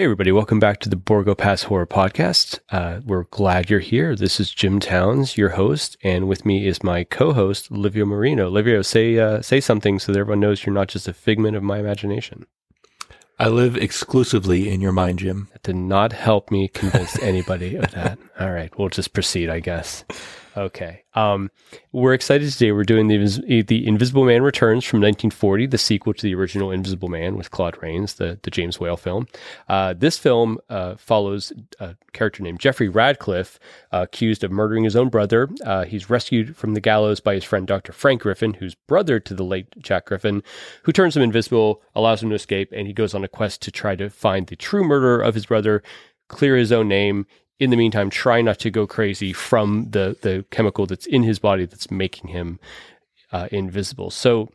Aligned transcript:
Hey, 0.00 0.04
everybody, 0.04 0.32
welcome 0.32 0.58
back 0.58 0.80
to 0.80 0.88
the 0.88 0.96
Borgo 0.96 1.34
Pass 1.34 1.64
Horror 1.64 1.86
Podcast. 1.86 2.58
Uh, 2.70 3.00
we're 3.04 3.24
glad 3.24 3.68
you're 3.68 3.80
here. 3.80 4.16
This 4.16 4.40
is 4.40 4.50
Jim 4.50 4.80
Towns, 4.80 5.36
your 5.36 5.50
host, 5.50 5.98
and 6.02 6.26
with 6.26 6.46
me 6.46 6.66
is 6.66 6.82
my 6.82 7.04
co 7.04 7.34
host, 7.34 7.70
Livio 7.70 8.06
Marino. 8.06 8.48
Livio, 8.48 8.80
say, 8.80 9.18
uh, 9.18 9.42
say 9.42 9.60
something 9.60 9.98
so 9.98 10.10
that 10.10 10.18
everyone 10.18 10.40
knows 10.40 10.64
you're 10.64 10.72
not 10.72 10.88
just 10.88 11.06
a 11.06 11.12
figment 11.12 11.54
of 11.54 11.62
my 11.62 11.76
imagination. 11.76 12.46
I 13.38 13.48
live 13.48 13.76
exclusively 13.76 14.70
in 14.70 14.80
your 14.80 14.92
mind, 14.92 15.18
Jim. 15.18 15.48
That 15.52 15.64
did 15.64 15.76
not 15.76 16.14
help 16.14 16.50
me 16.50 16.68
convince 16.68 17.18
anybody 17.22 17.76
of 17.76 17.90
that. 17.90 18.18
All 18.40 18.52
right, 18.52 18.72
we'll 18.78 18.88
just 18.88 19.12
proceed, 19.12 19.50
I 19.50 19.60
guess. 19.60 20.06
Okay. 20.56 21.04
Um, 21.14 21.50
we're 21.92 22.14
excited 22.14 22.50
today. 22.50 22.72
We're 22.72 22.84
doing 22.84 23.08
the, 23.08 23.62
the 23.62 23.86
Invisible 23.86 24.24
Man 24.24 24.42
Returns 24.42 24.84
from 24.84 24.98
1940, 24.98 25.66
the 25.66 25.78
sequel 25.78 26.12
to 26.14 26.22
the 26.22 26.34
original 26.34 26.70
Invisible 26.70 27.08
Man 27.08 27.36
with 27.36 27.50
Claude 27.50 27.80
Rains, 27.82 28.14
the, 28.14 28.38
the 28.42 28.50
James 28.50 28.80
Whale 28.80 28.96
film. 28.96 29.28
Uh, 29.68 29.94
this 29.96 30.18
film 30.18 30.58
uh, 30.68 30.96
follows 30.96 31.52
a 31.78 31.96
character 32.12 32.42
named 32.42 32.58
Jeffrey 32.58 32.88
Radcliffe, 32.88 33.58
uh, 33.92 34.02
accused 34.02 34.42
of 34.42 34.50
murdering 34.50 34.84
his 34.84 34.96
own 34.96 35.08
brother. 35.08 35.48
Uh, 35.64 35.84
he's 35.84 36.10
rescued 36.10 36.56
from 36.56 36.74
the 36.74 36.80
gallows 36.80 37.20
by 37.20 37.34
his 37.34 37.44
friend 37.44 37.66
Dr. 37.66 37.92
Frank 37.92 38.22
Griffin, 38.22 38.54
who's 38.54 38.74
brother 38.74 39.20
to 39.20 39.34
the 39.34 39.44
late 39.44 39.66
Jack 39.78 40.06
Griffin, 40.06 40.42
who 40.82 40.92
turns 40.92 41.16
him 41.16 41.22
invisible, 41.22 41.82
allows 41.94 42.22
him 42.22 42.30
to 42.30 42.34
escape, 42.36 42.72
and 42.72 42.86
he 42.86 42.92
goes 42.92 43.14
on 43.14 43.24
a 43.24 43.28
quest 43.28 43.62
to 43.62 43.70
try 43.70 43.94
to 43.94 44.10
find 44.10 44.46
the 44.46 44.56
true 44.56 44.82
murderer 44.82 45.22
of 45.22 45.34
his 45.34 45.46
brother, 45.46 45.82
clear 46.28 46.56
his 46.56 46.72
own 46.72 46.88
name, 46.88 47.26
in 47.60 47.68
the 47.68 47.76
meantime, 47.76 48.08
try 48.10 48.40
not 48.40 48.58
to 48.60 48.70
go 48.70 48.86
crazy 48.86 49.32
from 49.32 49.86
the 49.90 50.16
the 50.22 50.44
chemical 50.50 50.86
that's 50.86 51.06
in 51.06 51.22
his 51.22 51.38
body 51.38 51.66
that's 51.66 51.90
making 51.90 52.30
him 52.30 52.58
uh, 53.30 53.48
invisible. 53.52 54.10
So, 54.10 54.50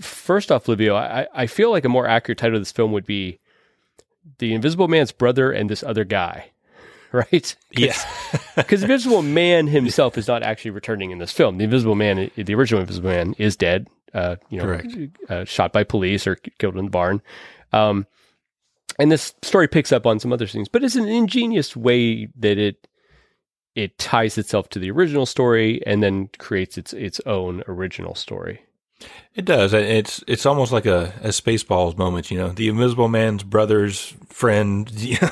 first 0.00 0.50
off, 0.50 0.66
Livio, 0.66 0.96
I, 0.96 1.28
I 1.34 1.46
feel 1.46 1.70
like 1.70 1.84
a 1.84 1.90
more 1.90 2.08
accurate 2.08 2.38
title 2.38 2.56
of 2.56 2.62
this 2.62 2.72
film 2.72 2.90
would 2.92 3.06
be 3.06 3.38
"The 4.38 4.54
Invisible 4.54 4.88
Man's 4.88 5.12
Brother 5.12 5.52
and 5.52 5.70
This 5.70 5.84
Other 5.84 6.04
Guy." 6.04 6.48
Right? 7.12 7.54
Yeah. 7.72 7.94
Because 8.56 8.80
the 8.80 8.86
Invisible 8.86 9.20
Man 9.20 9.66
himself 9.66 10.16
is 10.16 10.26
not 10.26 10.42
actually 10.42 10.70
returning 10.70 11.10
in 11.10 11.18
this 11.18 11.30
film. 11.30 11.58
The 11.58 11.64
Invisible 11.64 11.94
Man, 11.94 12.30
the 12.36 12.54
original 12.54 12.80
Invisible 12.80 13.10
Man, 13.10 13.34
is 13.36 13.54
dead. 13.54 13.86
Uh, 14.14 14.36
you 14.48 14.58
know, 14.58 14.80
uh, 15.28 15.44
shot 15.44 15.74
by 15.74 15.84
police 15.84 16.26
or 16.26 16.36
killed 16.36 16.78
in 16.78 16.86
the 16.86 16.90
barn. 16.90 17.20
Um, 17.74 18.06
and 18.98 19.10
this 19.10 19.34
story 19.42 19.68
picks 19.68 19.92
up 19.92 20.06
on 20.06 20.20
some 20.20 20.32
other 20.32 20.46
things, 20.46 20.68
but 20.68 20.84
it's 20.84 20.96
an 20.96 21.08
ingenious 21.08 21.76
way 21.76 22.28
that 22.38 22.58
it 22.58 22.88
it 23.74 23.98
ties 23.98 24.36
itself 24.36 24.68
to 24.68 24.78
the 24.78 24.90
original 24.90 25.24
story 25.24 25.84
and 25.86 26.02
then 26.02 26.28
creates 26.38 26.76
its 26.76 26.92
its 26.92 27.20
own 27.26 27.62
original 27.66 28.14
story. 28.14 28.62
It 29.34 29.44
does. 29.44 29.72
It's 29.72 30.22
it's 30.26 30.46
almost 30.46 30.72
like 30.72 30.86
a, 30.86 31.12
a 31.22 31.28
Spaceballs 31.28 31.96
moment, 31.96 32.30
you 32.30 32.38
know, 32.38 32.50
the 32.50 32.68
Invisible 32.68 33.08
Man's 33.08 33.42
brother's 33.42 34.14
friend, 34.28 34.90
yeah, 34.96 35.28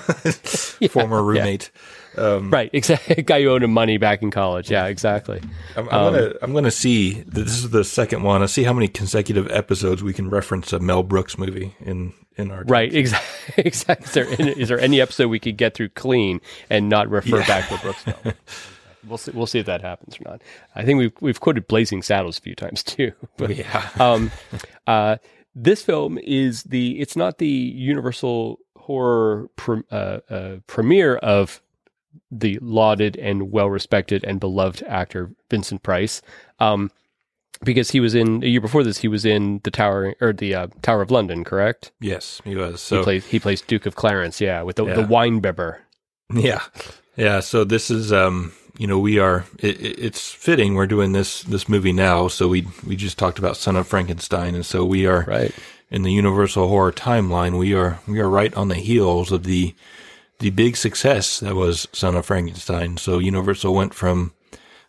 former 0.89 1.23
roommate. 1.23 1.71
Yeah. 1.75 1.81
Um, 2.17 2.51
right, 2.51 2.71
exactly. 2.75 3.23
Guy 3.23 3.43
who 3.43 3.49
owed 3.49 3.63
him 3.63 3.73
money 3.73 3.99
back 3.99 4.23
in 4.23 4.31
college. 4.31 4.71
Yeah, 4.71 4.87
exactly. 4.87 5.41
I'm, 5.77 5.89
I'm 5.89 5.95
um, 5.95 6.15
gonna 6.15 6.33
I'm 6.43 6.53
gonna 6.53 6.71
see. 6.71 7.23
This 7.27 7.49
is 7.49 7.71
the 7.71 7.85
second 7.85 8.23
one. 8.23 8.43
I 8.43 8.47
see 8.47 8.65
how 8.65 8.73
many 8.73 8.89
consecutive 8.89 9.51
episodes 9.51 10.03
we 10.03 10.13
can 10.13 10.31
reference 10.31 10.73
a 10.73 10.81
Mel 10.81 11.03
Brooks 11.03 11.39
movie 11.39 11.75
in 11.81 12.13
in 12.37 12.51
our 12.51 12.65
right. 12.65 12.93
Exactly. 13.01 13.65
exactly. 13.65 14.07
Is 14.07 14.13
there, 14.13 14.51
is 14.59 14.69
there 14.69 14.81
any 14.81 15.01
episode 15.01 15.29
we 15.29 15.39
could 15.39 15.57
get 15.57 15.75
through 15.75 15.91
clean 15.91 16.41
and 16.69 16.89
not 16.89 17.09
refer 17.09 17.41
yeah. 17.41 17.47
back 17.47 17.69
to 17.69 17.79
Brooks 17.79 18.03
film? 18.03 18.35
We'll 19.09 19.17
see. 19.17 19.31
We'll 19.31 19.47
see 19.47 19.59
if 19.59 19.65
that 19.65 19.81
happens 19.81 20.19
or 20.21 20.25
not. 20.31 20.43
I 20.75 20.85
think 20.85 20.99
we've 20.99 21.13
we've 21.21 21.41
quoted 21.41 21.67
Blazing 21.67 22.03
Saddles 22.03 22.37
a 22.37 22.43
few 22.43 22.55
times 22.55 22.83
too. 22.83 23.13
But, 23.39 23.57
yeah. 23.57 23.89
um, 23.99 24.31
uh, 24.87 25.17
this 25.55 25.83
film 25.83 26.19
is 26.19 26.65
the. 26.65 27.01
It's 27.01 27.17
not 27.17 27.39
the 27.39 27.49
Universal 27.49 28.59
horror 28.77 29.49
pre, 29.57 29.83
uh, 29.91 30.19
uh, 30.29 30.57
premiere 30.67 31.17
of 31.17 31.63
the 32.31 32.59
lauded 32.61 33.17
and 33.17 33.51
well 33.51 33.71
respected 33.71 34.25
and 34.25 34.41
beloved 34.41 34.83
actor 34.85 35.31
Vincent 35.51 35.83
Price. 35.83 36.23
Um, 36.59 36.91
because 37.63 37.91
he 37.91 38.01
was 38.01 38.15
in 38.15 38.43
a 38.43 38.47
year 38.47 38.61
before 38.61 38.83
this, 38.83 38.99
he 38.99 39.09
was 39.09 39.25
in 39.25 39.61
the 39.65 39.71
Tower 39.71 40.15
or 40.21 40.33
the 40.33 40.55
uh, 40.55 40.67
Tower 40.83 41.03
of 41.03 41.11
London, 41.11 41.45
correct? 41.45 41.93
Yes, 42.01 42.41
he 42.45 42.57
was. 42.57 42.81
So 42.81 42.99
he 42.99 43.05
plays 43.05 43.27
he 43.27 43.39
plays 43.39 43.61
Duke 43.61 43.87
of 43.87 43.97
Clarence, 43.97 44.41
yeah, 44.41 44.63
with 44.63 44.77
the, 44.77 44.87
yeah. 44.87 44.95
the 44.95 45.03
Weinbibber. 45.03 45.79
Yeah, 46.33 46.63
yeah. 47.17 47.41
So 47.41 47.65
this 47.65 47.91
is, 47.91 48.13
um, 48.13 48.53
you 48.79 48.87
know, 48.87 48.99
we 48.99 49.19
are. 49.19 49.45
It, 49.59 49.81
it's 49.81 50.31
fitting 50.31 50.75
we're 50.75 50.87
doing 50.87 51.13
this 51.13 51.43
this 51.43 51.69
movie 51.69 51.93
now. 51.93 52.29
So 52.29 52.49
we 52.49 52.67
we 52.87 52.97
just 52.97 53.19
talked 53.19 53.39
about 53.39 53.57
Son 53.57 53.77
of 53.77 53.87
Frankenstein, 53.87 54.55
and 54.55 54.65
so 54.65 54.85
we 54.85 55.07
are 55.07 55.25
right 55.25 55.55
in 55.91 56.03
the 56.03 56.13
Universal 56.13 56.69
horror 56.69 56.93
timeline. 56.93 57.59
We 57.59 57.75
are 57.75 57.99
we 58.07 58.21
are 58.21 58.29
right 58.29 58.55
on 58.55 58.69
the 58.69 58.77
heels 58.77 59.33
of 59.33 59.45
the 59.45 59.75
the 60.41 60.51
big 60.51 60.77
success 60.77 61.41
that 61.41 61.55
was 61.55 61.87
Son 61.93 62.17
of 62.17 62.27
Frankenstein. 62.27 62.97
So 62.97 63.19
Universal 63.19 63.75
went 63.75 63.95
from 63.95 64.33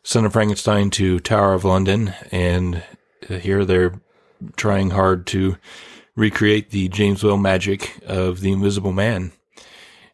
Son 0.03 0.25
of 0.25 0.34
Frankenstein 0.34 0.89
to 0.91 1.19
Tower 1.19 1.53
of 1.53 1.63
London, 1.63 2.13
and 2.31 2.84
here 3.28 3.63
they're 3.63 4.01
trying 4.56 4.90
hard 4.90 5.28
to 5.28 5.57
recreate 6.16 6.72
the 6.72 6.88
James 6.88 7.23
Whale 7.23 7.38
magic 7.38 8.00
of 8.06 8.41
the 8.41 8.51
Invisible 8.51 8.91
Man. 8.91 9.31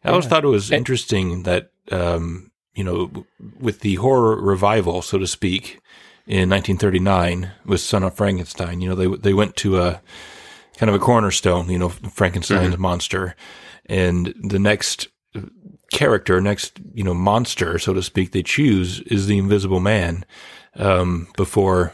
I 0.04 0.10
always 0.10 0.26
thought 0.26 0.44
it 0.44 0.48
was 0.48 0.70
interesting 0.70 1.42
that, 1.42 1.70
um, 1.90 2.50
you 2.74 2.84
know, 2.84 3.26
with 3.58 3.80
the 3.80 3.96
horror 3.96 4.40
revival, 4.40 5.02
so 5.02 5.18
to 5.18 5.26
speak, 5.26 5.80
in 6.26 6.50
1939 6.50 7.52
with 7.64 7.80
Son 7.80 8.02
of 8.02 8.14
Frankenstein, 8.14 8.80
you 8.80 8.88
know, 8.88 8.94
they 8.94 9.06
they 9.16 9.34
went 9.34 9.56
to 9.56 9.80
a 9.80 10.00
kind 10.76 10.90
of 10.90 10.94
a 10.94 10.98
cornerstone, 10.98 11.70
you 11.70 11.78
know, 11.78 11.88
Frankenstein's 11.88 12.74
mm-hmm. 12.74 12.82
monster, 12.82 13.34
and 13.86 14.34
the 14.42 14.58
next 14.58 15.08
character, 15.90 16.40
next, 16.40 16.78
you 16.94 17.04
know, 17.04 17.14
monster, 17.14 17.78
so 17.78 17.94
to 17.94 18.02
speak, 18.02 18.32
they 18.32 18.42
choose 18.42 19.00
is 19.02 19.26
the 19.26 19.38
Invisible 19.38 19.80
Man. 19.80 20.24
Um, 20.76 21.26
before 21.36 21.92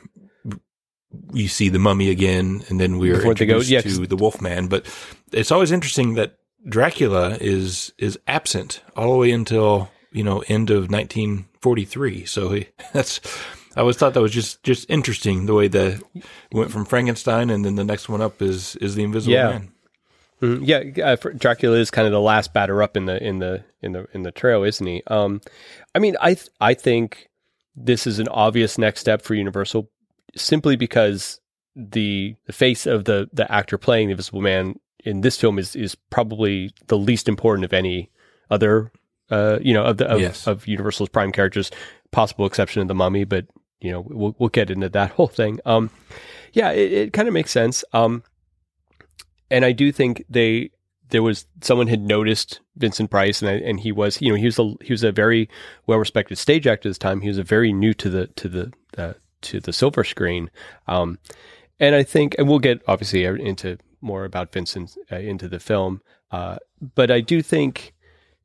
you 1.33 1.49
see 1.49 1.69
the 1.69 1.79
mummy 1.79 2.11
again, 2.11 2.65
and 2.69 2.81
then 2.81 2.99
we're 2.99 3.17
before 3.17 3.33
introduced 3.33 3.71
go, 3.71 3.81
to 3.81 4.07
the 4.07 4.17
Wolfman. 4.17 4.69
But 4.69 4.87
it's 5.33 5.51
always 5.51 5.73
interesting 5.73 6.15
that 6.15 6.39
Dracula 6.69 7.37
is 7.41 7.93
is 7.99 8.19
absent 8.27 8.83
all 8.97 9.13
the 9.13 9.19
way 9.19 9.31
until 9.31 9.91
you 10.13 10.23
know 10.23 10.43
end 10.49 10.71
of 10.71 10.91
1943. 10.91 12.25
So 12.27 12.51
he, 12.51 12.69
that's 12.93 13.21
I 13.77 13.81
always 13.81 13.97
thought 13.97 14.15
that 14.15 14.23
was 14.23 14.33
just 14.33 14.63
just 14.63 14.89
interesting 14.89 15.47
the 15.47 15.55
way 15.55 15.69
that 15.69 16.03
went 16.53 16.71
from 16.71 16.85
Frankenstein, 16.85 17.51
and 17.51 17.65
then 17.65 17.75
the 17.75 17.85
next 17.85 18.09
one 18.09 18.23
up 18.23 18.41
is 18.41 18.77
is 18.77 18.95
the 18.95 19.05
Invisible 19.05 19.35
yeah. 19.35 19.51
Man. 19.51 19.73
Mm-hmm. 20.43 20.65
Yeah, 20.65 21.05
uh, 21.05 21.17
Dracula 21.37 21.79
is 21.79 21.91
kind 21.91 22.07
of 22.07 22.13
the 22.13 22.21
last 22.21 22.53
batter 22.53 22.83
up 22.83 22.97
in 22.97 23.07
the 23.07 23.23
in 23.23 23.39
the 23.39 23.65
in 23.83 23.93
the 23.93 24.07
in 24.13 24.23
the 24.23 24.33
trail, 24.33 24.63
isn't 24.63 24.87
he? 24.87 25.03
Um, 25.07 25.41
I 25.95 25.99
mean, 25.99 26.17
I 26.21 26.35
th- 26.35 26.51
I 26.61 26.75
think 26.75 27.31
this 27.77 28.07
is 28.07 28.19
an 28.19 28.29
obvious 28.29 28.77
next 28.77 29.01
step 29.01 29.23
for 29.23 29.35
Universal, 29.35 29.91
simply 30.37 30.77
because 30.77 31.41
the 31.77 32.37
the 32.47 32.53
face 32.53 32.87
of 32.87 33.05
the 33.05 33.29
the 33.33 33.51
actor 33.51 33.79
playing 33.79 34.09
the 34.09 34.13
Invisible 34.13 34.41
Man 34.41 34.79
in 35.05 35.21
this 35.21 35.39
film 35.39 35.59
is 35.59 35.77
is 35.77 35.95
probably 36.11 36.73
the 36.87 36.99
least 36.99 37.29
important 37.29 37.65
of 37.65 37.73
any 37.73 38.11
other 38.51 38.91
uh, 39.31 39.59
you 39.61 39.73
know 39.73 39.85
of 39.85 39.99
the 39.99 40.07
of, 40.07 40.21
yes. 40.21 40.47
of 40.47 40.67
Universal's 40.67 41.09
prime 41.09 41.33
characters, 41.33 41.71
possible 42.11 42.47
exception 42.47 42.83
of 42.83 42.89
the 42.89 42.95
Mummy, 42.95 43.25
but 43.25 43.47
you 43.81 43.91
know 43.91 44.05
we'll 44.09 44.35
we'll 44.39 44.49
get 44.49 44.71
into 44.71 44.89
that 44.89 45.11
whole 45.13 45.29
thing. 45.29 45.61
Um, 45.65 45.91
yeah, 46.53 46.71
it, 46.71 46.93
it 46.93 47.13
kind 47.13 47.29
of 47.29 47.35
makes 47.35 47.51
sense. 47.51 47.85
Um, 47.93 48.23
and 49.55 49.65
I 49.65 49.71
do 49.71 49.93
think 49.93 50.25
they 50.29 50.71
there 51.11 51.23
was 51.23 51.47
someone 51.61 51.87
had 51.87 52.01
noticed 52.01 52.61
Vincent 52.77 53.09
Price, 53.11 53.41
and 53.41 53.49
and 53.49 53.79
he 53.79 53.93
was 53.93 54.21
you 54.21 54.31
know 54.31 54.35
he 54.35 54.47
was 54.47 54.59
a 54.59 54.75
he 54.83 54.93
was 54.93 55.05
a 55.05 55.13
very 55.13 55.49
well 55.87 55.99
respected 55.99 56.39
stage 56.39 56.67
actor 56.67 56.89
at 56.89 56.91
this 56.91 56.99
time. 56.99 57.21
He 57.21 57.29
was 57.29 57.39
a 57.39 57.45
very 57.45 57.73
new 57.73 57.95
to 57.95 58.11
the 58.11 58.27
to 58.27 58.49
the 58.49 58.73
uh, 58.99 59.13
to 59.43 59.61
the 59.61 59.73
silver 59.73 60.03
screen, 60.03 60.51
um, 60.89 61.19
and 61.79 61.95
I 61.95 62.03
think 62.03 62.35
and 62.37 62.49
we'll 62.49 62.59
get 62.59 62.83
obviously 62.89 63.25
into 63.25 63.79
more 64.01 64.25
about 64.25 64.53
Vincent 64.53 64.97
uh, 65.13 65.17
into 65.17 65.49
the 65.49 65.61
film, 65.61 66.03
uh, 66.33 66.57
but 66.97 67.13
I 67.13 67.21
do 67.21 67.41
think 67.41 67.95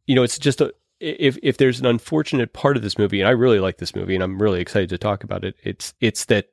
you 0.05 0.13
know 0.13 0.21
it's 0.21 0.37
just 0.37 0.61
a 0.61 0.73
if 0.99 1.39
if 1.41 1.57
there's 1.57 1.79
an 1.79 1.87
unfortunate 1.87 2.53
part 2.53 2.77
of 2.77 2.83
this 2.83 2.99
movie, 2.99 3.19
and 3.19 3.27
I 3.27 3.31
really 3.31 3.59
like 3.59 3.77
this 3.77 3.95
movie, 3.95 4.13
and 4.13 4.23
I'm 4.23 4.39
really 4.39 4.61
excited 4.61 4.89
to 4.89 4.99
talk 4.99 5.23
about 5.23 5.43
it. 5.43 5.55
It's 5.63 5.95
it's 6.01 6.25
that 6.25 6.49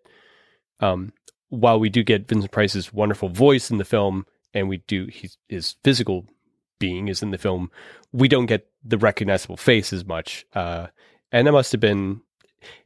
um, 0.80 1.12
while 1.50 1.78
we 1.78 1.90
do 1.90 2.02
get 2.02 2.26
Vincent 2.26 2.52
Price's 2.52 2.90
wonderful 2.90 3.28
voice 3.28 3.70
in 3.70 3.76
the 3.76 3.84
film, 3.84 4.24
and 4.56 4.68
we 4.68 4.78
do 4.78 5.06
his, 5.12 5.36
his 5.48 5.76
physical 5.84 6.26
being 6.78 7.08
is 7.08 7.22
in 7.22 7.30
the 7.30 7.38
film, 7.38 7.70
we 8.12 8.26
don't 8.26 8.46
get 8.46 8.68
the 8.82 8.98
recognizable 8.98 9.56
face 9.56 9.92
as 9.92 10.04
much. 10.04 10.46
Uh, 10.54 10.86
and 11.30 11.46
that 11.46 11.52
must 11.52 11.72
have 11.72 11.80
been, 11.80 12.22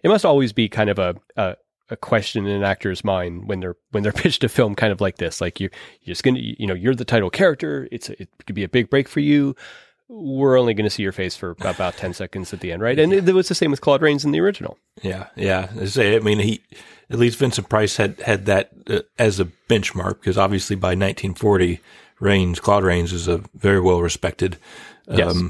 it 0.03 0.09
must 0.09 0.25
always 0.25 0.53
be 0.53 0.69
kind 0.69 0.91
of 0.91 0.99
a, 0.99 1.15
a, 1.37 1.57
a 1.91 1.97
question 1.97 2.47
in 2.47 2.57
an 2.57 2.65
actor's 2.65 3.05
mind 3.05 3.49
when 3.49 3.61
they're 3.61 3.77
when 3.91 4.03
they're 4.03 4.13
pitched 4.25 4.45
a 4.45 4.49
film 4.49 4.75
kind 4.75 4.93
of 4.93 5.01
like 5.01 5.19
this. 5.19 5.41
Like 5.41 5.61
you, 5.61 5.71
you're 6.03 6.13
just 6.13 6.25
gonna, 6.25 6.41
you 6.41 6.67
know, 6.67 6.75
you're 6.75 6.95
the 6.95 7.05
title 7.05 7.31
character. 7.31 7.89
It's 7.93 8.11
a, 8.11 8.21
it 8.23 8.29
could 8.47 8.57
be 8.57 8.65
a 8.65 8.69
big 8.69 8.91
break 8.91 9.09
for 9.09 9.21
you. 9.21 9.55
We're 10.13 10.59
only 10.59 10.75
going 10.75 10.85
to 10.87 10.91
see 10.91 11.05
your 11.05 11.13
face 11.13 11.37
for 11.37 11.57
about 11.61 11.97
ten 11.97 12.13
seconds 12.15 12.53
at 12.53 12.59
the 12.61 12.73
end, 12.73 12.83
right? 12.83 12.99
And 12.99 13.13
it, 13.13 13.29
it 13.29 13.33
was 13.33 13.49
the 13.49 13.55
same 13.55 13.71
with 13.71 13.81
Claude 13.81 14.03
Rains 14.03 14.25
in 14.25 14.33
the 14.33 14.41
original. 14.41 14.77
Yeah, 15.03 15.29
yeah. 15.37 15.69
I 15.97 16.19
mean, 16.19 16.41
he 16.41 16.61
at 17.11 17.19
least 17.19 17.39
Vincent 17.39 17.69
Price 17.69 17.97
had 17.97 18.19
had 18.21 18.47
that 18.47 18.71
uh, 18.89 19.01
as 19.19 19.39
a 19.39 19.45
benchmark 19.69 20.15
because 20.21 20.37
obviously 20.37 20.75
by 20.75 20.89
1940, 20.89 21.81
Rains, 22.19 22.59
Claude 22.59 22.83
Rains, 22.85 23.13
is 23.13 23.29
a 23.29 23.41
very 23.55 23.81
well 23.81 24.01
respected, 24.03 24.59
um, 25.09 25.17
Yes. 25.19 25.43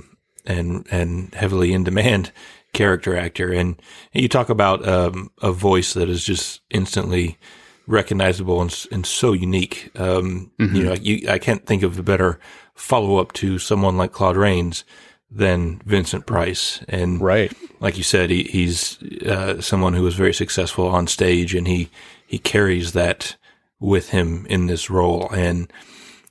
and 0.44 0.86
and 0.90 1.34
heavily 1.34 1.72
in 1.72 1.82
demand 1.84 2.30
character 2.74 3.16
actor. 3.16 3.50
And 3.52 3.80
you 4.12 4.28
talk 4.28 4.50
about 4.50 4.86
um, 4.86 5.30
a 5.40 5.52
voice 5.52 5.94
that 5.94 6.10
is 6.10 6.22
just 6.22 6.60
instantly 6.70 7.38
recognizable 7.86 8.60
and, 8.60 8.86
and 8.92 9.04
so 9.06 9.32
unique. 9.32 9.90
Um, 9.98 10.52
You 10.58 10.84
know, 10.84 10.92
you, 10.94 11.28
I 11.30 11.38
can't 11.38 11.64
think 11.66 11.82
of 11.82 11.98
a 11.98 12.02
better 12.02 12.38
follow 12.80 13.18
up 13.18 13.32
to 13.34 13.58
someone 13.58 13.96
like 13.96 14.12
Claude 14.12 14.36
Rains 14.36 14.84
than 15.30 15.80
Vincent 15.84 16.26
Price. 16.26 16.82
And 16.88 17.20
Right. 17.20 17.52
like 17.78 17.96
you 17.96 18.02
said, 18.02 18.30
he, 18.30 18.44
he's 18.44 19.00
uh, 19.22 19.60
someone 19.60 19.94
who 19.94 20.02
was 20.02 20.14
very 20.14 20.34
successful 20.34 20.88
on 20.88 21.06
stage, 21.06 21.54
and 21.54 21.68
he 21.68 21.90
he 22.26 22.38
carries 22.38 22.92
that 22.92 23.36
with 23.78 24.10
him 24.10 24.46
in 24.48 24.66
this 24.66 24.88
role, 24.90 25.28
and 25.32 25.72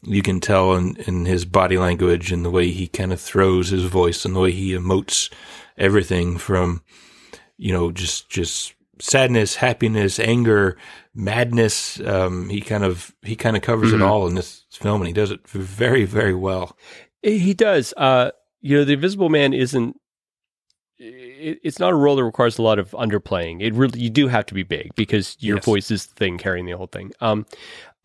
you 0.02 0.22
can 0.22 0.40
tell 0.40 0.76
in, 0.76 0.96
in 1.08 1.26
his 1.26 1.46
body 1.46 1.78
language 1.78 2.32
and 2.32 2.46
the 2.46 2.50
way 2.52 2.72
he 2.72 2.88
kind 2.88 3.12
of 3.12 3.20
throws 3.20 3.70
his 3.70 3.84
voice 3.84 4.24
and 4.26 4.36
the 4.36 4.40
way 4.40 4.52
he 4.52 4.72
emotes 4.72 5.30
everything 5.78 6.38
from 6.38 6.82
you 7.58 7.72
know 7.74 7.92
just 7.92 8.30
just 8.30 8.74
sadness, 9.00 9.56
happiness, 9.56 10.20
anger, 10.20 10.78
madness. 11.16 12.00
Um, 12.02 12.50
he 12.50 12.62
kind 12.62 12.84
of 12.84 13.14
he 13.24 13.36
kind 13.36 13.56
of 13.56 13.62
covers 13.62 13.94
it 13.94 14.02
all 14.02 14.28
in 14.28 14.36
this 14.36 14.66
film, 14.80 15.02
and 15.02 15.08
he 15.08 15.14
does 15.14 15.32
it 15.32 15.48
very 15.48 16.06
very 16.06 16.34
well. 16.34 16.78
He 17.22 17.54
does. 17.54 17.94
Uh, 17.98 18.32
you 18.62 18.78
know, 18.78 18.84
the 18.86 18.94
Invisible 18.94 19.30
Man 19.30 19.54
isn't. 19.54 19.96
It, 20.98 21.60
it's 21.64 21.80
not 21.80 21.92
a 21.94 21.96
role 21.96 22.16
that 22.18 22.24
requires 22.24 22.58
a 22.58 22.62
lot 22.62 22.80
of 22.80 22.92
underplaying. 22.92 23.62
It 23.62 23.74
really 23.74 24.00
you 24.00 24.10
do 24.10 24.28
have 24.28 24.46
to 24.48 24.54
be 24.54 24.64
big 24.64 24.94
because 24.96 25.38
your 25.40 25.58
Yes. 25.58 25.66
voice 25.66 25.92
is 25.92 26.08
the 26.08 26.16
thing 26.16 26.38
carrying 26.38 26.66
the 26.66 26.74
whole 26.74 26.88
thing. 26.88 27.12
Um, 27.22 27.46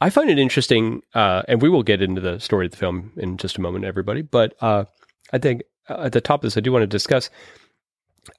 I 0.01 0.11
find 0.11 0.29
it 0.31 0.39
interesting, 0.39 1.03
uh, 1.15 1.43
and 1.49 1.63
we 1.63 1.69
will 1.69 1.83
get 1.83 2.03
into 2.03 2.21
the 2.21 2.39
story 2.39 2.67
of 2.67 2.73
the 2.73 2.77
film 2.79 3.13
in 3.17 3.37
just 3.37 3.57
a 3.59 3.61
moment, 3.61 3.85
everybody. 3.85 4.23
But 4.23 4.55
uh, 4.61 4.85
I 5.33 5.39
think 5.39 5.63
uh, 5.89 6.03
at 6.05 6.13
the 6.13 6.21
top 6.21 6.41
of 6.41 6.43
this, 6.43 6.57
I 6.57 6.61
do 6.61 6.73
want 6.73 6.83
to 6.83 6.87
discuss. 6.87 7.31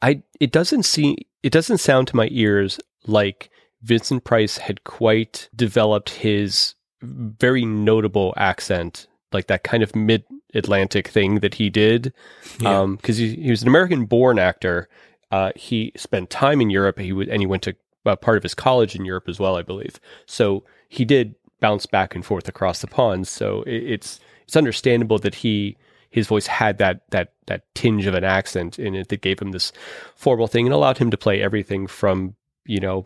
I 0.02 0.22
it 0.40 0.52
doesn't 0.52 0.84
seem 0.84 1.16
it 1.44 1.52
doesn't 1.52 1.78
sound 1.80 2.08
to 2.10 2.16
my 2.16 2.28
ears 2.32 2.80
like 3.08 3.50
Vincent 3.84 4.24
Price 4.24 4.58
had 4.58 4.84
quite 4.84 5.50
developed 5.56 6.10
his 6.10 6.76
very 7.06 7.66
notable 7.66 8.34
accent, 8.38 9.08
like 9.32 9.48
that 9.48 9.64
kind 9.64 9.84
of 9.84 9.96
mid 9.96 10.24
Atlantic 10.54 11.08
thing 11.08 11.40
that 11.40 11.56
he 11.56 11.70
did. 11.70 12.14
Yeah. 12.60 12.86
Because 12.86 13.18
he, 13.18 13.36
he 13.36 13.50
was 13.50 13.62
an 13.62 13.68
American 13.68 14.06
born 14.06 14.40
actor. 14.40 14.88
Uh, 15.32 15.52
he 15.56 15.92
spent 15.96 16.30
time 16.30 16.62
in 16.62 16.70
Europe. 16.70 17.00
He 17.00 17.12
would, 17.12 17.30
and 17.30 17.42
he 17.42 17.46
went 17.46 17.64
to 17.64 17.76
uh, 18.06 18.16
part 18.16 18.38
of 18.38 18.44
his 18.44 18.54
college 18.54 18.96
in 18.96 19.06
Europe 19.06 19.28
as 19.28 19.40
well, 19.40 19.58
I 19.58 19.62
believe. 19.62 20.00
So 20.26 20.64
he 20.88 21.06
did 21.06 21.36
bounce 21.60 21.86
back 21.86 22.16
and 22.16 22.26
forth 22.26 22.48
across 22.48 22.80
the 22.80 22.88
pond. 22.88 23.28
So 23.28 23.64
it, 23.64 23.84
it's 23.84 24.20
it's 24.44 24.56
understandable 24.56 25.18
that 25.20 25.36
he 25.36 25.78
his 26.10 26.28
voice 26.28 26.48
had 26.48 26.78
that 26.78 27.02
that 27.10 27.34
that 27.48 27.64
tinge 27.76 28.06
of 28.06 28.14
an 28.14 28.24
accent 28.24 28.80
in 28.80 28.96
it 28.96 29.10
that 29.10 29.22
gave 29.22 29.40
him 29.40 29.52
this 29.52 29.72
formal 30.16 30.48
thing 30.48 30.66
and 30.66 30.74
allowed 30.74 30.98
him 30.98 31.12
to 31.12 31.18
play 31.18 31.42
everything 31.42 31.88
from 31.88 32.36
you 32.66 32.80
know 32.80 33.04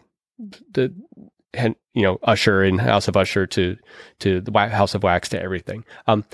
the 0.71 0.93
you 1.55 2.03
know 2.03 2.19
Usher 2.23 2.61
and 2.63 2.79
House 2.79 3.07
of 3.07 3.17
Usher 3.17 3.45
to 3.47 3.77
to 4.19 4.41
the 4.41 4.51
House 4.69 4.93
of 4.95 5.03
Wax 5.03 5.29
to 5.29 5.41
everything. 5.41 5.83
Um, 6.07 6.25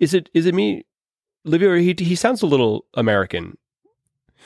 is 0.00 0.14
it 0.14 0.28
is 0.34 0.46
it 0.46 0.54
me, 0.54 0.84
Livio? 1.44 1.74
He 1.76 1.94
he 1.98 2.14
sounds 2.14 2.42
a 2.42 2.46
little 2.46 2.84
American 2.94 3.56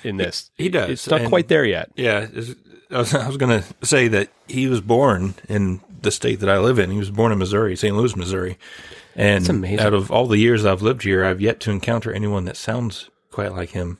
in 0.05 0.17
this. 0.17 0.51
he 0.57 0.69
does, 0.69 0.91
It's 0.91 1.09
not 1.11 1.21
and- 1.23 1.29
quite 1.29 1.49
there 1.49 1.65
yet. 1.65 1.91
Yeah, 1.97 2.27
I 2.91 2.99
was, 2.99 3.15
I 3.15 3.27
was 3.27 3.37
going 3.37 3.63
to 3.63 3.87
say 3.87 4.07
that 4.09 4.29
he 4.47 4.69
was 4.69 4.81
born 4.81 5.35
in 5.49 5.81
the 6.01 6.11
state 6.13 6.39
that 6.41 6.49
I 6.49 6.59
live 6.59 6.79
in. 6.79 6.91
He 6.93 6.99
was 6.99 7.11
born 7.11 7.33
in 7.33 7.39
Missouri, 7.39 7.75
St. 7.77 7.95
Louis, 7.97 8.15
Missouri. 8.17 8.57
And 9.17 9.67
out 9.81 9.95
of 9.95 10.13
all 10.13 10.29
the 10.29 10.39
years 10.39 10.65
I've 10.65 10.83
lived 10.83 11.03
here, 11.03 11.25
I've 11.25 11.41
yet 11.41 11.59
to 11.61 11.73
encounter 11.73 12.13
anyone 12.13 12.45
that 12.45 12.57
sounds 12.57 13.11
quite 13.33 13.53
like 13.53 13.71
him. 13.71 13.99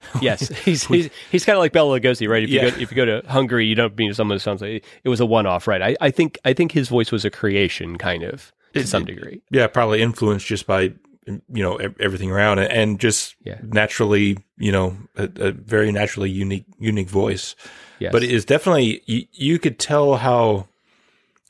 Yes, 0.22 0.48
he's 0.64 0.84
he's, 0.84 1.10
he's 1.30 1.44
kind 1.44 1.56
of 1.56 1.60
like 1.60 1.72
Bela 1.72 1.98
Lugosi, 2.00 2.28
right? 2.28 2.42
If 2.42 2.50
you 2.50 2.60
Yeah. 2.60 2.70
go 2.70 2.76
if 2.78 2.90
you 2.90 2.96
go 2.96 3.04
to 3.04 3.22
Hungary, 3.28 3.66
you 3.66 3.74
don't 3.74 3.96
mean 3.96 4.14
someone 4.14 4.36
who 4.36 4.40
sounds 4.40 4.62
like 4.62 4.84
it 5.04 5.08
was 5.08 5.20
a 5.20 5.26
one 5.26 5.46
off, 5.46 5.66
right? 5.68 5.82
I, 5.82 5.96
I 6.00 6.10
think 6.10 6.38
I 6.44 6.52
think 6.52 6.72
his 6.72 6.88
voice 6.88 7.10
was 7.12 7.24
a 7.24 7.30
creation, 7.30 7.98
kind 7.98 8.22
of 8.22 8.52
to 8.74 8.80
It- 8.80 8.88
some 8.88 9.04
degree. 9.04 9.40
Yeah, 9.50 9.66
probably 9.66 10.00
influenced 10.02 10.46
just 10.46 10.66
by 10.66 10.92
you 11.26 11.40
know 11.62 11.76
everything 12.00 12.30
around 12.30 12.58
it, 12.58 12.70
and 12.72 12.98
just 12.98 13.36
Yeah. 13.44 13.58
naturally, 13.62 14.38
you 14.56 14.72
know, 14.72 14.96
a, 15.16 15.28
a 15.36 15.52
very 15.52 15.92
naturally 15.92 16.30
unique 16.30 16.64
unique 16.78 17.08
voice. 17.10 17.54
Yes, 17.98 18.12
But 18.12 18.22
it 18.22 18.30
is 18.30 18.44
definitely 18.44 19.02
you, 19.06 19.26
you 19.32 19.58
could 19.58 19.78
tell 19.78 20.16
how 20.16 20.68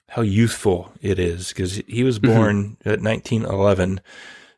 how 0.08 0.22
youthful 0.22 0.90
it 1.02 1.18
is 1.18 1.48
because 1.48 1.82
he 1.86 2.02
was 2.02 2.18
Mm-hmm. 2.18 2.34
born 2.34 2.76
at 2.86 3.00
1911. 3.02 4.00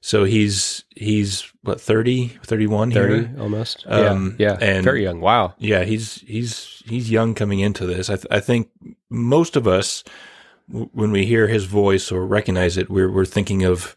So 0.03 0.25
he's 0.25 0.85
he's 0.97 1.45
what 1.63 1.79
30, 1.81 2.29
31 2.45 2.91
thirty 2.91 3.15
here. 3.27 3.37
almost. 3.39 3.85
Um, 3.87 4.37
yeah, 4.39 4.57
yeah, 4.61 4.67
and- 4.77 4.85
very 4.85 5.03
young. 5.03 5.21
Wow. 5.21 5.55
Yeah, 5.59 5.85
he's 5.85 6.23
he's 6.23 6.83
he's 6.87 7.11
young 7.11 7.35
coming 7.35 7.61
into 7.61 7.85
this. 7.87 8.09
I 8.09 8.17
th- 8.17 8.27
I 8.31 8.41
think 8.41 8.71
most 9.11 9.57
of 9.57 9.69
us 9.69 10.03
w- 10.71 10.89
when 10.93 11.11
we 11.13 11.27
hear 11.27 11.49
his 11.49 11.65
voice 11.67 12.11
or 12.11 12.25
recognize 12.27 12.79
it, 12.79 12.89
we're 12.89 13.11
we're 13.13 13.27
thinking 13.27 13.63
of 13.63 13.95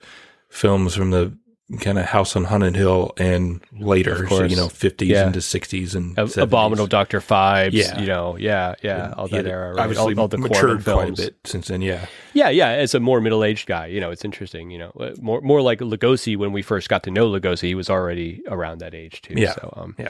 films 0.50 0.94
from 0.96 1.12
the 1.12 1.38
kind 1.80 1.98
of 2.00 2.06
House 2.06 2.36
on 2.36 2.44
Haunted 2.46 2.76
Hill 2.76 3.14
and 3.18 3.64
later, 3.72 4.28
so 4.28 4.44
you 4.44 4.56
know, 4.56 4.68
50s 4.68 5.08
Yeah. 5.08 5.28
into 5.28 5.40
60s 5.40 5.96
and 5.96 6.18
Ab- 6.18 6.28
70s. 6.28 6.44
Abominable 6.44 6.88
Doctor 6.88 7.20
Phibes. 7.20 7.72
Yeah. 7.74 8.00
you 8.00 8.08
know, 8.08 8.38
yeah, 8.38 8.76
yeah, 8.82 9.14
all 9.18 9.28
that 9.28 9.46
era. 9.46 9.74
Right? 9.74 9.80
Obviously, 9.84 10.14
all, 10.16 10.22
all 10.22 10.28
the 10.28 10.38
matured 10.38 10.84
quite 10.84 11.10
a 11.10 11.14
bit 11.14 11.36
since 11.46 11.68
then. 11.68 11.82
Yeah, 11.82 12.06
Yeah, 12.34 12.50
yeah. 12.50 12.70
As 12.70 12.94
a 12.96 13.00
more 13.00 13.22
middle 13.22 13.44
aged 13.44 13.68
guy, 13.68 13.88
you 13.88 14.00
know, 14.00 14.12
it's 14.12 14.26
interesting. 14.26 14.72
You 14.72 14.80
know, 14.80 14.92
Uh, 15.00 15.12
more 15.22 15.42
more 15.42 15.62
like 15.62 15.80
Lugosi. 15.80 16.38
When 16.38 16.52
we 16.52 16.62
first 16.62 16.90
got 16.90 17.04
to 17.04 17.12
know 17.12 17.30
Lugosi, 17.30 17.68
he 17.68 17.76
was 17.76 17.90
already 17.90 18.42
around 18.48 18.80
that 18.80 18.94
age 18.96 19.22
too. 19.22 19.34
Yeah. 19.38 19.54
So, 19.54 19.74
um, 19.78 19.96
Yeah. 20.00 20.10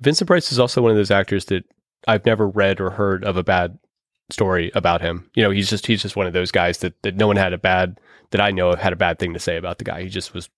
Vincent 0.00 0.26
Price 0.26 0.50
is 0.52 0.58
also 0.58 0.82
one 0.82 0.90
of 0.90 0.96
those 0.96 1.10
actors 1.10 1.44
that 1.46 1.64
I've 2.08 2.26
never 2.26 2.48
read 2.48 2.80
or 2.80 2.90
heard 2.90 3.24
of 3.24 3.36
a 3.36 3.44
bad 3.44 3.78
story 4.30 4.72
about 4.74 5.00
him. 5.00 5.30
You 5.34 5.42
know, 5.42 5.50
he's 5.50 5.68
just 5.70 5.86
he's 5.86 6.02
just 6.02 6.16
one 6.16 6.26
of 6.26 6.32
those 6.32 6.50
guys 6.50 6.78
that 6.78 6.94
that 7.02 7.16
no 7.16 7.26
one 7.26 7.36
had 7.36 7.52
a 7.52 7.58
bad 7.58 7.98
that 8.30 8.40
I 8.40 8.50
know 8.50 8.70
of 8.70 8.78
had 8.78 8.92
a 8.92 8.96
bad 8.96 9.18
thing 9.18 9.34
to 9.34 9.38
say 9.38 9.56
about 9.56 9.78
the 9.78 9.84
guy. 9.84 10.02
He 10.02 10.08
just 10.08 10.32
was 10.34 10.48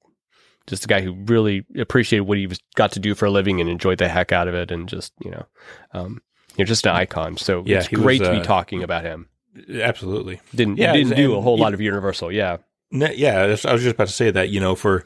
just 0.67 0.85
a 0.85 0.89
guy 0.89 1.01
who 1.03 1.13
really 1.27 1.65
appreciated 1.79 2.23
what 2.25 2.39
he 2.39 2.47
was 2.47 2.59
got 2.75 2.93
to 2.93 3.01
do 3.01 3.15
for 3.15 3.27
a 3.27 3.31
living 3.31 3.61
and 3.61 3.69
enjoyed 3.69 3.99
the 3.99 4.09
heck 4.09 4.33
out 4.33 4.49
of 4.49 4.55
it, 4.55 4.71
and 4.71 4.89
just 4.89 5.13
you 5.25 5.31
know, 5.31 5.47
um, 5.93 6.21
you're 6.57 6.67
just 6.67 6.87
an 6.87 6.95
icon. 6.95 7.37
So 7.37 7.63
Yeah, 7.67 7.79
it's 7.79 7.87
he 7.89 7.97
was, 7.97 8.05
great 8.05 8.19
to 8.23 8.31
be 8.31 8.39
uh, 8.39 8.43
talking 8.45 8.83
about 8.83 9.05
him. 9.05 9.29
absolutely. 9.73 10.41
Didn't 10.55 10.79
Yeah, 10.79 10.93
didn't 10.93 11.17
do 11.17 11.35
a 11.37 11.41
whole 11.41 11.57
you- 11.57 11.63
lot 11.63 11.75
of 11.75 11.81
Universal. 11.81 12.33
Yeah, 12.33 12.59
yeah, 12.91 13.43
I 13.43 13.47
was 13.73 13.83
just 13.83 13.95
about 13.95 14.07
to 14.09 14.13
say 14.13 14.31
that. 14.31 14.49
You 14.51 14.61
know, 14.61 14.75
for 14.75 15.05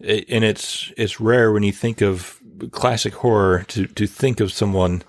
and 0.00 0.44
it's 0.44 0.92
it's 0.96 1.20
rare 1.20 1.52
when 1.52 1.62
you 1.62 1.72
think 1.72 2.00
of 2.02 2.38
classic 2.70 3.14
horror 3.14 3.64
to 3.68 3.86
to 3.86 4.06
think 4.06 4.40
of 4.40 4.52
someone. 4.52 5.02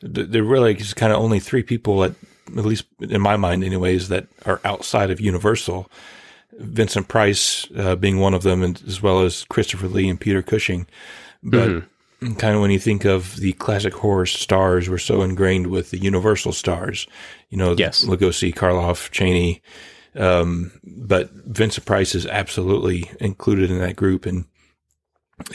There 0.00 0.44
really 0.44 0.74
is 0.76 0.94
kind 0.94 1.12
of 1.12 1.18
only 1.18 1.40
three 1.40 1.62
people 1.64 2.04
at 2.04 2.12
at 2.56 2.64
least 2.64 2.84
in 3.00 3.20
my 3.20 3.36
mind, 3.36 3.64
anyways, 3.64 4.08
that 4.08 4.26
are 4.46 4.60
outside 4.64 5.10
of 5.10 5.20
Universal. 5.20 5.90
Vincent 6.58 7.08
Price 7.08 7.66
uh, 7.76 7.96
being 7.96 8.18
one 8.18 8.34
of 8.34 8.42
them, 8.42 8.62
and 8.62 8.82
as 8.86 9.02
well 9.02 9.20
as 9.22 9.44
Christopher 9.44 9.88
Lee 9.88 10.08
and 10.08 10.20
Peter 10.20 10.42
Cushing. 10.42 10.86
But 11.42 11.84
kind 12.20 12.54
of 12.56 12.60
when 12.60 12.70
you 12.70 12.78
think 12.80 13.04
of 13.04 13.36
the 13.36 13.52
classic 13.54 13.94
horror 13.94 14.26
stars, 14.26 14.88
we're 14.90 14.98
so 14.98 15.22
ingrained 15.22 15.68
with 15.68 15.90
the 15.90 15.98
Universal 15.98 16.52
stars. 16.52 17.06
You 17.48 17.58
know, 17.58 17.74
Yes. 17.78 18.04
Lugosi, 18.04 18.52
Karloff, 18.52 19.10
Chaney. 19.10 19.62
Um, 20.16 20.72
but 20.84 21.30
Vincent 21.30 21.86
Price 21.86 22.14
is 22.14 22.26
absolutely 22.26 23.10
included 23.20 23.70
in 23.70 23.78
that 23.78 23.94
group, 23.94 24.26
and 24.26 24.46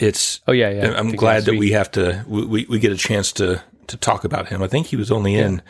it's. 0.00 0.40
Oh 0.48 0.52
yeah, 0.52 0.70
yeah. 0.70 0.94
I'm 0.96 1.14
glad 1.14 1.44
that 1.44 1.56
we 1.56 1.72
have 1.72 1.90
to 1.92 2.24
we, 2.26 2.64
we 2.64 2.78
get 2.78 2.92
a 2.92 2.96
chance 2.96 3.32
to 3.32 3.62
to 3.88 3.96
talk 3.98 4.24
about 4.24 4.48
him. 4.48 4.62
I 4.62 4.68
think 4.68 4.86
he 4.86 4.96
was 4.96 5.10
only 5.10 5.34
in 5.34 5.60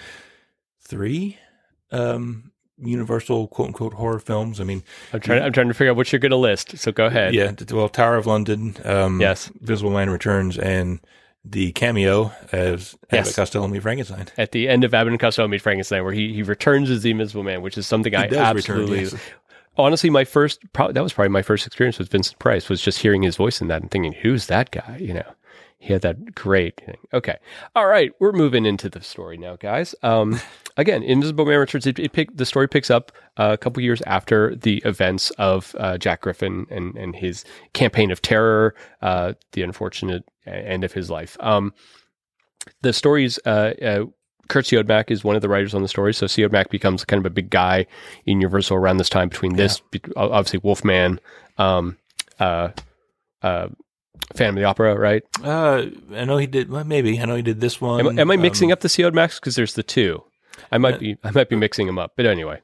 three 0.81 1.39
um, 1.91 2.53
Universal 2.79 3.49
quote 3.49 3.69
unquote 3.69 3.95
horror 3.95 4.19
films. 4.19 4.61
I 4.61 4.65
mean, 4.65 4.83
I'm 5.13 5.21
trying. 5.21 5.43
I'm 5.43 5.53
trying 5.53 5.69
to 5.69 5.75
figure 5.75 5.91
out 5.93 5.97
what 5.97 6.13
you're 6.13 6.19
going 6.21 6.31
to 6.31 6.37
list. 6.37 6.77
So 6.79 6.91
go 6.93 7.07
ahead. 7.07 7.35
yeah, 7.35 7.53
well, 7.73 7.89
Tower 7.89 8.17
of 8.17 8.27
London, 8.27 8.77
um, 8.85 9.21
Yes. 9.21 9.51
Visible 9.61 9.91
Man 9.93 10.11
Returns, 10.11 10.59
and 10.59 11.01
the 11.45 11.73
cameo 11.73 12.33
as 12.53 12.97
Yes. 13.13 13.27
Abbott 13.27 13.37
Costello 13.37 13.69
meet 13.69 13.83
Frankenstein. 13.83 14.27
At 14.39 14.53
the 14.53 14.69
end 14.69 14.83
of 14.83 14.93
Abbott 14.95 15.13
and 15.13 15.21
Costello 15.21 15.47
Meet 15.47 15.61
Frankenstein, 15.63 16.03
where 16.03 16.13
he, 16.13 16.33
he 16.33 16.43
returns 16.43 16.89
as 16.91 17.03
the 17.03 17.11
Invisible 17.11 17.43
Man, 17.43 17.61
which 17.63 17.77
is 17.79 17.87
something 17.87 18.15
I 18.15 18.27
does 18.27 18.55
return, 18.55 18.81
absolutely 18.81 19.01
yes. 19.03 19.15
honestly, 19.77 20.09
my 20.11 20.25
first 20.25 20.61
pro- 20.73 20.91
that 20.91 21.03
was 21.03 21.13
probably 21.13 21.29
my 21.29 21.43
first 21.43 21.67
experience 21.67 21.99
with 21.99 22.09
Vincent 22.11 22.39
Price 22.39 22.69
was 22.69 22.81
just 22.81 22.99
hearing 22.99 23.23
his 23.23 23.37
voice 23.37 23.61
in 23.61 23.69
that 23.69 23.83
and 23.83 23.91
thinking, 23.91 24.13
"Who's 24.15 24.47
that 24.47 24.71
guy?" 24.71 24.97
You 25.01 25.15
know, 25.15 25.35
he 25.79 25.93
had 25.93 26.03
that 26.03 26.35
great. 26.35 26.81
Thing. 26.85 26.97
Okay, 27.13 27.37
all 27.77 27.87
right, 27.87 28.13
we're 28.19 28.33
moving 28.33 28.65
into 28.67 28.89
the 28.89 29.03
story 29.03 29.37
now, 29.37 29.57
guys. 29.57 29.95
Um, 30.03 30.41
again, 30.77 31.03
Invisible 31.03 31.45
Man 31.47 31.59
Returns. 31.59 31.87
It, 31.87 31.99
it 31.99 32.13
pick, 32.13 32.37
the 32.37 32.47
story 32.47 32.69
picks 32.69 32.91
up 32.91 33.13
uh, 33.37 33.51
a 33.53 33.57
couple 33.57 33.83
years 33.83 34.03
after 34.07 34.55
the 34.57 34.79
events 34.85 35.31
of 35.33 35.75
uh, 35.79 35.99
Jack 35.99 36.23
Griffin 36.23 36.67
and 36.71 36.97
and 36.97 37.15
his 37.17 37.45
campaign 37.73 38.11
of 38.11 38.23
terror, 38.23 38.75
uh, 39.03 39.35
the 39.53 39.63
unfortunate 39.63 40.25
end 40.47 40.85
of 40.85 40.93
his 40.93 41.11
life. 41.11 41.37
Um, 41.41 41.73
the 42.83 42.93
story's 42.93 43.39
uh, 43.47 43.75
uh, 43.83 44.05
Curt 44.49 44.67
Siodmak 44.67 45.11
is 45.11 45.25
one 45.25 45.37
of 45.37 45.43
the 45.43 45.49
writers 45.49 45.75
on 45.75 45.83
the 45.83 45.89
story. 45.89 46.13
So 46.15 46.27
Siodmak 46.27 46.71
becomes 46.71 47.05
kind 47.05 47.19
of 47.19 47.27
a 47.27 47.31
big 47.31 47.51
guy 47.51 47.87
in 48.27 48.41
Universal 48.41 48.77
around 48.77 48.99
this 48.99 49.09
time 49.09 49.29
between 49.29 49.57
this, 49.57 49.81
be- 49.91 50.01
obviously 50.17 50.61
Wolfman, 50.63 51.19
um, 51.57 51.97
uh, 52.39 52.69
uh, 53.43 53.69
Phantom 54.35 54.57
of 54.57 54.61
the 54.61 54.65
Opera, 54.65 54.99
right? 54.99 55.23
Uh, 55.43 55.87
I 56.15 56.25
know 56.25 56.37
he 56.39 56.47
did. 56.47 56.71
Well, 56.71 56.85
maybe 56.85 57.21
I 57.21 57.25
know 57.27 57.37
he 57.37 57.43
did 57.43 57.61
this 57.61 57.81
one. 57.81 58.07
Am, 58.07 58.19
am 58.19 58.31
I 58.31 58.37
mixing 58.37 58.71
Um, 58.71 58.73
up 58.75 58.81
the 58.81 58.89
Siodmaks? 58.89 59.37
Because 59.37 59.55
there's 59.55 59.75
the 59.75 59.83
two. 59.83 60.23
I 60.75 60.79
might 60.79 60.99
be 60.99 61.17
I 61.23 61.31
might 61.31 61.49
be 61.49 61.57
mixing 61.57 61.87
them 61.87 61.99
up, 61.99 62.13
but 62.17 62.27
anyway, 62.27 62.61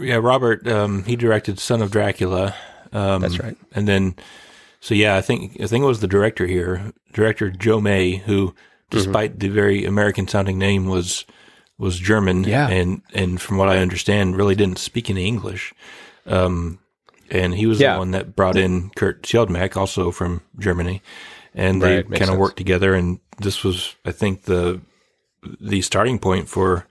Yeah, 0.00 0.16
Robert. 0.16 0.66
Um, 0.66 1.04
he 1.04 1.14
directed 1.16 1.58
Son 1.58 1.82
of 1.82 1.90
Dracula. 1.90 2.54
Um, 2.92 3.22
That's 3.22 3.38
right. 3.38 3.56
And 3.72 3.86
then, 3.86 4.16
so 4.80 4.94
yeah, 4.94 5.16
I 5.16 5.20
think 5.20 5.60
I 5.60 5.66
think 5.66 5.82
it 5.84 5.86
was 5.86 6.00
the 6.00 6.08
director 6.08 6.46
here, 6.46 6.92
director 7.12 7.50
Joe 7.50 7.80
May, 7.80 8.16
who, 8.16 8.54
despite 8.88 9.38
the 9.38 9.48
very 9.48 9.84
American 9.84 10.26
sounding 10.26 10.58
name, 10.58 10.86
was 10.86 11.24
was 11.78 11.98
German. 11.98 12.44
Yeah. 12.44 12.68
And 12.68 13.02
and 13.12 13.40
from 13.40 13.58
what 13.58 13.68
I 13.68 13.78
understand, 13.78 14.36
really 14.36 14.54
didn't 14.54 14.78
speak 14.78 15.10
any 15.10 15.26
English. 15.26 15.74
Um, 16.26 16.78
and 17.30 17.54
he 17.54 17.66
was 17.66 17.78
Yeah. 17.80 17.92
the 17.94 17.98
one 18.00 18.10
that 18.12 18.34
brought 18.34 18.56
in 18.56 18.90
Curt 18.96 19.22
Siodmak, 19.22 19.76
also 19.76 20.10
from 20.10 20.40
Germany, 20.58 21.00
and 21.54 21.80
they 21.82 21.96
Right, 22.02 22.18
kind 22.18 22.30
of 22.30 22.38
worked 22.38 22.56
together. 22.56 22.94
And 22.94 23.20
this 23.38 23.62
was, 23.62 23.94
I 24.04 24.12
think, 24.12 24.44
the 24.44 24.80
the 25.60 25.80
starting 25.82 26.18
point 26.18 26.48
for 26.48 26.86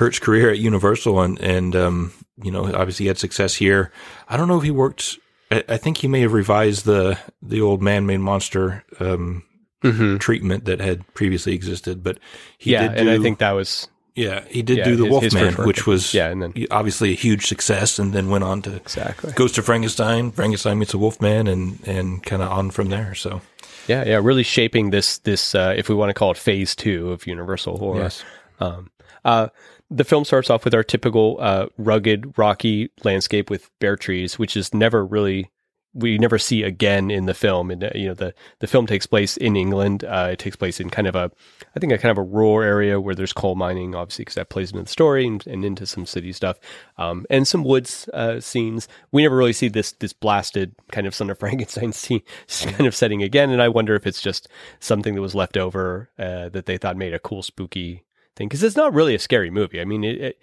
Curt's 0.00 0.18
career 0.18 0.48
at 0.48 0.58
Universal, 0.58 1.20
and 1.20 1.38
and 1.40 1.76
um, 1.76 2.12
you 2.42 2.50
know, 2.50 2.64
obviously 2.74 3.04
he 3.04 3.08
had 3.08 3.18
success 3.18 3.54
here. 3.54 3.92
I 4.30 4.38
don't 4.38 4.48
know 4.48 4.56
if 4.56 4.62
he 4.64 4.70
worked. 4.70 5.18
I, 5.50 5.62
I 5.68 5.76
think 5.76 5.98
he 5.98 6.08
may 6.08 6.22
have 6.22 6.32
revised 6.32 6.86
the 6.86 7.18
the 7.42 7.60
old 7.60 7.82
man-made 7.82 8.20
monster 8.20 8.82
um, 8.98 9.42
mm-hmm. 9.84 10.16
treatment 10.16 10.64
that 10.64 10.80
had 10.80 11.06
previously 11.12 11.52
existed, 11.52 12.02
but 12.02 12.18
he 12.56 12.72
yeah, 12.72 12.88
did 12.88 12.96
and 12.96 13.10
I 13.10 13.18
think 13.18 13.40
that 13.40 13.52
was 13.52 13.88
yeah 14.14 14.42
he 14.48 14.62
did 14.62 14.78
yeah, 14.78 14.84
do 14.84 14.96
the 14.96 15.04
his- 15.04 15.24
his 15.24 15.34
Wolfman, 15.34 15.56
work. 15.58 15.66
which 15.66 15.86
was 15.86 16.14
yeah, 16.14 16.30
and 16.30 16.42
then 16.42 16.54
obviously 16.70 17.10
a 17.10 17.14
huge 17.16 17.44
success, 17.44 17.98
and 17.98 18.14
then 18.14 18.30
went 18.30 18.42
on 18.42 18.62
to 18.62 18.74
exactly 18.74 19.34
Ghost 19.34 19.56
to 19.56 19.62
Frankenstein, 19.62 20.30
Frankenstein 20.30 20.78
meets 20.78 20.94
a 20.94 20.98
Wolfman, 20.98 21.46
and 21.46 21.78
and 21.86 22.22
kind 22.22 22.40
of 22.40 22.50
on 22.50 22.70
from 22.70 22.88
there. 22.88 23.14
So 23.14 23.42
yeah, 23.86 24.02
yeah, 24.06 24.18
really 24.22 24.44
shaping 24.44 24.92
this 24.92 25.18
this 25.18 25.54
uh, 25.54 25.74
if 25.76 25.90
we 25.90 25.94
want 25.94 26.08
to 26.08 26.14
call 26.14 26.30
it 26.30 26.38
phase 26.38 26.74
two 26.74 27.10
of 27.10 27.26
Universal 27.26 27.76
horror. 27.76 28.00
yes, 28.04 28.24
Um, 28.60 28.90
uh, 29.26 29.48
the 29.90 30.04
film 30.04 30.24
starts 30.24 30.50
off 30.50 30.64
with 30.64 30.74
our 30.74 30.84
typical 30.84 31.36
uh, 31.40 31.66
rugged, 31.76 32.38
rocky 32.38 32.90
landscape 33.02 33.50
with 33.50 33.70
bare 33.80 33.96
trees, 33.96 34.38
which 34.38 34.56
is 34.56 34.72
never 34.72 35.04
really 35.04 35.50
we 35.92 36.18
never 36.18 36.38
see 36.38 36.62
again 36.62 37.10
in 37.10 37.26
the 37.26 37.34
film. 37.34 37.70
And 37.70 37.82
uh, 37.82 37.90
you 37.94 38.06
know 38.06 38.14
the 38.14 38.32
the 38.60 38.66
film 38.66 38.86
takes 38.86 39.06
place 39.06 39.36
in 39.36 39.56
England. 39.56 40.04
Uh, 40.04 40.28
it 40.32 40.38
takes 40.38 40.56
place 40.56 40.78
in 40.78 40.90
kind 40.90 41.08
of 41.08 41.16
a 41.16 41.30
I 41.74 41.80
think 41.80 41.92
a 41.92 41.98
kind 41.98 42.12
of 42.12 42.18
a 42.18 42.22
rural 42.22 42.62
area 42.62 43.00
where 43.00 43.14
there's 43.14 43.32
coal 43.32 43.56
mining, 43.56 43.94
obviously, 43.94 44.22
because 44.22 44.36
that 44.36 44.50
plays 44.50 44.70
into 44.70 44.84
the 44.84 44.88
story 44.88 45.26
and, 45.26 45.44
and 45.46 45.64
into 45.64 45.86
some 45.86 46.06
city 46.06 46.32
stuff, 46.32 46.58
um, 46.96 47.26
and 47.28 47.48
some 47.48 47.64
woods 47.64 48.08
uh, 48.14 48.38
scenes. 48.40 48.86
We 49.10 49.22
never 49.22 49.36
really 49.36 49.52
see 49.52 49.68
this 49.68 49.92
this 49.92 50.12
blasted 50.12 50.74
kind 50.92 51.06
of 51.06 51.14
Son 51.14 51.30
of 51.30 51.38
Frankenstein 51.40 51.92
scene 51.92 52.22
kind 52.48 52.86
of 52.86 52.94
setting 52.94 53.22
again. 53.22 53.50
And 53.50 53.60
I 53.60 53.68
wonder 53.68 53.96
if 53.96 54.06
it's 54.06 54.22
just 54.22 54.48
something 54.78 55.16
that 55.16 55.22
was 55.22 55.34
left 55.34 55.56
over 55.56 56.10
uh, 56.18 56.50
that 56.50 56.66
they 56.66 56.78
thought 56.78 56.96
made 56.96 57.14
a 57.14 57.18
cool, 57.18 57.42
spooky 57.42 58.04
thing 58.36 58.48
because 58.48 58.62
it's 58.62 58.76
not 58.76 58.94
really 58.94 59.14
a 59.14 59.18
scary 59.18 59.50
movie. 59.50 59.80
I 59.80 59.84
mean, 59.84 60.04
it, 60.04 60.20
it, 60.20 60.38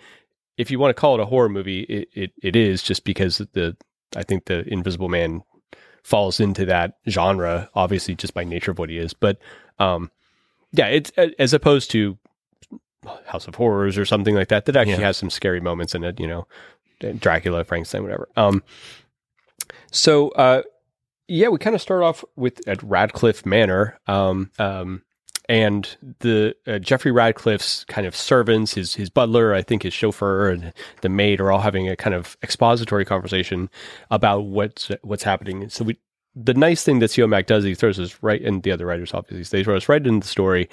if 0.58 0.72
you 0.72 0.80
want 0.80 0.96
to 0.96 1.00
call 1.00 1.16
it 1.16 1.22
a 1.22 1.26
horror 1.26 1.50
movie, 1.50 1.82
it, 1.82 2.10
it, 2.14 2.32
it 2.42 2.56
is 2.56 2.82
just 2.84 3.04
because 3.04 3.38
the 3.54 3.76
I 4.16 4.24
think 4.24 4.46
the 4.46 4.68
Invisible 4.72 5.10
Man 5.10 5.44
falls 6.04 6.40
into 6.40 6.66
that 6.66 6.98
genre, 7.10 7.70
obviously 7.76 8.16
just 8.16 8.34
by 8.34 8.44
nature 8.44 8.72
of 8.72 8.80
what 8.80 8.90
he 8.90 8.98
is. 8.98 9.14
But 9.14 9.40
um, 9.80 10.10
yeah, 10.72 10.88
it's 10.88 11.12
as 11.40 11.54
opposed 11.54 11.92
to 11.92 12.18
House 13.26 13.48
of 13.48 13.56
Horrors 13.56 13.98
or 13.98 14.06
something 14.06 14.34
like 14.36 14.48
that 14.50 14.66
that 14.66 14.76
actually 14.76 14.94
Yeah. 14.94 15.08
has 15.08 15.18
some 15.18 15.30
scary 15.30 15.60
moments 15.60 15.94
in 15.96 16.04
it. 16.04 16.20
You 16.20 16.28
know, 16.28 16.48
Dracula, 17.20 17.64
Frankenstein, 17.64 18.04
whatever. 18.04 18.28
Um, 18.36 18.64
so 19.92 20.30
uh, 20.30 20.64
yeah, 21.28 21.50
we 21.50 21.58
kind 21.60 21.76
of 21.76 21.82
start 21.82 22.04
off 22.04 22.24
with 22.36 22.66
at 22.68 22.82
Radcliffe 22.84 23.46
Manor. 23.46 24.00
Um, 24.08 24.50
um, 24.60 25.04
and 25.50 25.96
the 26.20 26.56
uh, 26.68 26.80
Jeffrey 26.80 27.12
Radcliffe's 27.12 27.86
kind 27.86 28.06
of 28.06 28.16
servants, 28.16 28.74
his 28.74 28.96
his 28.96 29.10
butler, 29.10 29.54
I 29.54 29.62
think 29.62 29.84
his 29.84 29.94
chauffeur 29.94 30.50
and 30.50 30.74
the 31.02 31.10
maid 31.10 31.40
are 31.40 31.52
all 31.52 31.62
having 31.62 31.88
a 31.90 31.96
kind 31.96 32.14
of 32.16 32.38
expository 32.44 33.06
conversation 33.06 33.70
about 34.12 34.42
what's 34.46 34.90
what's 35.04 35.24
happening. 35.24 35.70
So 35.70 35.86
we, 35.86 35.98
the 36.36 36.54
nice 36.54 36.84
thing 36.84 37.00
that 37.00 37.18
Mac 37.28 37.48
does, 37.48 37.64
he 37.64 37.76
throws 37.76 38.00
us 38.00 38.18
right, 38.22 38.42
and 38.42 38.62
the 38.64 38.72
other 38.72 38.86
writers 38.86 39.14
obviously 39.14 39.60
they 39.60 39.64
throw 39.64 39.78
us 39.78 39.88
right 39.90 40.06
into 40.06 40.26
the 40.26 40.28
story. 40.30 40.70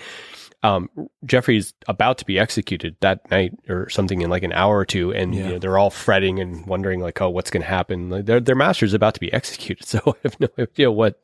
Um, 0.62 0.88
Jeffrey's 1.26 1.74
about 1.88 2.16
to 2.18 2.24
be 2.24 2.38
executed 2.38 2.96
that 3.00 3.30
night 3.30 3.52
or 3.68 3.90
something 3.90 4.22
in 4.22 4.30
like 4.30 4.42
an 4.42 4.52
hour 4.54 4.78
or 4.78 4.86
two, 4.86 5.12
and 5.12 5.34
Yeah. 5.34 5.44
you 5.44 5.48
know, 5.52 5.58
they're 5.58 5.76
all 5.76 5.90
fretting 5.90 6.40
and 6.40 6.66
wondering 6.66 7.00
like, 7.00 7.20
oh, 7.20 7.28
what's 7.28 7.50
going 7.50 7.62
to 7.62 7.68
happen? 7.68 8.08
Like, 8.08 8.24
their 8.24 8.40
their 8.40 8.54
master's 8.56 8.94
about 8.94 9.12
to 9.14 9.20
be 9.20 9.30
executed, 9.32 9.84
so 9.86 10.00
I 10.06 10.12
have 10.22 10.40
no 10.40 10.48
idea 10.58 10.90
what 10.90 11.20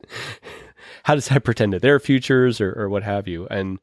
how 1.03 1.15
does 1.15 1.27
that 1.29 1.43
pretend 1.43 1.73
to 1.73 1.79
their 1.79 1.99
futures 1.99 2.61
or, 2.61 2.73
or 2.73 2.89
what 2.89 3.03
have 3.03 3.27
you? 3.27 3.47
And 3.49 3.79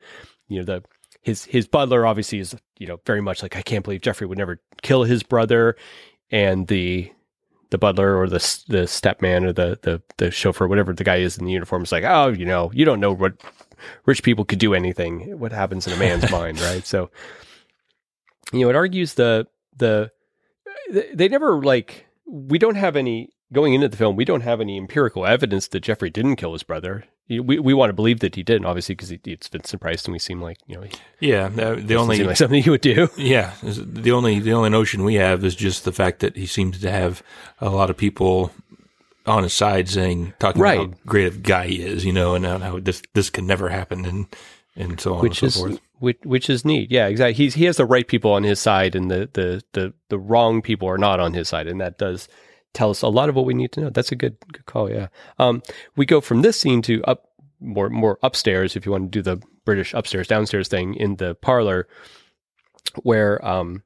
you 0.49 0.59
know, 0.59 0.65
the 0.65 0.85
his 1.23 1.45
his 1.45 1.67
butler 1.67 2.07
obviously 2.07 2.39
is 2.39 2.55
you 2.79 2.87
know 2.87 3.01
very 3.07 3.21
much 3.21 3.43
like 3.43 3.57
I 3.57 3.63
can't 3.63 3.85
believe 3.85 4.01
Jeffrey 4.03 4.27
would 4.27 4.39
never 4.39 4.61
kill 4.83 5.05
his 5.05 5.23
brother, 5.23 5.77
and 6.31 6.67
the 6.69 7.13
the 7.71 7.79
butler 7.79 8.17
or 8.17 8.29
the 8.29 8.39
the 8.69 8.87
stepman 8.87 9.45
or 9.45 9.53
the 9.53 9.79
the 9.83 10.03
the 10.17 10.31
chauffeur, 10.31 10.67
whatever 10.67 10.93
the 10.93 11.05
guy 11.05 11.17
is 11.17 11.37
in 11.37 11.45
the 11.45 11.53
uniform, 11.53 11.83
is 11.83 11.93
like, 11.93 12.05
oh, 12.05 12.29
you 12.29 12.47
know, 12.47 12.71
you 12.73 12.85
don't 12.85 13.01
know 13.01 13.13
what 13.13 13.35
rich 14.07 14.23
people 14.23 14.45
could 14.45 14.59
do 14.59 14.75
anything. 14.75 15.39
What 15.39 15.53
happens 15.53 15.87
in 15.87 15.93
a 15.93 15.97
man's 15.97 16.31
mind, 16.31 16.61
right? 16.61 16.87
So, 16.87 17.11
you 18.53 18.61
know, 18.61 18.71
it 18.71 18.77
argues 18.77 19.15
the 19.15 19.47
the 19.77 20.11
they 21.13 21.29
never 21.29 21.63
like 21.63 22.07
we 22.27 22.59
don't 22.59 22.77
have 22.77 22.97
any 22.97 23.31
going 23.53 23.75
into 23.75 23.89
the 23.89 23.97
film. 23.97 24.17
We 24.17 24.25
don't 24.25 24.43
have 24.43 24.61
any 24.61 24.77
empirical 24.77 25.27
evidence 25.27 25.69
that 25.69 25.81
Jeffrey 25.81 26.11
didn't 26.11 26.37
kill 26.37 26.53
his 26.53 26.63
brother. 26.63 27.05
We 27.29 27.41
we 27.41 27.75
want 27.75 27.91
to 27.91 27.95
believe 27.95 28.21
that 28.21 28.35
he 28.37 28.43
didn't, 28.43 28.65
obviously, 28.65 28.95
because 28.95 29.11
it's 29.13 29.49
Vincent 29.49 29.83
Price, 29.83 30.05
and 30.07 30.13
we 30.15 30.19
seem 30.19 30.41
like 30.41 30.57
you 30.67 30.77
know 30.77 30.83
he 30.83 31.29
yeah. 31.31 31.47
uh, 31.47 31.75
The 31.79 31.97
only 31.97 32.23
like 32.25 32.37
something 32.39 32.63
he 32.63 32.71
would 32.71 32.81
do. 32.81 33.09
Yeah, 33.19 33.53
the 33.63 34.13
only 34.13 34.39
the 34.39 34.53
only 34.55 34.71
notion 34.71 35.05
we 35.05 35.17
have 35.17 35.45
is 35.45 35.55
just 35.55 35.85
the 35.85 35.93
fact 35.93 36.21
that 36.21 36.37
he 36.37 36.47
seems 36.47 36.81
to 36.81 36.91
have 36.91 37.23
a 37.61 37.69
lot 37.69 37.91
of 37.91 37.99
people 37.99 38.51
on 39.27 39.43
his 39.43 39.53
side 39.53 39.91
saying 39.91 40.33
talking 40.39 40.63
Right. 40.63 40.81
about 40.81 40.91
how 40.95 41.01
great 41.05 41.35
a 41.35 41.37
guy 41.37 41.67
he 41.67 41.83
is, 41.83 42.03
you 42.07 42.15
know, 42.15 42.35
and 42.35 42.47
how- 42.47 42.81
this 42.81 43.03
this 43.13 43.29
could 43.29 43.45
never 43.45 43.69
happen, 43.69 44.07
and 44.07 44.27
and 44.75 44.99
so 44.99 45.15
on 45.17 45.21
which 45.21 45.43
and 45.43 45.49
is 45.49 45.57
forth. 45.59 45.81
which, 45.99 46.19
which 46.25 46.49
is 46.49 46.65
neat. 46.65 46.91
Yeah, 46.91 47.09
exactly. 47.09 47.35
He's 47.35 47.53
he 47.55 47.65
has 47.65 47.77
the 47.77 47.85
right 47.85 48.09
people 48.09 48.33
on 48.33 48.43
his 48.43 48.59
side, 48.59 48.97
and 48.97 49.11
the 49.11 49.29
the 49.35 49.63
the 49.75 49.93
the 50.09 50.19
wrong 50.19 50.63
people 50.63 50.89
are 50.89 50.97
not 50.97 51.21
on 51.21 51.35
his 51.35 51.47
side, 51.49 51.67
and 51.67 51.79
that 51.83 51.99
does 51.99 52.27
tell 52.75 52.91
us 52.91 53.03
a 53.03 53.09
lot 53.09 53.29
of 53.29 53.35
what 53.35 53.45
we 53.45 53.55
need 53.55 53.73
to 53.73 53.81
know. 53.81 53.91
That's 53.91 54.13
a 54.13 54.17
good 54.17 54.37
good 54.53 54.67
call. 54.67 54.91
Yeah. 54.91 55.09
Um, 55.39 55.63
we 55.97 56.07
go 56.07 56.21
from 56.21 56.43
this 56.43 56.61
scene 56.61 56.83
to 56.83 57.03
up 57.05 57.29
more 57.61 57.91
more 57.91 58.19
upstairs 58.23 58.77
if 58.77 58.87
you 58.87 58.93
want 58.93 59.11
to 59.13 59.19
do 59.19 59.23
the 59.23 59.43
British 59.65 59.93
upstairs 59.95 60.29
downstairs 60.29 60.69
thing 60.69 60.95
in 60.95 61.17
the 61.17 61.35
parlor, 61.37 61.89
where 63.03 63.45
um 63.47 63.83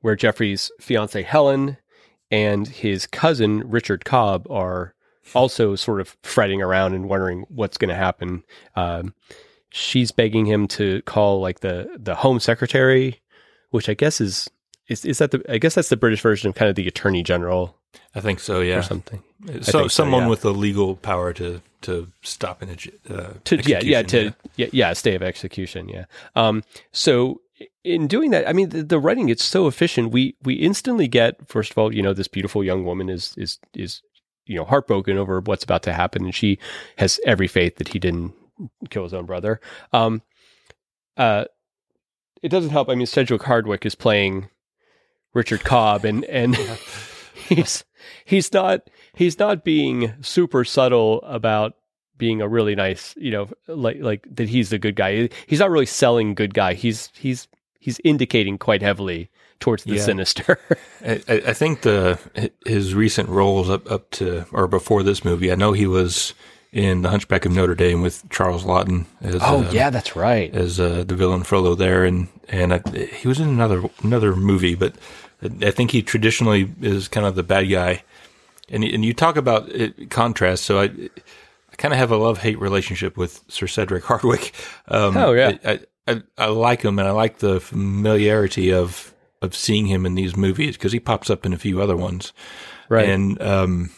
where 0.00 0.16
Jeffrey's 0.16 0.70
fiance 0.80 1.22
Helen 1.22 1.78
and 2.30 2.66
his 2.66 3.06
cousin 3.06 3.62
Richard 3.70 4.04
Cobb 4.04 4.46
are 4.50 4.94
also 5.34 5.74
sort 5.74 6.00
of 6.00 6.16
fretting 6.22 6.60
around 6.60 6.94
and 6.94 7.08
wondering 7.08 7.44
what's 7.48 7.78
going 7.78 7.88
to 7.88 7.94
happen. 7.94 8.42
Um, 8.76 9.14
she's 9.70 10.12
begging 10.12 10.46
him 10.46 10.68
to 10.68 11.02
call 11.02 11.40
like 11.40 11.60
the 11.60 11.96
the 11.98 12.14
home 12.14 12.40
secretary, 12.40 13.22
which 13.70 13.88
I 13.88 13.94
guess 13.94 14.20
is 14.20 14.50
is 14.88 15.04
is 15.04 15.18
that 15.18 15.30
the 15.30 15.42
I 15.48 15.58
guess 15.58 15.74
that's 15.74 15.88
the 15.88 15.96
British 15.96 16.20
version 16.20 16.48
of 16.48 16.54
kind 16.54 16.68
of 16.68 16.74
the 16.74 16.88
attorney 16.88 17.22
general 17.22 17.78
I 18.14 18.20
think 18.20 18.40
so. 18.40 18.60
or 18.60 18.64
Yeah, 18.64 18.80
something. 18.80 19.22
so, 19.46 19.52
think 19.52 19.64
so, 19.64 19.88
someone 19.88 20.22
yeah. 20.24 20.28
with 20.28 20.42
the 20.42 20.52
legal 20.54 20.96
power 20.96 21.32
to 21.34 21.60
to 21.82 22.08
stop 22.22 22.62
an 22.62 22.76
uh, 23.10 23.34
To 23.44 23.56
yeah 23.56 23.80
yeah 23.82 24.02
to 24.02 24.34
yeah. 24.56 24.68
yeah 24.72 24.92
stay 24.92 25.14
of 25.14 25.22
execution 25.22 25.88
yeah. 25.88 26.04
Um. 26.34 26.62
So 26.92 27.40
in 27.84 28.06
doing 28.06 28.30
that, 28.30 28.48
I 28.48 28.52
mean 28.52 28.70
the, 28.70 28.82
the 28.82 28.98
writing 28.98 29.28
it's 29.28 29.44
so 29.44 29.66
efficient. 29.66 30.12
We 30.12 30.36
we 30.42 30.54
instantly 30.54 31.08
get 31.08 31.48
first 31.48 31.70
of 31.70 31.78
all 31.78 31.94
you 31.94 32.02
know 32.02 32.12
this 32.14 32.28
beautiful 32.28 32.64
young 32.64 32.84
woman 32.84 33.08
is 33.08 33.34
is 33.36 33.58
is 33.74 34.02
you 34.46 34.56
know 34.56 34.64
heartbroken 34.64 35.18
over 35.18 35.40
what's 35.40 35.64
about 35.64 35.82
to 35.84 35.92
happen, 35.92 36.24
and 36.24 36.34
she 36.34 36.58
has 36.98 37.20
every 37.26 37.48
faith 37.48 37.76
that 37.76 37.88
he 37.88 37.98
didn't 37.98 38.32
kill 38.90 39.04
his 39.04 39.14
own 39.14 39.26
brother. 39.26 39.60
Um. 39.92 40.22
Uh. 41.16 41.44
It 42.42 42.50
doesn't 42.50 42.70
help. 42.70 42.90
I 42.90 42.94
mean, 42.94 43.06
Sedgwick 43.06 43.40
Hardwicke 43.42 43.86
is 43.86 43.94
playing 43.94 44.50
Richard 45.32 45.64
Cobb, 45.64 46.04
and 46.04 46.24
and 46.26 46.56
he's 47.48 47.84
he's 48.24 48.52
not 48.52 48.88
he's 49.14 49.38
not 49.38 49.64
being 49.64 50.12
super 50.22 50.64
subtle 50.64 51.22
about 51.22 51.74
being 52.16 52.40
a 52.40 52.48
really 52.48 52.74
nice, 52.74 53.14
you 53.16 53.30
know, 53.30 53.48
like 53.68 53.98
like 54.00 54.26
that 54.36 54.48
he's 54.48 54.70
the 54.70 54.78
good 54.78 54.96
guy. 54.96 55.28
He's 55.46 55.60
not 55.60 55.70
really 55.70 55.86
selling 55.86 56.34
good 56.34 56.54
guy. 56.54 56.74
He's 56.74 57.10
he's 57.14 57.48
he's 57.80 58.00
indicating 58.04 58.56
quite 58.58 58.82
heavily 58.82 59.30
towards 59.60 59.84
the 59.84 59.94
Yeah. 59.96 60.02
sinister. 60.02 60.58
I, 61.04 61.22
I 61.28 61.52
think 61.52 61.82
the 61.82 62.18
his 62.66 62.94
recent 62.94 63.28
roles 63.28 63.68
up 63.70 63.90
up 63.90 64.10
to 64.12 64.44
or 64.52 64.66
before 64.68 65.02
this 65.02 65.24
movie. 65.24 65.50
I 65.50 65.54
know 65.56 65.72
he 65.72 65.86
was 65.86 66.34
in 66.72 67.02
The 67.02 67.08
Hunchback 67.10 67.44
of 67.46 67.52
Notre 67.52 67.76
Dame 67.76 68.02
with 68.02 68.28
Charles 68.30 68.64
Laughton 68.64 69.06
as 69.22 69.36
uh, 69.36 69.38
Oh, 69.42 69.62
that's 69.90 70.16
right. 70.16 70.52
as 70.54 70.80
uh, 70.80 71.04
the 71.06 71.14
villain 71.14 71.44
Frollo 71.44 71.74
there, 71.76 72.04
and 72.04 72.28
and 72.48 72.74
I, 72.74 72.82
he 73.20 73.28
was 73.28 73.38
in 73.40 73.48
another 73.48 73.82
another 74.02 74.34
movie, 74.36 74.74
but 74.74 74.94
I 75.42 75.70
think 75.70 75.90
he 75.90 76.02
traditionally 76.02 76.72
is 76.80 77.08
kind 77.08 77.26
of 77.26 77.34
the 77.34 77.42
bad 77.42 77.64
guy. 77.70 78.02
And 78.68 78.82
and 78.84 79.04
you 79.04 79.12
talk 79.12 79.36
about 79.36 79.68
it, 79.68 80.10
contrast, 80.10 80.64
so 80.64 80.80
I 80.80 80.84
I 80.84 81.76
kind 81.76 81.92
of 81.92 81.98
have 81.98 82.10
a 82.10 82.16
love 82.16 82.38
hate 82.38 82.58
relationship 82.58 83.16
with 83.16 83.42
Sir 83.48 83.66
Cedric 83.66 84.04
Hardwicke. 84.08 84.52
Um, 84.88 85.16
Oh, 85.16 85.32
yeah. 85.32 85.58
I, 85.64 85.80
I 86.08 86.22
I 86.38 86.46
like 86.46 86.82
him, 86.82 86.98
and 86.98 87.06
I 87.06 87.10
like 87.10 87.38
the 87.38 87.60
familiarity 87.60 88.72
of 88.72 89.12
of 89.42 89.54
seeing 89.54 89.86
him 89.86 90.06
in 90.06 90.14
these 90.14 90.36
movies 90.36 90.76
because 90.76 90.92
he 90.92 91.00
pops 91.00 91.28
up 91.28 91.44
in 91.44 91.52
a 91.52 91.58
few 91.58 91.82
other 91.82 91.96
ones, 91.96 92.32
Right. 92.88 93.08
and 93.08 93.40
um, 93.42 93.90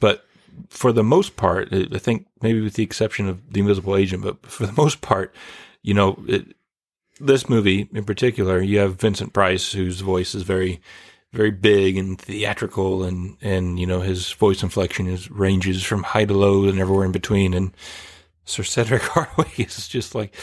but 0.00 0.24
for 0.68 0.92
the 0.92 1.04
most 1.04 1.36
part, 1.36 1.68
I 1.72 1.86
I 1.92 1.98
think 1.98 2.26
maybe 2.40 2.60
with 2.60 2.74
the 2.74 2.82
exception 2.82 3.28
of 3.28 3.52
the 3.52 3.60
Invisible 3.60 3.96
Agent, 3.96 4.22
but 4.22 4.44
for 4.46 4.64
the 4.66 4.72
most 4.72 5.00
part, 5.02 5.34
you 5.82 5.92
know, 5.94 6.22
it, 6.26 6.56
this 7.22 7.48
movie 7.48 7.88
in 7.92 8.04
particular, 8.04 8.60
you 8.60 8.78
have 8.78 8.96
Vincent 8.96 9.32
Price, 9.32 9.72
whose 9.72 10.00
voice 10.00 10.34
is 10.34 10.42
very, 10.42 10.80
very 11.32 11.50
big 11.50 11.96
and 11.96 12.20
theatrical, 12.20 13.04
and 13.04 13.36
and 13.40 13.78
you 13.78 13.86
know 13.86 14.00
his 14.00 14.32
voice 14.32 14.62
inflection 14.62 15.06
is 15.06 15.30
ranges 15.30 15.82
from 15.82 16.02
high 16.02 16.24
to 16.24 16.34
low 16.34 16.64
and 16.68 16.78
everywhere 16.78 17.06
in 17.06 17.12
between. 17.12 17.54
And 17.54 17.72
Sir 18.44 18.62
Cedric 18.62 19.02
Hardwicke 19.14 19.66
is 19.66 19.88
just 19.88 20.14
like 20.14 20.34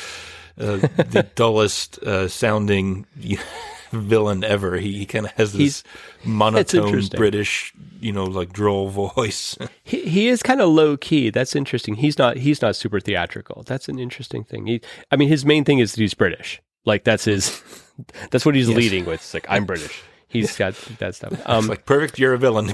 uh, 0.58 0.78
the 0.78 1.28
dullest 1.36 2.00
uh, 2.00 2.28
sounding 2.28 3.06
villain 3.92 4.44
ever. 4.44 4.78
He, 4.78 5.00
he 5.00 5.06
kind 5.06 5.26
of 5.26 5.32
has 5.34 5.54
this 5.54 5.84
monotone. 6.24 7.08
British, 7.10 7.74
you 8.00 8.12
know, 8.12 8.24
like 8.24 8.54
droll 8.54 8.90
voice. 8.90 9.58
He 9.84 10.10
he 10.10 10.28
is 10.30 10.42
kind 10.42 10.62
of 10.62 10.70
low 10.70 10.96
key. 10.98 11.30
That's 11.30 11.56
interesting. 11.56 11.96
He's 11.96 12.18
not 12.18 12.38
he's 12.38 12.62
not 12.62 12.76
super 12.76 13.00
theatrical. 13.00 13.64
That's 13.66 13.90
an 13.90 14.00
interesting 14.00 14.44
thing. 14.44 14.68
He 14.68 14.82
I 15.12 15.18
mean 15.18 15.28
his 15.28 15.46
main 15.46 15.66
thing 15.66 15.80
is 15.80 15.94
that 15.94 16.02
he's 16.02 16.14
British. 16.14 16.62
Like 16.86 17.04
that's 17.04 17.26
his 17.26 17.62
that's 18.32 18.46
what 18.46 18.56
he's 18.56 18.70
leading 18.70 19.06
with. 19.06 19.16
It's 19.22 19.34
like 19.34 19.46
I'm 19.50 19.66
British. 19.66 20.02
He's 20.28 20.56
got 20.58 20.76
that 21.00 21.16
stuff. 21.16 21.34
Um 21.46 21.60
it's 21.60 21.68
like 21.70 21.86
perfect. 21.86 22.20
You're 22.20 22.34
a 22.34 22.38
villain. 22.38 22.74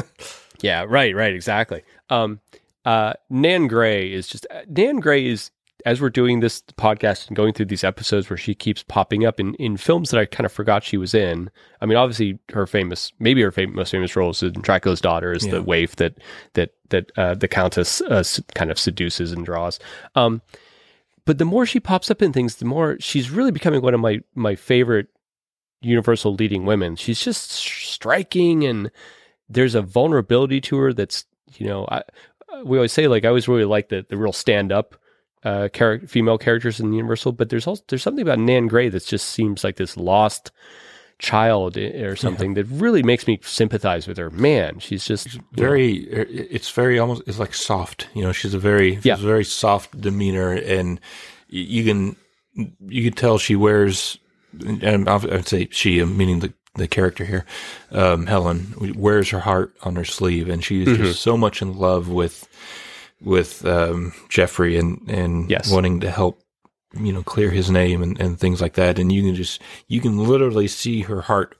yeah, 0.60 0.84
right, 0.88 1.14
right, 1.14 1.32
exactly. 1.34 1.82
Um 2.08 2.40
uh 2.84 3.14
Nan 3.28 3.66
Gray 3.66 4.12
is 4.12 4.26
just 4.26 4.46
Nan 4.68 4.96
Gray 5.00 5.26
is 5.26 5.50
as 5.86 5.98
we're 5.98 6.10
doing 6.10 6.40
this 6.40 6.60
podcast 6.76 7.28
and 7.28 7.36
going 7.36 7.54
through 7.54 7.64
these 7.64 7.84
episodes 7.84 8.28
where 8.28 8.36
she 8.36 8.54
keeps 8.54 8.82
popping 8.82 9.24
up 9.24 9.40
in, 9.40 9.54
in 9.54 9.78
films 9.78 10.10
that 10.10 10.20
I 10.20 10.26
kind 10.26 10.44
of 10.44 10.52
forgot 10.52 10.84
she 10.84 10.98
was 10.98 11.14
in. 11.14 11.50
I 11.80 11.86
mean, 11.86 11.96
obviously 11.96 12.38
her 12.52 12.66
famous, 12.66 13.14
maybe 13.18 13.40
her 13.40 13.50
fam- 13.50 13.74
most 13.74 13.90
famous 13.90 14.14
role 14.14 14.28
is 14.28 14.42
in 14.42 14.52
Dracula's 14.60 15.00
daughter 15.00 15.32
is 15.32 15.46
Yeah. 15.46 15.52
the 15.52 15.62
waif 15.62 15.96
that 15.96 16.18
that 16.52 16.74
that 16.90 17.10
uh, 17.16 17.32
the 17.34 17.48
Countess 17.48 18.02
uh, 18.02 18.22
kind 18.54 18.70
of 18.70 18.78
seduces 18.78 19.32
and 19.32 19.42
draws. 19.46 19.80
Um, 20.14 20.42
but 21.24 21.38
the 21.38 21.44
more 21.44 21.66
she 21.66 21.80
pops 21.80 22.10
up 22.10 22.22
in 22.22 22.32
things, 22.32 22.56
the 22.56 22.64
more 22.64 22.96
she's 23.00 23.30
really 23.30 23.50
becoming 23.50 23.82
one 23.82 23.94
of 23.94 24.00
my 24.00 24.20
my 24.34 24.54
favorite 24.54 25.08
Universal 25.82 26.34
leading 26.34 26.66
women. 26.66 26.96
She's 26.96 27.22
just 27.22 27.50
striking, 27.50 28.64
and 28.64 28.90
there's 29.48 29.74
a 29.74 29.82
vulnerability 29.82 30.60
to 30.62 30.76
her 30.76 30.92
that's 30.92 31.24
you 31.54 31.66
know 31.66 31.86
I 31.90 32.02
we 32.64 32.78
always 32.78 32.92
say 32.92 33.08
like 33.08 33.24
I 33.24 33.28
always 33.28 33.48
really 33.48 33.64
like 33.64 33.88
the 33.88 34.04
the 34.08 34.16
real 34.16 34.32
stand 34.32 34.72
up 34.72 34.96
uh 35.42 35.68
char- 35.68 36.00
female 36.00 36.38
characters 36.38 36.80
in 36.80 36.90
the 36.90 36.96
Universal, 36.96 37.32
but 37.32 37.48
there's 37.48 37.66
also 37.66 37.82
there's 37.88 38.02
something 38.02 38.22
about 38.22 38.38
Nan 38.38 38.66
Gray 38.66 38.88
that 38.88 39.06
just 39.06 39.28
seems 39.28 39.64
like 39.64 39.76
this 39.76 39.96
lost 39.96 40.50
child 41.20 41.76
or 41.76 42.16
something 42.16 42.54
that 42.54 42.64
really 42.64 43.02
makes 43.02 43.26
me 43.26 43.38
sympathize 43.42 44.08
with 44.08 44.16
her. 44.18 44.30
Man, 44.30 44.78
she's 44.80 45.04
just 45.06 45.28
very 45.52 45.98
it's 46.56 46.70
very 46.70 46.98
almost 46.98 47.22
it's 47.26 47.38
like 47.38 47.54
soft 47.54 48.08
you 48.14 48.22
know 48.24 48.32
she's 48.32 48.54
a 48.54 48.58
very 48.58 48.98
Yeah. 49.02 49.14
she's 49.16 49.24
a 49.24 49.28
very 49.28 49.44
soft 49.44 50.00
demeanor 50.00 50.52
and 50.52 50.98
you 51.48 51.84
can 51.84 52.16
you 52.88 53.04
can 53.04 53.12
tell 53.12 53.38
she 53.38 53.54
wears 53.54 54.18
and 54.82 55.08
I 55.08 55.16
would 55.16 55.46
say 55.46 55.68
she 55.70 56.02
meaning 56.04 56.40
the 56.40 56.52
the 56.74 56.88
character 56.88 57.24
here 57.24 57.44
um 57.92 58.26
Helen 58.26 58.74
wears 58.96 59.28
her 59.30 59.40
heart 59.40 59.74
on 59.82 59.96
her 59.96 60.04
sleeve 60.04 60.48
and 60.48 60.64
she's 60.64 60.88
Mm-hmm. 60.88 61.04
just 61.04 61.20
so 61.22 61.36
much 61.36 61.60
in 61.62 61.76
love 61.76 62.08
with 62.08 62.48
with 63.20 63.64
um 63.66 64.12
Jeffrey 64.28 64.76
and 64.78 65.00
and 65.08 65.50
Yes. 65.50 65.70
wanting 65.70 66.00
to 66.00 66.10
help 66.10 66.42
you 66.94 67.12
know 67.12 67.22
clear 67.22 67.50
his 67.50 67.70
name 67.70 68.02
and, 68.02 68.20
and 68.20 68.38
things 68.38 68.60
like 68.60 68.74
that. 68.74 68.98
And 68.98 69.12
you 69.12 69.22
can 69.22 69.34
just 69.34 69.60
you 69.88 70.00
can 70.00 70.18
literally 70.18 70.68
see 70.68 71.02
her 71.02 71.22
heart 71.22 71.56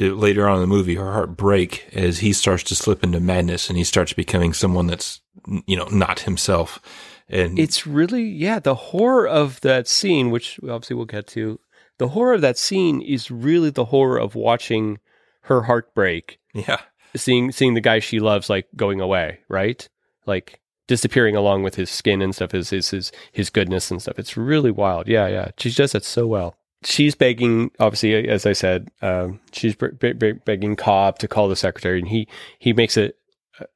uh, 0.00 0.06
later 0.06 0.48
on 0.48 0.56
in 0.56 0.60
the 0.60 0.66
movie, 0.66 0.94
her 0.94 1.12
heart 1.12 1.36
break 1.36 1.88
as 1.92 2.18
he 2.18 2.32
starts 2.32 2.62
to 2.64 2.74
slip 2.74 3.02
into 3.02 3.20
madness 3.20 3.68
and 3.68 3.78
he 3.78 3.84
starts 3.84 4.12
becoming 4.12 4.52
someone 4.52 4.86
that's, 4.86 5.20
you 5.66 5.76
know, 5.76 5.86
not 5.86 6.20
himself. 6.20 6.80
And 7.28 7.58
it's 7.58 7.86
really 7.86 8.22
yeah 8.22 8.58
the 8.58 8.74
horror 8.74 9.28
of 9.28 9.60
that 9.60 9.86
scene 9.86 10.30
which 10.30 10.58
obviously 10.62 10.96
we'll 10.96 11.04
get 11.04 11.26
to 11.28 11.60
the 11.98 12.08
horror 12.08 12.32
of 12.32 12.40
that 12.40 12.56
scene 12.56 13.02
is 13.02 13.30
really 13.30 13.70
the 13.70 13.86
horror 13.86 14.18
of 14.18 14.34
watching 14.34 14.98
her 15.42 15.62
heart 15.62 15.94
break. 15.94 16.38
Yeah, 16.54 16.80
seeing 17.14 17.52
seeing 17.52 17.74
the 17.74 17.82
guy 17.82 17.98
she 17.98 18.18
loves 18.18 18.48
like 18.48 18.68
going 18.76 19.00
away 19.00 19.40
right? 19.48 19.86
Like 20.24 20.60
disappearing 20.88 21.36
along 21.36 21.62
with 21.62 21.76
his 21.76 21.88
skin 21.90 22.20
and 22.20 22.34
stuff 22.34 22.50
his 22.50 22.70
his 22.70 22.90
his, 22.90 23.12
his 23.32 23.50
goodness 23.50 23.90
and 23.92 24.02
stuff. 24.02 24.18
It's 24.18 24.36
really 24.36 24.72
wild. 24.72 25.06
Yeah 25.06 25.28
yeah. 25.28 25.50
She 25.58 25.70
does 25.70 25.92
that 25.92 26.04
so 26.04 26.26
well. 26.26 26.56
She's 26.84 27.14
begging 27.14 27.70
obviously 27.78 28.28
as 28.28 28.46
i 28.46 28.52
said 28.52 28.88
um, 29.02 29.40
she's 29.52 29.76
be- 29.76 29.88
be- 29.88 30.12
be- 30.12 30.32
begging 30.32 30.76
cobb 30.76 31.18
to 31.20 31.28
call 31.28 31.48
the 31.48 31.56
secretary 31.56 32.00
and 32.00 32.08
he 32.08 32.26
he 32.58 32.72
makes 32.72 32.96
a, 32.96 33.12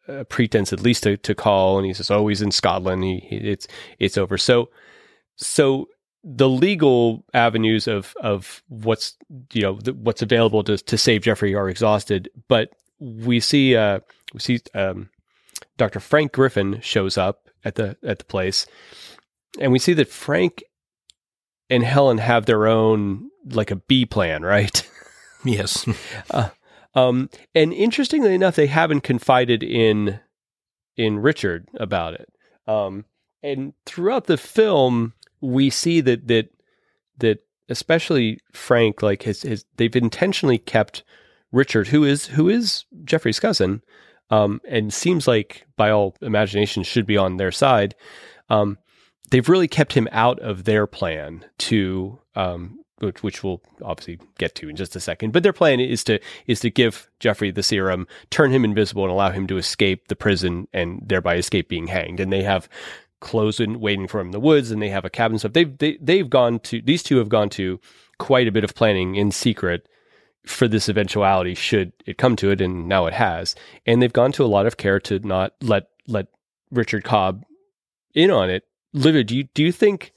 a 0.09 0.20
a 0.20 0.25
pretense 0.25 0.72
at 0.72 0.81
least 0.81 1.05
to, 1.05 1.16
to 1.16 1.35
call 1.35 1.79
and 1.79 1.87
he 1.87 1.94
says 1.94 2.11
oh 2.11 2.27
he's 2.27 2.42
in 2.42 2.51
scotland. 2.51 3.05
He, 3.05 3.20
he 3.29 3.37
it's 3.37 3.68
it's 3.98 4.18
over. 4.18 4.38
So 4.38 4.68
so 5.37 5.88
the 6.25 6.48
legal 6.48 7.25
avenues 7.35 7.88
of 7.88 8.14
of 8.22 8.62
what's 8.68 9.16
you 9.53 9.62
know 9.62 9.75
the, 9.83 9.92
what's 9.94 10.22
available 10.22 10.62
to 10.64 10.79
to 10.79 10.96
save 10.96 11.22
Jeffrey 11.22 11.55
are 11.55 11.68
exhausted, 11.68 12.31
but 12.48 12.70
we 13.01 13.40
see 13.40 13.75
uh 13.77 14.01
we 14.33 14.40
see 14.40 14.61
um 14.75 15.09
Dr. 15.83 15.99
Frank 15.99 16.31
Griffin 16.31 16.81
shows 16.81 17.18
up 17.18 17.49
at 17.64 17.75
the 17.75 17.97
at 18.05 18.21
the 18.21 18.25
place 18.25 18.68
and 19.59 19.73
we 19.73 19.81
see 19.81 19.92
that 19.95 20.07
Frank 20.07 20.62
and 21.68 21.83
Helen 21.83 22.18
have 22.18 22.47
their 22.47 22.68
own 22.68 23.31
like 23.47 23.73
a 23.73 23.77
B 23.77 24.07
plan, 24.07 24.42
right? 24.42 24.88
yes, 25.45 25.85
Um, 26.95 27.31
and 27.53 27.73
interestingly 27.73 28.33
enough, 28.33 28.55
they 28.55 28.68
haven't 28.68 29.01
confided 29.01 29.64
in 29.64 30.21
in 30.97 31.18
Richard 31.18 31.68
about 31.81 32.14
it. 32.14 32.33
Um, 32.68 33.07
and 33.42 33.73
throughout 33.85 34.27
the 34.27 34.37
film, 34.37 35.14
we 35.40 35.68
see 35.68 36.01
that 36.01 36.29
that 36.29 36.51
that 37.18 37.40
especially 37.68 38.38
Frank, 38.53 39.03
like 39.03 39.23
his 39.25 39.42
his, 39.42 39.64
they've 39.79 39.97
intentionally 39.97 40.59
kept 40.59 41.03
Richard, 41.51 41.88
who 41.88 42.05
is 42.05 42.27
who 42.27 42.49
is 42.49 42.85
Jeffrey's 43.05 43.40
cousin, 43.40 43.83
um, 44.33 44.62
and 44.66 44.92
seems 44.92 45.29
like 45.29 45.66
by 45.77 45.90
all 45.90 46.16
imagination 46.23 46.83
should 46.83 47.07
be 47.07 47.18
on 47.18 47.37
their 47.37 47.53
side. 47.53 47.95
Um, 48.49 48.79
they've 49.31 49.49
really 49.49 49.68
kept 49.68 49.92
him 49.92 50.09
out 50.11 50.40
of 50.40 50.64
their 50.64 50.87
plan 50.87 51.45
to 51.59 52.18
um, 52.35 52.79
which, 53.01 53.23
which 53.23 53.45
we'll 53.45 53.61
obviously 53.83 54.18
get 54.38 54.55
to 54.55 54.68
in 54.68 54.77
just 54.77 54.97
a 54.97 55.01
second. 55.01 55.33
But 55.33 55.42
their 55.42 55.53
plan 55.53 55.81
is 55.81 56.03
to 56.05 56.18
is 56.47 56.61
to 56.61 56.71
give 56.71 57.11
Jeffrey 57.21 57.51
the 57.51 57.62
serum, 57.62 58.07
turn 58.31 58.51
him 58.51 58.64
invisible, 58.64 59.05
and 59.05 59.12
allow 59.12 59.31
him 59.31 59.47
to 59.49 59.59
escape 59.59 60.09
the 60.09 60.16
prison 60.16 60.66
and 60.73 61.03
thereby 61.05 61.37
escape 61.37 61.68
being 61.68 61.88
hanged. 61.88 62.18
And 62.18 62.33
they 62.33 62.42
have 62.42 62.68
clothes 63.21 63.61
in, 63.61 63.81
waiting 63.81 64.09
for 64.09 64.21
him 64.21 64.29
in 64.29 64.33
the 64.33 64.40
woods, 64.40 64.71
and 64.71 64.81
they 64.81 64.88
have 64.88 65.05
a 65.05 65.11
cabin 65.11 65.38
stuff. 65.38 65.53
They've 65.53 65.77
they, 65.77 65.99
they've 66.01 66.31
gone 66.31 66.61
to 66.61 66.81
these 66.81 67.03
two 67.03 67.18
have 67.18 67.29
gone 67.29 67.51
to 67.51 67.81
quite 68.18 68.49
a 68.49 68.53
bit 68.53 68.64
of 68.64 68.75
planning 68.75 69.16
in 69.16 69.31
secret 69.31 69.88
for 70.44 70.66
this 70.66 70.88
eventuality 70.88 71.55
should 71.55 71.92
it 72.07 72.18
come 72.18 72.37
to 72.37 72.50
it 72.50 72.61
and 72.61 72.88
now 72.88 73.07
it 73.07 73.14
has 73.14 73.55
and 73.87 74.02
they've 74.02 74.12
gone 74.12 74.33
to 74.33 74.44
a 74.44 74.46
lot 74.46 74.66
of 74.66 74.76
care 74.76 74.98
to 74.98 75.18
not 75.20 75.55
let 75.61 75.88
let 76.09 76.26
Richard 76.70 77.05
Cobb 77.05 77.44
in 78.14 78.31
on 78.31 78.50
it 78.50 78.64
Livio 78.92 79.22
do 79.22 79.37
you 79.37 79.44
do 79.55 79.62
you 79.62 79.72
think 79.72 80.12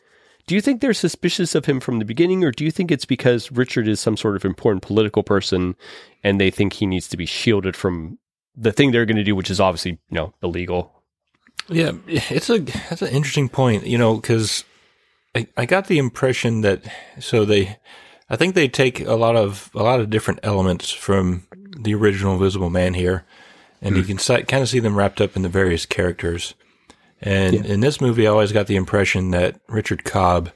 do 0.48 0.56
you 0.56 0.62
think 0.62 0.82
they're 0.82 0.94
suspicious 0.94 1.56
of 1.56 1.66
him 1.66 1.80
from 1.80 2.00
the 2.00 2.06
beginning 2.06 2.44
or 2.44 2.52
do 2.52 2.64
you 2.64 2.72
think 2.72 2.92
it's 2.92 3.06
because 3.06 3.52
Richard 3.52 3.88
is 3.88 4.00
some 4.00 4.18
sort 4.18 4.36
of 4.36 4.46
important 4.46 4.82
political 4.82 5.24
person 5.24 5.76
and 6.24 6.40
they 6.40 6.50
think 6.50 6.74
he 6.74 6.86
needs 6.86 7.08
to 7.10 7.18
be 7.18 7.26
shielded 7.26 7.76
from 7.76 8.18
the 8.56 8.72
thing 8.72 8.92
they're 8.92 9.06
going 9.06 9.18
to 9.18 9.24
do 9.24 9.36
which 9.36 9.52
is 9.52 9.60
obviously 9.60 9.92
you 9.92 10.16
know 10.16 10.34
illegal 10.42 10.96
yeah. 11.70 11.94
It's 12.08 12.50
a 12.50 12.60
that's 12.60 13.02
an 13.02 13.10
interesting 13.10 13.50
point, 13.50 13.86
you 13.86 13.98
know, 13.98 14.16
because 14.16 14.64
I 15.34 15.48
I 15.58 15.66
got 15.66 15.88
the 15.88 15.98
impression 15.98 16.62
that 16.62 16.84
so 17.20 17.46
they. 17.46 17.78
I 18.30 18.36
think 18.36 18.56
they 18.56 18.68
take 18.68 19.02
a 19.02 19.14
lot 19.16 19.36
of 19.36 19.70
a 19.76 19.84
lot 19.84 20.00
of 20.00 20.10
different 20.10 20.40
elements 20.44 20.92
from 20.92 21.46
the 21.78 21.94
original 21.94 22.34
Invisible 22.34 22.70
Man 22.70 22.94
here, 22.94 23.24
and 23.82 23.96
you 23.96 24.02
Hmm. 24.02 24.08
can 24.08 24.18
si- 24.18 24.44
kind 24.44 24.64
of 24.64 24.70
see 24.70 24.80
them 24.80 24.96
wrapped 24.96 25.22
up 25.22 25.36
in 25.36 25.42
the 25.44 25.50
various 25.50 25.86
characters. 25.86 26.54
And 27.22 27.66
in 27.66 27.80
this 27.80 28.02
movie, 28.02 28.28
I 28.28 28.32
always 28.32 28.52
got 28.52 28.68
the 28.68 28.76
impression 28.76 29.32
that 29.32 29.60
Richard 29.68 30.04
Cobb 30.04 30.52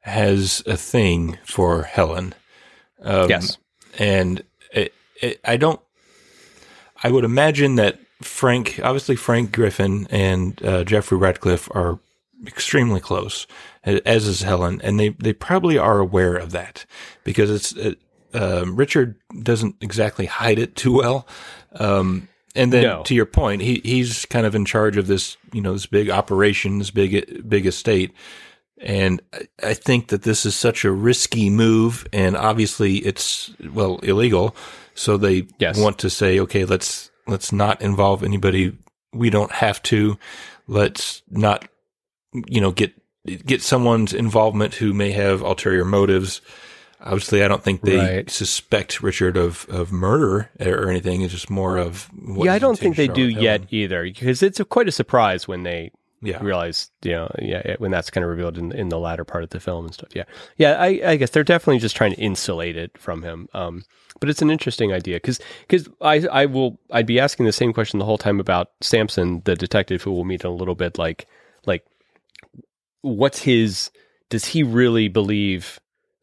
has 0.00 0.62
a 0.66 0.76
thing 0.76 1.38
for 1.44 1.82
Helen. 1.82 2.34
Um, 3.02 3.28
yes. 3.28 3.58
and 3.98 4.42
it, 4.72 4.92
it, 5.20 5.40
I 5.44 5.56
don't. 5.56 5.80
I 7.02 7.10
would 7.10 7.24
imagine 7.24 7.76
that 7.76 7.98
Frank, 8.22 8.78
obviously 8.82 9.16
Frank 9.16 9.52
Griffin 9.52 10.06
and 10.10 10.62
uh, 10.64 10.84
Jeffrey 10.84 11.16
Radcliffe 11.18 11.68
are 11.74 11.98
extremely 12.46 13.00
close, 13.00 13.46
as 13.84 14.26
is 14.26 14.42
Helen, 14.42 14.80
and 14.82 14.98
they 15.00 15.10
they 15.10 15.32
probably 15.32 15.78
are 15.78 15.98
aware 15.98 16.36
of 16.36 16.52
that 16.52 16.84
because 17.24 17.50
it's 17.50 17.76
uh, 17.76 17.94
um, 18.34 18.76
Richard 18.76 19.16
doesn't 19.42 19.76
exactly 19.80 20.26
hide 20.26 20.58
it 20.58 20.76
too 20.76 20.92
well. 20.94 21.26
Um, 21.74 22.28
and 22.54 22.72
then 22.72 22.82
No. 22.82 23.02
to 23.04 23.14
your 23.14 23.26
point, 23.26 23.62
he 23.62 23.80
he's 23.84 24.24
kind 24.26 24.44
of 24.46 24.54
in 24.54 24.64
charge 24.64 24.96
of 24.96 25.06
this, 25.06 25.36
you 25.52 25.60
know, 25.60 25.72
this 25.72 25.86
big 25.86 26.10
operation, 26.10 26.78
this 26.78 26.90
big 26.90 27.48
big 27.48 27.66
estate. 27.66 28.12
And 28.82 29.20
I- 29.32 29.46
I 29.70 29.74
think 29.74 30.08
that 30.08 30.22
this 30.22 30.46
is 30.46 30.54
such 30.54 30.84
a 30.84 30.90
risky 30.90 31.50
move, 31.50 32.06
and 32.12 32.36
obviously 32.36 32.96
it's 32.98 33.50
well 33.72 33.98
illegal. 34.02 34.56
So 34.94 35.16
they 35.16 35.46
Yes. 35.58 35.78
want 35.78 35.98
to 35.98 36.10
say, 36.10 36.38
okay, 36.40 36.64
let's 36.64 37.10
let's 37.26 37.52
not 37.52 37.80
involve 37.82 38.24
anybody. 38.24 38.72
We 39.12 39.30
don't 39.30 39.52
have 39.52 39.82
to. 39.84 40.18
Let's 40.66 41.22
not, 41.30 41.68
you 42.48 42.60
know, 42.60 42.70
get 42.72 42.92
get 43.26 43.62
someone's 43.62 44.12
involvement 44.12 44.74
who 44.74 44.92
may 44.92 45.12
have 45.12 45.42
ulterior 45.42 45.84
motives. 45.84 46.40
Obviously, 47.02 47.42
I 47.42 47.48
don't 47.48 47.62
think 47.62 47.82
they 47.82 47.96
Right. 47.96 48.30
suspect 48.30 49.02
Richard 49.02 49.36
of 49.36 49.66
of 49.70 49.90
murder 49.90 50.50
or 50.60 50.90
anything. 50.90 51.22
It's 51.22 51.32
just 51.32 51.48
more 51.50 51.78
of 51.78 52.04
what 52.12 52.44
yeah, 52.44 52.52
I 52.52 52.58
don't 52.58 52.78
think 52.78 52.96
they 52.96 53.08
do 53.08 53.26
yet 53.28 53.62
either 53.70 54.02
because 54.02 54.42
it's 54.42 54.60
a, 54.60 54.64
quite 54.64 54.88
a 54.88 54.92
surprise 54.92 55.48
when 55.48 55.62
they 55.62 55.92
Yeah, 56.22 56.42
realize, 56.42 56.90
you 57.02 57.12
know, 57.12 57.30
yeah, 57.40 57.62
yeah, 57.64 57.76
when 57.78 57.90
that's 57.90 58.10
kind 58.10 58.22
of 58.22 58.28
revealed 58.30 58.58
in 58.58 58.72
in 58.72 58.90
the 58.90 58.98
latter 58.98 59.24
part 59.24 59.44
of 59.44 59.50
the 59.50 59.60
film 59.60 59.86
and 59.86 59.94
stuff. 59.94 60.10
Yeah, 60.14 60.24
yeah, 60.58 60.72
I, 60.78 61.00
I 61.12 61.16
guess 61.16 61.30
they're 61.30 61.42
definitely 61.44 61.78
just 61.78 61.96
trying 61.96 62.12
to 62.14 62.20
insulate 62.20 62.76
it 62.76 62.98
from 62.98 63.22
him. 63.22 63.48
Um, 63.54 63.84
but 64.20 64.28
it's 64.28 64.42
an 64.42 64.50
interesting 64.50 64.92
idea 64.92 65.16
because 65.16 65.40
because 65.66 65.88
I 66.02 66.16
I 66.30 66.44
will 66.44 66.78
I'd 66.90 67.06
be 67.06 67.18
asking 67.18 67.46
the 67.46 67.52
same 67.52 67.72
question 67.72 67.98
the 67.98 68.04
whole 68.04 68.18
time 68.18 68.40
about 68.40 68.72
Sampson, 68.82 69.40
the 69.46 69.56
detective 69.56 70.02
who 70.02 70.12
we'll 70.12 70.24
meet 70.24 70.42
in 70.44 70.50
a 70.50 70.54
little 70.54 70.74
bit. 70.74 70.98
Like 70.98 71.26
like, 71.66 71.84
what's 73.02 73.42
his? 73.42 73.90
Does 74.28 74.46
he 74.46 74.62
really 74.62 75.08
believe? 75.08 75.80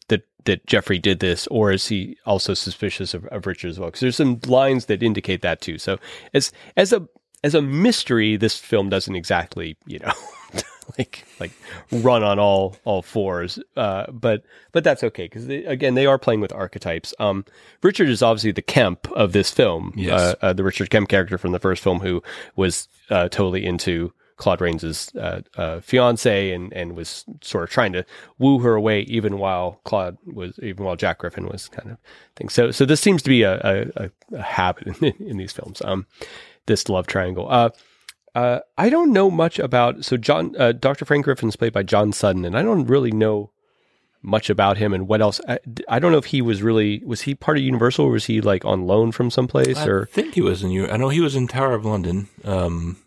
That, 0.08 0.24
that 0.46 0.66
Jeffrey 0.66 1.00
did 1.00 1.20
this, 1.20 1.48
or 1.48 1.72
is 1.72 1.88
he 1.88 2.18
also 2.26 2.54
suspicious 2.54 3.14
of, 3.14 3.26
of 3.26 3.46
Richard 3.46 3.70
as 3.70 3.80
well? 3.80 3.90
Because 3.90 4.02
there's 4.02 4.16
some 4.16 4.40
lines 4.48 4.86
that 4.86 5.04
indicate 5.04 5.42
that 5.42 5.62
too. 5.62 5.78
So 5.78 5.98
as 6.34 6.52
as 6.78 6.94
a 6.94 7.08
as 7.44 7.56
a 7.56 7.62
mystery, 7.62 8.38
this 8.38 8.58
film 8.58 8.90
doesn't 8.90 9.16
exactly, 9.16 9.78
you 9.86 10.00
know, 10.00 10.12
like 10.98 11.26
like 11.40 11.52
run 11.92 12.24
on 12.24 12.40
all 12.40 12.78
all 12.84 13.02
fours. 13.02 13.60
Uh, 13.76 14.10
but 14.12 14.44
but 14.72 14.84
that's 14.84 15.04
okay 15.04 15.26
because 15.26 15.48
again, 15.48 15.96
they 15.96 16.06
are 16.06 16.18
playing 16.18 16.42
with 16.42 16.54
archetypes. 16.54 17.14
Um, 17.20 17.46
Richard 17.84 18.10
is 18.10 18.22
obviously 18.22 18.52
the 18.52 18.62
Kemp 18.62 19.10
of 19.12 19.34
this 19.34 19.52
film. 19.52 19.94
Yes. 19.96 20.20
Uh, 20.20 20.36
uh, 20.42 20.54
the 20.54 20.64
Richard 20.64 20.90
Kemp 20.90 21.10
character 21.10 21.38
from 21.38 21.52
the 21.52 21.60
first 21.60 21.84
film, 21.84 22.00
who 22.00 22.24
was 22.56 22.88
uh, 23.10 23.30
totally 23.30 23.66
into 23.66 24.14
Claude 24.38 24.62
Rains's 24.62 25.12
uh, 25.16 25.42
uh, 25.58 25.82
fiance 25.82 26.52
and 26.52 26.72
and 26.74 26.96
was 26.96 27.26
sort 27.42 27.64
of 27.64 27.70
trying 27.70 27.94
to 27.94 28.06
woo 28.38 28.60
her 28.60 28.76
away, 28.76 29.02
even 29.02 29.40
while 29.40 29.82
Claude 29.84 30.18
was, 30.26 30.58
even 30.62 30.86
while 30.86 30.96
Jack 30.96 31.20
Griffin 31.20 31.48
was 31.48 31.68
kind 31.68 31.92
of 31.92 31.98
thing. 32.36 32.50
So 32.50 32.72
so 32.72 32.86
this 32.86 33.02
seems 33.02 33.22
to 33.24 33.30
be 33.30 33.44
a 33.44 33.60
a, 33.96 34.10
a, 34.36 34.42
habit 34.42 34.88
in, 35.02 35.14
in 35.20 35.38
these 35.38 35.52
films. 35.52 35.82
Um, 35.84 36.06
this 36.68 36.88
love 36.88 37.08
triangle. 37.08 37.48
Uh, 37.50 37.70
uh, 38.36 38.60
I 38.78 38.90
don't 38.90 39.12
know 39.12 39.32
much 39.32 39.58
about 39.58 40.06
so 40.06 40.16
John 40.16 40.56
uh, 40.60 40.72
Dr. 40.72 41.06
Frank 41.06 41.26
Griffin's 41.26 41.56
played 41.56 41.74
by 41.74 41.84
John 41.84 42.14
Sutton, 42.14 42.46
and 42.46 42.56
I 42.56 42.62
don't 42.62 42.86
really 42.86 43.12
know 43.12 43.52
much 44.22 44.50
about 44.50 44.78
him 44.78 44.94
and 44.94 45.08
what 45.08 45.22
else. 45.22 45.42
I, 45.48 45.58
I 45.90 46.00
don't 46.00 46.12
know 46.12 46.18
if 46.18 46.26
he 46.26 46.44
was 46.44 46.62
really 46.62 47.02
was 47.04 47.22
he 47.22 47.34
part 47.34 47.58
of 47.58 47.64
Universal 47.64 48.06
or 48.06 48.12
was 48.12 48.26
he 48.26 48.42
like 48.42 48.64
on 48.66 48.86
loan 48.86 49.12
from 49.12 49.32
someplace 49.32 49.78
I 49.78 49.88
or 49.88 50.06
think 50.08 50.36
he 50.36 50.42
was 50.42 50.62
in 50.62 50.70
you. 50.70 50.88
I 50.88 50.98
know 50.98 51.10
he 51.10 51.22
was 51.22 51.36
in 51.36 51.48
Tower 51.48 51.74
of 51.74 51.86
London. 51.86 52.28
Um, 52.44 52.98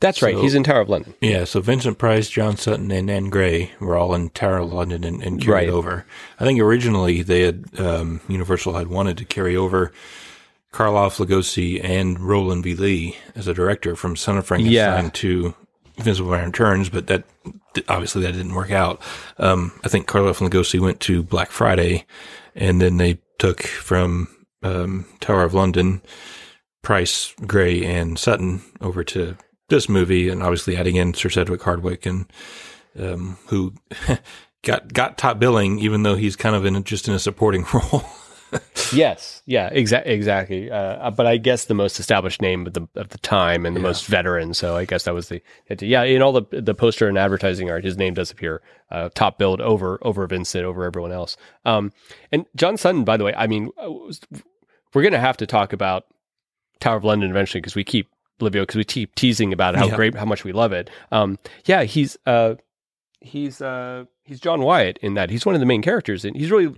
that's 0.00 0.22
right. 0.22 0.34
so- 0.34 0.42
He's 0.42 0.54
in 0.54 0.64
Tower 0.64 0.80
of 0.80 0.88
London. 0.88 1.14
Yeah, 1.20 1.44
so 1.44 1.60
Vincent 1.60 1.98
Price, 1.98 2.28
John 2.30 2.56
Sutton, 2.56 2.90
and 2.90 3.06
Nan 3.06 3.30
Gray 3.30 3.72
were 3.80 3.96
all 3.96 4.14
in 4.14 4.30
Tower 4.30 4.58
of 4.58 4.72
London 4.72 5.04
and, 5.04 5.22
and 5.22 5.40
carried 5.40 5.52
Right. 5.52 5.68
over. 5.68 6.04
I 6.40 6.44
think 6.44 6.60
originally 6.60 7.22
they 7.22 7.40
had 7.42 7.64
um, 7.78 8.20
Universal 8.28 8.74
had 8.74 8.88
wanted 8.88 9.16
to 9.18 9.24
carry 9.24 9.56
over 9.56 9.92
Karloff, 10.72 11.24
Lugosi, 11.24 11.82
and 11.82 12.20
Rowland 12.20 12.62
V. 12.64 12.74
Lee 12.74 13.16
as 13.34 13.48
a 13.48 13.54
director 13.54 13.96
from 13.96 14.16
Son 14.16 14.36
of 14.36 14.46
Frankenstein 14.46 15.04
Yeah. 15.04 15.10
to 15.14 15.54
Invisible 15.96 16.30
Man 16.32 16.46
Returns, 16.46 16.88
but 16.90 17.06
that 17.06 17.24
obviously 17.88 18.22
that 18.22 18.32
didn't 18.32 18.54
work 18.54 18.70
out. 18.70 19.00
Um, 19.38 19.72
I 19.84 19.88
think 19.88 20.06
Karloff 20.06 20.40
and 20.42 20.50
Lugosi 20.50 20.78
went 20.80 21.00
to 21.00 21.22
Black 21.22 21.50
Friday, 21.50 22.04
and 22.54 22.80
then 22.80 22.98
they 22.98 23.18
took 23.38 23.62
from 23.62 24.28
um, 24.62 25.06
Tower 25.20 25.44
of 25.44 25.54
London 25.54 26.02
Price, 26.82 27.34
Gray, 27.46 27.84
and 27.84 28.18
Sutton 28.18 28.62
over 28.80 29.02
to 29.04 29.36
this 29.68 29.88
movie, 29.88 30.28
and 30.28 30.42
obviously 30.42 30.76
adding 30.76 30.96
in 30.96 31.14
Sir 31.14 31.28
Sedgwick 31.28 31.60
Hardwicke, 31.60 32.06
and 32.06 32.32
um, 32.98 33.38
who 33.46 33.74
got 34.62 34.92
got 34.92 35.18
top 35.18 35.38
billing, 35.38 35.78
even 35.78 36.02
though 36.02 36.16
he's 36.16 36.36
kind 36.36 36.56
of 36.56 36.64
in 36.64 36.82
just 36.84 37.08
in 37.08 37.14
a 37.14 37.18
supporting 37.18 37.64
role. 37.74 38.04
Yes, 38.92 39.42
yeah, 39.44 39.68
exactly, 39.72 40.12
exactly. 40.12 40.70
Uh, 40.70 41.10
but 41.10 41.26
I 41.26 41.36
guess 41.36 41.64
the 41.64 41.74
most 41.74 41.98
established 41.98 42.40
name 42.40 42.66
of 42.66 42.74
the 42.74 42.88
of 42.94 43.08
the 43.08 43.18
time 43.18 43.66
and 43.66 43.74
the 43.74 43.80
most 43.80 44.06
veteran. 44.06 44.54
So 44.54 44.76
I 44.76 44.84
guess 44.84 45.04
that 45.04 45.14
was 45.14 45.28
the 45.28 45.42
yeah. 45.80 46.04
In 46.04 46.22
all 46.22 46.32
the 46.32 46.44
the 46.50 46.74
poster 46.74 47.08
and 47.08 47.18
advertising 47.18 47.70
art, 47.70 47.84
his 47.84 47.96
name 47.96 48.14
does 48.14 48.30
appear 48.30 48.62
uh, 48.90 49.10
top 49.14 49.38
billed 49.38 49.60
over 49.60 49.98
over 50.02 50.26
Vincent 50.26 50.64
over 50.64 50.84
everyone 50.84 51.12
else. 51.12 51.36
Um, 51.64 51.92
and 52.30 52.46
John 52.54 52.76
Sutton, 52.76 53.04
by 53.04 53.16
the 53.16 53.24
way, 53.24 53.34
I 53.36 53.46
mean, 53.46 53.70
uh, 53.76 53.90
we're 54.94 55.02
gonna 55.02 55.18
have 55.18 55.38
to 55.38 55.46
talk 55.46 55.72
about 55.72 56.06
Tower 56.80 56.96
of 56.96 57.04
London 57.04 57.30
eventually 57.30 57.60
because 57.60 57.74
we 57.74 57.84
keep 57.84 58.08
Livio 58.40 58.62
because 58.62 58.76
we 58.76 58.84
keep 58.84 59.14
teasing 59.14 59.52
about 59.52 59.76
how 59.76 59.86
Yeah. 59.86 59.96
great 59.96 60.14
how 60.14 60.24
much 60.24 60.44
we 60.44 60.52
love 60.52 60.72
it. 60.72 60.90
Um, 61.12 61.38
yeah, 61.64 61.84
he's 61.84 62.16
uh, 62.26 62.54
he's 63.20 63.60
uh, 63.60 64.04
he's 64.24 64.40
John 64.40 64.62
Wyatt 64.62 64.98
in 65.02 65.14
that. 65.14 65.30
He's 65.30 65.46
one 65.46 65.54
of 65.54 65.60
the 65.60 65.66
main 65.66 65.82
characters, 65.82 66.24
and 66.24 66.36
he's 66.36 66.50
really 66.50 66.74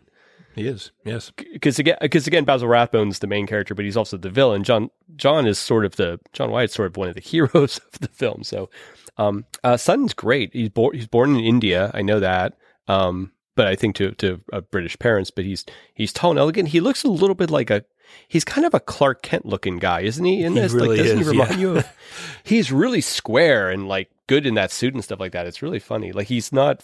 he 0.54 0.66
is, 0.66 0.90
yes, 1.04 1.30
because 1.52 1.78
again, 1.78 1.98
because 2.00 2.26
again, 2.26 2.44
Basil 2.44 2.68
Rathbone's 2.68 3.20
the 3.20 3.26
main 3.28 3.46
character, 3.46 3.74
but 3.76 3.84
he's 3.84 3.96
also 3.96 4.16
the 4.16 4.30
villain. 4.30 4.64
John 4.64 4.90
John 5.16 5.46
is 5.46 5.58
sort 5.58 5.84
of 5.84 5.96
the 5.96 6.18
John 6.32 6.50
Wyatt's 6.50 6.74
sort 6.74 6.86
of 6.88 6.96
one 6.96 7.08
of 7.08 7.14
the 7.14 7.20
heroes 7.32 7.78
of 7.92 8.00
the 8.00 8.08
film. 8.08 8.42
So, 8.42 8.68
um, 9.18 9.44
uh, 9.62 9.76
Sutton's 9.76 10.14
great. 10.14 10.52
He's 10.52 10.68
born 10.70 10.94
he's 10.96 11.06
born 11.06 11.36
in 11.36 11.44
India. 11.44 11.90
I 11.94 12.02
know 12.02 12.18
that. 12.20 12.56
Um, 12.88 13.32
but 13.54 13.66
I 13.68 13.76
think 13.76 13.94
to 13.96 14.12
to 14.12 14.40
uh, 14.52 14.60
British 14.62 14.98
parents. 14.98 15.30
But 15.30 15.44
he's 15.44 15.64
he's 15.94 16.12
tall 16.12 16.30
and 16.30 16.38
elegant. 16.40 16.68
He 16.70 16.80
looks 16.80 17.04
a 17.04 17.08
little 17.08 17.34
bit 17.36 17.50
like 17.50 17.70
a 17.70 17.84
he's 18.28 18.44
kind 18.44 18.66
of 18.66 18.74
a 18.74 18.80
Clark 18.80 19.22
Kent 19.22 19.46
looking 19.46 19.78
guy, 19.78 20.00
isn't 20.00 20.24
he? 20.24 20.42
In 20.42 20.52
He 20.52 20.60
this, 20.60 20.72
really 20.72 20.96
like, 20.96 20.98
doesn't 20.98 21.18
is, 21.20 21.26
he 21.26 21.30
remind 21.30 21.50
yeah. 21.52 21.58
you 21.58 21.76
of? 21.78 21.86
He's 22.44 22.72
really 22.72 23.00
square 23.00 23.70
and 23.70 23.88
like 23.88 24.10
good 24.26 24.46
in 24.46 24.54
that 24.54 24.70
suit 24.70 24.94
and 24.94 25.04
stuff 25.04 25.20
like 25.20 25.32
that. 25.32 25.46
It's 25.46 25.62
really 25.62 25.78
funny. 25.78 26.12
Like 26.12 26.28
he's 26.28 26.52
not 26.52 26.82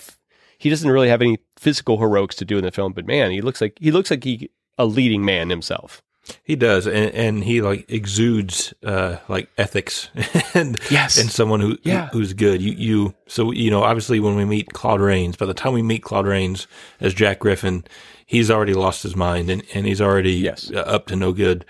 he 0.58 0.70
doesn't 0.70 0.90
really 0.90 1.08
have 1.08 1.22
any 1.22 1.38
physical 1.56 1.98
heroics 1.98 2.36
to 2.36 2.44
do 2.44 2.58
in 2.58 2.64
the 2.64 2.70
film, 2.70 2.92
but 2.92 3.06
man, 3.06 3.30
he 3.30 3.40
looks 3.40 3.60
like 3.60 3.78
he 3.80 3.90
looks 3.90 4.10
like 4.10 4.24
he 4.24 4.50
a 4.78 4.86
leading 4.86 5.24
man 5.24 5.50
himself. 5.50 6.02
He 6.42 6.56
does, 6.56 6.86
and, 6.86 7.10
and 7.14 7.44
he 7.44 7.60
like 7.62 7.84
exudes 7.90 8.72
uh, 8.84 9.16
like 9.28 9.48
ethics 9.58 10.08
and 10.54 10.78
Yes. 10.90 11.18
and 11.20 11.30
someone 11.30 11.60
who 11.60 11.76
Yeah. 11.82 12.08
who's 12.12 12.32
good. 12.32 12.62
You 12.62 12.72
you 12.72 13.14
so 13.26 13.50
you 13.52 13.70
know 13.70 13.82
obviously 13.82 14.20
when 14.20 14.36
we 14.36 14.44
meet 14.44 14.72
Claude 14.72 15.00
Rains, 15.00 15.36
by 15.36 15.46
the 15.46 15.54
time 15.54 15.72
we 15.72 15.82
meet 15.82 16.02
Claude 16.02 16.26
Rains 16.26 16.66
as 17.00 17.14
Jack 17.14 17.38
Griffin, 17.40 17.84
he's 18.26 18.50
already 18.50 18.74
lost 18.74 19.02
his 19.02 19.16
mind 19.16 19.50
and, 19.50 19.62
and 19.74 19.86
he's 19.86 20.00
already 20.00 20.32
Yes. 20.32 20.70
uh, 20.74 20.78
up 20.80 21.06
to 21.08 21.16
no 21.16 21.32
good. 21.32 21.64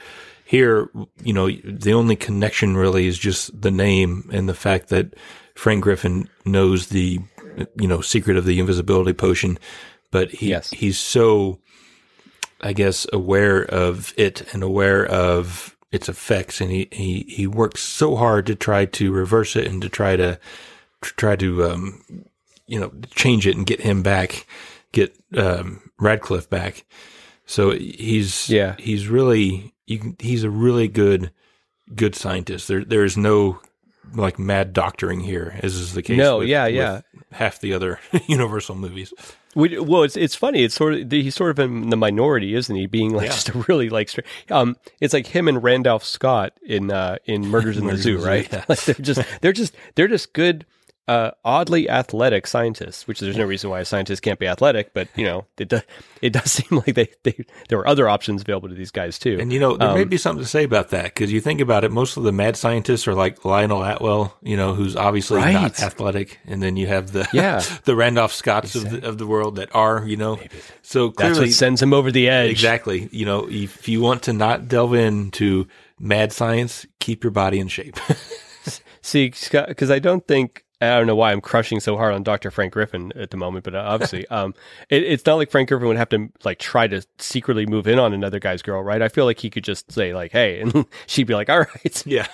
Here, 0.47 0.89
you 1.23 1.33
know, 1.33 1.51
the 1.51 1.95
only 1.95 2.17
connection 2.17 2.77
really 2.77 3.07
is 3.07 3.19
just 3.19 3.61
the 3.61 3.71
name 3.71 4.29
and 4.33 4.49
the 4.49 4.55
fact 4.55 4.89
that 4.91 5.15
Frank 5.55 5.83
Griffin 5.83 6.29
knows 6.45 6.89
the 6.89 7.19
you 7.81 7.89
know 7.89 8.01
secret 8.01 8.37
of 8.37 8.45
the 8.45 8.61
invisibility 8.61 9.13
potion, 9.15 9.59
but 10.11 10.31
he 10.31 10.51
Yes. 10.51 10.71
he's 10.71 10.99
so 10.99 11.59
I 12.65 12.73
guess, 12.73 13.07
aware 13.13 13.63
of 13.63 14.13
it 14.17 14.53
and 14.55 14.63
aware 14.63 15.05
of 15.07 15.77
its 15.93 16.09
effects, 16.09 16.61
and 16.61 16.71
he 16.73 16.89
he 16.91 17.25
he 17.29 17.47
works 17.47 17.83
so 17.83 18.17
hard 18.17 18.47
to 18.47 18.55
try 18.57 18.87
to 18.87 19.13
reverse 19.13 19.55
it 19.55 19.67
and 19.69 19.81
to 19.83 19.89
try 19.89 20.17
to 20.17 20.39
to 21.03 21.11
try 21.17 21.37
to 21.37 21.65
um, 21.65 22.03
you 22.67 22.81
know 22.81 22.91
change 23.15 23.47
it 23.47 23.57
and 23.57 23.67
get 23.67 23.81
him 23.83 24.03
back, 24.03 24.47
get 24.93 25.15
um, 25.37 25.91
Radcliffe 26.01 26.49
back. 26.51 26.85
So 27.47 27.71
he's 27.73 28.49
Yeah. 28.49 28.75
he's 28.79 29.07
really 29.09 29.75
you 29.87 29.99
can, 29.99 30.17
he's 30.19 30.43
a 30.45 30.51
really 30.51 30.89
good 30.89 31.31
good 31.95 32.15
scientist. 32.15 32.67
There 32.69 32.83
there 32.85 33.05
is 33.05 33.17
no 33.19 33.61
like 34.15 34.39
mad 34.39 34.73
doctoring 34.73 35.21
here, 35.21 35.59
as 35.63 35.75
is 35.77 35.93
the 35.95 36.03
case. 36.03 36.17
No, 36.17 36.39
with- 36.39 36.49
yeah, 36.49 36.67
yeah. 36.67 37.03
half 37.33 37.61
the 37.61 37.75
other 37.75 38.01
Universal 38.27 38.77
movies. 38.77 39.13
We, 39.55 39.79
well, 39.79 40.03
it's 40.03 40.17
it's 40.17 40.35
funny. 40.35 40.65
It's 40.65 40.75
sort 40.75 40.95
of 40.95 41.11
he's 41.11 41.35
sort 41.35 41.51
of 41.51 41.59
in 41.59 41.91
the 41.91 41.97
minority, 41.97 42.55
isn't 42.55 42.75
he? 42.75 42.87
Being 42.87 43.13
like 43.15 43.27
Yeah. 43.27 43.33
just 43.33 43.49
a 43.51 43.59
really 43.69 43.89
like, 43.89 44.11
um, 44.51 44.77
it's 45.01 45.15
like 45.15 45.27
him 45.29 45.49
and 45.49 45.63
Randolph 45.63 46.05
Scott 46.05 46.53
in 46.65 46.91
uh 46.91 47.17
in 47.25 47.47
Murders 47.49 47.77
in 47.79 47.87
the 47.87 47.97
Zoo, 47.97 48.11
in 48.11 48.17
the 48.17 48.21
Zoo, 48.23 48.27
right? 48.29 48.53
yeah. 48.53 48.65
like 48.69 48.81
they're 48.85 48.95
just 48.97 49.23
they're 49.41 49.53
just 49.53 49.75
they're 49.95 50.09
just 50.09 50.33
good, 50.33 50.67
uh, 51.07 51.31
oddly 51.45 51.89
athletic 51.91 52.47
scientists. 52.47 53.07
Which 53.07 53.21
there's 53.21 53.37
no 53.37 53.45
reason 53.45 53.69
why 53.71 53.81
a 53.81 53.85
scientist 53.85 54.23
can't 54.23 54.39
be 54.39 54.47
athletic, 54.47 54.95
but 54.95 55.09
you 55.17 55.25
know 55.25 55.47
it 55.59 55.69
does 55.69 55.83
it 56.23 56.33
does 56.33 56.51
seem 56.53 56.79
like 56.87 56.95
they, 56.95 57.09
they 57.25 57.45
there 57.69 57.77
were 57.79 57.87
other 57.87 58.09
options 58.09 58.43
available 58.43 58.69
to 58.69 58.75
these 58.75 58.91
guys 58.91 59.19
too. 59.19 59.37
And 59.41 59.53
you 59.53 59.61
know, 59.61 59.77
there 59.77 59.93
may 59.95 60.03
Um, 60.03 60.09
be 60.09 60.17
something 60.17 60.43
to 60.43 60.49
say 60.49 60.65
about 60.65 60.89
that 60.91 61.05
because 61.05 61.31
you 61.33 61.41
think 61.41 61.61
about 61.61 61.85
it. 61.85 61.91
Most 61.93 62.17
of 62.17 62.23
the 62.23 62.33
mad 62.33 62.57
scientists 62.57 63.07
are 63.07 63.15
like 63.15 63.45
Lionel 63.45 63.83
Atwill, 63.85 64.33
you 64.43 64.57
know, 64.57 64.75
who's 64.75 64.97
obviously 64.97 65.41
Right. 65.41 65.53
not 65.53 65.81
athletic, 65.83 66.39
and 66.47 66.63
then 66.63 66.77
you 66.77 66.87
have 66.87 67.13
the 67.13 67.29
Yeah. 67.33 67.63
the 67.85 67.95
Randolph 67.95 68.33
Scotts 68.33 68.75
of 68.75 68.89
the, 68.91 69.07
of 69.07 69.19
the 69.19 69.27
world 69.27 69.57
that 69.57 69.75
are, 69.75 70.05
you 70.07 70.17
know. 70.17 70.39
So 70.83 71.09
That's 71.09 71.17
clearly, 71.19 71.41
what 71.41 71.53
sends 71.53 71.83
him 71.83 71.93
over 71.93 72.11
the 72.11 72.29
edge. 72.29 72.51
exactly. 72.51 73.09
You 73.13 73.27
know, 73.27 73.47
if 73.51 73.89
you 73.89 74.01
want 74.01 74.23
to 74.25 74.33
not 74.33 74.69
delve 74.69 74.95
into 74.95 75.67
mad 75.99 76.33
science, 76.33 76.87
keep 76.99 77.23
your 77.25 77.31
body 77.31 77.59
in 77.61 77.69
shape. 77.69 77.97
See, 79.03 79.31
Scott, 79.33 79.69
because 79.69 79.91
I 79.91 79.99
don't 79.99 80.27
think 80.27 80.64
I 80.81 80.99
don't 80.99 81.07
know 81.07 81.17
why 81.17 81.33
I'm 81.33 81.41
crushing 81.41 81.81
so 81.81 81.97
hard 81.97 82.15
on 82.15 82.23
Dr. 82.23 82.51
Frank 82.51 82.73
Griffin 82.73 83.13
at 83.17 83.31
the 83.31 83.37
moment, 83.37 83.65
but 83.65 83.75
uh, 83.75 83.85
obviously, 83.87 84.27
um, 84.29 84.55
it, 84.89 85.03
it's 85.03 85.25
not 85.25 85.37
like 85.37 85.51
Frank 85.51 85.69
Griffin 85.69 85.89
would 85.89 85.97
have 85.97 86.09
to 86.11 86.29
like 86.45 86.59
try 86.59 86.87
to 86.87 87.03
secretly 87.19 87.67
move 87.67 87.87
in 87.87 87.99
on 87.99 88.13
another 88.13 88.39
guy's 88.39 88.63
girl, 88.63 88.83
right? 88.83 89.03
I 89.03 89.09
feel 89.09 89.25
like 89.25 89.39
he 89.39 89.51
could 89.51 89.65
just 89.65 89.91
say 89.93 90.15
like, 90.15 90.33
"Hey," 90.33 90.61
and 90.63 90.87
she'd 91.07 91.27
be 91.27 91.35
like, 91.35 91.49
"All 91.49 91.61
right." 91.61 92.07
yeah. 92.07 92.27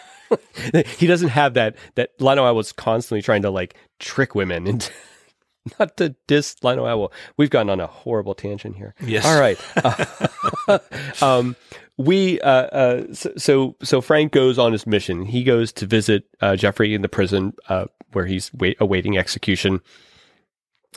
he 0.96 1.06
doesn't 1.06 1.30
have 1.30 1.54
that. 1.54 1.76
That 1.96 2.10
Lionel 2.20 2.54
was 2.54 2.72
constantly 2.72 3.22
trying 3.22 3.42
to 3.42 3.50
like 3.50 3.74
trick 3.98 4.34
women 4.34 4.66
and. 4.66 4.90
Not 5.78 5.98
to 5.98 6.16
diss 6.26 6.56
Lionel. 6.62 7.12
We've 7.36 7.50
gotten 7.50 7.68
on 7.68 7.80
a 7.80 7.86
horrible 7.86 8.34
tangent 8.34 8.76
here. 8.76 8.94
Yes. 8.98 9.26
All 9.26 9.38
right. 9.38 9.58
Uh, 9.76 10.78
um, 11.20 11.54
we 12.00 12.40
uh, 12.40 12.50
uh, 12.50 13.14
so, 13.14 13.76
so 13.82 14.00
Frank 14.00 14.32
goes 14.32 14.58
on 14.58 14.72
his 14.72 14.86
mission. 14.86 15.26
He 15.26 15.44
goes 15.44 15.70
to 15.74 15.86
visit 15.86 16.24
uh, 16.40 16.56
Jeffrey 16.56 16.94
in 16.94 17.02
the 17.02 17.08
prison 17.08 17.52
uh, 17.68 17.86
where 18.12 18.24
he's 18.24 18.52
wait, 18.54 18.78
awaiting 18.80 19.18
execution. 19.18 19.80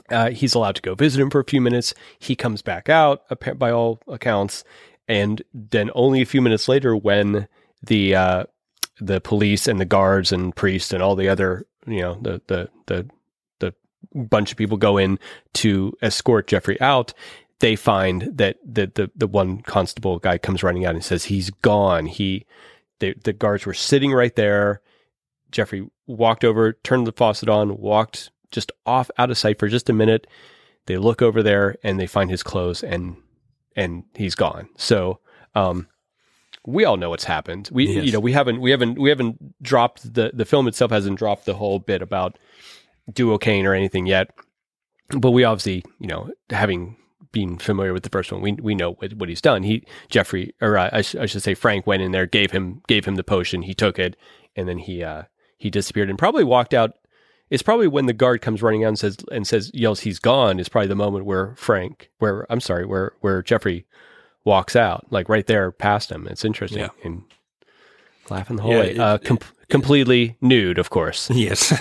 Uh, 0.09 0.29
he's 0.29 0.55
allowed 0.55 0.75
to 0.75 0.81
go 0.81 0.95
visit 0.95 1.21
him 1.21 1.29
for 1.29 1.41
a 1.41 1.45
few 1.45 1.59
minutes. 1.59 1.93
He 2.19 2.35
comes 2.35 2.61
back 2.61 2.87
out, 2.87 3.21
by 3.59 3.71
all 3.71 3.99
accounts, 4.07 4.63
and 5.07 5.41
then 5.53 5.91
only 5.93 6.21
a 6.21 6.25
few 6.25 6.41
minutes 6.41 6.69
later, 6.69 6.95
when 6.95 7.49
the 7.81 8.15
uh, 8.15 8.45
the 9.01 9.19
police 9.19 9.67
and 9.67 9.81
the 9.81 9.85
guards 9.85 10.31
and 10.31 10.55
priests 10.55 10.93
and 10.93 11.03
all 11.03 11.15
the 11.15 11.27
other 11.27 11.67
you 11.85 12.01
know 12.01 12.17
the 12.21 12.41
the 12.47 12.69
the 12.87 13.09
the 13.59 13.75
bunch 14.15 14.51
of 14.51 14.57
people 14.57 14.77
go 14.77 14.97
in 14.97 15.19
to 15.53 15.91
escort 16.01 16.47
Jeffrey 16.47 16.79
out, 16.79 17.13
they 17.63 17.77
find 17.77 18.23
that 18.23 18.57
the 18.65 18.91
the 18.93 19.09
the 19.15 19.25
one 19.25 19.61
constable 19.61 20.19
guy 20.19 20.37
comes 20.37 20.63
running 20.63 20.85
out 20.85 20.95
and 20.95 21.03
says 21.03 21.23
he's 21.23 21.49
gone. 21.49 22.07
He 22.07 22.45
the 22.99 23.15
the 23.23 23.31
guards 23.31 23.65
were 23.65 23.73
sitting 23.73 24.11
right 24.11 24.35
there. 24.35 24.81
Jeffrey 25.49 25.87
walked 26.05 26.43
over, 26.43 26.73
turned 26.73 27.07
the 27.07 27.13
faucet 27.13 27.47
on, 27.47 27.77
walked 27.77 28.31
just 28.51 28.73
off 28.85 29.09
out 29.17 29.31
of 29.31 29.37
sight 29.37 29.59
for 29.59 29.69
just 29.69 29.89
a 29.89 29.93
minute. 29.93 30.27
They 30.87 30.97
look 30.97 31.21
over 31.21 31.41
there 31.41 31.77
and 31.83 31.97
they 31.97 32.05
find 32.05 32.29
his 32.29 32.43
clothes 32.43 32.83
and 32.83 33.15
and 33.77 34.03
he's 34.13 34.35
gone. 34.35 34.67
So 34.75 35.19
um 35.55 35.87
we 36.65 36.83
all 36.83 36.97
know 36.97 37.11
what's 37.11 37.23
happened. 37.23 37.69
We 37.71 37.87
Yes. 37.87 38.05
you 38.05 38.11
know 38.11 38.19
we 38.19 38.33
haven't 38.33 38.59
we 38.59 38.71
haven't 38.71 38.99
we 38.99 39.07
haven't 39.07 39.63
dropped 39.63 40.13
the 40.13 40.31
the 40.33 40.43
film 40.43 40.67
itself 40.67 40.91
hasn't 40.91 41.17
dropped 41.17 41.45
the 41.45 41.55
whole 41.55 41.79
bit 41.79 42.01
about 42.01 42.37
duocaine 43.09 43.63
or 43.63 43.73
anything 43.73 44.05
yet. 44.05 44.31
But 45.17 45.31
we 45.31 45.45
obviously, 45.45 45.85
you 45.99 46.07
know, 46.07 46.29
having 46.49 46.97
been 47.33 47.57
familiar 47.57 47.91
with 47.91 48.03
the 48.03 48.09
first 48.09 48.31
one, 48.31 48.39
we 48.41 48.53
we 48.53 48.73
know 48.75 48.93
what, 48.93 49.11
what 49.15 49.27
he's 49.27 49.41
done. 49.41 49.63
He 49.63 49.83
Jeffrey, 50.09 50.53
or 50.61 50.77
uh, 50.77 50.89
I, 50.93 51.01
sh- 51.01 51.15
I 51.15 51.25
should 51.25 51.43
say, 51.43 51.53
Frank 51.53 51.85
went 51.85 52.01
in 52.01 52.11
there, 52.13 52.25
gave 52.25 52.51
him 52.51 52.81
gave 52.87 53.03
him 53.03 53.15
the 53.15 53.23
potion. 53.25 53.63
He 53.63 53.73
took 53.73 53.99
it, 53.99 54.15
and 54.55 54.69
then 54.69 54.77
he 54.77 55.03
uh, 55.03 55.23
he 55.57 55.69
disappeared 55.69 56.09
and 56.09 56.17
probably 56.17 56.45
walked 56.45 56.73
out. 56.73 56.93
It's 57.49 57.61
probably 57.63 57.87
when 57.87 58.05
the 58.05 58.13
guard 58.13 58.41
comes 58.41 58.61
running 58.63 58.83
out 58.85 58.87
and 58.89 58.99
says 58.99 59.17
and 59.31 59.45
says 59.45 59.69
yells 59.73 59.99
he's 59.99 60.19
gone 60.19 60.59
is 60.59 60.69
probably 60.69 60.87
the 60.87 60.95
moment 60.95 61.25
where 61.25 61.53
Frank, 61.55 62.09
where 62.19 62.45
I'm 62.49 62.61
sorry, 62.61 62.85
where 62.85 63.11
where 63.19 63.43
Jeffrey 63.43 63.85
walks 64.45 64.75
out, 64.75 65.05
like 65.11 65.27
right 65.29 65.45
there 65.45 65.71
past 65.71 66.11
him. 66.11 66.27
It's 66.27 66.45
interesting 66.45 66.79
Yeah. 66.79 66.89
and 67.03 67.23
laughing 68.29 68.55
the 68.57 68.63
whole 68.63 68.71
Yeah, 68.73 68.79
way, 68.79 68.91
it- 68.91 68.99
uh, 68.99 69.17
com- 69.19 69.39
completely 69.69 70.37
nude, 70.41 70.77
of 70.79 70.89
course. 70.89 71.29
Yes. 71.29 71.71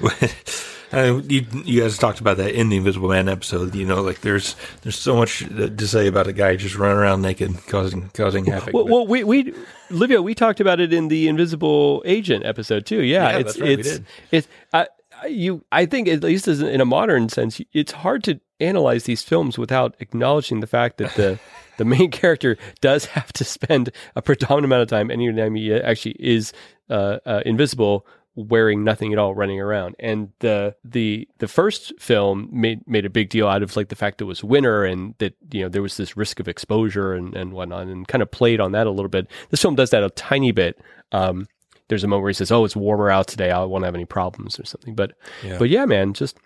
Uh, 0.96 1.20
you, 1.28 1.46
you 1.64 1.80
guys 1.82 1.98
talked 1.98 2.20
about 2.20 2.36
that 2.36 2.54
in 2.54 2.68
the 2.68 2.76
Invisible 2.76 3.08
Man 3.08 3.28
episode. 3.28 3.74
You 3.74 3.86
know, 3.86 4.02
like 4.02 4.20
there's 4.20 4.56
there's 4.82 4.98
so 4.98 5.16
much 5.16 5.40
to 5.40 5.86
say 5.86 6.06
about 6.06 6.26
a 6.26 6.32
guy 6.32 6.56
just 6.56 6.76
running 6.76 6.98
around 6.98 7.22
naked, 7.22 7.54
causing 7.66 8.10
causing 8.10 8.44
havoc. 8.46 8.74
Well, 8.74 8.86
well, 8.86 9.06
we 9.06 9.24
we 9.24 9.54
Livio, 9.90 10.22
we 10.22 10.34
talked 10.34 10.60
about 10.60 10.80
it 10.80 10.92
in 10.92 11.08
the 11.08 11.28
Invisible 11.28 12.02
Agent 12.06 12.44
episode 12.44 12.86
too. 12.86 13.02
Yeah, 13.02 13.30
Yeah, 13.30 13.38
it's 13.38 13.44
that's 13.46 13.60
right, 13.60 13.68
we 13.68 13.74
it's 13.74 13.90
did. 13.90 14.06
it's 14.30 14.48
I, 14.72 14.86
you. 15.28 15.64
I 15.72 15.86
think 15.86 16.08
at 16.08 16.22
least 16.22 16.48
as 16.48 16.60
in 16.60 16.80
a 16.80 16.84
modern 16.84 17.28
sense, 17.28 17.60
it's 17.72 17.92
hard 17.92 18.24
to 18.24 18.40
analyze 18.60 19.04
these 19.04 19.22
films 19.22 19.58
without 19.58 19.94
acknowledging 20.00 20.60
the 20.60 20.66
fact 20.66 20.98
that 20.98 21.14
the 21.14 21.38
the 21.78 21.84
main 21.84 22.10
character 22.10 22.56
does 22.80 23.06
have 23.06 23.32
to 23.34 23.44
spend 23.44 23.90
a 24.16 24.22
predominant 24.22 24.66
amount 24.66 24.82
of 24.82 24.88
time, 24.88 25.10
anytime 25.10 25.54
he 25.54 25.74
actually 25.74 26.16
is 26.18 26.52
uh, 26.88 27.18
uh, 27.26 27.40
invisible, 27.44 28.06
wearing 28.36 28.82
nothing 28.82 29.12
at 29.12 29.18
all, 29.18 29.34
running 29.34 29.60
around. 29.60 29.94
And 29.98 30.30
the 30.40 30.74
the 30.84 31.28
the 31.38 31.48
first 31.48 31.92
film 32.00 32.48
made 32.52 32.86
made 32.88 33.06
a 33.06 33.10
big 33.10 33.30
deal 33.30 33.46
out 33.48 33.62
of 33.62 33.76
like 33.76 33.88
the 33.88 33.96
fact 33.96 34.20
it 34.20 34.24
was 34.24 34.42
winter 34.42 34.84
and 34.84 35.14
that 35.18 35.34
you 35.52 35.62
know 35.62 35.68
there 35.68 35.82
was 35.82 35.96
this 35.96 36.16
risk 36.16 36.40
of 36.40 36.48
exposure 36.48 37.12
and 37.14 37.34
and 37.36 37.52
whatnot, 37.52 37.86
and 37.86 38.08
kind 38.08 38.22
of 38.22 38.30
played 38.30 38.60
on 38.60 38.72
that 38.72 38.86
a 38.86 38.90
little 38.90 39.08
bit. 39.08 39.28
This 39.50 39.62
film 39.62 39.74
does 39.74 39.90
that 39.90 40.02
a 40.02 40.10
tiny 40.10 40.52
bit. 40.52 40.80
Um, 41.12 41.46
there's 41.88 42.02
a 42.02 42.08
moment 42.08 42.22
where 42.22 42.30
he 42.30 42.34
says, 42.34 42.50
"Oh, 42.50 42.64
it's 42.64 42.74
warmer 42.74 43.10
out 43.10 43.26
today. 43.28 43.50
I 43.50 43.62
won't 43.64 43.84
have 43.84 43.94
any 43.94 44.06
problems" 44.06 44.58
or 44.58 44.64
something. 44.64 44.94
But 44.94 45.12
Yeah. 45.44 45.58
but 45.58 45.68
yeah, 45.68 45.84
man, 45.84 46.14
just 46.14 46.36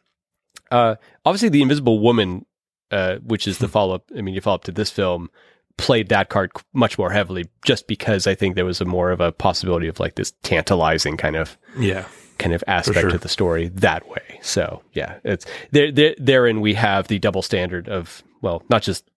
uh, 0.71 0.97
obviously 1.25 1.49
the 1.49 1.63
Invisible 1.63 2.01
Woman, 2.01 2.45
uh, 2.91 3.17
which 3.19 3.47
is 3.49 3.59
the 3.59 3.69
follow 3.77 3.95
up. 3.95 4.11
I 4.17 4.21
mean, 4.21 4.35
you 4.35 4.41
follow 4.41 4.57
up 4.57 4.65
to 4.65 4.73
this 4.73 4.91
film, 4.91 5.31
played 5.79 6.11
that 6.11 6.29
card 6.29 6.53
much 6.75 6.99
more 6.99 7.11
heavily, 7.11 7.47
just 7.65 7.87
because 7.87 8.27
I 8.27 8.35
think 8.35 8.55
there 8.55 8.67
was 8.67 8.83
a 8.83 8.85
more 8.85 9.11
of 9.11 9.21
a 9.21 9.33
possibility 9.33 9.89
of 9.89 9.99
like 9.99 10.17
this 10.17 10.33
tantalizing 10.43 11.17
kind 11.17 11.37
of 11.37 11.57
yeah, 11.79 12.05
kind 12.39 12.53
of 12.53 12.63
aspect 12.67 13.01
sure. 13.01 13.11
to 13.11 13.19
the 13.19 13.29
story 13.29 13.69
that 13.69 14.07
way. 14.11 14.39
So 14.43 14.83
yeah, 14.93 15.19
it's 15.25 15.47
there. 15.71 15.91
there 15.91 16.15
therein 16.19 16.61
we 16.61 16.75
have 16.75 17.09
the 17.09 17.19
double 17.19 17.43
standard 17.43 17.89
of 17.89 18.23
well, 18.43 18.63
not 18.69 18.83
just 18.83 19.09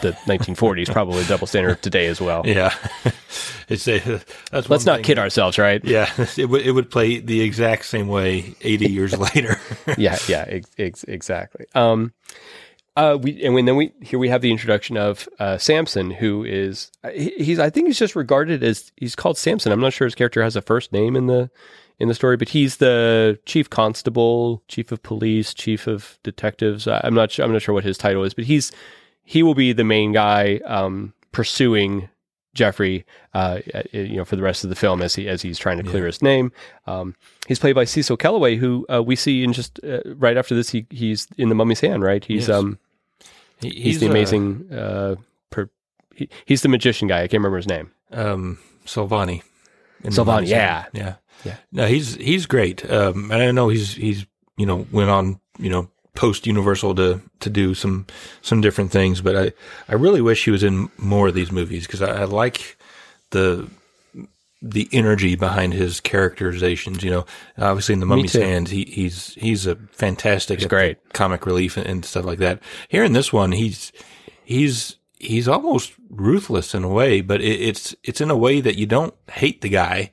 the 0.00 0.12
1940s, 0.26 0.90
probably 0.92 1.22
the 1.22 1.28
double 1.28 1.46
standard 1.46 1.70
of 1.70 1.80
today 1.80 2.06
as 2.06 2.20
well. 2.20 2.42
yeah. 2.44 2.74
it's 3.68 3.86
a 3.88 3.98
that's 4.50 4.68
Let's 4.70 4.86
not 4.86 5.02
kid 5.02 5.18
ourselves, 5.18 5.58
right? 5.58 5.84
Yeah, 5.84 6.10
it 6.36 6.48
would 6.48 6.62
it 6.66 6.72
would 6.72 6.90
play 6.90 7.20
the 7.20 7.40
exact 7.42 7.84
same 7.84 8.08
way 8.08 8.54
eighty 8.62 8.90
years 8.90 9.16
later. 9.16 9.60
yeah, 9.98 10.18
yeah, 10.28 10.44
ex- 10.48 10.70
ex- 10.78 11.04
exactly. 11.04 11.66
Um, 11.74 12.12
uh, 12.96 13.18
we 13.20 13.42
and 13.44 13.54
when 13.54 13.64
then 13.66 13.76
we 13.76 13.92
here 14.00 14.18
we 14.18 14.28
have 14.28 14.40
the 14.40 14.50
introduction 14.50 14.96
of 14.96 15.28
uh, 15.38 15.58
Sampson, 15.58 16.10
who 16.10 16.44
is 16.44 16.90
uh, 17.04 17.10
he, 17.10 17.30
he's 17.38 17.58
I 17.58 17.70
think 17.70 17.86
he's 17.86 17.98
just 17.98 18.16
regarded 18.16 18.62
as 18.64 18.90
he's 18.96 19.14
called 19.14 19.36
Sampson. 19.38 19.72
I'm 19.72 19.80
not 19.80 19.92
sure 19.92 20.06
his 20.06 20.14
character 20.14 20.42
has 20.42 20.56
a 20.56 20.62
first 20.62 20.92
name 20.92 21.14
in 21.16 21.26
the 21.26 21.50
in 21.98 22.08
the 22.08 22.14
story, 22.14 22.36
but 22.36 22.50
he's 22.50 22.76
the 22.76 23.38
chief 23.46 23.70
constable, 23.70 24.62
chief 24.68 24.92
of 24.92 25.02
police, 25.02 25.54
chief 25.54 25.86
of 25.86 26.18
detectives. 26.22 26.86
I'm 26.86 27.14
not 27.14 27.30
sure, 27.30 27.44
I'm 27.44 27.52
not 27.52 27.62
sure 27.62 27.74
what 27.74 27.84
his 27.84 27.96
title 27.98 28.22
is, 28.24 28.34
but 28.34 28.44
he's 28.44 28.72
he 29.24 29.42
will 29.42 29.54
be 29.54 29.72
the 29.72 29.84
main 29.84 30.12
guy 30.12 30.60
um, 30.66 31.12
pursuing 31.32 32.08
Jeffrey, 32.54 33.04
uh, 33.34 33.60
you 33.92 34.16
know, 34.16 34.24
for 34.24 34.36
the 34.36 34.42
rest 34.42 34.64
of 34.64 34.70
the 34.70 34.76
film 34.76 35.02
as 35.02 35.14
he 35.14 35.28
as 35.28 35.42
he's 35.42 35.58
trying 35.58 35.76
to 35.76 35.84
clear 35.84 36.06
his 36.06 36.22
name. 36.22 36.52
Um, 36.86 37.14
he's 37.46 37.58
played 37.58 37.74
by 37.74 37.84
Cecil 37.84 38.16
Kellaway, 38.16 38.56
who 38.56 38.86
uh, 38.90 39.02
we 39.02 39.16
see 39.16 39.44
in 39.44 39.52
just 39.52 39.78
uh, 39.84 40.00
right 40.16 40.36
after 40.38 40.54
this. 40.54 40.70
He 40.70 40.86
he's 40.90 41.28
in 41.36 41.50
the 41.50 41.54
Mummy's 41.54 41.80
Hand, 41.80 42.02
right? 42.02 42.24
He's 42.24 42.48
Yes. 42.48 42.56
um 42.56 42.78
He- 43.60 43.70
he's, 43.70 44.00
the 44.00 44.06
amazing 44.06 44.68
uh, 44.72 45.16
per, 45.50 45.70
he, 46.14 46.28
he's 46.44 46.62
the 46.62 46.68
magician 46.68 47.08
guy. 47.08 47.18
I 47.18 47.28
can't 47.28 47.40
remember 47.40 47.56
his 47.56 47.66
name. 47.68 47.90
um, 48.12 48.58
Solvani. 48.84 49.42
Solvani, 50.04 50.46
yeah. 50.48 50.84
Yeah, 50.92 51.14
Yeah. 51.44 51.56
No, 51.72 51.86
he's 51.86 52.14
he's 52.16 52.46
great. 52.46 52.88
Um, 52.90 53.30
and 53.32 53.42
I 53.42 53.50
know 53.50 53.68
he's 53.68 53.94
he's 53.94 54.26
you 54.56 54.66
know 54.66 54.86
went 54.92 55.10
on 55.10 55.40
you 55.58 55.70
know 55.70 55.88
post 56.14 56.46
Universal 56.46 56.94
to 56.96 57.20
to 57.40 57.50
do 57.50 57.74
some 57.74 58.06
some 58.42 58.60
different 58.60 58.90
things, 58.92 59.20
but 59.20 59.34
I 59.36 59.52
I 59.88 59.94
really 59.94 60.20
wish 60.20 60.44
he 60.44 60.50
was 60.50 60.62
in 60.62 60.88
more 60.98 61.28
of 61.28 61.34
these 61.34 61.50
movies 61.50 61.86
because 61.86 62.02
I, 62.02 62.22
I 62.22 62.24
like 62.24 62.76
the 63.30 63.68
the 64.62 64.88
energy 64.92 65.36
behind 65.36 65.74
his 65.74 66.00
characterizations. 66.00 67.02
You 67.02 67.10
know, 67.10 67.26
obviously 67.58 67.92
in 67.94 68.00
the 68.00 68.06
Mummy's 68.06 68.32
too. 68.32 68.40
Hand, 68.40 68.68
he, 68.68 68.84
he's 68.84 69.34
he's 69.34 69.66
a 69.66 69.76
fantastic 69.92 70.68
great. 70.68 70.98
comic 71.12 71.46
relief 71.46 71.76
and, 71.76 71.86
and 71.86 72.04
stuff 72.04 72.24
like 72.24 72.38
that. 72.38 72.60
Here 72.88 73.04
in 73.04 73.12
this 73.12 73.32
one, 73.32 73.52
he's 73.52 73.92
he's 74.44 74.96
he's 75.18 75.48
almost 75.48 75.92
ruthless 76.10 76.74
in 76.74 76.84
a 76.84 76.88
way, 76.88 77.20
but 77.20 77.40
it, 77.40 77.60
it's 77.60 77.94
it's 78.02 78.20
in 78.20 78.30
a 78.30 78.36
way 78.36 78.60
that 78.60 78.76
you 78.76 78.86
don't 78.86 79.14
hate 79.30 79.60
the 79.60 79.68
guy 79.68 80.10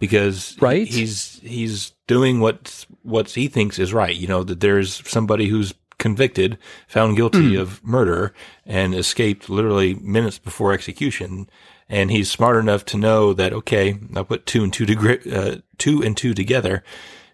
because 0.00 0.56
Right. 0.60 0.86
he's 0.86 1.40
he's 1.42 1.92
doing 2.06 2.40
what 2.40 2.86
what 3.02 3.30
he 3.30 3.48
thinks 3.48 3.78
is 3.78 3.94
right. 3.94 4.14
You 4.14 4.28
know 4.28 4.42
that 4.44 4.60
there's 4.60 5.08
somebody 5.08 5.48
who's 5.48 5.74
convicted, 5.98 6.58
found 6.88 7.16
guilty 7.16 7.54
hmm. 7.54 7.60
of 7.60 7.82
murder, 7.84 8.34
and 8.66 8.94
escaped 8.94 9.48
literally 9.48 9.94
minutes 9.94 10.38
before 10.38 10.72
execution. 10.72 11.48
And 11.88 12.10
he's 12.10 12.30
smart 12.30 12.56
enough 12.56 12.84
to 12.86 12.96
know 12.96 13.32
that 13.34 13.52
okay, 13.52 13.98
I'll 14.16 14.24
put 14.24 14.46
two 14.46 14.64
and 14.64 14.72
two 14.72 14.86
to 14.86 15.36
uh, 15.36 15.56
two 15.78 16.02
and 16.02 16.16
two 16.16 16.32
together, 16.34 16.82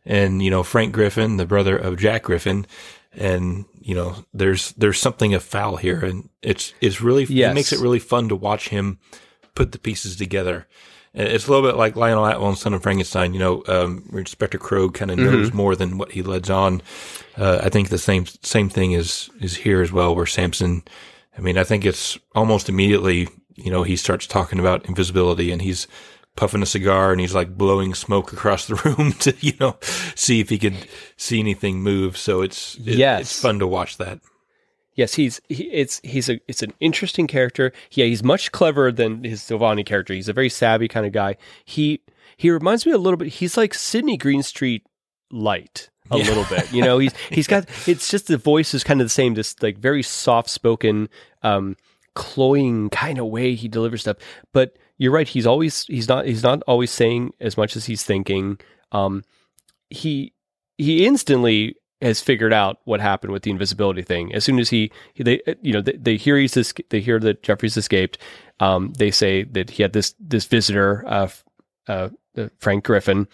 and 0.05 0.43
you 0.43 0.51
know 0.51 0.63
Frank 0.63 0.93
Griffin, 0.93 1.37
the 1.37 1.47
brother 1.47 1.77
of 1.77 1.97
Jack 1.99 2.25
Griffin, 2.25 2.67
and 3.13 3.65
you 3.81 3.95
know 3.95 4.25
there's 4.35 4.73
there's 4.73 4.99
something 4.99 5.35
afoul 5.35 5.77
here, 5.77 6.05
and 6.05 6.29
it's 6.43 6.75
it's 6.81 7.01
really 7.01 7.25
Yes. 7.25 7.53
it 7.53 7.55
makes 7.55 7.73
it 7.73 7.79
really 7.81 8.01
fun 8.01 8.29
to 8.29 8.37
watch 8.37 8.71
him 8.71 8.99
put 9.55 9.71
the 9.73 9.79
pieces 9.79 10.17
together. 10.17 10.67
It's 11.13 11.49
a 11.49 11.51
little 11.51 11.69
bit 11.69 11.77
like 11.77 11.97
Lionel 11.97 12.25
Atwill 12.25 12.51
and 12.51 12.59
Son 12.59 12.73
of 12.73 12.83
Frankenstein. 12.85 13.33
You 13.35 13.41
know, 13.41 13.63
um, 13.67 14.09
Inspector 14.13 14.59
Krogh 14.59 14.95
kind 14.95 15.11
of 15.11 15.19
knows 15.19 15.53
more 15.53 15.75
than 15.75 15.99
what 15.99 16.13
he 16.13 16.23
lets 16.23 16.49
on. 16.51 16.83
Uh, 17.37 17.61
I 17.63 17.69
think 17.69 17.89
the 17.89 17.99
same 17.99 18.27
same 18.43 18.69
thing 18.69 18.93
is 18.93 19.29
is 19.41 19.57
here 19.57 19.81
as 19.81 19.91
well, 19.93 20.15
where 20.15 20.27
Sampson. 20.27 20.83
I 21.37 21.41
mean, 21.41 21.57
I 21.59 21.65
think 21.65 21.85
it's 21.85 22.19
almost 22.35 22.69
immediately. 22.69 23.29
You 23.65 23.71
know, 23.71 23.83
he 23.83 23.97
starts 23.97 24.27
talking 24.27 24.59
about 24.59 24.87
invisibility, 24.87 25.51
and 25.53 25.63
he's 25.63 25.87
puffing 26.37 26.63
a 26.63 26.67
cigar, 26.67 27.13
and 27.13 27.21
he's 27.21 27.35
like 27.35 27.57
blowing 27.59 27.95
smoke 27.95 28.33
across 28.33 28.67
the 28.67 28.75
room 28.85 29.13
to 29.21 29.35
you 29.41 29.53
know 29.61 29.77
see 30.15 30.41
if 30.41 30.49
he 30.49 30.59
could 30.59 30.77
see 31.17 31.41
anything 31.41 31.83
move. 31.83 32.17
So 32.17 32.43
it's 32.43 32.77
it- 32.77 32.97
Yes. 32.97 33.21
it's 33.23 33.41
fun 33.41 33.59
to 33.59 33.67
watch 33.67 33.97
that. 33.99 34.21
Yes, 34.95 35.15
he's 35.15 35.41
he, 35.49 35.65
it's 35.71 36.01
he's 36.05 36.29
a 36.29 36.41
it's 36.49 36.63
an 36.63 36.73
interesting 36.81 37.27
character. 37.27 37.73
Yeah, 37.93 38.07
he's 38.07 38.23
much 38.23 38.53
cleverer 38.53 38.93
than 38.93 39.25
his 39.25 39.41
Solvani 39.41 39.87
character. 39.87 40.13
He's 40.13 40.29
a 40.29 40.33
very 40.33 40.49
savvy 40.51 40.89
kind 40.89 41.07
of 41.07 41.13
guy. 41.13 41.37
He 41.65 42.01
he 42.37 42.51
reminds 42.51 42.85
me 42.87 42.93
a 42.93 42.99
little 42.99 43.17
bit. 43.17 43.29
He's 43.29 43.57
like 43.57 43.73
Sidney 43.73 44.17
Greenstreet 44.19 44.83
light 45.31 45.89
a 46.11 46.19
Yeah. 46.19 46.25
little 46.25 46.45
bit. 46.51 46.73
You 46.73 46.83
know, 46.83 46.99
he's 46.99 47.13
he's 47.31 47.47
got 47.47 47.67
it's 47.87 48.11
just 48.11 48.27
the 48.27 48.37
voice 48.37 48.75
is 48.75 48.83
kind 48.85 49.01
of 49.01 49.05
the 49.07 49.11
same. 49.11 49.35
This 49.35 49.55
like 49.63 49.79
very 49.79 50.03
soft 50.03 50.51
spoken, 50.51 51.09
um, 51.43 51.77
cloying 52.15 52.91
kind 52.91 53.19
of 53.19 53.27
way 53.27 53.55
he 53.55 53.69
delivers 53.69 54.03
stuff. 54.03 54.17
But 54.53 54.77
you're 54.99 55.13
right. 55.13 55.29
He's 55.29 55.47
always 55.47 55.85
he's 55.87 56.09
not 56.09 56.27
he's 56.27 56.43
not 56.43 56.63
always 56.67 56.91
saying 56.91 57.33
as 57.41 57.57
much 57.57 57.77
as 57.77 57.87
he's 57.87 58.03
thinking. 58.03 58.59
Um, 58.93 59.25
he 59.89 60.33
he 60.79 61.07
instantly 61.07 61.77
has 62.03 62.21
figured 62.21 62.53
out 62.53 62.79
what 62.85 63.01
happened 63.01 63.33
with 63.33 63.43
the 63.43 63.51
invisibility 63.51 64.03
thing. 64.03 64.35
As 64.35 64.45
soon 64.45 64.59
as 64.59 64.71
he, 64.71 64.91
he 65.15 65.23
they 65.23 65.41
you 65.63 65.73
know 65.73 65.83
they, 65.83 65.93
they 65.93 66.17
hear 66.17 66.37
he's 66.37 66.57
es- 66.57 66.73
they 66.89 67.01
hear 67.01 67.19
that 67.21 67.43
Jeffrey's 67.43 67.77
escaped. 67.77 68.19
Um, 68.59 68.93
they 68.99 69.11
say 69.11 69.45
that 69.45 69.71
he 69.71 69.83
had 69.83 69.93
this 69.93 70.15
this 70.19 70.45
visitor, 70.47 71.05
uh, 71.07 71.29
uh, 71.89 72.09
uh, 72.37 72.49
Frank 72.59 72.85
Griffin, 72.85 73.27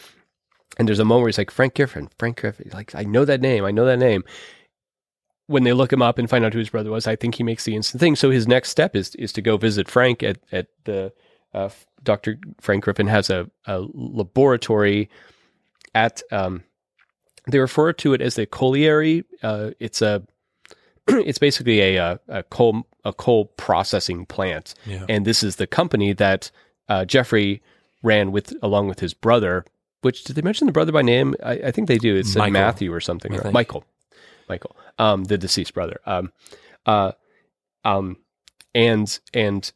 and 0.79 0.87
there's 0.89 0.99
a 0.99 1.05
moment 1.05 1.23
where 1.23 1.29
he's 1.29 1.39
like 1.39 1.51
Frank 1.51 1.75
Griffin, 1.75 2.09
Frank 2.19 2.41
Griffin, 2.41 2.71
like 2.73 2.95
I 2.95 3.05
know 3.05 3.25
that 3.25 3.41
name, 3.41 3.65
I 3.65 3.71
know 3.71 3.85
that 3.87 3.99
name. 3.99 4.25
When 5.49 5.63
they 5.65 5.73
look 5.73 5.93
him 5.93 6.03
up 6.03 6.19
and 6.19 6.29
find 6.29 6.45
out 6.45 6.53
who 6.53 6.59
his 6.59 6.71
brother 6.71 6.91
was, 6.91 7.07
I 7.07 7.15
think 7.17 7.37
he 7.37 7.43
makes 7.45 7.65
the 7.65 7.77
instant 7.77 8.01
thing. 8.01 8.17
So 8.17 8.31
his 8.31 8.49
next 8.49 8.71
step 8.71 8.97
is 8.97 9.15
is 9.15 9.33
to 9.35 9.43
go 9.43 9.57
visit 9.57 9.89
Frank 9.89 10.23
at 10.23 10.39
at 10.51 10.67
the 10.85 11.13
uh, 11.55 11.69
Dr. 12.03 12.39
Frank 12.61 12.85
Griffin 12.85 13.07
has 13.07 13.31
a, 13.31 13.49
a 13.67 13.81
laboratory 13.95 15.09
at 15.95 16.23
um, 16.33 16.63
they 17.49 17.59
refer 17.59 17.93
to 17.95 18.13
it 18.13 18.21
as 18.21 18.35
the 18.35 18.47
colliery. 18.47 19.25
Uh, 19.43 19.71
it's 19.79 20.03
a 20.03 20.23
it's 21.09 21.39
basically 21.39 21.81
a, 21.81 21.97
a 21.97 22.21
a 22.29 22.43
coal 22.45 22.83
a 23.05 23.13
coal 23.13 23.47
processing 23.57 24.27
plant, 24.27 24.75
Yeah. 24.85 25.05
and 25.09 25.25
this 25.25 25.43
is 25.45 25.57
the 25.57 25.67
company 25.69 26.13
that 26.15 26.51
uh, 26.89 27.05
Jeffrey 27.05 27.63
ran 28.03 28.33
with 28.33 28.53
along 28.63 28.89
with 28.89 29.01
his 29.01 29.15
brother. 29.15 29.65
Which 30.03 30.25
did 30.25 30.37
they 30.37 30.43
mention 30.43 30.67
the 30.67 30.73
brother 30.73 30.93
by 30.93 31.03
name? 31.03 31.35
I, 31.43 31.53
I 31.53 31.71
think 31.71 31.89
they 31.89 31.99
do. 31.99 32.15
It's 32.17 32.37
Michael, 32.37 32.53
Matthew 32.53 32.93
or 32.93 33.01
something. 33.01 33.33
Right? 33.33 33.53
Michael, 33.53 33.85
Michael, 34.49 34.77
um, 34.99 35.25
the 35.25 35.39
deceased 35.39 35.75
brother. 35.75 36.01
Um, 36.07 36.33
uh, 36.87 37.13
um, 37.85 38.17
and 38.75 39.19
and 39.33 39.73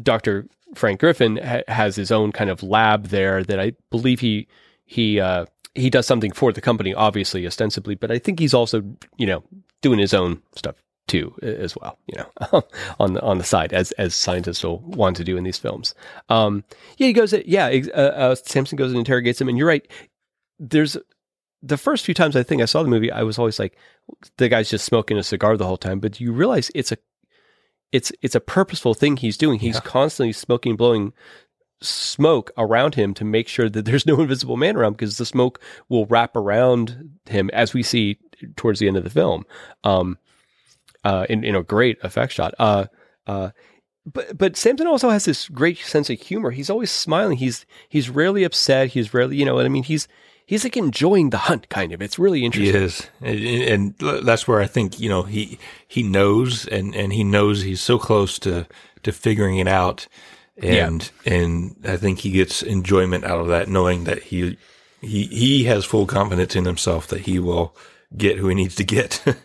Dr. 0.00 0.46
Frank 0.74 1.00
Griffin 1.00 1.36
ha- 1.38 1.62
has 1.68 1.96
his 1.96 2.10
own 2.10 2.32
kind 2.32 2.50
of 2.50 2.62
lab 2.62 3.06
there 3.08 3.42
that 3.44 3.60
I 3.60 3.72
believe 3.90 4.20
he 4.20 4.48
he 4.84 5.20
uh, 5.20 5.46
he 5.74 5.90
does 5.90 6.06
something 6.06 6.32
for 6.32 6.52
the 6.52 6.60
company, 6.60 6.94
obviously, 6.94 7.46
ostensibly, 7.46 7.94
but 7.94 8.10
I 8.10 8.18
think 8.18 8.38
he's 8.38 8.54
also 8.54 8.82
you 9.16 9.26
know 9.26 9.42
doing 9.80 9.98
his 9.98 10.14
own 10.14 10.42
stuff 10.54 10.76
too 11.08 11.34
as 11.42 11.76
well, 11.76 11.98
you 12.06 12.16
know, 12.16 12.62
on 13.00 13.14
the 13.14 13.22
on 13.22 13.38
the 13.38 13.44
side 13.44 13.72
as 13.72 13.92
as 13.92 14.14
scientists 14.14 14.62
will 14.62 14.78
want 14.80 15.16
to 15.16 15.24
do 15.24 15.36
in 15.36 15.44
these 15.44 15.58
films. 15.58 15.94
Um, 16.28 16.64
yeah, 16.96 17.06
he 17.06 17.12
goes, 17.12 17.34
yeah, 17.46 17.66
uh, 17.94 17.98
uh, 17.98 18.34
Sampson 18.34 18.76
goes 18.76 18.90
and 18.90 18.98
interrogates 18.98 19.40
him, 19.40 19.48
and 19.48 19.58
you're 19.58 19.66
right. 19.66 19.86
There's 20.58 20.96
the 21.62 21.76
first 21.76 22.04
few 22.04 22.14
times 22.14 22.34
I 22.36 22.42
think 22.42 22.60
I 22.60 22.64
saw 22.66 22.82
the 22.82 22.88
movie, 22.88 23.10
I 23.12 23.22
was 23.22 23.38
always 23.38 23.58
like, 23.58 23.76
the 24.36 24.48
guy's 24.48 24.70
just 24.70 24.84
smoking 24.84 25.16
a 25.16 25.22
cigar 25.22 25.56
the 25.56 25.66
whole 25.66 25.76
time, 25.76 26.00
but 26.00 26.20
you 26.20 26.32
realize 26.32 26.70
it's 26.74 26.92
a 26.92 26.96
it's 27.92 28.10
it's 28.22 28.34
a 28.34 28.40
purposeful 28.40 28.94
thing 28.94 29.16
he's 29.16 29.36
doing. 29.36 29.60
He's 29.60 29.74
Yeah. 29.76 29.80
constantly 29.82 30.32
smoking, 30.32 30.76
blowing 30.76 31.12
smoke 31.80 32.50
around 32.56 32.94
him 32.94 33.12
to 33.14 33.24
make 33.24 33.48
sure 33.48 33.68
that 33.68 33.84
there's 33.86 34.06
no 34.06 34.20
invisible 34.20 34.56
man 34.56 34.76
around 34.76 34.92
because 34.92 35.18
the 35.18 35.26
smoke 35.26 35.60
will 35.88 36.06
wrap 36.06 36.34
around 36.36 37.18
him 37.26 37.50
as 37.52 37.74
we 37.74 37.82
see 37.82 38.18
towards 38.56 38.80
the 38.80 38.88
end 38.88 38.96
of 38.96 39.04
the 39.04 39.10
film. 39.10 39.44
Um, 39.84 40.18
uh, 41.04 41.26
in 41.28 41.44
in 41.44 41.54
a 41.54 41.62
great 41.62 41.98
effect 42.02 42.32
shot. 42.32 42.54
Uh, 42.58 42.86
uh, 43.26 43.50
but 44.06 44.36
but 44.38 44.56
Sampson 44.56 44.86
also 44.86 45.10
has 45.10 45.24
this 45.24 45.48
great 45.48 45.78
sense 45.78 46.08
of 46.10 46.20
humor. 46.20 46.50
He's 46.50 46.70
always 46.70 46.90
smiling. 46.90 47.36
He's 47.38 47.66
he's 47.88 48.08
rarely 48.10 48.42
upset. 48.44 48.88
He's 48.88 49.12
rarely 49.12 49.36
you 49.36 49.44
know 49.44 49.54
what 49.54 49.66
I 49.66 49.68
mean. 49.68 49.82
He's 49.84 50.08
he's 50.52 50.64
like 50.64 50.76
enjoying 50.76 51.30
the 51.30 51.38
hunt 51.38 51.68
kind 51.70 51.92
of. 51.92 52.02
It's 52.02 52.18
really 52.18 52.40
He 52.40 52.44
interesting. 52.44 52.82
is, 52.82 53.08
and, 53.22 53.94
and 54.00 54.26
that's 54.26 54.46
where 54.46 54.60
I 54.60 54.66
think 54.66 55.00
you 55.00 55.08
know 55.08 55.22
he 55.22 55.58
he 55.88 56.02
knows, 56.02 56.66
and 56.68 56.94
and 56.94 57.12
he 57.12 57.24
knows 57.24 57.62
he's 57.62 57.80
so 57.80 57.98
close 57.98 58.38
to 58.40 58.66
to 59.02 59.12
figuring 59.12 59.58
it 59.58 59.66
out, 59.68 60.06
and 60.58 61.10
and 61.24 61.76
I 61.84 61.96
think 61.96 62.18
he 62.18 62.30
gets 62.30 62.62
enjoyment 62.62 63.24
out 63.24 63.40
of 63.40 63.48
that, 63.48 63.68
knowing 63.68 64.04
that 64.04 64.24
he 64.24 64.58
he 65.00 65.24
he 65.26 65.64
has 65.64 65.86
full 65.86 66.06
confidence 66.06 66.54
in 66.54 66.66
himself 66.66 67.06
that 67.08 67.22
he 67.22 67.38
will 67.38 67.74
get 68.14 68.36
who 68.38 68.48
he 68.48 68.54
needs 68.54 68.74
to 68.76 68.84
get. 68.84 69.24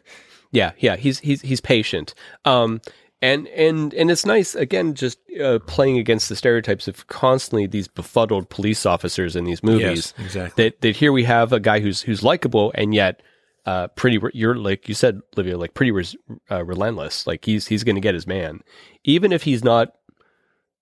Yeah, 0.50 0.72
yeah, 0.80 0.96
he's 0.96 1.20
he's 1.20 1.42
he's 1.42 1.60
patient. 1.60 2.16
Um, 2.46 2.80
and 3.22 3.48
and 3.48 3.94
and 3.94 4.12
it's 4.12 4.26
nice 4.26 4.54
again, 4.56 4.94
just 4.94 5.20
uh, 5.42 5.60
playing 5.66 5.98
against 5.98 6.30
the 6.30 6.36
stereotypes 6.36 6.88
of 6.88 7.08
constantly 7.08 7.66
these 7.68 7.88
befuddled 7.88 8.50
police 8.50 8.86
officers 8.86 9.36
in 9.36 9.44
these 9.46 9.64
movies. 9.64 10.14
Yes, 10.18 10.26
exactly. 10.26 10.64
That 10.64 10.82
that 10.82 10.96
here 10.96 11.12
we 11.12 11.24
have 11.24 11.54
a 11.54 11.60
guy 11.60 11.80
who's 11.80 12.02
who's 12.02 12.24
likable 12.24 12.72
and 12.76 12.94
yet 12.94 13.22
uh, 13.66 13.88
pretty. 13.90 14.18
re- 14.18 14.32
You're 14.34 14.56
like 14.56 14.88
you 14.88 14.94
said, 14.94 15.22
Livio, 15.36 15.58
like 15.58 15.74
pretty 15.74 15.92
res, 15.92 16.16
uh, 16.52 16.64
relentless. 16.64 17.26
Like 17.28 17.44
he's 17.44 17.68
he's 17.68 17.84
going 17.84 17.96
to 17.96 18.02
get 18.02 18.14
his 18.14 18.28
man, 18.28 18.62
even 19.04 19.32
if 19.32 19.44
he's 19.44 19.64
not. 19.64 19.94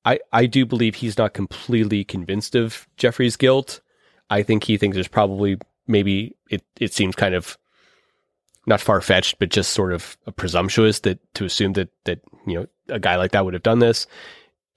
I 0.03 0.19
I 0.31 0.45
do 0.45 0.65
believe 0.65 0.95
he's 0.95 1.17
not 1.17 1.33
completely 1.33 2.03
convinced 2.03 2.53
of 2.55 2.87
Jeffrey's 2.97 3.37
guilt. 3.37 3.81
I 4.29 4.43
think 4.43 4.65
he 4.65 4.77
thinks 4.77 4.95
there's 4.95 5.07
probably 5.07 5.57
maybe 5.87 6.35
it 6.49 6.63
it 6.79 6.93
seems 6.93 7.15
kind 7.15 7.33
of 7.33 7.57
not 8.65 8.81
far 8.81 9.01
fetched, 9.01 9.39
but 9.39 9.49
just 9.49 9.71
sort 9.71 9.93
of 9.93 10.17
presumptuous 10.35 10.99
that 11.01 11.19
to 11.35 11.45
assume 11.45 11.73
that 11.73 11.89
that 12.05 12.19
you 12.45 12.55
know 12.55 12.67
a 12.89 12.99
guy 12.99 13.15
like 13.15 13.31
that 13.31 13.45
would 13.45 13.53
have 13.53 13.63
done 13.63 13.79
this. 13.79 14.07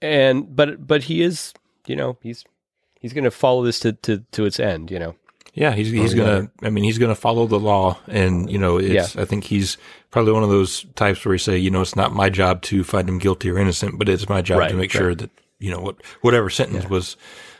And 0.01 0.55
but 0.55 0.85
but 0.85 1.03
he 1.03 1.21
is 1.21 1.53
you 1.87 1.95
know 1.95 2.17
he's 2.21 2.45
he's 2.99 3.13
going 3.13 3.23
to 3.23 3.31
follow 3.31 3.63
this 3.63 3.79
to, 3.81 3.93
to 3.93 4.23
to 4.31 4.45
its 4.45 4.59
end. 4.59 4.91
You 4.91 4.99
know. 4.99 5.15
Yeah, 5.55 5.73
he's 5.73 5.89
he's 5.89 6.13
gonna. 6.13 6.49
I 6.61 6.69
mean, 6.69 6.83
he's 6.83 6.99
gonna 6.99 7.15
follow 7.15 7.47
the 7.47 7.59
law, 7.59 7.97
and 8.07 8.49
you 8.49 8.57
know, 8.59 8.77
it's. 8.77 9.15
Yeah. 9.15 9.21
I 9.21 9.25
think 9.25 9.43
he's 9.43 9.77
probably 10.11 10.31
one 10.31 10.43
of 10.43 10.49
those 10.49 10.85
types 10.95 11.25
where 11.25 11.33
he 11.33 11.39
say, 11.39 11.57
you 11.57 11.71
know, 11.71 11.81
it's 11.81 11.95
not 11.95 12.13
my 12.13 12.29
job 12.29 12.61
to 12.63 12.83
find 12.83 13.09
him 13.09 13.17
guilty 13.17 13.49
or 13.49 13.57
innocent, 13.57 13.97
but 13.97 14.07
it's 14.07 14.29
my 14.29 14.41
job 14.41 14.59
Right, 14.59 14.69
to 14.69 14.75
make 14.75 14.93
right. 14.93 14.99
sure 14.99 15.15
that 15.15 15.31
you 15.57 15.71
know 15.71 15.79
what 15.79 15.97
whatever 16.21 16.49
sentence 16.49 16.87
was 16.87 17.17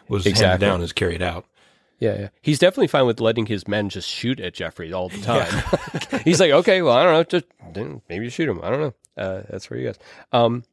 was 0.07 0.23
handed 0.23 0.59
down 0.59 0.81
is 0.81 0.93
carried 0.93 1.21
out. 1.21 1.45
Yeah, 1.99 2.17
yeah. 2.17 2.29
He's 2.41 2.59
definitely 2.59 2.87
fine 2.87 3.05
with 3.05 3.19
letting 3.19 3.45
his 3.45 3.67
men 3.67 3.89
just 3.89 4.07
shoot 4.07 4.39
at 4.39 4.53
Jeffrey 4.53 4.93
all 4.93 5.09
the 5.09 5.19
time. 5.19 6.21
He's 6.23 6.39
like, 6.39 6.51
okay, 6.51 6.81
well, 6.81 6.95
I 6.95 7.03
don't 7.03 7.13
know, 7.13 7.23
just 7.23 7.45
maybe 8.07 8.23
you 8.25 8.29
shoot 8.29 8.47
him. 8.47 8.61
I 8.63 8.69
don't 8.69 8.79
know. 8.79 8.93
Uh, 9.17 9.43
that's 9.49 9.69
where 9.69 9.79
he 9.79 9.85
goes. 9.85 9.99
Um, 10.31 10.63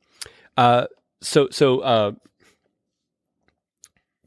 uh, 0.57 0.87
so 1.21 1.49
so 1.51 1.81
uh, 1.81 2.13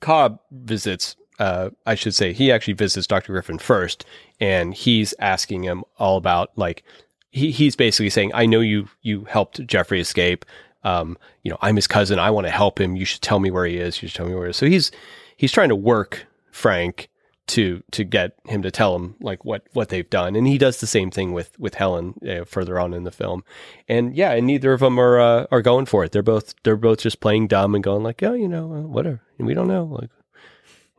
Cobb 0.02 0.40
visits. 0.52 1.16
Uh, 1.40 1.70
I 1.86 1.96
should 1.96 2.14
say 2.14 2.34
he 2.34 2.52
actually 2.52 2.74
visits 2.74 3.08
Dr. 3.08 3.32
Griffin 3.32 3.60
first, 3.60 4.06
and 4.42 4.74
he's 4.74 5.14
asking 5.20 5.64
him 5.64 5.86
all 5.98 6.18
about 6.18 6.52
like 6.58 6.84
he, 7.32 7.52
he's 7.52 7.78
basically 7.78 8.10
saying, 8.10 8.32
"I 8.34 8.46
know 8.46 8.60
you 8.60 8.90
you 9.02 9.24
helped 9.24 9.66
Jeffrey 9.66 10.02
escape. 10.02 10.46
Um, 10.84 11.18
you 11.44 11.52
know, 11.52 11.58
I'm 11.62 11.78
his 11.78 11.88
cousin. 11.88 12.20
I 12.20 12.30
want 12.30 12.48
to 12.48 12.52
help 12.52 12.80
him. 12.80 12.98
You 12.98 13.06
should 13.06 13.22
tell 13.22 13.40
me 13.40 13.52
where 13.52 13.66
he 13.66 13.78
is. 13.78 14.02
You 14.02 14.10
should 14.10 14.18
tell 14.18 14.28
me 14.28 14.36
where 14.36 14.46
he 14.46 14.50
is." 14.50 14.58
So 14.58 14.66
he's 14.66 14.92
he's 15.38 15.52
trying 15.54 15.70
to 15.70 15.76
work 15.78 16.26
Frank 16.60 17.10
to 17.48 17.82
to 17.92 18.04
get 18.04 18.34
him 18.46 18.62
to 18.62 18.70
tell 18.70 18.96
him 18.96 19.16
like 19.22 19.44
what 19.46 19.64
what 19.74 19.90
they've 19.90 20.10
done, 20.10 20.36
and 20.36 20.46
he 20.46 20.58
does 20.58 20.80
the 20.82 20.88
same 20.88 21.10
thing 21.10 21.32
with 21.32 21.58
with 21.58 21.76
Helen 21.76 22.14
uh, 22.30 22.44
further 22.44 22.80
on 22.80 22.94
in 22.94 23.06
the 23.06 23.12
film. 23.12 23.44
And 23.88 24.14
yeah, 24.16 24.34
and 24.34 24.46
neither 24.46 24.74
of 24.74 24.82
them 24.82 25.00
are 25.00 25.20
uh, 25.20 25.46
are 25.52 25.62
going 25.62 25.86
for 25.86 26.04
it. 26.04 26.12
They're 26.12 26.22
both 26.22 26.54
they're 26.64 26.76
both 26.76 27.00
just 27.00 27.22
playing 27.22 27.48
dumb 27.48 27.76
and 27.76 27.84
going 27.84 28.04
like, 28.04 28.22
"Oh, 28.22 28.34
you 28.34 28.48
know, 28.48 28.74
uh, 28.74 28.82
whatever. 28.82 29.22
We 29.38 29.54
don't 29.54 29.68
know." 29.70 29.86
Like, 29.86 30.10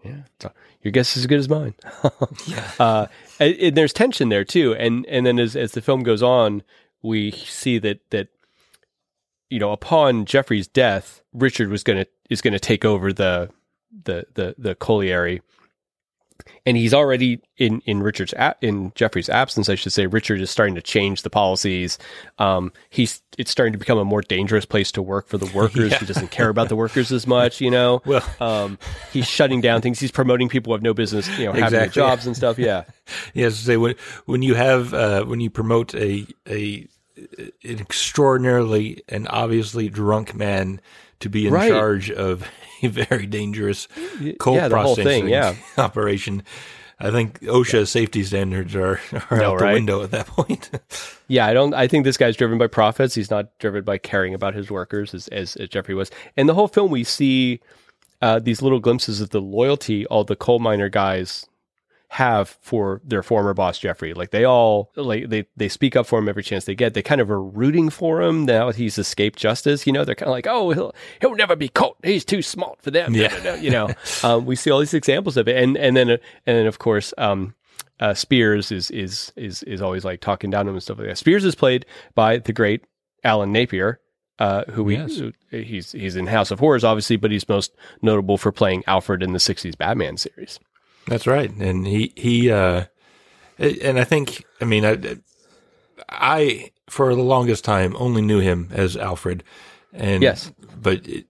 Yeah, 0.03 0.51
your 0.83 0.93
guess 0.93 1.17
is 1.17 1.25
as 1.25 1.27
good 1.27 1.39
as 1.39 1.49
mine. 1.49 1.75
Yeah. 2.47 2.71
uh, 2.81 3.07
and, 3.39 3.55
and 3.57 3.77
there's 3.77 3.93
tension 3.93 4.31
there 4.31 4.45
too, 4.45 4.75
and 4.75 5.07
and 5.07 5.27
then 5.27 5.39
as 5.39 5.55
as 5.55 5.73
the 5.73 5.83
film 5.83 6.03
goes 6.03 6.23
on, 6.23 6.63
we 7.03 7.31
see 7.33 7.79
that 7.79 8.01
that 8.11 8.29
you 9.51 9.59
know 9.61 9.73
upon 9.73 10.25
Jeffrey's 10.25 10.67
death, 10.67 11.23
Richard 11.33 11.69
was 11.69 11.85
gonna 11.85 12.07
is 12.29 12.41
gonna 12.41 12.59
take 12.59 12.85
over 12.85 13.13
the 13.13 13.51
the 14.05 14.27
the 14.35 14.55
the 14.59 14.75
colliery, 14.75 15.43
and 16.65 16.77
he's 16.77 16.95
already 16.95 17.41
in 17.59 17.81
in 17.87 18.03
Richard's 18.03 18.33
a- 18.35 18.55
in 18.63 18.93
Jeffrey's 18.95 19.29
absence, 19.29 19.69
I 19.69 19.75
should 19.75 19.93
say. 19.93 20.07
Richard 20.07 20.41
is 20.41 20.51
starting 20.51 20.75
to 20.75 20.83
change 20.83 21.23
the 21.23 21.31
policies. 21.31 21.99
Um, 22.39 22.73
he's 22.89 23.23
it's 23.37 23.51
starting 23.51 23.73
to 23.73 23.79
become 23.79 23.99
a 23.99 24.05
more 24.05 24.23
dangerous 24.23 24.65
place 24.65 24.91
to 24.93 25.03
work 25.03 25.29
for 25.29 25.39
the 25.39 25.51
workers. 25.55 25.95
He 25.97 26.07
doesn't 26.13 26.31
care 26.31 26.49
about 26.49 26.69
the 26.69 26.77
workers 26.77 27.13
as 27.13 27.27
much, 27.27 27.61
you 27.61 27.71
know. 27.71 28.01
Well- 28.07 28.25
um, 28.41 28.79
he's 29.13 29.27
shutting 29.29 29.61
down 29.61 29.81
things. 29.83 29.99
He's 30.01 30.11
promoting 30.13 30.49
people 30.49 30.71
who 30.71 30.75
have 30.75 30.83
no 30.83 30.95
business, 30.95 31.29
you 31.39 31.47
know, 31.47 31.53
having 31.53 31.91
jobs 31.91 32.27
and 32.27 32.37
stuff. 32.37 32.59
Yeah, 32.59 32.85
Yes, 33.35 33.57
say 33.57 33.77
when 33.77 33.95
when 34.27 34.43
you 34.43 34.55
have 34.55 34.95
uh, 34.95 35.25
when 35.25 35.41
you 35.41 35.51
promote 35.51 35.95
a 35.95 36.27
a 36.49 36.87
an 37.65 37.81
extraordinarily 37.81 39.03
and 39.09 39.29
obviously 39.29 39.91
drunk 39.91 40.35
man 40.35 40.81
to 41.21 41.29
be 41.29 41.47
in 41.47 41.53
Right. 41.53 41.71
charge 41.71 42.11
of 42.11 42.47
a 42.83 42.89
very 42.89 43.27
dangerous 43.27 43.89
coal 44.39 44.57
yeah, 44.57 44.69
processing 44.69 45.29
yeah. 45.29 45.55
operation. 45.79 46.43
I 47.03 47.11
think 47.11 47.41
OSHA 47.41 47.89
safety 47.89 48.23
standards 48.25 48.75
are, 48.75 49.01
are 49.31 49.39
No, 49.39 49.53
out 49.53 49.59
the 49.59 49.65
right? 49.65 49.73
window 49.75 50.03
at 50.03 50.11
that 50.11 50.27
point. 50.27 50.71
yeah. 51.29 51.47
I 51.47 51.55
don't. 51.55 51.73
I 51.73 51.89
think 51.89 52.05
this 52.05 52.19
guy's 52.19 52.37
driven 52.37 52.59
by 52.59 52.67
profits. 52.67 53.15
He's 53.15 53.31
not 53.31 53.59
driven 53.59 53.85
by 53.85 53.97
caring 53.97 54.35
about 54.35 54.55
his 54.55 54.71
workers, 54.71 55.15
as 55.15 55.29
as, 55.29 55.57
as 55.57 55.69
Jeffrey 55.71 55.95
was. 55.95 56.11
And 56.37 56.47
the 56.47 56.55
whole 56.55 56.69
film, 56.69 56.91
we 56.91 57.05
see 57.05 57.61
uh, 58.21 58.39
these 58.39 58.61
little 58.61 58.81
glimpses 58.81 59.23
of 59.23 59.31
the 59.31 59.41
loyalty 59.41 60.05
all 60.07 60.25
the 60.25 60.37
coal 60.37 60.59
miner 60.59 60.91
guys 60.91 61.47
have 62.15 62.59
for 62.61 63.01
their 63.05 63.23
former 63.23 63.55
boss 63.55 63.79
Jeffrey. 63.79 64.13
Like 64.15 64.33
they 64.33 64.45
all 64.45 64.91
like 64.97 65.29
they 65.29 65.47
they 65.57 65.69
speak 65.69 65.95
up 65.95 66.07
for 66.07 66.19
him 66.19 66.29
every 66.29 66.43
chance 66.43 66.65
they 66.65 66.75
get. 66.75 66.93
They 66.95 67.03
kind 67.03 67.21
of 67.21 67.31
are 67.31 67.43
rooting 67.43 67.89
for 67.89 68.21
him 68.21 68.45
now 68.47 68.67
that 68.67 68.75
he's 68.77 68.99
escaped 68.99 69.39
justice. 69.39 69.87
You 69.87 69.93
know, 69.93 70.05
they're 70.05 70.17
kind 70.17 70.29
of 70.29 70.33
like, 70.33 70.49
oh, 70.49 70.71
he'll 70.73 70.93
he'll 71.21 71.37
never 71.37 71.55
be 71.55 71.69
caught. 71.69 71.97
He's 72.03 72.25
too 72.25 72.43
smart 72.43 72.83
for 72.83 72.91
them. 72.91 73.15
Yeah. 73.15 73.55
you 73.55 73.71
know. 73.71 73.91
um, 74.25 74.45
we 74.45 74.57
see 74.57 74.73
all 74.73 74.81
these 74.81 74.93
examples 74.93 75.37
of 75.37 75.47
it, 75.47 75.57
and 75.57 75.77
and 75.77 75.97
then 75.97 76.11
and 76.11 76.19
then 76.45 76.67
of 76.67 76.79
course. 76.79 77.15
Um, 77.17 77.55
uh, 78.01 78.15
Spears 78.15 78.73
is 78.73 78.91
is 78.91 79.31
is 79.37 79.63
is 79.65 79.83
always 79.83 80.05
like 80.07 80.21
talking 80.23 80.49
down 80.51 80.65
to 80.65 80.71
him 80.71 80.75
and 80.77 80.83
stuff 80.83 80.99
like 80.99 81.07
that. 81.09 81.19
Spears 81.19 81.45
is 81.45 81.55
played 81.55 81.85
by 82.15 82.39
the 82.39 82.53
great 82.53 82.83
Alan 83.25 83.53
Napier, 83.53 84.01
uh, 84.39 84.65
who 84.71 84.83
we 84.83 84.97
Yes. 84.97 85.21
he's 85.51 85.93
he's 85.93 86.17
in 86.17 86.27
House 86.27 86.51
of 86.51 86.61
Horrors, 86.61 86.83
obviously, 86.83 87.17
but 87.17 87.31
he's 87.31 87.47
most 87.47 87.77
notable 88.01 88.39
for 88.39 88.53
playing 88.53 88.85
Alfred 88.87 89.23
in 89.23 89.33
the 89.35 89.39
'60s 89.39 89.77
Batman 89.77 90.17
series. 90.17 90.59
That's 91.07 91.27
right, 91.27 91.51
and 91.51 91.87
he 91.87 92.13
he 92.17 92.51
uh, 92.51 92.85
and 93.59 93.99
I 93.99 94.05
think 94.05 94.45
I 94.61 94.65
mean 94.65 94.85
I, 94.85 95.17
I 96.09 96.71
for 96.89 97.15
the 97.15 97.23
longest 97.23 97.65
time 97.65 97.97
only 97.99 98.23
knew 98.23 98.39
him 98.41 98.69
as 98.73 98.97
Alfred, 98.97 99.43
and 99.93 100.23
Yes. 100.23 100.53
but 100.81 101.07
it, 101.09 101.27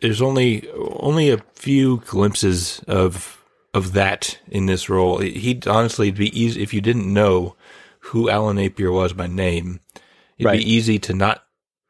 there's 0.00 0.22
only 0.22 0.68
only 0.72 1.30
a 1.30 1.38
few 1.54 1.98
glimpses 2.06 2.80
of 2.88 3.44
of 3.74 3.92
that 3.92 4.38
in 4.48 4.66
this 4.66 4.88
role. 4.88 5.18
He'd 5.18 5.66
honestly 5.68 6.08
it'd 6.08 6.18
be 6.18 6.38
easy 6.40 6.62
if 6.62 6.72
you 6.72 6.80
didn't 6.80 7.12
know 7.12 7.54
who 8.00 8.30
Alan 8.30 8.56
Napier 8.56 8.90
was 8.90 9.12
by 9.12 9.26
name. 9.26 9.80
It'd 10.38 10.46
Right. 10.46 10.58
be 10.60 10.72
easy 10.72 10.98
to 11.00 11.12
not 11.12 11.44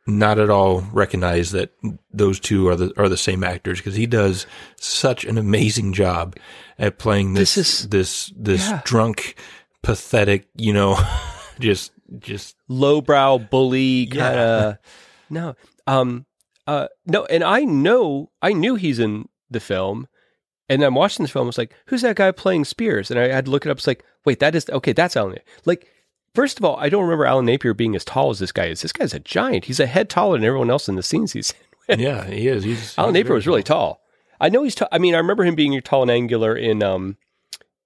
not 0.08 0.38
at 0.38 0.48
all 0.50 0.80
recognize 0.92 1.50
that 1.52 1.70
those 2.12 2.40
two 2.40 2.66
are 2.66 2.74
the 2.76 2.92
are 2.96 3.08
the 3.08 3.16
same 3.16 3.44
actors 3.44 3.78
because 3.78 3.94
he 3.94 4.06
does 4.06 4.46
such 4.76 5.24
an 5.24 5.36
amazing 5.38 5.92
job 5.92 6.34
at 6.78 6.98
playing 6.98 7.34
this 7.34 7.54
This 7.54 7.80
is- 7.82 7.88
this 7.90 8.32
this 8.36 8.68
yeah. 8.68 8.80
drunk, 8.84 9.36
pathetic, 9.82 10.48
you 10.56 10.72
know, 10.72 10.96
just 11.60 11.92
just 12.18 12.56
lowbrow 12.68 13.36
bully 13.38 14.06
kind 14.06 14.38
of 14.38 14.78
no 15.28 15.54
um 15.86 16.24
uh 16.66 16.86
no 17.04 17.26
and 17.26 17.44
i 17.44 17.60
know 17.64 18.30
i 18.40 18.50
knew 18.54 18.76
he's 18.76 18.98
in 18.98 19.28
the 19.50 19.60
film 19.60 20.08
and 20.70 20.82
i'm 20.82 20.94
watching 20.94 21.22
this 21.24 21.30
film 21.30 21.44
i 21.44 21.48
was 21.48 21.58
like 21.58 21.74
who's 21.88 22.00
that 22.00 22.16
guy 22.16 22.30
playing 22.32 22.64
spears? 22.64 23.10
And 23.10 23.20
i 23.20 23.28
had 23.28 23.44
to 23.44 23.50
look 23.50 23.66
it 23.66 23.70
up 23.70 23.76
it's 23.76 23.86
like 23.86 24.06
wait 24.24 24.38
that 24.40 24.54
is 24.54 24.70
okay 24.70 24.94
that's 24.94 25.16
alan 25.18 25.36
like 25.66 25.86
first 26.38 26.58
of 26.58 26.64
all 26.64 26.76
i 26.78 26.88
don't 26.88 27.02
remember 27.02 27.26
alan 27.26 27.44
napier 27.46 27.74
being 27.74 27.96
as 27.96 28.04
tall 28.04 28.30
as 28.30 28.38
this 28.38 28.52
guy 28.52 28.66
is 28.66 28.82
this 28.82 28.92
guy's 28.92 29.12
a 29.14 29.18
giant 29.20 29.64
he's 29.64 29.80
a 29.80 29.86
head 29.86 30.08
taller 30.08 30.36
than 30.38 30.44
everyone 30.46 30.70
else 30.70 30.88
in 30.88 30.94
the 30.94 31.02
scenes 31.02 31.32
he's 31.32 31.52
in 31.88 31.98
yeah, 32.08 32.24
he 32.26 32.46
is. 32.48 32.62
He's 32.64 32.94
alan 32.98 33.14
he's 33.14 33.24
napier 33.24 33.34
was 33.34 33.46
really 33.46 33.62
tall 33.62 34.00
i 34.40 34.48
know 34.48 34.62
he's 34.62 34.74
tall 34.74 34.88
i 34.92 34.98
mean 34.98 35.14
i 35.14 35.18
remember 35.18 35.44
him 35.44 35.54
being 35.54 35.80
tall 35.82 36.02
and 36.02 36.10
angular 36.10 36.54
in 36.56 36.82
um 36.82 37.16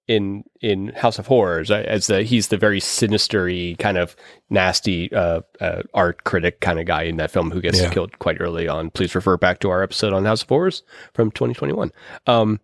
in 0.07 0.43
in 0.61 0.89
House 0.89 1.17
of 1.17 1.27
Horrors 1.27 1.71
uh, 1.71 1.75
as 1.87 2.07
the 2.07 2.23
he's 2.23 2.49
the 2.49 2.57
very 2.57 2.79
sinistery 2.81 3.77
kind 3.79 3.97
of 3.97 4.15
nasty 4.49 5.11
uh, 5.13 5.41
uh, 5.61 5.83
art 5.93 6.25
critic 6.25 6.59
kind 6.59 6.79
of 6.79 6.85
guy 6.85 7.03
in 7.03 7.17
that 7.17 7.31
film 7.31 7.51
who 7.51 7.61
gets 7.61 7.79
Yeah. 7.79 7.89
killed 7.89 8.19
quite 8.19 8.41
early 8.41 8.67
on. 8.67 8.89
Please 8.91 9.15
refer 9.15 9.37
back 9.37 9.59
to 9.59 9.69
our 9.69 9.81
episode 9.81 10.11
on 10.11 10.25
House 10.25 10.43
of 10.43 10.49
Horrors 10.49 10.83
from 11.13 11.31
2021. 11.31 11.91
Um, 12.27 12.59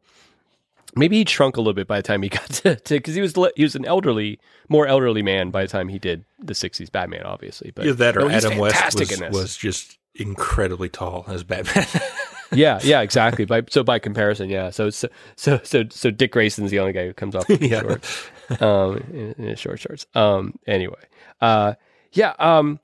maybe 0.99 1.17
he 1.17 1.25
shrunk 1.25 1.57
a 1.57 1.61
little 1.61 1.73
bit 1.73 1.87
by 1.87 1.97
the 1.97 2.03
time 2.03 2.21
he 2.21 2.29
got 2.29 2.47
to 2.49 2.79
because 2.87 3.15
he 3.15 3.21
was 3.21 3.33
he 3.55 3.63
was 3.63 3.75
an 3.75 3.85
elderly, 3.85 4.39
more 4.67 4.85
elderly 4.85 5.23
man 5.23 5.49
by 5.49 5.63
the 5.63 5.67
time 5.67 5.87
he 5.87 5.97
did 5.97 6.25
the 6.39 6.53
60s 6.53 6.91
Batman, 6.91 7.23
obviously. 7.23 7.71
But 7.71 7.85
Either 7.87 7.93
that 7.95 8.17
or 8.17 8.21
no, 8.21 8.29
Adam 8.29 8.57
West 8.57 8.99
was, 8.99 9.19
was 9.31 9.57
just 9.57 9.97
incredibly 10.15 10.89
tall 10.89 11.25
as 11.27 11.43
Batman. 11.43 11.87
yeah, 12.51 12.79
yeah, 12.83 13.01
exactly. 13.01 13.45
By 13.45 13.63
so 13.69 13.83
by 13.83 13.99
comparison, 13.99 14.49
yeah. 14.49 14.69
So 14.69 14.89
so 14.89 15.07
so 15.35 15.59
so 15.63 15.83
so 15.89 16.11
Dick 16.11 16.31
Grayson's 16.31 16.71
the 16.71 16.79
only 16.79 16.93
guy 16.93 17.05
who 17.05 17.13
comes 17.13 17.35
off 17.35 17.45
Yeah. 17.61 17.81
short, 17.81 18.61
um, 18.61 18.97
in, 19.11 19.35
in 19.37 19.43
his 19.45 19.59
short 19.59 19.79
shorts. 19.79 20.05
Um, 20.13 20.59
anyway, 20.67 21.01
uh, 21.41 21.75
yeah. 22.11 22.33
Um, 22.39 22.79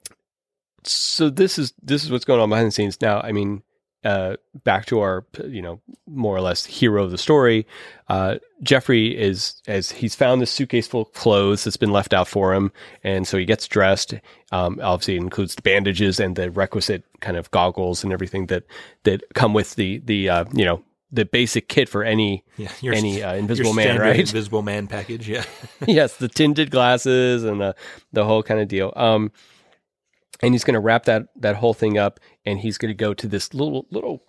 so 0.83 1.29
this 1.29 1.57
is 1.57 1.73
this 1.81 2.03
is 2.03 2.11
what's 2.11 2.25
going 2.25 2.39
on 2.39 2.49
behind 2.49 2.67
the 2.67 2.71
scenes 2.71 3.01
now. 3.01 3.19
I 3.21 3.31
mean, 3.31 3.63
uh, 4.05 4.37
back 4.63 4.85
to 4.85 4.99
our 4.99 5.25
you 5.45 5.61
know 5.61 5.81
more 6.07 6.35
or 6.35 6.41
less 6.41 6.65
hero 6.65 7.03
of 7.03 7.11
the 7.11 7.17
story. 7.17 7.65
Uh, 8.07 8.35
Jeffrey 8.61 9.17
is 9.17 9.61
as 9.67 9.91
he's 9.91 10.13
found 10.13 10.41
this 10.41 10.51
suitcase 10.51 10.87
full 10.87 11.01
of 11.01 11.13
clothes 11.13 11.63
that's 11.63 11.75
been 11.75 11.91
left 11.91 12.13
out 12.13 12.27
for 12.27 12.53
him, 12.53 12.71
and 13.03 13.27
so 13.27 13.37
he 13.37 13.45
gets 13.45 13.67
dressed. 13.67 14.13
Um, 14.51 14.79
obviously, 14.81 15.15
it 15.15 15.21
includes 15.21 15.55
the 15.55 15.63
bandages 15.63 16.19
and 16.19 16.35
the 16.35 16.51
requisite 16.51 17.03
kind 17.19 17.35
of 17.35 17.49
goggles 17.51 18.03
and 18.03 18.13
everything 18.13 18.45
that 18.45 18.63
that 19.03 19.23
come 19.33 19.53
with 19.53 19.75
the 19.75 19.97
the 20.05 20.29
uh, 20.29 20.45
you 20.53 20.63
know 20.63 20.83
the 21.11 21.25
basic 21.25 21.67
kit 21.67 21.89
for 21.89 22.03
any 22.03 22.43
yeah, 22.57 22.71
your, 22.81 22.93
any 22.93 23.23
uh, 23.23 23.33
Invisible 23.33 23.73
Man, 23.73 23.99
right? 23.99 24.19
Invisible 24.19 24.61
Man 24.61 24.85
package. 24.85 25.27
Yeah, 25.27 25.45
yes, 25.87 26.17
the 26.17 26.27
tinted 26.27 26.69
glasses 26.69 27.43
and 27.43 27.59
the 27.59 27.75
the 28.13 28.23
whole 28.23 28.43
kind 28.43 28.59
of 28.59 28.67
deal. 28.67 28.93
Um, 28.95 29.31
and 30.41 30.53
he's 30.53 30.63
going 30.63 30.73
to 30.73 30.79
wrap 30.79 31.05
that 31.05 31.27
that 31.37 31.57
whole 31.57 31.73
thing 31.73 31.97
up, 31.97 32.19
and 32.45 32.59
he's 32.59 32.77
going 32.77 32.89
to 32.89 32.97
go 32.97 33.13
to 33.13 33.27
this 33.27 33.53
little 33.53 33.85
little 33.91 34.23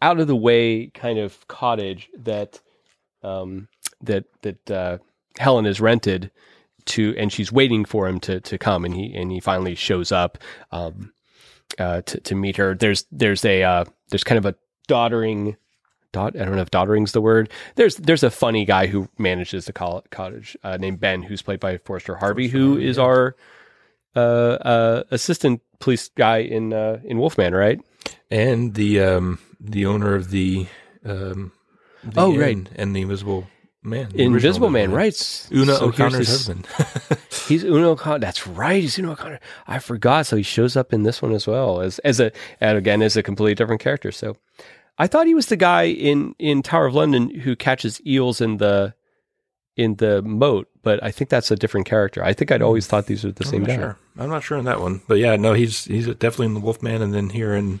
out 0.00 0.18
of 0.20 0.26
the 0.26 0.36
way 0.36 0.88
kind 0.88 1.18
of 1.18 1.46
cottage 1.48 2.10
that 2.18 2.60
um 3.22 3.68
that 4.02 4.24
that 4.42 4.70
uh, 4.70 4.98
Helen 5.38 5.64
has 5.64 5.80
rented 5.80 6.30
to, 6.84 7.14
and 7.16 7.32
she's 7.32 7.52
waiting 7.52 7.84
for 7.84 8.08
him 8.08 8.20
to 8.20 8.40
to 8.40 8.58
come, 8.58 8.84
and 8.84 8.94
he 8.94 9.14
and 9.14 9.30
he 9.30 9.40
finally 9.40 9.74
shows 9.74 10.12
up 10.12 10.38
um 10.72 11.12
uh 11.78 12.02
to 12.02 12.20
to 12.20 12.34
meet 12.34 12.56
her. 12.56 12.74
There's 12.74 13.06
there's 13.12 13.44
a 13.44 13.62
uh, 13.62 13.84
there's 14.10 14.24
kind 14.24 14.38
of 14.38 14.46
a 14.46 14.56
doddering. 14.88 15.56
Dot, 16.12 16.36
I 16.38 16.44
don't 16.44 16.56
know 16.56 16.60
if 16.60 16.70
doddering's 16.70 17.12
the 17.12 17.22
word. 17.22 17.50
There's 17.76 17.96
there's 17.96 18.22
a 18.22 18.30
funny 18.30 18.66
guy 18.66 18.86
who 18.86 19.08
manages 19.16 19.64
the 19.64 19.72
cottage 19.72 20.54
uh, 20.62 20.76
named 20.76 21.00
Ben, 21.00 21.22
who's 21.22 21.40
played 21.40 21.58
by 21.58 21.78
Forrester 21.78 22.16
Harvey, 22.16 22.48
who 22.48 22.76
is 22.76 22.98
our 22.98 23.34
uh, 24.16 24.18
uh, 24.20 25.02
assistant 25.10 25.60
police 25.80 26.08
guy 26.16 26.38
in 26.38 26.72
uh, 26.72 27.00
in 27.04 27.18
Wolfman, 27.18 27.54
right? 27.54 27.80
and 28.30 28.74
the 28.74 29.00
um 29.00 29.38
the 29.60 29.86
owner 29.86 30.14
of 30.14 30.30
the 30.30 30.66
um 31.04 31.52
the 32.02 32.20
Oh, 32.20 32.36
right. 32.36 32.58
and 32.76 32.96
the 32.96 33.02
Invisible 33.02 33.46
Man, 33.84 34.08
the 34.10 34.22
Invisible 34.22 34.70
Man, 34.70 34.90
right? 34.92 35.14
Una 35.52 35.74
So 35.76 35.86
O'Connor's 35.86 36.28
husband. 36.28 36.66
He's 37.48 37.62
Una 37.64 37.90
O'Connor. 37.90 38.20
That's 38.20 38.46
right. 38.46 38.80
He's 38.82 38.98
Una 38.98 39.12
O'Connor. 39.12 39.40
I 39.66 39.78
forgot. 39.80 40.26
So 40.26 40.36
he 40.36 40.42
shows 40.42 40.76
up 40.76 40.92
in 40.92 41.02
this 41.02 41.20
one 41.22 41.32
as 41.32 41.46
well 41.46 41.80
as 41.80 41.98
as 42.00 42.20
a 42.20 42.32
and 42.60 42.78
again 42.78 43.02
as 43.02 43.16
a 43.16 43.22
completely 43.22 43.54
different 43.54 43.80
character. 43.80 44.10
So 44.12 44.36
I 44.98 45.06
thought 45.08 45.26
he 45.26 45.34
was 45.34 45.46
the 45.46 45.56
guy 45.56 45.84
in 45.84 46.34
in 46.38 46.62
Tower 46.62 46.86
of 46.86 46.94
London 46.94 47.30
who 47.40 47.54
catches 47.56 48.00
eels 48.06 48.40
in 48.40 48.56
the 48.58 48.94
in 49.76 49.96
the 49.96 50.22
moat, 50.22 50.68
but 50.82 51.02
I 51.02 51.10
think 51.10 51.30
that's 51.30 51.50
a 51.50 51.56
different 51.56 51.86
character. 51.86 52.22
I 52.24 52.32
think 52.34 52.50
I'd 52.52 52.62
always 52.62 52.86
thought 52.86 53.06
these 53.06 53.24
were 53.24 53.32
the 53.32 53.44
same 53.44 53.64
guy. 53.64 53.76
sure. 53.76 53.98
I'm 54.18 54.28
not 54.30 54.42
sure 54.42 54.58
on 54.58 54.64
that 54.64 54.80
one, 54.80 55.00
but 55.08 55.18
yeah, 55.18 55.36
no, 55.36 55.52
he's 55.54 55.84
he's 55.86 56.06
definitely 56.06 56.46
in 56.46 56.54
the 56.54 56.60
Wolfman, 56.60 57.00
and 57.02 57.14
then 57.14 57.30
here 57.30 57.54
in 57.54 57.80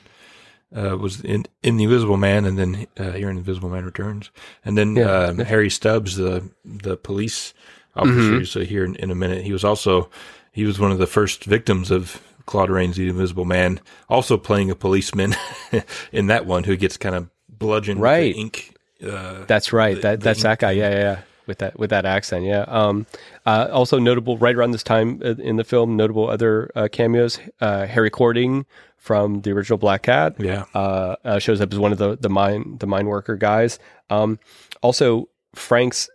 uh, 0.74 0.96
was 0.96 1.20
in 1.20 1.44
in 1.62 1.76
the 1.76 1.84
Invisible 1.84 2.16
Man, 2.16 2.44
and 2.44 2.58
then 2.58 2.86
uh, 2.98 3.12
here 3.12 3.28
in 3.30 3.36
Invisible 3.38 3.68
Man 3.68 3.84
Returns, 3.84 4.30
and 4.64 4.76
then 4.78 4.96
Yeah. 4.96 5.24
um, 5.26 5.38
Harry 5.38 5.68
Stubbs, 5.70 6.16
the 6.16 6.48
the 6.64 6.96
police 6.96 7.52
officer. 7.94 8.14
Mm-hmm. 8.14 8.44
So 8.44 8.60
here 8.64 8.84
in, 8.84 8.96
in 8.96 9.10
a 9.10 9.14
minute, 9.14 9.44
he 9.44 9.52
was 9.52 9.64
also 9.64 10.08
he 10.52 10.64
was 10.64 10.78
one 10.80 10.90
of 10.92 10.98
the 10.98 11.06
first 11.06 11.44
victims 11.44 11.90
of 11.90 12.22
Claude 12.46 12.70
Rains, 12.70 12.96
the 12.96 13.08
Invisible 13.08 13.44
Man, 13.44 13.80
also 14.08 14.36
playing 14.38 14.70
a 14.70 14.74
policeman 14.74 15.34
in 16.12 16.26
that 16.28 16.46
one 16.46 16.64
who 16.64 16.76
gets 16.76 16.96
kind 16.96 17.14
of 17.14 17.28
bludgeoned 17.48 18.00
Right. 18.00 18.34
ink 18.34 18.74
Uh, 19.04 19.44
That's 19.46 19.72
right. 19.72 19.96
the- 19.96 20.00
that 20.02 20.20
the 20.20 20.24
that's 20.24 20.38
ink 20.38 20.44
that 20.44 20.58
guy. 20.60 20.70
Yeah, 20.72 20.90
yeah, 20.90 20.98
yeah. 21.00 21.18
With 21.52 21.58
that 21.58 21.78
with 21.78 21.90
that 21.90 22.06
accent. 22.06 22.46
Yeah. 22.46 22.64
Um. 22.66 23.04
Uh, 23.44 23.68
also 23.70 23.98
notable 23.98 24.38
right 24.38 24.56
around 24.56 24.70
this 24.70 24.82
time 24.82 25.20
uh, 25.22 25.34
in 25.34 25.56
the 25.56 25.64
film, 25.64 25.98
notable 25.98 26.30
other 26.30 26.70
uh, 26.74 26.88
cameos. 26.90 27.38
Uh, 27.60 27.84
Harry 27.84 28.08
Cording 28.08 28.64
from 28.96 29.42
the 29.42 29.52
original 29.52 29.76
Black 29.76 30.04
Cat. 30.04 30.36
yeah. 30.38 30.64
uh, 30.74 31.16
uh, 31.26 31.38
shows 31.38 31.60
up 31.60 31.70
as 31.70 31.78
one 31.78 31.92
of 31.92 31.98
the 31.98 32.16
the 32.16 32.30
mine 32.30 32.78
the 32.78 32.86
mine 32.86 33.06
worker 33.06 33.36
guys. 33.36 33.78
Um, 34.08 34.38
also, 34.80 35.28
Frank's 35.54 36.08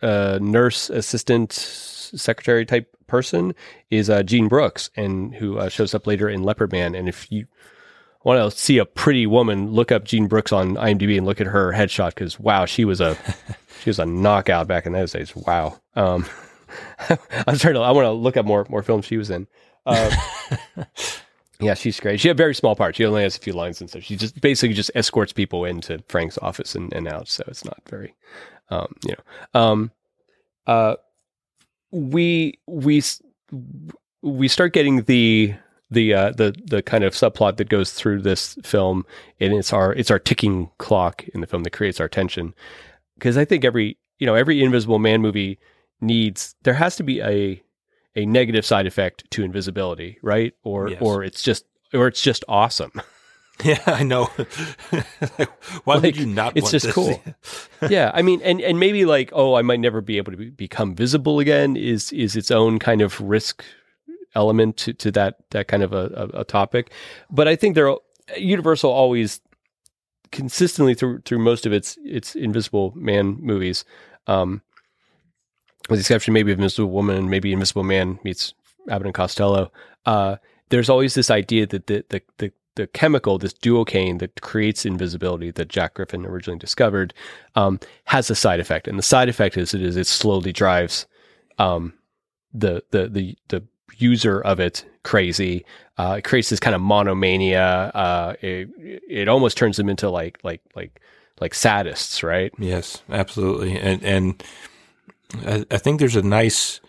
uh, 0.00 0.38
nurse 0.40 0.88
assistant 0.88 1.52
secretary 1.52 2.64
type 2.64 2.88
person 3.06 3.54
is 3.90 4.08
uh, 4.08 4.22
Jean 4.22 4.48
Brooks, 4.48 4.88
and 4.96 5.34
who 5.34 5.58
uh, 5.58 5.68
shows 5.68 5.94
up 5.94 6.06
later 6.06 6.30
in 6.30 6.42
Leopard 6.42 6.72
Man. 6.72 6.94
And 6.94 7.10
if 7.10 7.30
you 7.30 7.46
want 8.24 8.52
to 8.52 8.58
see 8.58 8.78
a 8.78 8.84
pretty 8.84 9.26
woman, 9.26 9.70
look 9.70 9.92
up 9.92 10.04
Jean 10.04 10.26
Brooks 10.26 10.52
on 10.52 10.74
IMDb 10.74 11.16
and 11.16 11.26
look 11.26 11.40
at 11.40 11.46
her 11.46 11.72
headshot 11.72 12.14
because 12.14 12.38
wow, 12.38 12.64
she 12.64 12.84
was 12.84 13.00
a 13.00 13.16
she 13.82 13.90
was 13.90 13.98
a 13.98 14.06
knockout 14.06 14.66
back 14.66 14.86
in 14.86 14.92
those 14.92 15.12
days. 15.12 15.34
Wow. 15.34 15.80
Um, 15.94 16.26
I'm 17.08 17.58
trying 17.58 17.74
to. 17.74 17.80
I 17.80 17.90
want 17.92 18.06
to 18.06 18.12
look 18.12 18.36
up 18.36 18.46
more 18.46 18.66
more 18.68 18.82
films 18.82 19.06
she 19.06 19.16
was 19.16 19.30
in. 19.30 19.46
Uh, 19.86 20.10
yeah, 21.60 21.74
she's 21.74 21.98
great. 21.98 22.20
She 22.20 22.28
had 22.28 22.36
a 22.36 22.38
very 22.38 22.54
small 22.54 22.76
part. 22.76 22.96
She 22.96 23.04
only 23.04 23.22
has 23.22 23.36
a 23.36 23.40
few 23.40 23.52
lines 23.52 23.80
and 23.80 23.88
stuff. 23.88 24.02
She 24.02 24.16
just 24.16 24.40
basically 24.40 24.74
just 24.74 24.90
escorts 24.94 25.32
people 25.32 25.64
into 25.64 26.02
Frank's 26.08 26.38
office 26.38 26.74
and, 26.74 26.92
and 26.92 27.08
out. 27.08 27.28
So 27.28 27.44
it's 27.48 27.64
not 27.64 27.80
very, 27.88 28.14
um, 28.70 28.94
you 29.04 29.14
know, 29.14 29.60
um, 29.60 29.90
uh, 30.66 30.96
we 31.90 32.58
we 32.66 33.02
we 34.22 34.48
start 34.48 34.72
getting 34.72 35.02
the 35.04 35.54
the 35.90 36.12
uh, 36.14 36.30
the 36.32 36.54
the 36.64 36.82
kind 36.82 37.04
of 37.04 37.14
subplot 37.14 37.56
that 37.56 37.68
goes 37.68 37.92
through 37.92 38.22
this 38.22 38.54
film, 38.62 39.06
and 39.40 39.52
it's 39.54 39.72
our 39.72 39.92
it's 39.94 40.10
our 40.10 40.18
ticking 40.18 40.70
clock 40.78 41.24
in 41.28 41.40
the 41.40 41.46
film 41.46 41.62
that 41.64 41.72
creates 41.72 42.00
our 42.00 42.08
tension. 42.08 42.54
Because 43.14 43.36
I 43.36 43.44
think 43.44 43.64
every 43.64 43.96
you 44.18 44.26
know 44.26 44.34
every 44.34 44.62
Invisible 44.62 44.98
Man 44.98 45.20
movie 45.22 45.58
needs 46.00 46.54
there 46.62 46.74
has 46.74 46.96
to 46.96 47.02
be 47.02 47.20
a 47.20 47.62
a 48.16 48.26
negative 48.26 48.66
side 48.66 48.86
effect 48.86 49.30
to 49.30 49.44
invisibility, 49.44 50.18
right? 50.22 50.52
Or 50.62 50.90
Yes. 50.90 50.98
or 51.00 51.22
it's 51.24 51.42
just 51.42 51.64
or 51.94 52.06
it's 52.08 52.22
just 52.22 52.44
awesome. 52.48 52.92
Yeah, 53.64 53.80
I 53.86 54.04
know. 54.04 54.26
Why 55.84 55.94
Like, 55.96 56.02
would 56.02 56.16
you 56.16 56.26
not? 56.26 56.56
it's 56.56 56.70
just 56.70 56.86
to 56.86 56.92
cool. 56.92 57.20
yeah, 57.90 58.12
I 58.14 58.22
mean, 58.22 58.40
and 58.42 58.60
and 58.60 58.78
maybe 58.78 59.04
like, 59.04 59.30
oh, 59.32 59.54
I 59.54 59.62
might 59.62 59.80
never 59.80 60.00
be 60.00 60.16
able 60.16 60.30
to 60.30 60.38
be, 60.38 60.50
become 60.50 60.94
visible 60.94 61.40
again 61.40 61.76
is 61.76 62.12
is 62.12 62.36
its 62.36 62.52
own 62.52 62.78
kind 62.78 63.00
of 63.00 63.20
risk 63.20 63.64
element 64.34 64.76
to, 64.78 64.92
to 64.94 65.10
that 65.12 65.36
that 65.50 65.68
kind 65.68 65.82
of 65.82 65.92
a, 65.92 66.30
a, 66.34 66.40
a 66.40 66.44
topic. 66.44 66.92
But 67.30 67.48
I 67.48 67.56
think 67.56 67.74
there 67.74 67.88
are 67.88 67.98
Universal 68.36 68.90
always 68.90 69.40
consistently 70.30 70.94
through 70.94 71.20
through 71.20 71.38
most 71.38 71.66
of 71.66 71.72
its 71.72 71.98
its 72.04 72.34
Invisible 72.34 72.92
Man 72.94 73.38
movies, 73.40 73.84
um, 74.26 74.62
with 75.88 75.98
the 75.98 76.02
exception 76.02 76.34
maybe 76.34 76.52
of 76.52 76.58
Invisible 76.58 76.90
Woman 76.90 77.30
maybe 77.30 77.52
Invisible 77.52 77.84
Man 77.84 78.18
meets 78.24 78.54
Abbott 78.88 79.06
and 79.06 79.14
Costello. 79.14 79.72
Uh, 80.06 80.36
there's 80.70 80.88
always 80.88 81.14
this 81.14 81.30
idea 81.30 81.66
that 81.66 81.86
the 81.86 82.04
the 82.08 82.22
the 82.38 82.52
the 82.78 82.86
chemical, 82.86 83.38
this 83.38 83.54
duocaine 83.54 84.20
that 84.20 84.40
creates 84.40 84.86
invisibility 84.86 85.50
that 85.50 85.68
Jack 85.68 85.94
Griffin 85.94 86.24
originally 86.24 86.60
discovered, 86.60 87.12
um, 87.56 87.80
has 88.04 88.30
a 88.30 88.36
side 88.36 88.60
effect, 88.60 88.86
and 88.86 88.96
the 88.96 89.02
side 89.02 89.28
effect 89.28 89.56
is 89.56 89.74
it 89.74 89.82
is 89.82 89.96
it 89.96 90.06
slowly 90.06 90.52
drives 90.52 91.06
um, 91.58 91.92
the 92.54 92.82
the 92.90 93.08
the 93.08 93.36
the 93.48 93.64
user 93.96 94.40
of 94.40 94.60
it 94.60 94.84
crazy. 95.02 95.64
Uh, 95.96 96.16
it 96.18 96.24
creates 96.24 96.48
this 96.48 96.60
kind 96.60 96.76
of 96.76 96.80
monomania. 96.80 97.90
Uh, 97.94 98.34
it 98.40 98.68
it 98.78 99.28
almost 99.28 99.56
turns 99.56 99.76
them 99.76 99.88
into 99.88 100.08
like 100.10 100.38
like 100.42 100.60
like 100.74 101.00
like 101.40 101.52
sadists, 101.52 102.22
right? 102.22 102.52
Yes, 102.58 103.02
absolutely, 103.10 103.78
and 103.78 104.02
and 104.04 104.42
I, 105.46 105.64
I 105.70 105.78
think 105.78 105.98
there's 105.98 106.16
a 106.16 106.22
nice 106.22 106.80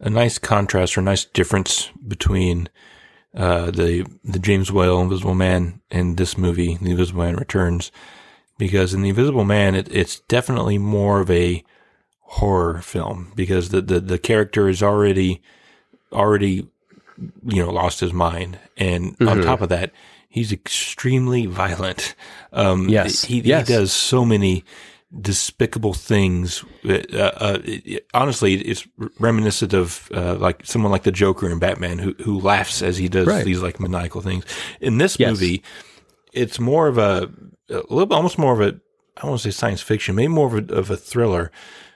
a 0.00 0.10
nice 0.10 0.38
contrast 0.38 0.96
or 0.96 1.02
nice 1.02 1.24
difference 1.24 1.90
between 2.06 2.68
uh, 3.34 3.70
the 3.70 4.06
the 4.24 4.38
James 4.38 4.70
Whale 4.70 5.00
Invisible 5.00 5.34
Man 5.34 5.80
and 5.90 6.16
this 6.16 6.36
movie, 6.36 6.76
The 6.76 6.90
Invisible 6.90 7.24
Man 7.24 7.36
Returns, 7.36 7.90
because 8.58 8.94
in 8.94 9.02
The 9.02 9.10
Invisible 9.10 9.44
Man, 9.44 9.74
it, 9.74 9.88
it's 9.90 10.20
definitely 10.20 10.78
more 10.78 11.20
of 11.20 11.30
a 11.30 11.64
horror 12.20 12.82
film 12.82 13.32
because 13.34 13.70
the, 13.70 13.80
the, 13.80 14.00
the 14.00 14.18
character 14.18 14.68
is 14.68 14.82
already 14.82 15.40
already 16.12 16.66
you 17.46 17.62
know 17.64 17.70
lost 17.70 18.00
his 18.00 18.12
mind, 18.12 18.58
and 18.76 19.16
on 19.20 19.38
Mhm. 19.38 19.44
top 19.44 19.60
of 19.60 19.68
that, 19.70 19.92
he's 20.28 20.52
extremely 20.52 21.46
violent. 21.46 22.14
Um, 22.52 22.88
Yes. 22.88 23.24
he, 23.24 23.40
Yes. 23.40 23.66
he 23.68 23.74
does 23.74 23.92
so 23.92 24.24
many 24.24 24.64
despicable 25.20 25.94
things. 25.94 26.64
Uh, 26.86 26.92
uh, 27.16 27.58
it- 27.64 28.06
honestly, 28.14 28.54
it's 28.56 28.86
reminiscent 29.18 29.72
of 29.72 30.08
uh, 30.14 30.34
like 30.36 30.60
someone 30.64 30.92
like 30.92 31.04
the 31.04 31.10
Joker 31.12 31.48
in 31.50 31.58
Batman, 31.58 31.98
who 31.98 32.14
who 32.22 32.38
laughs 32.40 32.82
as 32.82 32.98
he 32.98 33.08
does 33.08 33.26
Right. 33.26 33.44
these 33.44 33.62
like 33.62 33.80
maniacal 33.80 34.20
things. 34.20 34.44
In 34.80 34.98
this 34.98 35.18
Yes. 35.18 35.30
movie, 35.30 35.62
it's 36.32 36.60
more 36.60 36.88
of 36.88 36.98
a, 36.98 37.30
a 37.70 37.82
little, 37.90 38.12
almost 38.12 38.38
more 38.38 38.52
of 38.52 38.60
a, 38.60 38.76
I 39.16 39.22
don't 39.22 39.30
want 39.30 39.42
to 39.42 39.50
say 39.50 39.56
science 39.58 39.80
fiction, 39.80 40.14
maybe 40.14 40.28
more 40.28 40.46
of 40.46 40.70
a, 40.70 40.74
of 40.74 40.90
a 40.90 40.96
thriller, 40.96 41.50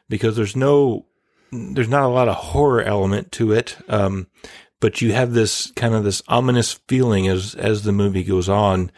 because 0.09 0.35
there's 0.37 0.57
no, 0.57 1.05
there's 1.53 1.89
not 1.89 2.05
a 2.05 2.09
lot 2.09 2.29
of 2.29 2.37
horror 2.37 2.83
element 2.83 3.31
to 3.33 3.53
it. 3.53 3.77
Um, 3.89 4.27
but 4.81 5.01
you 5.01 5.13
have 5.13 5.33
this 5.33 5.71
kind 5.77 5.95
of 5.95 6.03
this 6.03 6.23
ominous 6.27 6.73
feeling 6.89 7.29
as 7.29 7.55
as 7.55 7.83
the 7.83 7.93
movie 7.93 8.25
goes 8.25 8.49
on, 8.49 8.91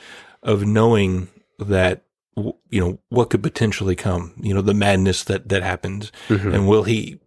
of 0.42 0.64
knowing 0.64 1.28
that 1.59 2.05
you 2.36 2.80
know 2.80 2.98
what 3.11 3.30
could 3.30 3.42
potentially 3.42 3.94
come. 3.94 4.32
You 4.40 4.55
know 4.55 4.62
the 4.62 4.72
madness 4.74 5.24
that 5.24 5.50
that 5.50 5.62
happens, 5.62 6.11
and 6.55 6.66
will 6.66 6.84
he 6.84 7.20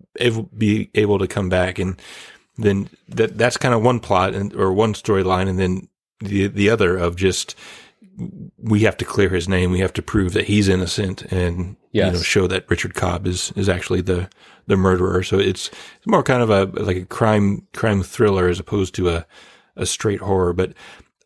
be 0.57 0.89
able 0.95 1.19
to 1.19 1.27
come 1.27 1.49
back? 1.49 1.77
And 1.77 2.01
then 2.57 2.89
that 3.09 3.37
that's 3.37 3.57
kind 3.57 3.75
of 3.75 3.83
one 3.83 3.99
plot 3.99 4.33
and 4.33 4.53
or 4.55 4.73
one 4.73 4.93
storyline, 4.93 5.47
and 5.47 5.59
then 5.59 5.87
the 6.19 6.47
the 6.47 6.69
other 6.71 6.97
of 6.97 7.15
just 7.15 7.55
we 8.57 8.79
have 8.81 8.97
to 8.97 9.05
clear 9.05 9.29
his 9.29 9.47
name. 9.47 9.71
We 9.71 9.79
have 9.79 9.93
to 9.93 10.01
prove 10.01 10.33
that 10.33 10.45
he's 10.45 10.67
innocent, 10.67 11.21
and 11.31 11.75
you 12.05 12.11
know 12.13 12.21
show 12.21 12.47
that 12.47 12.69
Richard 12.69 12.93
Cobb 12.93 13.27
is 13.27 13.51
is 13.55 13.67
actually 13.69 14.01
the 14.01 14.29
the 14.67 14.77
murderer. 14.77 15.23
So 15.23 15.39
it's 15.39 15.67
it's 15.97 16.07
more 16.07 16.23
kind 16.23 16.41
of 16.41 16.49
a 16.49 16.65
like 16.83 16.97
a 16.97 17.05
crime 17.05 17.67
crime 17.73 18.03
thriller 18.03 18.47
as 18.47 18.59
opposed 18.59 18.93
to 18.95 19.09
a 19.09 19.25
a 19.75 19.85
straight 19.85 20.19
horror. 20.21 20.53
But 20.53 20.73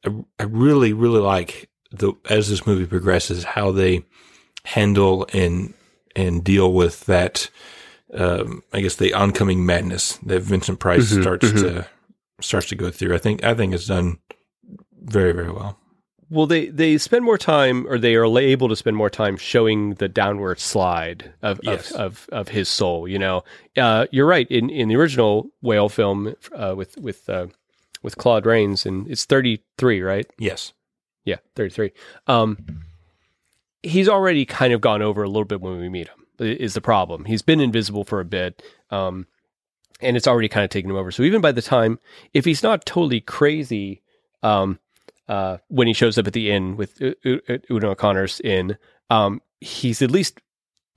I, 0.05 0.09
I 0.39 0.43
really 0.43 0.93
really 0.93 1.19
like 1.21 1.69
the 1.91 2.13
as 2.29 2.49
this 2.49 2.65
movie 2.65 2.85
progresses 2.85 3.43
how 3.43 3.71
they 3.71 4.03
handle 4.63 5.27
and 5.33 5.73
and 6.15 6.43
deal 6.43 6.71
with 6.73 7.05
that. 7.05 7.49
Um, 8.13 8.61
I 8.73 8.81
guess 8.81 8.95
the 8.97 9.13
oncoming 9.13 9.65
madness 9.65 10.17
that 10.25 10.41
Vincent 10.41 10.79
Price 10.79 11.13
Mhm, 11.13 11.21
starts 11.21 11.45
mhm. 11.47 11.61
to 11.61 11.87
starts 12.41 12.67
to 12.67 12.75
go 12.75 12.91
through. 12.91 13.15
I 13.15 13.17
think 13.19 13.43
I 13.43 13.53
think 13.53 13.73
it's 13.73 13.87
done 13.87 14.19
very 15.01 15.31
very 15.31 15.51
well. 15.51 15.77
Well, 16.31 16.47
they 16.47 16.67
they 16.67 16.97
spend 16.97 17.25
more 17.25 17.37
time, 17.37 17.85
or 17.87 17.99
they 17.99 18.15
are 18.15 18.25
able 18.39 18.69
to 18.69 18.75
spend 18.77 18.95
more 18.95 19.09
time 19.09 19.35
showing 19.35 19.95
the 19.95 20.07
downward 20.07 20.61
slide 20.61 21.33
of 21.41 21.59
Yes. 21.61 21.91
of, 21.91 21.99
of, 21.99 22.29
of 22.31 22.47
his 22.47 22.69
soul. 22.69 23.05
You 23.05 23.19
know, 23.19 23.43
uh, 23.77 24.07
you're 24.11 24.25
right. 24.25 24.49
In 24.49 24.69
in 24.69 24.87
the 24.87 24.95
original 24.95 25.49
whale 25.61 25.89
film 25.89 26.33
uh, 26.55 26.73
with 26.77 26.97
with 26.97 27.29
uh, 27.29 27.47
with 28.01 28.17
Claude 28.17 28.45
Rains, 28.45 28.85
and 28.85 29.07
it's 29.11 29.25
33, 29.25 30.01
right? 30.01 30.25
Yes. 30.39 30.71
Yeah, 31.25 31.35
33. 31.55 31.91
Um, 32.27 32.57
he's 33.83 34.07
already 34.09 34.45
kind 34.45 34.73
of 34.73 34.81
gone 34.81 35.01
over 35.01 35.23
a 35.23 35.27
little 35.27 35.45
bit 35.45 35.59
when 35.61 35.79
we 35.79 35.89
meet 35.89 36.07
him. 36.07 36.25
Is 36.39 36.73
the 36.73 36.81
problem? 36.81 37.25
He's 37.25 37.41
been 37.43 37.59
invisible 37.59 38.03
for 38.05 38.21
a 38.21 38.25
bit, 38.25 38.63
um, 38.89 39.27
and 39.99 40.15
it's 40.17 40.27
already 40.27 40.47
kind 40.47 40.63
of 40.63 40.69
taken 40.71 40.89
him 40.89 40.95
over. 40.97 41.11
So 41.11 41.23
even 41.23 41.41
by 41.41 41.51
the 41.51 41.61
time, 41.61 41.99
if 42.33 42.45
he's 42.45 42.63
not 42.63 42.85
totally 42.85 43.19
crazy, 43.21 44.01
um, 44.41 44.79
uh, 45.31 45.57
when 45.69 45.87
he 45.87 45.93
shows 45.93 46.17
up 46.17 46.27
at 46.27 46.33
the 46.33 46.51
inn 46.51 46.75
with 46.77 46.99
U- 47.01 47.15
U- 47.23 47.41
Una 47.71 47.89
O'Connor's 47.91 48.39
inn, 48.41 48.77
um, 49.09 49.41
he's 49.61 50.01
at 50.01 50.11
least 50.11 50.39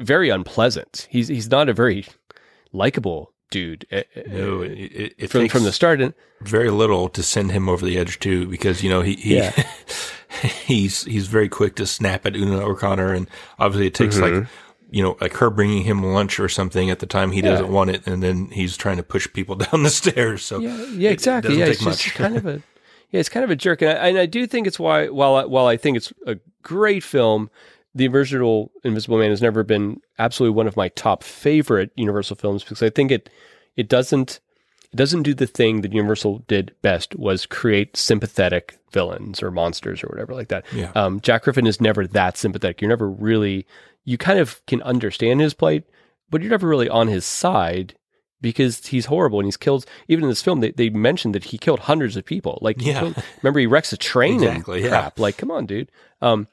very 0.01 0.29
unpleasant. 0.29 1.07
He's 1.11 1.29
he's 1.29 1.49
not 1.51 1.69
a 1.69 1.73
very 1.73 2.05
likable 2.73 3.33
dude. 3.51 3.87
uh, 3.93 3.97
uh, 4.17 4.23
No, 4.27 4.63
it, 4.63 4.73
it, 4.73 5.15
it 5.19 5.31
from 5.31 5.43
takes 5.43 5.53
from 5.55 5.63
the 5.65 5.73
start. 5.73 6.01
And 6.01 6.15
very 6.43 6.71
little 6.71 7.09
to 7.11 7.23
send 7.23 7.53
him 7.53 7.69
over 7.69 7.87
the 7.87 7.97
edge 7.97 8.19
too, 8.19 8.47
because 8.49 8.83
you 8.83 8.91
know 8.91 9.03
he, 9.03 9.15
he 9.15 9.37
Yeah. 9.37 9.53
he's 10.67 11.05
he's 11.05 11.27
very 11.29 11.49
quick 11.49 11.77
to 11.77 11.87
snap 11.87 12.27
at 12.27 12.35
Una 12.37 12.59
O'Connor, 12.61 13.13
and 13.13 13.29
obviously 13.59 13.87
it 13.87 13.95
takes 13.95 14.19
like 14.19 14.33
Mhm. 14.33 14.49
you 14.91 15.03
know 15.03 15.17
like 15.21 15.35
her 15.37 15.51
bringing 15.51 15.85
him 15.85 16.03
lunch 16.03 16.41
or 16.41 16.49
something 16.49 16.91
at 16.91 16.99
the 16.99 17.07
time 17.07 17.31
he 17.33 17.41
Yeah. 17.41 17.51
doesn't 17.51 17.69
want 17.73 17.91
it, 17.91 18.07
and 18.07 18.23
then 18.23 18.49
he's 18.51 18.77
trying 18.77 18.97
to 18.97 19.03
push 19.05 19.29
people 19.33 19.55
down 19.65 19.83
the 19.85 19.91
stairs. 19.91 20.45
So 20.45 20.59
yeah, 20.59 20.85
yeah, 20.93 21.11
exactly. 21.11 21.51
doesn't 21.51 21.61
Yeah, 21.61 21.67
take 21.67 21.87
it's 21.87 22.03
just 22.03 22.15
kind 22.17 22.37
of 22.37 22.47
a 22.47 22.63
yeah, 23.15 23.21
it's 23.21 23.29
kind 23.29 23.45
of 23.45 23.51
a 23.51 23.55
jerk, 23.55 23.81
and 23.81 23.93
I, 23.93 24.09
and 24.09 24.19
I 24.19 24.27
do 24.27 24.45
think 24.45 24.67
it's 24.67 24.81
why 24.81 25.07
while 25.07 25.37
I, 25.37 25.45
while 25.45 25.69
I 25.69 25.77
think 25.77 25.97
it's 25.97 26.13
a 26.27 26.37
great 26.63 27.05
film, 27.05 27.49
the 27.95 28.09
original 28.09 28.73
Invisible 28.83 29.19
Man 29.19 29.31
has 29.31 29.41
never 29.41 29.63
been 29.63 30.01
absolutely 30.19 30.57
one 30.57 30.67
of 30.67 30.77
my 30.77 30.89
top 30.89 31.23
favorite 31.23 31.93
Universal 31.95 32.35
films 32.35 32.65
because 32.65 32.83
I 32.83 32.91
think 32.91 33.13
it 33.13 33.31
it 33.77 33.89
doesn't 33.89 34.41
it 34.93 34.97
doesn't 34.97 35.23
do 35.23 35.33
the 35.33 35.47
thing 35.47 35.83
that 35.83 35.93
Universal 35.93 36.43
did 36.49 36.75
best 36.83 37.15
was 37.15 37.47
create 37.47 37.97
sympathetic 37.97 38.81
villains 38.91 39.45
or 39.45 39.53
monsters 39.53 40.03
or 40.03 40.09
whatever 40.09 40.35
like 40.35 40.49
that. 40.49 40.65
Yeah. 40.73 40.91
Um, 40.97 41.21
Jack 41.21 41.45
Griffin 41.45 41.69
is 41.69 41.81
never 41.81 42.09
that 42.09 42.37
sympathetic. 42.37 42.81
You're 42.81 42.89
never 42.89 43.09
really 43.09 43.65
you 44.03 44.19
kind 44.19 44.41
of 44.41 44.61
can 44.67 44.83
understand 44.83 45.41
his 45.41 45.55
plight, 45.55 45.85
but 46.31 46.41
you're 46.41 46.51
never 46.51 46.67
really 46.67 46.89
on 46.89 47.07
his 47.07 47.25
side 47.25 47.95
because 48.53 48.87
he's 48.87 49.07
horrible 49.07 49.41
and 49.41 49.47
he's 49.47 49.57
killed. 49.57 49.87
Even 50.09 50.25
in 50.25 50.29
this 50.31 50.43
film, 50.43 50.61
they, 50.61 50.71
they 50.71 50.91
mentioned 50.91 51.35
that 51.35 51.45
he 51.45 51.59
killed 51.59 51.81
hundreds 51.81 52.17
of 52.17 52.25
people. 52.25 52.59
Like, 52.63 52.81
he 52.81 52.91
Yeah. 52.91 53.01
killed- 53.01 53.25
remember 53.43 53.59
he 53.61 53.67
wrecks 53.67 53.93
a 53.93 53.97
train 53.97 54.43
Exactly, 54.43 54.77
and 54.77 54.85
yeah. 54.85 54.91
crap. 54.91 55.19
Like, 55.19 55.37
come 55.39 55.51
on, 55.51 55.67
dude. 55.67 55.91
Um, 56.23 56.47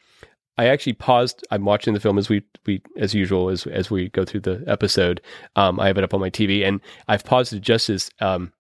I 0.58 0.68
actually 0.68 0.94
paused. 0.94 1.46
I'm 1.52 1.66
watching 1.66 1.94
the 1.94 2.00
film 2.00 2.18
as 2.18 2.30
we 2.30 2.44
we 2.66 2.82
as 2.98 3.14
usual 3.14 3.50
as 3.50 3.66
as 3.68 3.90
we 3.92 4.10
go 4.10 4.26
through 4.26 4.42
the 4.42 4.64
episode. 4.68 5.22
Um, 5.56 5.80
I 5.80 5.88
have 5.88 5.98
it 5.98 6.04
up 6.04 6.14
on 6.14 6.20
my 6.20 6.30
TV, 6.30 6.64
and 6.68 6.82
I've 7.08 7.24
paused 7.24 7.54
it 7.54 7.62
just 7.62 7.90
as 7.90 8.10
um, 8.20 8.52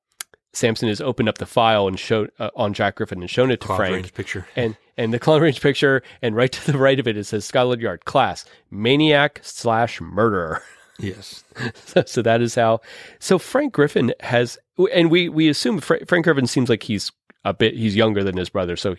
Sampson 0.54 0.88
has 0.90 1.00
opened 1.02 1.30
up 1.30 1.38
the 1.38 1.46
file 1.46 1.88
and 1.88 2.00
showed 2.00 2.32
uh, 2.40 2.50
on 2.56 2.74
Jack 2.74 2.96
Griffin 2.96 3.22
and 3.22 3.30
shown 3.30 3.52
it 3.52 3.60
to 3.62 3.68
Cloud 3.68 3.78
Frank 3.78 3.94
range 3.96 4.14
picture. 4.14 4.48
and 4.56 4.76
and 4.98 5.14
the 5.14 5.20
Claude 5.20 5.42
Rains 5.42 5.60
picture, 5.60 6.02
and 6.22 6.36
right 6.36 6.52
to 6.52 6.72
the 6.72 6.78
right 6.78 7.00
of 7.00 7.08
it, 7.08 7.18
it 7.18 7.26
says 7.26 7.46
Scotland 7.46 7.82
Yard 7.82 8.06
class 8.06 8.46
maniac 8.72 9.40
slash 9.44 10.02
murderer. 10.02 10.64
Yes. 11.00 11.44
so, 11.86 12.04
so 12.06 12.22
that 12.22 12.42
is 12.42 12.56
how. 12.56 12.82
So 13.20 13.38
Frank 13.39 13.74
Griffin 13.74 14.14
has, 14.20 14.58
and 14.94 15.10
we 15.10 15.30
we 15.30 15.50
assume 15.50 15.80
Fra- 15.80 16.06
Frank 16.06 16.26
Griffin 16.26 16.48
seems 16.48 16.70
like 16.70 16.84
he's 16.84 17.12
a 17.44 17.54
bit 17.54 17.76
he's 17.76 17.96
younger 17.96 18.24
than 18.24 18.38
his 18.38 18.50
brother, 18.50 18.76
so 18.76 18.96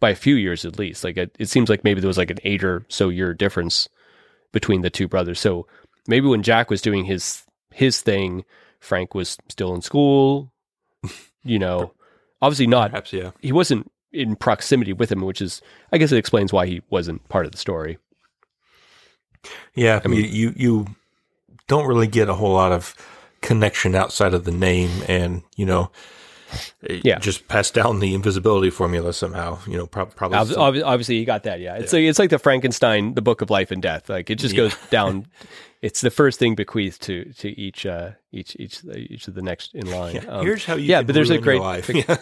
by 0.00 0.10
a 0.10 0.14
few 0.16 0.34
years 0.36 0.64
at 0.64 0.78
least. 0.78 1.04
Like 1.04 1.16
it, 1.16 1.34
it 1.38 1.48
seems 1.48 1.68
like 1.68 1.84
maybe 1.84 2.00
there 2.00 2.08
was 2.08 2.18
like 2.18 2.30
an 2.30 2.38
eight 2.44 2.64
or 2.64 2.84
so 2.88 3.08
year 3.08 3.34
difference 3.34 3.88
between 4.52 4.80
the 4.82 4.90
two 4.90 5.08
brothers. 5.08 5.40
So 5.40 5.66
maybe 6.08 6.26
when 6.26 6.42
Jack 6.42 6.70
was 6.70 6.80
doing 6.82 7.04
his 7.04 7.42
his 7.70 8.00
thing, 8.00 8.44
Frank 8.80 9.14
was 9.14 9.36
still 9.48 9.74
in 9.74 9.82
school. 9.82 10.52
You 11.44 11.58
know, 11.58 11.92
obviously 12.40 12.68
not 12.68 12.90
Perhaps, 12.92 13.12
yeah. 13.12 13.32
he 13.40 13.50
wasn't 13.50 13.90
in 14.12 14.36
proximity 14.36 14.92
with 14.92 15.10
him, 15.10 15.22
which 15.22 15.42
is, 15.42 15.60
I 15.90 15.98
guess, 15.98 16.12
it 16.12 16.16
explains 16.18 16.52
why 16.52 16.66
he 16.66 16.82
wasn't 16.88 17.28
part 17.28 17.46
of 17.46 17.50
the 17.50 17.58
story. 17.58 17.98
Yeah, 19.74 20.00
I 20.04 20.08
mean- 20.08 20.22
mean, 20.22 20.32
you 20.32 20.54
you 20.56 20.86
don't 21.72 21.86
really 21.86 22.06
get 22.06 22.28
a 22.28 22.34
whole 22.34 22.52
lot 22.52 22.72
of 22.72 22.94
connection 23.40 23.94
outside 23.94 24.34
of 24.34 24.44
the 24.44 24.52
name, 24.52 24.90
and 25.08 25.42
you 25.56 25.66
know, 25.66 25.90
Yeah. 26.88 27.18
just 27.18 27.48
pass 27.48 27.70
down 27.70 28.00
the 28.00 28.14
invisibility 28.14 28.70
formula 28.70 29.12
somehow. 29.12 29.58
You 29.66 29.78
know, 29.78 29.86
prob- 29.86 30.14
probably. 30.14 30.38
Ob- 30.56 30.82
obviously, 30.84 31.16
you 31.16 31.24
got 31.24 31.42
that. 31.44 31.60
Yeah, 31.60 31.76
it's 31.76 31.92
like 31.92 32.02
it's 32.02 32.18
like 32.18 32.30
the 32.30 32.38
Frankenstein, 32.38 33.14
the 33.14 33.22
Book 33.22 33.40
of 33.42 33.50
Life 33.50 33.70
and 33.70 33.80
Death. 33.82 34.08
Like 34.08 34.30
it 34.30 34.36
just 34.36 34.54
goes 34.56 34.74
down. 34.90 35.26
It's 35.82 36.00
the 36.00 36.10
first 36.12 36.38
thing 36.38 36.54
bequeathed 36.54 37.02
to 37.08 37.24
to 37.42 37.48
each 37.60 37.84
uh, 37.86 38.10
each 38.30 38.54
each 38.60 38.84
each 38.84 39.26
of 39.26 39.34
the 39.34 39.42
next 39.42 39.74
in 39.74 39.90
line. 39.90 40.14
yeah, 40.14 40.30
Um, 40.30 40.46
here's 40.46 40.64
how 40.64 40.76
you. 40.76 40.84
yeah, 40.84 41.02
but 41.02 41.12
there's 41.12 41.30
a 41.30 41.38
great 41.38 41.60
life. 41.60 41.88
Yeah. 41.92 42.16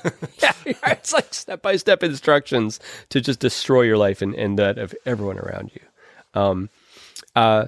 yeah, 0.65 0.93
it's 0.97 1.13
like 1.13 1.35
step 1.35 1.61
by 1.61 1.77
step 1.77 2.03
instructions 2.03 2.81
to 3.11 3.21
just 3.21 3.39
destroy 3.39 3.83
your 3.83 3.99
life 3.99 4.23
and, 4.23 4.35
and 4.35 4.59
that 4.59 4.79
of 4.79 4.95
everyone 5.05 5.39
around 5.39 5.73
you. 5.75 5.83
Um, 6.41 6.71
uh, 7.37 7.67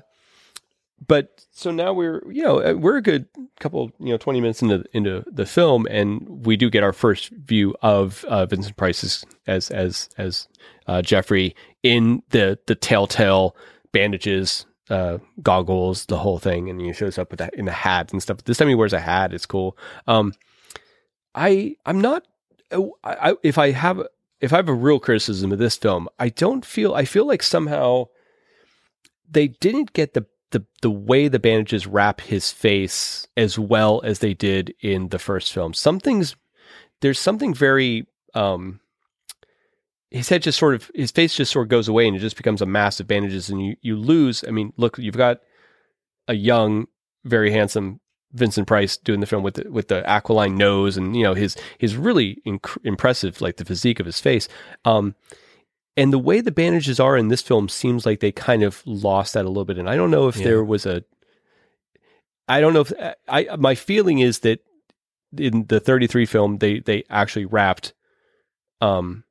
but 1.06 1.41
so 1.54 1.70
now 1.70 1.92
we're 1.92 2.22
you 2.32 2.42
know 2.42 2.62
uh, 2.62 2.72
we're 2.72 2.96
a 2.96 3.02
good 3.02 3.26
couple 3.60 3.92
you 3.98 4.08
know 4.08 4.16
twenty 4.16 4.40
minutes 4.40 4.62
into 4.62 4.84
into 4.92 5.22
the 5.30 5.46
film 5.46 5.86
and 5.90 6.46
we 6.46 6.56
do 6.56 6.70
get 6.70 6.82
our 6.82 6.92
first 6.92 7.28
view 7.30 7.74
of 7.82 8.24
uh, 8.24 8.46
Vincent 8.46 8.76
Price 8.76 9.24
as 9.46 9.70
as 9.70 10.08
as, 10.18 10.48
uh, 10.86 11.02
Jeffrey 11.02 11.54
in 11.82 12.22
the 12.30 12.58
the 12.66 12.74
telltale 12.74 13.56
bandages. 13.92 14.66
Uh, 14.90 15.18
goggles, 15.42 16.04
the 16.06 16.18
whole 16.18 16.38
thing, 16.38 16.68
and 16.68 16.78
he 16.78 16.92
shows 16.92 17.16
up 17.16 17.30
with 17.30 17.38
that 17.38 17.54
in 17.54 17.64
the 17.64 17.72
hat 17.72 18.12
and 18.12 18.20
stuff. 18.20 18.44
This 18.44 18.58
time 18.58 18.68
he 18.68 18.74
wears 18.74 18.92
a 18.92 19.00
hat. 19.00 19.32
It's 19.32 19.46
cool. 19.46 19.78
Um, 20.06 20.34
I 21.34 21.76
I'm 21.86 22.00
not 22.00 22.24
I, 22.72 22.90
I, 23.04 23.34
if 23.42 23.56
I 23.56 23.70
have 23.70 24.02
if 24.40 24.52
I 24.52 24.56
have 24.56 24.68
a 24.68 24.74
real 24.74 24.98
criticism 24.98 25.52
of 25.52 25.58
this 25.58 25.76
film, 25.76 26.08
I 26.18 26.28
don't 26.28 26.64
feel 26.64 26.94
I 26.94 27.04
feel 27.04 27.26
like 27.26 27.42
somehow 27.42 28.06
they 29.30 29.48
didn't 29.48 29.92
get 29.92 30.14
the 30.14 30.26
the 30.52 30.64
the 30.80 30.90
way 30.90 31.28
the 31.28 31.38
bandages 31.38 31.86
wrap 31.86 32.20
his 32.20 32.50
face 32.50 33.26
as 33.36 33.58
well 33.58 34.00
as 34.04 34.20
they 34.20 34.34
did 34.34 34.74
in 34.80 35.08
the 35.08 35.18
first 35.18 35.52
film. 35.52 35.74
Something's 35.74 36.36
there's 37.00 37.18
something 37.18 37.52
very 37.52 38.06
um 38.34 38.80
his 40.10 40.28
head 40.28 40.42
just 40.42 40.58
sort 40.58 40.74
of 40.74 40.90
his 40.94 41.10
face 41.10 41.34
just 41.34 41.52
sort 41.52 41.66
of 41.66 41.70
goes 41.70 41.88
away 41.88 42.06
and 42.06 42.16
it 42.16 42.20
just 42.20 42.36
becomes 42.36 42.62
a 42.62 42.66
mass 42.66 43.00
of 43.00 43.06
bandages 43.06 43.50
and 43.50 43.64
you 43.64 43.76
you 43.82 43.96
lose 43.96 44.44
I 44.46 44.50
mean 44.50 44.72
look 44.76 44.98
you've 44.98 45.16
got 45.16 45.40
a 46.28 46.34
young 46.34 46.86
very 47.24 47.50
handsome 47.50 48.00
Vincent 48.32 48.66
Price 48.66 48.96
doing 48.96 49.20
the 49.20 49.26
film 49.26 49.42
with 49.42 49.54
the, 49.54 49.70
with 49.70 49.88
the 49.88 50.08
aquiline 50.08 50.56
nose 50.56 50.96
and 50.96 51.16
you 51.16 51.22
know 51.22 51.34
his 51.34 51.56
his 51.78 51.96
really 51.96 52.40
inc- 52.46 52.78
impressive 52.84 53.40
like 53.40 53.56
the 53.56 53.64
physique 53.64 54.00
of 54.00 54.06
his 54.06 54.20
face 54.20 54.48
um 54.84 55.14
and 55.96 56.12
the 56.12 56.18
way 56.18 56.40
the 56.40 56.50
bandages 56.52 56.98
are 57.00 57.16
in 57.16 57.28
this 57.28 57.42
film 57.42 57.68
seems 57.68 58.06
like 58.06 58.20
they 58.20 58.32
kind 58.32 58.62
of 58.62 58.82
lost 58.86 59.34
that 59.34 59.44
a 59.44 59.48
little 59.48 59.64
bit 59.64 59.78
and 59.78 59.88
I 59.90 59.96
don't 59.96 60.10
know 60.10 60.28
if 60.28 60.36
Yeah. 60.36 60.44
there 60.44 60.64
was 60.64 60.86
a 60.86 61.04
I 62.48 62.60
don't 62.60 62.72
know 62.74 62.80
if 62.80 62.92
I 63.28 63.48
my 63.58 63.74
feeling 63.74 64.18
is 64.18 64.40
that 64.40 64.60
in 65.36 65.64
the 65.66 65.80
33 65.80 66.26
film 66.26 66.58
they 66.58 66.80
they 66.80 67.04
actually 67.10 67.44
wrapped 67.46 67.92
um 68.80 69.24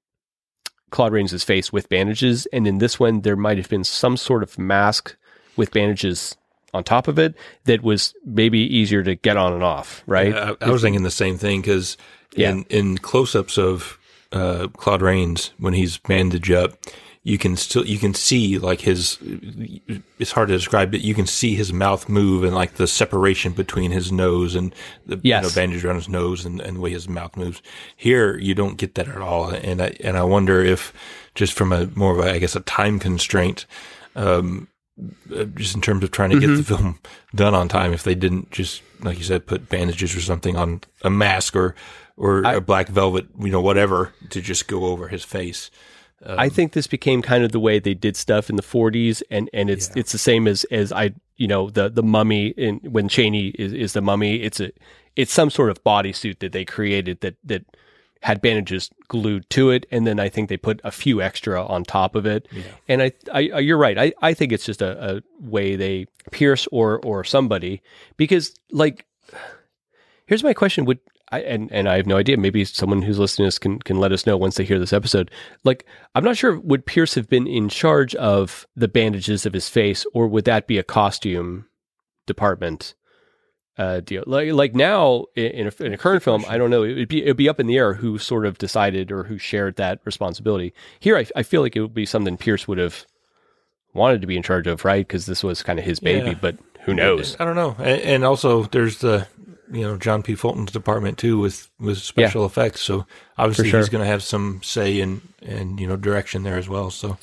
Claude 0.91 1.13
Rains' 1.13 1.43
face 1.43 1.71
with 1.71 1.87
bandages 1.89 2.47
and 2.47 2.67
in 2.67 2.79
this 2.79 2.99
one 2.99 3.21
there 3.21 3.35
might 3.35 3.57
have 3.57 3.69
been 3.69 3.83
some 3.83 4.17
sort 4.17 4.43
of 4.43 4.57
mask 4.59 5.15
with 5.55 5.71
bandages 5.71 6.35
on 6.73 6.83
top 6.83 7.07
of 7.07 7.19
it 7.19 7.35
that 7.65 7.81
was 7.83 8.13
maybe 8.25 8.59
easier 8.59 9.03
to 9.03 9.13
get 9.15 9.35
on 9.35 9.51
and 9.51 9.61
off, 9.63 10.03
right? 10.07 10.33
I, 10.33 10.55
I 10.61 10.69
was 10.69 10.81
thinking 10.81 11.03
the 11.03 11.11
same 11.11 11.37
thing 11.37 11.61
because 11.61 11.97
Yeah. 12.35 12.51
in 12.51 12.63
in 12.69 12.97
close 12.97 13.35
ups 13.35 13.57
of 13.57 13.97
uh, 14.31 14.67
Claude 14.77 15.01
Rains 15.01 15.51
when 15.59 15.73
he's 15.73 15.97
bandaged 15.97 16.51
up, 16.51 16.73
you 17.23 17.37
can 17.37 17.55
still 17.55 17.85
you 17.85 17.97
can 17.99 18.13
see 18.13 18.57
like 18.57 18.81
his. 18.81 19.17
It's 20.19 20.31
hard 20.31 20.47
to 20.47 20.55
describe, 20.55 20.91
but 20.91 21.01
you 21.01 21.13
can 21.13 21.27
see 21.27 21.55
his 21.55 21.71
mouth 21.71 22.09
move 22.09 22.43
and 22.43 22.55
like 22.55 22.73
the 22.75 22.87
separation 22.87 23.53
between 23.53 23.91
his 23.91 24.11
nose 24.11 24.55
and 24.55 24.73
the 25.05 25.19
Yes. 25.23 25.43
you 25.43 25.49
know, 25.49 25.55
bandage 25.55 25.85
around 25.85 25.95
his 25.97 26.09
nose 26.09 26.45
and, 26.45 26.59
and 26.61 26.77
the 26.77 26.81
way 26.81 26.91
his 26.91 27.07
mouth 27.07 27.35
moves. 27.37 27.61
Here, 27.95 28.37
you 28.37 28.55
don't 28.55 28.77
get 28.77 28.95
that 28.95 29.07
at 29.07 29.17
all, 29.21 29.49
and 29.49 29.81
I 29.81 29.95
and 30.03 30.17
I 30.17 30.23
wonder 30.23 30.63
if 30.63 30.93
just 31.35 31.53
from 31.53 31.71
a 31.71 31.87
more 31.95 32.17
of 32.19 32.25
a 32.25 32.31
I 32.31 32.39
guess 32.39 32.55
a 32.55 32.61
time 32.61 32.99
constraint. 32.99 33.65
Um, 34.15 34.67
uh, 35.33 35.45
just 35.55 35.73
in 35.73 35.81
terms 35.81 36.03
of 36.03 36.11
trying 36.11 36.29
to 36.31 36.39
get 36.39 36.49
Mm-hmm. 36.49 36.57
the 36.57 36.63
film 36.63 36.99
done 37.33 37.55
on 37.55 37.67
time, 37.67 37.93
if 37.93 38.03
they 38.03 38.13
didn't 38.13 38.51
just, 38.51 38.83
like 38.99 39.17
you 39.17 39.23
said, 39.23 39.47
put 39.47 39.67
bandages 39.69 40.15
or 40.15 40.21
something 40.21 40.55
on 40.57 40.81
a 41.01 41.09
mask 41.09 41.55
or 41.55 41.75
or 42.21 42.45
I- 42.45 42.53
a 42.53 42.61
black 42.61 42.87
velvet, 42.87 43.27
you 43.39 43.49
know, 43.49 43.61
whatever, 43.61 44.13
to 44.29 44.41
just 44.41 44.67
go 44.67 44.85
over 44.85 45.07
his 45.07 45.23
face. 45.23 45.71
I 46.23 46.45
um, 46.45 46.49
think 46.51 46.73
this 46.73 46.85
became 46.85 47.23
kind 47.23 47.43
of 47.43 47.51
the 47.51 47.59
way 47.59 47.79
they 47.79 47.95
did 47.95 48.15
stuff 48.15 48.51
in 48.51 48.55
the 48.55 48.61
40s, 48.61 49.23
and 49.31 49.49
and 49.53 49.71
it's 49.71 49.89
it's 49.95 50.11
the 50.11 50.19
same 50.19 50.47
as 50.47 50.63
as 50.65 50.91
I 50.91 51.15
you 51.37 51.47
know 51.47 51.71
the 51.71 51.89
the 51.89 52.03
mummy 52.03 52.49
in 52.49 52.77
when 52.83 53.07
Chaney 53.07 53.47
is, 53.47 53.73
is 53.73 53.93
the 53.93 54.01
mummy. 54.01 54.35
It's 54.43 54.59
a 54.59 54.71
it's 55.15 55.33
some 55.33 55.49
sort 55.49 55.71
of 55.71 55.83
bodysuit 55.83 56.37
that 56.39 56.51
they 56.51 56.63
created 56.63 57.21
that 57.21 57.37
that 57.43 57.65
had 58.21 58.39
bandages 58.39 58.91
glued 59.07 59.49
to 59.49 59.71
it, 59.71 59.87
and 59.89 60.05
then 60.05 60.19
I 60.19 60.29
think 60.29 60.47
they 60.47 60.57
put 60.57 60.79
a 60.83 60.91
few 60.91 61.23
extra 61.23 61.65
on 61.65 61.83
top 61.83 62.13
of 62.13 62.27
it. 62.27 62.47
And 62.87 63.01
I, 63.01 63.13
I 63.33 63.39
you're 63.39 63.79
right. 63.79 63.97
I 63.97 64.13
I 64.21 64.35
think 64.35 64.51
it's 64.51 64.65
just 64.65 64.83
a, 64.83 65.15
a 65.15 65.21
way 65.39 65.75
they 65.75 66.05
Pierce 66.29 66.67
or 66.71 66.99
or 66.99 67.23
somebody 67.23 67.81
because 68.15 68.53
like 68.71 69.07
here's 70.27 70.43
my 70.43 70.53
question 70.53 70.85
would 70.85 70.99
I, 71.31 71.39
and 71.41 71.71
and 71.71 71.87
I 71.87 71.95
have 71.95 72.07
no 72.07 72.17
idea. 72.17 72.37
Maybe 72.37 72.65
someone 72.65 73.01
who's 73.01 73.19
listening 73.19 73.45
to 73.45 73.47
this 73.47 73.59
can 73.59 73.79
can 73.79 73.99
let 73.99 74.11
us 74.11 74.25
know 74.25 74.35
once 74.35 74.55
they 74.55 74.65
hear 74.65 74.79
this 74.79 74.93
episode. 74.93 75.31
Like, 75.63 75.85
I'm 76.13 76.23
not 76.23 76.37
sure. 76.37 76.59
Would 76.59 76.85
Pierce 76.85 77.15
have 77.15 77.29
been 77.29 77.47
in 77.47 77.69
charge 77.69 78.15
of 78.15 78.67
the 78.75 78.87
bandages 78.87 79.45
of 79.45 79.53
his 79.53 79.69
face, 79.69 80.05
or 80.13 80.27
would 80.27 80.45
that 80.45 80.67
be 80.67 80.77
a 80.77 80.83
costume 80.83 81.67
department 82.27 82.95
uh, 83.77 84.01
deal? 84.01 84.23
Like 84.27 84.51
like 84.51 84.75
now 84.75 85.25
in 85.35 85.51
in 85.51 85.67
a, 85.67 85.83
in 85.83 85.93
a 85.93 85.97
current 85.97 86.21
film, 86.21 86.43
I 86.49 86.57
don't 86.57 86.69
know. 86.69 86.83
It'd 86.83 87.07
be 87.07 87.23
it'd 87.23 87.37
be 87.37 87.49
up 87.49 87.59
in 87.61 87.67
the 87.67 87.77
air 87.77 87.93
who 87.93 88.17
sort 88.17 88.45
of 88.45 88.57
decided 88.57 89.11
or 89.11 89.23
who 89.23 89.37
shared 89.37 89.77
that 89.77 90.01
responsibility. 90.03 90.73
Here, 90.99 91.17
I, 91.17 91.25
I 91.35 91.43
feel 91.43 91.61
like 91.61 91.75
it 91.77 91.81
would 91.81 91.93
be 91.93 92.05
something 92.05 92.35
Pierce 92.35 92.67
would 92.67 92.77
have 92.77 93.05
wanted 93.93 94.21
to 94.21 94.27
be 94.27 94.35
in 94.37 94.43
charge 94.43 94.67
of, 94.67 94.83
right? 94.83 95.07
Because 95.07 95.25
this 95.25 95.43
was 95.43 95.63
kind 95.63 95.79
of 95.79 95.85
his 95.85 95.99
baby. 96.01 96.29
Yeah. 96.31 96.37
But 96.41 96.57
who 96.81 96.93
knows? 96.93 97.37
I 97.39 97.45
don't 97.45 97.55
know. 97.55 97.75
And, 97.77 98.01
and 98.01 98.25
also, 98.25 98.63
there's 98.63 98.99
the 98.99 99.27
you 99.71 99.81
know 99.81 99.97
John 99.97 100.23
P. 100.23 100.35
Fulton's 100.35 100.71
department 100.71 101.17
too 101.17 101.39
with 101.39 101.69
with 101.79 101.97
special 101.97 102.45
effects. 102.45 102.81
So 102.81 103.05
obviously, 103.37 103.69
sure. 103.69 103.79
he's 103.79 103.89
going 103.89 104.03
to 104.03 104.09
have 104.09 104.23
some 104.23 104.61
say 104.63 104.99
in 104.99 105.21
and 105.41 105.79
you 105.79 105.87
know 105.87 105.95
direction 105.95 106.43
there 106.43 106.57
as 106.57 106.69
well. 106.69 106.91
So 106.91 107.17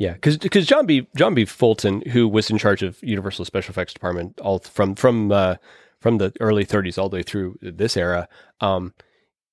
Yeah, 0.00 0.14
because 0.14 0.66
John 0.66 0.86
P. 0.86 1.06
John 1.14 1.34
P. 1.34 1.44
Fulton, 1.44 2.00
who 2.12 2.26
was 2.26 2.48
in 2.48 2.56
charge 2.56 2.82
of 2.82 2.98
Universal 3.02 3.44
Special 3.44 3.72
Effects 3.72 3.92
Department 3.92 4.40
all 4.40 4.58
from 4.60 4.94
from 4.94 5.30
uh, 5.30 5.56
from 6.00 6.16
the 6.16 6.32
early 6.40 6.64
30s 6.64 6.96
all 6.96 7.10
the 7.10 7.18
way 7.18 7.22
through 7.22 7.58
this 7.60 7.98
era, 7.98 8.26
um, 8.62 8.94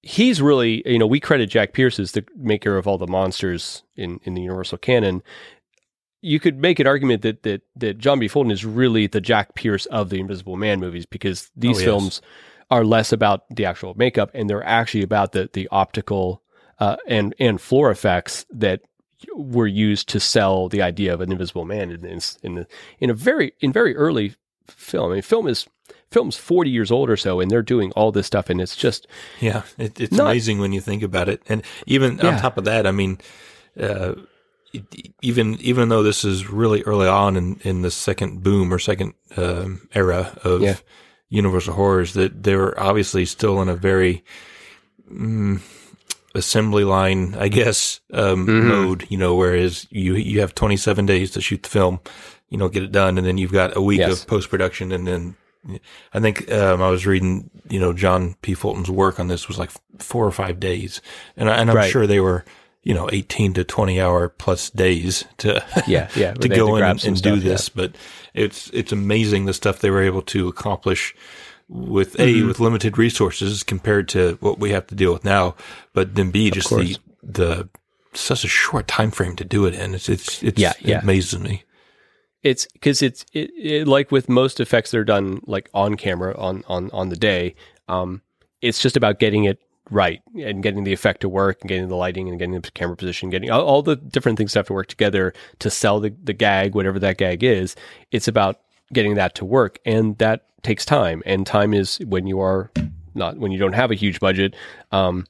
he's 0.01 0.41
really 0.41 0.89
you 0.89 0.97
know 0.97 1.05
we 1.05 1.19
credit 1.19 1.47
Jack 1.47 1.73
Pierce 1.73 1.99
as 1.99 2.13
the 2.13 2.25
maker 2.37 2.77
of 2.77 2.87
all 2.87 2.97
the 2.97 3.07
monsters 3.07 3.83
in 3.97 4.21
in 4.23 4.35
the 4.35 4.41
Universal 4.41 4.77
canon. 4.77 5.21
You 6.21 6.39
could 6.39 6.57
make 6.59 6.79
an 6.79 6.87
argument 6.87 7.21
that 7.21 7.43
that 7.43 7.61
that 7.75 7.97
John 7.99 8.19
P. 8.19 8.27
Fulton 8.27 8.51
is 8.51 8.65
really 8.65 9.07
the 9.07 9.21
Jack 9.21 9.53
Pierce 9.55 9.85
of 9.87 10.09
the 10.09 10.19
Invisible 10.19 10.55
Man 10.57 10.79
movies 10.79 11.05
because 11.05 11.51
these 11.55 11.77
Oh, 11.77 11.79
yes. 11.79 11.83
films 11.85 12.21
are 12.69 12.83
less 12.83 13.13
about 13.13 13.43
the 13.49 13.65
actual 13.65 13.93
makeup 13.95 14.29
and 14.33 14.49
they're 14.49 14.63
actually 14.63 15.03
about 15.03 15.31
the 15.31 15.49
the 15.53 15.67
optical 15.71 16.41
uh, 16.79 16.97
and 17.07 17.33
and 17.39 17.61
floor 17.61 17.91
effects 17.91 18.45
that 18.51 18.81
were 19.35 19.67
used 19.67 20.09
to 20.09 20.19
sell 20.19 20.69
the 20.69 20.81
idea 20.81 21.13
of 21.13 21.21
an 21.21 21.31
invisible 21.31 21.65
man 21.65 21.91
in 21.91 22.05
in, 22.05 22.19
in, 22.43 22.55
the, 22.55 22.67
in 22.99 23.09
a 23.09 23.13
very 23.13 23.53
in 23.61 23.71
very 23.71 23.95
early 23.95 24.35
film. 24.67 25.11
I 25.11 25.13
mean, 25.15 25.21
film 25.23 25.47
is 25.47 25.65
film's 26.11 26.35
40 26.37 26.69
years 26.69 26.89
old 26.91 27.09
or 27.09 27.17
so 27.17 27.39
and 27.39 27.49
they're 27.51 27.61
doing 27.61 27.91
all 27.93 28.11
this 28.11 28.27
stuff 28.27 28.49
and 28.49 28.59
it's 28.61 28.75
just 28.77 29.07
yeah 29.41 29.63
it, 29.77 29.99
it's 29.99 30.13
not- 30.13 30.27
amazing 30.31 30.59
when 30.59 30.71
you 30.71 30.79
think 30.81 31.03
about 31.03 31.27
it 31.29 31.41
and 31.47 31.63
even 31.85 32.17
Yeah. 32.17 32.27
on 32.35 32.39
top 32.39 32.57
of 32.57 32.63
that 32.65 32.87
i 32.87 32.91
mean 32.91 33.17
uh, 33.79 34.13
even 35.21 35.55
even 35.61 35.89
though 35.89 36.03
this 36.03 36.23
is 36.25 36.49
really 36.49 36.81
early 36.83 37.07
on 37.07 37.35
in, 37.37 37.59
in 37.63 37.81
the 37.81 37.91
second 37.91 38.43
boom 38.43 38.73
or 38.73 38.79
second 38.79 39.13
um, 39.35 39.87
era 39.93 40.37
of 40.43 40.61
Yeah. 40.61 40.75
universal 41.29 41.73
horrors 41.73 42.13
that 42.13 42.43
they 42.43 42.55
were 42.55 42.79
obviously 42.79 43.25
still 43.25 43.61
in 43.61 43.69
a 43.69 43.75
very 43.75 44.23
mm, 45.11 45.59
assembly 46.35 46.83
line 46.83 47.35
i 47.39 47.47
guess 47.47 47.99
um, 48.13 48.45
Mm-hmm. 48.47 48.67
mode 48.67 49.07
you 49.09 49.17
know 49.17 49.35
whereas 49.35 49.87
you 49.89 50.15
you 50.15 50.39
have 50.41 50.53
27 50.55 51.05
days 51.05 51.31
to 51.31 51.41
shoot 51.41 51.63
the 51.63 51.69
film 51.69 51.99
you 52.49 52.57
know 52.57 52.69
get 52.69 52.83
it 52.83 52.91
done 52.91 53.17
and 53.17 53.25
then 53.25 53.37
you've 53.37 53.51
got 53.51 53.75
a 53.75 53.81
week 53.81 53.99
Yes. 53.99 54.21
of 54.21 54.27
post 54.27 54.49
production 54.49 54.91
and 54.91 55.07
then 55.07 55.35
I 56.13 56.21
think 56.21 56.49
um, 56.49 56.81
I 56.81 56.89
was 56.89 57.05
reading, 57.05 57.49
you 57.67 57.77
know, 57.77 57.91
John 57.91 58.35
P. 58.41 58.53
Fulton's 58.53 58.89
work 58.89 59.19
on 59.19 59.27
this 59.27 59.49
was 59.49 59.59
like 59.59 59.69
four 59.99 60.25
or 60.25 60.31
five 60.31 60.61
days, 60.61 61.01
and, 61.35 61.49
I, 61.49 61.57
and 61.57 61.69
I'm 61.69 61.75
Right. 61.75 61.91
sure 61.91 62.07
they 62.07 62.21
were, 62.21 62.45
you 62.87 62.93
know, 62.93 63.09
18 63.11 63.53
to 63.55 63.63
20 63.63 63.99
hour 64.01 64.29
plus 64.29 64.69
days 64.69 65.25
to 65.37 65.61
yeah 65.87 66.07
yeah 66.15 66.33
to 66.43 66.47
go 66.47 66.75
in 66.75 66.81
grab 66.81 66.91
and, 66.91 67.05
and 67.05 67.17
stuff, 67.17 67.33
do 67.33 67.39
yeah. 67.39 67.49
this. 67.51 67.69
But 67.69 67.91
it's 68.33 68.69
it's 68.73 68.91
amazing 68.91 69.45
the 69.45 69.53
stuff 69.53 69.79
they 69.79 69.89
were 69.91 70.01
able 70.01 70.21
to 70.33 70.47
accomplish 70.47 71.13
with 71.67 72.15
a 72.15 72.27
Mm-hmm. 72.27 72.47
with 72.47 72.59
limited 72.61 72.97
resources 72.97 73.63
compared 73.63 74.07
to 74.09 74.37
what 74.39 74.57
we 74.57 74.71
have 74.71 74.87
to 74.87 74.95
deal 74.95 75.11
with 75.11 75.25
now. 75.25 75.55
But 75.93 76.15
then 76.15 76.31
b 76.31 76.49
just 76.49 76.69
the 76.69 76.75
course. 76.75 76.99
the 77.21 77.69
such 78.13 78.43
a 78.45 78.47
short 78.47 78.87
time 78.87 79.11
frame 79.11 79.35
to 79.35 79.43
do 79.43 79.65
it 79.65 79.73
in. 79.75 79.93
It's 79.93 80.07
it's 80.09 80.41
it's 80.41 80.59
Yeah, 80.59 80.73
yeah. 80.79 80.97
it 80.97 81.03
amazes 81.03 81.39
me. 81.39 81.63
it's 82.43 82.67
because 82.73 83.01
it's 83.01 83.25
it, 83.33 83.49
it, 83.57 83.87
like 83.87 84.11
with 84.11 84.29
most 84.29 84.59
effects 84.61 84.91
that 84.91 84.99
are 84.99 85.03
done 85.03 85.41
like 85.45 85.69
on 85.73 85.95
camera 85.97 86.33
on 86.37 86.63
on 86.67 86.89
on 86.91 87.09
the 87.09 87.17
day 87.17 87.53
um 87.89 88.21
it's 88.61 88.79
just 88.81 88.95
about 88.95 89.19
getting 89.19 89.43
it 89.45 89.59
right 89.89 90.21
and 90.35 90.61
getting 90.63 90.83
the 90.83 90.93
effect 90.93 91.21
to 91.21 91.29
work 91.29 91.59
and 91.61 91.69
getting 91.69 91.87
the 91.87 91.95
lighting 91.95 92.27
and 92.27 92.37
getting 92.39 92.59
the 92.59 92.71
camera 92.71 92.95
position 92.95 93.29
getting 93.29 93.49
all, 93.49 93.61
all 93.65 93.81
the 93.81 93.95
different 93.95 94.37
things 94.37 94.53
that 94.53 94.59
have 94.59 94.67
to 94.67 94.73
work 94.73 94.87
together 94.87 95.33
to 95.59 95.69
sell 95.69 95.99
the, 95.99 96.13
the 96.23 96.33
gag 96.33 96.75
whatever 96.75 96.99
that 96.99 97.17
gag 97.17 97.43
is 97.43 97.75
it's 98.11 98.27
about 98.27 98.59
getting 98.93 99.15
that 99.15 99.33
to 99.35 99.45
work 99.45 99.79
and 99.85 100.17
that 100.17 100.45
takes 100.63 100.83
time 100.85 101.23
and 101.25 101.47
time 101.47 101.73
is 101.73 101.99
when 102.05 102.27
you 102.27 102.39
are 102.39 102.69
not 103.15 103.37
when 103.37 103.51
you 103.51 103.57
don't 103.59 103.73
have 103.73 103.91
a 103.91 103.95
huge 103.95 104.19
budget 104.19 104.55
um 104.91 105.25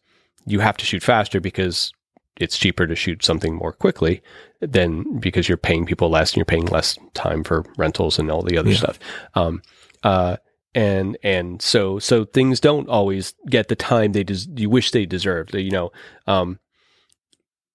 you 0.45 0.59
have 0.59 0.77
to 0.77 0.85
shoot 0.85 1.03
faster 1.03 1.39
because 1.39 1.93
it's 2.39 2.57
cheaper 2.57 2.85
to 2.87 2.95
shoot 2.95 3.23
something 3.25 3.55
more 3.55 3.73
quickly 3.73 4.21
than 4.59 5.19
because 5.19 5.47
you're 5.49 5.57
paying 5.57 5.85
people 5.85 6.09
less 6.09 6.31
and 6.31 6.37
you're 6.37 6.45
paying 6.45 6.65
less 6.67 6.97
time 7.13 7.43
for 7.43 7.65
rentals 7.77 8.17
and 8.19 8.29
all 8.31 8.41
the 8.43 8.57
other 8.57 8.69
Yeah. 8.69 8.77
stuff. 8.77 8.99
Um, 9.33 9.61
uh, 10.03 10.37
and 10.77 11.17
and 11.23 11.59
so 11.59 11.97
so 11.97 12.23
things 12.23 12.59
don't 12.59 12.87
always 12.87 13.33
get 13.49 13.67
the 13.67 13.75
time 13.75 14.11
they 14.11 14.23
des- 14.23 14.47
you 14.55 14.69
wish 14.69 14.91
they 14.91 15.07
deserved. 15.07 15.55
You 15.55 15.71
know, 15.71 15.91
um, 16.27 16.59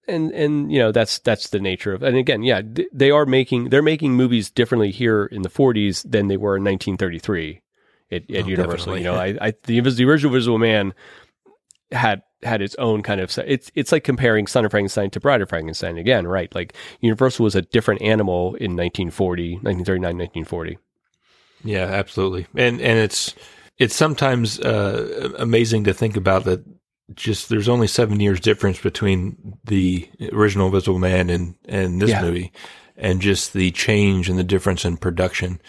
and 0.07 0.31
and 0.31 0.71
you 0.71 0.79
know 0.79 0.93
that's 0.93 1.19
that's 1.19 1.49
the 1.49 1.59
nature 1.59 1.93
of. 1.93 2.01
And 2.01 2.15
again, 2.15 2.43
yeah, 2.43 2.61
th- 2.61 2.87
they 2.93 3.11
are 3.11 3.25
making 3.25 3.69
they're 3.69 3.81
making 3.81 4.13
movies 4.13 4.49
differently 4.49 4.89
here 4.91 5.25
in 5.25 5.41
the 5.41 5.49
40s 5.49 6.09
than 6.09 6.29
they 6.29 6.37
were 6.37 6.55
in 6.55 6.63
1933 6.63 7.61
at, 8.11 8.21
at 8.31 8.45
Oh, 8.45 8.47
Universal. 8.47 8.69
definitely. 8.95 8.99
You 8.99 9.03
know, 9.05 9.15
I, 9.15 9.37
I 9.49 9.53
the, 9.63 9.81
the 9.81 10.05
original 10.05 10.33
Invisible 10.33 10.57
Man 10.57 10.93
had 11.91 12.23
had 12.41 12.61
its 12.61 12.75
own 12.75 13.03
kind 13.03 13.19
of 13.19 13.37
it's 13.45 13.69
it's 13.75 13.91
like 13.91 14.05
comparing 14.05 14.47
Son 14.47 14.63
of 14.63 14.71
Frankenstein 14.71 15.09
to 15.09 15.19
Bride 15.19 15.41
of 15.41 15.49
Frankenstein 15.49 15.97
again, 15.97 16.25
right? 16.25 16.55
Like 16.55 16.73
Universal 17.01 17.43
was 17.43 17.55
a 17.55 17.61
different 17.63 18.01
animal 18.01 18.55
in 18.55 18.77
1940, 18.77 19.55
1939, 19.61 20.17
1940. 20.17 20.77
Yeah, 21.63 21.85
absolutely. 21.85 22.47
And 22.55 22.81
and 22.81 22.99
it's 22.99 23.33
it's 23.77 23.95
sometimes 23.95 24.59
uh, 24.59 25.31
amazing 25.37 25.85
to 25.85 25.93
think 25.93 26.15
about 26.17 26.43
that. 26.45 26.63
Just 27.15 27.49
there's 27.49 27.67
only 27.69 27.87
seven 27.87 28.19
years 28.19 28.39
difference 28.39 28.79
between 28.79 29.57
the 29.65 30.09
original 30.31 30.67
Invisible 30.67 30.99
Man 30.99 31.29
and 31.29 31.55
and 31.67 32.01
this 32.01 32.09
Yeah. 32.11 32.21
movie, 32.21 32.51
and 32.95 33.21
just 33.21 33.53
the 33.53 33.71
change 33.71 34.29
and 34.29 34.39
the 34.39 34.43
difference 34.43 34.85
in 34.85 34.97
production. 34.97 35.59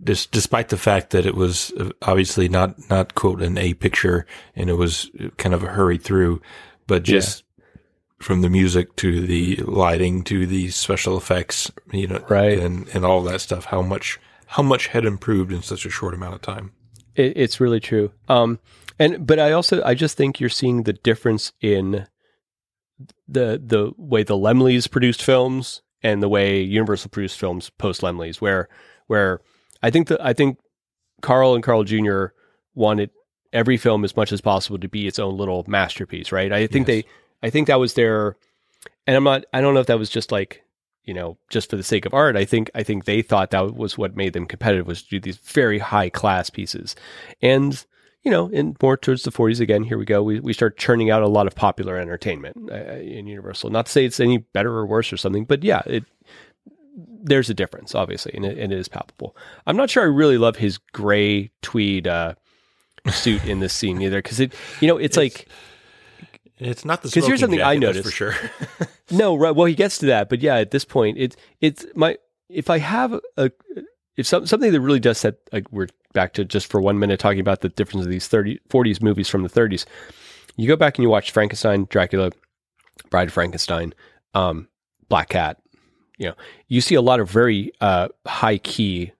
This, 0.00 0.26
despite 0.26 0.68
the 0.68 0.76
fact 0.76 1.10
that 1.10 1.26
it 1.26 1.34
was 1.34 1.72
uh, 1.78 1.90
obviously 2.02 2.48
not 2.48 2.76
not 2.88 3.14
quote 3.14 3.42
an 3.42 3.58
A 3.58 3.74
picture 3.74 4.26
and 4.56 4.70
it 4.70 4.74
was 4.74 5.10
kind 5.36 5.54
of 5.54 5.62
a 5.62 5.66
hurried 5.68 6.02
through, 6.02 6.40
but 6.86 7.02
just 7.02 7.42
from 8.18 8.40
the 8.40 8.50
music 8.50 8.96
to 8.96 9.26
the 9.26 9.56
lighting 9.56 10.24
to 10.24 10.46
the 10.46 10.70
special 10.70 11.16
effects, 11.16 11.70
you 11.92 12.06
know, 12.06 12.24
Right. 12.28 12.58
and 12.58 12.88
and 12.94 13.04
all 13.04 13.22
that 13.24 13.40
stuff, 13.40 13.66
how 13.66 13.82
much 13.82 14.18
how 14.48 14.62
much 14.62 14.88
had 14.88 15.04
improved 15.04 15.52
in 15.52 15.62
such 15.62 15.84
a 15.86 15.90
short 15.90 16.14
amount 16.14 16.34
of 16.34 16.42
time. 16.42 16.72
It, 17.14 17.32
it's 17.36 17.60
really 17.60 17.80
true. 17.80 18.12
Um, 18.28 18.58
and 18.98 19.26
but 19.26 19.38
I 19.38 19.52
also 19.52 19.82
I 19.84 19.94
just 19.94 20.16
think 20.16 20.40
you're 20.40 20.48
seeing 20.48 20.82
the 20.84 20.92
difference 20.92 21.52
in 21.60 22.06
the 23.28 23.60
the 23.64 23.92
way 23.96 24.22
the 24.22 24.36
Laemmles 24.36 24.90
produced 24.90 25.22
films 25.22 25.82
and 26.02 26.22
the 26.22 26.28
way 26.28 26.60
Universal 26.60 27.10
produced 27.10 27.38
films 27.38 27.70
post 27.70 28.00
Laemmles, 28.02 28.36
where 28.40 28.68
where 29.06 29.40
I 29.82 29.90
think 29.90 30.08
that 30.08 30.20
I 30.24 30.32
think 30.32 30.58
Carl 31.22 31.54
and 31.54 31.62
Carl 31.62 31.84
Jr. 31.84 32.26
wanted 32.74 33.10
every 33.52 33.76
film 33.76 34.04
as 34.04 34.16
much 34.16 34.32
as 34.32 34.40
possible 34.40 34.78
to 34.78 34.88
be 34.88 35.06
its 35.06 35.18
own 35.18 35.36
little 35.36 35.64
masterpiece, 35.68 36.32
right? 36.32 36.52
I 36.52 36.66
think 36.66 36.88
Yes. 36.88 37.04
they 37.04 37.46
I 37.46 37.50
think 37.50 37.66
that 37.68 37.78
was 37.80 37.94
their 37.94 38.36
and 39.06 39.16
I'm 39.16 39.24
not 39.24 39.44
I 39.52 39.60
don't 39.60 39.74
know 39.74 39.80
if 39.80 39.86
that 39.86 39.98
was 39.98 40.10
just 40.10 40.32
like 40.32 40.64
you 41.08 41.14
know 41.14 41.38
just 41.48 41.70
for 41.70 41.76
the 41.76 41.82
sake 41.82 42.04
of 42.04 42.12
art 42.12 42.36
I 42.36 42.44
think 42.44 42.70
I 42.74 42.82
think 42.82 43.04
they 43.04 43.22
thought 43.22 43.50
that 43.50 43.74
was 43.74 43.96
what 43.96 44.14
made 44.14 44.34
them 44.34 44.46
competitive 44.46 44.86
was 44.86 45.02
to 45.02 45.08
do 45.08 45.20
these 45.20 45.38
very 45.38 45.78
high 45.78 46.10
class 46.10 46.50
pieces. 46.50 46.94
And 47.40 47.84
you 48.22 48.30
know 48.30 48.48
in 48.48 48.76
more 48.82 48.96
towards 48.96 49.22
the 49.22 49.32
40s 49.32 49.60
again 49.60 49.84
here 49.84 49.96
we 49.98 50.04
go. 50.04 50.22
We, 50.22 50.38
we 50.40 50.52
start 50.52 50.76
churning 50.76 51.10
out 51.10 51.22
a 51.22 51.28
lot 51.28 51.46
of 51.46 51.54
popular 51.54 51.96
entertainment 51.96 52.70
uh, 52.70 52.74
in 52.74 53.26
Universal. 53.26 53.70
Not 53.70 53.86
to 53.86 53.92
say 53.92 54.04
it's 54.04 54.20
any 54.20 54.38
better 54.38 54.72
or 54.72 54.86
worse 54.86 55.12
or 55.12 55.16
something 55.16 55.46
but 55.46 55.64
yeah 55.64 55.82
it 55.86 56.04
there's 57.20 57.50
a 57.50 57.54
difference 57.54 57.94
obviously 57.94 58.32
and 58.34 58.44
it, 58.44 58.58
and 58.58 58.72
it 58.72 58.78
is 58.78 58.88
palpable. 58.88 59.34
I'm 59.66 59.76
not 59.76 59.88
sure 59.88 60.02
I 60.02 60.06
really 60.06 60.38
love 60.38 60.56
his 60.56 60.78
gray 60.92 61.50
tweed 61.62 62.06
uh 62.06 62.34
suit 63.10 63.44
in 63.46 63.60
this 63.60 63.72
scene 63.72 64.02
either 64.02 64.18
because 64.18 64.40
it 64.40 64.52
you 64.80 64.88
know 64.88 64.98
it's, 64.98 65.16
like 65.16 65.48
It's 66.58 66.84
not 66.84 67.02
the 67.02 67.10
'Cause 67.10 67.26
here's 67.26 67.40
something 67.40 67.62
I 67.62 67.76
jacket, 67.76 67.86
that's 67.86 67.96
noticed. 67.96 68.04
for 68.04 68.32
sure. 68.32 68.88
No, 69.10 69.36
right. 69.36 69.54
Well, 69.54 69.66
he 69.66 69.74
gets 69.74 69.98
to 69.98 70.06
that, 70.06 70.28
but 70.28 70.40
yeah, 70.40 70.56
at 70.56 70.70
this 70.70 70.84
point, 70.84 71.16
it's 71.18 71.36
it's 71.60 71.86
my 71.94 72.18
if 72.50 72.68
I 72.68 72.78
have 72.78 73.18
a 73.36 73.50
if 74.16 74.26
some, 74.26 74.46
something 74.46 74.70
that 74.72 74.80
really 74.80 75.00
does 75.00 75.18
set 75.18 75.36
like 75.52 75.70
we're 75.72 75.88
back 76.12 76.32
to 76.34 76.44
just 76.44 76.66
for 76.70 76.80
one 76.80 76.98
minute 76.98 77.18
talking 77.20 77.40
about 77.40 77.60
the 77.60 77.68
difference 77.70 78.04
of 78.04 78.10
these 78.10 78.26
30 78.28 78.58
40s 78.68 79.00
movies 79.00 79.28
from 79.28 79.42
the 79.44 79.48
30s. 79.48 79.84
You 80.56 80.66
go 80.68 80.76
back 80.76 80.98
and 80.98 81.02
you 81.04 81.08
watch 81.08 81.30
Frankenstein, 81.30 81.86
Dracula, 81.88 82.32
Bride 83.10 83.28
of 83.28 83.34
Frankenstein, 83.34 83.94
um, 84.34 84.68
Black 85.08 85.28
Cat. 85.28 85.58
You 86.18 86.28
know, 86.30 86.34
you 86.66 86.80
see 86.80 86.96
a 86.96 87.00
lot 87.02 87.20
of 87.20 87.30
very 87.30 87.70
uh, 87.80 88.08
high 88.26 88.58
key 88.58 89.12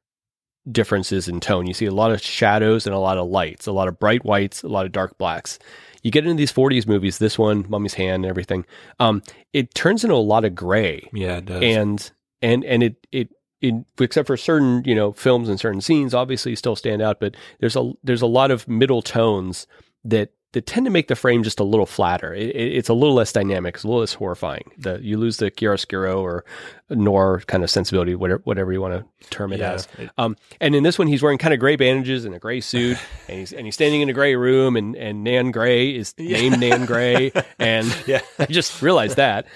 differences 0.71 1.29
in 1.29 1.41
tone. 1.41 1.67
You 1.67 1.75
see 1.75 1.87
a 1.87 1.93
lot 1.93 2.11
of 2.11 2.21
shadows 2.21 2.87
and 2.87 2.95
a 2.95 2.99
lot 2.99 3.17
of 3.19 3.29
lights, 3.29 3.67
a 3.67 3.73
lot 3.73 3.89
of 3.89 3.99
bright 3.99 4.25
whites, 4.25 4.63
a 4.63 4.69
lot 4.69 4.85
of 4.85 4.93
dark 4.93 5.17
blacks. 5.17 5.59
You 6.03 6.11
get 6.11 6.25
into 6.25 6.37
these 6.37 6.53
40s 6.53 6.87
movies, 6.87 7.19
this 7.19 7.39
one, 7.39 7.67
Mummy's 7.69 7.95
Hand, 7.95 8.25
and 8.25 8.31
everything. 8.31 8.65
Um, 8.99 9.23
it 9.53 9.75
turns 9.75 10.05
into 10.05 10.15
a 10.15 10.17
lot 10.17 10.45
of 10.45 10.55
gray, 10.55 11.09
yeah, 11.13 11.39
it 11.39 11.47
does. 11.47 11.63
and 11.63 12.11
and 12.43 12.65
and 12.65 12.83
it 12.83 13.07
it. 13.13 13.29
In, 13.61 13.85
except 13.99 14.29
for 14.29 14.37
certain, 14.37 14.85
you 14.85 14.95
know, 14.95 15.11
films 15.11 15.49
and 15.49 15.59
certain 15.59 15.81
scenes, 15.81 16.15
obviously 16.15 16.55
still 16.55 16.77
stand 16.77 17.03
out. 17.03 17.19
But 17.19 17.37
there's 17.59 17.75
a 17.75 17.93
there's 18.05 18.23
a 18.23 18.27
lot 18.27 18.53
of 18.53 18.69
middle 18.69 19.03
tones 19.03 19.67
that 20.05 20.31
that 20.53 20.67
tend 20.67 20.87
to 20.87 20.91
make 20.91 21.09
the 21.09 21.15
frame 21.15 21.43
just 21.43 21.61
a 21.61 21.65
little 21.65 21.85
flatter. 21.85 22.33
It, 22.33 22.49
it, 22.57 22.77
it's 22.77 22.89
a 22.89 22.95
little 22.95 23.15
less 23.15 23.33
dynamic. 23.33 23.75
It's 23.75 23.85
a 23.85 23.87
little 23.87 24.01
less 24.01 24.15
horrifying. 24.15 24.71
The 24.79 24.99
you 25.03 25.19
lose 25.19 25.37
the 25.37 25.51
chiaroscuro 25.51 26.21
or 26.23 26.43
noir 26.89 27.43
kind 27.47 27.63
of 27.63 27.71
sensibility, 27.71 28.15
whatever 28.15 28.41
whatever 28.45 28.73
you 28.73 28.81
want 28.81 28.95
to 29.21 29.29
term 29.29 29.53
it 29.53 29.61
Yeah, 29.61 29.73
as. 29.73 29.89
it- 29.99 30.11
Um, 30.17 30.37
and 30.59 30.75
in 30.75 30.83
this 30.85 30.99
one, 30.99 31.07
he's 31.07 31.23
wearing 31.23 31.37
kind 31.37 31.53
of 31.53 31.61
gray 31.61 31.77
bandages 31.77 32.25
and 32.25 32.35
a 32.35 32.39
gray 32.39 32.61
suit, 32.63 32.97
and 33.29 33.39
he's 33.41 33.53
and 33.53 33.67
he's 33.67 33.75
standing 33.75 34.01
in 34.01 34.09
a 34.09 34.15
gray 34.15 34.37
room, 34.37 34.75
and 34.77 34.97
and 34.97 35.23
Nan 35.23 35.51
Gray 35.51 35.95
is 35.95 36.15
named 36.19 36.61
Nan 36.61 36.87
Gray, 36.87 37.31
and 37.59 37.87
Yeah. 38.07 38.21
I 38.39 38.47
just 38.47 38.81
realized 38.81 39.17
that. 39.17 39.47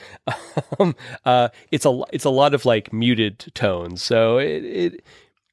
Um, 0.78 0.94
uh, 1.24 1.48
it's 1.70 1.86
a 1.86 2.02
it's 2.12 2.24
a 2.26 2.30
lot 2.30 2.52
of 2.52 2.66
like 2.66 2.92
muted 2.92 3.38
tones, 3.54 4.02
so 4.02 4.36
it, 4.38 4.62
it, 4.64 4.94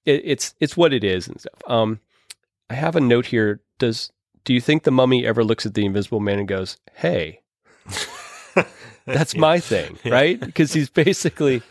it 0.05 0.21
it's 0.25 0.53
it's 0.59 0.75
what 0.75 0.93
it 0.93 1.05
is 1.05 1.29
and 1.29 1.39
stuff. 1.39 1.61
Um, 1.65 2.01
I 2.69 2.73
have 2.73 2.97
a 2.97 3.01
note 3.01 3.27
here. 3.27 3.61
Does 3.77 4.11
do 4.49 4.55
you 4.55 4.61
think 4.61 4.81
the 4.81 4.89
mummy 4.89 5.27
ever 5.27 5.43
looks 5.43 5.67
at 5.67 5.75
the 5.75 5.85
Invisible 5.85 6.19
Man 6.19 6.39
and 6.39 6.47
goes, 6.47 6.77
"Hey"? 6.95 7.41
That's 9.05 9.35
my 9.35 9.59
thing, 9.59 9.99
right? 10.03 10.39
Because 10.39 10.73
he's 10.73 10.89
basically, 10.89 11.61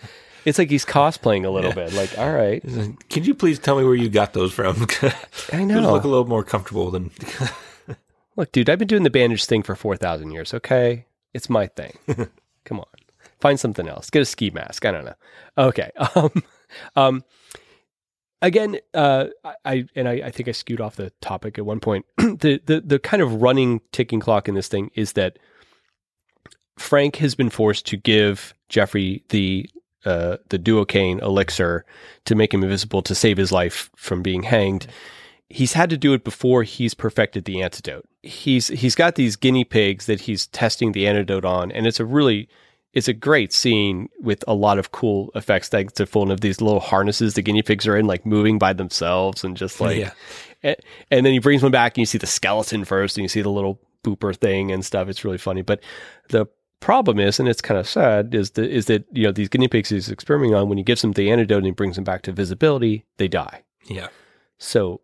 it's 0.45 0.61
like 0.61 0.70
he's 0.70 0.85
cosplaying 0.85 1.45
a 1.45 1.51
little 1.51 1.72
bit. 1.72 1.93
Like, 1.93 2.16
all 2.16 2.33
right, 2.33 2.62
Can 3.11 3.24
you 3.24 3.35
please 3.35 3.59
tell 3.59 3.76
me 3.76 3.85
where 3.85 3.97
you 3.97 4.09
got 4.09 4.33
those 4.33 4.53
from? 4.53 4.76
I 5.03 5.11
Those 5.51 5.66
know. 5.66 5.93
look 5.93 6.05
a 6.05 6.09
little 6.09 6.29
more 6.29 6.45
comfortable 6.45 6.93
than. 6.93 7.11
Look, 8.37 8.53
dude, 8.53 8.70
I've 8.70 8.79
been 8.79 8.87
doing 8.87 9.03
the 9.03 9.11
bandage 9.11 9.47
thing 9.47 9.64
for 9.64 9.74
4,000 9.74 10.31
years, 10.31 10.55
okay? 10.55 11.07
It's 11.35 11.51
my 11.51 11.66
thing. 11.66 11.99
Come 12.64 12.79
on. 12.79 12.87
Find 13.41 13.59
something 13.59 13.89
else. 13.89 14.09
Get 14.09 14.22
a 14.22 14.24
ski 14.24 14.51
mask. 14.51 14.87
I 14.87 14.93
don't 14.93 15.05
know. 15.05 15.14
Okay. 15.59 15.91
Um, 16.14 16.31
um, 16.95 17.24
again, 18.43 18.78
uh, 18.95 19.26
I- 19.64 19.86
and 19.95 20.09
I, 20.09 20.12
I 20.24 20.30
think 20.30 20.49
I 20.49 20.53
skewed 20.53 20.80
off 20.80 20.97
the 20.97 21.11
topic 21.20 21.59
at 21.59 21.66
one 21.66 21.80
point. 21.80 22.07
the, 22.16 22.61
the, 22.64 22.82
the 22.84 22.99
kind 22.99 23.22
of 23.22 23.43
running 23.43 23.80
ticking 23.93 24.20
clock 24.20 24.49
in 24.49 24.55
this 24.55 24.68
thing 24.68 24.91
is 24.95 25.12
that 25.14 25.39
Frank 26.78 27.16
has 27.16 27.34
been 27.34 27.51
forced 27.51 27.86
to 27.86 27.97
give 27.97 28.55
Jeffrey 28.68 29.24
the, 29.30 29.68
uh, 30.05 30.36
the 30.49 30.59
duocaine 30.59 31.20
elixir 31.22 31.84
to 32.24 32.34
make 32.34 32.55
him 32.55 32.62
invisible 32.62 33.03
to 33.03 33.14
save 33.14 33.36
his 33.36 33.51
life 33.53 33.91
from 33.97 34.22
being 34.22 34.45
hanged 34.45 34.86
he's 35.51 35.72
had 35.72 35.91
to 35.91 35.97
do 35.97 36.12
it 36.12 36.24
before 36.24 36.62
he's 36.62 36.95
perfected 36.95 37.45
the 37.45 37.62
antidote. 37.62 38.07
He's 38.22 38.68
he's 38.68 38.95
got 38.95 39.14
these 39.14 39.36
guinea 39.36 39.64
pigs 39.64 40.07
that 40.07 40.22
he's 40.22 40.47
testing 40.49 40.93
the 40.93 41.07
antidote 41.07 41.45
on, 41.45 41.72
and 41.72 41.86
it's 41.86 42.01
a 42.01 42.05
really 42.05 42.49
it's 42.93 43.09
a 43.09 43.12
great 43.12 43.53
scene 43.53 44.09
with 44.20 44.43
a 44.49 44.55
lot 44.55 44.78
of 44.78 44.91
cool 44.93 45.30
effects 45.34 45.68
thanks 45.68 45.93
to 45.95 46.07
full 46.07 46.30
of 46.32 46.41
these 46.41 46.61
little 46.61 46.80
harnesses 46.80 47.34
the 47.34 47.43
guinea 47.43 47.62
pigs 47.62 47.86
are 47.86 47.97
in, 47.97 48.07
like 48.07 48.24
moving 48.26 48.59
by 48.59 48.72
themselves 48.72 49.45
and 49.45 49.57
just 49.57 49.80
like 49.80 49.99
Yeah. 49.99 50.12
and, 50.62 50.76
and 51.11 51.26
then 51.26 51.32
he 51.32 51.39
brings 51.39 51.62
one 51.62 51.72
back 51.72 51.93
and 51.97 52.03
you 52.03 52.07
see 52.07 52.18
the 52.18 52.26
skeleton 52.26 52.84
first 52.84 53.16
and 53.16 53.22
you 53.24 53.28
see 53.28 53.43
the 53.43 53.51
little 53.51 53.80
booper 54.05 54.34
thing 54.36 54.70
and 54.72 54.84
stuff. 54.84 55.09
It's 55.09 55.24
really 55.24 55.39
funny. 55.39 55.62
But 55.62 55.80
the 56.30 56.47
problem 56.80 57.18
is, 57.18 57.39
and 57.41 57.49
it's 57.49 57.61
kind 57.61 57.78
of 57.78 57.89
sad, 57.89 58.34
is 58.34 58.53
that 58.53 58.70
is 58.70 58.86
that 58.86 59.05
you 59.12 59.24
know 59.24 59.32
these 59.32 59.49
guinea 59.49 59.68
pigs 59.68 59.89
he's 59.91 60.11
experimenting 60.11 60.55
on 60.55 60.68
when 60.68 60.78
he 60.78 60.84
gives 60.84 61.03
them 61.03 61.12
the 61.12 61.30
antidote 61.30 61.59
and 61.59 61.66
he 61.66 61.72
brings 61.72 61.97
them 61.97 62.05
back 62.05 62.22
to 62.22 62.32
visibility, 62.32 63.05
they 63.16 63.28
die. 63.28 63.64
Yeah. 63.86 64.09
So 64.59 65.01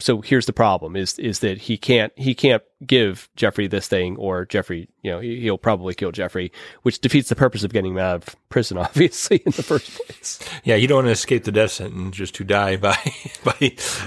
so 0.00 0.20
here's 0.20 0.46
the 0.46 0.52
problem 0.52 0.96
is 0.96 1.18
is 1.18 1.40
that 1.40 1.58
he 1.58 1.76
can't 1.76 2.12
he 2.16 2.34
can't 2.34 2.62
give 2.86 3.28
Jeffrey 3.36 3.66
this 3.66 3.88
thing 3.88 4.16
or 4.16 4.44
Jeffrey 4.44 4.88
you 5.02 5.10
know 5.10 5.18
he, 5.20 5.40
he'll 5.40 5.58
probably 5.58 5.94
kill 5.94 6.12
Jeffrey 6.12 6.52
which 6.82 7.00
defeats 7.00 7.28
the 7.28 7.34
purpose 7.36 7.64
of 7.64 7.72
getting 7.72 7.92
him 7.92 7.98
out 7.98 8.16
of 8.16 8.36
prison 8.48 8.78
obviously 8.78 9.38
in 9.44 9.52
the 9.52 9.62
first 9.62 9.98
place. 10.06 10.38
Yeah, 10.64 10.76
you 10.76 10.86
don't 10.86 10.96
want 10.96 11.06
to 11.08 11.12
escape 11.12 11.44
the 11.44 11.52
death 11.52 11.72
sentence 11.72 12.16
just 12.16 12.34
to 12.36 12.44
die 12.44 12.76
by 12.76 12.96
by 13.44 13.56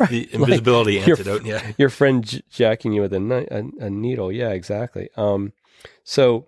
the 0.10 0.30
invisibility 0.32 0.94
Your- 0.94 1.12
antidote. 1.12 1.46
Yeah. 1.46 1.72
Your 1.78 1.89
friend 1.89 2.24
j- 2.24 2.42
jacking 2.50 2.94
you 2.94 3.02
with 3.02 3.14
a, 3.14 3.48
a 3.52 3.86
a 3.86 3.89
needle, 3.89 4.32
yeah, 4.32 4.50
exactly. 4.50 5.10
Um, 5.18 5.54
so 6.04 6.48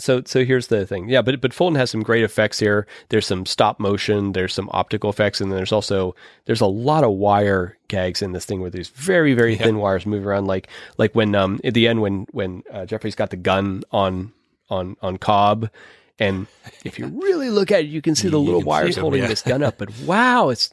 so 0.00 0.22
so 0.24 0.44
here's 0.44 0.68
the 0.68 0.86
thing, 0.86 1.08
yeah, 1.08 1.22
but 1.22 1.40
but 1.40 1.54
Fulton 1.54 1.76
has 1.76 1.90
some 1.90 2.02
great 2.02 2.24
effects 2.24 2.58
here. 2.58 2.86
There's 3.08 3.26
some 3.26 3.46
stop 3.46 3.78
motion, 3.78 4.32
there's 4.32 4.54
some 4.54 4.68
optical 4.72 5.10
effects, 5.10 5.40
and 5.40 5.50
then 5.50 5.56
there's 5.56 5.72
also 5.72 6.14
there's 6.46 6.60
a 6.60 6.66
lot 6.66 7.04
of 7.04 7.12
wire 7.12 7.76
gags 7.88 8.22
in 8.22 8.32
this 8.32 8.44
thing 8.44 8.60
where 8.60 8.70
there's 8.70 8.88
very 8.88 9.34
very 9.34 9.56
thin 9.56 9.78
wires 9.78 10.06
moving 10.06 10.26
around, 10.26 10.46
like 10.46 10.68
like 10.98 11.14
when 11.14 11.34
um 11.34 11.60
at 11.64 11.74
the 11.74 11.86
end 11.86 12.00
when 12.00 12.26
when 12.32 12.62
uh, 12.72 12.86
Jeffrey's 12.86 13.14
got 13.14 13.30
the 13.30 13.36
gun 13.36 13.82
on 13.92 14.32
on 14.68 14.96
on 15.02 15.18
Cobb. 15.18 15.70
And 16.18 16.46
if 16.84 16.98
you 16.98 17.06
really 17.06 17.50
look 17.50 17.70
at 17.70 17.80
it, 17.80 17.86
you 17.86 18.02
can 18.02 18.14
see 18.14 18.28
the 18.28 18.38
You 18.38 18.44
little 18.44 18.62
wires 18.62 18.96
holding 18.96 19.22
yeah. 19.22 19.28
this 19.28 19.42
gun 19.42 19.62
up. 19.62 19.78
But 19.78 19.90
wow, 20.00 20.48
it's 20.50 20.70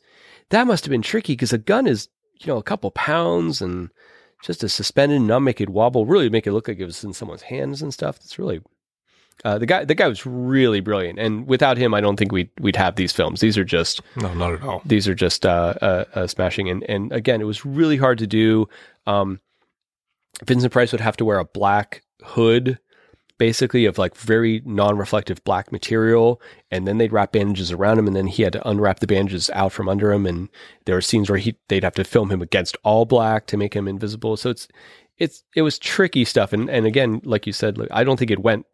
that 0.50 0.68
must 0.68 0.86
have 0.86 0.92
been 0.92 1.02
tricky 1.02 1.34
because 1.34 1.54
a 1.54 1.58
gun 1.58 1.88
is 1.88 2.10
you 2.40 2.48
know 2.48 2.58
a 2.58 2.64
couple 2.64 2.92
pounds 2.92 3.62
and 3.62 3.90
just 4.44 4.62
to 4.62 4.70
suspend 4.70 5.12
it 5.12 5.16
and 5.16 5.28
not 5.28 5.40
make 5.40 5.60
it 5.60 5.70
wobble, 5.70 6.06
really 6.06 6.30
make 6.30 6.46
it 6.48 6.52
look 6.52 6.68
like 6.68 6.80
it 6.80 6.86
was 6.86 7.04
in 7.04 7.14
someone's 7.14 7.44
hands 7.44 7.82
and 7.82 7.94
stuff. 7.94 8.18
It's 8.18 8.38
really 8.38 8.62
uh, 9.46 9.58
the 9.58 9.66
guy. 9.66 9.86
The 9.86 9.96
guy 9.96 10.08
was 10.08 10.26
really 10.26 10.80
brilliant, 10.80 11.20
and 11.20 11.48
without 11.48 11.78
him, 11.78 11.94
I 11.94 12.02
don't 12.02 12.18
think 12.18 12.32
we'd 12.32 12.50
we'd 12.60 12.76
have 12.76 12.96
these 12.96 13.12
films. 13.12 13.40
These 13.40 13.58
are 13.58 13.64
just 13.64 14.02
No, 14.16 14.34
not 14.34 14.54
at 14.54 14.64
all. 14.64 14.82
these 14.86 15.08
are 15.08 15.16
just 15.16 15.46
uh, 15.46 15.74
uh, 15.82 16.06
uh, 16.16 16.28
smashing. 16.28 16.70
And 16.70 16.84
and 16.90 17.12
again, 17.12 17.42
it 17.42 17.46
was 17.46 17.66
really 17.66 17.98
hard 17.98 18.18
to 18.20 18.28
do. 18.28 18.68
Um, 19.06 19.40
Vincent 20.46 20.74
Price 20.74 20.92
would 20.92 21.02
have 21.02 21.18
to 21.18 21.26
wear 21.26 21.40
a 21.40 21.46
black 21.46 22.04
hood, 22.24 22.78
basically 23.38 23.86
of 23.86 23.98
like 23.98 24.16
very 24.16 24.62
non-reflective 24.66 25.44
black 25.44 25.72
material, 25.72 26.42
and 26.72 26.88
then 26.88 26.98
they'd 26.98 27.12
wrap 27.14 27.32
bandages 27.32 27.72
around 27.72 28.00
him, 28.00 28.08
and 28.08 28.16
then 28.16 28.28
he 28.28 28.44
had 28.44 28.54
to 28.54 28.68
unwrap 28.68 29.00
the 29.00 29.08
bandages 29.08 29.50
out 29.52 29.72
from 29.72 29.88
under 29.90 30.12
him. 30.12 30.26
And 30.26 30.50
there 30.86 30.96
were 30.96 31.02
scenes 31.02 31.30
where 31.30 31.40
he 31.40 31.56
they'd 31.70 31.84
have 31.84 31.96
to 31.96 32.04
film 32.04 32.32
him 32.32 32.42
against 32.42 32.78
all 32.84 33.06
black 33.06 33.46
to 33.48 33.58
make 33.58 33.74
him 33.76 33.88
invisible. 33.88 34.36
So 34.38 34.50
it's 34.50 34.68
it's 35.18 35.44
it 35.56 35.62
was 35.62 35.78
tricky 35.80 36.26
stuff. 36.26 36.54
And 36.54 36.70
and 36.70 36.86
again, 36.86 37.22
like 37.24 37.46
you 37.48 37.54
said, 37.54 37.78
I 37.92 38.04
don't 38.04 38.18
think 38.18 38.32
it 38.32 38.40
went 38.40 38.66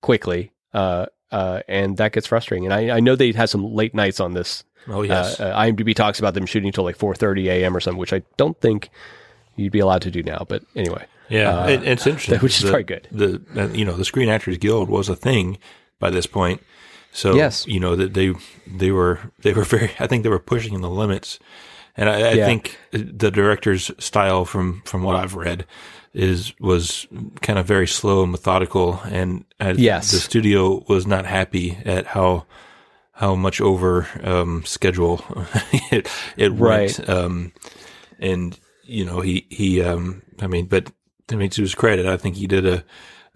quickly. 0.00 0.52
Uh, 0.72 1.06
uh, 1.32 1.60
and 1.68 1.96
that 1.98 2.12
gets 2.12 2.26
frustrating. 2.26 2.64
And 2.64 2.74
I, 2.74 2.96
I 2.96 3.00
know 3.00 3.14
they 3.16 3.32
had 3.32 3.48
some 3.50 3.64
late 3.74 3.94
nights 3.94 4.20
on 4.20 4.34
this 4.34 4.64
Oh 4.88 5.02
yes. 5.02 5.38
uh, 5.38 5.44
uh, 5.44 5.60
IMDb 5.62 5.94
talks 5.94 6.18
about 6.18 6.34
them 6.34 6.46
shooting 6.46 6.72
till 6.72 6.84
like 6.84 6.96
4:30 6.96 7.46
a.m. 7.48 7.76
or 7.76 7.80
something, 7.80 7.98
which 7.98 8.12
I 8.14 8.22
don't 8.38 8.58
think 8.60 8.88
you'd 9.56 9.72
be 9.72 9.78
allowed 9.78 10.02
to 10.02 10.10
do 10.10 10.22
now. 10.22 10.46
But 10.48 10.62
anyway, 10.74 11.04
yeah, 11.28 11.50
uh, 11.54 11.68
it, 11.68 11.82
it's 11.86 12.06
interesting. 12.06 12.38
which 12.42 12.56
is 12.56 12.62
the, 12.62 12.70
very 12.70 12.82
good. 12.84 13.06
The 13.12 13.42
uh, 13.56 13.68
you 13.68 13.84
know 13.84 13.92
the 13.96 14.06
Screen 14.06 14.28
Actors 14.30 14.56
Guild 14.56 14.88
was 14.88 15.08
a 15.10 15.14
thing 15.14 15.58
by 15.98 16.08
this 16.08 16.26
point, 16.26 16.62
so 17.12 17.34
Yes. 17.34 17.66
you 17.66 17.78
know 17.78 17.94
that 17.94 18.14
they 18.14 18.32
they 18.66 18.90
were 18.90 19.20
they 19.40 19.52
were 19.52 19.64
very. 19.64 19.90
I 20.00 20.06
think 20.06 20.22
they 20.22 20.30
were 20.30 20.38
pushing 20.38 20.80
the 20.80 20.88
limits, 20.90 21.38
and 21.94 22.08
I, 22.08 22.30
I 22.30 22.32
Yeah. 22.32 22.46
think 22.46 22.78
the 22.90 23.30
director's 23.30 23.90
style, 24.02 24.46
from 24.46 24.80
from 24.86 25.02
what 25.02 25.14
I've 25.14 25.34
read, 25.34 25.66
is 26.12 26.52
was 26.60 27.06
kind 27.40 27.58
of 27.58 27.66
very 27.66 27.86
slow 27.86 28.22
and 28.22 28.32
methodical, 28.32 29.00
and 29.04 29.44
Yes. 29.60 30.10
the 30.10 30.18
studio 30.18 30.84
was 30.88 31.06
not 31.06 31.24
happy 31.26 31.78
at 31.84 32.06
how 32.06 32.46
how 33.12 33.34
much 33.34 33.60
over 33.60 34.08
um, 34.24 34.64
schedule 34.64 35.22
it 35.92 36.08
it 36.36 36.50
Right. 36.52 36.96
went. 36.98 37.08
Um, 37.08 37.52
and 38.18 38.58
you 38.84 39.04
know 39.04 39.20
he 39.20 39.46
he 39.50 39.82
um 39.82 40.22
I 40.40 40.46
mean, 40.46 40.66
but 40.66 40.90
I 41.30 41.36
mean 41.36 41.50
to 41.50 41.62
his 41.62 41.74
credit, 41.74 42.06
I 42.06 42.16
think 42.16 42.36
he 42.36 42.46
did 42.46 42.66
a 42.66 42.84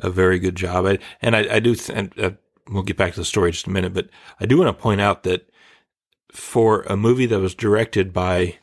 a 0.01 0.11
very 0.11 0.41
good 0.41 0.57
job. 0.57 0.87
I, 0.87 0.99
and 1.23 1.37
I, 1.37 1.55
I 1.55 1.61
do, 1.61 1.77
th- 1.77 1.97
and, 1.97 2.13
uh, 2.19 2.31
we'll 2.69 2.83
get 2.83 2.97
back 2.97 3.13
to 3.15 3.21
the 3.21 3.25
story 3.25 3.51
in 3.51 3.53
just 3.53 3.69
a 3.69 3.71
minute, 3.71 3.95
but 3.95 4.09
I 4.41 4.47
do 4.47 4.59
want 4.59 4.77
to 4.77 4.83
point 4.83 5.01
out 5.01 5.23
that 5.23 5.49
for 6.33 6.83
a 6.83 6.97
movie 6.97 7.27
that 7.27 7.39
was 7.39 7.55
directed 7.55 8.13
by 8.13 8.57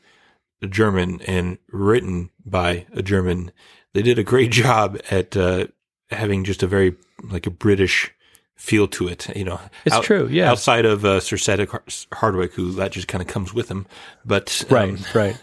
a 0.62 0.68
German 0.68 1.22
and 1.22 1.58
written 1.72 2.32
by 2.46 2.86
a 2.92 3.02
German, 3.02 3.52
they 3.94 4.02
did 4.02 4.20
a 4.20 4.24
great 4.24 4.52
job 4.64 5.00
at 5.10 5.36
uh, 5.36 5.68
having 6.10 6.44
just 6.44 6.64
a 6.64 6.68
very 6.68 6.96
like 7.24 7.48
a 7.48 7.52
British 7.52 8.12
feel 8.56 8.88
to 8.88 9.08
it. 9.08 9.36
You 9.36 9.46
know, 9.46 9.60
It's 9.86 10.00
true, 10.02 10.28
yeah. 10.28 10.52
Outside 10.52 10.86
of 10.86 11.04
uh, 11.04 11.20
Sir 11.20 11.38
Cedric 11.38 11.70
Hardwicke, 11.70 12.54
who 12.54 12.72
that 12.74 12.92
just 12.92 13.08
kind 13.08 13.22
of 13.22 13.28
comes 13.28 13.54
with 13.54 13.70
him, 13.70 13.88
but 14.24 14.66
um, 14.70 14.76
right, 14.76 15.16
right. 15.16 15.38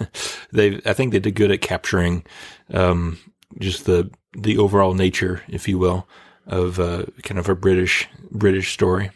they 0.52 0.80
I 0.84 0.92
think 0.92 1.12
they 1.12 1.20
did 1.20 1.34
good 1.34 1.50
at 1.50 1.60
capturing 1.60 2.24
um, 2.72 3.18
just 3.58 3.84
the 3.84 4.10
the 4.36 4.58
overall 4.58 4.94
nature, 4.94 5.42
if 5.48 5.66
you 5.66 5.78
will, 5.78 6.06
of 6.46 6.78
uh, 6.78 7.06
kind 7.22 7.38
of 7.38 7.48
a 7.48 7.54
British 7.54 8.08
British 8.30 8.72
story. 8.72 9.10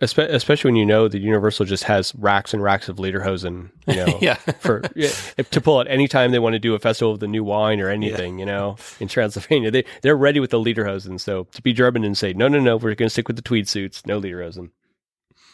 Espe- 0.00 0.30
especially 0.30 0.68
when 0.70 0.76
you 0.76 0.86
know 0.86 1.08
that 1.08 1.18
Universal 1.18 1.66
just 1.66 1.84
has 1.84 2.14
racks 2.14 2.54
and 2.54 2.62
racks 2.62 2.88
of 2.88 2.96
lederhosen, 2.96 3.70
you 3.86 3.96
know, 3.96 4.18
Yeah. 4.22 4.34
for 4.34 4.82
if- 4.96 5.50
to 5.50 5.60
pull 5.60 5.78
out 5.78 5.88
anytime 5.88 6.30
they 6.32 6.38
want 6.38 6.54
to 6.54 6.58
do 6.58 6.74
a 6.74 6.78
festival 6.78 7.12
of 7.12 7.20
the 7.20 7.28
new 7.28 7.44
wine 7.44 7.80
or 7.80 7.90
anything, 7.90 8.38
you 8.38 8.46
know, 8.46 8.76
in 8.98 9.08
Transylvania, 9.08 9.70
they 9.70 9.84
they're 10.02 10.16
ready 10.16 10.40
with 10.40 10.50
the 10.50 10.58
lederhosen. 10.58 11.20
So 11.20 11.44
to 11.52 11.60
be 11.62 11.72
German 11.74 12.04
and 12.04 12.16
say 12.16 12.32
no, 12.32 12.48
no, 12.48 12.58
no, 12.60 12.76
we're 12.76 12.94
going 12.94 13.06
to 13.08 13.10
stick 13.10 13.28
with 13.28 13.36
the 13.36 13.42
tweed 13.42 13.68
suits, 13.68 14.06
no 14.06 14.20
lederhosen. 14.20 14.70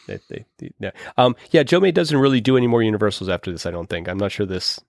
They, 0.07 0.19
they, 0.29 0.45
they, 0.59 0.71
no. 0.79 0.91
Um, 1.17 1.35
yeah, 1.51 1.63
Joe 1.63 1.81
May 1.81 1.91
doesn't 1.91 2.17
really 2.17 2.39
do 2.39 2.55
any 2.55 2.67
more 2.67 2.81
Universals 2.81 3.27
after 3.29 3.51
this. 3.51 3.65
I 3.65 3.71
don't 3.71 3.89
think. 3.89 4.07
I'm 4.07 4.17
not 4.17 4.31
sure 4.31 4.45
this. 4.45 4.79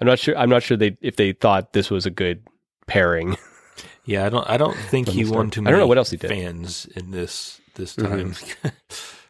I'm 0.00 0.06
not 0.08 0.18
sure. 0.18 0.36
I'm 0.36 0.50
not 0.50 0.64
sure 0.64 0.76
they 0.76 0.96
if 1.00 1.14
they 1.14 1.32
thought 1.32 1.72
this 1.72 1.88
was 1.90 2.06
a 2.06 2.10
good 2.10 2.42
pairing. 2.88 3.36
Yeah, 4.04 4.26
I 4.26 4.28
don't 4.30 4.50
I 4.50 4.56
don't 4.56 4.76
think 4.76 5.08
he 5.10 5.24
won 5.24 5.50
too 5.50 5.62
I 5.64 5.70
don't 5.70 5.78
know 5.78 5.86
what 5.86 5.98
else 5.98 6.10
he 6.10 6.16
did. 6.16 6.28
fans 6.30 6.86
in 6.96 7.12
this 7.12 7.60
this 7.74 7.96
mm-hmm. 7.96 8.32
time. 8.32 8.34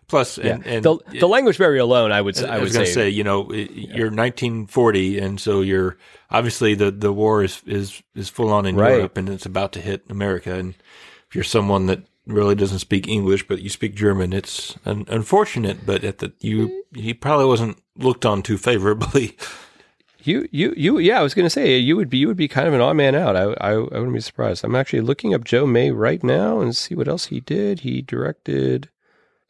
Plus, 0.08 0.36
Yeah, 0.36 0.56
and, 0.56 0.66
and 0.66 0.84
the 0.84 0.98
the 1.20 1.26
language 1.26 1.56
barrier 1.56 1.80
alone, 1.80 2.12
I 2.12 2.20
would 2.20 2.38
I, 2.44 2.56
I 2.56 2.58
was 2.58 2.74
going 2.74 2.84
to 2.84 2.92
say, 2.92 3.08
you 3.08 3.24
know, 3.24 3.50
it- 3.50 3.70
you're 3.70 4.10
1940, 4.10 5.18
and 5.18 5.40
so 5.40 5.62
you're 5.62 5.96
obviously 6.30 6.74
the, 6.74 6.90
the 6.90 7.12
war 7.12 7.42
is 7.42 7.62
is 7.66 8.02
is 8.14 8.28
full 8.28 8.50
on 8.52 8.66
in 8.66 8.76
Right. 8.76 8.96
Europe, 8.96 9.16
and 9.16 9.30
it's 9.30 9.46
about 9.46 9.72
to 9.72 9.80
hit 9.80 10.04
America. 10.10 10.52
And 10.54 10.74
if 11.28 11.34
you're 11.34 11.44
someone 11.44 11.86
that 11.86 12.02
really 12.26 12.54
doesn't 12.54 12.80
speak 12.80 13.08
English, 13.08 13.48
but 13.48 13.62
you 13.62 13.70
speak 13.70 13.94
German, 13.94 14.34
it's 14.34 14.76
un- 14.84 15.06
unfortunate. 15.08 15.86
But 15.86 16.04
at 16.04 16.18
the 16.18 16.32
you, 16.40 16.84
he 16.94 17.14
probably 17.14 17.46
wasn't 17.46 17.78
looked 17.96 18.26
on 18.26 18.42
too 18.42 18.58
favorably. 18.58 19.36
You, 20.24 20.48
you, 20.52 20.72
you. 20.76 20.98
Yeah, 20.98 21.18
I 21.18 21.22
was 21.22 21.34
going 21.34 21.46
to 21.46 21.50
say 21.50 21.76
you 21.78 21.96
would 21.96 22.08
be, 22.08 22.18
you 22.18 22.28
would 22.28 22.36
be 22.36 22.48
kind 22.48 22.68
of 22.68 22.74
an 22.74 22.80
odd 22.80 22.96
man 22.96 23.14
out. 23.14 23.36
I, 23.36 23.42
I, 23.54 23.72
I 23.72 23.76
wouldn't 23.78 24.12
be 24.12 24.20
surprised. 24.20 24.64
I'm 24.64 24.76
actually 24.76 25.00
looking 25.00 25.34
up 25.34 25.44
Joe 25.44 25.66
May 25.66 25.90
right 25.90 26.22
now 26.22 26.60
and 26.60 26.76
see 26.76 26.94
what 26.94 27.08
else 27.08 27.26
he 27.26 27.40
did. 27.40 27.80
He 27.80 28.02
directed, 28.02 28.88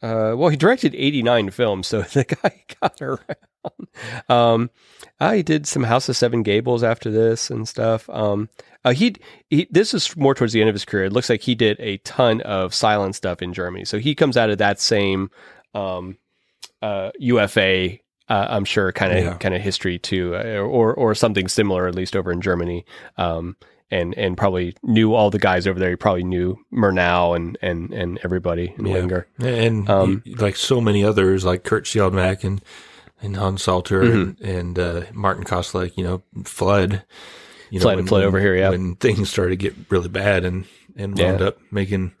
uh, 0.01 0.33
well, 0.35 0.49
he 0.49 0.57
directed 0.57 0.95
89 0.95 1.51
films, 1.51 1.87
so 1.87 2.01
the 2.13 2.23
guy 2.23 2.63
got 2.81 3.01
around. 3.01 3.87
Um, 4.27 4.69
I 5.19 5.41
did 5.41 5.67
some 5.67 5.83
House 5.83 6.09
of 6.09 6.17
Seven 6.17 6.43
Gables 6.43 6.83
after 6.83 7.11
this 7.11 7.49
and 7.49 7.67
stuff. 7.67 8.09
Um, 8.09 8.49
uh, 8.83 8.93
he, 8.93 9.15
he, 9.49 9.67
this 9.71 9.93
is 9.93 10.17
more 10.17 10.33
towards 10.33 10.53
the 10.53 10.59
end 10.59 10.69
of 10.69 10.75
his 10.75 10.85
career. 10.85 11.05
It 11.05 11.13
looks 11.13 11.29
like 11.29 11.41
he 11.41 11.55
did 11.55 11.79
a 11.79 11.97
ton 11.99 12.41
of 12.41 12.73
silent 12.73 13.15
stuff 13.15 13.41
in 13.41 13.53
Germany. 13.53 13.85
So 13.85 13.99
he 13.99 14.15
comes 14.15 14.37
out 14.37 14.49
of 14.49 14.57
that 14.57 14.81
same 14.81 15.29
um, 15.73 16.17
uh, 16.81 17.11
UFA. 17.19 17.99
Uh, 18.29 18.47
I'm 18.49 18.65
sure 18.65 18.91
kind 18.91 19.11
of 19.17 19.23
Yeah. 19.23 19.33
kind 19.35 19.53
of 19.53 19.61
history 19.61 19.99
too, 19.99 20.35
uh, 20.35 20.59
or 20.59 20.93
or 20.93 21.13
something 21.15 21.47
similar 21.47 21.87
at 21.87 21.95
least 21.95 22.15
over 22.15 22.31
in 22.31 22.41
Germany. 22.41 22.85
Um, 23.17 23.57
and 23.91 24.17
and 24.17 24.35
probably 24.37 24.75
knew 24.81 25.13
all 25.13 25.29
the 25.29 25.37
guys 25.37 25.67
over 25.67 25.77
there. 25.79 25.91
He 25.91 25.95
probably 25.97 26.23
knew 26.23 26.57
Murnau 26.73 27.35
and 27.35 27.57
and 27.61 27.93
and 27.93 28.19
everybody 28.23 28.73
in 28.77 28.85
Yeah. 28.87 28.93
Winger. 28.93 29.27
and 29.39 29.89
Um, 29.89 30.23
y- 30.25 30.33
like 30.37 30.55
so 30.55 30.81
many 30.81 31.03
others, 31.03 31.45
like 31.45 31.63
Curt 31.63 31.83
Siodmak 31.85 32.43
and 32.43 32.61
and 33.21 33.35
Hans 33.37 33.61
Salter 33.63 34.01
and, 34.01 34.37
Mm-hmm. 34.37 34.45
and 34.57 34.79
uh, 34.79 35.01
Martin 35.13 35.43
Kosleck, 35.43 35.91
you 35.95 36.03
know, 36.03 36.23
Flood, 36.43 37.03
you 37.69 37.79
Flood 37.79 37.99
and 37.99 38.07
Flood 38.07 38.23
over 38.23 38.39
here, 38.39 38.55
yeah. 38.55 38.69
when 38.69 38.95
things 38.95 39.29
started 39.29 39.51
to 39.51 39.55
get 39.69 39.75
really 39.89 40.09
bad 40.09 40.43
and 40.45 40.65
and 40.95 41.17
Yeah. 41.19 41.31
wound 41.31 41.41
up 41.41 41.57
making. 41.71 42.13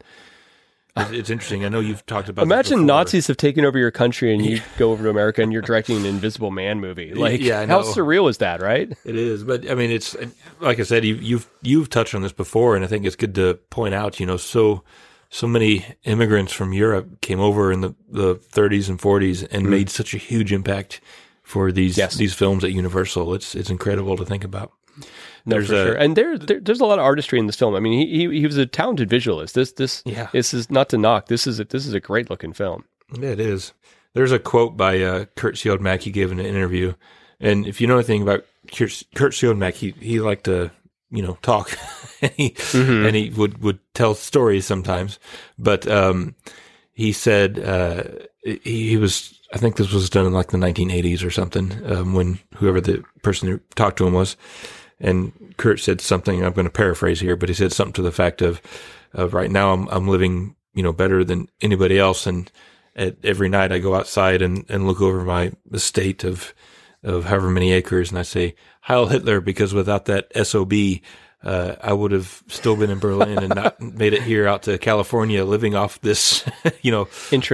It's, 0.95 1.11
it's 1.11 1.29
interesting. 1.31 1.65
I 1.65 1.69
know 1.69 1.79
you've 1.79 2.05
talked 2.05 2.29
about. 2.29 2.43
Imagine. 2.43 2.85
Nazis 2.85 3.25
have 3.27 3.37
taken 3.37 3.65
over 3.65 3.79
your 3.79 3.89
country 3.91 4.33
and 4.33 4.45
you 4.45 4.61
go 4.77 4.91
over 4.91 5.03
to 5.03 5.09
America 5.09 5.41
and 5.41 5.51
you're 5.51 5.61
directing 5.63 5.97
an 5.97 6.05
Invisible 6.05 6.51
Man 6.51 6.79
movie. 6.79 7.13
Like, 7.15 7.41
Yeah, 7.41 7.65
how 7.65 7.81
surreal 7.81 8.29
is 8.29 8.37
that, 8.37 8.61
right? 8.61 8.91
It 9.03 9.15
is, 9.15 9.43
but 9.43 9.69
I 9.69 9.73
mean, 9.75 9.89
it's 9.89 10.15
like 10.59 10.79
I 10.79 10.83
said, 10.83 11.03
you, 11.03 11.15
you've 11.15 11.49
you've 11.63 11.89
touched 11.89 12.13
on 12.13 12.21
this 12.21 12.31
before, 12.31 12.75
and 12.75 12.85
I 12.85 12.87
think 12.87 13.05
it's 13.05 13.15
good 13.15 13.33
to 13.35 13.55
point 13.71 13.95
out. 13.95 14.19
You 14.19 14.25
know, 14.27 14.37
so 14.37 14.83
so 15.29 15.47
many 15.47 15.83
immigrants 16.03 16.53
from 16.53 16.73
Europe 16.73 17.21
came 17.21 17.39
over 17.39 17.71
in 17.71 17.81
the, 17.81 17.95
the 18.07 18.35
30s 18.35 18.87
and 18.87 18.99
40s 18.99 19.47
and 19.49 19.67
made 19.67 19.89
such 19.89 20.13
a 20.13 20.17
huge 20.17 20.53
impact 20.53 21.01
for 21.41 21.71
these 21.71 21.95
Mm. 21.95 21.97
Yes. 21.97 22.15
these 22.17 22.35
films 22.35 22.63
at 22.63 22.71
Universal. 22.71 23.33
It's 23.33 23.55
it's 23.55 23.71
incredible 23.71 24.15
to 24.17 24.25
think 24.25 24.43
about. 24.43 24.71
No, 25.45 25.55
There's 25.57 25.67
for 25.67 25.73
a- 25.75 25.85
sure. 25.85 25.93
And 25.95 26.15
there, 26.15 26.37
there, 26.37 26.59
there's 26.59 26.79
a 26.79 26.85
lot 26.85 26.99
of 26.99 27.05
artistry 27.05 27.37
in 27.39 27.47
this 27.47 27.55
film. 27.57 27.75
I 27.75 27.79
mean, 27.79 27.93
he, 28.07 28.27
he 28.29 28.39
he 28.39 28.45
was 28.45 28.57
a 28.57 28.65
talented 28.65 29.09
visualist. 29.09 29.55
This 29.55 29.73
this 29.73 30.01
Yeah. 30.05 30.29
this 30.31 30.53
is 30.53 30.69
not 30.71 30.89
to 30.89 30.97
knock. 30.97 31.27
This 31.27 31.45
is 31.47 31.59
a, 31.59 31.65
this 31.65 31.85
is 31.85 31.93
a 31.93 31.99
great 31.99 32.29
looking 32.29 32.53
film. 32.53 32.85
It 33.21 33.39
is. 33.39 33.73
There's 34.13 34.31
a 34.31 34.39
quote 34.39 34.77
by 34.77 35.01
uh, 35.01 35.25
Curt 35.35 35.55
Siodmak 35.55 36.01
he 36.01 36.11
gave 36.11 36.31
in 36.31 36.39
an 36.39 36.45
interview, 36.45 36.93
and 37.39 37.65
if 37.67 37.81
you 37.81 37.87
know 37.87 37.95
anything 37.95 38.21
about 38.21 38.45
Curt, 38.73 39.03
Curt 39.15 39.33
Siodmak, 39.33 39.73
he 39.73 39.91
he 39.99 40.19
liked 40.19 40.45
to 40.45 40.71
you 41.11 41.21
know 41.21 41.37
talk, 41.41 41.77
and 42.21 42.31
he 42.37 42.51
Mm-hmm. 42.51 43.05
and 43.05 43.15
he 43.15 43.29
would 43.31 43.61
would 43.63 43.79
tell 43.93 44.13
stories 44.15 44.65
sometimes. 44.65 45.19
But 45.59 45.87
um, 45.87 46.35
he 46.93 47.11
said 47.11 47.59
uh, 47.59 48.03
he, 48.43 48.59
he 48.89 48.97
was. 48.97 49.39
I 49.53 49.57
think 49.57 49.75
this 49.75 49.91
was 49.91 50.09
done 50.09 50.25
in 50.25 50.33
like 50.33 50.47
the 50.49 50.57
1980s 50.57 51.23
or 51.23 51.29
something. 51.29 51.71
Um, 51.91 52.13
when 52.15 52.39
whoever 52.55 52.81
the 52.81 53.03
person 53.21 53.49
who 53.49 53.59
talked 53.75 53.97
to 53.97 54.07
him 54.07 54.13
was, 54.13 54.35
and 54.99 55.53
Curt 55.57 55.79
said 55.79 56.01
something. 56.01 56.43
I'm 56.43 56.53
going 56.53 56.65
to 56.65 56.71
paraphrase 56.71 57.19
here, 57.19 57.35
but 57.35 57.49
he 57.49 57.55
said 57.55 57.71
something 57.71 57.93
to 57.93 58.01
the 58.01 58.11
fact 58.11 58.41
of, 58.41 58.61
of 59.13 59.33
right 59.33 59.51
now 59.51 59.73
I'm 59.73 59.87
I'm 59.89 60.07
living 60.07 60.55
you 60.73 60.83
know 60.83 60.93
better 60.93 61.23
than 61.23 61.49
anybody 61.61 61.99
else, 61.99 62.25
and 62.27 62.51
at 62.95 63.17
every 63.23 63.49
night 63.49 63.71
I 63.71 63.79
go 63.79 63.95
outside 63.95 64.41
and, 64.41 64.65
and 64.69 64.87
look 64.87 65.01
over 65.01 65.23
my 65.23 65.51
estate 65.71 66.23
of 66.23 66.53
of 67.03 67.25
however 67.25 67.49
many 67.49 67.71
acres, 67.71 68.09
and 68.09 68.19
I 68.19 68.23
say 68.23 68.55
Heil 68.81 69.07
Hitler 69.07 69.41
because 69.41 69.73
without 69.73 70.05
that 70.05 70.31
sob. 70.45 70.73
Uh, 71.43 71.75
I 71.81 71.91
would 71.91 72.13
have 72.13 72.41
still 72.47 72.77
been 72.77 72.89
in 72.89 72.99
Berlin 72.99 73.37
and 73.37 73.53
not 73.53 73.81
made 73.81 74.13
it 74.13 74.23
here 74.23 74.47
out 74.47 74.63
to 74.63 74.77
California, 74.77 75.43
living 75.43 75.75
off 75.75 75.99
this, 75.99 76.45
you 76.81 76.89
know, 76.89 77.09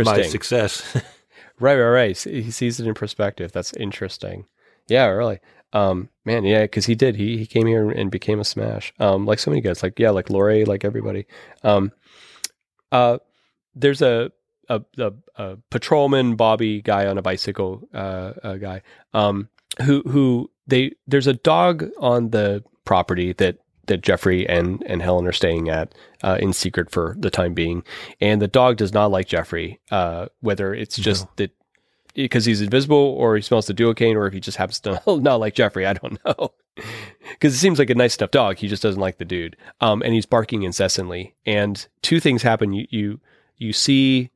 my 0.06 0.22
success. 0.22 0.84
Right, 1.60 1.76
right, 1.76 1.90
right. 1.90 2.18
He 2.18 2.52
sees 2.52 2.80
it 2.80 2.88
in 2.88 2.94
perspective. 2.94 3.52
That's 3.52 3.74
interesting. 3.74 4.46
Yeah, 4.88 5.08
really. 5.08 5.40
Um, 5.74 6.10
man, 6.26 6.44
yeah, 6.46 6.64
because 6.64 6.86
he 6.86 6.96
did. 6.96 7.16
He 7.16 7.38
he 7.38 7.46
came 7.46 7.68
here 7.68 7.90
and 7.90 8.10
became 8.10 8.40
a 8.40 8.46
smash. 8.46 8.94
Um, 9.00 9.26
like 9.26 9.40
so 9.40 9.52
many 9.52 9.62
guys. 9.62 9.84
Like 9.84 10.00
yeah, 10.00 10.10
like 10.10 10.28
Lorre, 10.28 10.68
like 10.68 10.84
everybody. 10.84 11.26
Um, 11.64 11.92
uh, 12.92 13.20
there's 13.76 14.02
a 14.02 14.32
a, 14.68 14.82
a, 14.98 15.14
a 15.36 15.58
patrolman 15.70 16.36
Bobby 16.36 16.82
guy 16.82 17.08
on 17.08 17.18
a 17.18 17.22
bicycle 17.22 17.88
uh, 17.94 18.34
uh 18.44 18.56
guy. 18.56 18.82
Um, 19.14 19.50
who 19.84 20.02
who 20.02 20.52
they 20.68 20.94
there's 21.08 21.28
a 21.28 21.34
dog 21.34 21.86
on 22.00 22.30
the 22.32 22.64
property 22.86 23.34
that 23.34 23.58
that 23.88 24.02
Jeffrey 24.02 24.48
and 24.48 24.82
and 24.86 25.02
Helen 25.02 25.28
are 25.28 25.32
staying 25.32 25.70
at 25.70 25.94
uh, 26.24 26.38
in 26.40 26.54
secret 26.54 26.90
for 26.90 27.16
the 27.20 27.30
time 27.30 27.54
being, 27.54 27.84
and 28.22 28.42
the 28.42 28.48
dog 28.48 28.78
does 28.78 28.94
not 28.94 29.12
like 29.12 29.28
Jeffrey. 29.28 29.80
Uh, 29.92 30.28
whether 30.40 30.74
it's 30.74 30.96
just 30.96 31.28
that 31.38 31.52
because 32.14 32.45
he's 32.45 32.62
invisible, 32.62 32.95
or 32.97 33.36
he 33.36 33.41
smells 33.41 33.68
the 33.68 33.74
duocaine, 33.74 34.16
or 34.16 34.28
if 34.28 34.34
he 34.34 34.39
just 34.39 34.57
happens 34.57 34.80
to 34.82 35.01
not 35.07 35.39
like 35.39 35.53
Jeffrey, 35.55 35.86
I 35.86 35.93
don't 35.93 36.20
know. 36.26 36.51
Because 37.32 37.53
it 37.53 37.57
seems 37.57 37.78
like 37.78 37.89
a 37.89 37.95
nice 37.95 38.16
enough 38.18 38.32
dog, 38.32 38.57
he 38.57 38.68
just 38.70 38.82
doesn't 38.82 39.01
like 39.01 39.18
the 39.18 39.26
dude, 39.26 39.57
um, 39.82 40.01
and 40.01 40.14
he's 40.14 40.26
barking 40.26 40.64
incessantly. 40.64 41.36
And 41.45 41.86
two 42.01 42.20
things 42.22 42.41
happen: 42.41 42.72
you 42.74 42.88
you 42.89 43.20
you 43.57 43.74
see 43.74 44.32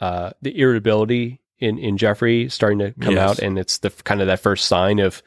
uh, 0.00 0.30
the 0.42 0.58
irritability 0.58 1.40
in 1.60 1.78
in 1.78 1.96
Jeffrey 1.96 2.48
starting 2.48 2.80
to 2.80 2.92
come 3.00 3.14
Yes. 3.14 3.30
out, 3.30 3.38
and 3.38 3.56
it's 3.58 3.78
the 3.78 3.90
kind 3.90 4.20
of 4.20 4.26
that 4.26 4.40
first 4.40 4.66
sign 4.66 4.98
of 4.98 5.22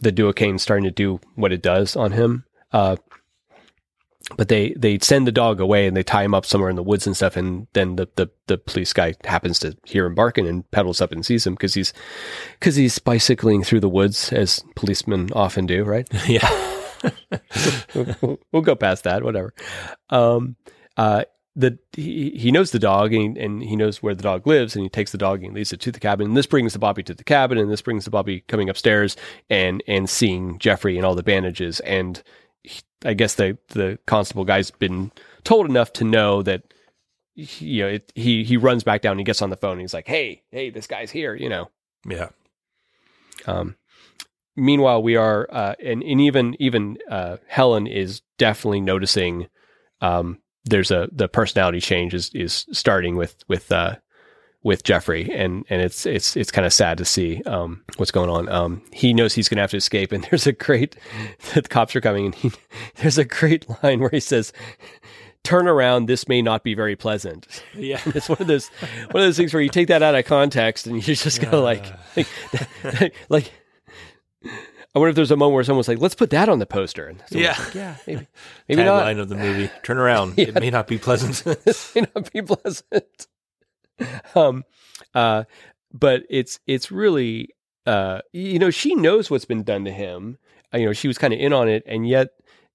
the 0.00 0.10
duocaine 0.10 0.58
starting 0.58 0.84
to 0.84 0.90
do 0.90 1.20
what 1.34 1.52
it 1.52 1.60
does 1.62 1.96
on 1.96 2.12
him. 2.12 2.44
Uh, 2.72 2.96
but 4.36 4.48
they 4.48 4.70
they 4.74 4.98
send 4.98 5.26
the 5.26 5.32
dog 5.32 5.60
away 5.60 5.86
and 5.86 5.96
they 5.96 6.02
tie 6.02 6.22
him 6.22 6.34
up 6.34 6.46
somewhere 6.46 6.70
in 6.70 6.76
the 6.76 6.82
woods 6.82 7.06
and 7.06 7.16
stuff, 7.16 7.36
and 7.36 7.66
then 7.72 7.96
the 7.96 8.08
the, 8.16 8.28
the 8.46 8.58
police 8.58 8.92
guy 8.92 9.14
happens 9.24 9.58
to 9.60 9.76
hear 9.84 10.06
him 10.06 10.14
barking 10.14 10.46
and 10.46 10.68
pedals 10.70 11.00
up 11.00 11.12
and 11.12 11.24
sees 11.24 11.46
him 11.46 11.54
because 11.54 11.74
he's 11.74 11.92
because 12.58 12.76
he's 12.76 12.98
bicycling 12.98 13.62
through 13.62 13.80
the 13.80 13.88
woods 13.88 14.32
as 14.32 14.62
policemen 14.76 15.30
often 15.32 15.66
do, 15.66 15.84
right? 15.84 16.08
yeah. 16.26 16.48
we'll, 17.94 18.38
we'll 18.52 18.62
go 18.62 18.76
past 18.76 19.04
that, 19.04 19.24
whatever. 19.24 19.54
Um, 20.10 20.56
uh, 20.98 21.24
the 21.56 21.78
he, 21.92 22.30
he 22.30 22.52
knows 22.52 22.70
the 22.70 22.78
dog 22.78 23.12
and, 23.12 23.36
and 23.36 23.62
he 23.62 23.76
knows 23.76 24.02
where 24.02 24.14
the 24.14 24.22
dog 24.22 24.46
lives 24.46 24.76
and 24.76 24.82
he 24.82 24.88
takes 24.88 25.12
the 25.12 25.18
dog 25.18 25.42
and 25.42 25.54
leads 25.54 25.72
it 25.72 25.80
to 25.80 25.92
the 25.92 26.00
cabin. 26.00 26.28
And 26.28 26.36
this 26.36 26.46
brings 26.46 26.72
the 26.72 26.78
Bobby 26.78 27.02
to 27.04 27.14
the 27.14 27.24
cabin 27.24 27.58
and 27.58 27.70
this 27.70 27.82
brings 27.82 28.04
the 28.04 28.10
Bobby 28.10 28.40
coming 28.48 28.68
upstairs 28.68 29.16
and 29.48 29.82
and 29.86 30.08
seeing 30.08 30.58
Jeffrey 30.58 30.96
and 30.96 31.04
all 31.04 31.14
the 31.14 31.22
bandages. 31.22 31.80
And 31.80 32.22
I 33.04 33.14
guess 33.14 33.34
the 33.34 33.56
the 33.68 33.98
constable 34.06 34.44
guy's 34.44 34.70
been 34.70 35.10
told 35.44 35.68
enough 35.68 35.92
to 35.94 36.04
know 36.04 36.42
that 36.42 36.62
he- 37.34 37.66
you 37.66 37.82
know 37.82 37.88
it, 37.88 38.12
he 38.14 38.44
he 38.44 38.56
runs 38.56 38.82
back 38.84 39.00
down. 39.02 39.12
And 39.12 39.20
he 39.20 39.24
gets 39.24 39.42
on 39.42 39.50
the 39.50 39.56
phone 39.56 39.72
and 39.72 39.80
he's 39.80 39.94
like, 39.94 40.06
"Hey, 40.08 40.42
hey, 40.50 40.70
this 40.70 40.86
guy's 40.86 41.10
here," 41.10 41.34
you 41.34 41.48
know. 41.48 41.70
Yeah. 42.06 42.28
Um, 43.46 43.76
meanwhile, 44.56 45.02
we 45.02 45.16
are, 45.16 45.48
uh, 45.50 45.74
and, 45.82 46.02
and 46.02 46.20
even 46.20 46.56
even 46.58 46.98
uh, 47.10 47.38
Helen 47.46 47.86
is 47.86 48.22
definitely 48.38 48.80
noticing. 48.80 49.48
Um, 50.00 50.40
there's 50.64 50.90
a 50.90 51.08
the 51.12 51.28
personality 51.28 51.80
change 51.80 52.12
is 52.14 52.30
is 52.34 52.66
starting 52.72 53.16
with 53.16 53.36
with 53.48 53.70
uh, 53.72 53.96
with 54.62 54.82
Jeffrey, 54.84 55.30
and 55.34 55.64
and 55.70 55.80
it's 55.80 56.04
it's 56.06 56.36
it's 56.36 56.50
kind 56.50 56.66
of 56.66 56.72
sad 56.72 56.98
to 56.98 57.04
see 57.04 57.42
um, 57.46 57.82
what's 57.96 58.10
going 58.10 58.28
on. 58.30 58.48
Um, 58.48 58.82
he 58.92 59.12
knows 59.14 59.34
he's 59.34 59.48
going 59.48 59.56
to 59.56 59.62
have 59.62 59.70
to 59.70 59.76
escape, 59.76 60.12
and 60.12 60.24
there's 60.30 60.46
a 60.46 60.52
great 60.52 60.96
the 61.54 61.62
cops 61.62 61.94
are 61.96 62.00
coming, 62.00 62.26
and 62.26 62.34
he, 62.34 62.52
there's 62.96 63.18
a 63.18 63.24
great 63.24 63.66
line 63.82 64.00
where 64.00 64.10
he 64.10 64.20
says. 64.20 64.52
Turn 65.42 65.66
around. 65.66 66.04
This 66.04 66.28
may 66.28 66.42
not 66.42 66.62
be 66.64 66.74
very 66.74 66.96
pleasant. 66.96 67.64
Yeah. 67.74 67.98
It's 68.08 68.28
one 68.28 68.36
of 68.42 68.46
those 68.46 68.68
one 68.68 69.06
of 69.06 69.12
those 69.26 69.38
things 69.38 69.54
where 69.54 69.62
you 69.62 69.70
take 69.70 69.88
that 69.88 70.02
out 70.02 70.14
of 70.14 70.26
context 70.26 70.86
and 70.86 70.96
you're 70.96 71.16
just 71.16 71.40
gonna 71.40 71.60
like 71.60 71.86
like, 72.84 73.14
like 73.30 73.52
I 74.44 74.98
wonder 74.98 75.08
if 75.08 75.14
there's 75.16 75.30
a 75.30 75.36
moment 75.38 75.54
where 75.54 75.64
someone's 75.64 75.88
like, 75.88 75.98
"Let's 75.98 76.14
put 76.14 76.28
that 76.30 76.50
on 76.50 76.58
the 76.58 76.66
poster." 76.66 77.06
And 77.06 77.22
Yeah. 77.30 77.56
like, 77.58 77.74
yeah, 77.74 77.94
maybe, 78.06 78.26
maybe 78.68 78.84
not. 78.84 79.02
Tagline 79.06 79.18
of 79.18 79.30
the 79.30 79.34
movie. 79.34 79.70
Turn 79.82 79.96
around. 79.96 80.38
It 80.38 80.52
may 80.52 80.68
not 80.68 80.86
be 80.86 80.98
pleasant. 80.98 81.42
This 81.64 81.94
may 81.94 82.06
not 82.14 82.30
be 82.30 82.42
pleasant. 82.42 83.26
Um, 84.34 84.64
uh, 85.14 85.44
but 85.92 86.22
it's 86.30 86.60
it's 86.66 86.92
really 86.92 87.50
uh, 87.86 88.20
you 88.32 88.58
know, 88.58 88.70
she 88.70 88.94
knows 88.94 89.30
what's 89.30 89.44
been 89.44 89.62
done 89.62 89.84
to 89.84 89.90
him. 89.90 90.38
Uh, 90.72 90.78
you 90.78 90.86
know, 90.86 90.92
she 90.92 91.08
was 91.08 91.18
kind 91.18 91.32
of 91.32 91.40
in 91.40 91.52
on 91.52 91.68
it, 91.68 91.82
and 91.86 92.08
yet 92.08 92.28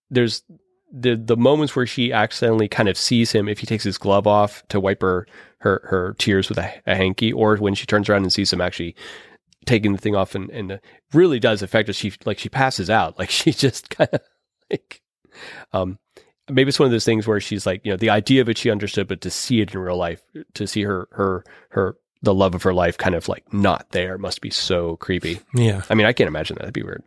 there's 0.09 0.43
the 0.91 1.15
the 1.15 1.37
moments 1.37 1.75
where 1.75 1.85
she 1.85 2.11
accidentally 2.11 2.67
kind 2.67 2.89
of 2.89 2.97
sees 2.97 3.31
him 3.31 3.47
if 3.47 3.59
he 3.59 3.65
takes 3.65 3.83
his 3.83 3.97
glove 3.97 4.27
off 4.27 4.63
to 4.69 4.79
wipe 4.79 5.01
her 5.01 5.27
her, 5.59 5.81
her 5.85 6.15
tears 6.19 6.49
with 6.49 6.57
a, 6.57 6.73
a 6.85 6.95
hanky, 6.95 7.31
or 7.31 7.55
when 7.57 7.75
she 7.75 7.85
turns 7.85 8.09
around 8.09 8.23
and 8.23 8.33
sees 8.33 8.51
him 8.51 8.61
actually 8.61 8.95
taking 9.65 9.93
the 9.93 9.97
thing 9.97 10.15
off, 10.15 10.35
and 10.35 10.49
and 10.49 10.73
uh, 10.73 10.77
really 11.13 11.39
does 11.39 11.61
affect 11.61 11.87
her. 11.87 11.93
She 11.93 12.13
like 12.25 12.39
she 12.39 12.49
passes 12.49 12.89
out, 12.89 13.17
like 13.19 13.29
she 13.29 13.51
just 13.51 13.89
kind 13.89 14.09
of 14.11 14.21
like 14.69 15.01
um 15.73 15.99
maybe 16.49 16.69
it's 16.69 16.79
one 16.79 16.85
of 16.85 16.91
those 16.91 17.05
things 17.05 17.25
where 17.27 17.39
she's 17.39 17.65
like 17.65 17.81
you 17.85 17.91
know 17.91 17.97
the 17.97 18.09
idea 18.09 18.41
of 18.41 18.49
it 18.49 18.57
she 18.57 18.69
understood, 18.71 19.07
but 19.07 19.21
to 19.21 19.29
see 19.29 19.61
it 19.61 19.73
in 19.73 19.79
real 19.79 19.97
life, 19.97 20.21
to 20.53 20.67
see 20.67 20.83
her 20.83 21.07
her 21.11 21.43
her 21.69 21.97
the 22.21 22.33
love 22.33 22.55
of 22.55 22.63
her 22.63 22.73
life 22.73 22.97
kind 22.97 23.13
of 23.15 23.27
like 23.27 23.51
not 23.53 23.91
there 23.91 24.17
must 24.17 24.41
be 24.41 24.49
so 24.49 24.95
creepy. 24.97 25.39
yeah. 25.53 25.83
I 25.89 25.93
mean, 25.93 26.07
I 26.07 26.13
can't 26.13 26.27
imagine 26.27 26.55
that. 26.55 26.61
That'd 26.61 26.73
be 26.73 26.81
weird. 26.83 27.03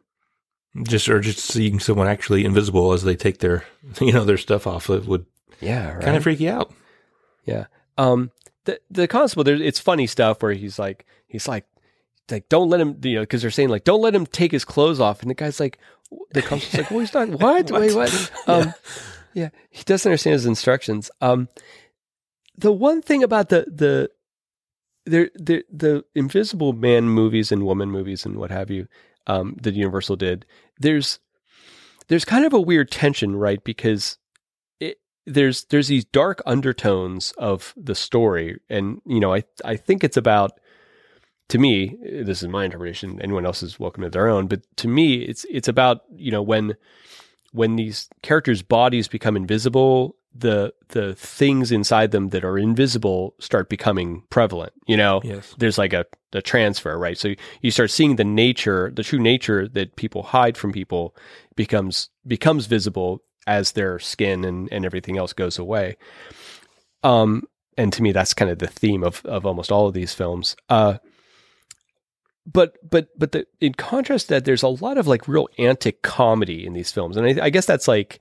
Just 0.82 1.09
or 1.09 1.18
just 1.20 1.39
seeing 1.41 1.80
someone 1.80 2.07
actually 2.07 2.45
invisible 2.45 2.93
as 2.93 3.03
they 3.03 3.16
take 3.16 3.39
their 3.39 3.64
you 4.01 4.12
know 4.12 4.24
their 4.24 4.36
stuff 4.36 4.66
off 4.66 4.91
it 4.91 5.07
would 5.07 5.26
Yeah, 5.61 5.95
right. 5.95 6.05
kind 6.05 6.16
of 6.16 6.22
freak 6.22 6.41
you 6.41 6.51
out. 6.51 6.72
Yeah. 7.45 7.66
Um. 7.97 8.30
The 8.64 8.80
the 8.91 9.09
constable. 9.09 9.45
There, 9.45 9.55
it's 9.61 9.80
funny 9.80 10.07
stuff 10.07 10.43
where 10.43 10.53
he's 10.53 10.78
like, 10.78 11.07
he's 11.26 11.49
like, 11.49 11.64
like 12.30 12.49
don't 12.51 12.68
let 12.68 12.80
him. 12.80 12.99
You 13.03 13.14
know, 13.16 13.20
because 13.22 13.41
they're 13.43 13.51
saying 13.51 13.70
like, 13.70 13.84
don't 13.84 14.03
let 14.03 14.14
him 14.14 14.26
take 14.26 14.53
his 14.53 14.64
clothes 14.66 15.01
off, 15.01 15.22
and 15.22 15.30
the 15.30 15.34
guy's 15.34 15.59
like, 15.59 15.78
the 16.32 16.43
constable's 16.43 16.84
like, 16.84 16.91
well, 16.91 17.01
he's 17.01 17.14
not. 17.14 17.28
What? 17.41 17.70
Wait, 17.70 17.95
what? 17.95 18.30
Um. 18.47 18.66
Yeah. 18.66 18.72
Yeah, 19.39 19.51
he 19.70 19.84
doesn't 19.84 20.11
understand 20.11 20.34
his 20.34 20.47
instructions. 20.47 21.11
Um. 21.20 21.49
The 22.57 22.72
one 22.72 23.03
thing 23.03 23.22
about 23.22 23.51
the 23.51 23.66
the 23.68 24.11
there 25.07 25.30
the 25.34 25.64
the 25.72 26.05
Invisible 26.14 26.72
Man 26.72 27.09
movies 27.09 27.53
and 27.53 27.64
woman 27.64 27.91
movies 27.91 28.26
and 28.26 28.36
what 28.36 28.51
have 28.51 28.68
you 28.70 28.89
um, 29.28 29.57
that 29.62 29.74
Universal 29.74 30.16
did. 30.16 30.45
There's 30.80 31.20
there's 32.09 32.24
kind 32.24 32.45
of 32.45 32.53
a 32.53 32.61
weird 32.61 32.91
tension, 32.91 33.36
right? 33.36 33.62
Because 33.62 34.18
there's 35.24 35.64
there's 35.64 35.89
these 35.89 36.05
dark 36.07 36.43
undertones 36.47 37.32
of 37.39 37.74
the 37.76 37.95
story, 37.95 38.59
and 38.68 39.01
you 39.07 39.20
know, 39.20 39.34
I 39.34 39.45
I 39.64 39.76
think 39.76 40.03
it's 40.03 40.16
about 40.16 40.53
to 41.49 41.59
me, 41.59 41.97
this 42.03 42.43
is 42.43 42.49
my 42.49 42.64
interpretation. 42.64 43.20
Anyone 43.22 43.47
else 43.47 43.62
is 43.62 43.80
welcome 43.80 44.03
to 44.03 44.11
their 44.11 44.28
own, 44.28 44.49
but 44.49 44.62
to 44.78 44.89
me, 44.89 45.22
it's 45.22 45.47
it's 45.51 45.68
about 45.68 46.03
you 46.16 46.30
know 46.30 46.43
when 46.43 46.76
when 47.53 47.76
these 47.76 48.09
characters' 48.22 48.62
bodies 48.62 49.09
become 49.09 49.36
invisible, 49.36 50.16
the 50.34 50.72
the 50.88 51.14
things 51.14 51.72
inside 51.72 52.11
them 52.11 52.28
that 52.28 52.44
are 52.44 52.59
invisible 52.59 53.34
start 53.40 53.68
becoming 53.68 54.22
prevalent. 54.30 54.72
You 54.86 54.96
know, 54.96 55.20
Yes. 55.24 55.55
there's 55.59 55.78
like 55.78 55.92
a, 55.92 56.05
a 56.32 56.42
transfer, 56.42 56.96
right? 56.99 57.18
So 57.18 57.34
you 57.62 57.70
start 57.70 57.90
seeing 57.90 58.16
the 58.16 58.24
nature, 58.24 58.90
the 58.94 59.03
true 59.03 59.18
nature 59.18 59.66
that 59.68 59.96
people 59.96 60.22
hide 60.22 60.57
from 60.57 60.72
people 60.72 61.16
becomes 61.57 62.11
becomes 62.26 62.66
visible 62.66 63.22
as 63.46 63.72
their 63.72 63.99
skin 63.99 64.44
and, 64.44 64.68
and 64.70 64.84
everything 64.84 65.16
else 65.16 65.32
goes 65.32 65.59
away. 65.59 65.96
Um, 67.03 67.44
and 67.76 67.92
to 67.92 68.03
me, 68.03 68.12
that's 68.12 68.34
kind 68.34 68.51
of 68.51 68.59
the 68.59 68.66
theme 68.66 69.03
of 69.03 69.24
of 69.24 69.46
almost 69.46 69.72
all 69.72 69.86
of 69.86 69.94
these 69.94 70.12
films. 70.14 70.57
Uh, 70.68 70.99
but 72.51 72.76
but 72.88 73.09
but 73.18 73.32
the, 73.32 73.46
in 73.61 73.74
contrast 73.74 74.28
to 74.28 74.34
that, 74.34 74.44
there's 74.44 74.62
a 74.62 74.68
lot 74.68 74.96
of 74.99 75.07
like 75.07 75.28
real 75.28 75.49
antic 75.59 76.03
comedy 76.03 76.64
in 76.66 76.72
these 76.72 76.90
films, 76.90 77.16
and 77.16 77.26
I, 77.40 77.46
I 77.46 77.51
guess 77.51 77.66
that's 77.66 77.86
like 77.88 78.20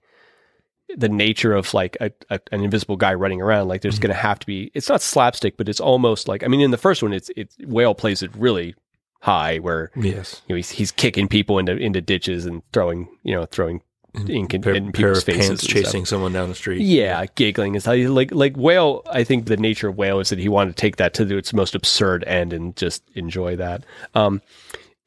the 0.95 1.09
nature 1.09 1.53
of 1.53 1.73
like 1.73 1.97
a, 1.99 2.11
a, 2.29 2.39
an 2.51 2.63
invisible 2.63 2.95
guy 2.97 3.13
running 3.13 3.41
around. 3.41 3.67
Like 3.67 3.81
there's 3.81 3.99
Mhm. 3.99 4.03
going 4.03 4.13
to 4.15 4.19
have 4.21 4.39
to 4.39 4.45
be. 4.47 4.71
It's 4.73 4.87
not 4.89 5.01
slapstick, 5.01 5.57
but 5.57 5.67
it's 5.69 5.79
almost 5.79 6.27
like 6.27 6.43
I 6.43 6.47
mean, 6.47 6.61
in 6.61 6.71
the 6.71 6.77
first 6.77 7.01
one, 7.03 7.13
it's 7.13 7.29
it's 7.35 7.55
Whale 7.65 7.95
plays 7.95 8.21
it 8.23 8.31
really 8.35 8.75
high, 9.21 9.57
where 9.59 9.91
Yes. 9.95 10.41
you 10.47 10.53
know, 10.53 10.57
he's 10.57 10.69
he's 10.71 10.91
kicking 10.91 11.27
people 11.27 11.59
into 11.59 11.75
into 11.75 12.01
ditches 12.01 12.45
and 12.45 12.61
throwing 12.73 13.07
you 13.23 13.33
know 13.35 13.45
throwing 13.45 13.81
ink 14.27 14.53
in, 14.53 14.61
pair, 14.61 14.73
in 14.73 14.91
pair 14.91 15.09
people's 15.13 15.17
of 15.19 15.23
faces 15.25 15.47
pants 15.47 15.49
and 15.49 15.59
stuff. 15.71 15.83
chasing 15.83 16.05
someone 16.05 16.33
down 16.33 16.49
the 16.49 16.55
street. 16.55 16.81
Yeah, 16.81 17.25
giggling 17.35 17.75
is 17.75 17.85
how 17.85 17.91
you 17.93 18.13
like 18.13 18.31
like 18.33 18.55
whale. 18.55 19.03
I 19.09 19.23
think 19.23 19.45
the 19.45 19.57
nature 19.57 19.87
of 19.89 19.97
whale 19.97 20.19
is 20.19 20.29
that 20.29 20.39
he 20.39 20.49
wanted 20.49 20.75
to 20.75 20.81
take 20.81 20.95
that 20.97 21.13
to 21.15 21.37
its 21.37 21.53
most 21.53 21.75
absurd 21.75 22.23
end 22.25 22.53
and 22.53 22.75
just 22.75 23.03
enjoy 23.15 23.55
that. 23.57 23.85
Um, 24.15 24.41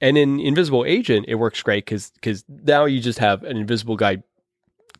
and 0.01 0.17
in 0.17 0.41
Invisible 0.41 0.85
Agent, 0.85 1.27
it 1.29 1.35
works 1.37 1.63
great 1.63 1.85
because 1.85 2.11
because 2.11 2.45
now 2.49 2.85
you 2.87 3.01
just 3.01 3.19
have 3.19 3.43
an 3.45 3.57
invisible 3.57 3.97
guy 3.97 4.23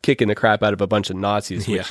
kicking 0.01 0.27
the 0.27 0.35
crap 0.35 0.63
out 0.63 0.73
of 0.73 0.81
a 0.81 0.87
bunch 0.87 1.09
of 1.09 1.15
Nazis, 1.15 1.67
Yeah. 1.67 1.85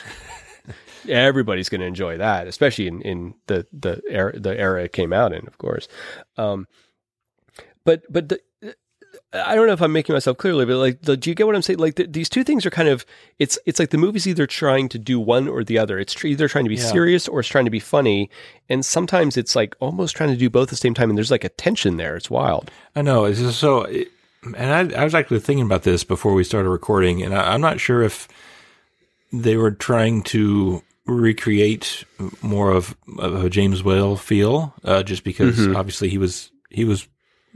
everybody's 1.09 1.69
going 1.69 1.81
to 1.81 1.87
enjoy 1.87 2.19
that, 2.19 2.47
especially 2.47 2.87
in, 2.87 3.01
in 3.03 3.35
the 3.47 3.67
the 3.73 4.03
era 4.09 4.39
the 4.39 4.59
era 4.59 4.85
it 4.85 4.93
came 4.93 5.13
out 5.13 5.33
in, 5.33 5.47
of 5.47 5.59
course. 5.59 5.89
Um, 6.37 6.67
but 7.85 8.03
but 8.11 8.29
the, 8.29 8.41
I 9.33 9.55
don't 9.55 9.69
know 9.69 9.73
if 9.73 9.81
I'm 9.81 9.93
making 9.93 10.13
myself 10.13 10.39
clearly, 10.39 10.65
but 10.67 10.77
like, 10.79 11.03
the, 11.03 11.17
do 11.17 11.31
you 11.31 11.37
get 11.37 11.47
what 11.47 11.55
I'm 11.55 11.63
saying? 11.63 11.79
Like, 11.79 11.95
the, 11.95 12.05
these 12.07 12.29
two 12.29 12.43
things 12.43 12.67
are 12.67 12.71
kind 12.71 12.89
of 12.89 13.07
it's 13.39 13.59
it's 13.65 13.79
like 13.79 13.91
the 13.91 13.99
movie's 13.99 14.27
either 14.27 14.45
trying 14.47 14.89
to 14.89 14.99
do 14.99 15.21
one 15.21 15.47
or 15.47 15.63
the 15.63 15.79
other. 15.79 15.99
It's 16.01 16.13
tr- 16.15 16.27
either 16.27 16.49
trying 16.49 16.65
to 16.65 16.69
be 16.69 16.75
Yeah. 16.75 16.91
serious 16.91 17.29
or 17.29 17.39
it's 17.41 17.49
trying 17.49 17.67
to 17.67 17.71
be 17.71 17.79
funny, 17.79 18.29
and 18.69 18.85
sometimes 18.85 19.37
it's 19.37 19.55
like 19.55 19.77
almost 19.79 20.17
trying 20.17 20.31
to 20.31 20.37
do 20.37 20.51
both 20.51 20.65
at 20.65 20.71
the 20.71 20.77
same 20.77 20.95
time. 20.95 21.11
And 21.11 21.17
there's 21.17 21.31
like 21.31 21.45
a 21.45 21.49
tension 21.51 21.97
there. 21.97 22.17
It's 22.17 22.29
wild. 22.31 22.71
I 22.97 23.03
know. 23.03 23.25
It's 23.25 23.39
just 23.39 23.61
so, 23.61 23.85
and 23.85 24.93
I, 24.95 25.01
I 25.01 25.05
was 25.05 25.15
actually 25.15 25.39
thinking 25.41 25.65
about 25.67 25.85
this 25.85 26.03
before 26.03 26.35
we 26.35 26.43
started 26.43 26.69
recording, 26.69 27.23
and 27.23 27.33
I, 27.33 27.53
I'm 27.55 27.61
not 27.61 27.79
sure 27.79 28.03
if 28.03 28.27
they 29.33 29.57
were 29.57 29.71
trying 29.71 30.23
to 30.25 30.83
recreate 31.07 32.05
more 32.43 32.73
of, 32.73 32.97
of 33.19 33.45
a 33.45 33.51
James 33.51 33.83
Whale 33.85 34.17
feel, 34.17 34.75
uh, 34.85 35.03
just 35.05 35.23
because 35.23 35.57
Mhm. 35.59 35.77
obviously 35.77 36.09
he 36.09 36.19
was 36.19 36.51
he 36.69 36.85
was 36.85 37.07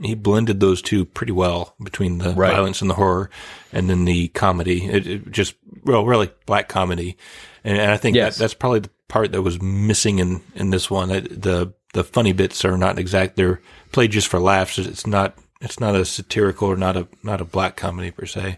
he 0.01 0.13
blended 0.15 0.59
those 0.59 0.81
two 0.81 1.05
pretty 1.05 1.31
well 1.31 1.75
between 1.81 2.17
the 2.17 2.33
Right. 2.33 2.51
violence 2.53 2.81
and 2.81 2.89
the 2.89 2.95
horror, 2.95 3.29
and 3.71 3.89
then 3.89 4.05
the 4.05 4.27
comedy. 4.29 4.85
It, 4.85 5.07
it 5.07 5.31
just 5.31 5.55
well, 5.83 6.05
really 6.05 6.31
black 6.45 6.67
comedy, 6.67 7.17
and, 7.63 7.77
and 7.77 7.91
I 7.91 7.97
think 7.97 8.15
Yes. 8.15 8.35
that 8.37 8.43
that's 8.43 8.53
probably 8.53 8.79
the 8.81 8.89
part 9.07 9.31
that 9.31 9.41
was 9.41 9.61
missing 9.61 10.19
in 10.19 10.41
in 10.55 10.69
this 10.71 10.89
one. 10.89 11.11
It- 11.11 11.41
The 11.41 11.73
the 11.93 12.03
funny 12.03 12.33
bits 12.33 12.65
are 12.65 12.77
not 12.77 12.99
exact; 12.99 13.35
they're 13.37 13.61
played 13.93 14.11
just 14.11 14.27
for 14.27 14.39
laughs. 14.39 14.77
It's 14.77 15.07
not 15.07 15.37
it's 15.61 15.79
not 15.79 15.95
a 15.95 16.03
satirical 16.05 16.67
or 16.67 16.75
not 16.75 16.97
a 16.97 17.07
not 17.23 17.39
a 17.41 17.45
black 17.45 17.75
comedy 17.77 18.11
per 18.11 18.25
se. 18.25 18.57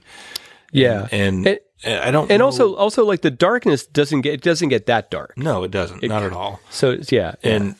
Yeah, 0.73 1.07
and, 1.11 1.47
And- 1.47 1.59
I 1.85 2.11
don't. 2.11 2.29
and 2.31 2.39
know- 2.39 2.45
also 2.45 2.75
also 2.75 3.05
like 3.05 3.21
the 3.21 3.29
darkness 3.31 3.85
doesn't 3.85 4.21
get 4.21 4.33
it 4.33 4.41
doesn't 4.41 4.69
get 4.69 4.87
that 4.87 5.11
dark. 5.11 5.37
no, 5.37 5.63
it 5.63 5.71
doesn't. 5.71 6.01
not 6.03 6.23
at 6.23 6.33
all. 6.33 6.59
So 6.71 6.91
it's- 6.91 7.11
yeah, 7.11 7.35
And 7.43 7.75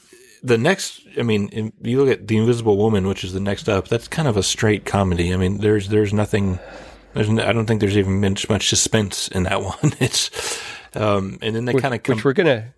the 0.48 0.58
next, 0.58 1.02
I 1.18 1.24
mean, 1.24 1.72
you 1.82 2.04
look 2.04 2.10
at 2.20 2.28
the 2.28 2.38
Invisible 2.38 2.78
Woman, 2.78 3.08
which 3.08 3.24
is 3.24 3.34
the 3.34 3.40
next 3.40 3.68
up. 3.70 3.88
That's 3.88 4.08
kind 4.08 4.28
of 4.28 4.38
a 4.38 4.44
straight 4.44 4.86
comedy. 4.86 5.34
I 5.34 5.38
mean, 5.38 5.58
there's 5.60 5.90
there's 5.90 6.14
nothing. 6.14 6.60
There's 7.14 7.30
n- 7.30 7.40
I 7.40 7.52
don't 7.54 7.66
think 7.66 7.80
there's 7.82 7.98
even 7.98 8.20
much 8.22 8.50
much 8.50 8.70
suspense 8.70 9.28
in 9.28 9.44
that 9.44 9.62
one. 9.64 9.94
It's 10.00 10.60
um, 10.96 11.38
and 11.42 11.56
then 11.56 11.66
they 11.66 11.74
kind 11.74 11.94
of 11.94 12.04
come. 12.04 12.16
which 12.16 12.26
we're 12.26 12.34
gonna 12.34 12.74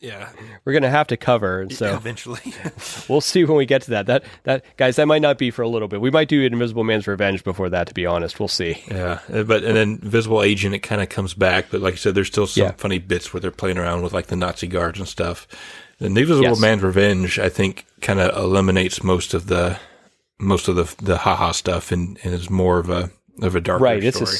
yeah, 0.00 0.28
we're 0.64 0.74
gonna 0.74 0.90
have 0.90 1.06
to 1.08 1.16
cover. 1.16 1.62
And 1.62 1.72
so 1.72 1.94
eventually. 1.96 2.40
we'll 3.08 3.20
see 3.22 3.44
when 3.44 3.56
we 3.56 3.64
get 3.64 3.82
to 3.82 3.90
that. 3.92 4.06
That 4.06 4.24
that 4.42 4.64
guys, 4.76 4.96
that 4.96 5.06
might 5.06 5.22
not 5.22 5.38
be 5.38 5.50
for 5.50 5.62
a 5.62 5.68
little 5.68 5.88
bit. 5.88 6.00
We 6.00 6.10
might 6.10 6.28
do 6.28 6.42
Invisible 6.42 6.84
Man's 6.84 7.06
Revenge 7.06 7.42
before 7.42 7.70
that. 7.70 7.86
To 7.88 7.94
be 7.94 8.04
honest, 8.04 8.38
we'll 8.38 8.48
see. 8.48 8.82
Yeah, 8.88 9.20
uh, 9.32 9.44
but 9.44 9.64
and 9.64 9.76
then 9.76 9.98
Visible 9.98 10.42
Agent, 10.42 10.74
it 10.74 10.80
kind 10.80 11.00
of 11.00 11.08
comes 11.08 11.32
back. 11.34 11.66
But 11.70 11.80
like 11.80 11.94
I 11.94 11.96
said, 11.96 12.14
there's 12.14 12.26
still 12.28 12.46
some 12.46 12.64
Yeah. 12.64 12.72
funny 12.72 12.98
bits 12.98 13.32
where 13.32 13.40
they're 13.40 13.50
playing 13.50 13.78
around 13.78 14.02
with 14.02 14.12
like 14.12 14.26
the 14.26 14.36
Nazi 14.36 14.66
guards 14.66 14.98
and 14.98 15.08
stuff. 15.08 15.46
The 15.98 16.06
Invisible 16.06 16.42
Yes. 16.42 16.60
Man's 16.60 16.82
Revenge, 16.82 17.38
I 17.38 17.48
think, 17.48 17.86
kind 18.00 18.20
of 18.20 18.36
eliminates 18.36 19.02
most 19.02 19.34
of 19.34 19.46
the 19.46 19.78
most 20.38 20.68
of 20.68 20.76
the 20.76 20.94
the 21.02 21.18
haha 21.18 21.52
stuff 21.52 21.92
and, 21.92 22.18
and 22.22 22.34
is 22.34 22.50
more 22.50 22.78
of 22.78 22.90
a 22.90 23.10
of 23.40 23.54
a 23.54 23.60
darker 23.60 23.84
right 23.84 24.02
it's 24.02 24.20
a 24.20 24.26
story. 24.26 24.38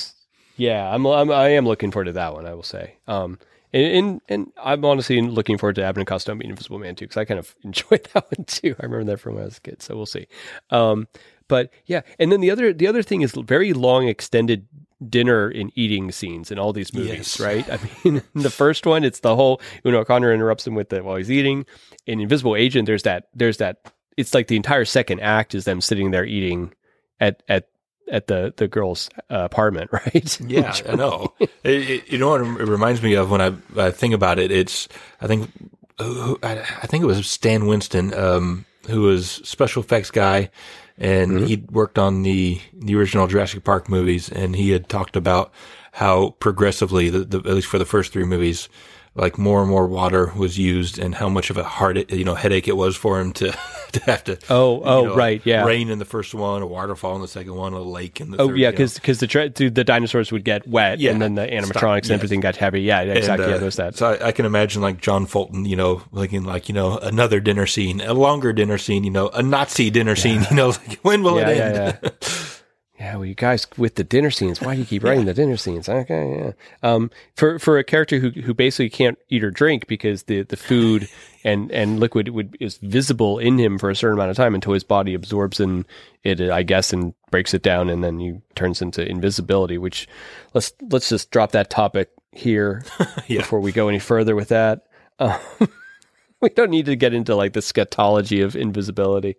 yeah 0.57 0.93
I'm, 0.93 1.07
I'm 1.07 1.31
i 1.31 1.49
am 1.51 1.67
looking 1.67 1.91
forward 1.91 2.07
to 2.07 2.13
that 2.13 2.35
one 2.35 2.47
i 2.47 2.55
will 2.55 2.63
say 2.63 2.97
um 3.07 3.39
and 3.73 3.87
and, 3.87 4.21
and 4.29 4.53
i'm 4.63 4.85
honestly 4.85 5.21
looking 5.21 5.59
forward 5.59 5.77
to 5.77 5.85
and 5.85 6.07
Costello 6.07 6.39
being 6.39 6.51
invisible 6.51 6.79
man 6.79 6.95
too 6.95 7.05
because 7.07 7.17
i 7.17 7.25
kind 7.25 7.39
of 7.41 7.55
enjoyed 7.65 8.09
that 8.13 8.27
one 8.37 8.45
too 8.47 8.75
i 8.81 8.85
remember 8.85 9.05
that 9.13 9.19
from 9.19 9.35
when 9.35 9.43
i 9.43 9.47
was 9.47 9.59
a 9.59 9.61
kid 9.61 9.83
so 9.83 9.97
we'll 9.97 10.07
see 10.07 10.27
um 10.71 11.09
but 11.49 11.71
yeah 11.87 12.03
and 12.19 12.31
then 12.31 12.41
the 12.41 12.51
other 12.51 12.73
the 12.73 12.87
other 12.87 13.03
thing 13.03 13.23
is 13.23 13.33
very 13.33 13.73
long 13.73 14.09
extended 14.09 14.67
dinner 15.09 15.49
and 15.49 15.73
eating 15.75 16.11
scenes 16.13 16.51
in 16.51 16.59
all 16.59 16.73
these 16.73 16.95
movies 16.95 17.39
Yes. 17.39 17.41
right 17.41 17.69
i 17.71 17.79
mean 18.05 18.23
the 18.35 18.51
first 18.51 18.87
one 18.87 19.05
it's 19.05 19.21
the 19.21 19.35
whole 19.37 19.61
Una 19.85 19.99
O'Connor 19.99 20.33
interrupts 20.33 20.67
him 20.67 20.75
with 20.75 20.93
it 20.93 21.05
while 21.05 21.17
he's 21.17 21.31
eating 21.31 21.67
in 22.07 22.21
invisible 22.21 22.57
agent 22.57 22.87
there's 22.87 23.03
that 23.03 23.29
there's 23.35 23.57
that 23.59 23.93
it's 24.17 24.33
like 24.35 24.47
the 24.47 24.57
entire 24.57 24.85
second 24.85 25.21
act 25.21 25.55
is 25.55 25.65
them 25.65 25.81
sitting 25.81 26.11
there 26.13 26.25
eating 26.25 26.73
at 27.21 27.43
at 27.49 27.69
at 28.13 28.27
the 28.27 28.53
the 28.59 28.69
girl's 28.69 29.09
uh, 29.31 29.39
apartment, 29.45 29.91
right? 29.93 30.39
Yeah, 30.41 30.77
I 30.87 30.95
know. 30.95 31.33
It, 31.41 31.51
it, 31.65 32.09
you 32.13 32.19
know 32.19 32.29
what 32.29 32.43
it 32.43 32.69
reminds 32.69 33.03
me 33.03 33.15
of 33.15 33.31
when 33.31 33.41
I, 33.41 33.55
I 33.79 33.91
think 33.91 34.13
about 34.13 34.39
it? 34.39 34.51
It's 34.51 34.89
I 35.23 35.27
think 35.27 35.51
I, 35.99 36.63
I 36.83 36.87
think 36.87 37.03
it 37.03 37.07
was 37.07 37.29
Stan 37.31 37.67
Winston, 37.67 38.13
um, 38.13 38.67
who 38.89 39.01
was 39.03 39.31
special 39.45 39.83
effects 39.83 40.11
guy, 40.11 40.51
and 40.99 41.41
Mm-hmm. 41.41 41.47
he 41.47 41.57
worked 41.71 41.99
on 41.99 42.23
the 42.23 42.61
the 42.73 42.95
original 42.97 43.27
Jurassic 43.27 43.65
Park 43.65 43.89
movies, 43.89 44.31
and 44.31 44.55
he 44.57 44.71
had 44.71 44.89
talked 44.89 45.17
about 45.17 45.53
how 45.93 46.31
progressively, 46.41 47.09
the, 47.11 47.21
the, 47.21 47.39
at 47.39 47.55
least 47.55 47.69
for 47.69 47.79
the 47.79 47.85
first 47.85 48.13
three 48.13 48.25
movies, 48.25 48.69
like 49.15 49.39
more 49.39 49.61
and 49.61 49.71
more 49.71 49.87
water 49.87 50.33
was 50.37 50.59
used, 50.59 50.99
and 50.99 51.15
how 51.17 51.29
much 51.29 51.51
of 51.51 51.57
a 51.57 51.65
heart 51.65 52.11
you 52.11 52.25
know 52.25 52.35
headache 52.35 52.69
it 52.69 52.77
was 52.77 52.97
for 52.97 53.21
him 53.21 53.33
to 53.33 53.57
to 54.01 54.01
have 54.05 54.25
to 54.25 54.39
Oh, 54.51 54.81
oh, 54.85 55.05
know, 55.07 55.17
right, 55.17 55.41
yeah. 55.45 55.65
rain 55.65 55.89
in 55.89 55.99
the 55.99 56.05
first 56.05 56.35
one, 56.35 56.63
a 56.63 56.67
waterfall 56.67 57.15
in 57.17 57.23
the 57.23 57.29
second 57.29 57.55
one, 57.55 57.73
a 57.73 57.81
lake 57.81 58.21
in 58.21 58.31
the 58.31 58.41
Oh 58.41 58.49
third. 58.49 58.59
yeah, 58.59 58.71
know. 58.71 58.77
because 58.77 59.19
the 59.21 59.27
tra- 59.27 59.49
the 59.49 59.69
the 59.69 59.85
dinosaurs 59.85 60.31
would 60.33 60.45
get 60.45 60.67
wet, 60.69 60.99
Yeah. 61.01 61.13
and 61.13 61.23
then 61.23 61.35
the 61.35 61.47
animatronics 61.47 62.03
and 62.03 62.09
yeah. 62.11 62.15
everything 62.15 62.41
got 62.41 62.57
heavy. 62.57 62.83
Yeah, 62.83 63.01
exactly. 63.03 63.45
And, 63.45 63.51
yeah, 63.53 63.57
uh, 63.57 63.61
there's 63.61 63.77
that. 63.77 63.97
So 63.97 64.11
I, 64.11 64.29
I 64.29 64.33
can 64.33 64.47
imagine 64.47 64.83
like 64.83 65.01
John 65.01 65.27
Fulton, 65.27 65.65
you 65.65 65.77
know, 65.77 66.03
looking 66.13 66.45
like 66.45 66.69
you 66.69 66.75
know 66.75 66.99
another 66.99 67.41
dinner 67.41 67.67
scene, 67.67 68.01
a 68.01 68.15
longer 68.15 68.53
dinner 68.53 68.79
scene, 68.79 69.05
you 69.05 69.11
know, 69.11 69.29
a 69.29 69.43
Nazi 69.43 69.91
dinner 69.91 70.17
scene. 70.17 70.45
You 70.51 70.57
know, 70.57 70.69
like 70.89 70.99
when 71.03 71.23
will 71.23 71.39
yeah, 71.39 71.49
it 71.49 71.57
yeah, 71.57 71.97
end? 72.03 72.13
yeah. 73.05 73.11
Yeah, 73.13 73.17
well, 73.17 73.27
you 73.27 73.35
guys 73.35 73.67
with 73.77 73.97
the 73.97 74.05
dinner 74.05 74.31
scenes. 74.31 74.61
Why 74.61 74.75
do 74.75 74.81
you 74.81 74.87
keep 74.87 75.05
writing 75.05 75.27
the 75.27 75.35
dinner 75.35 75.57
scenes? 75.57 75.89
Okay, 75.89 76.39
yeah. 76.39 76.53
Um, 76.83 77.11
for 77.37 77.59
for 77.59 77.79
a 77.79 77.85
character 77.85 78.19
who 78.19 78.31
who 78.31 78.55
basically 78.55 78.91
can't 78.91 79.19
eat 79.29 79.45
or 79.45 79.51
drink 79.51 79.87
because 79.87 80.23
the 80.25 80.43
the 80.43 80.57
food 80.57 81.09
and 81.45 81.71
and 81.71 82.01
liquid 82.01 82.31
would 82.31 82.57
is 82.61 82.79
visible 82.79 83.39
in 83.39 83.59
him 83.59 83.79
for 83.79 83.91
a 83.91 83.95
certain 83.97 84.17
amount 84.19 84.31
of 84.31 84.37
time 84.37 84.55
until 84.55 84.73
his 84.73 84.85
body 84.85 85.13
absorbs 85.15 85.61
in 85.61 85.85
it, 86.23 86.41
I 86.41 86.63
guess, 86.63 86.93
and 86.93 87.13
breaks 87.31 87.53
it 87.53 87.63
down, 87.63 87.91
and 87.91 88.03
then 88.03 88.21
you 88.21 88.41
turns 88.55 88.81
into 88.81 89.07
invisibility. 89.07 89.77
Which 89.77 90.09
let's 90.55 90.73
let's 90.91 91.11
just 91.11 91.31
drop 91.31 91.53
that 91.53 91.69
topic 91.71 92.11
here 92.33 92.85
Yeah. 93.27 93.41
before 93.41 93.61
we 93.61 93.71
go 93.73 93.89
any 93.89 93.99
further 93.99 94.35
with 94.35 94.49
that. 94.49 94.87
Um, 95.19 95.39
we 96.41 96.49
don't 96.49 96.71
need 96.71 96.87
to 96.87 96.97
get 96.97 97.15
into 97.15 97.37
like 97.37 97.53
the 97.53 97.61
scatology 97.61 98.43
of 98.45 98.57
invisibility. 98.57 99.37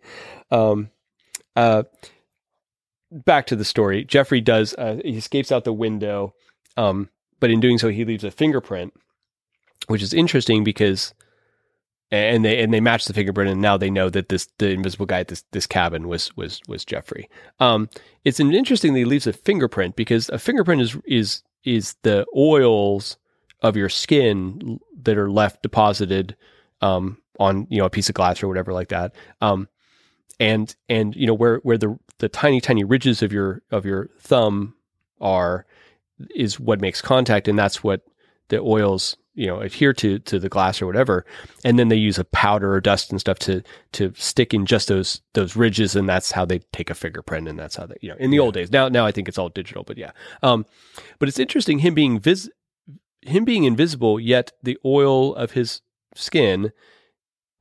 Um, 0.52 0.90
uh, 1.56 1.84
back 3.24 3.48
to 3.48 3.56
the 3.56 3.66
story. 3.66 4.04
Jeffrey 4.04 4.42
does 4.42 4.74
uh, 4.76 5.00
he 5.04 5.18
escapes 5.18 5.52
out 5.52 5.64
the 5.64 5.74
window, 5.74 6.34
um, 6.78 7.10
but 7.40 7.50
in 7.50 7.60
doing 7.60 7.78
so, 7.78 7.90
he 7.90 8.06
leaves 8.06 8.24
a 8.24 8.32
fingerprint, 8.32 8.94
which 9.88 10.02
is 10.02 10.14
interesting 10.14 10.64
because, 10.64 11.14
and 12.12 12.44
they 12.44 12.62
and 12.62 12.74
they 12.74 12.82
match 12.82 13.06
the 13.06 13.14
fingerprint, 13.14 13.50
and 13.50 13.62
now 13.62 13.78
they 13.78 13.90
know 13.90 14.10
that 14.10 14.30
this 14.30 14.48
the 14.58 14.70
invisible 14.70 15.06
guy 15.06 15.22
at 15.22 15.30
this 15.30 15.44
this 15.52 15.68
cabin 15.68 16.08
was 16.08 16.36
was 16.36 16.62
was 16.68 16.84
Jeffrey. 16.84 17.30
Um, 17.60 17.90
it's 18.24 18.40
an 18.40 18.54
interesting 18.54 18.94
that 18.94 19.00
he 19.00 19.06
leaves 19.06 19.28
a 19.28 19.34
fingerprint 19.34 19.96
because 19.96 20.30
a 20.30 20.40
fingerprint 20.40 20.82
is 20.82 20.98
is 21.06 21.44
is 21.64 21.96
the 22.04 22.26
oils 22.36 23.18
of 23.62 23.76
your 23.76 23.90
skin 23.90 24.80
that 25.02 25.18
are 25.18 25.32
left 25.32 25.64
deposited 25.64 26.36
um, 26.82 27.18
on 27.40 27.68
you 27.70 27.80
know 27.80 27.86
a 27.86 27.90
piece 27.90 28.10
of 28.10 28.16
glass 28.16 28.44
or 28.44 28.48
whatever 28.48 28.74
like 28.74 28.90
that. 28.90 29.14
Um, 29.42 29.68
and 30.40 30.76
and 30.90 31.16
you 31.16 31.28
know 31.28 31.34
where 31.34 31.58
where 31.58 31.78
the 31.78 31.98
the 32.20 32.30
tiny 32.30 32.62
tiny 32.62 32.84
ridges 32.84 33.22
of 33.22 33.32
your 33.32 33.62
of 33.72 33.86
your 33.86 34.10
thumb 34.20 34.76
are 35.22 35.66
is 36.36 36.60
what 36.60 36.82
makes 36.82 37.02
contact, 37.02 37.48
and 37.48 37.58
that's 37.58 37.84
what 37.84 38.02
the 38.50 38.60
oils 38.60 39.18
you 39.34 39.48
know 39.48 39.60
adhere 39.60 39.94
to 39.94 40.20
to 40.20 40.40
the 40.40 40.50
glass 40.50 40.82
or 40.82 40.86
whatever. 40.86 41.26
And 41.64 41.78
then 41.78 41.90
they 41.90 41.96
use 41.96 42.18
a 42.18 42.24
powder 42.24 42.74
or 42.74 42.82
dust 42.82 43.12
and 43.12 43.20
stuff 43.20 43.40
to 43.40 43.62
to 43.94 44.14
stick 44.16 44.54
in 44.54 44.66
just 44.66 44.88
those 44.88 45.22
those 45.34 45.56
ridges 45.56 45.96
and 45.96 46.08
that's 46.08 46.32
how 46.32 46.46
they 46.46 46.60
take 46.72 46.90
a 46.90 46.96
fingerprint 46.96 47.48
and 47.48 47.60
that's 47.60 47.76
how 47.76 47.86
they 47.86 47.96
you 48.02 48.10
know 48.10 48.16
in 48.18 48.32
the 48.32 48.38
yeah. 48.38 48.44
old 48.44 48.54
days. 48.54 48.72
Now 48.72 48.88
now 48.88 49.06
i 49.06 49.12
think 49.12 49.28
it's 49.28 49.38
all 49.38 49.50
digital 49.50 49.84
but 49.84 49.98
yeah. 49.98 50.12
Um 50.42 50.66
but 51.20 51.30
it's 51.30 51.40
interesting 51.40 51.80
him 51.80 51.94
being 51.94 52.20
vis 52.20 52.50
him 53.22 53.44
being 53.44 53.66
invisible 53.66 54.20
yet 54.20 54.54
the 54.64 54.78
oil 54.86 55.36
of 55.36 55.52
his 55.52 55.82
skin 56.14 56.72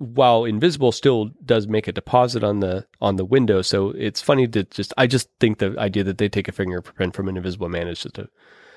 while 0.05 0.45
invisible 0.45 0.93
still 0.93 1.31
does 1.45 1.67
make 1.67 1.89
a 1.89 1.93
deposit 1.93 2.45
on 2.45 2.61
the 2.61 2.87
on 3.01 3.17
the 3.17 3.25
window 3.25 3.63
so 3.63 3.91
it's 3.91 4.21
funny 4.21 4.47
to 4.47 4.65
just 4.65 4.93
i 4.97 5.07
just 5.07 5.29
think 5.41 5.59
the 5.59 5.75
idea 5.79 6.05
that 6.05 6.19
they 6.19 6.29
take 6.29 6.49
a 6.49 6.53
fingerprint 6.53 7.15
from 7.15 7.29
an 7.29 7.37
invisible 7.37 7.69
man 7.69 7.89
is 7.89 8.03
just 8.03 8.19
a 8.19 8.29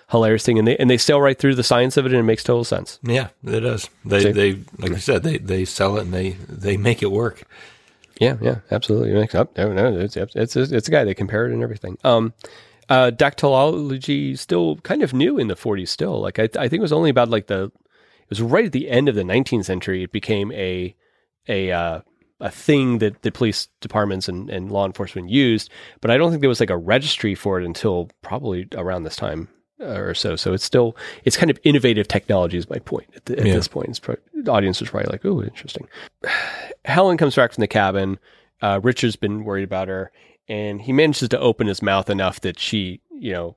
hilarious 0.09 0.43
thing, 0.43 0.57
and 0.57 0.67
they 0.67 0.77
and 0.77 0.89
they 0.89 0.97
sail 0.97 1.21
right 1.21 1.37
through 1.37 1.55
the 1.55 1.63
science 1.63 1.97
of 1.97 2.05
it, 2.05 2.11
and 2.11 2.19
it 2.19 2.23
makes 2.23 2.43
total 2.43 2.63
sense. 2.63 2.99
Yeah, 3.03 3.29
it 3.43 3.61
does. 3.61 3.89
They 4.05 4.23
so, 4.23 4.31
they 4.31 4.53
like 4.77 4.91
you 4.91 4.97
said, 4.97 5.23
they 5.23 5.37
they 5.37 5.65
sell 5.65 5.97
it 5.97 6.03
and 6.03 6.13
they 6.13 6.31
they 6.47 6.77
make 6.77 7.01
it 7.01 7.11
work. 7.11 7.43
Yeah, 8.19 8.37
yeah, 8.41 8.59
absolutely. 8.71 9.11
It 9.11 9.15
makes 9.15 9.35
up. 9.35 9.55
No, 9.57 9.71
no, 9.73 9.99
it's 9.99 10.17
it's 10.17 10.55
it's 10.55 10.87
a 10.87 10.91
guy. 10.91 11.03
They 11.03 11.13
compare 11.13 11.47
it 11.47 11.53
and 11.53 11.63
everything. 11.63 11.97
Um, 12.03 12.33
uh, 12.89 13.11
dactylology 13.11 14.37
still 14.37 14.77
kind 14.77 15.03
of 15.03 15.13
new 15.13 15.37
in 15.37 15.47
the 15.49 15.55
40s. 15.55 15.89
Still, 15.89 16.21
like 16.21 16.39
I, 16.39 16.49
I 16.57 16.67
think 16.67 16.79
it 16.79 16.81
was 16.81 16.93
only 16.93 17.09
about 17.09 17.29
like 17.29 17.47
the 17.47 17.65
it 17.65 18.29
was 18.29 18.41
right 18.41 18.65
at 18.65 18.71
the 18.71 18.89
end 18.89 19.07
of 19.07 19.15
the 19.15 19.23
19th 19.23 19.65
century. 19.65 20.03
It 20.03 20.11
became 20.11 20.51
a 20.53 20.95
a 21.47 21.71
uh, 21.71 22.01
a 22.39 22.51
thing 22.51 22.99
that 22.99 23.23
the 23.23 23.31
police 23.31 23.67
departments 23.81 24.27
and, 24.27 24.49
and 24.49 24.71
law 24.71 24.85
enforcement 24.85 25.29
used, 25.29 25.71
but 26.01 26.11
I 26.11 26.17
don't 26.17 26.29
think 26.29 26.41
there 26.41 26.49
was 26.49 26.59
like 26.59 26.69
a 26.69 26.77
registry 26.77 27.33
for 27.33 27.59
it 27.59 27.65
until 27.65 28.09
probably 28.21 28.67
around 28.75 29.03
this 29.03 29.15
time 29.15 29.49
or 29.79 30.13
so. 30.13 30.35
So 30.35 30.53
it's 30.53 30.63
still 30.63 30.95
it's 31.23 31.37
kind 31.37 31.49
of 31.49 31.59
innovative 31.63 32.07
technology 32.07 32.57
is 32.57 32.69
my 32.69 32.79
point 32.79 33.07
at, 33.15 33.25
the, 33.25 33.39
at 33.39 33.45
yeah. 33.45 33.53
this 33.53 33.67
point. 33.67 33.89
It's 33.89 33.99
pro- 33.99 34.17
the 34.33 34.51
audience 34.51 34.81
is 34.81 34.89
probably 34.89 35.11
like, 35.11 35.25
oh, 35.25 35.41
interesting. 35.43 35.87
Helen 36.85 37.17
comes 37.17 37.35
back 37.35 37.53
from 37.53 37.61
the 37.61 37.67
cabin. 37.67 38.19
Uh, 38.61 38.79
Richard's 38.81 39.15
been 39.15 39.43
worried 39.43 39.63
about 39.63 39.87
her, 39.87 40.11
and 40.47 40.81
he 40.81 40.91
manages 40.91 41.29
to 41.29 41.39
open 41.39 41.67
his 41.67 41.81
mouth 41.81 42.09
enough 42.09 42.41
that 42.41 42.59
she, 42.59 43.01
you 43.11 43.31
know, 43.31 43.55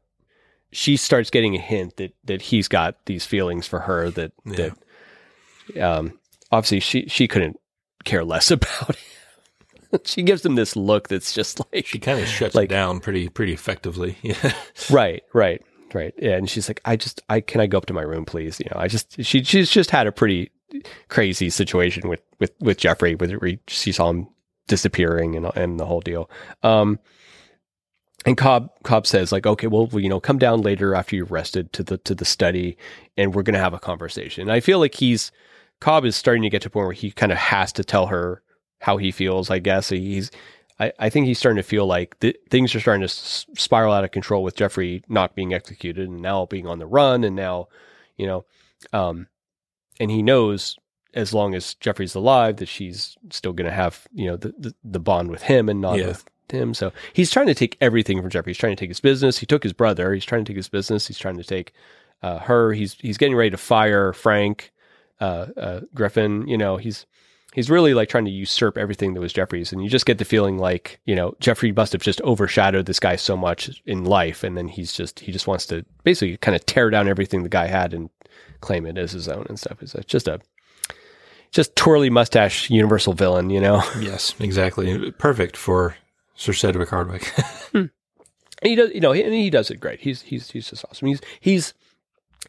she 0.72 0.96
starts 0.96 1.30
getting 1.30 1.54
a 1.54 1.60
hint 1.60 1.96
that 1.96 2.14
that 2.24 2.42
he's 2.42 2.68
got 2.68 3.04
these 3.06 3.24
feelings 3.24 3.66
for 3.66 3.80
her. 3.80 4.10
That 4.10 4.32
yeah. 4.44 4.70
that 5.74 5.80
um, 5.80 6.18
obviously 6.52 6.80
she 6.80 7.06
she 7.08 7.28
couldn't 7.28 7.58
care 8.04 8.24
less 8.24 8.50
about. 8.50 8.96
Him. 8.96 10.00
she 10.04 10.22
gives 10.22 10.44
him 10.44 10.54
this 10.54 10.76
look 10.76 11.08
that's 11.08 11.32
just 11.32 11.60
like 11.72 11.86
she 11.86 11.98
kind 11.98 12.20
of 12.20 12.26
shuts 12.26 12.54
like, 12.54 12.68
down 12.68 13.00
pretty 13.00 13.28
pretty 13.28 13.52
effectively. 13.52 14.16
Yeah. 14.22 14.54
right, 14.90 15.22
right. 15.32 15.62
Right. 15.94 16.14
Yeah. 16.18 16.36
And 16.36 16.48
she's 16.48 16.68
like, 16.68 16.80
I 16.84 16.96
just, 16.96 17.20
I, 17.28 17.40
can 17.40 17.60
I 17.60 17.66
go 17.66 17.78
up 17.78 17.86
to 17.86 17.92
my 17.92 18.02
room, 18.02 18.24
please? 18.24 18.60
You 18.60 18.66
know, 18.70 18.80
I 18.80 18.88
just, 18.88 19.22
she, 19.24 19.42
she's 19.42 19.70
just 19.70 19.90
had 19.90 20.06
a 20.06 20.12
pretty 20.12 20.50
crazy 21.08 21.50
situation 21.50 22.08
with, 22.08 22.22
with, 22.38 22.52
with 22.60 22.78
Jeffrey, 22.78 23.14
with 23.14 23.58
she 23.66 23.92
saw 23.92 24.10
him 24.10 24.28
disappearing 24.68 25.36
and, 25.36 25.50
and 25.56 25.80
the 25.80 25.86
whole 25.86 26.00
deal. 26.00 26.30
Um, 26.62 27.00
and 28.24 28.36
Cobb, 28.36 28.70
Cobb 28.84 29.06
says 29.06 29.32
like, 29.32 29.46
okay, 29.46 29.66
well, 29.66 29.88
you 29.92 30.08
know, 30.08 30.20
come 30.20 30.38
down 30.38 30.60
later 30.60 30.94
after 30.94 31.16
you've 31.16 31.32
rested 31.32 31.72
to 31.72 31.82
the, 31.82 31.98
to 31.98 32.14
the 32.14 32.24
study 32.24 32.76
and 33.16 33.34
we're 33.34 33.42
going 33.42 33.54
to 33.54 33.60
have 33.60 33.74
a 33.74 33.80
conversation. 33.80 34.42
And 34.42 34.52
I 34.52 34.60
feel 34.60 34.78
like 34.78 34.94
he's, 34.94 35.32
Cobb 35.80 36.04
is 36.04 36.16
starting 36.16 36.42
to 36.42 36.50
get 36.50 36.62
to 36.62 36.68
a 36.68 36.70
point 36.70 36.86
where 36.86 36.92
he 36.92 37.10
kind 37.10 37.32
of 37.32 37.38
has 37.38 37.72
to 37.74 37.84
tell 37.84 38.06
her 38.06 38.42
how 38.80 38.96
he 38.96 39.10
feels, 39.10 39.50
I 39.50 39.58
guess. 39.58 39.88
He's, 39.88 40.30
I, 40.78 40.92
I 40.98 41.10
think 41.10 41.26
he's 41.26 41.38
starting 41.38 41.56
to 41.56 41.68
feel 41.68 41.86
like 41.86 42.18
th- 42.20 42.36
things 42.50 42.74
are 42.74 42.80
starting 42.80 43.00
to 43.00 43.06
s- 43.06 43.46
spiral 43.56 43.92
out 43.92 44.04
of 44.04 44.10
control 44.10 44.42
with 44.42 44.56
Jeffrey 44.56 45.02
not 45.08 45.34
being 45.34 45.54
executed 45.54 46.08
and 46.08 46.20
now 46.20 46.46
being 46.46 46.66
on 46.66 46.78
the 46.78 46.86
run 46.86 47.24
and 47.24 47.34
now, 47.34 47.68
you 48.16 48.26
know, 48.26 48.44
um, 48.92 49.26
and 49.98 50.10
he 50.10 50.22
knows 50.22 50.76
as 51.12 51.34
long 51.34 51.54
as 51.54 51.74
Jeffrey's 51.74 52.14
alive 52.14 52.56
that 52.56 52.68
she's 52.68 53.16
still 53.30 53.52
going 53.52 53.68
to 53.68 53.74
have, 53.74 54.06
you 54.12 54.26
know, 54.26 54.36
the, 54.36 54.54
the, 54.58 54.74
the, 54.84 55.00
bond 55.00 55.30
with 55.30 55.42
him 55.42 55.68
and 55.68 55.80
not 55.80 55.98
yeah. 55.98 56.08
with 56.08 56.24
him. 56.48 56.72
So 56.72 56.92
he's 57.12 57.30
trying 57.30 57.48
to 57.48 57.54
take 57.54 57.76
everything 57.80 58.20
from 58.20 58.30
Jeffrey. 58.30 58.50
He's 58.50 58.58
trying 58.58 58.76
to 58.76 58.80
take 58.80 58.90
his 58.90 59.00
business. 59.00 59.38
He 59.38 59.46
took 59.46 59.62
his 59.62 59.72
brother. 59.72 60.14
He's 60.14 60.24
trying 60.24 60.44
to 60.44 60.50
take 60.50 60.56
his 60.56 60.68
business. 60.68 61.06
He's 61.06 61.18
trying 61.18 61.36
to 61.36 61.44
take 61.44 61.72
uh, 62.22 62.38
her. 62.38 62.72
He's 62.72 62.94
he's 62.94 63.18
getting 63.18 63.36
ready 63.36 63.50
to 63.50 63.56
fire 63.56 64.12
Frank 64.12 64.72
uh, 65.20 65.46
uh, 65.56 65.80
Griffin. 65.94 66.46
You 66.48 66.58
know, 66.58 66.76
he's 66.76 67.06
he's 67.52 67.70
really 67.70 67.94
like 67.94 68.08
trying 68.08 68.24
to 68.24 68.30
usurp 68.30 68.78
everything 68.78 69.14
that 69.14 69.20
was 69.20 69.32
Jeffrey's. 69.32 69.72
And 69.72 69.82
you 69.82 69.88
just 69.88 70.06
get 70.06 70.18
the 70.18 70.24
feeling 70.24 70.58
like, 70.58 71.00
you 71.04 71.14
know, 71.14 71.34
Jeffrey 71.40 71.72
must 71.72 71.92
have 71.92 72.02
just 72.02 72.20
overshadowed 72.22 72.86
this 72.86 73.00
guy 73.00 73.16
so 73.16 73.36
much 73.36 73.82
in 73.86 74.04
life. 74.04 74.44
And 74.44 74.56
then 74.56 74.68
he's 74.68 74.92
just, 74.92 75.20
he 75.20 75.32
just 75.32 75.46
wants 75.46 75.66
to 75.66 75.84
basically 76.04 76.36
kind 76.36 76.54
of 76.54 76.64
tear 76.66 76.90
down 76.90 77.08
everything 77.08 77.42
the 77.42 77.48
guy 77.48 77.66
had 77.66 77.92
and 77.92 78.10
claim 78.60 78.86
it 78.86 78.98
as 78.98 79.12
his 79.12 79.28
own 79.28 79.46
and 79.48 79.58
stuff. 79.58 79.82
It's 79.82 79.94
just 80.06 80.28
a, 80.28 80.40
just 81.50 81.74
twirly 81.74 82.10
mustache 82.10 82.70
universal 82.70 83.12
villain, 83.12 83.50
you 83.50 83.60
know? 83.60 83.82
Yes, 84.00 84.34
exactly. 84.38 85.10
Perfect 85.12 85.56
for 85.56 85.96
Sir 86.34 86.52
Cedric 86.52 86.90
Hardwicke. 86.90 87.28
hmm. 87.72 87.86
He 88.62 88.74
does, 88.74 88.90
you 88.94 89.00
know, 89.00 89.12
and 89.12 89.32
he 89.32 89.50
does 89.50 89.70
it 89.70 89.80
great. 89.80 90.00
He's, 90.00 90.22
he's, 90.22 90.50
he's 90.50 90.68
just 90.68 90.84
awesome. 90.84 91.08
He's, 91.08 91.20
he's, 91.40 91.74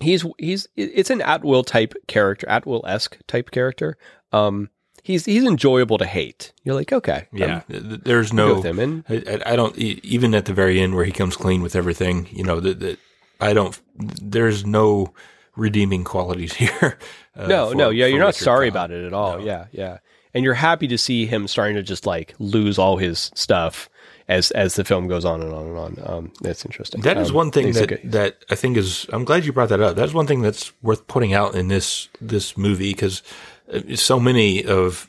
he's, 0.01 0.25
he's, 0.37 0.67
it's 0.75 1.09
an 1.09 1.21
Atwill 1.21 1.65
type 1.65 1.93
character, 2.07 2.47
Atwill 2.47 2.83
esque 2.85 3.17
type 3.27 3.51
character. 3.51 3.97
Um, 4.31 4.69
he's 5.03 5.25
he's 5.25 5.43
enjoyable 5.43 5.97
to 5.97 6.05
hate. 6.05 6.53
You're 6.63 6.75
like, 6.75 6.91
okay, 6.93 7.27
yeah. 7.33 7.61
I'm, 7.69 8.01
there's 8.03 8.33
no 8.33 8.55
with 8.55 8.65
him, 8.65 8.79
and 8.79 9.03
I, 9.09 9.53
I, 9.53 9.55
don't 9.55 9.77
even 9.77 10.33
at 10.35 10.45
the 10.45 10.53
very 10.53 10.79
end 10.79 10.95
where 10.95 11.05
he 11.05 11.11
comes 11.11 11.35
clean 11.35 11.61
with 11.61 11.75
everything. 11.75 12.27
You 12.31 12.43
know 12.43 12.59
that 12.59 12.79
that 12.79 12.99
I 13.39 13.53
don't. 13.53 13.79
There's 13.95 14.65
no 14.65 15.13
redeeming 15.55 16.03
qualities 16.03 16.53
here. 16.61 16.97
Uh, 17.35 17.47
no, 17.47 17.69
for, 17.69 17.75
no, 17.75 17.89
yeah, 17.89 18.05
you're 18.05 18.19
not 18.19 18.27
Richard 18.27 18.43
sorry 18.43 18.67
Cobb. 18.69 18.75
about 18.75 18.91
it 18.91 19.05
at 19.05 19.13
all. 19.13 19.39
No. 19.39 19.45
Yeah, 19.45 19.65
yeah, 19.71 19.97
and 20.33 20.43
you're 20.43 20.53
happy 20.53 20.87
to 20.87 20.97
see 20.97 21.25
him 21.25 21.47
starting 21.47 21.75
to 21.75 21.83
just 21.83 22.05
like 22.05 22.33
lose 22.39 22.77
all 22.77 22.97
his 22.97 23.31
stuff 23.35 23.89
as 24.27 24.51
as 24.51 24.75
the 24.75 24.83
film 24.83 25.07
goes 25.07 25.25
on 25.25 25.41
and 25.41 25.53
on 25.53 25.65
and 25.67 25.77
on. 25.77 25.97
Um, 26.03 26.33
that's 26.41 26.65
interesting. 26.65 27.01
That 27.01 27.17
is 27.17 27.29
um, 27.29 27.35
one 27.35 27.51
thing 27.51 27.73
that 27.73 27.99
that 28.11 28.45
I 28.49 28.55
think 28.55 28.77
is. 28.77 29.05
I'm 29.11 29.25
glad 29.25 29.45
you 29.45 29.53
brought 29.53 29.69
that 29.69 29.81
up. 29.81 29.95
That's 29.95 30.13
one 30.13 30.27
thing 30.27 30.41
that's 30.41 30.71
worth 30.81 31.07
putting 31.07 31.33
out 31.33 31.55
in 31.55 31.67
this 31.67 32.09
this 32.19 32.57
movie 32.57 32.93
because 32.93 33.23
so 33.95 34.19
many 34.19 34.65
of 34.65 35.07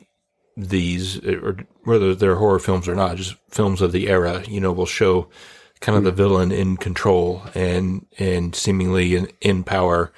these, 0.56 1.24
or 1.26 1.56
whether 1.84 2.14
they're 2.14 2.36
horror 2.36 2.58
films 2.58 2.88
or 2.88 2.94
not, 2.94 3.16
just 3.16 3.36
films 3.48 3.80
of 3.80 3.92
the 3.92 4.08
era, 4.08 4.44
you 4.46 4.60
know, 4.60 4.72
will 4.72 4.86
show 4.86 5.28
kind 5.80 5.98
of 5.98 6.04
the 6.04 6.12
villain 6.12 6.52
in 6.52 6.76
control 6.76 7.42
and 7.54 8.06
and 8.18 8.54
seemingly 8.54 9.16
in, 9.16 9.28
in 9.40 9.64
power, 9.64 10.12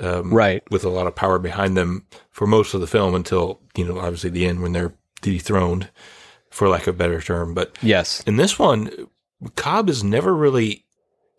um, 0.00 0.32
right, 0.32 0.62
with 0.70 0.84
a 0.84 0.88
lot 0.88 1.06
of 1.06 1.14
power 1.14 1.38
behind 1.38 1.76
them 1.76 2.06
for 2.30 2.46
most 2.46 2.74
of 2.74 2.80
the 2.80 2.86
film 2.86 3.14
until 3.14 3.60
you 3.76 3.84
know 3.84 3.98
obviously 3.98 4.30
the 4.30 4.46
end 4.46 4.62
when 4.62 4.72
they're 4.72 4.94
dethroned, 5.22 5.88
for 6.54 6.68
lack 6.68 6.86
of 6.86 6.94
a 6.94 6.98
better 6.98 7.20
term. 7.20 7.52
But 7.52 7.76
yes, 7.82 8.22
in 8.22 8.36
this 8.36 8.58
one, 8.58 8.90
Cobb 9.56 9.88
is 9.88 10.04
never 10.04 10.34
really. 10.34 10.84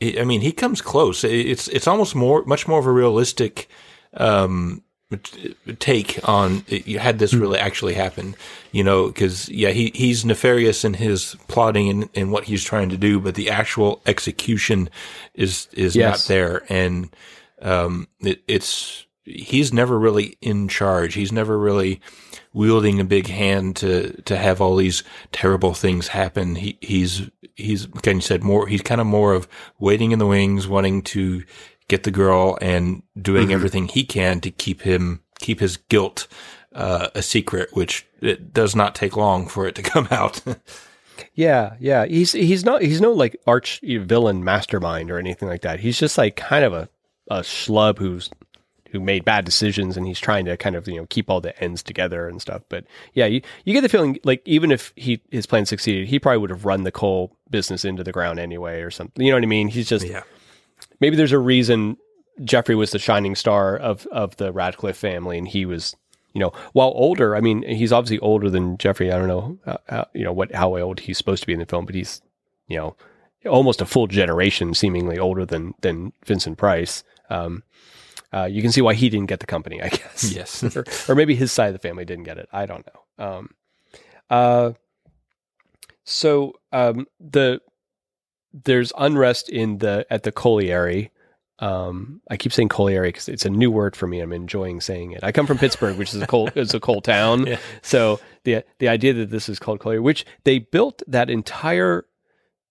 I 0.02 0.26
mean, 0.26 0.42
he 0.42 0.52
comes 0.52 0.82
close. 0.82 1.24
It's 1.24 1.68
it's 1.70 1.88
almost 1.88 2.16
more 2.16 2.44
much 2.46 2.68
more 2.68 2.80
of 2.80 2.86
a 2.86 2.92
realistic 2.92 3.70
um, 4.14 4.84
take 5.80 6.20
on 6.28 6.64
you 6.68 6.98
had 6.98 7.20
this 7.20 7.34
really 7.34 7.60
actually 7.60 7.94
happen 7.94 8.36
you 8.72 8.84
know 8.84 9.08
because 9.08 9.48
yeah 9.50 9.70
he 9.70 9.92
he's 9.94 10.26
nefarious 10.26 10.84
in 10.84 10.96
his 10.96 11.36
plotting 11.48 11.90
and, 11.90 12.10
and 12.16 12.32
what 12.32 12.46
he's 12.46 12.64
trying 12.64 12.90
to 12.90 12.98
do 12.98 13.20
but 13.20 13.36
the 13.36 13.50
actual 13.50 14.02
execution 14.08 14.90
is 15.36 15.68
is 15.74 15.96
yes. 15.96 16.28
not 16.28 16.34
there 16.34 16.66
and 16.70 17.16
um 17.62 18.08
it, 18.22 18.42
it's 18.48 19.06
he's 19.24 19.72
never 19.72 19.98
really 20.00 20.38
in 20.42 20.68
charge 20.68 21.14
he's 21.14 21.32
never 21.32 21.58
really 21.58 22.02
wielding 22.56 23.00
a 23.00 23.06
big 23.06 23.28
hand 23.28 23.76
to 23.76 24.12
to 24.24 24.36
have 24.36 24.62
all 24.62 24.76
these 24.76 25.04
terrible 25.32 25.74
things 25.74 26.08
happen 26.08 26.56
he 26.56 26.78
he's 26.82 27.30
he's 27.56 27.88
like 27.94 28.08
you 28.08 28.22
said 28.22 28.44
more 28.44 28.66
he's 28.66 28.82
kind 28.82 29.02
of 29.02 29.06
more 29.06 29.34
of 29.34 29.48
waiting 29.78 30.12
in 30.12 30.20
the 30.20 30.26
wings 30.26 30.68
wanting 30.68 31.02
to 31.02 31.44
get 31.88 32.04
the 32.04 32.12
girl 32.12 32.58
and 32.62 33.04
doing 33.22 33.48
mm-hmm. 33.48 33.54
everything 33.54 33.88
he 33.88 34.04
can 34.04 34.42
to 34.42 34.50
keep 34.50 34.82
him 34.82 35.22
keep 35.40 35.60
his 35.60 35.78
guilt 35.78 36.28
uh, 36.76 37.08
a 37.16 37.22
secret, 37.22 37.70
which 37.74 38.06
it 38.22 38.54
does 38.54 38.76
not 38.76 38.94
take 38.94 39.18
long 39.18 39.48
for 39.48 39.66
it 39.66 39.76
to 39.76 39.82
come 39.94 40.08
out. 40.12 40.42
yeah, 41.34 41.76
yeah. 41.80 42.06
He's 42.06 42.34
he's 42.34 42.64
not 42.64 42.82
he's 42.82 43.02
no 43.02 43.12
like 43.12 43.36
arch 43.48 43.80
villain 43.82 44.44
mastermind 44.44 45.10
or 45.10 45.18
anything 45.18 45.48
like 45.48 45.62
that. 45.62 45.80
He's 45.80 45.98
just 45.98 46.18
like 46.18 46.36
kind 46.36 46.66
of 46.66 46.74
a 46.74 46.90
a 47.32 47.40
schlub 47.40 47.98
who's 47.98 48.30
who 48.96 49.06
made 49.06 49.26
bad 49.26 49.46
decisions 49.46 49.98
and 49.98 50.08
he's 50.08 50.20
trying 50.20 50.46
to 50.46 50.56
kind 50.58 50.76
of 50.76 50.88
you 50.88 50.96
know 50.96 51.06
keep 51.08 51.30
all 51.30 51.42
the 51.42 51.58
ends 51.64 51.84
together 51.84 52.28
and 52.28 52.42
stuff. 52.42 52.62
But 52.70 52.86
yeah, 53.14 53.26
you, 53.26 53.42
you 53.66 53.74
get 53.74 53.82
the 53.82 53.90
feeling 53.90 54.18
like 54.24 54.42
even 54.46 54.72
if 54.72 54.94
he 54.96 55.22
his 55.32 55.46
plan 55.46 55.66
succeeded, 55.66 56.08
he 56.08 56.20
probably 56.20 56.38
would 56.40 56.50
have 56.50 56.66
run 56.66 56.84
the 56.84 56.92
coal 56.92 57.36
business 57.50 57.84
into 57.86 58.04
the 58.04 58.12
ground 58.12 58.40
anyway 58.40 58.82
or 58.82 58.90
something. 58.92 59.24
You 59.24 59.32
know 59.32 59.38
what 59.38 59.44
I 59.44 59.48
mean? 59.48 59.68
He's 59.68 59.90
just 59.90 60.06
Yeah. 60.06 60.24
maybe 61.00 61.16
there's 61.16 61.32
a 61.32 61.40
reason 61.40 61.98
Jeffrey 62.44 62.76
was 62.76 62.92
the 62.92 63.00
shining 63.00 63.36
star 63.36 63.76
of 63.78 64.06
of 64.08 64.36
the 64.38 64.52
Radcliffe 64.52 64.98
family, 64.98 65.38
and 65.38 65.48
he 65.48 65.66
was, 65.66 65.96
you 66.34 66.40
know, 66.42 66.52
while 66.74 66.92
older. 66.96 67.36
I 67.36 67.42
mean, 67.42 67.62
he's 67.64 67.92
obviously 67.94 68.20
older 68.20 68.50
than 68.50 68.78
Jeffrey. 68.78 69.12
I 69.12 69.18
don't 69.18 69.28
know, 69.28 69.58
uh, 69.66 69.78
how, 69.88 70.08
you 70.14 70.24
know, 70.24 70.34
what 70.34 70.54
how 70.54 70.76
old 70.78 71.00
he's 71.02 71.18
supposed 71.18 71.44
to 71.44 71.48
be 71.48 71.54
in 71.54 71.60
the 71.60 71.66
film, 71.66 71.86
but 71.86 71.96
he's, 71.96 72.22
you 72.68 72.78
know, 72.78 72.96
almost 73.50 73.80
a 73.82 73.86
full 73.86 74.08
generation, 74.08 74.74
seemingly 74.74 75.18
older 75.18 75.46
than 75.46 75.74
than 75.82 76.12
Vincent 76.26 76.58
Price. 76.58 77.04
Um, 77.30 77.64
uh, 78.34 78.46
you 78.46 78.62
can 78.62 78.72
see 78.72 78.82
why 78.82 78.94
he 78.94 79.10
didn't 79.10 79.28
get 79.28 79.40
the 79.40 79.46
company, 79.46 79.82
I 79.82 79.90
guess. 79.90 80.32
Yes. 80.32 80.64
or, 80.76 80.86
or 81.08 81.16
maybe 81.16 81.36
his 81.36 81.52
side 81.52 81.68
of 81.68 81.74
the 81.74 81.80
family 81.80 82.06
didn't 82.06 82.26
get 82.26 82.38
it. 82.38 82.50
I 82.52 82.66
don't 82.66 82.86
know. 82.86 83.26
Um, 83.26 83.50
uh, 84.30 84.72
so 86.04 86.54
um, 86.72 87.08
the 87.20 87.62
there's 88.64 88.94
unrest 88.98 89.50
in 89.50 89.80
the 89.80 90.06
at 90.10 90.24
the 90.24 90.32
colliery. 90.32 91.12
Um, 91.60 92.22
I 92.30 92.36
keep 92.36 92.52
saying 92.52 92.68
colliery 92.68 93.10
because 93.10 93.30
it's 93.30 93.46
a 93.46 93.50
new 93.50 93.72
word 93.72 93.96
for 93.96 94.08
me. 94.08 94.20
I'm 94.20 94.34
enjoying 94.34 94.82
saying 94.82 95.12
it. 95.12 95.24
I 95.24 95.32
come 95.32 95.48
from 95.48 95.58
Pittsburgh, 95.58 95.98
which 95.98 96.14
is 96.14 96.22
a 96.22 96.28
coal 96.28 96.50
is 96.56 96.74
a 96.74 96.80
coal 96.80 97.02
town. 97.02 97.48
Yeah. 97.48 97.60
So 97.82 98.20
the 98.44 98.64
the 98.80 98.88
idea 98.88 99.14
that 99.14 99.30
this 99.30 99.50
is 99.50 99.60
called 99.60 99.80
colliery, 99.80 100.02
which 100.02 100.26
they 100.44 100.60
built 100.60 101.02
that 101.08 101.30
entire 101.30 102.06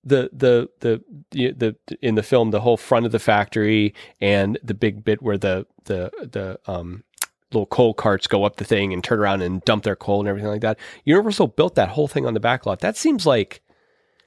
the 0.05 0.31
the 0.33 0.69
the 0.81 1.03
the, 1.31 1.53
the 1.53 1.77
in 2.03 2.15
the 2.15 2.23
film 2.23 2.51
the 2.51 2.61
whole 2.61 2.77
front 2.77 3.07
of 3.07 3.13
the 3.13 3.19
factory 3.19 3.95
and 4.21 4.59
the 4.63 4.75
big 4.75 5.03
bit 5.05 5.23
where 5.23 5.39
the 5.39 5.67
the 5.85 6.11
the 6.21 6.59
um 6.71 7.05
little 7.53 7.67
coal 7.67 7.95
carts 7.95 8.27
go 8.27 8.43
up 8.45 8.57
the 8.57 8.65
thing 8.65 8.93
and 8.93 9.05
turn 9.05 9.21
around 9.21 9.41
and 9.41 9.65
dump 9.65 9.85
their 9.85 9.95
coal 9.97 10.19
and 10.21 10.29
everything 10.29 10.51
like 10.51 10.61
that. 10.63 10.77
Universal 11.05 11.47
built 11.49 11.77
that 11.77 11.89
whole 11.91 12.09
thing 12.09 12.27
on 12.27 12.35
the 12.35 12.41
back 12.41 12.67
lot. 12.67 12.81
That 12.81 12.97
seems 12.97 13.25
like 13.27 13.63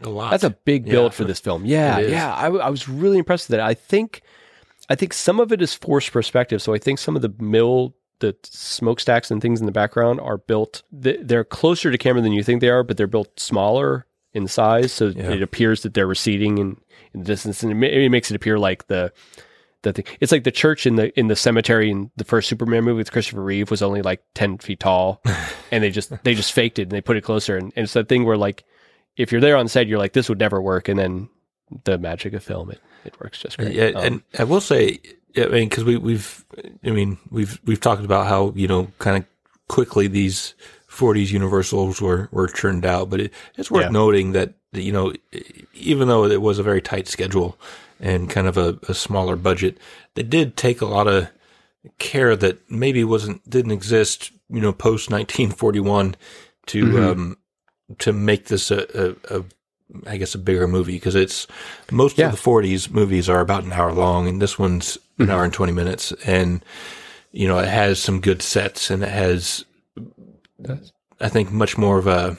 A 0.01 0.07
lot. 0.09 0.31
that's 0.31 0.45
a 0.45 0.51
big 0.51 0.85
build 0.85 1.11
Yeah. 1.11 1.15
for 1.17 1.23
this 1.25 1.39
film. 1.41 1.65
Yeah, 1.65 1.99
yeah. 1.99 2.33
I 2.33 2.69
was 2.69 2.87
really 2.87 3.17
impressed 3.17 3.49
with 3.49 3.57
that. 3.57 3.65
I 3.67 3.73
think, 3.73 4.21
I 4.89 4.95
think 4.95 5.11
some 5.11 5.41
of 5.41 5.51
it 5.51 5.61
is 5.61 5.73
forced 5.73 6.11
perspective. 6.13 6.61
So 6.61 6.73
I 6.73 6.77
think 6.77 6.99
some 6.99 7.17
of 7.17 7.21
the 7.21 7.33
mill, 7.37 7.95
the 8.19 8.33
smokestacks 8.43 9.29
and 9.29 9.41
things 9.41 9.59
in 9.59 9.65
the 9.65 9.73
background 9.73 10.21
are 10.21 10.37
built. 10.37 10.83
They're 10.91 11.43
closer 11.43 11.91
to 11.91 11.97
camera 11.97 12.21
than 12.21 12.31
you 12.31 12.43
think 12.43 12.61
they 12.61 12.69
are, 12.69 12.81
but 12.83 12.95
they're 12.95 13.07
built 13.07 13.37
smaller 13.39 14.06
in 14.37 14.47
size, 14.47 14.93
so 14.93 15.07
Yeah. 15.07 15.31
it 15.31 15.41
appears 15.41 15.81
that 15.83 15.93
they're 15.93 16.07
receding 16.07 16.57
in, 16.59 16.77
in 17.13 17.23
distance, 17.23 17.63
and 17.63 17.71
it, 17.71 17.75
ma- 17.75 17.87
it 17.87 18.09
makes 18.09 18.31
it 18.31 18.35
appear 18.35 18.57
like 18.59 18.87
the. 18.87 19.11
The 19.83 19.93
thing. 19.93 20.05
It's 20.19 20.31
like 20.31 20.43
the 20.43 20.51
church 20.51 20.87
in 20.87 20.95
the 20.95 21.17
in 21.19 21.27
the 21.27 21.35
cemetery 21.35 21.91
in 21.91 22.09
the 22.17 22.23
first 22.23 22.49
Superman 22.49 22.83
movie 22.83 22.97
with 22.97 23.11
Christopher 23.11 23.43
Reeve 23.43 23.69
was 23.69 23.83
only 23.83 24.01
like 24.01 24.23
ten 24.33 24.57
feet 24.57 24.79
tall, 24.79 25.21
and 25.71 25.83
they 25.83 25.91
just 25.91 26.11
they 26.23 26.33
just 26.33 26.51
faked 26.51 26.79
it 26.79 26.83
and 26.83 26.91
they 26.91 26.99
put 26.99 27.15
it 27.15 27.21
closer, 27.23 27.55
and, 27.57 27.71
and 27.75 27.83
it's 27.83 27.93
that 27.93 28.09
thing 28.09 28.25
where 28.25 28.37
like 28.37 28.63
if 29.17 29.31
you're 29.31 29.39
there 29.39 29.55
on 29.55 29.67
set, 29.67 29.85
you're 29.87 29.99
like, 29.99 30.13
this 30.13 30.29
would 30.29 30.39
never 30.39 30.59
work. 30.59 30.87
And 30.89 30.97
then 30.99 31.29
the 31.83 31.97
magic 31.99 32.33
of 32.33 32.43
film, 32.43 32.71
it, 32.71 32.79
it 33.05 33.19
works 33.21 33.39
just 33.39 33.57
great. 33.59 33.73
Yeah, 33.75 33.89
Um, 33.95 34.03
and 34.05 34.21
I 34.39 34.45
will 34.45 34.61
say, 34.61 34.99
I 35.37 35.45
mean, 35.45 35.69
because 35.69 35.83
we, 35.83 35.95
we've, 35.97 36.43
I 36.83 36.89
mean, 36.89 37.19
we've 37.29 37.59
we've 37.63 37.79
talked 37.79 38.03
about 38.03 38.25
how 38.25 38.53
you 38.55 38.67
know, 38.67 38.91
kind 38.97 39.17
of 39.17 39.25
quickly 39.67 40.07
these 40.07 40.55
'40s 40.97 41.31
Universals 41.31 42.01
were 42.01 42.27
were 42.31 42.47
churned 42.47 42.85
out, 42.85 43.09
but 43.09 43.19
it, 43.21 43.33
it's 43.55 43.69
worth 43.71 43.83
Yeah. 43.85 43.89
noting 43.89 44.31
that 44.33 44.53
you 44.73 44.91
know, 44.91 45.13
even 45.73 46.07
though 46.07 46.25
it 46.25 46.41
was 46.41 46.59
a 46.59 46.63
very 46.63 46.81
tight 46.81 47.07
schedule 47.07 47.57
and 47.99 48.29
kind 48.29 48.47
of 48.47 48.57
a, 48.57 48.77
a 48.89 48.93
smaller 48.93 49.35
budget, 49.35 49.77
they 50.15 50.23
did 50.23 50.55
take 50.57 50.81
a 50.81 50.85
lot 50.85 51.07
of 51.07 51.29
care 51.99 52.35
that 52.35 52.69
maybe 52.69 53.03
wasn't 53.03 53.47
didn't 53.49 53.71
exist, 53.71 54.31
you 54.49 54.59
know, 54.61 54.73
post 54.73 55.09
1941 55.09 56.15
to 56.67 56.85
Mhm. 56.85 57.11
um 57.11 57.37
to 57.99 58.11
make 58.11 58.45
this 58.47 58.71
a, 58.71 59.15
a, 59.29 59.37
a 59.39 59.43
I 60.05 60.17
guess 60.17 60.35
a 60.35 60.39
bigger 60.39 60.67
movie 60.67 60.93
because 60.93 61.15
it's 61.15 61.47
most 61.91 62.17
Yeah. 62.17 62.25
of 62.25 62.31
the 62.33 62.37
40s 62.37 62.89
movies 62.91 63.29
are 63.29 63.39
about 63.39 63.63
an 63.63 63.71
hour 63.71 63.93
long 63.93 64.27
and 64.27 64.41
this 64.41 64.59
one's 64.59 64.97
an 65.17 65.29
hour 65.29 65.45
and 65.45 65.53
20 65.53 65.71
minutes 65.71 66.11
and 66.25 66.63
you 67.31 67.47
know 67.47 67.57
it 67.59 67.69
has 67.69 67.97
some 67.99 68.19
good 68.19 68.41
sets 68.41 68.89
and 68.91 69.01
it 69.03 69.09
has. 69.09 69.63
I 71.19 71.29
think 71.29 71.51
much 71.51 71.77
more 71.77 71.97
of 71.97 72.07
a 72.07 72.37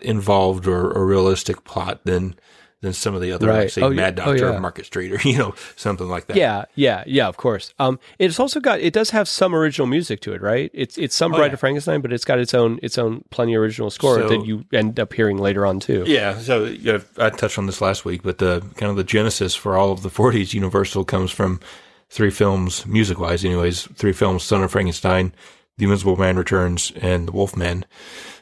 involved 0.00 0.66
or, 0.66 0.90
or 0.92 1.06
realistic 1.06 1.64
plot 1.64 2.00
than 2.04 2.34
than 2.82 2.94
some 2.94 3.14
of 3.14 3.20
the 3.20 3.30
other 3.30 3.52
like 3.52 3.68
say 3.68 3.82
Oh, 3.82 3.90
yeah. 3.90 3.96
Mad 3.96 4.18
Oh, 4.20 4.24
Doctor 4.24 4.46
yeah. 4.46 4.56
or 4.56 4.60
Market 4.60 4.86
Street 4.86 5.12
or 5.12 5.20
you 5.28 5.36
know 5.36 5.54
something 5.76 6.08
like 6.08 6.28
that. 6.28 6.36
yeah, 6.36 6.64
yeah, 6.76 7.04
yeah, 7.06 7.28
of 7.28 7.36
course. 7.36 7.74
Um, 7.78 7.98
it's 8.18 8.40
also 8.40 8.58
got, 8.58 8.80
it 8.80 8.94
does 8.94 9.10
have 9.10 9.28
some 9.28 9.54
original 9.54 9.86
music 9.86 10.22
to 10.22 10.32
it, 10.32 10.40
right? 10.40 10.70
It's, 10.72 10.96
it's 10.96 11.14
some 11.14 11.34
Oh, 11.34 11.36
Bride 11.36 11.48
yeah. 11.48 11.52
of 11.52 11.60
Frankenstein, 11.60 12.00
but 12.00 12.10
it's 12.10 12.24
got 12.24 12.38
its 12.38 12.54
own, 12.54 12.80
its 12.82 12.96
own 12.96 13.22
plenty 13.28 13.54
original 13.54 13.90
score 13.90 14.14
So- 14.14 14.28
that 14.30 14.46
you 14.46 14.64
end 14.72 14.98
up 14.98 15.12
hearing 15.12 15.36
later 15.36 15.66
on 15.66 15.78
too. 15.78 16.04
Yeah, 16.06 16.38
so 16.38 16.64
yeah, 16.64 17.00
I 17.18 17.28
touched 17.28 17.58
on 17.58 17.66
this 17.66 17.82
last 17.82 18.06
week, 18.06 18.22
but 18.22 18.38
the 18.38 18.60
kind 18.76 18.88
of 18.88 18.96
the 18.96 19.04
genesis 19.04 19.54
for 19.54 19.76
all 19.76 19.92
of 19.92 20.02
the 20.02 20.08
40s 20.08 20.54
Universal 20.54 21.04
comes 21.04 21.30
from 21.30 21.60
three 22.08 22.30
films, 22.30 22.86
music 22.86 23.18
wise, 23.20 23.44
anyways. 23.44 23.88
Three 23.94 24.12
films: 24.14 24.42
Son 24.42 24.62
of 24.62 24.70
Frankenstein, 24.72 25.34
The 25.80 25.86
Invisible 25.86 26.16
Man 26.16 26.36
Returns, 26.36 26.92
and 27.00 27.26
The 27.26 27.32
Wolfman. 27.32 27.84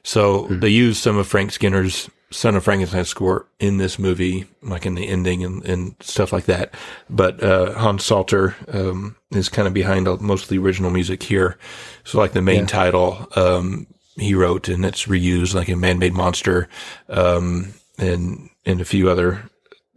So 0.03 0.47
they 0.49 0.69
use 0.69 0.99
some 0.99 1.17
of 1.17 1.27
Frank 1.29 1.53
Skinner's 1.53 2.11
Son 2.31 2.57
of 2.57 2.65
Frankenstein 2.65 3.05
score 3.05 3.47
in 3.59 3.79
this 3.79 3.99
movie, 3.99 4.45
like 4.63 4.85
in 4.85 4.95
the 4.97 5.09
ending 5.09 5.45
and, 5.45 5.65
and 5.65 5.95
stuff 6.01 6.33
like 6.33 6.45
that. 6.45 6.75
But 7.09 7.43
uh, 7.43 7.73
Hans 7.73 8.05
Salter 8.05 8.55
um, 8.73 9.17
is 9.31 9.49
kind 9.49 9.67
of 9.69 9.73
behind 9.73 10.07
most 10.21 10.43
of 10.45 10.49
the 10.51 10.59
original 10.59 10.91
music 10.91 11.23
here. 11.23 11.57
So, 12.05 12.19
like 12.19 12.33
the 12.33 12.43
main 12.43 12.61
Yeah. 12.61 12.67
title, 12.67 13.29
um, 13.37 13.87
he 14.17 14.35
wrote, 14.35 14.69
and 14.69 14.85
it's 14.85 15.07
reused, 15.07 15.55
like 15.55 15.69
in 15.69 15.81
Man 15.81 15.99
Made 15.99 16.13
Monster, 16.15 16.69
um, 17.09 17.73
and 17.99 18.51
and 18.67 18.81
a 18.81 18.85
few 18.85 19.09
other 19.09 19.49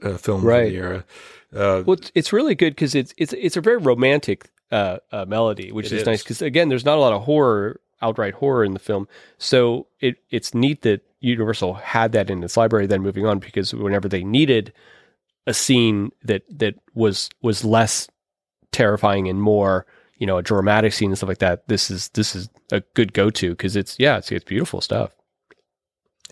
uh, 0.04 0.18
films 0.18 0.44
Right. 0.44 0.68
of 0.68 0.72
the 0.72 0.78
era. 0.78 1.06
Uh, 1.54 1.84
Well, 1.86 1.98
it's, 1.98 2.12
it's 2.16 2.32
really 2.34 2.56
good 2.56 2.76
because 2.76 2.96
it's 2.96 3.14
it's 3.18 3.34
it's 3.34 3.58
a 3.58 3.62
very 3.62 3.78
romantic 3.78 4.48
uh, 4.72 4.98
uh, 5.12 5.26
melody, 5.26 5.72
which 5.72 5.88
is, 5.88 5.94
is. 5.94 6.06
nice. 6.06 6.24
Because 6.24 6.42
again, 6.42 6.70
there's 6.70 6.86
not 6.86 6.98
a 6.98 7.02
lot 7.02 7.14
of 7.14 7.24
horror, 7.24 7.80
outright 8.02 8.34
horror 8.36 8.64
in 8.64 8.74
the 8.74 8.80
film, 8.80 9.08
so 9.38 9.88
it 10.00 10.18
it's 10.30 10.54
neat 10.54 10.82
that 10.84 11.02
Universal 11.20 11.76
had 11.76 12.12
that 12.14 12.30
in 12.30 12.44
its 12.44 12.58
library. 12.58 12.88
Then 12.88 13.02
moving 13.02 13.26
on, 13.26 13.40
because 13.40 13.74
whenever 13.74 14.08
they 14.08 14.24
needed 14.24 14.74
a 15.48 15.54
scene 15.54 16.12
that 16.24 16.44
that 16.50 16.76
was 16.94 17.30
was 17.42 17.64
less 17.66 18.08
terrifying 18.72 19.28
and 19.28 19.42
more 19.42 19.86
you 20.18 20.28
know 20.28 20.38
a 20.38 20.44
dramatic 20.44 20.94
scene 20.94 21.10
and 21.10 21.18
stuff 21.18 21.28
like 21.28 21.40
that, 21.40 21.68
this 21.68 21.92
is 21.92 22.10
this 22.10 22.36
is 22.36 22.50
a 22.72 22.82
good 22.94 23.14
go 23.14 23.30
to 23.30 23.52
because 23.52 23.76
it's 23.76 23.98
yeah 24.00 24.18
it's 24.18 24.32
it's 24.32 24.46
beautiful 24.46 24.82
stuff. 24.82 25.12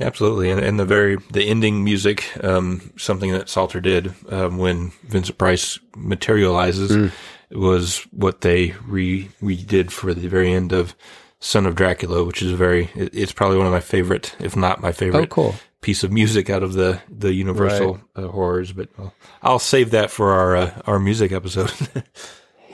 Absolutely, 0.02 0.50
and, 0.50 0.62
and 0.62 0.80
the 0.80 0.86
very 0.86 1.18
the 1.32 1.44
ending 1.44 1.84
music, 1.84 2.32
um, 2.42 2.94
something 2.96 3.32
that 3.34 3.50
Salter 3.50 3.82
did 3.82 4.14
um, 4.30 4.58
when 4.58 4.92
Vincent 5.04 5.38
Price 5.38 5.78
materializes, 5.96 6.92
Mm. 6.92 7.12
Was 7.52 8.06
what 8.12 8.42
they 8.42 8.74
re 8.86 9.30
redid 9.42 9.92
for 9.92 10.14
the 10.14 10.28
very 10.28 10.52
end 10.54 10.72
of 10.72 10.96
Son 11.40 11.66
of 11.66 11.76
Dracula, 11.76 12.24
which 12.24 12.42
is 12.42 12.52
a 12.52 12.56
very 12.58 12.90
it's 12.96 13.32
probably 13.32 13.58
one 13.58 13.66
of 13.68 13.72
my 13.74 13.80
favorite, 13.80 14.36
if 14.40 14.56
not 14.56 14.82
my 14.82 14.92
favorite, 14.92 15.24
Oh, 15.24 15.28
cool. 15.28 15.56
piece 15.82 16.04
of 16.04 16.12
music 16.12 16.50
out 16.50 16.64
of 16.64 16.74
the 16.74 17.02
the 17.10 17.34
Universal 17.34 18.02
uh, 18.16 18.28
horrors. 18.28 18.72
But 18.74 18.90
I'll, 18.98 19.14
I'll 19.42 19.60
save 19.60 19.92
that 19.92 20.12
for 20.12 20.32
our 20.34 20.56
uh, 20.56 20.82
our 20.86 21.00
music 21.00 21.32
episode. 21.32 21.72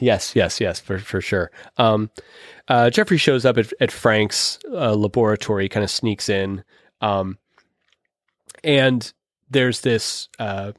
Yes, 0.01 0.35
yes, 0.35 0.59
yes, 0.59 0.81
for 0.81 0.99
for 0.99 1.21
sure. 1.21 1.51
Um, 1.77 2.09
uh, 2.67 2.89
Jeffrey 2.89 3.15
shows 3.15 3.45
up 3.45 3.57
at, 3.57 3.71
at 3.79 3.93
Frank's 3.93 4.59
uh, 4.69 4.93
laboratory, 4.93 5.69
kind 5.69 5.85
of 5.85 5.89
sneaks 5.89 6.27
in, 6.27 6.65
um, 6.99 7.37
and 8.61 9.13
there's 9.49 9.79
this 9.81 10.27
uh, 10.37 10.73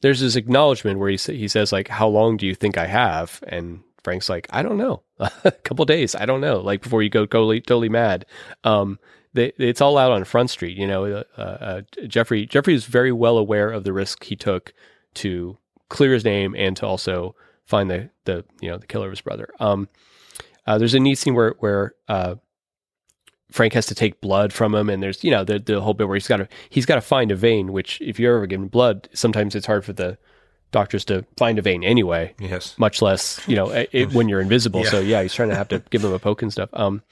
there's 0.00 0.20
this 0.20 0.36
acknowledgement 0.36 0.98
where 0.98 1.10
he 1.10 1.16
sa- 1.16 1.32
he 1.32 1.48
says 1.48 1.72
like, 1.72 1.88
"How 1.88 2.08
long 2.08 2.36
do 2.36 2.46
you 2.46 2.54
think 2.54 2.78
I 2.78 2.86
have?" 2.86 3.42
And 3.46 3.82
Frank's 4.02 4.28
like, 4.28 4.46
"I 4.50 4.62
don't 4.62 4.78
know, 4.78 5.02
a 5.18 5.50
couple 5.50 5.84
days. 5.84 6.14
I 6.14 6.26
don't 6.26 6.40
know. 6.40 6.60
Like 6.60 6.82
before 6.82 7.02
you 7.02 7.10
go 7.10 7.26
totally 7.26 7.60
totally 7.60 7.88
mad." 7.88 8.26
Um, 8.64 8.98
they, 9.32 9.52
it's 9.58 9.80
all 9.80 9.96
out 9.96 10.10
on 10.12 10.24
Front 10.24 10.50
Street, 10.50 10.76
you 10.76 10.86
know. 10.86 11.24
Uh, 11.36 11.40
uh, 11.40 11.82
Jeffrey 12.06 12.46
Jeffrey 12.46 12.74
is 12.74 12.84
very 12.84 13.12
well 13.12 13.38
aware 13.38 13.70
of 13.70 13.84
the 13.84 13.92
risk 13.92 14.24
he 14.24 14.36
took 14.36 14.72
to 15.14 15.56
clear 15.88 16.12
his 16.12 16.24
name 16.24 16.54
and 16.56 16.76
to 16.78 16.86
also 16.86 17.34
find 17.64 17.90
the 17.90 18.10
the 18.24 18.44
you 18.60 18.70
know 18.70 18.78
the 18.78 18.86
killer 18.86 19.06
of 19.06 19.12
his 19.12 19.20
brother. 19.20 19.48
Um, 19.60 19.88
uh, 20.66 20.78
there's 20.78 20.94
a 20.94 21.00
neat 21.00 21.18
scene 21.18 21.34
where 21.34 21.54
where 21.58 21.94
uh, 22.08 22.36
Frank 23.50 23.72
has 23.72 23.86
to 23.86 23.94
take 23.94 24.20
blood 24.20 24.52
from 24.52 24.74
him, 24.74 24.88
and 24.88 25.02
there's 25.02 25.22
you 25.24 25.30
know 25.30 25.44
the 25.44 25.58
the 25.58 25.80
whole 25.80 25.94
bit 25.94 26.08
where 26.08 26.16
he's 26.16 26.28
got 26.28 26.38
to 26.38 26.48
he's 26.68 26.86
got 26.86 26.96
to 26.96 27.00
find 27.00 27.30
a 27.30 27.36
vein. 27.36 27.72
Which 27.72 28.00
if 28.00 28.18
you're 28.18 28.36
ever 28.36 28.46
given 28.46 28.68
blood, 28.68 29.08
sometimes 29.12 29.54
it's 29.54 29.66
hard 29.66 29.84
for 29.84 29.92
the 29.92 30.18
doctors 30.72 31.04
to 31.04 31.24
find 31.36 31.58
a 31.58 31.62
vein 31.62 31.82
anyway. 31.82 32.32
yes, 32.38 32.78
Much 32.78 33.02
less 33.02 33.40
you 33.48 33.56
know 33.56 33.70
it, 33.70 34.12
when 34.12 34.28
you're 34.28 34.40
invisible. 34.40 34.84
So 34.84 35.00
yeah, 35.00 35.22
he's 35.22 35.34
trying 35.34 35.48
to 35.48 35.56
have 35.56 35.68
to 35.68 35.82
give 35.90 36.04
him 36.04 36.12
a 36.12 36.18
poke 36.18 36.42
and 36.42 36.52
stuff. 36.52 36.70
Um, 36.72 37.02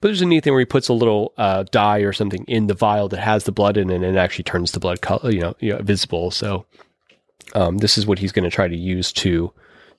but 0.00 0.08
there's 0.08 0.22
a 0.22 0.26
neat 0.26 0.44
thing 0.44 0.52
where 0.52 0.60
he 0.60 0.66
puts 0.66 0.88
a 0.88 0.94
little 0.94 1.32
uh, 1.36 1.64
dye 1.70 1.98
or 1.98 2.12
something 2.12 2.44
in 2.46 2.66
the 2.66 2.74
vial 2.74 3.08
that 3.08 3.20
has 3.20 3.44
the 3.44 3.52
blood 3.52 3.76
in 3.76 3.90
it, 3.90 3.96
and 3.96 4.04
it 4.04 4.16
actually 4.16 4.44
turns 4.44 4.72
the 4.72 4.80
blood 4.80 5.00
color, 5.00 5.30
you 5.30 5.40
know, 5.40 5.54
you 5.60 5.74
know 5.74 5.82
visible. 5.82 6.30
So 6.30 6.66
um, 7.54 7.78
this 7.78 7.98
is 7.98 8.06
what 8.06 8.18
he's 8.18 8.32
going 8.32 8.44
to 8.44 8.54
try 8.54 8.68
to 8.68 8.76
use 8.76 9.12
to 9.12 9.52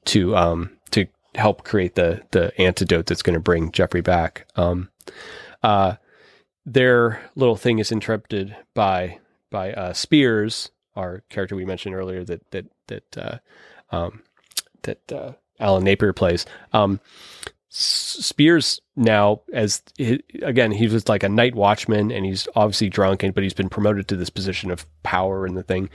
to 0.05 0.35
um, 0.35 0.71
to 0.91 1.05
help 1.35 1.63
create 1.63 1.95
the 1.95 2.21
the 2.31 2.59
antidote 2.59 3.05
that's 3.05 3.21
going 3.21 3.35
to 3.35 3.39
bring 3.39 3.71
Jeffrey 3.71 4.01
back. 4.01 4.47
Um, 4.55 4.89
uh, 5.63 5.95
their 6.65 7.21
little 7.35 7.55
thing 7.55 7.79
is 7.79 7.91
interrupted 7.91 8.55
by 8.73 9.19
by 9.49 9.73
uh, 9.73 9.93
Spears, 9.93 10.71
our 10.95 11.23
character 11.29 11.55
we 11.55 11.65
mentioned 11.65 11.95
earlier 11.95 12.23
that 12.23 12.49
that 12.51 12.65
that 12.87 13.17
uh, 13.17 13.37
um, 13.95 14.23
that 14.83 15.11
uh, 15.11 15.33
Alan 15.59 15.83
Napier 15.83 16.13
plays. 16.13 16.45
Um, 16.73 16.99
Spears 17.73 18.81
now, 18.97 19.41
as 19.53 19.81
he, 19.97 20.21
again, 20.41 20.71
he 20.71 20.87
was 20.87 21.07
like 21.07 21.23
a 21.23 21.29
night 21.29 21.55
watchman, 21.55 22.11
and 22.11 22.25
he's 22.25 22.47
obviously 22.53 22.89
drunk, 22.89 23.23
and 23.23 23.33
but 23.33 23.43
he's 23.43 23.53
been 23.53 23.69
promoted 23.69 24.09
to 24.09 24.17
this 24.17 24.29
position 24.29 24.71
of 24.71 24.85
power 25.03 25.47
in 25.47 25.55
the 25.55 25.63
thing, 25.63 25.89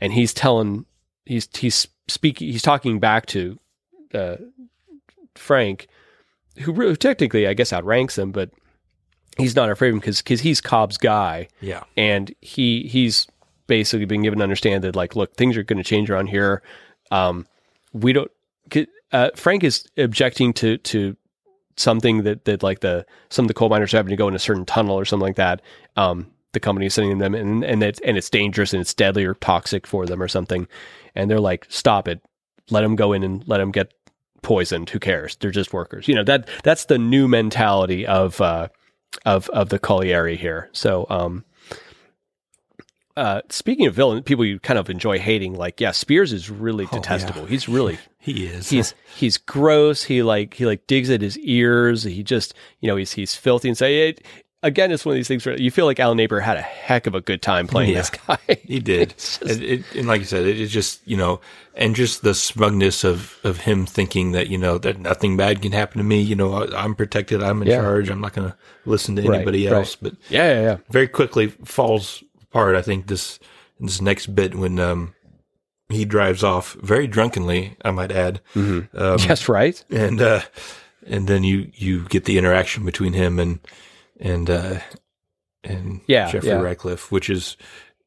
and 0.00 0.12
he's 0.12 0.34
telling, 0.34 0.86
he's 1.26 1.48
he's 1.56 1.86
speaking, 2.08 2.50
he's 2.50 2.62
talking 2.62 2.98
back 2.98 3.26
to 3.26 3.60
uh, 4.12 4.36
Frank, 5.36 5.86
who, 6.58 6.72
who 6.72 6.96
technically, 6.96 7.46
I 7.46 7.54
guess, 7.54 7.72
outranks 7.72 8.18
him, 8.18 8.32
but 8.32 8.50
he's 9.40 9.56
not 9.56 9.70
afraid 9.70 9.88
of 9.88 9.94
him 9.94 10.00
because 10.00 10.22
because 10.22 10.40
he's 10.40 10.60
Cobb's 10.60 10.96
guy, 10.98 11.48
Yeah. 11.60 11.82
and 11.96 12.34
he 12.40 12.84
he's 12.88 13.26
basically 13.66 14.04
been 14.06 14.22
given 14.22 14.38
to 14.38 14.42
understand 14.42 14.84
that 14.84 14.96
like, 14.96 15.16
look, 15.16 15.34
things 15.36 15.56
are 15.56 15.62
going 15.62 15.76
to 15.78 15.84
change 15.84 16.10
around 16.10 16.26
here. 16.28 16.62
Um, 17.10 17.46
we 17.92 18.12
don't. 18.12 18.30
Uh, 19.12 19.30
Frank 19.34 19.64
is 19.64 19.86
objecting 19.96 20.52
to 20.54 20.78
to 20.78 21.16
something 21.76 22.22
that 22.22 22.44
that 22.44 22.62
like 22.62 22.80
the 22.80 23.04
some 23.28 23.44
of 23.44 23.48
the 23.48 23.54
coal 23.54 23.68
miners 23.68 23.92
are 23.92 23.96
having 23.96 24.10
to 24.10 24.16
go 24.16 24.28
in 24.28 24.34
a 24.34 24.38
certain 24.38 24.64
tunnel 24.64 24.96
or 24.98 25.04
something 25.04 25.26
like 25.26 25.36
that. 25.36 25.62
Um, 25.96 26.30
the 26.52 26.60
company 26.60 26.86
is 26.86 26.94
sending 26.94 27.18
them, 27.18 27.34
and 27.34 27.64
and 27.64 27.82
it's 27.82 27.98
and 28.00 28.16
it's 28.16 28.30
dangerous 28.30 28.72
and 28.72 28.80
it's 28.80 28.94
deadly 28.94 29.24
or 29.24 29.34
toxic 29.34 29.86
for 29.86 30.06
them 30.06 30.22
or 30.22 30.28
something. 30.28 30.68
And 31.16 31.28
they're 31.28 31.40
like, 31.40 31.66
stop 31.68 32.06
it, 32.06 32.20
let 32.70 32.82
them 32.82 32.94
go 32.94 33.12
in 33.12 33.24
and 33.24 33.42
let 33.48 33.58
them 33.58 33.72
get 33.72 33.92
poisoned. 34.42 34.88
Who 34.90 35.00
cares? 35.00 35.36
They're 35.40 35.50
just 35.50 35.72
workers. 35.72 36.06
You 36.06 36.14
know 36.14 36.24
that 36.24 36.48
that's 36.62 36.84
the 36.84 36.98
new 36.98 37.26
mentality 37.26 38.06
of 38.06 38.40
uh, 38.40 38.68
of 39.24 39.48
of 39.50 39.68
the 39.68 39.78
Colliery 39.78 40.36
here. 40.36 40.68
So, 40.72 41.06
um, 41.10 41.44
uh, 43.16 43.42
speaking 43.50 43.86
of 43.86 43.94
villain, 43.94 44.22
people 44.22 44.44
you 44.44 44.58
kind 44.60 44.78
of 44.78 44.88
enjoy 44.88 45.18
hating, 45.18 45.54
like 45.54 45.80
yeah, 45.80 45.90
Spears 45.90 46.32
is 46.32 46.48
really 46.48 46.86
Oh, 46.90 46.94
detestable. 46.96 47.42
yeah. 47.42 47.48
He's 47.48 47.68
really 47.68 47.98
He 48.18 48.46
is. 48.46 48.68
he's 48.70 48.94
he's 49.16 49.36
gross. 49.38 50.04
He 50.04 50.22
like 50.22 50.54
he 50.54 50.66
like 50.66 50.86
digs 50.86 51.10
at 51.10 51.20
his 51.22 51.38
ears. 51.38 52.02
He 52.04 52.22
just 52.22 52.54
you 52.80 52.88
know 52.88 52.96
he's 52.96 53.12
he's 53.12 53.34
filthy 53.34 53.68
and 53.68 53.76
say 53.78 54.08
it. 54.08 54.24
Again, 54.62 54.92
it's 54.92 55.06
one 55.06 55.12
of 55.14 55.16
these 55.16 55.26
things 55.28 55.46
where 55.46 55.56
you 55.58 55.70
feel 55.70 55.86
like 55.86 55.98
Alan 55.98 56.18
Napier 56.18 56.40
had 56.40 56.58
a 56.58 56.62
heck 56.62 57.06
of 57.06 57.14
a 57.14 57.22
good 57.22 57.40
time 57.40 57.66
playing 57.66 57.90
Yeah. 57.92 57.96
this 57.98 58.10
guy. 58.10 58.38
He 58.62 58.78
did, 58.78 59.10
just- 59.16 59.40
and, 59.42 59.62
it, 59.62 59.84
and 59.94 60.06
like 60.06 60.20
you 60.20 60.26
said, 60.26 60.44
it 60.46 60.66
just 60.66 61.00
you 61.06 61.16
know, 61.16 61.40
and 61.74 61.96
just 61.96 62.20
the 62.22 62.34
smugness 62.34 63.02
of 63.02 63.38
of 63.42 63.58
him 63.58 63.86
thinking 63.86 64.32
that 64.32 64.48
you 64.48 64.58
know 64.58 64.76
that 64.76 64.98
nothing 64.98 65.36
bad 65.38 65.62
can 65.62 65.72
happen 65.72 65.96
to 65.98 66.04
me. 66.04 66.20
You 66.20 66.36
know, 66.36 66.52
I, 66.52 66.84
I'm 66.84 66.94
protected. 66.94 67.42
I'm 67.42 67.62
in 67.62 67.68
Yeah. 67.68 67.80
charge. 67.80 68.10
I'm 68.10 68.20
not 68.20 68.34
going 68.34 68.50
to 68.50 68.56
listen 68.84 69.16
to 69.16 69.22
anybody 69.22 69.66
right. 69.66 69.76
else. 69.76 69.96
But 69.96 70.14
yeah, 70.28 70.52
yeah, 70.52 70.60
yeah. 70.60 70.76
very 70.90 71.08
quickly 71.08 71.46
falls 71.64 72.22
apart. 72.42 72.76
I 72.76 72.82
think 72.82 73.06
this 73.06 73.38
this 73.78 74.02
next 74.02 74.26
bit 74.34 74.54
when 74.54 74.78
um 74.78 75.14
he 75.88 76.04
drives 76.04 76.44
off 76.44 76.74
very 76.82 77.06
drunkenly. 77.06 77.76
I 77.82 77.90
might 77.92 78.12
add, 78.12 78.40
um, 78.54 78.88
yes, 78.94 79.48
right. 79.48 79.82
and 79.90 80.20
uh, 80.20 80.42
and 81.06 81.26
then 81.28 81.44
you 81.44 81.70
you 81.74 82.04
get 82.08 82.26
the 82.26 82.36
interaction 82.36 82.84
between 82.84 83.14
him 83.14 83.38
and 83.40 83.58
and 84.20 84.48
uh, 84.50 84.80
and 85.64 86.00
Yeah, 86.06 86.30
Jeffrey 86.30 86.50
yeah. 86.50 86.60
Radcliffe, 86.60 87.10
which 87.10 87.28
is 87.30 87.56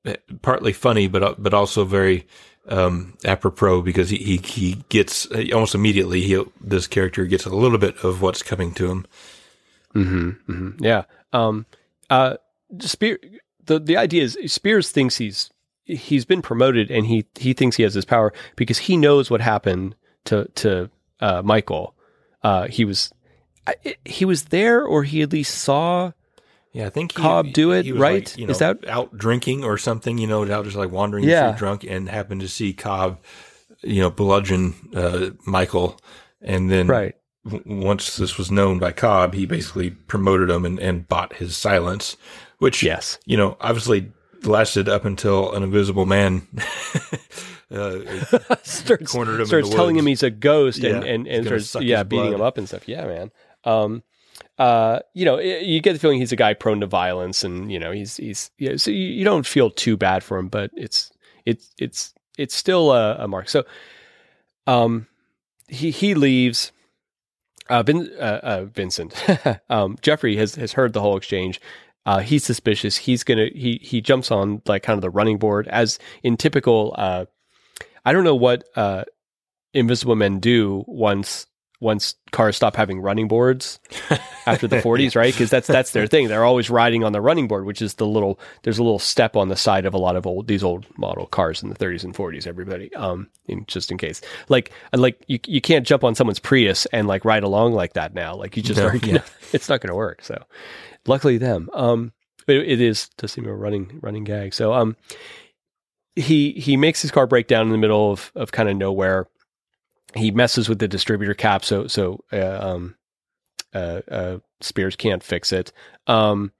uh, 0.05 0.15
partly 0.41 0.73
funny, 0.73 1.07
but 1.07 1.41
but 1.41 1.53
also 1.53 1.83
very 1.85 2.25
um, 2.67 3.17
apropos 3.25 3.81
because 3.81 4.09
he 4.09 4.17
he, 4.17 4.37
he 4.37 4.83
gets 4.89 5.29
uh, 5.31 5.43
almost 5.53 5.75
immediately 5.75 6.21
he 6.21 6.41
this 6.61 6.87
character 6.87 7.25
gets 7.25 7.45
a 7.45 7.55
little 7.55 7.77
bit 7.77 7.97
of 8.03 8.21
what's 8.21 8.43
coming 8.43 8.73
to 8.75 8.89
him. 8.89 9.05
hmm 9.93 10.29
hmm 10.47 10.69
Yeah. 10.79 11.03
Um. 11.33 11.65
Uh. 12.09 12.37
Spear. 12.79 13.19
The 13.65 13.79
the 13.79 13.97
idea 13.97 14.23
is 14.23 14.37
Spears 14.47 14.91
thinks 14.91 15.17
he's 15.17 15.49
he's 15.85 16.25
been 16.25 16.41
promoted 16.41 16.89
and 16.91 17.05
he 17.05 17.25
he 17.35 17.53
thinks 17.53 17.75
he 17.75 17.83
has 17.83 17.93
this 17.93 18.05
power 18.05 18.33
because 18.55 18.77
he 18.77 18.97
knows 18.97 19.29
what 19.29 19.41
happened 19.41 19.95
to 20.25 20.45
to 20.55 20.89
uh, 21.19 21.41
Michael. 21.43 21.95
Uh. 22.43 22.67
He 22.67 22.85
was. 22.85 23.11
I- 23.67 23.95
He 24.05 24.25
was 24.25 24.45
there, 24.45 24.83
or 24.83 25.03
he 25.03 25.21
at 25.21 25.31
least 25.31 25.55
saw. 25.55 26.11
Yeah, 26.73 26.87
I 26.87 26.89
think 26.89 27.11
he, 27.11 27.21
Cobb 27.21 27.53
do 27.53 27.71
it, 27.71 27.89
right? 27.93 28.25
Like, 28.25 28.37
you 28.37 28.47
know, 28.47 28.51
Is 28.51 28.57
that- 28.59 28.87
out 28.87 29.15
drinking 29.17 29.63
or 29.63 29.77
something? 29.77 30.17
You 30.17 30.27
know, 30.27 30.51
out 30.51 30.65
just 30.65 30.75
like 30.75 30.91
wandering 30.91 31.23
Yeah. 31.25 31.51
through 31.51 31.59
drunk 31.59 31.83
and 31.83 32.09
happened 32.09 32.41
to 32.41 32.47
see 32.47 32.73
Cobb, 32.73 33.19
you 33.83 34.01
know, 34.01 34.09
bludgeon 34.09 34.73
uh, 34.95 35.29
Michael, 35.45 35.99
and 36.41 36.71
then 36.71 36.87
Right. 36.87 37.15
w- 37.45 37.63
once 37.85 38.17
this 38.17 38.37
was 38.39 38.49
known 38.49 38.79
by 38.79 38.91
Cobb, 38.91 39.33
he 39.35 39.45
basically 39.45 39.91
promoted 39.91 40.49
him 40.49 40.65
and, 40.65 40.79
and 40.79 41.07
bought 41.07 41.33
his 41.33 41.55
silence, 41.55 42.17
which 42.57 42.81
Yes. 42.81 43.19
you 43.25 43.37
know 43.37 43.55
obviously 43.61 44.11
lasted 44.43 44.89
up 44.89 45.05
until 45.05 45.53
an 45.53 45.61
invisible 45.63 46.05
man. 46.07 46.47
uh, 47.71 47.99
starts, 48.63 49.11
Cornered 49.11 49.39
him 49.41 49.45
starts 49.45 49.69
telling 49.69 49.95
him 49.95 50.05
he's 50.05 50.23
a 50.23 50.29
ghost 50.29 50.79
Yeah, 50.79 50.95
and 50.97 51.27
and, 51.27 51.27
and 51.27 51.45
starts 51.63 51.85
yeah 51.85 52.03
beating 52.03 52.25
blood. 52.25 52.33
him 52.35 52.41
up 52.41 52.57
and 52.57 52.67
stuff. 52.67 52.87
Yeah, 52.87 53.05
man. 53.05 53.31
Um, 53.65 54.03
uh, 54.57 54.99
you 55.13 55.25
know, 55.25 55.39
you 55.39 55.81
get 55.81 55.93
the 55.93 55.99
feeling 55.99 56.19
he's 56.19 56.31
a 56.31 56.37
guy 56.37 56.53
prone 56.53 56.79
to 56.81 56.87
violence, 56.87 57.43
and 57.43 57.71
you 57.71 57.79
know, 57.79 57.91
he's 57.91 58.17
he's 58.17 58.51
yeah. 58.57 58.77
So 58.77 58.91
you, 58.91 58.97
you 58.97 59.23
don't 59.23 59.45
feel 59.45 59.69
too 59.69 59.97
bad 59.97 60.23
for 60.23 60.37
him, 60.37 60.47
but 60.47 60.71
it's 60.75 61.11
it's 61.45 61.71
it's 61.79 62.13
it's 62.37 62.55
still 62.55 62.91
a, 62.91 63.15
a 63.23 63.27
mark. 63.27 63.49
So, 63.49 63.63
um, 64.67 65.07
he 65.67 65.91
he 65.91 66.13
leaves. 66.15 66.71
Uh, 67.69 67.81
Vin, 67.81 68.11
uh, 68.19 68.39
uh, 68.43 68.65
Vincent, 68.65 69.15
um, 69.69 69.97
Jeffrey 70.01 70.35
has 70.35 70.55
has 70.55 70.73
heard 70.73 70.91
the 70.91 70.99
whole 70.99 71.15
exchange. 71.15 71.61
Uh, 72.05 72.19
he's 72.19 72.43
suspicious. 72.43 72.97
He's 72.97 73.23
gonna 73.23 73.47
he 73.55 73.79
he 73.81 74.01
jumps 74.01 74.31
on 74.31 74.61
like 74.67 74.83
kind 74.83 74.97
of 74.97 75.01
the 75.01 75.09
running 75.09 75.37
board 75.37 75.67
as 75.69 75.97
in 76.23 76.35
typical. 76.35 76.93
Uh, 76.97 77.25
I 78.05 78.11
don't 78.11 78.25
know 78.25 78.35
what 78.35 78.65
uh, 78.75 79.05
Invisible 79.73 80.17
Men 80.17 80.39
do 80.39 80.83
once 80.87 81.47
once 81.83 82.15
cars 82.31 82.55
stop 82.55 82.75
having 82.75 82.99
running 82.99 83.27
boards 83.27 83.79
after 84.47 84.67
the 84.67 84.77
40s, 84.77 85.15
right? 85.15 85.33
Because 85.33 85.49
that's 85.49 85.67
that's 85.67 85.91
their 85.91 86.07
thing. 86.07 86.27
They're 86.27 86.45
always 86.45 86.69
riding 86.69 87.03
on 87.03 87.11
the 87.11 87.21
running 87.21 87.47
board, 87.47 87.65
which 87.65 87.81
is 87.81 87.95
the 87.95 88.07
little 88.07 88.39
there's 88.63 88.79
a 88.79 88.83
little 88.83 88.99
step 88.99 89.35
on 89.35 89.49
the 89.49 89.55
side 89.55 89.85
of 89.85 89.93
a 89.93 89.97
lot 89.97 90.15
of 90.15 90.25
old 90.25 90.47
these 90.47 90.63
old 90.63 90.85
model 90.97 91.27
cars 91.27 91.61
in 91.61 91.69
the 91.69 91.75
30s 91.75 92.03
and 92.03 92.15
40s. 92.15 92.47
Everybody, 92.47 92.93
um, 92.95 93.29
in, 93.47 93.65
just 93.67 93.91
in 93.91 93.97
case, 93.97 94.21
like 94.49 94.71
like 94.93 95.23
you 95.27 95.39
you 95.45 95.61
can't 95.61 95.85
jump 95.85 96.03
on 96.03 96.15
someone's 96.15 96.39
Prius 96.39 96.85
and 96.87 97.07
like 97.07 97.25
ride 97.25 97.43
along 97.43 97.73
like 97.73 97.93
that 97.93 98.13
now. 98.15 98.35
Like 98.35 98.57
you 98.57 98.63
just 98.63 98.79
No, 98.79 98.91
yeah. 99.03 99.23
it's 99.53 99.69
not 99.69 99.81
going 99.81 99.89
to 99.89 99.95
work. 99.95 100.23
So 100.23 100.43
luckily 101.05 101.37
them. 101.37 101.69
Um, 101.73 102.13
it, 102.47 102.57
it 102.57 102.81
is 102.81 103.09
does 103.17 103.31
seem 103.31 103.45
a 103.45 103.53
running 103.53 103.99
running 104.01 104.23
gag. 104.23 104.53
So 104.53 104.73
um, 104.73 104.95
he 106.15 106.51
he 106.51 106.77
makes 106.77 107.01
his 107.01 107.11
car 107.11 107.27
break 107.27 107.47
down 107.47 107.65
in 107.65 107.71
the 107.71 107.77
middle 107.77 108.11
of 108.11 108.31
of 108.35 108.51
kind 108.51 108.69
of 108.69 108.77
nowhere. 108.77 109.27
He 110.15 110.31
messes 110.31 110.69
with 110.69 110.79
the 110.79 110.87
distributor 110.87 111.33
cap, 111.33 111.63
so 111.65 111.87
so 111.87 112.23
uh, 112.31 112.59
um, 112.61 112.95
uh, 113.73 114.01
uh, 114.09 114.37
Spears 114.61 114.95
can't 114.95 115.23
fix 115.23 115.51
it. 115.51 115.71
Um, 116.07 116.51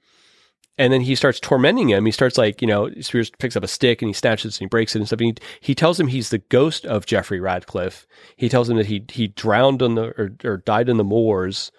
and 0.77 0.91
then 0.91 1.01
he 1.01 1.13
starts 1.13 1.39
tormenting 1.39 1.89
him. 1.89 2.05
He 2.05 2.11
starts 2.11 2.37
like 2.37 2.61
you 2.61 2.67
know 2.67 2.89
Spears 3.01 3.29
picks 3.37 3.55
up 3.55 3.63
a 3.63 3.67
stick 3.67 4.01
and 4.01 4.09
he 4.09 4.13
snatches 4.13 4.55
it 4.55 4.57
and 4.61 4.65
he 4.65 4.69
breaks 4.69 4.95
it 4.95 4.99
and 4.99 5.07
stuff. 5.07 5.19
And 5.19 5.39
he, 5.39 5.45
he 5.67 5.75
tells 5.75 5.99
him 5.99 6.07
he's 6.07 6.29
the 6.29 6.39
ghost 6.39 6.85
of 6.85 7.05
Jeffrey 7.05 7.39
Radcliffe. 7.39 8.07
He 8.37 8.49
tells 8.49 8.69
him 8.69 8.77
that 8.77 8.87
he 8.87 9.05
he 9.11 9.27
drowned 9.27 9.81
on 9.83 9.95
the 9.95 10.05
or, 10.19 10.31
or 10.43 10.57
died 10.57 10.89
in 10.89 10.97
the 10.97 11.03
moors 11.03 11.71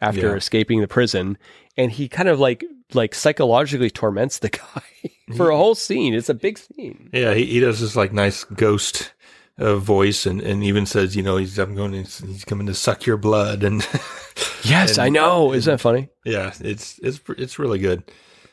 after 0.00 0.30
Yeah. 0.30 0.34
escaping 0.36 0.80
the 0.80 0.88
prison, 0.88 1.38
and 1.76 1.92
he 1.92 2.08
kind 2.08 2.28
of 2.28 2.40
like 2.40 2.64
like 2.92 3.14
psychologically 3.14 3.90
torments 3.90 4.40
the 4.40 4.48
guy 4.74 5.12
for 5.36 5.50
a 5.50 5.56
whole 5.56 5.76
scene. 5.76 6.12
It's 6.12 6.28
a 6.28 6.34
big 6.34 6.58
scene. 6.58 7.08
Yeah, 7.12 7.34
he, 7.34 7.46
he 7.46 7.60
does 7.60 7.78
this 7.80 7.94
like 7.94 8.12
nice 8.12 8.42
ghost 8.42 9.12
uh, 9.60 9.76
voice, 9.76 10.26
and, 10.26 10.40
and 10.40 10.64
even 10.64 10.86
says, 10.86 11.14
you 11.14 11.22
know, 11.22 11.36
he's 11.36 11.58
I'm 11.58 11.74
going, 11.76 11.92
to, 11.92 12.26
he's 12.26 12.44
coming 12.44 12.66
to 12.66 12.74
suck 12.74 13.06
your 13.06 13.16
blood, 13.16 13.62
and 13.68 13.86
Yes, 14.64 14.92
And- 14.96 15.06
I 15.06 15.08
know. 15.10 15.52
Isn't 15.52 15.70
that 15.70 15.80
funny? 15.80 16.08
yeah, 16.24 16.52
it's 16.60 16.98
it's 16.98 17.20
it's 17.38 17.58
really 17.58 17.78
good. 17.78 18.02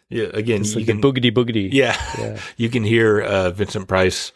Yeah, 0.09 0.27
again, 0.33 0.61
It's 0.61 0.73
you 0.73 0.79
like 0.81 0.87
can 0.87 1.01
boogity 1.01 1.31
boogity. 1.33 1.69
yeah, 1.71 1.97
Yeah. 2.19 2.39
you 2.57 2.69
can 2.69 2.83
hear 2.83 3.19
uh, 3.21 3.49
Vincent 3.51 3.87
Price 3.89 4.31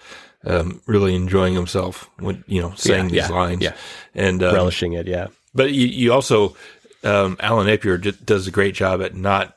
um, 0.45 0.81
really 0.85 1.13
enjoying 1.15 1.53
himself 1.53 2.09
when 2.19 2.43
you 2.47 2.61
know 2.61 2.73
saying 2.75 3.05
Yeah, 3.05 3.21
these 3.21 3.29
yeah, 3.29 3.35
lines, 3.37 3.61
yeah. 3.63 3.75
and 4.15 4.41
um, 4.43 4.53
relishing 4.55 4.93
it. 4.93 5.07
Yeah. 5.07 5.27
But 5.53 5.71
you, 5.73 5.87
you 5.87 6.11
also, 6.13 6.55
um, 7.03 7.37
Alan 7.39 7.67
Napier 7.67 7.97
does 7.97 8.47
a 8.47 8.51
great 8.51 8.75
job 8.75 9.01
at 9.01 9.15
not 9.15 9.55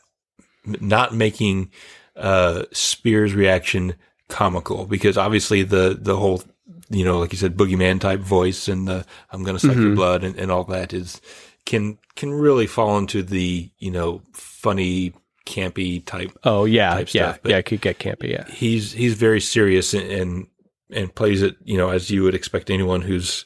not 0.66 1.15
making 1.15 1.70
uh, 2.16 2.65
Spears' 2.73 3.35
reaction 3.35 3.95
comical 4.28 4.86
because 4.86 5.16
obviously 5.19 5.62
the 5.62 5.97
the 6.01 6.16
whole 6.16 6.43
you 6.90 7.05
know 7.05 7.19
like 7.19 7.32
you 7.32 7.39
said 7.39 7.56
boogeyman 7.56 8.01
type 8.01 8.20
voice 8.20 8.69
and 8.69 8.86
the 8.89 9.05
I'm 9.31 9.43
going 9.43 9.56
to 9.56 9.61
suck 9.61 9.73
Mm-hmm. 9.77 9.82
your 9.86 9.94
blood 9.97 10.24
and, 10.24 10.36
and 10.36 10.51
all 10.51 10.65
that 10.65 10.93
is 10.93 11.20
can 11.65 11.98
can 12.16 12.32
really 12.32 12.66
fall 12.66 12.98
into 12.98 13.23
the 13.23 13.70
you 13.78 13.90
know 13.90 14.23
funny 14.32 15.12
campy 15.47 16.05
type. 16.05 16.31
Oh 16.44 16.65
yeah, 16.65 16.94
type 16.94 17.15
yeah, 17.15 17.36
yeah. 17.44 17.59
It 17.59 17.65
could 17.66 17.81
get 17.81 17.98
campy. 17.98 18.31
Yeah. 18.31 18.47
He's 18.48 18.93
he's 18.93 19.15
very 19.15 19.40
serious 19.40 19.94
and 19.94 20.11
and, 20.11 20.47
and 20.90 21.15
plays 21.15 21.43
it 21.43 21.56
you 21.65 21.77
know 21.78 21.90
as 21.90 22.11
you 22.11 22.23
would 22.23 22.35
expect 22.35 22.70
anyone 22.70 23.01
who's 23.02 23.44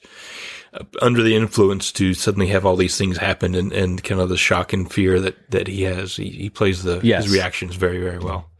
under 1.01 1.23
the 1.23 1.35
influence 1.35 1.90
to 1.93 2.12
suddenly 2.15 2.47
have 2.48 2.66
all 2.66 2.77
these 2.77 2.98
things 2.98 3.16
happen 3.16 3.55
and, 3.55 3.73
and 3.73 4.05
kind 4.05 4.20
of 4.20 4.28
the 4.28 4.36
shock 4.36 4.73
and 4.73 4.93
fear 4.93 5.19
that, 5.19 5.51
that 5.51 5.66
he 5.66 5.82
has. 5.82 6.15
He, 6.16 6.28
he 6.28 6.51
plays 6.51 6.82
the 6.82 7.01
Yes. 7.02 7.24
his 7.24 7.32
reactions 7.32 7.74
very 7.77 7.98
very 7.98 8.19
well. 8.19 8.51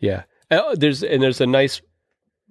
Yeah, 0.00 0.22
Uh, 0.50 0.74
there's 0.74 1.02
and 1.02 1.22
there's 1.22 1.40
a 1.40 1.46
nice 1.46 1.80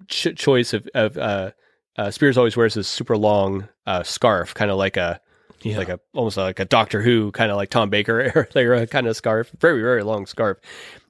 ch- 0.08 0.36
choice 0.36 0.72
of 0.72 0.88
of 0.94 1.16
uh, 1.18 1.50
uh, 1.96 2.10
Spears 2.10 2.36
always 2.38 2.56
wears 2.56 2.74
this 2.74 2.88
super 2.88 3.16
long 3.16 3.68
uh, 3.86 4.02
scarf, 4.02 4.54
kind 4.54 4.70
of 4.70 4.76
like 4.78 4.96
a 4.96 5.20
Yeah. 5.62 5.78
like 5.78 5.88
a 5.88 6.00
almost 6.14 6.36
like 6.36 6.58
a 6.60 6.64
Doctor 6.64 7.02
Who 7.02 7.30
kind 7.32 7.50
of 7.50 7.56
like 7.56 7.70
Tom 7.70 7.90
Baker 7.90 8.48
era, 8.54 8.86
kind 8.86 9.06
of 9.06 9.16
scarf, 9.16 9.50
very 9.58 9.80
very 9.80 10.02
long 10.02 10.26
scarf, 10.26 10.58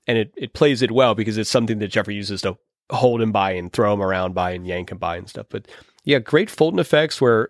and 0.07 0.19
it 0.19 0.33
it 0.37 0.55
plays 0.55 0.83
it 0.83 0.91
well 0.91 1.15
because 1.15 1.39
it's 1.39 1.51
something 1.51 1.79
that 1.79 1.89
Jeffrey 1.89 2.15
uses 2.15 2.43
to 2.43 2.57
hold 2.91 3.21
him 3.23 3.33
by 3.33 3.53
and 3.53 3.73
throw 3.73 3.95
him 3.95 4.03
around 4.03 4.35
by 4.35 4.51
and 4.51 4.67
yank 4.67 4.91
him 4.93 4.99
by 4.99 5.17
and 5.17 5.29
stuff. 5.29 5.47
But 5.49 5.67
yeah, 6.05 6.19
great 6.19 6.51
Fulton 6.51 6.79
effects 6.79 7.21
where 7.21 7.49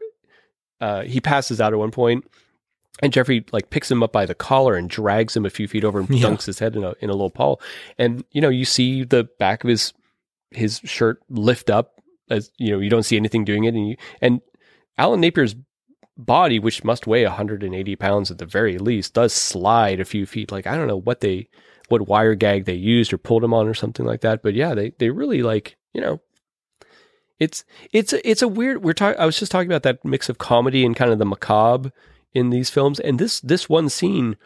uh, 0.80 1.02
he 1.02 1.20
passes 1.20 1.60
out 1.60 1.72
at 1.72 1.78
one 1.78 1.90
point. 1.90 2.24
And 3.02 3.12
Jeffrey 3.12 3.44
like 3.50 3.70
picks 3.70 3.90
him 3.90 4.04
up 4.04 4.12
by 4.12 4.24
the 4.24 4.36
collar 4.36 4.76
and 4.76 4.88
drags 4.88 5.36
him 5.36 5.44
a 5.44 5.50
few 5.50 5.66
feet 5.66 5.82
over 5.82 5.98
and 5.98 6.08
Yeah. 6.08 6.28
dunks 6.28 6.46
his 6.46 6.60
head 6.60 6.76
in 6.76 6.84
a 6.84 6.94
in 7.00 7.10
a 7.10 7.12
little 7.12 7.28
pole. 7.30 7.60
And 7.98 8.24
you 8.30 8.40
know, 8.40 8.48
you 8.48 8.64
see 8.64 9.02
the 9.02 9.24
back 9.40 9.64
of 9.64 9.68
his 9.70 9.92
his 10.55 10.81
shirt 10.85 11.20
lift 11.28 11.70
up 11.70 11.94
as 12.31 12.51
you 12.59 12.72
know, 12.72 12.81
you 12.81 12.90
don't 12.90 13.02
see 13.02 13.16
anything 13.16 13.44
doing 13.44 13.64
it, 13.64 13.74
and 13.74 13.89
you 13.89 13.97
and 14.20 14.40
Alan 14.98 15.20
Napier's 15.20 15.55
body, 16.16 16.59
which 16.59 16.85
must 16.85 17.06
weigh 17.06 17.24
180 17.24 17.97
pounds 17.97 18.31
at 18.31 18.39
the 18.39 18.47
very 18.47 18.78
least, 18.78 19.14
does 19.14 19.32
slide 19.32 20.01
a 20.01 20.05
few 20.05 20.26
feet. 20.26 20.52
Like 20.52 20.66
I 20.66 20.76
don't 20.76 20.89
know 20.89 21.01
what 21.01 21.20
they 21.20 21.48
what 21.89 22.09
wire 22.09 22.35
gag 22.35 22.64
they 22.64 22.74
used 22.74 23.12
or 23.12 23.18
pulled 23.18 23.44
him 23.44 23.52
on 23.52 23.68
or 23.68 23.74
something 23.74 24.06
like 24.06 24.22
that, 24.22 24.43
but 24.43 24.55
yeah, 24.55 24.74
they 24.74 24.90
they 24.98 25.10
really 25.10 25.43
like 25.43 25.76
you 25.93 26.01
know. 26.01 26.20
It's 27.40 27.64
it's 27.93 28.12
it's 28.24 28.43
a 28.43 28.48
weird. 28.48 28.85
We're 28.85 28.93
talking. 28.93 29.20
I 29.20 29.26
was 29.26 29.39
just 29.39 29.51
talking 29.51 29.68
about 29.68 29.82
that 29.82 30.05
mix 30.05 30.28
of 30.28 30.39
comedy 30.39 30.86
and 30.86 30.94
kind 30.94 31.10
of 31.10 31.18
the 31.18 31.26
macabre 31.26 31.93
in 32.32 32.51
these 32.51 32.70
films, 32.70 33.01
and 33.01 33.18
this 33.18 33.40
this 33.40 33.68
one 33.68 33.89
scene, 33.89 34.36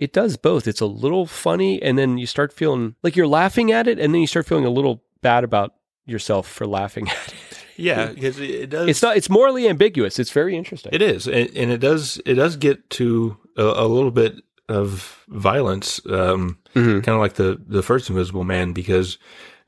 it 0.00 0.12
does 0.12 0.36
both. 0.36 0.66
It's 0.66 0.80
a 0.80 0.86
little 0.86 1.24
funny, 1.24 1.80
and 1.80 1.96
then 1.96 2.18
you 2.18 2.26
start 2.26 2.52
feeling 2.52 2.96
like 3.02 3.14
you're 3.14 3.28
laughing 3.28 3.70
at 3.70 3.86
it, 3.86 4.00
and 4.00 4.12
then 4.12 4.20
you 4.20 4.26
start 4.26 4.46
feeling 4.46 4.66
a 4.66 4.70
little 4.70 5.04
bad 5.22 5.44
about 5.44 5.74
yourself 6.04 6.48
for 6.48 6.66
laughing 6.66 7.08
at 7.08 7.28
it. 7.28 7.34
Yeah, 7.76 8.06
because 8.12 8.38
it, 8.38 8.68
does. 8.70 8.88
It's 8.88 9.02
not. 9.02 9.16
It's 9.16 9.30
morally 9.30 9.66
ambiguous. 9.68 10.18
It's 10.18 10.30
very 10.30 10.54
interesting. 10.56 10.90
It 10.92 11.00
is, 11.00 11.26
and, 11.26 11.48
and 11.56 11.70
it 11.70 11.78
does. 11.78 12.20
It 12.26 12.34
does 12.34 12.56
get 12.56 12.90
to 12.90 13.36
a, 13.56 13.62
a 13.62 13.86
little 13.88 14.10
bit 14.10 14.34
of 14.68 15.24
violence, 15.28 16.00
um, 16.06 16.58
Mhm. 16.74 17.02
kind 17.02 17.08
of 17.16 17.20
like 17.20 17.34
the 17.34 17.60
the 17.66 17.82
first 17.82 18.10
Invisible 18.10 18.44
Man, 18.44 18.72
because 18.72 19.16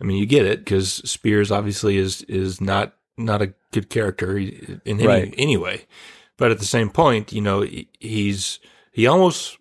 I 0.01 0.05
mean, 0.05 0.19
you 0.19 0.27
get 0.27 0.45
it 0.45 0.59
because 0.61 0.93
Spears 1.11 1.51
obviously 1.51 1.97
is 1.97 2.23
is 2.23 2.61
not 2.61 2.93
not 3.17 3.41
a 3.43 3.55
good 3.73 3.89
character 3.89 4.37
in 4.37 4.81
any 4.85 5.07
Right. 5.07 5.35
anyway, 5.39 5.87
but 6.37 6.51
at 6.51 6.59
the 6.59 6.65
same 6.67 6.91
point, 6.91 7.33
you 7.33 7.41
know, 7.41 7.63
he- 7.63 7.89
he's 8.01 8.61
he 8.93 9.07
almost. 9.07 9.57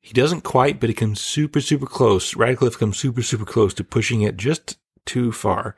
He 0.00 0.12
doesn't 0.12 0.42
quite, 0.42 0.78
but 0.78 0.88
he 0.88 0.94
comes 0.94 1.20
super, 1.20 1.60
super 1.60 1.86
close. 1.86 2.36
Radcliffe 2.36 2.78
comes 2.78 2.96
super, 2.96 3.22
super 3.22 3.44
close 3.44 3.74
to 3.74 3.82
pushing 3.82 4.22
it 4.22 4.36
just 4.36 4.76
too 5.06 5.32
far. 5.32 5.74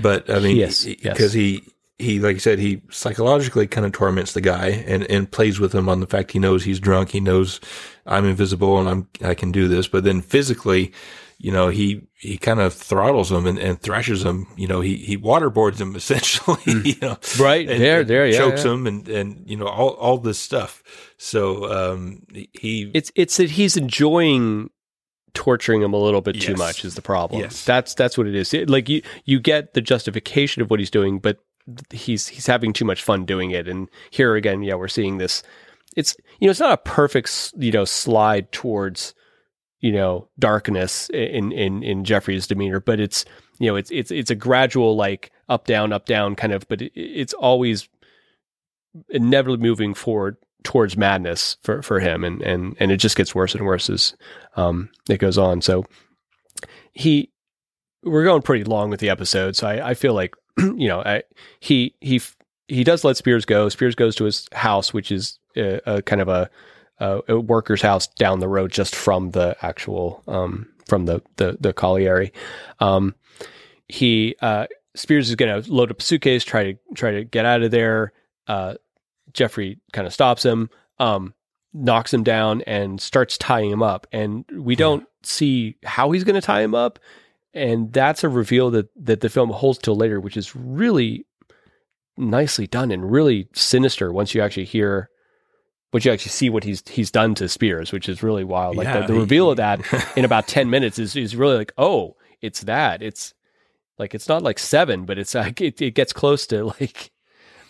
But 0.00 0.28
I 0.30 0.38
mean, 0.40 0.56
Yes, 0.56 0.84
yes. 0.86 0.98
because 1.02 1.32
he 1.32 1.62
he 1.98 2.18
like 2.18 2.34
you 2.34 2.40
said 2.40 2.58
he 2.58 2.80
psychologically 2.90 3.66
kind 3.66 3.86
of 3.86 3.92
torments 3.92 4.32
the 4.32 4.40
guy 4.40 4.68
and 4.86 5.04
and 5.10 5.30
plays 5.30 5.60
with 5.60 5.74
him 5.74 5.88
on 5.88 6.00
the 6.00 6.06
fact 6.06 6.32
he 6.32 6.38
knows 6.38 6.64
he's 6.64 6.80
drunk 6.80 7.10
he 7.10 7.20
knows 7.20 7.60
i'm 8.06 8.24
invisible 8.24 8.78
and 8.78 8.88
i'm 8.88 9.06
i 9.22 9.34
can 9.34 9.52
do 9.52 9.68
this 9.68 9.86
but 9.86 10.02
then 10.02 10.22
physically 10.22 10.94
you 11.36 11.52
know 11.52 11.68
he 11.68 12.00
he 12.14 12.38
kind 12.38 12.58
of 12.58 12.72
throttles 12.72 13.30
him 13.30 13.46
and, 13.46 13.58
and 13.58 13.82
thrashes 13.82 14.22
him 14.24 14.46
you 14.56 14.66
know 14.66 14.80
he 14.80 14.96
he 14.96 15.18
waterboards 15.18 15.78
him 15.78 15.94
essentially 16.02 16.56
you 16.66 16.94
know 17.02 17.18
Right 17.38 17.68
and- 17.68 17.82
there, 17.82 18.02
there, 18.02 18.26
yeah, 18.26 18.38
chokes 18.38 18.64
yeah. 18.64 18.72
him 18.72 18.86
and 18.86 19.06
and 19.06 19.42
you 19.44 19.58
know 19.58 19.66
all 19.66 19.90
all 19.90 20.16
this 20.16 20.38
stuff 20.38 20.82
so 21.18 21.70
um 21.70 22.22
he 22.32 22.90
It's 22.94 23.12
it's 23.14 23.36
that 23.36 23.50
he's 23.50 23.76
enjoying 23.76 24.70
torturing 25.34 25.82
him 25.82 25.92
a 25.92 25.96
little 25.98 26.20
bit 26.20 26.40
too 26.40 26.54
much 26.56 26.84
is 26.84 26.94
the 26.94 27.02
problem. 27.02 27.40
Yes. 27.40 27.64
That's 27.64 27.94
that's 27.94 28.16
what 28.18 28.26
it 28.26 28.34
is. 28.34 28.52
It- 28.54 28.70
like 28.70 28.88
you 28.88 29.02
you 29.24 29.40
get 29.40 29.74
the 29.74 29.80
justification 29.80 30.62
of 30.62 30.70
what 30.70 30.78
he's 30.80 30.90
doing, 30.90 31.18
but 31.18 31.38
he's 31.90 32.26
he's 32.28 32.46
having 32.46 32.72
too 32.72 32.84
much 32.84 33.02
fun 33.02 33.24
doing 33.24 33.50
it. 33.50 33.68
And 33.68 33.88
here 34.10 34.34
again, 34.36 34.62
yeah, 34.62 34.74
we're 34.74 34.88
seeing 34.88 35.18
this. 35.18 35.42
It's 35.96 36.16
you 36.38 36.46
know 36.46 36.50
it's 36.50 36.60
not 36.60 36.72
a 36.72 36.76
perfect 36.78 37.52
you 37.58 37.72
know 37.72 37.84
slide 37.84 38.50
towards 38.52 39.14
you 39.80 39.92
know 39.92 40.28
darkness 40.38 41.08
in 41.10 41.52
in 41.52 41.82
in 41.82 42.04
Jeffrey's 42.04 42.46
demeanor, 42.46 42.80
but 42.80 43.00
it's 43.00 43.24
you 43.58 43.68
know 43.68 43.76
it's 43.76 43.90
it's 43.90 44.10
it's 44.10 44.30
a 44.30 44.34
gradual 44.34 44.96
like 44.96 45.32
up 45.48 45.66
down 45.66 45.92
up 45.92 46.06
down 46.06 46.34
kind 46.36 46.52
of, 46.52 46.66
but 46.68 46.82
it, 46.82 46.92
it's 46.94 47.34
always 47.34 47.88
inevitably 49.08 49.62
moving 49.66 49.94
forward 49.94 50.36
towards 50.64 50.96
madness 50.96 51.56
for, 51.62 51.82
for 51.82 52.00
him. 52.00 52.24
And, 52.24 52.42
and 52.42 52.76
and 52.80 52.90
it 52.90 52.98
just 52.98 53.16
gets 53.16 53.34
worse 53.34 53.54
and 53.54 53.64
worse 53.64 53.88
as 53.90 54.14
um 54.56 54.90
it 55.08 55.18
goes 55.18 55.38
on. 55.38 55.60
So 55.60 55.84
he 56.92 57.30
we're 58.02 58.24
going 58.24 58.42
pretty 58.42 58.64
long 58.64 58.90
with 58.90 59.00
the 59.00 59.10
episode. 59.10 59.56
So 59.56 59.66
i, 59.68 59.90
I 59.90 59.94
feel 59.94 60.14
like 60.14 60.34
you 60.58 60.88
know 60.88 61.02
I, 61.02 61.22
he 61.60 61.94
he 62.00 62.20
he 62.68 62.84
does 62.84 63.04
let 63.04 63.16
spears 63.16 63.44
go. 63.44 63.68
Spears 63.68 63.94
goes 63.94 64.16
to 64.16 64.24
his 64.24 64.48
house 64.52 64.92
which 64.92 65.10
is 65.10 65.38
a, 65.56 65.80
a 65.86 66.02
kind 66.02 66.22
of 66.22 66.28
a, 66.28 66.50
a 66.98 67.20
a 67.28 67.40
worker's 67.40 67.82
house 67.82 68.06
down 68.06 68.40
the 68.40 68.48
road 68.48 68.72
just 68.72 68.94
from 68.94 69.30
the 69.30 69.56
actual 69.62 70.22
um 70.28 70.68
from 70.86 71.06
the 71.06 71.22
the 71.36 71.56
the 71.60 71.72
colliery. 71.72 72.32
Um 72.80 73.14
he 73.88 74.36
uh 74.40 74.66
spears 74.94 75.28
is 75.28 75.36
going 75.36 75.62
to 75.62 75.72
load 75.72 75.90
up 75.90 76.00
a 76.00 76.02
suitcase 76.02 76.44
try 76.44 76.72
to 76.72 76.78
try 76.94 77.12
to 77.12 77.24
get 77.24 77.46
out 77.46 77.62
of 77.62 77.70
there. 77.70 78.12
Uh 78.46 78.74
Jeffrey 79.32 79.78
kind 79.92 80.06
of 80.06 80.12
stops 80.12 80.44
him, 80.44 80.70
um, 80.98 81.34
knocks 81.72 82.12
him 82.12 82.22
down, 82.22 82.62
and 82.62 83.00
starts 83.00 83.38
tying 83.38 83.70
him 83.70 83.82
up. 83.82 84.06
And 84.12 84.44
we 84.52 84.76
don't 84.76 85.06
see 85.22 85.76
how 85.84 86.10
he's 86.10 86.24
going 86.24 86.34
to 86.34 86.40
tie 86.40 86.62
him 86.62 86.74
up, 86.74 86.98
and 87.54 87.92
that's 87.92 88.24
a 88.24 88.28
reveal 88.28 88.70
that 88.72 88.88
that 89.04 89.20
the 89.20 89.28
film 89.28 89.50
holds 89.50 89.78
till 89.78 89.96
later, 89.96 90.20
which 90.20 90.36
is 90.36 90.54
really 90.54 91.26
nicely 92.16 92.66
done 92.66 92.90
and 92.90 93.10
really 93.10 93.48
sinister. 93.54 94.12
Once 94.12 94.34
you 94.34 94.42
actually 94.42 94.64
hear, 94.64 95.08
but 95.90 96.04
you 96.04 96.12
actually 96.12 96.30
see 96.30 96.50
what 96.50 96.64
he's 96.64 96.82
he's 96.88 97.10
done 97.10 97.34
to 97.36 97.48
Spears, 97.48 97.92
which 97.92 98.08
is 98.08 98.22
really 98.22 98.44
wild. 98.44 98.76
Like 98.76 98.86
Yeah, 98.86 99.00
the, 99.00 99.08
the 99.08 99.14
he- 99.14 99.20
reveal 99.20 99.50
of 99.50 99.56
that 99.56 99.80
in 100.16 100.24
about 100.24 100.46
ten 100.48 100.70
minutes 100.70 100.98
is 100.98 101.16
is 101.16 101.34
really 101.36 101.56
like, 101.56 101.72
oh, 101.78 102.16
it's 102.40 102.60
that. 102.62 103.02
It's 103.02 103.34
like 103.98 104.14
it's 104.14 104.28
not 104.28 104.42
like 104.42 104.58
seven, 104.58 105.04
but 105.04 105.18
it's 105.18 105.34
like 105.34 105.60
it, 105.60 105.80
it 105.82 105.94
gets 105.94 106.12
close 106.12 106.46
to 106.48 106.64
like 106.80 107.10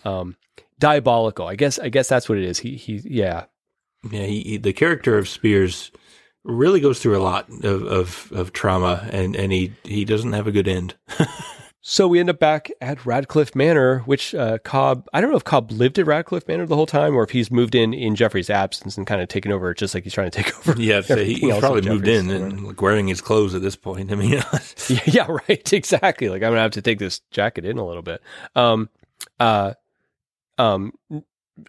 um 0.05 0.37
diabolical. 0.81 1.47
I 1.47 1.55
guess 1.55 1.79
I 1.79 1.89
guess 1.89 2.09
that's 2.09 2.29
what 2.29 2.39
it 2.39 2.45
is. 2.45 2.59
He 2.59 2.77
he 2.77 3.01
yeah. 3.05 3.45
Yeah, 4.11 4.25
he, 4.25 4.43
he 4.43 4.57
the 4.57 4.73
character 4.73 5.19
of 5.19 5.29
Spears 5.29 5.93
really 6.43 6.81
goes 6.81 7.01
through 7.01 7.19
a 7.19 7.23
lot 7.23 7.49
of, 7.63 7.83
of, 7.83 8.33
of 8.33 8.53
trauma, 8.55 9.07
and, 9.13 9.37
and 9.37 9.53
he, 9.53 9.75
he 9.85 10.07
doesn't 10.07 10.33
have 10.33 10.47
a 10.47 10.53
good 10.53 10.67
end. 10.67 10.95
So 11.83 12.07
we 12.07 12.21
end 12.21 12.29
up 12.29 12.39
back 12.39 12.71
at 12.83 13.07
Radcliffe 13.07 13.55
Manor, 13.55 14.01
which 14.01 14.35
uh, 14.35 14.59
Cobb. 14.59 15.09
I 15.15 15.21
don't 15.21 15.31
know 15.31 15.37
if 15.37 15.45
Cobb 15.45 15.71
lived 15.71 15.99
at 15.99 16.07
Radcliffe 16.07 16.47
Manor 16.47 16.67
the 16.67 16.77
whole 16.77 16.87
time, 16.87 17.17
or 17.17 17.23
if 17.23 17.31
he's 17.31 17.51
moved 17.51 17.75
in 17.75 17.95
in 17.95 18.17
Jeffrey's 18.17 18.51
absence 18.51 18.99
and 18.99 19.07
kind 19.07 19.23
of 19.23 19.29
taken 19.29 19.51
over, 19.51 19.73
just 19.73 19.95
like 19.95 20.05
he's 20.05 20.13
trying 20.13 20.31
to 20.31 20.43
take 20.43 20.57
over. 20.69 20.81
Yeah, 20.81 21.01
so 21.01 21.17
he, 21.17 21.35
he's 21.35 21.59
probably 21.59 21.81
moved 21.81 22.07
in 22.07 22.29
and 22.29 22.67
like 22.67 22.83
wearing 22.83 23.09
his 23.09 23.23
clothes 23.23 23.55
at 23.55 23.63
this 23.63 23.77
point. 23.77 24.13
I 24.13 24.15
mean, 24.15 24.31
yeah, 24.89 25.01
yeah, 25.07 25.27
right, 25.49 25.73
exactly. 25.73 26.29
Like 26.29 26.43
I'm 26.43 26.51
gonna 26.51 26.61
have 26.61 26.73
to 26.73 26.83
take 26.83 26.99
this 26.99 27.21
jacket 27.31 27.65
in 27.65 27.79
a 27.79 27.87
little 27.87 28.03
bit. 28.03 28.21
Um, 28.55 28.91
uh, 29.39 29.73
um, 30.61 30.93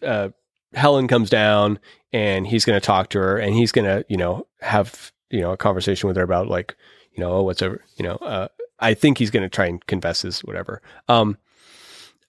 uh, 0.02 0.30
Helen 0.74 1.08
comes 1.08 1.30
down 1.30 1.80
and 2.14 2.48
he's 2.48 2.66
gonna 2.66 2.82
talk 2.82 3.10
to 3.10 3.20
her 3.20 3.38
and 3.38 3.56
he's 3.56 3.72
gonna, 3.72 4.04
you 4.10 4.18
know, 4.18 4.48
have 4.62 5.12
you 5.30 5.42
know 5.42 5.52
a 5.52 5.58
conversation 5.58 6.08
with 6.08 6.18
her 6.18 6.24
about 6.24 6.48
like, 6.48 6.76
you 7.14 7.22
know, 7.22 7.34
oh, 7.34 7.44
what's 7.44 7.62
over, 7.62 7.84
you 7.98 8.04
know, 8.04 8.16
uh, 8.16 8.48
I 8.80 8.94
think 8.94 9.18
he's 9.18 9.32
gonna 9.32 9.50
try 9.50 9.68
and 9.68 9.86
confess 9.88 10.22
his 10.22 10.42
whatever. 10.42 10.82
Um, 11.08 11.38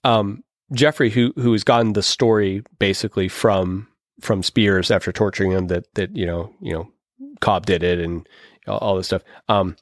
um, 0.05 0.44
Jeffrey, 0.72 1.10
who 1.10 1.32
who 1.36 1.52
has 1.52 1.64
gotten 1.64 1.93
the 1.93 2.02
story 2.02 2.62
basically 2.78 3.28
from 3.28 3.89
from 4.20 4.43
Spears 4.43 4.90
after 4.90 5.12
torturing 5.12 5.52
him 5.52 5.66
that 5.68 5.93
that 5.94 6.16
you 6.16 6.26
know 6.26 6.52
you 6.60 6.72
know 6.72 6.90
Cobb 7.40 7.66
did 7.66 7.82
it 7.82 7.98
and 7.98 8.28
all, 8.66 8.78
all 8.78 8.97
this 8.97 9.06
stuff. 9.06 9.22
Um, 9.48 9.76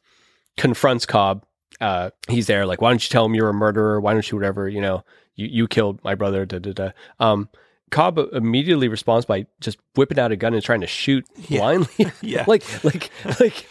confronts 0.56 1.06
Cobb. 1.06 1.44
Uh, 1.80 2.10
he's 2.28 2.46
there, 2.46 2.66
like, 2.66 2.82
why 2.82 2.90
don't 2.90 3.02
you 3.02 3.08
tell 3.08 3.24
him 3.24 3.34
you're 3.34 3.48
a 3.48 3.54
murderer? 3.54 4.02
Why 4.02 4.12
don't 4.12 4.30
you, 4.30 4.36
whatever, 4.36 4.68
you 4.68 4.82
know, 4.82 5.02
you, 5.40 5.48
you 5.48 5.68
killed 5.68 6.02
my 6.04 6.14
brother, 6.14 6.44
da, 6.46 6.58
da, 6.58 6.72
da. 6.72 6.90
Um, 7.18 7.48
Cobb 7.90 8.18
immediately 8.32 8.86
responds 8.88 9.26
by 9.26 9.46
just 9.60 9.78
whipping 9.96 10.18
out 10.18 10.30
a 10.30 10.36
gun 10.36 10.54
and 10.54 10.62
trying 10.62 10.80
to 10.82 10.86
shoot 10.86 11.26
Yeah. 11.48 11.58
blindly. 11.60 12.12
Yeah. 12.20 12.44
like, 12.46 12.62
like, 12.84 13.10
like, 13.40 13.66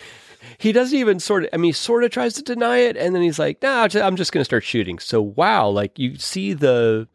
he 0.57 0.71
doesn't 0.73 0.97
even 0.97 1.19
sort 1.19 1.43
of, 1.43 1.49
I 1.53 1.57
mean, 1.57 1.69
he 1.69 1.73
sort 1.73 2.03
of 2.03 2.11
tries 2.11 2.33
to 2.33 2.41
deny 2.41 2.79
it. 2.79 2.97
And 2.97 3.15
then 3.15 3.21
he's 3.21 3.39
like, 3.39 3.61
nah, 3.61 3.87
I'm 3.93 4.15
just 4.17 4.31
going 4.33 4.41
to 4.41 4.45
start 4.45 4.63
shooting. 4.65 4.99
So, 4.99 5.21
wow, 5.21 5.69
like, 5.69 5.97
you 5.97 6.17
see 6.17 6.53
the, 6.53 7.07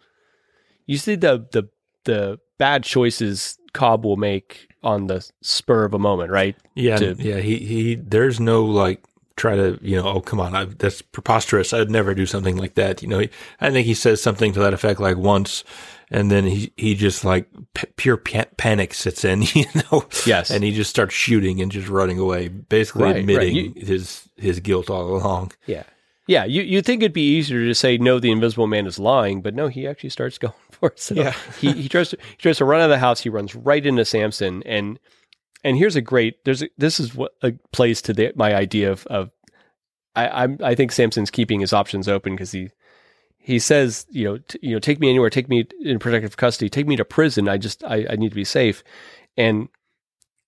you 0.86 0.96
see 0.96 1.14
the, 1.16 1.46
the, 1.52 1.68
the 2.04 2.38
bad 2.58 2.84
choices 2.84 3.58
Cobb 3.74 4.04
will 4.04 4.16
make 4.16 4.68
on 4.82 5.06
the 5.08 5.28
spur 5.42 5.84
of 5.84 5.92
a 5.94 5.98
moment, 5.98 6.30
right? 6.30 6.56
yeah, 6.74 6.96
To- 6.96 7.16
yeah. 7.18 7.38
He 7.38 7.56
he. 7.58 7.94
There's 7.96 8.38
no 8.38 8.64
like 8.64 9.02
try 9.36 9.56
to, 9.56 9.78
you 9.82 9.96
know, 9.96 10.06
oh 10.08 10.20
come 10.20 10.40
on, 10.40 10.54
I, 10.54 10.64
that's 10.64 11.02
preposterous. 11.02 11.72
I'd 11.72 11.90
never 11.90 12.14
do 12.14 12.26
something 12.26 12.56
like 12.56 12.74
that. 12.74 13.02
You 13.02 13.08
know, 13.08 13.18
he, 13.20 13.30
I 13.60 13.70
think 13.70 13.86
he 13.86 13.94
says 13.94 14.22
something 14.22 14.52
to 14.52 14.60
that 14.60 14.74
effect 14.74 15.00
like 15.00 15.16
once, 15.16 15.64
and 16.10 16.30
then 16.30 16.44
he 16.44 16.72
he 16.76 16.94
just 16.94 17.24
like 17.24 17.48
p- 17.74 17.88
pure 17.96 18.16
pa- 18.16 18.44
panic 18.56 18.94
sits 18.94 19.24
in, 19.24 19.42
you 19.54 19.64
know. 19.90 20.04
Yes. 20.26 20.50
and 20.50 20.62
he 20.62 20.72
just 20.72 20.90
starts 20.90 21.14
shooting 21.14 21.60
and 21.60 21.72
just 21.72 21.88
running 21.88 22.18
away, 22.18 22.48
basically 22.48 23.02
Right, 23.04 23.10
right. 23.14 23.20
admitting 23.20 23.54
You- 23.56 23.72
his 23.86 24.28
his 24.36 24.60
guilt 24.60 24.90
all 24.90 25.16
along. 25.16 25.52
Yeah. 25.66 25.84
Yeah, 26.26 26.44
you 26.46 26.62
you 26.62 26.80
think 26.80 27.02
it'd 27.02 27.12
be 27.12 27.36
easier 27.36 27.66
to 27.66 27.74
say 27.74 27.98
no, 27.98 28.18
the 28.18 28.30
Invisible 28.30 28.66
Man 28.66 28.86
is 28.86 28.98
lying, 28.98 29.42
but 29.42 29.52
no, 29.54 29.68
he 29.68 29.86
actually 29.86 30.08
starts 30.10 30.38
going 30.44 30.54
for 30.70 30.88
it. 30.90 30.98
So 31.00 31.14
Yeah. 31.14 31.34
he 31.60 31.72
he 31.72 31.88
tries 31.88 32.08
to 32.10 32.18
he 32.30 32.36
tries 32.36 32.56
to 32.58 32.64
run 32.64 32.80
out 32.80 32.84
of 32.84 32.90
the 32.90 32.98
house. 32.98 33.20
He 33.20 33.28
runs 33.28 33.54
right 33.54 33.84
into 33.84 34.04
Sampson, 34.06 34.62
and 34.64 34.98
and 35.64 35.76
here's 35.76 35.96
a 35.96 36.00
great 36.00 36.44
there's 36.44 36.62
a, 36.62 36.68
this 36.78 37.00
is 37.00 37.14
what 37.14 37.32
uh, 37.42 37.50
plays 37.72 38.00
to 38.02 38.12
the, 38.12 38.32
my 38.36 38.54
idea 38.54 38.92
of 38.92 39.06
of 39.06 39.30
I 40.14 40.28
I'm, 40.44 40.58
I 40.62 40.74
think 40.74 40.92
Sampson's 40.92 41.30
keeping 41.30 41.60
his 41.60 41.72
options 41.72 42.06
open 42.08 42.34
because 42.34 42.52
he 42.52 42.68
he 43.38 43.58
says 43.58 44.06
you 44.10 44.24
know 44.24 44.38
t- 44.38 44.58
you 44.62 44.74
know 44.74 44.78
take 44.78 45.00
me 45.00 45.08
anywhere, 45.10 45.30
take 45.30 45.48
me 45.48 45.66
in 45.80 45.98
protective 45.98 46.36
custody, 46.36 46.68
take 46.68 46.86
me 46.86 46.96
to 46.96 47.04
prison. 47.04 47.48
I 47.48 47.56
just 47.58 47.82
I, 47.84 48.06
I 48.10 48.16
need 48.16 48.28
to 48.30 48.34
be 48.36 48.44
safe, 48.44 48.84
and 49.36 49.68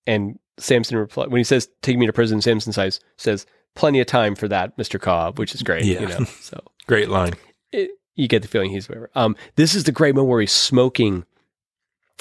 and 0.07 0.39
Sampson 0.59 0.97
reply 0.97 1.27
when 1.27 1.39
he 1.39 1.45
says 1.45 1.69
take 1.83 1.99
me 1.99 2.07
to 2.07 2.13
prison. 2.13 2.41
Sampson 2.41 2.73
says 2.73 3.01
says 3.19 3.45
plenty 3.75 4.01
of 4.01 4.07
time 4.07 4.35
for 4.35 4.49
that, 4.49 4.77
Mister 4.79 4.99
Cobb, 4.99 5.39
which 5.39 5.55
is 5.55 5.63
great. 5.63 5.85
You 5.85 6.01
Yeah. 6.01 6.07
know, 6.19 6.25
so 6.41 6.59
Great 6.87 7.09
line. 7.09 7.35
it, 7.73 7.91
you 8.15 8.29
get 8.29 8.41
the 8.43 8.49
feeling 8.49 8.71
he's 8.71 8.89
whatever. 8.89 9.11
Um, 9.15 9.37
this 9.57 9.75
is 9.75 9.85
the 9.85 9.93
great 9.93 10.15
moment 10.15 10.31
where 10.31 10.41
he's 10.41 10.53
smoking, 10.53 11.27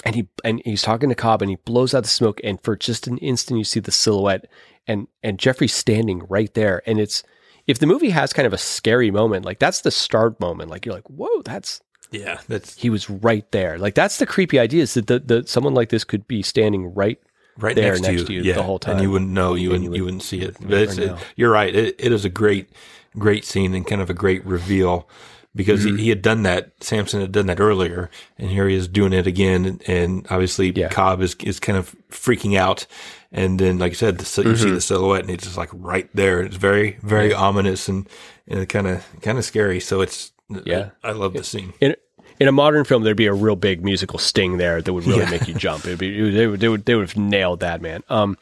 and 0.04 0.14
he 0.14 0.28
and 0.44 0.62
he's 0.64 0.82
talking 0.82 1.08
to 1.08 1.14
Cobb, 1.14 1.42
and 1.42 1.50
he 1.50 1.56
blows 1.56 1.94
out 1.94 2.04
the 2.04 2.08
smoke, 2.08 2.40
and 2.44 2.60
for 2.62 2.76
just 2.76 3.06
an 3.06 3.18
instant, 3.18 3.58
you 3.58 3.64
see 3.64 3.80
the 3.80 3.90
silhouette, 3.90 4.46
and 4.86 5.08
and 5.22 5.38
Jeffrey's 5.38 5.74
standing 5.74 6.26
right 6.28 6.52
there, 6.54 6.82
and 6.86 7.00
it's 7.00 7.22
if 7.66 7.78
the 7.78 7.86
movie 7.86 8.10
has 8.10 8.32
kind 8.32 8.46
of 8.46 8.52
a 8.52 8.58
scary 8.58 9.10
moment, 9.10 9.44
like 9.44 9.58
that's 9.58 9.80
the 9.80 9.90
start 9.90 10.38
moment, 10.38 10.70
like 10.70 10.86
you're 10.86 10.94
like, 10.94 11.08
whoa, 11.08 11.42
that's 11.42 11.80
Yeah, 12.10 12.40
that's 12.48 12.76
he 12.76 12.90
was 12.90 13.10
right 13.10 13.50
there, 13.52 13.78
like 13.78 13.94
that's 13.94 14.18
the 14.18 14.26
creepy 14.26 14.58
idea 14.58 14.82
is 14.82 14.94
that 14.94 15.06
the, 15.06 15.18
the 15.18 15.46
someone 15.46 15.74
like 15.74 15.88
this 15.88 16.04
could 16.04 16.28
be 16.28 16.42
standing 16.42 16.94
right. 16.94 17.20
right 17.58 17.74
there 17.74 17.92
next, 17.92 18.02
next 18.02 18.20
to 18.20 18.26
to 18.26 18.32
you, 18.34 18.42
you 18.42 18.50
yeah, 18.50 18.54
the 18.54 18.62
whole 18.62 18.78
time 18.78 18.96
and 18.96 19.02
you 19.02 19.10
wouldn't 19.10 19.30
know, 19.30 19.54
you 19.54 19.70
wouldn't, 19.70 19.84
you 19.84 19.94
you, 19.94 20.02
would 20.02 20.06
wouldn't 20.06 20.22
see 20.22 20.40
it. 20.40 20.56
But 20.60 20.72
it's, 20.72 20.98
it, 20.98 21.12
you're 21.34 21.50
right. 21.50 21.74
It, 21.74 21.96
it 21.98 22.12
is 22.12 22.24
a 22.24 22.30
great, 22.30 22.70
great 23.18 23.44
scene 23.44 23.74
and 23.74 23.86
kind 23.86 24.00
of 24.00 24.10
a 24.10 24.14
great 24.14 24.44
reveal 24.44 25.08
because 25.56 25.84
Mm-hmm. 25.84 25.96
he, 25.96 26.02
he 26.04 26.08
had 26.10 26.22
done 26.22 26.42
that. 26.44 26.70
Sampson 26.80 27.20
had 27.20 27.32
done 27.32 27.46
that 27.46 27.58
earlier, 27.60 28.10
and 28.38 28.50
here 28.50 28.68
he 28.68 28.76
is 28.76 28.86
doing 28.86 29.12
it 29.12 29.26
again. 29.26 29.64
And, 29.64 29.82
and 29.88 30.26
obviously, 30.30 30.70
Yeah. 30.70 30.88
Cobb 30.88 31.22
is 31.22 31.34
is 31.40 31.58
kind 31.58 31.78
of 31.78 31.96
freaking 32.10 32.56
out. 32.56 32.86
And 33.32 33.58
then, 33.58 33.78
like 33.78 33.92
I 33.92 33.94
said, 33.96 34.18
the, 34.18 34.42
you 34.42 34.48
Mm-hmm. 34.50 34.62
see 34.62 34.70
the 34.70 34.80
silhouette, 34.80 35.22
and 35.22 35.30
it's 35.30 35.44
just 35.44 35.56
like 35.56 35.70
right 35.72 36.08
there. 36.14 36.40
It's 36.42 36.56
very, 36.56 36.98
very 37.02 37.32
ominous 37.34 37.88
and 37.88 38.08
and 38.46 38.68
kind 38.68 38.86
of 38.86 39.04
kind 39.22 39.38
of 39.38 39.44
scary. 39.44 39.80
So 39.80 40.00
it's 40.02 40.32
Yeah. 40.64 40.90
I, 41.02 41.08
I 41.08 41.12
love 41.12 41.32
the 41.32 41.42
scene. 41.44 41.72
in 41.80 41.96
in 42.38 42.48
a 42.48 42.52
modern 42.52 42.84
film, 42.84 43.02
there'd 43.02 43.16
be 43.16 43.26
a 43.26 43.32
real 43.32 43.56
big 43.56 43.82
musical 43.82 44.18
sting 44.18 44.58
there 44.58 44.82
that 44.82 44.92
would 44.92 45.06
really 45.06 45.20
Yeah. 45.20 45.30
make 45.30 45.48
you 45.48 45.54
jump. 45.54 45.86
It'd 45.86 45.98
be, 45.98 46.18
it 46.18 46.22
would- 46.22 46.34
they 46.34 46.46
would 46.46 46.60
they 46.60 46.68
would 46.68 46.84
they 46.84 46.94
would 46.94 47.08
have 47.08 47.16
nailed 47.16 47.60
that 47.60 47.80
man. 47.80 48.02
Um, 48.08 48.36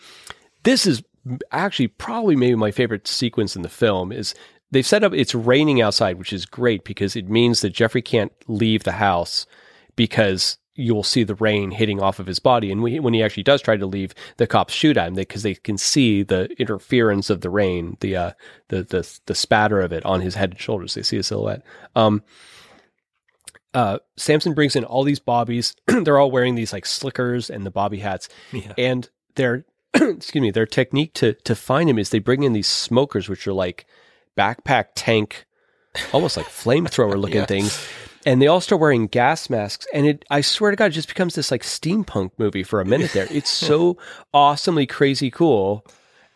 this 0.65 0.85
is 0.87 1.03
actually 1.53 1.89
probably 1.89 2.37
maybe 2.37 2.55
my 2.55 2.71
favorite 2.71 3.09
sequence 3.09 3.57
in 3.57 3.63
the 3.63 3.69
film 3.69 4.13
is 4.13 4.35
they've 4.75 4.87
set 4.87 5.03
up 5.05 5.15
it's 5.15 5.35
raining 5.35 5.81
outside, 5.81 6.19
which 6.19 6.33
is 6.33 6.45
great 6.45 6.85
because 6.85 7.17
it 7.17 7.29
means 7.31 7.63
that 7.63 7.71
Jeffrey 7.71 8.03
can't 8.03 8.33
leave 8.47 8.85
the 8.85 8.93
house 8.93 9.47
because 9.97 10.59
you'll 10.75 11.05
see 11.05 11.23
the 11.23 11.37
rain 11.37 11.71
hitting 11.71 12.01
off 12.03 12.19
of 12.19 12.27
his 12.27 12.41
body. 12.41 12.73
And 12.73 12.83
when 12.83 12.93
he, 12.93 12.99
when 13.01 13.15
he 13.15 13.23
actually 13.23 13.45
does 13.45 13.63
try 13.63 13.77
to 13.77 13.87
leave, 13.87 14.13
the 14.39 14.47
cops 14.49 14.75
shoot 14.75 14.97
at 14.97 15.07
him 15.07 15.15
because 15.15 15.45
they, 15.45 15.55
can 15.55 15.79
see 15.79 16.25
the 16.25 16.47
interference 16.59 17.31
of 17.31 17.43
the 17.43 17.49
rain, 17.51 17.97
the 18.01 18.17
uh, 18.17 18.31
the 18.69 18.83
the 18.83 19.19
the 19.27 19.35
spatter 19.35 19.81
of 19.81 19.93
it 19.93 20.05
on 20.05 20.21
his 20.21 20.35
head 20.35 20.51
and 20.51 20.61
shoulders. 20.61 20.95
They 20.95 21.03
see 21.03 21.17
a 21.17 21.23
silhouette. 21.23 21.63
Um, 21.95 22.23
uh, 23.73 23.99
Sampson 24.17 24.55
brings 24.55 24.77
in 24.77 24.85
all 24.85 25.05
these 25.05 25.21
bobbies. 25.21 25.75
They're 25.87 26.19
all 26.19 26.31
wearing 26.31 26.55
these 26.55 26.73
like 26.73 26.87
slickers 26.87 27.51
and 27.51 27.65
the 27.65 27.71
bobby 27.71 27.99
hats, 27.99 28.29
Yeah. 28.53 28.73
and 28.77 29.09
their 29.37 29.65
excuse 29.95 30.43
me, 30.43 30.51
their 30.51 30.67
technique 30.67 31.15
to 31.15 31.35
to 31.45 31.55
find 31.55 31.89
him 31.89 31.99
is 31.99 32.11
they 32.11 32.19
bring 32.19 32.43
in 32.43 32.53
these 32.53 32.69
smokers, 32.69 33.29
which 33.29 33.47
are 33.47 33.53
like 33.53 33.87
backpack 34.37 34.87
tank, 34.95 35.47
almost 36.13 36.37
like 36.37 36.47
flamethrower 36.47 37.17
looking 37.21 37.37
Yeah. 37.41 37.47
things. 37.47 37.89
And 38.27 38.41
they 38.41 38.47
all 38.47 38.63
start 38.63 38.81
wearing 38.81 39.07
gas 39.07 39.51
masks, 39.51 39.87
and 39.93 40.07
it 40.07 40.25
I 40.31 40.41
swear 40.41 40.71
to 40.71 40.77
God, 40.79 40.87
it 40.87 40.95
just 40.95 41.09
becomes 41.09 41.35
this 41.35 41.51
like 41.51 41.63
steampunk 41.63 42.31
movie 42.39 42.63
for 42.63 42.81
a 42.81 42.85
minute 42.87 43.13
there. 43.13 43.27
It's 43.31 43.51
so 43.69 43.99
awesomely 44.33 44.87
crazy 44.87 45.31
cool, 45.31 45.85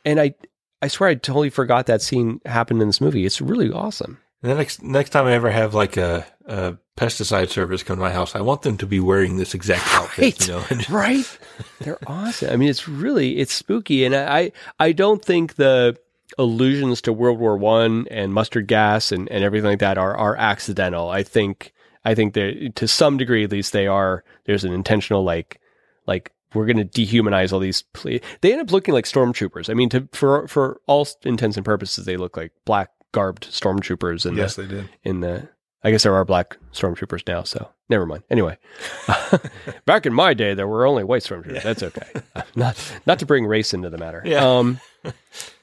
and 0.05 0.21
I 0.21 0.35
I 0.83 0.89
swear 0.89 1.09
I 1.09 1.15
totally 1.15 1.49
forgot 1.49 1.87
that 1.87 2.03
scene 2.03 2.41
happened 2.45 2.83
in 2.83 2.89
this 2.89 3.01
movie. 3.01 3.25
It's 3.25 3.41
really 3.41 3.73
awesome. 3.73 4.19
And 4.43 4.53
the 4.53 4.57
next 4.57 4.83
next 4.83 5.11
time 5.11 5.25
I 5.25 5.33
ever 5.33 5.51
have 5.51 5.73
like 5.73 5.97
a, 5.97 6.27
a 6.45 6.77
pesticide 6.99 7.49
service 7.49 7.83
come 7.83 7.97
to 7.97 8.03
my 8.03 8.13
house, 8.13 8.37
I 8.37 8.43
want 8.43 8.63
them 8.63 8.77
to 8.77 8.87
be 8.87 9.01
wearing 9.01 9.39
this 9.39 9.55
exact 9.55 9.87
outfit. 9.95 10.47
Right. 10.47 10.47
You 10.47 10.53
know, 10.53 10.65
right? 10.91 11.39
They're 11.81 11.99
awesome. 12.07 12.51
I 12.51 12.57
mean, 12.57 12.69
it's 12.69 12.87
really 12.87 13.39
it's 13.39 13.55
spooky, 13.55 14.05
and 14.05 14.15
I 14.15 14.53
I 14.79 14.93
don't 14.93 15.25
think 15.25 15.55
the 15.55 15.97
allusions 16.37 17.01
to 17.03 17.13
World 17.13 17.39
War 17.39 17.57
One 17.57 18.07
and 18.11 18.33
mustard 18.33 18.67
gas 18.67 19.13
and, 19.13 19.31
and 19.31 19.43
everything 19.45 19.71
like 19.71 19.79
that 19.81 19.99
are 19.99 20.17
are 20.17 20.37
accidental. 20.37 21.09
I 21.09 21.23
think 21.23 21.73
I 22.05 22.15
think 22.15 22.35
they 22.35 22.71
to 22.75 22.87
some 22.89 23.17
degree 23.17 23.45
at 23.45 23.53
least 23.53 23.73
they 23.73 23.87
are. 23.87 24.25
There's 24.45 24.65
an 24.65 24.73
intentional 24.73 25.25
like 25.25 25.61
like 26.07 26.33
we're 26.55 26.67
going 26.67 26.79
to 26.79 26.85
dehumanize 26.85 27.53
all 27.53 27.61
these. 27.61 27.83
Ple- 27.93 28.21
they 28.41 28.53
end 28.53 28.63
up 28.63 28.73
looking 28.73 28.95
like 28.95 29.05
stormtroopers. 29.05 29.69
I 29.69 29.75
mean, 29.75 29.89
to 29.91 30.09
for 30.13 30.49
for 30.49 30.81
all 30.87 31.07
intents 31.25 31.57
and 31.57 31.65
purposes, 31.65 32.05
they 32.05 32.17
look 32.17 32.37
like 32.37 32.53
black 32.65 32.91
garbed 33.13 33.49
stormtroopers 33.51 34.27
in 34.27 34.35
the 34.35 34.43
yes, 34.43 34.57
they 34.57 34.67
did. 34.67 34.89
in 35.05 35.21
the 35.21 35.49
I 35.85 35.91
guess 35.91 36.03
there 36.03 36.15
are 36.15 36.25
black 36.25 36.57
stormtroopers 36.73 37.27
now, 37.27 37.45
so 37.45 37.69
never 37.89 38.05
mind. 38.05 38.25
Anyway, 38.31 38.59
back 39.87 40.07
in 40.07 40.13
my 40.13 40.35
day, 40.35 40.55
there 40.55 40.67
were 40.67 40.87
only 40.87 41.05
white 41.05 41.23
stormtroopers. 41.23 41.63
That's 41.63 41.83
okay. 41.83 42.07
not 42.57 42.77
not 43.07 43.19
to 43.21 43.27
bring 43.27 43.47
race 43.47 43.73
into 43.73 43.91
the 43.91 43.99
matter. 43.99 44.23
Yeah. 44.25 44.45
Um, 44.45 44.81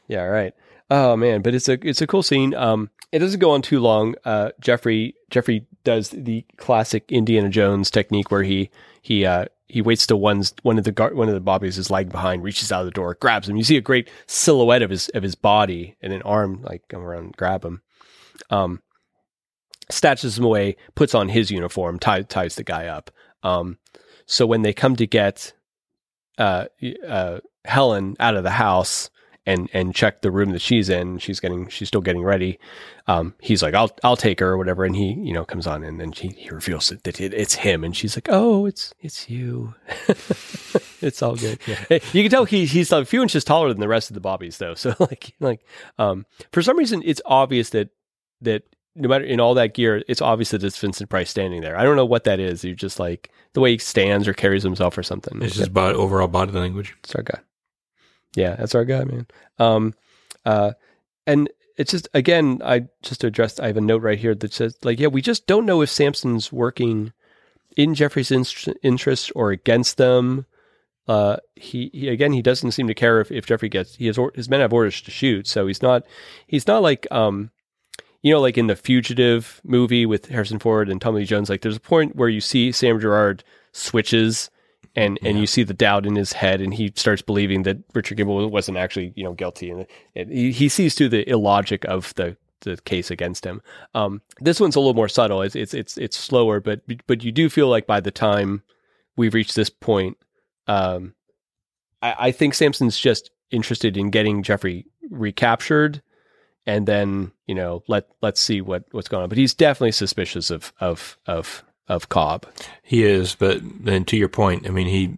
yeah. 0.07 0.23
Right. 0.23 0.53
Oh 0.89 1.15
man, 1.15 1.41
but 1.41 1.55
it's 1.55 1.67
a 1.67 1.77
it's 1.87 2.01
a 2.01 2.07
cool 2.07 2.23
scene. 2.23 2.53
Um, 2.53 2.89
it 3.11 3.19
doesn't 3.19 3.39
go 3.39 3.51
on 3.51 3.61
too 3.61 3.79
long. 3.79 4.15
Uh, 4.23 4.51
Jeffrey 4.59 5.15
Jeffrey 5.29 5.65
does 5.83 6.09
the 6.09 6.45
classic 6.57 7.11
Indiana 7.11 7.49
Jones 7.49 7.89
technique 7.89 8.29
where 8.31 8.43
he 8.43 8.69
he 9.01 9.25
uh 9.25 9.45
he 9.67 9.81
waits 9.81 10.05
till 10.05 10.19
one's 10.19 10.53
one 10.61 10.77
of 10.77 10.83
the 10.83 10.91
guard, 10.91 11.15
one 11.15 11.27
of 11.27 11.33
the 11.33 11.39
bobbies 11.39 11.77
is 11.77 11.89
lagging 11.89 12.11
behind, 12.11 12.43
reaches 12.43 12.71
out 12.71 12.81
of 12.81 12.85
the 12.85 12.91
door, 12.91 13.17
grabs 13.19 13.49
him. 13.49 13.55
You 13.55 13.63
see 13.63 13.77
a 13.77 13.81
great 13.81 14.09
silhouette 14.27 14.83
of 14.83 14.91
his 14.91 15.09
of 15.09 15.23
his 15.23 15.35
body 15.35 15.95
and 16.01 16.13
an 16.13 16.21
arm 16.21 16.61
like 16.61 16.87
come 16.87 17.01
around 17.01 17.35
grab 17.35 17.65
him. 17.65 17.81
Um, 18.49 18.81
snatches 19.89 20.37
him 20.37 20.45
away, 20.45 20.75
puts 20.93 21.15
on 21.15 21.29
his 21.29 21.49
uniform, 21.49 21.99
ties 21.99 22.25
ties 22.27 22.55
the 22.55 22.63
guy 22.63 22.87
up. 22.87 23.11
Um, 23.41 23.79
so 24.27 24.45
when 24.45 24.61
they 24.61 24.73
come 24.73 24.95
to 24.97 25.07
get 25.07 25.53
uh, 26.37 26.65
uh, 27.07 27.39
Helen 27.63 28.15
out 28.19 28.35
of 28.35 28.43
the 28.43 28.51
house 28.51 29.09
and 29.45 29.69
and 29.73 29.93
check 29.93 30.21
the 30.21 30.31
room 30.31 30.51
that 30.51 30.61
she's 30.61 30.89
in, 30.89 31.19
she's 31.19 31.39
getting 31.39 31.67
she's 31.69 31.87
still 31.87 32.01
getting 32.01 32.23
ready. 32.23 32.59
Um, 33.07 33.35
he's 33.39 33.61
like, 33.61 33.73
I'll 33.73 33.91
I'll 34.03 34.17
take 34.17 34.39
her 34.39 34.49
or 34.49 34.57
whatever, 34.57 34.85
and 34.85 34.95
he 34.95 35.13
you 35.13 35.33
know 35.33 35.45
comes 35.45 35.67
on 35.67 35.83
and 35.83 35.99
then 35.99 36.11
he, 36.11 36.29
he 36.29 36.49
reveals 36.49 36.89
that, 36.89 37.21
it, 37.21 37.33
it's 37.33 37.55
him, 37.55 37.83
and 37.83 37.95
she's 37.95 38.17
like, 38.17 38.27
Oh, 38.29 38.65
it's 38.65 38.93
it's 38.99 39.29
you. 39.29 39.75
it's 41.01 41.21
all 41.21 41.35
good. 41.35 41.59
Hey, 41.89 42.01
You 42.13 42.23
can 42.23 42.31
tell 42.31 42.45
he 42.45 42.65
he's 42.65 42.91
a 42.91 43.05
few 43.05 43.21
inches 43.21 43.43
taller 43.43 43.69
than 43.69 43.79
the 43.79 43.87
rest 43.87 44.09
of 44.09 44.13
the 44.15 44.21
bobbies 44.21 44.57
though. 44.57 44.73
So 44.85 44.93
like 44.99 45.33
like 45.39 45.61
um, 45.97 46.25
for 46.51 46.61
some 46.61 46.77
reason 46.77 47.01
it's 47.05 47.21
obvious 47.25 47.71
that 47.71 47.89
that 48.41 48.63
no 48.95 49.09
matter 49.09 49.25
in 49.25 49.39
all 49.39 49.53
that 49.55 49.73
gear, 49.73 50.03
it's 50.07 50.21
obvious 50.21 50.51
that 50.51 50.63
it's 50.63 50.77
Vincent 50.77 51.09
Price 51.09 51.29
standing 51.29 51.61
there. 51.61 51.77
I 51.77 51.83
don't 51.83 51.95
know 51.95 52.05
what 52.05 52.23
that 52.25 52.39
is. 52.39 52.63
You 52.63 52.75
just 52.75 52.99
like 52.99 53.29
the 53.53 53.61
way 53.61 53.71
he 53.71 53.77
stands 53.77 54.27
or 54.27 54.33
carries 54.33 54.63
himself 54.63 54.97
or 54.97 55.03
something. 55.03 55.41
It's 55.41 55.55
just 55.55 55.73
body, 55.73 55.95
overall 55.95 56.27
body 56.27 56.51
language. 56.51 56.95
That's 57.01 57.15
our 57.15 57.23
guy. 57.23 57.39
Yeah, 58.35 58.55
that's 58.55 58.75
our 58.75 58.85
guy, 58.85 59.03
man. 59.03 59.27
Um, 59.59 59.93
uh, 60.45 60.73
and 61.25 61.49
it's 61.77 61.91
just 61.91 62.07
again, 62.13 62.61
I 62.63 62.87
just 63.01 63.23
addressed. 63.23 63.59
I 63.59 63.67
have 63.67 63.77
a 63.77 63.81
note 63.81 64.01
right 64.01 64.19
here 64.19 64.35
that 64.35 64.53
says, 64.53 64.77
like, 64.83 64.99
yeah, 64.99 65.07
we 65.07 65.21
just 65.21 65.47
don't 65.47 65.65
know 65.65 65.81
if 65.81 65.89
Sampson's 65.89 66.51
working 66.51 67.13
in 67.75 67.95
Jeffrey's 67.95 68.31
in- 68.31 68.75
interests 68.83 69.31
or 69.35 69.51
against 69.51 69.97
them. 69.97 70.45
Uh, 71.07 71.37
he, 71.55 71.91
he 71.93 72.07
again, 72.09 72.33
he 72.33 72.41
doesn't 72.41 72.71
seem 72.71 72.87
to 72.87 72.93
care 72.93 73.21
if, 73.21 73.31
if 73.31 73.45
Jeffrey 73.45 73.69
gets. 73.69 73.95
He 73.95 74.07
has 74.07 74.17
or, 74.17 74.31
his 74.35 74.49
men 74.49 74.61
have 74.61 74.73
orders 74.73 75.01
to 75.01 75.11
shoot, 75.11 75.47
so 75.47 75.67
he's 75.67 75.81
not. 75.81 76.03
He's 76.47 76.67
not 76.67 76.81
like 76.81 77.07
um, 77.11 77.51
you 78.25 78.33
know, 78.33 78.41
like 78.41 78.57
in 78.57 78.65
the 78.65 78.75
Fugitive 78.75 79.61
movie 79.63 80.03
with 80.07 80.29
Harrison 80.29 80.57
Ford 80.57 80.89
and 80.89 80.99
Tommy 80.99 81.25
Jones. 81.25 81.47
Like, 81.47 81.61
there's 81.61 81.77
a 81.77 81.81
point 81.81 82.15
where 82.15 82.27
you 82.27 82.41
see 82.41 82.71
Sam 82.71 82.99
Gerard 82.99 83.43
switches 83.71 84.49
and 84.95 85.17
and 85.23 85.35
Yeah. 85.35 85.41
you 85.41 85.47
see 85.47 85.63
the 85.63 85.73
doubt 85.73 86.05
in 86.05 86.15
his 86.15 86.33
head, 86.33 86.61
and 86.61 86.73
he 86.73 86.91
starts 86.95 87.21
believing 87.21 87.63
that 87.63 87.77
Richard 87.93 88.15
Gable 88.17 88.47
wasn't 88.49 88.77
actually 88.77 89.13
you 89.15 89.23
know 89.23 89.33
guilty, 89.33 89.69
and 89.71 89.85
he 90.31 90.69
sees 90.69 90.95
through 90.95 91.09
the 91.09 91.29
illogic 91.29 91.85
of 91.85 92.13
the 92.15 92.37
the 92.61 92.77
case 92.77 93.11
against 93.11 93.45
him. 93.45 93.61
Um, 93.93 94.21
this 94.39 94.59
one's 94.59 94.75
a 94.75 94.79
little 94.79 94.93
more 94.95 95.09
subtle. 95.09 95.41
It's 95.41 95.55
it's 95.55 95.73
it's 95.73 95.97
it's 95.97 96.17
slower, 96.17 96.59
but 96.59 96.81
but 97.07 97.23
you 97.23 97.31
do 97.31 97.49
feel 97.49 97.67
like 97.67 97.85
by 97.85 97.99
the 97.99 98.11
time 98.11 98.63
we've 99.17 99.33
reached 99.33 99.55
this 99.55 99.69
point, 99.69 100.17
um, 100.67 101.13
I, 102.01 102.15
I 102.19 102.31
think 102.31 102.53
Sampson's 102.53 102.97
just 102.97 103.29
interested 103.51 103.95
in 103.97 104.09
getting 104.09 104.41
Jeffrey 104.43 104.85
recaptured 105.11 106.01
and 106.65 106.87
then 106.87 107.31
you 107.45 107.53
know 107.53 107.83
let 107.87 108.07
let's 108.23 108.41
see 108.41 108.61
what 108.61 108.85
what's 108.91 109.07
going 109.07 109.21
on. 109.23 109.29
But 109.29 109.37
he's 109.37 109.53
definitely 109.53 109.91
suspicious 109.91 110.49
of 110.49 110.73
of 110.79 111.17
of 111.27 111.63
of 111.87 112.09
Cobb. 112.09 112.45
He 112.83 113.03
is, 113.03 113.35
but 113.35 113.59
then 113.63 114.05
to 114.05 114.17
your 114.17 114.29
point, 114.29 114.67
I 114.67 114.69
mean 114.71 114.87
he 114.87 115.17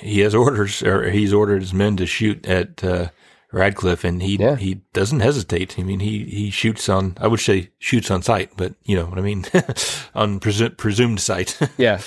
he 0.00 0.20
has 0.20 0.34
orders, 0.34 0.82
or 0.82 1.10
he's 1.10 1.32
ordered 1.32 1.62
his 1.62 1.72
men 1.72 1.96
to 1.98 2.06
shoot 2.06 2.44
at 2.46 2.82
uh, 2.82 3.08
Radcliffe, 3.52 4.02
and 4.04 4.20
he 4.22 4.36
Yeah. 4.36 4.56
he 4.56 4.80
doesn't 4.92 5.20
hesitate. 5.20 5.78
I 5.78 5.82
mean, 5.84 6.00
he 6.00 6.24
he 6.24 6.50
shoots 6.50 6.88
on. 6.88 7.16
I 7.20 7.28
would 7.28 7.38
say 7.40 7.70
shoots 7.78 8.10
on 8.10 8.22
sight, 8.22 8.50
but 8.56 8.74
you 8.82 8.96
know 8.96 9.06
what 9.06 9.18
I 9.18 9.22
mean, 9.22 9.44
on 10.14 10.40
presu- 10.40 10.76
presumed 10.76 11.20
sight. 11.20 11.56
Yeah. 11.78 12.00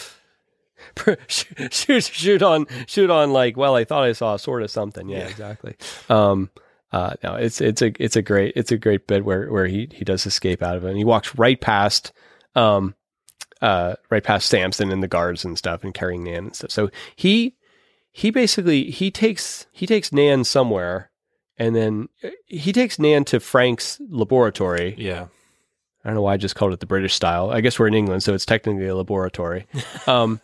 shoot, 1.27 1.73
shoot, 1.73 2.03
shoot 2.03 2.41
on, 2.41 2.65
shoot 2.87 3.09
on. 3.09 3.31
Like, 3.31 3.55
well, 3.55 3.75
I 3.75 3.83
thought 3.85 4.03
I 4.03 4.11
saw 4.13 4.33
a 4.35 4.39
sword 4.39 4.63
of 4.63 4.71
something. 4.71 5.07
Yeah, 5.09 5.19
Yeah. 5.19 5.27
exactly. 5.27 5.75
Um, 6.09 6.49
uh, 6.91 7.13
no, 7.23 7.35
it's 7.35 7.61
it's 7.61 7.81
a 7.81 7.91
it's 8.03 8.15
a 8.15 8.21
great 8.21 8.53
it's 8.55 8.71
a 8.71 8.77
great 8.77 9.07
bit 9.07 9.23
where 9.25 9.49
where 9.51 9.67
he 9.67 9.89
he 9.93 10.03
does 10.05 10.25
escape 10.25 10.61
out 10.61 10.75
of 10.75 10.83
it, 10.85 10.89
and 10.89 10.97
he 10.97 11.03
walks 11.05 11.35
right 11.35 11.59
past, 11.59 12.11
um, 12.55 12.95
uh, 13.61 13.95
right 14.09 14.23
past 14.23 14.47
Sampson 14.47 14.91
and 14.91 15.01
the 15.01 15.07
guards 15.07 15.45
and 15.45 15.57
stuff, 15.57 15.83
and 15.83 15.93
carrying 15.93 16.23
Nan 16.23 16.45
and 16.45 16.55
stuff. 16.55 16.71
So 16.71 16.89
he 17.15 17.55
he 18.11 18.31
basically 18.31 18.91
he 18.91 19.11
takes 19.11 19.67
he 19.71 19.85
takes 19.85 20.11
Nan 20.11 20.43
somewhere, 20.43 21.11
and 21.57 21.75
then 21.75 22.09
uh, 22.23 22.29
he 22.45 22.73
takes 22.73 22.99
Nan 22.99 23.25
to 23.25 23.39
Frank's 23.39 23.99
laboratory. 24.09 24.95
yeah, 24.97 25.27
I 26.03 26.09
don't 26.09 26.15
know 26.15 26.21
why 26.21 26.33
I 26.33 26.37
just 26.37 26.55
called 26.55 26.73
it 26.73 26.79
the 26.79 26.85
British 26.85 27.13
style. 27.13 27.49
I 27.49 27.61
guess 27.61 27.77
we're 27.77 27.87
in 27.87 27.93
England, 27.93 28.23
so 28.23 28.33
it's 28.33 28.45
technically 28.45 28.87
a 28.87 28.95
laboratory. 28.95 29.67
Um, 30.07 30.39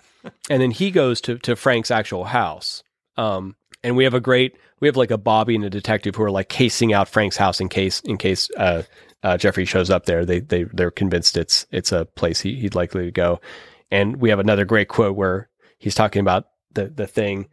and 0.50 0.62
then 0.62 0.72
he 0.72 0.92
goes 0.92 1.22
to, 1.22 1.38
to 1.40 1.56
Frank's 1.56 1.92
actual 1.92 2.26
house. 2.26 2.84
Um, 3.18 3.56
and 3.84 3.96
we 3.96 4.04
have 4.04 4.14
a 4.14 4.20
great, 4.20 4.58
we 4.80 4.88
have 4.88 4.98
like 4.98 5.12
a 5.12 5.18
Bobby 5.18 5.56
and 5.56 5.64
a 5.64 5.70
detective 5.70 6.16
who 6.16 6.24
are 6.24 6.32
like 6.32 6.50
casing 6.50 6.94
out 6.94 7.10
Frank's 7.10 7.38
house 7.38 7.60
in 7.60 7.70
case, 7.70 8.02
in 8.02 8.18
case, 8.18 8.50
uh, 8.58 8.84
uh, 9.24 9.38
Jeffrey 9.38 9.66
shows 9.66 9.90
up 9.90 10.06
there. 10.06 10.26
They, 10.26 10.40
they, 10.40 10.64
they're 10.64 10.92
convinced 10.92 11.38
it's, 11.38 11.66
it's 11.72 11.92
a 11.92 12.06
place 12.06 12.42
he, 12.42 12.56
he'd 12.56 12.76
likely 12.76 13.06
to 13.06 13.12
go. 13.12 13.40
And 13.90 14.18
we 14.18 14.30
have 14.30 14.40
another 14.40 14.66
great 14.66 14.88
quote 14.88 15.16
where 15.16 15.50
he's 15.78 15.96
talking 15.96 16.20
about 16.20 16.48
the, 16.74 16.88
the 16.88 17.08
thing. 17.08 17.48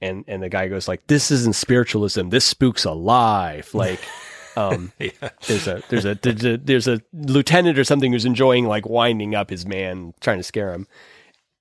And, 0.00 0.24
and 0.28 0.42
the 0.42 0.48
guy 0.48 0.68
goes 0.68 0.88
like, 0.88 1.06
this 1.06 1.30
isn't 1.30 1.56
spiritualism. 1.56 2.28
This 2.28 2.44
spook's 2.44 2.84
alive. 2.84 3.70
Like, 3.74 4.00
um, 4.56 4.92
yeah, 4.98 5.10
there's 5.46 5.66
a 5.66 5.82
there's 5.88 6.04
a 6.04 6.14
there's 6.14 6.44
a 6.44 6.56
there's 6.56 6.88
a 6.88 7.00
lieutenant 7.12 7.78
or 7.78 7.84
something 7.84 8.12
who's 8.12 8.24
enjoying 8.24 8.66
like 8.66 8.88
winding 8.88 9.34
up 9.34 9.50
his 9.50 9.66
man 9.66 10.14
trying 10.20 10.38
to 10.38 10.42
scare 10.42 10.72
him 10.72 10.86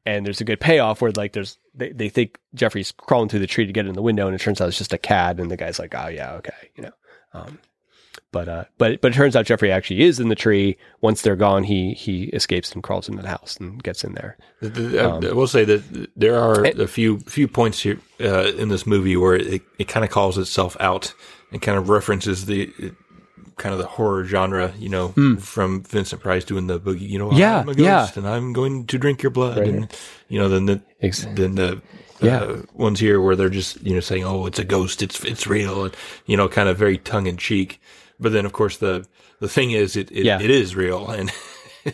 and 0.05 0.25
there's 0.25 0.41
a 0.41 0.45
good 0.45 0.59
payoff 0.59 1.01
where 1.01 1.11
like 1.11 1.33
there's 1.33 1.57
they, 1.73 1.91
they 1.91 2.09
think 2.09 2.37
jeffrey's 2.53 2.91
crawling 2.91 3.27
through 3.27 3.39
the 3.39 3.47
tree 3.47 3.65
to 3.65 3.73
get 3.73 3.87
in 3.87 3.93
the 3.93 4.01
window 4.01 4.27
and 4.27 4.35
it 4.35 4.41
turns 4.41 4.61
out 4.61 4.67
it's 4.67 4.77
just 4.77 4.93
a 4.93 4.97
cad, 4.97 5.39
and 5.39 5.51
the 5.51 5.57
guy's 5.57 5.79
like 5.79 5.93
oh 5.95 6.07
yeah 6.07 6.33
okay 6.33 6.71
you 6.75 6.83
know 6.83 6.91
um 7.33 7.59
but 8.35 8.49
uh 8.49 8.63
but 8.77 8.99
but 9.01 9.11
it 9.11 9.15
turns 9.15 9.35
out 9.35 9.45
jeffrey 9.45 9.71
actually 9.71 10.01
is 10.03 10.19
in 10.19 10.27
the 10.27 10.35
tree 10.35 10.75
once 10.99 11.21
they're 11.21 11.37
gone 11.47 11.63
he 11.63 11.93
he 11.93 12.25
escapes 12.39 12.73
and 12.73 12.83
crawls 12.83 13.07
into 13.07 13.21
the 13.21 13.29
house 13.29 13.55
and 13.61 13.81
gets 13.81 14.03
in 14.03 14.13
there 14.13 14.35
The- 14.61 14.69
the- 14.69 15.29
I- 15.29 15.33
will 15.33 15.47
say 15.47 15.63
that 15.63 16.09
there 16.17 16.37
are 16.37 16.65
a 16.65 16.87
few 16.87 17.19
few 17.19 17.47
points 17.47 17.79
here 17.81 17.97
uh, 18.19 18.51
in 18.61 18.67
this 18.69 18.85
movie 18.85 19.15
where 19.15 19.35
it, 19.35 19.61
it 19.79 19.87
kind 19.87 20.03
of 20.03 20.11
calls 20.11 20.37
itself 20.37 20.75
out 20.79 21.13
and 21.51 21.61
kind 21.61 21.77
of 21.77 21.87
references 21.89 22.45
the 22.45 22.71
kind 23.57 23.71
of 23.71 23.79
the 23.79 23.85
horror 23.87 24.25
genre, 24.25 24.73
you 24.77 24.89
know, 24.89 25.13
from 25.39 25.81
Vincent 25.83 26.21
Price 26.21 26.43
doing 26.43 26.67
the 26.67 26.77
boogie, 26.77 27.07
you 27.07 27.17
know, 27.17 27.31
Yeah, 27.31 27.59
I'm 27.61 27.69
a 27.69 27.73
yeah. 27.73 28.01
ghost 28.01 28.17
and 28.17 28.27
I'm 28.27 28.51
going 28.51 28.85
to 28.87 28.97
drink 28.97 29.23
your 29.23 29.29
blood, 29.29 29.57
Right 29.59 29.69
and 29.69 29.93
you 30.27 30.37
know, 30.39 30.49
then 30.49 30.65
the 30.65 30.81
then 31.35 31.55
the 31.55 31.81
Yeah. 32.21 32.39
uh, 32.39 32.61
ones 32.73 32.99
here 32.99 33.21
where 33.21 33.35
they're 33.37 33.49
just 33.61 33.81
you 33.81 33.93
know 33.93 34.01
saying, 34.01 34.25
oh, 34.25 34.45
it's 34.45 34.59
a 34.59 34.65
ghost, 34.65 35.01
it's 35.01 35.23
it's 35.23 35.47
real, 35.47 35.85
and 35.85 35.95
you 36.25 36.35
know, 36.35 36.49
kind 36.49 36.67
of 36.67 36.77
very 36.77 36.97
tongue 36.97 37.27
in 37.27 37.37
cheek. 37.37 37.79
But 38.19 38.31
then, 38.31 38.45
of 38.45 38.53
course, 38.53 38.77
the 38.77 39.05
the 39.39 39.47
thing 39.49 39.71
is, 39.71 39.95
it 39.95 40.11
it, 40.11 40.25
Yeah. 40.25 40.39
it 40.41 40.49
is 40.49 40.75
real, 40.75 41.09
and 41.09 41.31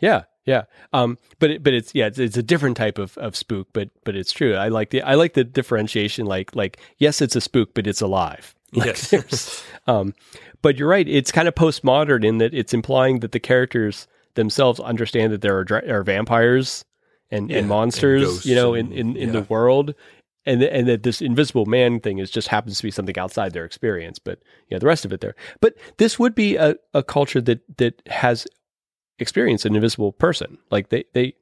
Yeah, 0.00 0.22
yeah. 0.44 0.64
Um, 0.92 1.18
but 1.38 1.50
it, 1.50 1.62
but 1.62 1.74
it's 1.74 1.94
yeah, 1.94 2.06
it's, 2.06 2.18
it's 2.18 2.36
a 2.36 2.42
different 2.42 2.76
type 2.76 2.98
of, 2.98 3.16
of 3.18 3.34
spook, 3.36 3.68
but 3.72 3.90
but 4.04 4.14
it's 4.14 4.32
true. 4.32 4.54
I 4.54 4.68
like 4.68 4.90
the 4.90 5.02
I 5.02 5.14
like 5.14 5.34
the 5.34 5.44
differentiation. 5.44 6.26
Like 6.26 6.54
like 6.54 6.78
yes, 6.98 7.20
it's 7.20 7.36
a 7.36 7.40
spook, 7.40 7.74
but 7.74 7.86
it's 7.86 8.00
alive. 8.00 8.54
Like, 8.74 9.10
Yes. 9.10 9.64
um, 9.86 10.12
but 10.60 10.76
you're 10.76 10.88
right. 10.90 11.08
It's 11.08 11.32
kind 11.32 11.48
of 11.48 11.54
postmodern 11.54 12.22
in 12.22 12.36
that 12.36 12.52
it's 12.52 12.74
implying 12.74 13.20
that 13.20 13.32
the 13.32 13.40
characters 13.40 14.06
themselves 14.34 14.78
understand 14.78 15.32
that 15.32 15.40
there 15.40 15.58
are, 15.58 15.82
are 15.88 16.02
vampires 16.02 16.84
and, 17.30 17.48
Yeah, 17.48 17.56
and 17.56 17.60
and 17.62 17.68
monsters, 17.70 18.24
ghosts 18.24 18.44
you 18.46 18.54
know, 18.54 18.74
in, 18.74 18.92
and- 18.92 19.16
in, 19.16 19.16
in 19.16 19.32
the 19.32 19.40
world. 19.42 19.94
And, 20.48 20.60
th- 20.60 20.72
and 20.72 20.88
that 20.88 21.02
this 21.02 21.20
invisible 21.20 21.66
man 21.66 22.00
thing 22.00 22.18
is 22.18 22.30
just 22.30 22.48
happens 22.48 22.78
to 22.78 22.82
be 22.82 22.90
something 22.90 23.18
outside 23.18 23.52
their 23.52 23.66
experience, 23.66 24.18
but 24.18 24.38
you 24.68 24.74
know, 24.74 24.78
the 24.78 24.86
rest 24.86 25.04
of 25.04 25.12
it 25.12 25.20
there. 25.20 25.34
But 25.60 25.74
this 25.98 26.18
would 26.18 26.34
be 26.34 26.56
a, 26.56 26.74
a 26.94 27.02
culture 27.02 27.42
that, 27.42 27.60
that 27.76 28.00
has 28.06 28.46
experienced 29.18 29.66
an 29.66 29.74
invisible 29.74 30.12
person. 30.12 30.56
Like 30.70 30.88
they, 30.88 31.04
they, 31.12 31.34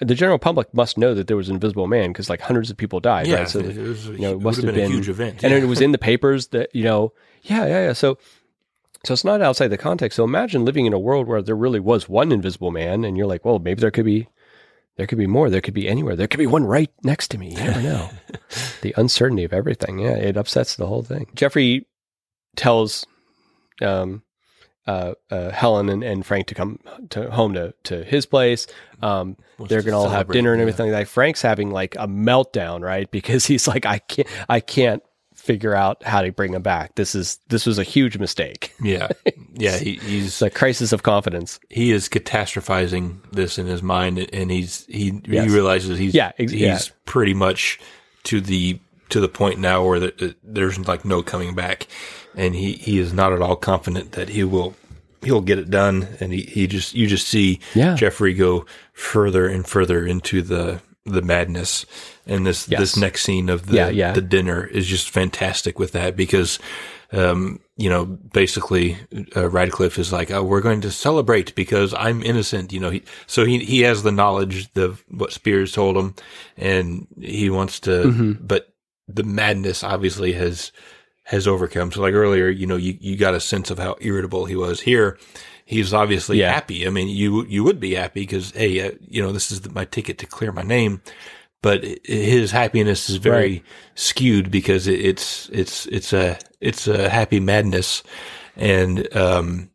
the 0.00 0.14
general 0.14 0.38
public 0.38 0.72
must 0.74 0.98
know 0.98 1.14
that 1.14 1.26
there 1.26 1.36
was 1.36 1.48
an 1.48 1.54
invisible 1.54 1.86
man 1.86 2.10
because 2.10 2.28
like 2.28 2.40
hundreds 2.40 2.70
of 2.70 2.76
people 2.76 3.00
died, 3.00 3.26
yeah, 3.26 3.40
right? 3.40 3.48
So 3.48 3.60
it, 3.60 3.76
was, 3.76 4.06
you 4.08 4.18
know, 4.18 4.32
it 4.32 4.36
it 4.36 4.42
must 4.42 4.56
have 4.56 4.66
been, 4.66 4.74
been 4.74 4.90
a 4.90 4.94
huge 4.94 5.08
event, 5.08 5.42
and 5.42 5.52
yeah. 5.52 5.58
it 5.58 5.66
was 5.66 5.80
in 5.80 5.92
the 5.92 5.98
papers 5.98 6.48
that 6.48 6.74
you 6.74 6.82
know 6.82 7.12
yeah 7.42 7.66
yeah 7.66 7.86
yeah 7.86 7.92
so 7.92 8.18
so 9.04 9.12
it's 9.12 9.24
not 9.24 9.40
outside 9.40 9.68
the 9.68 9.78
context 9.78 10.16
so 10.16 10.24
imagine 10.24 10.64
living 10.64 10.86
in 10.86 10.92
a 10.92 10.98
world 10.98 11.28
where 11.28 11.42
there 11.42 11.56
really 11.56 11.80
was 11.80 12.08
one 12.08 12.32
invisible 12.32 12.70
man 12.70 13.04
and 13.04 13.16
you're 13.16 13.26
like 13.26 13.44
well 13.44 13.58
maybe 13.58 13.80
there 13.80 13.90
could 13.90 14.04
be 14.04 14.26
there 14.96 15.06
could 15.06 15.18
be 15.18 15.26
more 15.26 15.50
there 15.50 15.60
could 15.60 15.74
be 15.74 15.88
anywhere 15.88 16.16
there 16.16 16.28
could 16.28 16.38
be 16.38 16.46
one 16.46 16.64
right 16.64 16.90
next 17.02 17.28
to 17.28 17.38
me 17.38 17.50
you 17.50 17.56
never 17.56 17.82
know 17.82 18.10
the 18.82 18.94
uncertainty 18.96 19.44
of 19.44 19.52
everything 19.52 19.98
yeah 19.98 20.16
it 20.16 20.36
upsets 20.36 20.76
the 20.76 20.86
whole 20.86 21.02
thing 21.02 21.26
jeffrey 21.34 21.86
tells 22.56 23.06
um 23.82 24.22
uh, 24.86 25.14
uh, 25.30 25.50
Helen 25.50 25.88
and, 25.88 26.04
and 26.04 26.26
Frank 26.26 26.46
to 26.48 26.54
come 26.54 26.78
to 27.10 27.30
home 27.30 27.54
to, 27.54 27.74
to 27.84 28.04
his 28.04 28.26
place. 28.26 28.66
Um, 29.00 29.36
they're 29.58 29.82
gonna 29.82 29.98
all 29.98 30.08
have 30.08 30.28
dinner 30.28 30.52
and 30.52 30.58
yeah. 30.58 30.62
everything. 30.62 30.92
Like 30.92 31.06
Frank's 31.06 31.40
having 31.40 31.70
like 31.70 31.94
a 31.96 32.06
meltdown, 32.06 32.82
right? 32.82 33.10
Because 33.14 33.46
he's 33.46 33.66
like, 33.68 33.86
I 33.86 34.00
can't, 34.00 34.28
I 34.48 34.60
can't 34.60 35.02
figure 35.44 35.74
out 35.74 36.02
how 36.02 36.22
to 36.22 36.32
bring 36.32 36.54
him 36.54 36.62
back. 36.62 36.94
This 36.94 37.14
is 37.14 37.38
this 37.48 37.66
was 37.66 37.78
a 37.78 37.82
huge 37.84 38.18
mistake. 38.18 38.72
Yeah, 38.82 39.08
yeah. 39.54 39.76
He, 39.78 39.96
he's 40.02 40.40
a 40.42 40.50
crisis 40.50 40.92
of 40.92 41.02
confidence. 41.02 41.60
he 41.70 41.92
is 41.92 42.08
catastrophizing 42.08 43.18
this 43.32 43.58
in 43.58 43.66
his 43.66 43.82
mind, 43.82 44.18
and 44.32 44.50
he's 44.50 44.84
he 44.86 45.20
Yes. 45.26 45.46
he 45.48 45.54
realizes 45.54 45.98
he's 45.98 46.14
Yeah, 46.14 46.32
ex- 46.38 46.52
he's 46.52 46.60
yeah. 46.60 46.78
pretty 47.04 47.34
much 47.34 47.78
to 48.24 48.40
the 48.40 48.80
to 49.10 49.20
the 49.20 49.28
point 49.28 49.58
now 49.60 49.84
where 49.84 50.00
the, 50.00 50.34
there's 50.42 50.78
like 50.88 51.04
no 51.04 51.22
coming 51.22 51.54
back, 51.54 51.86
and 52.34 52.54
he 52.54 52.72
he 52.72 52.98
is 52.98 53.12
not 53.12 53.32
at 53.32 53.42
all 53.42 53.56
confident 53.56 54.12
that 54.12 54.30
he 54.30 54.44
will 54.44 54.74
he'll 55.22 55.40
get 55.42 55.58
it 55.58 55.70
done, 55.70 56.08
and 56.20 56.32
he 56.32 56.42
he 56.42 56.66
just 56.66 56.94
you 56.94 57.06
just 57.06 57.28
see 57.28 57.60
Yeah. 57.74 57.94
Jeffrey 57.94 58.34
go 58.34 58.64
further 58.92 59.46
and 59.46 59.66
further 59.66 60.06
into 60.06 60.42
the 60.42 60.80
the 61.04 61.22
madness, 61.22 61.84
and 62.26 62.46
this 62.46 62.68
Yes. 62.68 62.80
this 62.80 62.96
next 62.96 63.22
scene 63.24 63.48
of 63.48 63.66
the 63.66 63.76
Yeah, 63.76 63.88
yeah. 63.90 64.12
the 64.12 64.20
dinner 64.22 64.64
is 64.66 64.86
just 64.86 65.10
fantastic 65.10 65.78
with 65.78 65.92
that 65.92 66.16
because 66.16 66.58
um, 67.12 67.60
you 67.76 67.88
know, 67.88 68.06
basically, 68.06 68.96
uh, 69.36 69.48
Radcliffe 69.48 69.98
is 70.00 70.12
like, 70.12 70.32
oh, 70.32 70.42
we're 70.42 70.60
going 70.60 70.80
to 70.80 70.90
celebrate 70.90 71.54
because 71.54 71.94
I'm 71.94 72.22
innocent. 72.24 72.72
You 72.72 72.80
know, 72.80 72.90
he, 72.90 73.02
so 73.28 73.44
he, 73.44 73.60
he 73.64 73.82
has 73.82 74.02
the 74.02 74.10
knowledge 74.10 74.68
of 74.74 75.04
what 75.08 75.32
Spears 75.32 75.70
told 75.70 75.96
him 75.96 76.14
and 76.56 77.06
he 77.20 77.50
wants 77.50 77.78
to, 77.80 77.90
Mm-hmm. 77.90 78.32
but 78.46 78.74
the 79.06 79.22
madness 79.22 79.84
obviously 79.84 80.32
has, 80.32 80.72
has 81.24 81.46
overcome. 81.46 81.92
So 81.92 82.00
like 82.00 82.14
earlier, 82.14 82.48
you 82.48 82.66
know, 82.66 82.76
you, 82.76 82.96
you 83.00 83.16
got 83.16 83.34
a 83.34 83.40
sense 83.40 83.70
of 83.70 83.78
how 83.78 83.96
irritable 84.00 84.46
he 84.46 84.56
was 84.56 84.80
here. 84.80 85.16
He's 85.64 85.94
obviously 85.94 86.38
Yeah. 86.40 86.52
happy. 86.52 86.86
I 86.86 86.90
mean, 86.90 87.08
you, 87.08 87.44
you 87.46 87.64
would 87.64 87.80
be 87.80 87.94
happy 87.94 88.20
because, 88.22 88.50
hey, 88.52 88.80
uh, 88.86 88.92
you 89.00 89.22
know, 89.22 89.32
this 89.32 89.50
is 89.50 89.62
the, 89.62 89.70
my 89.70 89.84
ticket 89.86 90.18
to 90.18 90.26
clear 90.26 90.52
my 90.52 90.62
name. 90.62 91.00
But 91.62 91.82
his 92.04 92.50
happiness 92.50 93.08
is 93.08 93.16
very 93.16 93.50
Right. 93.52 93.62
skewed 93.94 94.50
because 94.50 94.86
it's 94.86 95.48
it's 95.50 95.86
it's 95.86 96.12
a 96.12 96.38
it's 96.60 96.86
a 96.86 97.08
happy 97.08 97.40
madness, 97.40 98.02
and 98.54 99.08
um, 99.16 99.70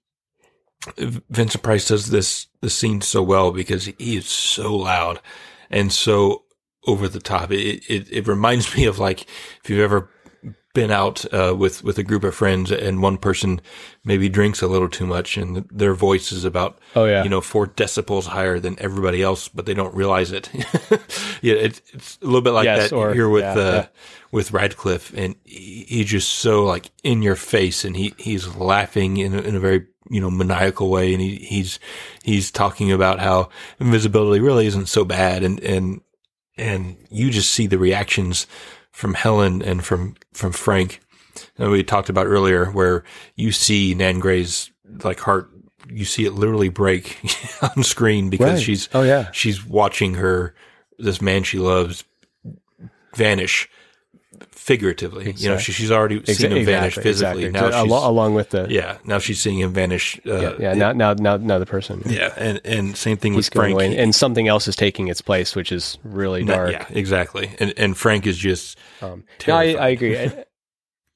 Vincent 0.97 1.63
Price 1.63 1.87
does 1.87 2.11
this 2.11 2.45
this 2.61 2.75
scene 2.75 3.01
so 3.01 3.23
well 3.23 3.51
because 3.51 3.85
he 3.85 4.17
is 4.17 4.27
so 4.27 4.75
loud 4.75 5.19
and 5.71 5.91
so 5.91 6.43
over 6.87 7.07
the 7.07 7.19
top. 7.19 7.51
It 7.51 7.83
it, 7.89 8.07
it 8.11 8.27
reminds 8.27 8.75
me 8.77 8.85
of 8.85 8.99
like 8.99 9.23
if 9.63 9.69
you've 9.69 9.79
ever 9.79 10.11
been 10.75 10.91
out 10.91 11.25
uh, 11.33 11.55
with 11.57 11.83
with 11.83 11.97
a 11.97 12.03
group 12.03 12.23
of 12.23 12.35
friends 12.35 12.71
and 12.71 13.01
one 13.01 13.17
person 13.17 13.59
maybe 14.03 14.29
drinks 14.29 14.61
a 14.61 14.67
little 14.67 14.87
too 14.87 15.05
much 15.07 15.35
and 15.35 15.65
their 15.71 15.95
voice 15.95 16.31
is 16.31 16.45
about 16.45 16.77
Oh, 16.95 17.05
yeah. 17.05 17.23
you 17.23 17.29
know 17.29 17.41
four 17.41 17.65
decibels 17.67 18.27
higher 18.27 18.59
than 18.59 18.77
everybody 18.79 19.23
else, 19.23 19.47
but 19.47 19.65
they 19.65 19.73
don't 19.73 19.95
realize 19.95 20.31
it. 20.31 20.47
yeah, 21.41 21.55
it's 21.55 21.81
it's 21.93 22.19
a 22.21 22.25
little 22.25 22.41
bit 22.41 22.51
like 22.51 22.65
Yes, 22.65 22.89
that 22.91 22.95
or- 22.95 23.13
here 23.13 23.27
with 23.29 23.43
yeah, 23.43 23.53
uh, 23.53 23.71
yeah. 23.73 23.87
with 24.31 24.51
Radcliffe, 24.53 25.11
and 25.17 25.35
he, 25.43 25.85
he's 25.87 26.05
just 26.07 26.29
so 26.35 26.63
like 26.65 26.91
in 27.03 27.21
your 27.23 27.35
face, 27.35 27.83
and 27.83 27.95
he 27.97 28.13
he's 28.17 28.55
laughing 28.55 29.17
in 29.17 29.33
a, 29.33 29.41
in 29.41 29.55
a 29.55 29.59
very 29.59 29.87
you 30.11 30.21
know 30.21 30.29
maniacal 30.29 30.89
way, 30.91 31.13
and 31.13 31.21
he 31.21 31.37
he's 31.37 31.79
he's 32.23 32.51
talking 32.51 32.91
about 32.91 33.19
how 33.19 33.49
invisibility 33.79 34.39
really 34.39 34.67
isn't 34.67 34.87
so 34.87 35.03
bad, 35.03 35.43
and 35.43 35.59
and 35.61 36.01
and 36.57 36.95
you 37.09 37.31
just 37.31 37.51
see 37.51 37.65
the 37.67 37.77
reactions 37.79 38.45
from 38.99 39.13
Helen 39.13 39.61
and 39.61 39.81
from 39.83 40.15
from 40.33 40.51
Frank 40.51 40.99
that 41.55 41.69
we 41.69 41.83
talked 41.83 42.09
about 42.09 42.27
earlier, 42.27 42.65
where 42.65 43.05
you 43.35 43.53
see 43.53 43.95
Nan 43.95 44.19
Gray's 44.19 44.71
like 45.05 45.21
heart, 45.21 45.49
you 45.89 46.03
see 46.03 46.25
it 46.25 46.33
literally 46.33 46.67
break 46.67 47.17
on 47.61 47.81
screen 47.83 48.29
because 48.29 48.55
Right. 48.55 48.61
she's 48.61 48.89
Oh, 48.93 49.03
yeah. 49.03 49.31
she's 49.31 49.65
watching 49.65 50.15
her 50.15 50.53
this 50.97 51.21
man 51.21 51.43
she 51.43 51.59
loves 51.59 52.03
vanish 53.15 53.69
figuratively. 54.51 55.33
You 55.37 55.49
know, 55.49 55.57
she, 55.57 55.71
she's 55.71 55.91
already 55.91 56.23
seen 56.25 56.51
him 56.51 56.65
vanish 56.65 56.95
physically. 56.95 57.45
exactly. 57.45 57.49
Now 57.51 57.77
Al- 57.77 57.83
she's 57.83 57.91
along 57.91 58.35
with 58.35 58.49
the 58.51 58.67
yeah, 58.69 58.97
now 59.03 59.19
she's 59.19 59.39
seeing 59.39 59.59
him 59.59 59.73
vanish. 59.73 60.19
Uh, 60.25 60.39
yeah, 60.39 60.55
yeah 60.59 60.73
now 60.73 60.91
now 60.91 61.13
now 61.13 61.37
now 61.37 61.59
the 61.59 61.65
person 61.65 62.03
yeah, 62.05 62.33
and 62.37 62.61
and 62.65 62.97
same 62.97 63.17
thing 63.17 63.33
he's 63.33 63.47
with 63.49 63.53
Frank. 63.53 63.73
away, 63.73 63.97
and 63.97 64.13
something 64.15 64.47
else 64.47 64.67
is 64.67 64.75
taking 64.75 65.07
its 65.07 65.21
place, 65.21 65.55
which 65.55 65.71
is 65.71 65.97
really 66.03 66.43
dark. 66.43 66.71
Yeah, 66.71 66.85
exactly. 66.89 67.51
And 67.59 67.73
and 67.77 67.97
Frank 67.97 68.27
is 68.27 68.37
just 68.37 68.77
Um, 69.01 69.23
no, 69.47 69.55
I, 69.55 69.73
I 69.73 69.87
agree. 69.89 70.17
I- 70.17 70.45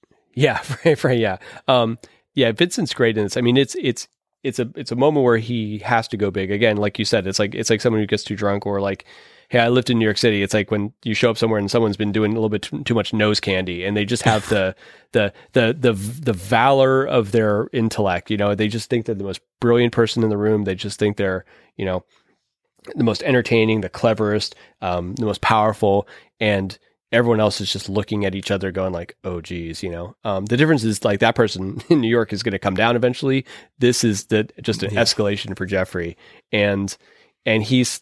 yeah, 0.35 0.61
right, 1.03 1.19
yeah, 1.19 1.37
um, 1.67 1.99
yeah. 2.33 2.51
Vincent's 2.51 2.93
great 2.93 3.17
in 3.17 3.25
this. 3.25 3.37
I 3.37 3.41
mean, 3.41 3.57
it's 3.57 3.75
it's 3.75 4.07
it's 4.43 4.59
a 4.59 4.69
it's 4.75 4.91
a 4.91 4.95
moment 4.95 5.23
where 5.23 5.37
he 5.37 5.79
has 5.79 6.07
to 6.09 6.17
go 6.17 6.31
big 6.31 6.51
again. 6.51 6.77
Like 6.77 6.97
you 6.99 7.05
said, 7.05 7.27
it's 7.27 7.39
like 7.39 7.53
it's 7.55 7.69
like 7.69 7.81
someone 7.81 8.01
who 8.01 8.07
gets 8.07 8.23
too 8.23 8.35
drunk, 8.35 8.65
or 8.65 8.81
like, 8.81 9.05
hey, 9.53 9.59
I 9.59 9.69
lived 9.69 9.91
in 9.91 9.99
New 9.99 10.05
York 10.05 10.17
City. 10.17 10.41
It's 10.41 10.55
like 10.55 10.71
when 10.71 10.93
you 11.03 11.13
show 11.13 11.30
up 11.30 11.38
somewhere 11.38 11.59
and 11.59 11.69
someone's 11.69 11.95
been 11.95 12.11
doing 12.11 12.31
a 12.31 12.34
little 12.34 12.49
bit 12.49 12.63
too, 12.63 12.84
too 12.84 12.95
much 12.95 13.13
nose 13.13 13.39
candy, 13.39 13.85
and 13.85 13.95
they 13.95 14.03
just 14.03 14.23
have 14.23 14.49
the 14.49 14.75
the 15.11 15.31
the 15.53 15.77
the 15.80 15.93
the 15.93 16.34
valor 16.34 17.05
of 17.05 17.31
their 17.31 17.69
intellect. 17.71 18.31
You 18.31 18.38
know, 18.38 18.55
they 18.55 18.67
just 18.67 18.89
think 18.89 19.05
they're 19.05 19.13
the 19.13 19.23
most 19.23 19.41
brilliant 19.61 19.93
person 19.93 20.23
in 20.23 20.30
the 20.30 20.38
room. 20.38 20.63
They 20.63 20.73
just 20.73 20.97
think 20.97 21.17
they're 21.17 21.45
you 21.77 21.85
know 21.85 22.03
the 22.95 23.03
most 23.03 23.21
entertaining, 23.21 23.81
the 23.81 23.89
cleverest, 23.89 24.55
um, 24.81 25.13
the 25.15 25.25
most 25.27 25.41
powerful, 25.41 26.07
and 26.39 26.75
everyone 27.11 27.39
else 27.39 27.61
is 27.61 27.71
just 27.71 27.89
looking 27.89 28.25
at 28.25 28.34
each 28.34 28.49
other, 28.49 28.71
going 28.71 28.91
like, 28.91 29.15
"Oh, 29.23 29.39
geez," 29.39 29.84
you 29.84 29.91
know. 29.91 30.15
Um, 30.23 30.47
the 30.47 30.57
difference 30.57 30.84
is 30.84 31.05
like 31.05 31.19
that 31.19 31.35
person 31.35 31.80
in 31.89 32.01
New 32.01 32.09
York 32.09 32.34
is 32.34 32.41
going 32.41 32.53
to 32.53 32.59
come 32.59 32.73
down 32.73 32.95
eventually. 32.95 33.45
This 33.77 34.03
is 34.03 34.25
the 34.25 34.49
just 34.63 34.81
an 34.81 34.95
Yeah. 34.95 35.01
escalation 35.03 35.55
for 35.55 35.67
Jeffrey, 35.67 36.17
and 36.51 36.97
and 37.45 37.61
he's 37.61 38.01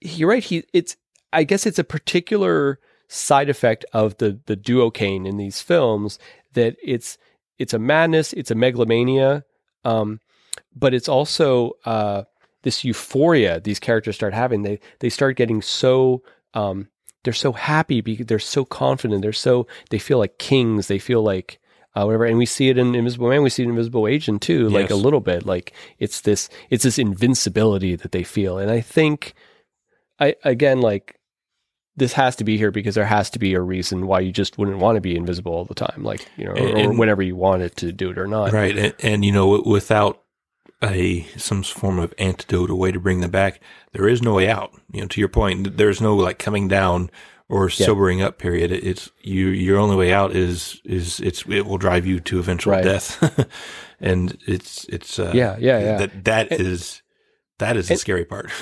you're 0.00 0.28
right. 0.28 0.42
He 0.42 0.64
it's 0.72 0.96
I 1.32 1.44
guess 1.44 1.66
it's 1.66 1.78
a 1.78 1.84
particular 1.84 2.78
side 3.08 3.48
effect 3.50 3.84
of 3.92 4.16
the 4.18 4.38
the 4.46 4.56
duocaine 4.56 5.26
in 5.26 5.36
these 5.36 5.60
films 5.60 6.18
that 6.54 6.76
it's 6.82 7.18
it's 7.58 7.74
a 7.74 7.78
madness, 7.78 8.32
it's 8.32 8.50
a 8.50 8.54
megalomania, 8.54 9.44
um, 9.84 10.20
but 10.74 10.94
it's 10.94 11.08
also 11.08 11.72
uh, 11.84 12.22
this 12.62 12.84
euphoria 12.84 13.60
these 13.60 13.78
characters 13.80 14.14
start 14.16 14.34
having. 14.34 14.62
They 14.62 14.80
they 15.00 15.10
start 15.10 15.36
getting 15.36 15.60
so 15.62 16.22
um, 16.54 16.88
they're 17.24 17.32
so 17.32 17.52
happy 17.52 18.00
because 18.00 18.26
they're 18.26 18.38
so 18.38 18.64
confident. 18.64 19.22
They're 19.22 19.32
so 19.32 19.66
they 19.90 19.98
feel 19.98 20.18
like 20.18 20.38
kings. 20.38 20.86
They 20.88 20.98
feel 20.98 21.22
like 21.22 21.58
uh, 21.94 22.04
whatever. 22.04 22.24
And 22.24 22.38
we 22.38 22.46
see 22.46 22.68
it 22.68 22.78
in 22.78 22.94
Invisible 22.94 23.28
Man. 23.28 23.42
We 23.42 23.50
see 23.50 23.62
it 23.62 23.66
in 23.66 23.70
Invisible 23.70 24.06
Agent 24.08 24.42
too, 24.42 24.68
like 24.68 24.84
Yes. 24.90 24.92
a 24.92 24.96
little 24.96 25.20
bit. 25.20 25.44
Like 25.44 25.72
it's 25.98 26.22
this 26.22 26.48
it's 26.70 26.84
this 26.84 26.98
invincibility 26.98 27.94
that 27.96 28.12
they 28.12 28.22
feel. 28.22 28.58
And 28.58 28.70
I 28.70 28.80
think 28.80 29.34
I 30.20 30.36
again 30.44 30.80
like 30.80 31.16
this 31.96 32.12
has 32.14 32.36
to 32.36 32.44
be 32.44 32.56
here 32.56 32.70
because 32.70 32.94
there 32.94 33.04
has 33.04 33.30
to 33.30 33.38
be 33.38 33.54
a 33.54 33.60
reason 33.60 34.06
why 34.06 34.20
you 34.20 34.32
just 34.32 34.56
wouldn't 34.58 34.78
want 34.78 34.96
to 34.96 35.00
be 35.00 35.16
invisible 35.16 35.52
all 35.52 35.64
the 35.64 35.74
time, 35.74 36.02
like 36.04 36.26
you 36.36 36.44
know, 36.44 36.52
or, 36.52 36.56
And- 36.56 36.68
or 36.68 36.76
and- 36.90 36.98
whenever 36.98 37.22
you 37.22 37.36
wanted 37.36 37.76
to 37.76 37.92
do 37.92 38.10
it 38.10 38.18
or 38.18 38.26
not. 38.26 38.52
right, 38.52 38.76
and, 38.76 38.94
and 39.00 39.24
you 39.24 39.32
know, 39.32 39.60
without 39.66 40.22
a 40.82 41.24
some 41.36 41.62
form 41.62 41.98
of 41.98 42.14
antidote, 42.18 42.70
a 42.70 42.74
way 42.74 42.90
to 42.92 43.00
bring 43.00 43.20
them 43.20 43.30
back, 43.30 43.60
there 43.92 44.08
is 44.08 44.22
no 44.22 44.34
way 44.34 44.48
out. 44.48 44.70
You 44.92 45.02
know, 45.02 45.06
to 45.08 45.20
your 45.20 45.28
point, 45.28 45.76
there's 45.76 46.00
no 46.00 46.14
like 46.16 46.38
coming 46.38 46.68
down 46.68 47.10
or 47.50 47.68
sobering 47.68 48.22
up 48.22 48.38
period. 48.38 48.70
It's 48.72 49.10
you. 49.20 49.48
Your 49.48 49.78
only 49.78 49.96
way 49.96 50.12
out 50.12 50.34
is 50.34 50.80
is 50.84 51.20
it's 51.20 51.44
it 51.48 51.66
will 51.66 51.76
drive 51.76 52.06
you 52.06 52.18
to 52.20 52.38
eventual 52.38 52.72
Right. 52.74 52.84
death, 52.84 53.48
and 54.00 54.38
it's 54.46 54.84
it's 54.84 55.18
uh, 55.18 55.32
Yeah, 55.34 55.56
yeah, 55.58 55.78
yeah. 55.80 55.96
That 55.98 56.24
that 56.24 56.52
is 56.52 57.02
that 57.58 57.76
is 57.76 57.88
the 57.88 57.94
and- 57.94 58.00
scary 58.00 58.24
part. 58.24 58.50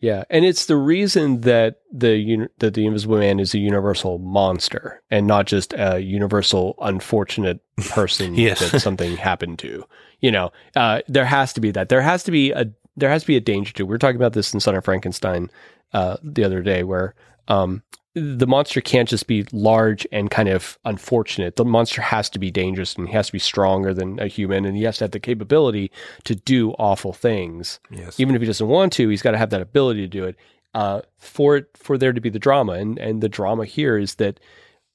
Yeah, 0.00 0.24
and 0.30 0.46
it's 0.46 0.64
the 0.64 0.76
reason 0.76 1.42
that 1.42 1.80
the 1.92 2.48
that 2.58 2.72
the 2.74 2.86
Invisible 2.86 3.18
Man 3.18 3.38
is 3.38 3.52
a 3.54 3.58
universal 3.58 4.18
monster 4.18 5.02
and 5.10 5.26
not 5.26 5.46
just 5.46 5.74
a 5.76 6.00
universal 6.00 6.74
unfortunate 6.80 7.60
person 7.90 8.34
Yes. 8.34 8.70
that 8.70 8.80
something 8.80 9.16
happened 9.18 9.58
to. 9.60 9.84
You 10.20 10.30
know, 10.30 10.52
uh, 10.74 11.02
there 11.06 11.26
has 11.26 11.52
to 11.52 11.60
be 11.60 11.70
that. 11.72 11.90
There 11.90 12.00
has 12.02 12.24
to 12.24 12.30
be 12.30 12.50
a 12.52 12.66
there 12.96 13.10
has 13.10 13.22
to 13.22 13.26
be 13.26 13.36
a 13.36 13.40
danger 13.40 13.72
to. 13.74 13.84
We 13.84 13.90
were 13.90 13.98
talking 13.98 14.16
about 14.16 14.32
this 14.32 14.52
in 14.54 14.60
Son 14.60 14.74
of 14.74 14.84
Frankenstein 14.84 15.50
uh, 15.92 16.16
the 16.22 16.44
other 16.44 16.62
day, 16.62 16.82
where 16.82 17.14
um, 17.48 17.82
the 18.14 18.46
monster 18.46 18.80
can't 18.80 19.08
just 19.08 19.26
be 19.26 19.46
large 19.52 20.06
and 20.10 20.30
kind 20.30 20.48
of 20.48 20.78
unfortunate. 20.84 21.56
The 21.56 21.64
monster 21.64 22.02
has 22.02 22.28
to 22.30 22.38
be 22.38 22.50
dangerous 22.50 22.96
and 22.96 23.06
he 23.06 23.14
has 23.14 23.26
to 23.26 23.32
be 23.32 23.38
stronger 23.38 23.94
than 23.94 24.18
a 24.18 24.26
human, 24.26 24.64
and 24.64 24.76
he 24.76 24.82
has 24.82 24.98
to 24.98 25.04
have 25.04 25.12
the 25.12 25.20
capability 25.20 25.92
to 26.24 26.34
do 26.34 26.72
awful 26.72 27.12
things 27.12 27.78
yes, 27.90 28.18
even 28.18 28.34
if 28.34 28.40
he 28.40 28.46
doesn't 28.46 28.66
want 28.66 28.92
to, 28.94 29.08
he's 29.08 29.22
got 29.22 29.30
to 29.32 29.38
have 29.38 29.50
that 29.50 29.60
ability 29.60 30.00
to 30.00 30.08
do 30.08 30.24
it. 30.24 30.36
Uh, 30.72 31.02
for 31.18 31.56
it, 31.56 31.66
for 31.76 31.98
there 31.98 32.12
to 32.12 32.20
be 32.20 32.30
the 32.30 32.38
drama, 32.38 32.72
and 32.72 32.98
and 32.98 33.20
the 33.20 33.28
drama 33.28 33.64
here 33.64 33.98
is 33.98 34.16
that 34.16 34.38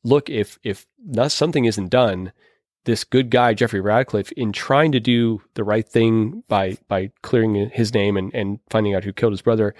look, 0.03 0.29
if 0.29 0.57
if 0.63 0.85
not, 1.05 1.31
something 1.31 1.65
isn't 1.65 1.89
done, 1.89 2.31
this 2.85 3.03
good 3.03 3.29
guy 3.29 3.53
Jeffrey 3.53 3.81
Radcliffe, 3.81 4.31
in 4.33 4.53
trying 4.53 4.93
to 4.93 5.01
do 5.01 5.41
the 5.55 5.65
right 5.65 5.87
thing 5.87 6.43
by 6.47 6.77
by 6.87 7.11
clearing 7.23 7.69
his 7.71 7.93
name 7.93 8.15
and 8.15 8.33
and 8.33 8.59
finding 8.69 8.95
out 8.95 9.03
who 9.03 9.11
killed 9.11 9.33
his 9.33 9.41
brother, 9.41 9.75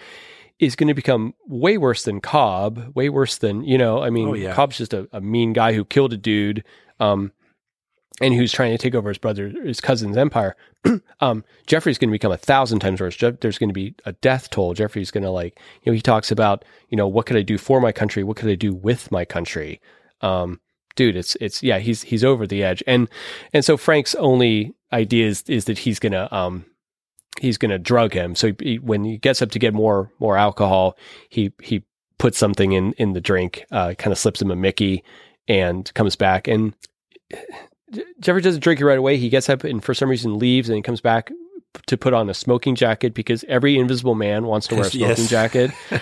is 0.59 0.75
going 0.75 0.87
to 0.87 0.93
become 0.93 1.33
way 1.47 1.77
worse 1.77 2.03
than 2.03 2.21
Cobb, 2.21 2.95
way 2.95 3.09
worse 3.09 3.37
than 3.37 3.63
you 3.63 3.77
know. 3.77 4.01
I 4.01 4.09
mean, 4.09 4.29
Oh, 4.29 4.33
yeah. 4.33 4.53
Cobb's 4.53 4.77
just 4.77 4.93
a, 4.93 5.07
a 5.11 5.21
mean 5.21 5.53
guy 5.53 5.73
who 5.73 5.83
killed 5.85 6.13
a 6.13 6.17
dude. 6.17 6.63
Um, 6.99 7.31
and 8.21 8.33
who's 8.33 8.53
trying 8.53 8.71
to 8.71 8.77
take 8.77 8.95
over 8.95 9.09
his 9.09 9.17
brother, 9.17 9.49
his 9.49 9.81
cousin's 9.81 10.15
empire. 10.15 10.55
um, 11.19 11.43
Jeffrey's 11.67 11.97
going 11.97 12.09
to 12.09 12.13
become 12.13 12.31
a 12.31 12.37
thousand 12.37 12.79
times 12.79 13.01
worse. 13.01 13.17
Jeff, 13.17 13.41
there's 13.41 13.57
going 13.57 13.69
to 13.69 13.73
be 13.73 13.93
a 14.05 14.13
death 14.13 14.49
toll. 14.49 14.73
Jeffrey's 14.73 15.11
going 15.11 15.25
to 15.25 15.29
like, 15.29 15.59
you 15.83 15.91
know, 15.91 15.95
he 15.95 16.01
talks 16.01 16.31
about, 16.31 16.63
you 16.87 16.95
know, 16.95 17.09
what 17.09 17.25
could 17.25 17.35
I 17.35 17.41
do 17.41 17.57
for 17.57 17.81
my 17.81 17.91
country? 17.91 18.23
What 18.23 18.37
could 18.37 18.49
I 18.49 18.55
do 18.55 18.73
with 18.73 19.11
my 19.11 19.25
country? 19.25 19.81
Um, 20.21 20.61
dude, 20.95 21.17
it's 21.17 21.35
it's 21.41 21.61
yeah, 21.61 21.79
he's 21.79 22.03
he's 22.03 22.23
over 22.23 22.47
the 22.47 22.63
edge, 22.63 22.81
and 22.87 23.09
and 23.51 23.65
so 23.65 23.75
Frank's 23.75 24.15
only 24.15 24.73
idea 24.93 25.27
is 25.27 25.43
is 25.47 25.65
that 25.65 25.79
he's 25.79 25.99
gonna 25.99 26.29
um 26.31 26.65
he's 27.39 27.57
gonna 27.57 27.79
drug 27.79 28.13
him. 28.13 28.35
So 28.35 28.51
he, 28.59 28.79
when 28.79 29.03
he 29.03 29.17
gets 29.17 29.41
up 29.41 29.51
to 29.51 29.59
get 29.59 29.73
more 29.73 30.11
more 30.19 30.37
alcohol, 30.37 30.97
he 31.29 31.51
he 31.61 31.83
puts 32.17 32.37
something 32.37 32.71
in 32.71 32.93
in 32.93 33.13
the 33.13 33.21
drink, 33.21 33.65
uh, 33.71 33.93
kind 33.97 34.11
of 34.11 34.17
slips 34.17 34.41
him 34.41 34.51
a 34.51 34.55
Mickey, 34.55 35.03
and 35.47 35.91
comes 35.93 36.15
back 36.15 36.47
and. 36.47 36.73
Jeffrey 38.19 38.41
doesn't 38.41 38.61
drink 38.61 38.81
it 38.81 38.85
right 38.85 38.97
away. 38.97 39.17
He 39.17 39.29
gets 39.29 39.47
up 39.47 39.63
and 39.63 39.83
for 39.83 39.93
some 39.93 40.09
reason 40.09 40.37
leaves 40.37 40.67
and 40.67 40.75
he 40.75 40.81
comes 40.81 41.01
back 41.01 41.31
to 41.87 41.97
put 41.97 42.13
on 42.13 42.29
a 42.29 42.33
smoking 42.33 42.75
jacket 42.75 43.13
because 43.13 43.45
every 43.47 43.77
invisible 43.77 44.15
man 44.15 44.45
wants 44.45 44.67
to 44.67 44.75
wear 44.75 44.85
a 44.85 44.89
smoking 44.89 45.25
yes. 45.25 45.29
jacket. 45.29 45.71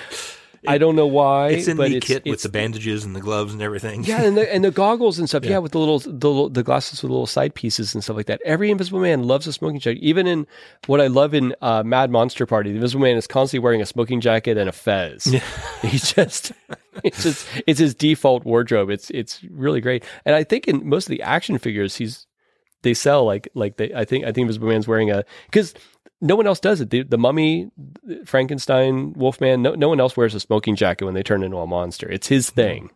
I 0.67 0.77
don't 0.77 0.95
know 0.95 1.07
why. 1.07 1.49
it's 1.49 1.67
in 1.67 1.77
but 1.77 1.89
the 1.89 1.97
it's, 1.97 2.07
kit 2.07 2.25
with 2.25 2.41
the 2.41 2.49
bandages 2.49 3.03
and 3.03 3.15
the 3.15 3.19
gloves 3.19 3.53
and 3.53 3.61
everything. 3.61 4.03
yeah, 4.03 4.23
and 4.23 4.37
the, 4.37 4.53
and 4.53 4.63
the 4.63 4.71
goggles 4.71 5.19
and 5.19 5.27
stuff. 5.27 5.43
Yeah. 5.43 5.51
Yeah. 5.51 5.57
with 5.59 5.71
the 5.73 5.79
little 5.79 5.99
the, 5.99 6.49
the 6.49 6.63
glasses 6.63 7.01
with 7.03 7.11
little 7.11 7.27
side 7.27 7.55
pieces 7.55 7.93
and 7.93 8.03
stuff 8.03 8.15
like 8.15 8.27
that. 8.27 8.41
Every 8.45 8.71
Invisible 8.71 8.99
Man 8.99 9.23
loves 9.23 9.47
a 9.47 9.53
smoking 9.53 9.79
jacket. 9.79 10.01
Even 10.01 10.27
in 10.27 10.47
what 10.87 11.01
I 11.01 11.07
love 11.07 11.33
in 11.33 11.55
uh, 11.61 11.83
Mad 11.83 12.11
Monster 12.11 12.45
Party, 12.45 12.71
the 12.71 12.75
Invisible 12.75 13.03
Man 13.03 13.17
is 13.17 13.27
constantly 13.27 13.63
wearing 13.63 13.81
a 13.81 13.85
smoking 13.85 14.21
jacket 14.21 14.57
and 14.57 14.69
a 14.69 14.73
fez. 14.73 15.27
Yeah. 15.27 15.43
He 15.83 15.97
just 15.97 16.53
it's 17.03 17.23
just 17.23 17.47
it's 17.67 17.79
his 17.79 17.93
default 17.93 18.45
wardrobe. 18.45 18.89
It's 18.89 19.09
it's 19.09 19.43
really 19.43 19.81
great. 19.81 20.03
And 20.25 20.35
I 20.35 20.43
think 20.43 20.67
in 20.67 20.87
most 20.87 21.07
of 21.07 21.09
the 21.11 21.21
action 21.21 21.57
figures, 21.57 21.95
he's 21.97 22.25
they 22.83 22.93
sell 22.93 23.25
like 23.25 23.49
like 23.53 23.77
they. 23.77 23.93
I 23.93 24.05
think 24.05 24.23
I 24.25 24.31
think 24.31 24.43
Invisible 24.43 24.67
Man's 24.69 24.87
wearing 24.87 25.11
a 25.11 25.23
because. 25.45 25.73
No 26.23 26.35
one 26.35 26.47
else 26.47 26.59
does 26.59 26.79
it. 26.81 26.89
The, 26.89 27.03
the 27.03 27.17
Mummy, 27.17 27.69
Frankenstein, 28.25 29.13
Wolfman. 29.13 29.61
No, 29.61 29.75
no 29.75 29.89
one 29.89 29.99
else 29.99 30.15
wears 30.17 30.33
a 30.33 30.39
smoking 30.39 30.75
jacket 30.75 31.05
when 31.05 31.13
they 31.13 31.23
turn 31.23 31.43
into 31.43 31.57
a 31.57 31.67
monster. 31.67 32.09
It's 32.09 32.27
his 32.27 32.49
thing. 32.49 32.89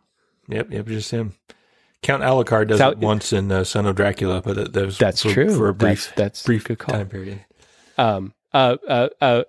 Yep, 0.48 0.72
yep, 0.72 0.86
just 0.88 1.12
him. 1.12 1.34
Count 2.02 2.24
Alucard 2.24 2.68
does 2.70 2.80
How- 2.80 2.92
it 2.92 3.00
once 3.00 3.34
in 3.34 3.52
uh, 3.52 3.64
Son 3.64 3.86
of 3.86 3.96
Dracula, 3.96 4.42
but 4.42 4.56
that, 4.56 4.74
that 4.74 4.86
was 4.86 4.98
That's 4.98 5.22
for, 5.24 5.32
true. 5.34 5.56
for 5.56 5.68
a 5.70 5.74
brief, 5.74 6.14
That's, 6.16 6.42
that's 6.42 6.44
brief 6.44 6.78
time 6.78 7.10
period. 7.10 7.44
Um, 7.98 8.34
uh, 8.54 8.78
uh, 8.88 9.10
uh, 9.20 9.44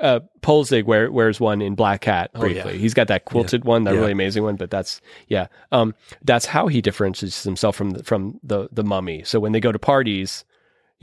uh, 0.00 0.20
Poelzig 0.42 0.84
wear, 0.84 1.10
wears 1.10 1.40
one 1.40 1.62
in 1.62 1.74
Black 1.74 2.02
Cat 2.02 2.30
Oh, 2.34 2.40
briefly. 2.40 2.72
yeah. 2.72 2.78
He's 2.78 2.94
got 2.94 3.08
that 3.08 3.24
quilted 3.24 3.64
one, 3.64 3.84
that 3.84 3.94
Yeah. 3.94 4.00
really 4.00 4.12
amazing 4.12 4.42
one. 4.42 4.56
But 4.56 4.70
that's 4.70 5.00
yeah, 5.28 5.46
um, 5.72 5.94
that's 6.22 6.46
how 6.46 6.66
he 6.66 6.80
differentiates 6.82 7.42
himself 7.42 7.74
from 7.76 7.92
the, 7.92 8.02
from 8.04 8.38
the 8.42 8.68
the 8.70 8.84
mummy. 8.84 9.22
So 9.24 9.40
when 9.40 9.52
they 9.52 9.60
go 9.60 9.72
to 9.72 9.78
parties, 9.78 10.44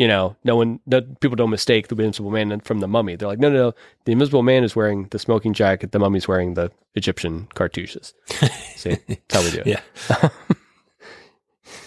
you 0.02 0.08
know, 0.08 0.36
no 0.44 0.56
one, 0.56 0.80
no, 0.88 1.00
people 1.20 1.36
don't 1.36 1.52
mistake 1.52 1.88
the 1.88 1.96
Invisible 1.96 2.32
Man 2.32 2.60
from 2.62 2.80
the 2.80 2.88
mummy. 2.88 3.16
They're 3.16 3.28
like, 3.28 3.38
no, 3.38 3.52
no, 3.52 3.56
no, 3.56 3.74
the 4.06 4.14
Invisible 4.14 4.42
Man 4.42 4.64
is 4.64 4.76
wearing 4.76 5.08
the 5.12 5.20
smoking 5.20 5.54
jacket. 5.54 5.92
The 5.92 6.00
mummy's 6.00 6.28
wearing 6.28 6.56
the 6.56 6.72
Egyptian 6.96 7.48
cartouches. 7.54 8.16
See, 8.76 8.98
that's 9.08 9.22
how 9.32 9.44
we 9.44 9.52
do 9.52 9.62
it. 9.64 9.84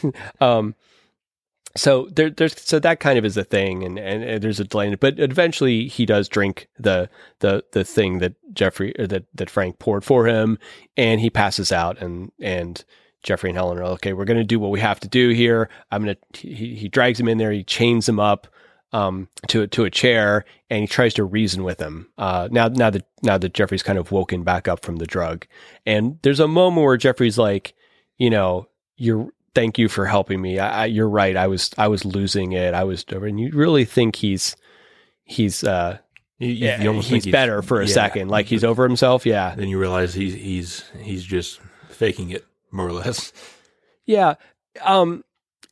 Yeah, 0.04 0.12
um 0.40 0.76
so 1.76 2.06
there, 2.12 2.30
there's 2.30 2.60
so 2.60 2.78
that 2.78 3.00
kind 3.00 3.18
of 3.18 3.24
is 3.24 3.36
a 3.36 3.42
thing 3.42 3.82
and, 3.82 3.98
and, 3.98 4.22
and 4.22 4.42
there's 4.44 4.60
a 4.60 4.64
delay 4.64 4.86
in 4.86 4.92
it 4.92 5.00
but 5.00 5.18
eventually 5.18 5.88
he 5.88 6.06
does 6.06 6.28
drink 6.28 6.68
the 6.78 7.10
the 7.40 7.64
the 7.72 7.82
thing 7.82 8.18
that 8.18 8.34
jeffrey 8.54 8.94
or 8.96 9.08
that 9.08 9.24
that 9.34 9.50
frank 9.50 9.80
poured 9.80 10.04
for 10.04 10.28
him 10.28 10.56
and 10.96 11.20
he 11.20 11.28
passes 11.28 11.72
out 11.72 11.98
and 12.00 12.30
and 12.40 12.84
Jeffrey 13.24 13.50
and 13.50 13.56
Helen 13.56 13.78
are 13.78 13.84
okay. 13.94 14.12
We're 14.12 14.24
going 14.26 14.38
to 14.38 14.44
do 14.44 14.60
what 14.60 14.70
we 14.70 14.78
have 14.78 15.00
to 15.00 15.08
do 15.08 15.30
here. 15.30 15.68
I'm 15.90 16.04
going 16.04 16.16
to. 16.34 16.38
He, 16.46 16.76
he 16.76 16.88
drags 16.88 17.18
him 17.18 17.26
in 17.26 17.38
there. 17.38 17.50
He 17.50 17.64
chains 17.64 18.08
him 18.08 18.20
up 18.20 18.46
um, 18.92 19.28
to 19.48 19.66
to 19.66 19.84
a 19.84 19.90
chair, 19.90 20.44
and 20.70 20.82
he 20.82 20.86
tries 20.86 21.14
to 21.14 21.24
reason 21.24 21.64
with 21.64 21.80
him. 21.80 22.08
Uh, 22.16 22.48
now 22.52 22.68
now 22.68 22.90
that 22.90 23.06
now 23.22 23.36
that 23.38 23.52
Jeffrey's 23.54 23.82
kind 23.82 23.98
of 23.98 24.12
woken 24.12 24.44
back 24.44 24.68
up 24.68 24.84
from 24.84 24.96
the 24.96 25.06
drug, 25.06 25.46
and 25.84 26.18
there's 26.22 26.38
a 26.40 26.46
moment 26.46 26.84
where 26.86 26.96
Jeffrey's 26.96 27.36
like, 27.38 27.74
you 28.18 28.30
know, 28.30 28.68
you're 28.96 29.28
thank 29.54 29.78
you 29.78 29.88
for 29.88 30.06
helping 30.06 30.40
me. 30.40 30.58
I, 30.58 30.82
I, 30.82 30.86
you're 30.86 31.08
right. 31.08 31.36
I 31.36 31.46
was 31.48 31.70
I 31.78 31.88
was 31.88 32.04
losing 32.04 32.52
it. 32.52 32.74
I 32.74 32.84
was, 32.84 33.04
and 33.10 33.40
you 33.40 33.50
really 33.52 33.84
think 33.84 34.16
he's 34.16 34.54
he's 35.24 35.64
uh 35.64 35.98
You, 36.38 36.48
you- 36.48 36.66
yeah, 36.66 36.86
almost 36.86 37.08
he's 37.08 37.26
better 37.26 37.62
for 37.62 37.80
a 37.80 37.86
yeah. 37.86 37.92
second, 37.94 38.28
like 38.28 38.46
he's 38.46 38.64
over 38.64 38.84
himself. 38.84 39.24
Yeah, 39.26 39.54
Then 39.54 39.68
you 39.68 39.78
realize 39.80 40.12
he's 40.14 40.34
he's 40.34 40.84
he's 41.00 41.24
just 41.24 41.60
faking 41.88 42.30
it 42.30 42.44
more 42.74 42.88
or 42.88 42.92
less. 42.92 43.32
yeah, 44.04 44.34
um, 44.82 45.24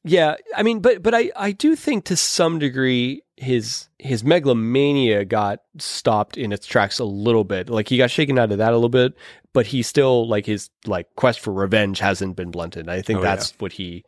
yeah. 0.05 0.37
I 0.57 0.63
mean, 0.63 0.81
but 0.81 1.03
but 1.03 1.15
I 1.15 1.31
I 1.37 1.53
do 1.53 1.77
think 1.77 2.05
to 2.07 2.17
some 2.17 2.59
degree 2.59 3.23
his 3.37 3.89
his 3.99 4.23
megalomania 4.23 5.25
got 5.25 5.61
stopped 5.79 6.37
in 6.37 6.53
its 6.53 6.67
tracks 6.67 6.99
a 6.99 7.05
little 7.05 7.45
bit. 7.45 7.69
Like 7.69 7.89
he 7.89 7.99
got 7.99 8.11
shaken 8.11 8.39
out 8.39 8.53
of 8.53 8.59
that 8.59 8.73
a 8.73 8.77
little 8.77 8.89
bit, 8.89 9.15
but 9.53 9.67
he 9.67 9.83
still 9.83 10.29
like 10.29 10.47
his 10.47 10.71
like 10.87 11.15
quest 11.17 11.41
for 11.41 11.53
revenge 11.53 11.99
hasn't 11.99 12.37
been 12.37 12.51
blunted. 12.51 12.89
I 12.89 13.03
think 13.03 13.19
Oh, 13.19 13.23
that's 13.23 13.53
what 13.59 13.73
he. 13.73 14.05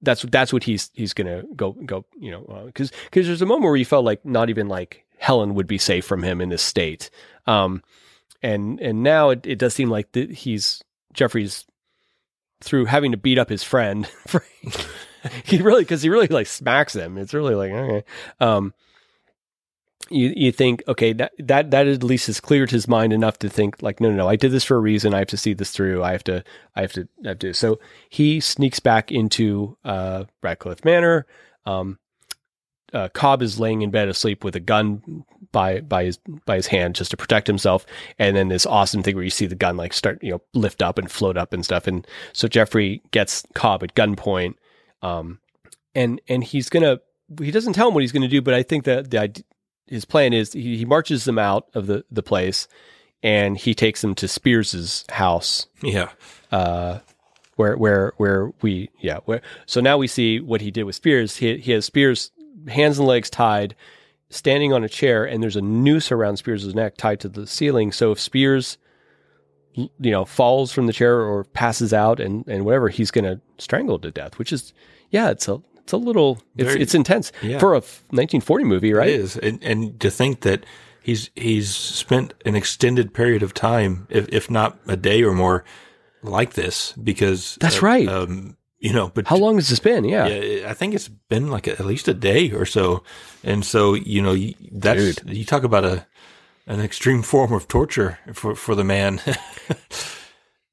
That's 0.00 0.22
that's 0.22 0.52
what 0.52 0.64
he's 0.64 0.90
he's 0.94 1.12
gonna 1.12 1.42
go 1.56 1.72
go 1.72 2.04
you 2.18 2.30
know 2.30 2.62
because 2.66 2.92
because 3.04 3.26
there's 3.26 3.42
a 3.42 3.46
moment 3.46 3.64
where 3.64 3.76
he 3.76 3.84
felt 3.84 4.04
like 4.04 4.24
not 4.24 4.48
even 4.48 4.68
like 4.68 5.04
Helen 5.18 5.54
would 5.56 5.66
be 5.66 5.78
safe 5.78 6.04
from 6.04 6.22
him 6.22 6.40
in 6.40 6.50
this 6.50 6.62
state, 6.62 7.10
um, 7.46 7.82
and 8.40 8.80
and 8.80 9.02
now 9.02 9.30
it, 9.30 9.44
it 9.44 9.58
does 9.58 9.74
seem 9.74 9.90
like 9.90 10.12
that 10.12 10.30
he's 10.30 10.82
Jeffrey's 11.12 11.66
through 12.60 12.86
having 12.86 13.12
to 13.12 13.18
beat 13.18 13.38
up 13.38 13.48
his 13.48 13.62
friend. 13.62 14.08
he 15.44 15.60
really 15.60 15.82
because 15.82 16.02
he 16.02 16.08
really 16.08 16.26
like 16.26 16.46
smacks 16.46 16.94
him. 16.94 17.18
It's 17.18 17.34
really 17.34 17.54
like 17.54 17.72
okay. 17.72 18.04
Um, 18.40 18.74
you 20.10 20.32
you 20.36 20.52
think 20.52 20.82
okay 20.88 21.12
that 21.12 21.32
that 21.38 21.70
that 21.70 21.86
at 21.86 22.02
least 22.02 22.26
has 22.26 22.40
cleared 22.40 22.70
his 22.70 22.88
mind 22.88 23.12
enough 23.12 23.38
to 23.40 23.48
think 23.48 23.82
like 23.82 24.00
no 24.00 24.10
no 24.10 24.16
no 24.16 24.28
I 24.28 24.36
did 24.36 24.52
this 24.52 24.64
for 24.64 24.76
a 24.76 24.80
reason. 24.80 25.14
I 25.14 25.18
have 25.18 25.28
to 25.28 25.36
see 25.36 25.54
this 25.54 25.70
through. 25.70 26.02
I 26.02 26.12
have 26.12 26.24
to 26.24 26.44
I 26.74 26.80
have 26.82 26.92
to 26.92 27.08
I 27.24 27.28
have 27.28 27.38
to. 27.40 27.52
So 27.52 27.78
he 28.08 28.40
sneaks 28.40 28.80
back 28.80 29.12
into 29.12 29.76
uh, 29.84 30.24
Radcliffe 30.42 30.84
Manor. 30.84 31.26
Um, 31.66 31.98
uh, 32.92 33.08
Cobb 33.10 33.42
is 33.42 33.60
laying 33.60 33.82
in 33.82 33.90
bed 33.90 34.08
asleep 34.08 34.44
with 34.44 34.56
a 34.56 34.60
gun 34.60 35.24
by 35.52 35.80
by 35.80 36.04
his 36.04 36.18
by 36.46 36.56
his 36.56 36.66
hand 36.66 36.94
just 36.94 37.10
to 37.10 37.16
protect 37.16 37.46
himself, 37.46 37.84
and 38.18 38.36
then 38.36 38.48
this 38.48 38.66
awesome 38.66 39.02
thing 39.02 39.14
where 39.14 39.24
you 39.24 39.30
see 39.30 39.46
the 39.46 39.54
gun 39.54 39.76
like 39.76 39.92
start 39.92 40.22
you 40.22 40.30
know 40.32 40.40
lift 40.54 40.82
up 40.82 40.98
and 40.98 41.10
float 41.10 41.36
up 41.36 41.52
and 41.52 41.64
stuff, 41.64 41.86
and 41.86 42.06
so 42.32 42.48
Jeffrey 42.48 43.02
gets 43.10 43.44
Cobb 43.54 43.82
at 43.82 43.94
gunpoint, 43.94 44.54
um, 45.02 45.38
and 45.94 46.20
and 46.28 46.44
he's 46.44 46.68
gonna 46.68 47.00
he 47.40 47.50
doesn't 47.50 47.72
tell 47.74 47.88
him 47.88 47.94
what 47.94 48.02
he's 48.02 48.12
gonna 48.12 48.28
do, 48.28 48.42
but 48.42 48.54
I 48.54 48.62
think 48.62 48.84
that 48.84 49.10
the 49.10 49.42
his 49.86 50.04
plan 50.04 50.32
is 50.32 50.52
he, 50.52 50.76
he 50.76 50.84
marches 50.84 51.24
them 51.24 51.38
out 51.38 51.66
of 51.74 51.86
the 51.86 52.04
the 52.10 52.22
place, 52.22 52.68
and 53.22 53.56
he 53.56 53.74
takes 53.74 54.00
them 54.02 54.14
to 54.16 54.28
Spears's 54.28 55.04
house, 55.10 55.66
Yeah. 55.82 56.10
uh, 56.52 56.98
where 57.56 57.76
where 57.76 58.12
where 58.18 58.52
we 58.62 58.90
yeah 59.00 59.18
where 59.24 59.40
so 59.66 59.80
now 59.80 59.96
we 59.98 60.06
see 60.06 60.40
what 60.40 60.60
he 60.60 60.70
did 60.70 60.84
with 60.84 60.94
Spears. 60.94 61.36
He 61.36 61.56
he 61.58 61.72
has 61.72 61.84
Spears 61.86 62.30
hands 62.66 62.98
and 62.98 63.06
legs 63.06 63.30
tied, 63.30 63.74
standing 64.30 64.72
on 64.72 64.84
a 64.84 64.88
chair, 64.88 65.24
and 65.24 65.42
there's 65.42 65.56
a 65.56 65.60
noose 65.62 66.10
around 66.10 66.38
Spears' 66.38 66.74
neck 66.74 66.96
tied 66.96 67.20
to 67.20 67.28
the 67.28 67.46
ceiling. 67.46 67.92
So 67.92 68.12
if 68.12 68.20
Spears 68.20 68.78
you 69.74 70.10
know 70.10 70.24
falls 70.24 70.72
from 70.72 70.86
the 70.86 70.92
chair 70.92 71.20
or 71.20 71.44
passes 71.44 71.92
out 71.92 72.20
and 72.20 72.46
and 72.48 72.64
whatever, 72.64 72.88
he's 72.88 73.10
going 73.10 73.24
to 73.24 73.40
strangle 73.58 73.98
to 74.00 74.10
death. 74.10 74.38
Which 74.38 74.52
is 74.52 74.72
yeah, 75.10 75.30
it's 75.30 75.48
a 75.48 75.62
it's 75.78 75.92
a 75.92 75.96
little 75.96 76.38
it's 76.56 76.70
Very- 76.70 76.82
it's 76.82 76.94
intense 76.94 77.32
yeah. 77.42 77.58
for 77.58 77.70
a 77.72 77.80
1940 78.10 78.64
movie, 78.64 78.92
right? 78.92 79.08
It 79.08 79.20
is, 79.20 79.36
and 79.36 79.62
and 79.62 79.98
to 80.00 80.10
think 80.10 80.40
that 80.40 80.66
he's 81.02 81.30
he's 81.34 81.74
spent 81.74 82.34
an 82.44 82.54
extended 82.54 83.14
period 83.14 83.42
of 83.42 83.54
time, 83.54 84.06
if 84.10 84.28
if 84.28 84.50
not 84.50 84.78
a 84.86 84.96
day 84.96 85.22
or 85.22 85.32
more, 85.32 85.64
like 86.22 86.52
this 86.52 86.92
because 86.92 87.56
That's 87.60 87.82
uh, 87.82 87.86
right. 87.86 88.08
Um, 88.08 88.57
you 88.78 88.92
know, 88.92 89.10
but 89.12 89.26
How 89.26 89.36
long 89.36 89.56
has 89.56 89.68
this 89.68 89.80
been? 89.80 90.04
Yeah. 90.04 90.26
Yeah, 90.26 90.70
I 90.70 90.74
think 90.74 90.94
it's 90.94 91.08
been 91.08 91.50
like 91.50 91.66
at 91.68 91.84
least 91.84 92.08
a 92.08 92.14
day 92.14 92.52
or 92.52 92.64
so, 92.66 93.02
and 93.42 93.64
so 93.64 93.94
you 93.94 94.22
know 94.22 94.36
that's 94.72 95.24
you 95.24 95.44
talk 95.44 95.64
about 95.64 95.84
a 95.84 96.06
an 96.66 96.80
extreme 96.80 97.22
form 97.22 97.52
of 97.52 97.66
torture 97.68 98.18
for 98.32 98.54
for 98.54 98.74
the 98.74 98.84
man. 98.84 99.20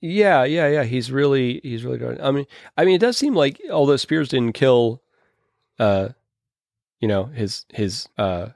Yeah, 0.01 0.43
yeah, 0.43 0.67
yeah. 0.67 0.83
He's 0.83 1.11
really, 1.11 1.59
he's 1.63 1.83
really 1.83 1.97
doing. 1.97 2.21
I 2.21 2.29
mean, 2.29 2.45
I 2.77 2.85
mean, 2.85 2.95
it 2.95 3.01
does 3.01 3.17
seem 3.17 3.33
like 3.33 3.59
although 3.71 3.95
Spears 3.95 4.29
didn't 4.29 4.53
kill, 4.53 5.01
uh, 5.79 6.09
you 6.99 7.07
know, 7.07 7.25
his 7.25 7.65
his 7.73 8.07
uh 8.17 8.49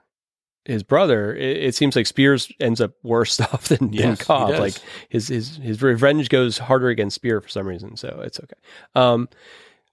his 0.70 0.84
brother, 0.84 1.36
it, 1.36 1.58
it 1.58 1.76
seems 1.76 1.96
like 1.96 2.08
Spears 2.08 2.52
ends 2.60 2.80
up 2.80 2.92
worse 3.04 3.40
off 3.54 3.68
than, 3.68 3.88
than 3.88 3.94
Yes, 3.94 4.20
he 4.20 4.26
Cobb. 4.26 4.52
Like 4.52 4.76
his 5.10 5.28
his 5.28 5.58
his 5.58 5.82
revenge 5.82 6.30
goes 6.30 6.58
harder 6.58 6.90
against 6.90 7.16
Spear 7.16 7.42
for 7.42 7.50
some 7.50 7.68
reason, 7.68 7.98
so 7.98 8.22
it's 8.24 8.40
okay. 8.40 8.56
Um, 8.96 9.28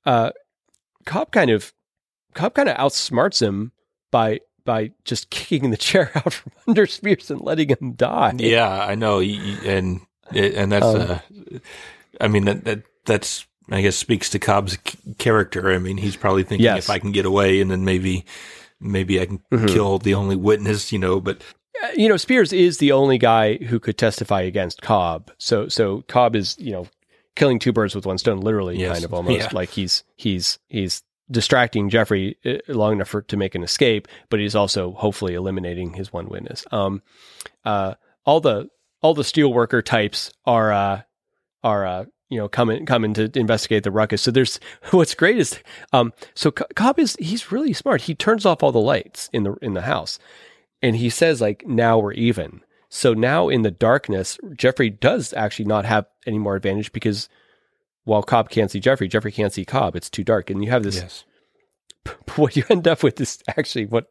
uh, 0.05 0.31
Cobb 1.05 1.33
kind 1.33 1.51
of 1.51 1.73
Cobb 2.35 2.55
kind 2.55 2.69
of 2.69 2.77
outsmarts 2.77 3.41
him 3.41 3.73
by 4.11 4.41
by 4.65 4.93
just 5.05 5.31
kicking 5.31 5.71
the 5.71 5.77
chair 5.77 6.11
out 6.15 6.33
from 6.33 6.53
under 6.69 6.87
Spears 6.87 7.31
and 7.31 7.41
letting 7.41 7.69
him 7.71 7.93
die. 7.93 8.35
yeah, 8.37 8.69
I 8.85 8.95
know, 8.95 9.21
and 9.21 10.01
and 10.35 10.73
that's 10.73 10.85
Um, 10.87 11.01
uh, 11.11 11.19
I 12.21 12.29
mean 12.29 12.45
that 12.47 12.65
that 12.65 12.83
that's 13.05 13.47
I 13.71 13.83
guess 13.83 13.97
speaks 13.97 14.31
to 14.31 14.39
Cobb's 14.39 14.79
c- 14.87 15.15
character. 15.19 15.73
I 15.73 15.79
mean, 15.79 15.97
he's 15.97 16.17
probably 16.17 16.45
thinking 16.45 16.65
Yes. 16.65 16.85
if 16.85 16.91
I 16.91 16.99
can 17.01 17.11
get 17.13 17.25
away, 17.27 17.61
and 17.61 17.69
then 17.71 17.85
maybe 17.85 18.25
maybe 18.81 19.21
I 19.21 19.27
can 19.27 19.41
Mhm. 19.53 19.69
kill 19.69 19.99
the 19.99 20.15
only 20.15 20.37
witness, 20.37 20.93
you 20.93 20.99
know. 20.99 21.21
But 21.21 21.43
Uh, 21.83 21.89
you 21.97 22.09
know, 22.09 22.17
Spears 22.17 22.53
is 22.55 22.79
the 22.79 22.93
only 22.93 23.19
guy 23.19 23.57
who 23.57 23.79
could 23.79 23.99
testify 23.99 24.41
against 24.41 24.81
Cobb. 24.81 25.31
So, 25.39 25.69
so 25.69 26.03
Cobb 26.09 26.35
is, 26.35 26.57
you 26.59 26.73
know, 26.73 26.87
killing 27.35 27.59
two 27.59 27.73
birds 27.73 27.95
with 27.95 28.07
one 28.07 28.17
stone, 28.19 28.41
literally, 28.41 28.79
Yes. 28.79 28.93
kind 28.95 29.05
of 29.05 29.13
almost 29.13 29.39
Yeah. 29.39 29.49
like 29.53 29.69
he's 29.71 30.03
he's 30.17 30.59
he's 30.69 31.03
distracting 31.31 31.91
Jeffrey 31.91 32.37
uh, 32.47 32.55
long 32.69 32.93
enough 32.95 33.09
for 33.09 33.21
to 33.23 33.37
make 33.37 33.55
an 33.55 33.63
escape, 33.63 34.09
but 34.31 34.41
he's 34.41 34.55
also 34.55 34.93
hopefully 34.93 35.35
eliminating 35.35 35.93
his 35.95 36.13
one 36.13 36.29
witness. 36.29 36.65
Um, 36.73 37.03
uh, 37.65 37.95
all 38.25 38.41
the 38.41 38.69
all 39.03 39.13
the 39.13 39.23
steelworker 39.23 39.85
types 39.85 40.33
are 40.47 40.73
uh 40.73 41.03
are 41.63 41.85
uh 41.87 42.05
you 42.29 42.39
know 42.39 42.49
coming 42.49 42.87
coming 42.87 43.15
to 43.15 43.31
investigate 43.39 43.85
the 43.85 43.91
ruckus. 43.91 44.23
So 44.23 44.31
there's 44.31 44.61
what's 44.91 45.15
great 45.15 45.39
is 45.39 45.59
um 45.93 46.13
so 46.35 46.51
Co- 46.51 46.67
Cobb 46.75 46.99
is 46.99 47.17
he's 47.19 47.53
really 47.53 47.73
smart. 47.73 48.03
He 48.03 48.15
turns 48.15 48.47
off 48.47 48.63
all 48.63 48.73
the 48.73 48.79
lights 48.79 49.31
in 49.33 49.45
the 49.45 49.55
in 49.63 49.75
the 49.75 49.83
house 49.83 50.19
and 50.83 50.97
he 50.97 51.11
says 51.11 51.41
like 51.41 51.67
now 51.67 51.99
we're 51.99 52.13
even 52.13 52.61
so 52.89 53.15
now 53.15 53.49
in 53.49 53.63
the 53.63 53.71
darkness 53.71 54.39
jeffrey 54.55 54.91
does 54.91 55.33
actually 55.33 55.65
not 55.65 55.85
have 55.85 56.07
any 56.27 56.39
more 56.39 56.57
advantage 56.57 56.93
because 56.93 57.29
while 58.05 58.23
cobb 58.23 58.51
can't 58.51 58.71
see 58.71 58.81
jeffrey 58.81 59.09
jeffrey 59.09 59.33
can't 59.33 59.53
see 59.53 59.65
cobb 59.65 59.97
it's 59.97 60.11
too 60.11 60.25
dark 60.25 60.51
and 60.51 60.65
you 60.65 60.71
have 60.71 60.83
this 60.83 60.97
yes, 60.97 61.25
what 62.37 62.57
you 62.57 62.65
end 62.71 62.87
up 62.87 63.03
with 63.03 63.21
is 63.21 63.43
actually 63.49 63.87
what 63.87 64.11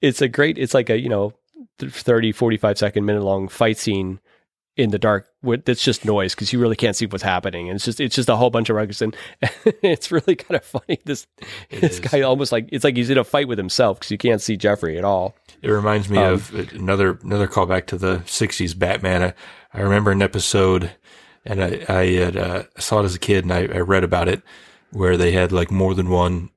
it's 0.00 0.20
a 0.20 0.28
great 0.28 0.58
it's 0.58 0.74
like 0.74 0.90
a 0.90 0.98
you 0.98 1.08
know 1.08 1.32
30 1.78 2.32
45 2.32 2.78
second 2.78 3.04
minute 3.04 3.22
long 3.22 3.48
fight 3.48 3.78
scene 3.78 4.20
in 4.76 4.90
the 4.90 4.98
dark 4.98 5.28
that's 5.64 5.82
just 5.82 6.04
noise 6.04 6.34
because 6.34 6.52
you 6.52 6.58
really 6.58 6.76
can't 6.76 6.96
see 6.96 7.06
what's 7.06 7.22
happening 7.22 7.68
and 7.68 7.76
it's 7.76 7.84
just 7.84 8.00
it's 8.00 8.14
just 8.16 8.28
a 8.28 8.36
whole 8.36 8.50
bunch 8.50 8.68
of 8.68 8.76
ruckus 8.76 9.00
and 9.00 9.16
it's 9.82 10.10
really 10.12 10.34
kind 10.36 10.56
of 10.56 10.64
funny 10.64 10.98
this 11.04 11.26
It 11.70 11.80
this 11.80 11.98
is. 11.98 12.00
guy 12.00 12.20
almost 12.22 12.52
like 12.52 12.68
it's 12.72 12.84
like 12.84 12.96
he's 12.96 13.08
in 13.08 13.16
a 13.16 13.24
fight 13.24 13.48
with 13.48 13.56
himself 13.58 13.98
because 13.98 14.10
you 14.10 14.18
can't 14.18 14.40
see 14.42 14.56
jeffrey 14.56 14.98
at 14.98 15.04
all 15.04 15.34
it 15.62 15.70
reminds 15.70 16.08
me 16.10 16.18
Um, 16.18 16.34
of 16.34 16.54
another 16.74 17.18
another 17.22 17.46
callback 17.48 17.86
to 17.86 17.96
the 17.96 18.18
'60s 18.26 18.78
Batman. 18.78 19.22
I, 19.22 19.34
I 19.72 19.80
remember 19.80 20.10
an 20.10 20.20
episode, 20.22 20.90
and 21.44 21.62
I 21.64 21.84
I 21.88 22.06
had, 22.12 22.36
uh, 22.36 22.62
saw 22.78 23.00
it 23.00 23.04
as 23.04 23.14
a 23.14 23.18
kid, 23.18 23.44
and 23.44 23.52
I, 23.52 23.60
I 23.60 23.78
read 23.80 24.04
about 24.04 24.28
it 24.28 24.42
where 24.90 25.16
they 25.16 25.32
had 25.32 25.52
like 25.52 25.70
more 25.70 25.94
than 25.94 26.10
one 26.10 26.50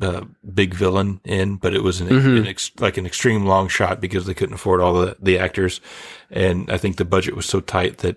uh, 0.00 0.22
big 0.54 0.74
villain 0.74 1.20
in, 1.24 1.56
but 1.56 1.74
it 1.74 1.82
was 1.82 2.00
an, 2.00 2.08
Mhm. 2.08 2.38
an 2.40 2.46
ex, 2.46 2.70
like 2.78 2.96
an 2.96 3.06
extreme 3.06 3.44
long 3.46 3.68
shot 3.68 4.00
because 4.00 4.26
they 4.26 4.34
couldn't 4.34 4.54
afford 4.54 4.80
all 4.80 4.94
the 4.94 5.16
the 5.20 5.38
actors, 5.38 5.80
and 6.30 6.70
I 6.70 6.78
think 6.78 6.96
the 6.96 7.04
budget 7.04 7.34
was 7.36 7.46
so 7.46 7.60
tight 7.60 7.98
that 7.98 8.16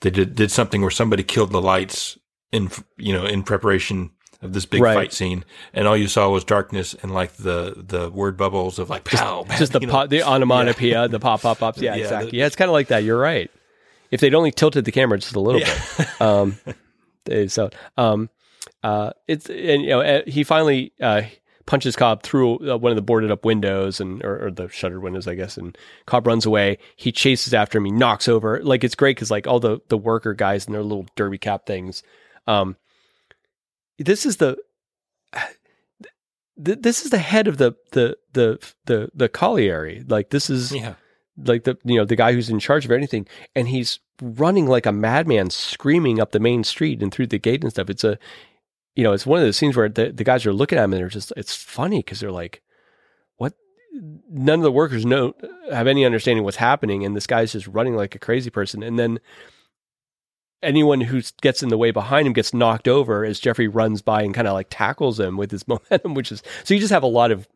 they 0.00 0.10
did 0.10 0.34
did 0.34 0.50
something 0.50 0.80
where 0.80 0.90
somebody 0.90 1.22
killed 1.22 1.50
the 1.52 1.60
lights 1.60 2.18
in 2.52 2.70
you 2.96 3.12
know 3.12 3.24
in 3.24 3.42
preparation 3.42 4.10
of 4.40 4.52
this 4.52 4.64
big 4.66 4.80
Right. 4.80 4.94
fight 4.94 5.12
scene, 5.12 5.44
and 5.74 5.88
all 5.88 5.96
you 5.96 6.06
saw 6.06 6.28
was 6.28 6.44
darkness 6.44 6.94
and 7.02 7.12
like 7.12 7.32
the 7.32 7.74
the 7.88 8.08
word 8.10 8.36
bubbles 8.36 8.78
of 8.78 8.88
like 8.88 9.02
pow, 9.04 9.44
just 9.58 9.72
the 9.72 9.80
know. 9.80 9.88
pop, 9.90 10.10
the 10.10 10.22
onomatopoeia, 10.22 11.08
the 11.08 11.18
pop 11.18 11.42
pop 11.42 11.58
pops. 11.58 11.80
Yeah, 11.82 11.96
Yeah, 11.96 12.02
exactly. 12.04 12.30
the- 12.30 12.36
yeah, 12.36 12.46
it's 12.46 12.54
kind 12.56 12.68
of 12.68 12.72
like 12.74 12.88
that. 12.88 13.02
You're 13.02 13.18
right. 13.18 13.50
If 14.12 14.20
they'd 14.20 14.34
only 14.34 14.52
tilted 14.52 14.84
the 14.84 14.92
camera 14.92 15.18
just 15.18 15.34
a 15.34 15.40
little 15.40 15.60
bit, 15.60 16.20
um, 16.22 16.56
so 17.48 17.70
um, 17.96 18.30
uh, 18.82 19.10
it's 19.26 19.48
and 19.48 19.82
you 19.82 19.88
know 19.88 20.00
uh, 20.00 20.22
he 20.26 20.44
finally 20.44 20.92
uh, 21.00 21.22
punches 21.68 21.96
Cobb 21.96 22.22
through 22.22 22.70
uh, 22.70 22.78
one 22.78 22.90
of 22.90 22.96
the 22.96 23.02
boarded 23.02 23.30
up 23.30 23.44
windows 23.44 24.00
and 24.00 24.24
or, 24.24 24.46
or, 24.46 24.50
the 24.50 24.68
shuttered 24.68 25.02
windows, 25.02 25.28
I 25.28 25.34
guess. 25.34 25.58
And 25.58 25.76
Cobb 26.06 26.26
runs 26.26 26.46
away. 26.46 26.78
He 26.96 27.12
chases 27.12 27.52
after 27.52 27.76
him. 27.76 27.84
He 27.84 27.90
knocks 27.90 28.26
over. 28.26 28.62
Like 28.62 28.84
it's 28.84 28.94
great 28.94 29.16
because 29.16 29.30
like 29.30 29.46
all 29.46 29.60
the 29.60 29.80
the 29.88 29.98
worker 29.98 30.32
guys 30.32 30.66
and 30.66 30.74
their 30.74 30.82
little 30.82 31.06
derby 31.14 31.38
cap 31.38 31.66
things. 31.66 32.02
Um, 32.46 32.76
this 33.98 34.24
is 34.24 34.38
the 34.38 34.56
this 36.56 37.04
is 37.04 37.10
the 37.10 37.18
head 37.18 37.48
of 37.48 37.58
the 37.58 37.74
the 37.92 38.16
the 38.32 38.58
the 38.86 39.10
the 39.14 39.28
colliery. 39.28 40.04
Like 40.08 40.30
this 40.30 40.48
is 40.48 40.72
yeah. 40.72 40.94
like 41.36 41.64
the 41.64 41.76
you 41.84 41.96
know 41.96 42.04
the 42.04 42.16
guy 42.16 42.32
who's 42.32 42.48
in 42.48 42.60
charge 42.60 42.84
of 42.84 42.92
anything, 42.92 43.26
and 43.54 43.68
he's 43.68 43.98
running 44.22 44.66
like 44.66 44.86
a 44.86 44.92
madman, 44.92 45.50
screaming 45.50 46.18
up 46.18 46.32
the 46.32 46.40
main 46.40 46.64
street 46.64 47.02
and 47.02 47.12
through 47.12 47.26
the 47.26 47.38
gate 47.38 47.62
and 47.62 47.70
stuff. 47.70 47.90
It's 47.90 48.04
a 48.04 48.18
you 48.98 49.04
know 49.04 49.12
it's 49.12 49.24
one 49.24 49.38
of 49.38 49.44
those 49.44 49.56
scenes 49.56 49.76
where 49.76 49.88
the, 49.88 50.10
the 50.10 50.24
guys 50.24 50.44
are 50.44 50.52
looking 50.52 50.76
at 50.76 50.82
him 50.82 50.92
and 50.92 51.00
they're 51.00 51.08
just 51.08 51.32
it's 51.36 51.54
funny 51.54 52.00
because 52.00 52.18
they're 52.18 52.32
like, 52.32 52.62
what? 53.36 53.54
None 54.28 54.58
of 54.58 54.64
the 54.64 54.72
workers 54.72 55.06
know 55.06 55.34
have 55.70 55.86
any 55.86 56.04
understanding 56.04 56.42
what's 56.42 56.56
happening, 56.56 57.04
and 57.04 57.14
this 57.14 57.28
guy's 57.28 57.52
just 57.52 57.68
running 57.68 57.94
like 57.94 58.16
a 58.16 58.18
crazy 58.18 58.50
person, 58.50 58.82
and 58.82 58.98
then 58.98 59.20
anyone 60.64 61.00
who 61.00 61.22
gets 61.42 61.62
in 61.62 61.68
the 61.68 61.78
way 61.78 61.92
behind 61.92 62.26
him 62.26 62.32
gets 62.32 62.52
knocked 62.52 62.88
over 62.88 63.24
as 63.24 63.38
Jeffrey 63.38 63.68
runs 63.68 64.02
by 64.02 64.22
and 64.22 64.34
kind 64.34 64.48
of 64.48 64.54
like 64.54 64.66
tackles 64.68 65.20
him 65.20 65.36
with 65.36 65.52
his 65.52 65.68
momentum, 65.68 66.14
which 66.14 66.32
is 66.32 66.42
so 66.64 66.74
you 66.74 66.80
just 66.80 66.92
have 66.92 67.04
a 67.04 67.06
lot 67.06 67.30
of 67.30 67.46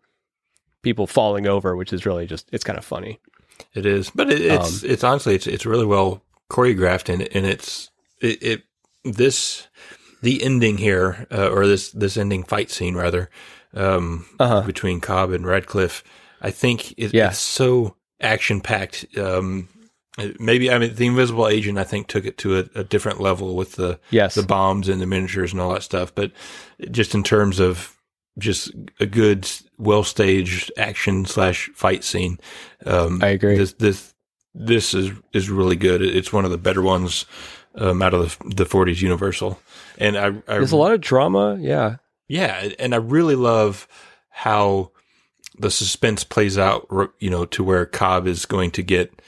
people 0.83 1.09
falling 1.09 1.49
over, 1.49 1.75
which 1.75 1.93
is 1.93 2.07
really 2.07 2.25
just 2.25 2.49
it's 2.53 2.63
kind 2.63 2.79
of 2.79 2.85
funny. 2.85 3.19
It 3.75 3.85
is, 3.85 4.11
but 4.11 4.31
it, 4.31 4.43
it's 4.43 4.85
um, 4.85 4.91
it's 4.91 5.03
honestly 5.03 5.35
it's 5.35 5.49
it's 5.49 5.67
really 5.67 5.87
well 5.87 6.23
choreographed 6.49 7.13
and 7.13 7.23
and 7.35 7.47
it's 7.47 7.91
it, 8.21 8.41
it 8.45 8.63
this 9.05 9.67
the 10.23 10.43
ending 10.43 10.79
here 10.79 11.27
uh, 11.31 11.51
or 11.51 11.67
this 11.67 11.91
this 11.91 12.17
ending 12.17 12.45
fight 12.45 12.71
scene 12.71 12.95
rather 12.95 13.29
um, 13.75 14.27
uh-huh. 14.41 14.63
between 14.63 15.01
Cobb 15.01 15.31
and 15.33 15.47
Radcliffe. 15.47 16.03
I 16.41 16.51
think 16.51 16.93
it, 16.99 17.15
yeah. 17.15 17.29
it's 17.29 17.39
so 17.39 17.97
action 18.21 18.61
packed. 18.61 19.07
Um, 19.17 19.69
Maybe 20.39 20.71
I 20.71 20.77
mean 20.77 20.95
the 20.95 21.07
Invisible 21.07 21.49
Agent. 21.49 21.79
I 21.79 21.85
think 21.85 22.07
took 22.07 22.27
it 22.27 22.37
to 22.39 22.59
a, 22.59 22.81
a, 22.81 22.85
different 22.85 23.19
level 23.19 23.57
with 23.57 23.73
the 23.73 23.99
yes. 24.11 24.35
the 24.35 24.43
bombs 24.43 24.91
and 24.91 25.01
the 25.01 25.07
miniatures 25.07 25.53
and 25.53 25.61
all 25.61 25.73
that 25.73 25.83
stuff. 25.83 26.15
But 26.15 26.33
just 26.91 27.15
in 27.15 27.23
terms 27.23 27.59
of 27.59 27.97
just 28.39 28.73
a 29.01 29.07
good, 29.07 29.51
well 29.79 30.05
staged 30.05 30.71
action 30.77 31.25
slash 31.25 31.71
fight 31.75 32.05
scene, 32.05 32.39
um, 32.85 33.23
I 33.23 33.29
agree. 33.29 33.57
This 33.57 33.73
this 33.73 34.15
this 34.55 34.93
is 34.93 35.13
is 35.33 35.49
really 35.49 35.77
good. 35.77 36.03
It's 36.03 36.33
one 36.33 36.45
of 36.45 36.51
the 36.51 36.59
better 36.59 36.83
ones 36.83 37.25
um, 37.77 38.03
out 38.03 38.15
of 38.15 38.39
the, 38.39 38.55
the 38.55 38.65
40s 38.65 39.01
Universal. 39.01 39.59
And 39.99 40.17
I, 40.17 40.27
I 40.27 40.59
there's 40.59 40.73
a 40.73 40.77
lot 40.77 40.93
of 40.93 41.01
drama. 41.01 41.57
Yeah, 41.61 41.97
yeah, 42.29 42.71
and 42.79 42.95
I 42.95 42.99
really 42.99 43.37
love 43.37 43.89
how 44.29 44.93
the 45.59 45.71
suspense 45.71 46.25
plays 46.25 46.59
out. 46.59 46.87
You 47.19 47.31
know, 47.31 47.45
to 47.47 47.65
where 47.65 47.87
Cobb 47.87 48.27
is 48.27 48.47
going 48.47 48.71
to 48.73 48.83
get 48.83 49.21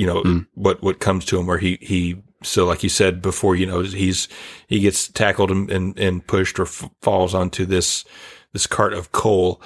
you 0.00 0.06
know, 0.06 0.22
mm. 0.22 0.46
what, 0.54 0.82
what 0.82 0.98
comes 0.98 1.26
to 1.26 1.38
him 1.38 1.46
where 1.46 1.58
he, 1.58 1.76
he, 1.82 2.22
so 2.42 2.64
like 2.64 2.82
you 2.82 2.88
said 2.88 3.20
before, 3.20 3.54
you 3.54 3.66
know, 3.66 3.82
he's, 3.82 4.28
he 4.66 4.80
gets 4.80 5.08
tackled 5.08 5.50
and, 5.50 5.70
and, 5.70 5.98
and 5.98 6.26
pushed 6.26 6.58
or 6.58 6.62
f- 6.62 6.88
falls 7.02 7.34
onto 7.34 7.66
this, 7.66 8.06
this 8.54 8.66
cart 8.66 8.94
of 8.94 9.12
coal. 9.12 9.60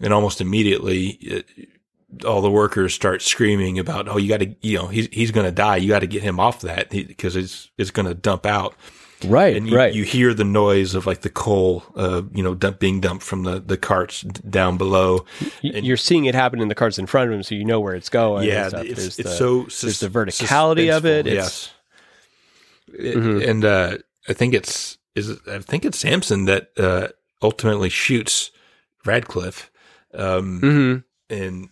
And 0.00 0.14
almost 0.14 0.40
immediately, 0.40 1.08
it, 1.20 1.44
all 2.24 2.40
the 2.40 2.50
workers 2.50 2.94
start 2.94 3.22
screaming 3.22 3.78
about, 3.78 4.08
oh, 4.08 4.16
you 4.16 4.28
got 4.28 4.40
to, 4.40 4.54
you 4.62 4.76
know, 4.78 4.88
he's, 4.88 5.08
he's 5.12 5.30
going 5.30 5.46
to 5.46 5.52
die. 5.52 5.76
You 5.76 5.88
got 5.88 6.00
to 6.00 6.06
get 6.06 6.22
him 6.22 6.40
off 6.40 6.60
that 6.62 6.90
because 6.90 7.36
it's, 7.36 7.70
it's 7.78 7.90
going 7.90 8.06
to 8.06 8.14
dump 8.14 8.46
out. 8.46 8.74
Right. 9.24 9.54
And 9.54 9.68
you, 9.68 9.76
right. 9.76 9.92
you 9.92 10.02
hear 10.02 10.32
the 10.32 10.44
noise 10.44 10.94
of 10.94 11.06
like 11.06 11.20
the 11.20 11.30
coal, 11.30 11.84
uh, 11.94 12.22
you 12.32 12.42
know, 12.42 12.54
dump, 12.54 12.78
being 12.80 13.00
dumped 13.00 13.22
from 13.22 13.42
the, 13.42 13.60
the 13.60 13.76
carts 13.76 14.22
down 14.22 14.78
below. 14.78 15.24
And 15.62 15.84
You're 15.84 15.96
seeing 15.96 16.24
it 16.24 16.34
happen 16.34 16.60
in 16.60 16.68
the 16.68 16.74
carts 16.74 16.98
in 16.98 17.06
front 17.06 17.28
of 17.28 17.36
him, 17.36 17.42
so 17.42 17.54
you 17.54 17.64
know 17.64 17.80
where 17.80 17.94
it's 17.94 18.08
going. 18.08 18.48
Yeah. 18.48 18.70
It's, 18.74 19.04
it's 19.04 19.16
the, 19.16 19.28
so, 19.28 19.64
there's 19.64 20.00
the 20.00 20.08
verticality 20.08 20.94
of 20.94 21.04
it. 21.04 21.26
yes. 21.26 21.70
Mm-hmm. 22.92 23.48
And, 23.48 23.64
uh, 23.64 23.98
I 24.28 24.32
think 24.32 24.54
it's, 24.54 24.98
is, 25.14 25.38
I 25.46 25.58
think 25.58 25.84
it's 25.84 25.98
Sampson 25.98 26.46
that, 26.46 26.70
uh, 26.78 27.08
ultimately 27.42 27.88
shoots 27.88 28.50
Radcliffe. 29.04 29.70
Um, 30.12 30.60
mm-hmm. 30.60 31.34
and 31.34 31.68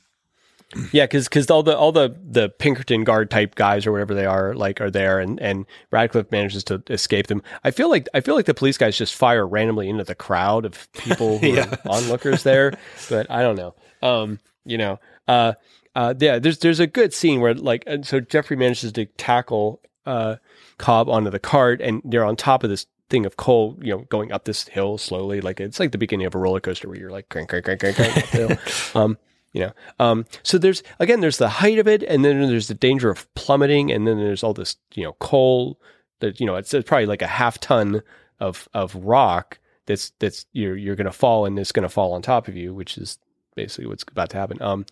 yeah, 0.93 1.05
because 1.05 1.29
because 1.29 1.51
all 1.51 1.63
the 1.63 1.77
all 1.77 1.93
the 1.93 2.15
the 2.23 2.51
Pinkerton 2.51 3.05
guard 3.05 3.31
type 3.31 3.55
guys 3.55 3.87
or 3.87 3.93
whatever 3.93 4.15
they 4.15 4.27
are 4.27 4.55
like 4.55 4.81
are 4.81 4.91
there, 4.91 5.19
and 5.19 5.41
and 5.41 5.65
Radcliffe 5.91 6.31
manages 6.31 6.63
to 6.65 6.83
escape 6.89 7.29
them. 7.29 7.43
I 7.65 7.71
feel 7.71 7.89
like 7.89 8.07
I 8.13 8.21
feel 8.21 8.35
like 8.35 8.47
the 8.47 8.55
police 8.55 8.77
guys 8.77 8.99
just 8.99 9.15
fire 9.15 9.47
randomly 9.47 9.89
into 9.89 10.05
the 10.05 10.15
crowd 10.15 10.67
of 10.67 10.91
people 10.93 11.39
who 11.39 11.47
yeah. 11.55 11.71
are 11.71 11.79
onlookers 11.91 12.43
there, 12.43 12.75
but 13.09 13.31
I 13.31 13.43
don't 13.43 13.57
know. 13.57 13.75
Um, 14.03 14.41
you 14.67 14.77
know, 14.77 15.01
uh, 15.27 15.55
uh, 15.95 16.13
yeah, 16.19 16.39
there's 16.39 16.59
there's 16.59 16.81
a 16.81 16.87
good 16.87 17.15
scene 17.15 17.41
where 17.41 17.55
like 17.55 17.89
so 18.03 18.21
Jeffrey 18.21 18.57
manages 18.57 18.93
to 18.93 19.07
tackle 19.07 19.81
uh 20.05 20.37
Cobb 20.77 21.09
onto 21.09 21.31
the 21.31 21.39
cart, 21.39 21.81
and 21.81 22.03
they're 22.05 22.25
on 22.25 22.37
top 22.37 22.63
of 22.63 22.69
this 22.69 22.87
thing 23.09 23.25
of 23.25 23.37
coal, 23.37 23.79
you 23.81 23.93
know, 23.93 24.01
going 24.11 24.33
up 24.33 24.45
this 24.45 24.69
hill 24.69 24.99
slowly, 24.99 25.41
like 25.41 25.61
it's 25.61 25.81
like 25.81 25.93
the 25.93 25.99
beginning 25.99 26.27
of 26.27 26.35
a 26.35 26.39
roller 26.39 26.61
coaster 26.61 26.89
where 26.89 26.99
you're 26.99 27.11
like 27.11 27.29
crank, 27.31 27.49
crank, 27.49 27.65
crank, 27.65 27.81
crank, 27.81 27.97
crank 27.97 28.61
um, 28.97 29.17
you 29.59 29.65
know 29.65 29.73
um, 29.99 30.25
so 30.43 30.57
there's 30.57 30.83
again 31.01 31.21
there's 31.21 31.39
the 31.39 31.49
height 31.49 31.79
of 31.79 31.89
it 31.89 32.03
and 32.05 32.25
then 32.25 32.41
there's 32.49 32.69
the 32.69 32.75
danger 32.75 33.11
of 33.11 33.33
plummeting 33.35 33.91
and 33.91 34.07
then 34.07 34.17
there's 34.17 34.45
all 34.45 34.55
this 34.55 34.77
you 34.95 35.03
know 35.03 35.13
coal 35.15 35.81
that 36.21 36.39
you 36.41 36.47
know 36.47 36.55
it's, 36.55 36.73
it's 36.73 36.89
probably 36.89 37.07
like 37.07 37.23
a 37.23 37.27
half 37.27 37.59
ton 37.59 38.03
of 38.41 38.69
of 38.73 38.95
rock 38.95 39.59
that's 39.87 40.13
that's 40.21 40.47
you're 40.53 40.77
you're 40.77 40.97
going 40.97 41.07
to 41.07 41.13
fall 41.13 41.45
and 41.45 41.59
it's 41.59 41.73
going 41.73 41.83
to 41.83 41.89
fall 41.89 42.13
on 42.13 42.23
top 42.23 42.47
of 42.47 42.57
you 42.57 42.73
which 42.73 42.97
is 42.97 43.19
basically 43.57 43.87
what's 43.87 44.05
about 44.05 44.31
to 44.31 44.37
happen 44.37 44.61
um 44.63 44.87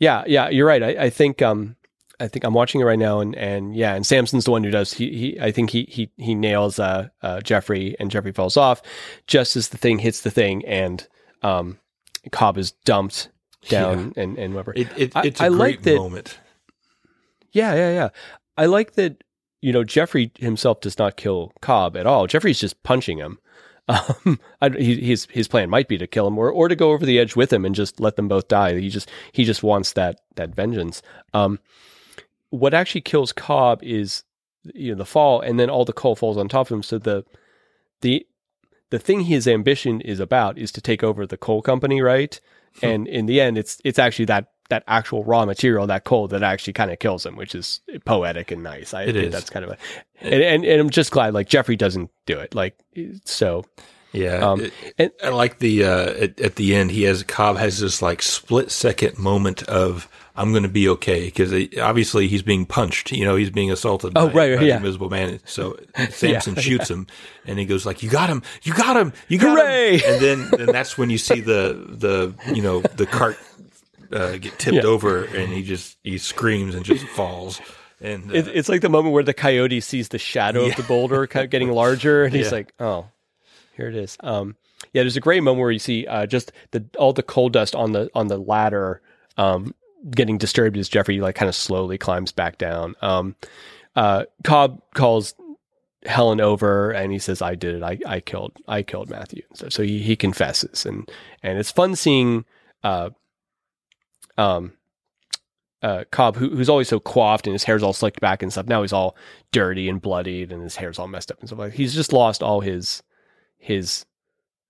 yeah 0.00 0.24
yeah 0.26 0.48
you're 0.48 0.66
right 0.66 0.82
i, 0.82 1.04
I 1.04 1.10
think 1.10 1.40
um 1.40 1.76
I 2.20 2.28
think 2.28 2.44
I'm 2.44 2.54
watching 2.54 2.80
it 2.80 2.84
right 2.84 2.98
now, 2.98 3.18
and 3.18 3.34
and 3.34 3.74
yeah, 3.74 3.94
and 3.96 4.06
Sampson's 4.06 4.44
the 4.44 4.52
one 4.52 4.62
who 4.62 4.70
does. 4.70 4.92
He 4.92 5.10
he, 5.10 5.40
I 5.40 5.50
think 5.50 5.70
he 5.70 5.88
he 5.90 6.08
he 6.18 6.36
nails 6.36 6.78
uh, 6.78 7.08
uh 7.20 7.40
Jeffrey, 7.40 7.96
and 7.98 8.12
Jeffrey 8.12 8.30
falls 8.30 8.56
off 8.56 8.80
just 9.26 9.56
as 9.56 9.70
the 9.70 9.76
thing 9.76 9.98
hits 9.98 10.20
the 10.20 10.30
thing, 10.30 10.64
and 10.64 11.04
um, 11.42 11.80
Cobb 12.30 12.58
is 12.58 12.70
dumped 12.84 13.28
down 13.68 14.12
yeah. 14.16 14.22
and 14.22 14.38
and 14.38 14.54
whatever. 14.54 14.72
It, 14.74 14.88
it, 14.96 15.12
it's 15.24 15.40
I, 15.40 15.44
a 15.44 15.46
I 15.46 15.48
great 15.48 15.58
like 15.58 15.82
that, 15.82 15.96
moment. 15.96 16.38
Yeah, 17.52 17.74
yeah, 17.74 17.92
yeah. 17.92 18.08
I 18.56 18.66
like 18.66 18.92
that. 18.94 19.22
You 19.60 19.72
know, 19.72 19.84
Jeffrey 19.84 20.32
himself 20.38 20.80
does 20.80 20.98
not 20.98 21.16
kill 21.16 21.52
Cobb 21.60 21.96
at 21.96 22.06
all. 22.06 22.26
Jeffrey's 22.26 22.60
just 22.60 22.82
punching 22.82 23.18
him. 23.18 23.38
Um, 23.88 24.38
I, 24.60 24.68
he, 24.70 25.00
his 25.00 25.26
his 25.28 25.48
plan 25.48 25.68
might 25.68 25.88
be 25.88 25.98
to 25.98 26.06
kill 26.06 26.28
him 26.28 26.38
or 26.38 26.48
or 26.50 26.68
to 26.68 26.76
go 26.76 26.92
over 26.92 27.04
the 27.04 27.18
edge 27.18 27.34
with 27.34 27.52
him 27.52 27.64
and 27.64 27.74
just 27.74 27.98
let 27.98 28.14
them 28.14 28.28
both 28.28 28.46
die. 28.46 28.78
He 28.78 28.88
just 28.88 29.10
he 29.32 29.44
just 29.44 29.64
wants 29.64 29.92
that 29.94 30.20
that 30.36 30.54
vengeance. 30.54 31.02
Um, 31.34 31.58
what 32.50 32.74
actually 32.74 33.00
kills 33.00 33.32
Cobb 33.32 33.82
is 33.82 34.22
you 34.72 34.92
know 34.92 34.98
the 34.98 35.04
fall, 35.04 35.40
and 35.40 35.58
then 35.58 35.68
all 35.68 35.84
the 35.84 35.92
coal 35.92 36.14
falls 36.14 36.36
on 36.36 36.48
top 36.48 36.68
of 36.68 36.72
him. 36.72 36.84
So 36.84 36.96
the 36.96 37.24
the 38.02 38.24
the 38.90 39.00
thing 39.00 39.22
his 39.22 39.48
ambition 39.48 40.00
is 40.00 40.20
about 40.20 40.58
is 40.58 40.70
to 40.72 40.80
take 40.80 41.02
over 41.02 41.26
the 41.26 41.36
coal 41.36 41.60
company, 41.60 42.00
right? 42.00 42.40
And 42.80 43.06
in 43.06 43.26
the 43.26 43.40
end, 43.40 43.58
it's 43.58 43.80
it's 43.84 43.98
actually 43.98 44.26
that 44.26 44.48
that 44.70 44.84
actual 44.86 45.22
raw 45.24 45.44
material, 45.44 45.86
that 45.86 46.04
coal, 46.04 46.28
that 46.28 46.42
actually 46.42 46.72
kind 46.72 46.90
of 46.90 46.98
kills 46.98 47.26
him, 47.26 47.36
which 47.36 47.54
is 47.54 47.80
poetic 48.06 48.50
and 48.50 48.62
nice. 48.62 48.94
I 48.94 49.02
it 49.02 49.12
think 49.12 49.26
is. 49.26 49.32
that's 49.32 49.50
kind 49.50 49.64
of 49.66 49.72
a, 49.72 49.78
and, 50.22 50.42
and, 50.42 50.64
and 50.64 50.80
I'm 50.80 50.90
just 50.90 51.10
glad 51.10 51.34
like 51.34 51.48
Jeffrey 51.48 51.76
doesn't 51.76 52.10
do 52.24 52.38
it. 52.38 52.54
Like 52.54 52.78
so, 53.24 53.64
yeah. 54.12 54.36
Um, 54.36 54.70
and 54.98 55.10
I 55.22 55.28
like 55.28 55.58
the 55.58 55.84
uh, 55.84 56.10
at, 56.12 56.40
at 56.40 56.54
the 56.56 56.74
end, 56.74 56.90
he 56.90 57.02
has 57.02 57.22
Cobb 57.22 57.58
has 57.58 57.80
this 57.80 58.00
like 58.00 58.22
split 58.22 58.70
second 58.70 59.18
moment 59.18 59.62
of 59.64 60.08
I'm 60.34 60.52
going 60.52 60.62
to 60.62 60.68
be 60.68 60.88
okay 60.88 61.26
because 61.26 61.52
obviously 61.78 62.26
he's 62.26 62.42
being 62.42 62.64
punched. 62.64 63.12
You 63.12 63.24
know, 63.24 63.36
he's 63.36 63.50
being 63.50 63.70
assaulted. 63.70 64.12
Oh, 64.16 64.28
by, 64.28 64.32
right, 64.32 64.58
by 64.58 64.64
yeah. 64.64 64.70
the 64.70 64.76
Invisible 64.76 65.10
Man. 65.10 65.40
So 65.44 65.78
Sampson 66.10 66.54
yeah, 66.54 66.60
shoots 66.60 66.90
yeah. 66.90 66.96
him, 66.96 67.06
and 67.46 67.58
he 67.58 67.66
goes 67.66 67.84
like, 67.84 68.02
"You 68.02 68.08
got 68.08 68.30
him! 68.30 68.42
You 68.62 68.72
got 68.72 68.96
him! 68.96 69.12
You 69.28 69.38
got 69.38 69.58
Hooray! 69.58 69.98
him!" 69.98 70.12
And 70.12 70.22
then, 70.22 70.50
then 70.50 70.66
that's 70.66 70.96
when 70.96 71.10
you 71.10 71.18
see 71.18 71.40
the 71.40 71.86
the 71.88 72.34
you 72.54 72.62
know 72.62 72.80
the 72.80 73.06
cart 73.06 73.38
uh, 74.12 74.38
get 74.38 74.58
tipped 74.58 74.76
yeah. 74.76 74.82
over, 74.82 75.24
and 75.24 75.52
he 75.52 75.62
just 75.62 75.98
he 76.02 76.16
screams 76.18 76.74
and 76.74 76.84
just 76.84 77.06
falls. 77.08 77.60
And 78.00 78.30
uh, 78.30 78.34
it's 78.34 78.68
like 78.68 78.80
the 78.80 78.88
moment 78.88 79.12
where 79.12 79.22
the 79.22 79.34
coyote 79.34 79.80
sees 79.80 80.08
the 80.08 80.18
shadow 80.18 80.66
of 80.66 80.76
the 80.76 80.82
boulder 80.82 81.26
getting 81.46 81.70
larger, 81.70 82.24
and 82.24 82.34
he's 82.34 82.52
like, 82.52 82.72
"Oh, 82.80 83.06
here 83.76 83.88
it 83.88 83.96
is." 83.96 84.16
Um, 84.20 84.56
yeah, 84.92 85.02
there's 85.02 85.16
a 85.16 85.20
great 85.20 85.42
moment 85.42 85.60
where 85.60 85.70
you 85.70 85.78
see 85.78 86.06
uh, 86.06 86.26
just 86.26 86.52
the 86.70 86.84
all 86.98 87.12
the 87.12 87.22
coal 87.22 87.48
dust 87.48 87.74
on 87.74 87.92
the 87.92 88.10
on 88.14 88.28
the 88.28 88.38
ladder 88.38 89.02
um, 89.36 89.74
getting 90.10 90.38
disturbed 90.38 90.76
as 90.76 90.88
Jeffrey 90.88 91.20
like 91.20 91.34
kind 91.34 91.48
of 91.48 91.54
slowly 91.54 91.98
climbs 91.98 92.32
back 92.32 92.58
down. 92.58 92.94
Um, 93.02 93.36
uh, 93.94 94.24
Cobb 94.44 94.82
calls 94.94 95.34
Helen 96.04 96.40
over 96.40 96.90
and 96.90 97.12
he 97.12 97.18
says, 97.18 97.42
"I 97.42 97.54
did 97.54 97.76
it. 97.76 97.82
I, 97.82 97.98
I 98.06 98.20
killed. 98.20 98.52
I 98.66 98.82
killed 98.82 99.10
Matthew." 99.10 99.42
So, 99.54 99.68
so 99.68 99.82
he, 99.82 100.00
he 100.00 100.16
confesses, 100.16 100.84
and 100.84 101.10
and 101.42 101.58
it's 101.58 101.70
fun 101.70 101.94
seeing, 101.94 102.44
uh, 102.82 103.10
um, 104.36 104.72
uh, 105.82 106.04
Cobb, 106.10 106.36
who, 106.36 106.50
who's 106.50 106.68
always 106.68 106.88
so 106.88 107.00
coiffed 107.00 107.46
and 107.46 107.54
his 107.54 107.64
hair's 107.64 107.82
all 107.82 107.92
slicked 107.92 108.20
back 108.20 108.42
and 108.42 108.52
stuff. 108.52 108.66
Now 108.66 108.82
he's 108.82 108.92
all 108.92 109.16
dirty 109.52 109.88
and 109.88 110.00
bloodied, 110.00 110.52
and 110.52 110.62
his 110.62 110.76
hair's 110.76 110.98
all 110.98 111.08
messed 111.08 111.30
up 111.30 111.40
and 111.40 111.48
stuff 111.48 111.58
like. 111.58 111.74
He's 111.74 111.94
just 111.94 112.12
lost 112.12 112.42
all 112.42 112.60
his 112.60 113.02
his 113.58 114.04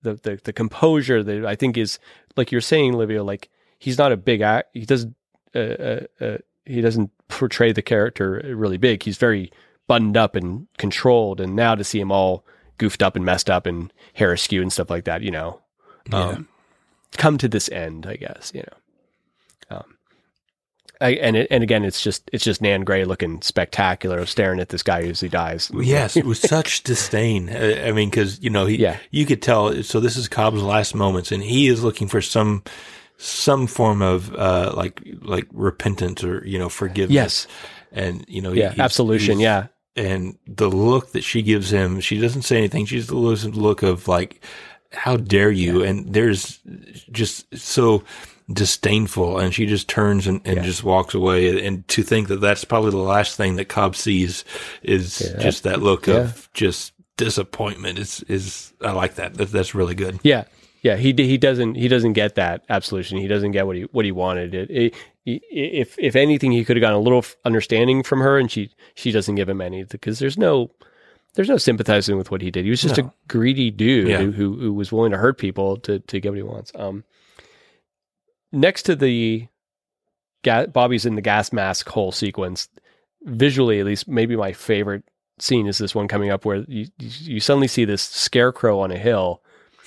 the 0.03 0.15
the, 0.15 0.41
the 0.45 0.53
composure 0.53 1.23
that 1.23 1.47
I 1.47 1.57
think 1.57 1.79
is 1.79 1.99
like 2.37 2.53
you're 2.53 2.61
saying, 2.61 2.95
Livio. 2.95 3.25
Like 3.25 3.49
he's 3.79 3.99
not 3.99 4.13
a 4.13 4.17
big 4.17 4.43
act. 4.43 4.71
He 4.75 4.85
doesn't 4.85 5.15
uh, 5.55 5.59
uh, 5.59 6.01
uh, 6.21 6.39
he 6.65 6.81
doesn't 6.81 7.11
portray 7.29 7.73
the 7.73 7.83
character 7.83 8.41
really 8.55 8.77
big. 8.77 9.03
He's 9.03 9.19
very 9.19 9.53
buttoned 9.89 10.17
up 10.17 10.37
and 10.37 10.67
controlled. 10.79 11.41
And 11.41 11.57
now 11.57 11.75
to 11.75 11.85
see 11.85 12.01
him 12.01 12.13
all 12.13 12.45
goofed 12.79 13.03
up 13.03 13.17
and 13.17 13.25
messed 13.25 13.51
up 13.51 13.67
and 13.67 13.93
hair 14.15 14.33
askew 14.33 14.63
and 14.63 14.73
stuff 14.73 14.91
like 14.91 15.05
that, 15.05 15.23
you 15.23 15.31
know, 15.31 15.61
um, 16.13 16.49
come 17.17 17.39
to 17.39 17.49
this 17.49 17.69
end, 17.71 18.07
I 18.07 18.17
guess, 18.17 18.53
you 18.55 18.63
know. 18.63 19.77
Um, 19.77 19.97
I, 21.01 21.11
and 21.15 21.37
it, 21.37 21.49
and 21.51 21.63
again, 21.65 21.85
it's 21.85 22.01
just 22.03 22.29
it's 22.33 22.45
just 22.45 22.63
Nan 22.63 22.83
Gray 22.85 23.05
looking 23.05 23.43
spectacular, 23.43 24.25
staring 24.27 24.61
at 24.61 24.69
this 24.69 24.83
guy 24.85 25.03
as 25.03 25.21
he 25.21 25.29
dies. 25.29 25.71
Yes, 25.75 26.15
with 26.17 26.39
such 26.39 26.83
disdain. 26.85 27.49
I 27.51 27.91
mean, 27.91 28.09
because 28.11 28.41
you 28.41 28.51
know, 28.51 28.67
he, 28.67 28.77
Yeah. 28.77 28.99
you 29.11 29.27
could 29.27 29.43
tell. 29.43 29.83
So 29.83 29.99
this 29.99 30.17
is 30.17 30.29
Cobb's 30.29 30.63
last 30.63 30.95
moments, 30.95 31.33
and 31.33 31.43
he 31.43 31.67
is 31.67 31.83
looking 31.83 32.07
for 32.07 32.21
some 32.21 32.63
some 33.25 33.67
form 33.67 34.03
of 34.03 34.35
uh, 34.35 34.73
like 34.77 35.01
like 35.23 35.47
repentance 35.53 36.25
or 36.25 36.47
you 36.47 36.59
know 36.59 36.69
forgiveness. 36.69 37.15
Yes. 37.15 37.47
and 37.93 38.25
you 38.29 38.41
know, 38.43 38.53
Yeah, 38.53 38.71
he's- 38.71 38.81
absolution. 38.81 39.39
he's- 39.39 39.43
Yeah, 39.43 39.67
and 39.97 40.37
the 40.47 40.69
look 40.69 41.13
that 41.13 41.23
she 41.23 41.43
gives 41.43 41.71
him, 41.73 42.01
she 42.01 42.19
doesn't 42.19 42.43
say 42.43 42.57
anything. 42.57 42.87
She 42.87 42.97
just 42.97 43.13
looks 43.13 43.45
at 43.45 43.53
the 43.53 43.61
look 43.61 43.83
of 43.83 44.09
like, 44.09 44.43
how 44.93 45.17
dare 45.17 45.51
you? 45.51 45.83
And 45.83 46.13
there's 46.15 46.59
just 47.13 47.47
so 47.57 48.03
disdainful. 48.53 49.39
And 49.39 49.55
she 49.55 49.67
just 49.67 49.89
turns 49.89 50.27
and, 50.27 50.41
and 50.45 50.63
just 50.65 50.83
walks 50.85 51.15
away. 51.15 51.65
And 51.67 51.87
to 51.89 52.03
think 52.03 52.29
that 52.29 52.41
that's 52.41 52.65
probably 52.65 52.91
the 52.91 52.97
last 52.99 53.37
thing 53.37 53.57
that 53.57 53.67
Cobb 53.69 53.95
sees 53.97 54.45
is 54.83 55.19
just 55.41 55.63
that 55.65 55.81
look 55.83 56.09
of 56.09 56.49
just 56.55 56.93
disappointment 57.17 57.99
is, 57.99 58.23
is, 58.29 58.73
I 58.83 58.93
like 58.93 59.15
that 59.17 59.35
that's 59.35 59.75
really 59.75 59.95
good. 59.95 60.19
yeah, 60.23 60.45
yeah. 60.83 60.97
He 60.97 61.13
he 61.17 61.39
doesn't 61.39 61.75
he 61.77 61.89
doesn't 61.89 62.13
get 62.13 62.35
that 62.35 62.65
absolution. 62.69 63.19
He 63.19 63.27
doesn't 63.29 63.53
get 63.53 63.67
what 63.67 63.77
he 63.77 63.83
what 63.93 64.05
he 64.05 64.13
wanted. 64.13 64.55
It, 64.55 64.71
it, 64.71 64.95
if 65.25 65.97
if 65.99 66.17
anything, 66.17 66.53
he 66.53 66.65
could 66.65 66.77
have 66.77 66.81
gotten 66.83 66.97
a 66.99 67.01
little 67.03 67.25
understanding 67.45 68.03
from 68.03 68.21
her, 68.21 68.39
and 68.39 68.51
she 68.51 68.71
she 68.95 69.11
doesn't 69.13 69.35
give 69.37 69.49
him 69.49 69.61
any 69.61 69.85
because 69.85 70.19
there's 70.19 70.37
no 70.37 70.71
there's 71.35 71.49
no 71.49 71.57
sympathizing 71.57 72.19
with 72.19 72.31
what 72.31 72.43
he 72.43 72.51
did. 72.51 72.65
He 72.65 72.71
was 72.71 72.83
just 72.83 72.99
a 72.99 73.11
greedy 73.29 73.71
dude 73.71 74.09
Yeah. 74.09 74.19
who, 74.19 74.33
who 74.33 74.57
who 74.59 74.73
was 74.75 74.93
willing 74.93 75.13
to 75.13 75.19
hurt 75.19 75.39
people 75.39 75.77
to 75.79 76.01
to 76.01 76.21
get 76.21 76.31
what 76.31 76.37
he 76.37 76.43
wants. 76.43 76.73
Um, 76.75 77.05
next 78.53 78.83
to 78.85 78.97
the 78.97 79.47
ga- 80.43 80.67
Bobby's 80.67 81.07
in 81.07 81.15
the 81.15 81.23
gas 81.23 81.53
mask 81.53 81.89
whole 81.89 82.13
sequence, 82.13 82.69
visually 83.23 83.81
at 83.81 83.87
least, 83.87 84.09
maybe 84.09 84.37
my 84.37 84.53
favorite 84.53 85.05
scene 85.39 85.67
is 85.67 85.79
this 85.79 85.95
one 85.95 86.09
coming 86.09 86.31
up 86.31 86.45
where 86.45 86.65
you 86.69 86.87
you 86.99 87.41
suddenly 87.41 87.69
see 87.69 87.85
this 87.85 88.03
scarecrow 88.03 88.79
on 88.81 88.91
a 88.93 88.99
hill 88.99 89.43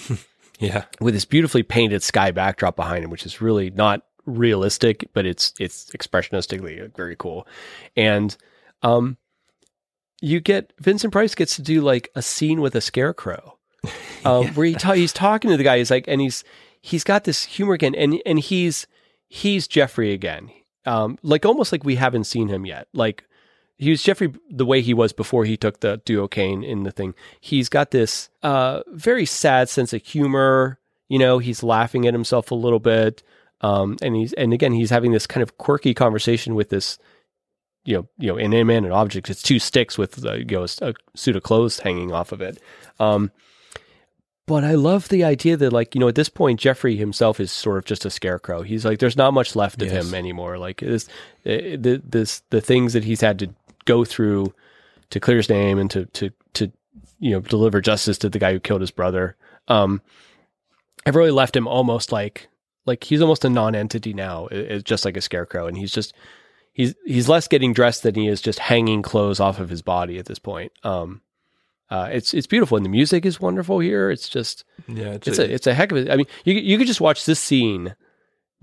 Yeah. 0.59 0.85
with 0.99 1.13
this 1.13 1.25
beautifully 1.25 1.63
painted 1.63 2.03
sky 2.03 2.31
backdrop 2.31 2.75
behind 2.75 3.03
him, 3.03 3.09
which 3.09 3.25
is 3.25 3.41
really 3.41 3.69
not 3.69 4.03
realistic, 4.25 5.09
but 5.13 5.25
it's 5.25 5.53
it's 5.59 5.89
expressionistically 5.91 6.95
very 6.95 7.15
cool. 7.15 7.47
And 7.95 8.35
um, 8.81 9.17
you 10.21 10.39
get 10.39 10.73
Vincent 10.79 11.11
Price 11.13 11.35
gets 11.35 11.55
to 11.57 11.61
do 11.61 11.81
like 11.81 12.09
a 12.15 12.21
scene 12.21 12.61
with 12.61 12.75
a 12.75 12.81
scarecrow, 12.81 13.57
um, 14.25 14.47
where 14.49 14.65
he 14.65 14.73
ta- 14.75 14.93
he's 14.93 15.13
talking 15.13 15.51
to 15.51 15.57
the 15.57 15.63
guy. 15.63 15.77
He's 15.77 15.91
like, 15.91 16.05
and 16.07 16.21
he's 16.21 16.43
he's 16.81 17.03
got 17.03 17.23
this 17.23 17.43
humor 17.43 17.73
again, 17.73 17.95
and 17.95 18.21
and 18.25 18.39
he's 18.39 18.87
he's 19.27 19.67
Jeffrey 19.67 20.13
again, 20.13 20.51
um, 20.85 21.17
like 21.21 21.45
almost 21.45 21.71
like 21.71 21.83
we 21.83 21.95
haven't 21.95 22.25
seen 22.25 22.47
him 22.47 22.65
yet, 22.65 22.87
like. 22.93 23.25
He 23.77 23.89
was 23.89 24.01
Jeffrey 24.01 24.33
the 24.49 24.65
way 24.65 24.81
he 24.81 24.93
was 24.93 25.11
before 25.11 25.43
he 25.45 25.57
took 25.57 25.81
the 25.81 26.01
duocaine 26.05 26.63
in 26.63 26.83
the 26.83 26.91
thing. 26.91 27.13
He's 27.41 27.67
got 27.67 27.91
this 27.91 28.29
uh, 28.41 28.81
very 28.87 29.25
sad 29.25 29.67
sense 29.69 29.91
of 29.91 30.01
humor. 30.03 30.79
You 31.09 31.19
know, 31.19 31.39
he's 31.39 31.61
laughing 31.61 32.07
at 32.07 32.13
himself 32.13 32.51
a 32.51 32.55
little 32.55 32.79
bit, 32.79 33.21
um, 33.61 33.97
and 34.01 34.15
he's 34.15 34.31
and 34.33 34.53
again 34.53 34.71
he's 34.71 34.89
having 34.91 35.11
this 35.11 35.27
kind 35.27 35.43
of 35.43 35.57
quirky 35.57 35.93
conversation 35.93 36.55
with 36.55 36.69
this, 36.69 36.97
you 37.83 37.95
know, 37.97 38.07
you 38.17 38.27
know, 38.31 38.37
inanimate 38.37 38.91
object. 38.91 39.29
It's 39.29 39.41
two 39.43 39.59
sticks 39.59 39.97
with 39.97 40.25
uh, 40.25 40.33
you 40.35 40.45
know 40.45 40.63
a, 40.81 40.89
a 40.89 40.93
suit 41.15 41.35
of 41.35 41.43
clothes 41.43 41.79
hanging 41.79 42.11
off 42.13 42.31
of 42.31 42.41
it. 42.41 42.59
Um, 42.99 43.29
but 44.47 44.63
I 44.63 44.75
love 44.75 45.09
the 45.09 45.23
idea 45.23 45.57
that 45.57 45.73
like 45.73 45.95
you 45.95 45.99
know 45.99 46.07
at 46.07 46.15
this 46.15 46.29
point 46.29 46.59
Jeffrey 46.59 46.95
himself 46.95 47.39
is 47.39 47.51
sort 47.51 47.77
of 47.77 47.85
just 47.85 48.05
a 48.05 48.09
scarecrow. 48.09 48.61
He's 48.61 48.85
like 48.85 48.99
there's 48.99 49.17
not 49.17 49.33
much 49.33 49.55
left 49.55 49.81
of 49.81 49.91
Yes. 49.91 50.07
him 50.07 50.13
anymore. 50.13 50.57
Like 50.57 50.79
this, 50.79 51.07
uh, 51.45 51.75
the 51.77 52.01
this 52.07 52.41
the 52.51 52.61
things 52.61 52.93
that 52.93 53.03
he's 53.03 53.21
had 53.21 53.39
to 53.39 53.49
go 53.85 54.03
through 54.05 54.53
to 55.11 55.19
clear 55.19 55.37
his 55.37 55.49
name 55.49 55.77
and 55.79 55.89
to 55.91 56.05
to 56.05 56.31
to 56.53 56.71
you 57.19 57.31
know 57.31 57.39
deliver 57.39 57.81
justice 57.81 58.17
to 58.19 58.29
the 58.29 58.39
guy 58.39 58.51
who 58.53 58.59
killed 58.59 58.81
his 58.81 58.91
brother. 58.91 59.35
Um, 59.67 60.01
I've 61.05 61.15
really 61.15 61.31
left 61.31 61.55
him 61.55 61.67
almost 61.67 62.11
like 62.11 62.47
like 62.85 63.03
he's 63.03 63.21
almost 63.21 63.45
a 63.45 63.49
non-entity 63.49 64.13
now. 64.13 64.47
It's 64.51 64.83
just 64.83 65.05
like 65.05 65.17
a 65.17 65.21
scarecrow, 65.21 65.67
and 65.67 65.77
he's 65.77 65.91
just 65.91 66.13
he's 66.73 66.93
he's 67.05 67.29
less 67.29 67.47
getting 67.47 67.73
dressed 67.73 68.03
than 68.03 68.15
he 68.15 68.27
is 68.27 68.41
just 68.41 68.59
hanging 68.59 69.01
clothes 69.01 69.39
off 69.39 69.59
of 69.59 69.69
his 69.69 69.81
body 69.81 70.17
at 70.19 70.25
this 70.25 70.39
point. 70.39 70.71
Um, 70.83 71.21
uh, 71.89 72.09
it's 72.11 72.33
it's 72.33 72.47
beautiful, 72.47 72.77
and 72.77 72.85
the 72.85 72.89
music 72.89 73.25
is 73.25 73.39
wonderful 73.39 73.79
here. 73.79 74.09
It's 74.09 74.27
just 74.29 74.63
Yeah. 74.87 75.13
it's 75.23 75.39
a 75.39 75.53
it's 75.53 75.67
a 75.67 75.73
heck 75.73 75.91
of 75.91 75.99
a. 75.99 76.11
I 76.11 76.15
mean, 76.15 76.27
you 76.43 76.53
you 76.55 76.77
could 76.77 76.87
just 76.87 77.01
watch 77.01 77.25
this 77.25 77.39
scene, 77.39 77.95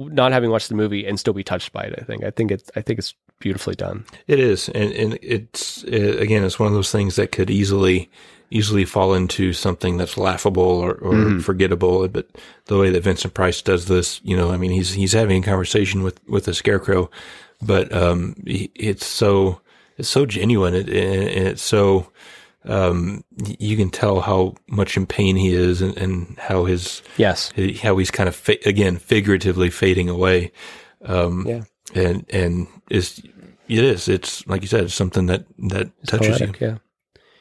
not 0.09 0.33
having 0.33 0.51
watched 0.51 0.69
the 0.69 0.75
movie, 0.75 1.07
and 1.07 1.19
still 1.19 1.35
be 1.35 1.45
touched 1.45 1.73
by 1.73 1.83
it. 1.83 1.95
I 1.99 2.05
think 2.05 2.25
I 2.25 2.31
think 2.31 2.51
it's 2.51 2.71
I 2.77 2.83
think 2.83 2.99
it's 2.99 3.15
beautifully 3.39 3.75
done. 3.75 4.05
It 4.27 4.39
is, 4.39 4.69
and 4.71 4.93
and 4.93 5.19
it's 5.23 5.85
uh, 5.85 6.17
again, 6.19 6.45
it's 6.45 6.59
one 6.59 6.69
of 6.69 6.75
those 6.75 6.93
things 6.93 7.17
that 7.17 7.33
could 7.33 7.51
easily 7.51 8.11
easily 8.53 8.85
fall 8.85 9.15
into 9.15 9.55
something 9.55 9.97
that's 9.97 10.19
laughable 10.19 10.63
or, 10.63 10.93
or 10.97 11.41
forgettable. 11.41 12.07
But 12.09 12.29
the 12.67 12.79
way 12.79 12.91
that 12.91 13.03
Vincent 13.03 13.33
Price 13.33 13.63
does 13.63 13.87
this, 13.87 14.21
you 14.25 14.37
know, 14.37 14.53
I 14.53 14.59
mean, 14.59 14.71
he's 14.71 14.93
he's 14.93 15.13
having 15.13 15.43
a 15.43 15.47
conversation 15.47 16.03
with 16.03 16.21
with 16.29 16.47
a 16.49 16.55
scarecrow, 16.55 17.11
but 17.63 17.93
um, 17.95 18.37
he, 18.47 18.71
it's 18.75 19.07
so 19.07 19.61
it's 19.97 20.09
so 20.09 20.27
genuine, 20.27 20.75
it, 20.75 20.89
and 20.89 21.49
it's 21.49 21.63
so 21.63 22.11
um, 22.65 23.25
you 23.59 23.77
can 23.77 23.91
tell 23.91 24.21
how 24.21 24.55
much 24.69 24.97
in 24.97 25.07
pain 25.07 25.37
he 25.37 25.53
is, 25.55 25.83
and, 25.83 25.97
and 25.99 26.39
how 26.39 26.65
his 26.65 27.03
Yes. 27.17 27.53
how 27.83 27.97
he's 27.97 28.11
kind 28.11 28.29
of 28.29 28.37
fa- 28.37 28.59
again 28.69 28.99
figuratively 28.99 29.71
fading 29.71 30.09
away. 30.09 30.53
Um, 31.05 31.47
Yeah. 31.47 31.63
and 31.95 32.25
and 32.31 32.69
is 32.91 33.21
it 33.69 33.85
is 33.85 34.09
it's 34.09 34.47
like 34.47 34.63
you 34.63 34.69
said, 34.69 34.85
it's 34.85 34.95
something 34.95 35.27
that 35.27 35.45
that 35.71 35.91
touches 36.07 36.39
Poetic, 36.39 36.61
yeah. 36.61 36.79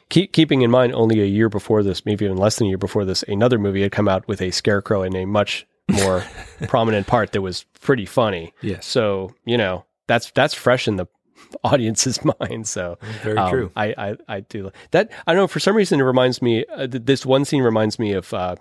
Keep, 0.09 0.33
keeping 0.33 0.61
in 0.61 0.69
mind, 0.71 0.93
only 0.93 1.21
a 1.21 1.25
year 1.25 1.47
before 1.47 1.83
this, 1.83 2.05
maybe 2.05 2.25
even 2.25 2.35
less 2.35 2.57
than 2.57 2.67
a 2.67 2.69
year 2.69 2.77
before 2.77 3.05
this, 3.05 3.23
another 3.29 3.57
movie 3.57 3.81
had 3.81 3.93
come 3.93 4.09
out 4.09 4.27
with 4.27 4.41
a 4.41 4.51
scarecrow 4.51 5.03
in 5.03 5.15
a 5.15 5.23
much 5.25 5.65
more 5.89 6.25
prominent 6.67 7.07
part 7.07 7.31
that 7.31 7.41
was 7.41 7.63
pretty 7.79 8.05
funny. 8.05 8.53
yeah 8.61 8.79
So 8.81 9.33
you 9.45 9.57
know 9.57 9.85
that's 10.07 10.31
that's 10.31 10.53
fresh 10.53 10.87
in 10.87 10.95
the 10.97 11.05
audience's 11.63 12.19
mind. 12.39 12.67
So 12.67 12.97
very 13.23 13.37
um, 13.37 13.49
true. 13.49 13.71
I, 13.75 13.93
I 13.97 14.17
I 14.27 14.39
do 14.41 14.71
that. 14.91 15.11
I 15.27 15.33
don't 15.33 15.43
know 15.43 15.47
for 15.47 15.59
some 15.59 15.75
reason 15.75 15.99
it 15.99 16.03
reminds 16.03 16.41
me. 16.41 16.65
Uh, 16.65 16.87
th- 16.87 17.03
this 17.05 17.25
one 17.25 17.45
scene 17.45 17.63
reminds 17.63 17.99
me 17.99 18.13
of 18.13 18.33
uh, 18.33 18.55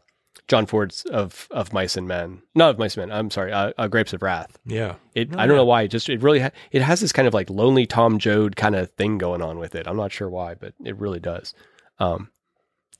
John 0.48 0.66
Ford's 0.66 1.04
of 1.06 1.48
of 1.50 1.72
Mice 1.72 1.96
and 1.96 2.08
Men. 2.08 2.42
Not 2.54 2.70
of 2.70 2.78
Mice 2.78 2.96
and 2.96 3.08
Men. 3.08 3.16
I'm 3.16 3.30
sorry. 3.30 3.52
Uh, 3.52 3.72
uh, 3.78 3.88
Grapes 3.88 4.12
of 4.12 4.22
Wrath. 4.22 4.58
Yeah, 4.64 4.96
It, 5.14 5.36
I 5.36 5.46
don't 5.46 5.56
know 5.56 5.64
why. 5.64 5.82
It 5.82 5.88
just 5.88 6.08
it 6.08 6.22
really 6.22 6.40
ha- 6.40 6.50
it 6.72 6.82
has 6.82 7.00
this 7.00 7.12
kind 7.12 7.28
of 7.28 7.34
like 7.34 7.50
lonely 7.50 7.86
Tom 7.86 8.18
Joad 8.18 8.56
kind 8.56 8.74
of 8.74 8.90
thing 8.92 9.18
going 9.18 9.42
on 9.42 9.58
with 9.58 9.74
it. 9.74 9.86
I'm 9.86 9.96
not 9.96 10.12
sure 10.12 10.28
why, 10.28 10.54
but 10.54 10.74
it 10.84 10.96
really 10.96 11.20
does. 11.20 11.54
Um, 11.98 12.30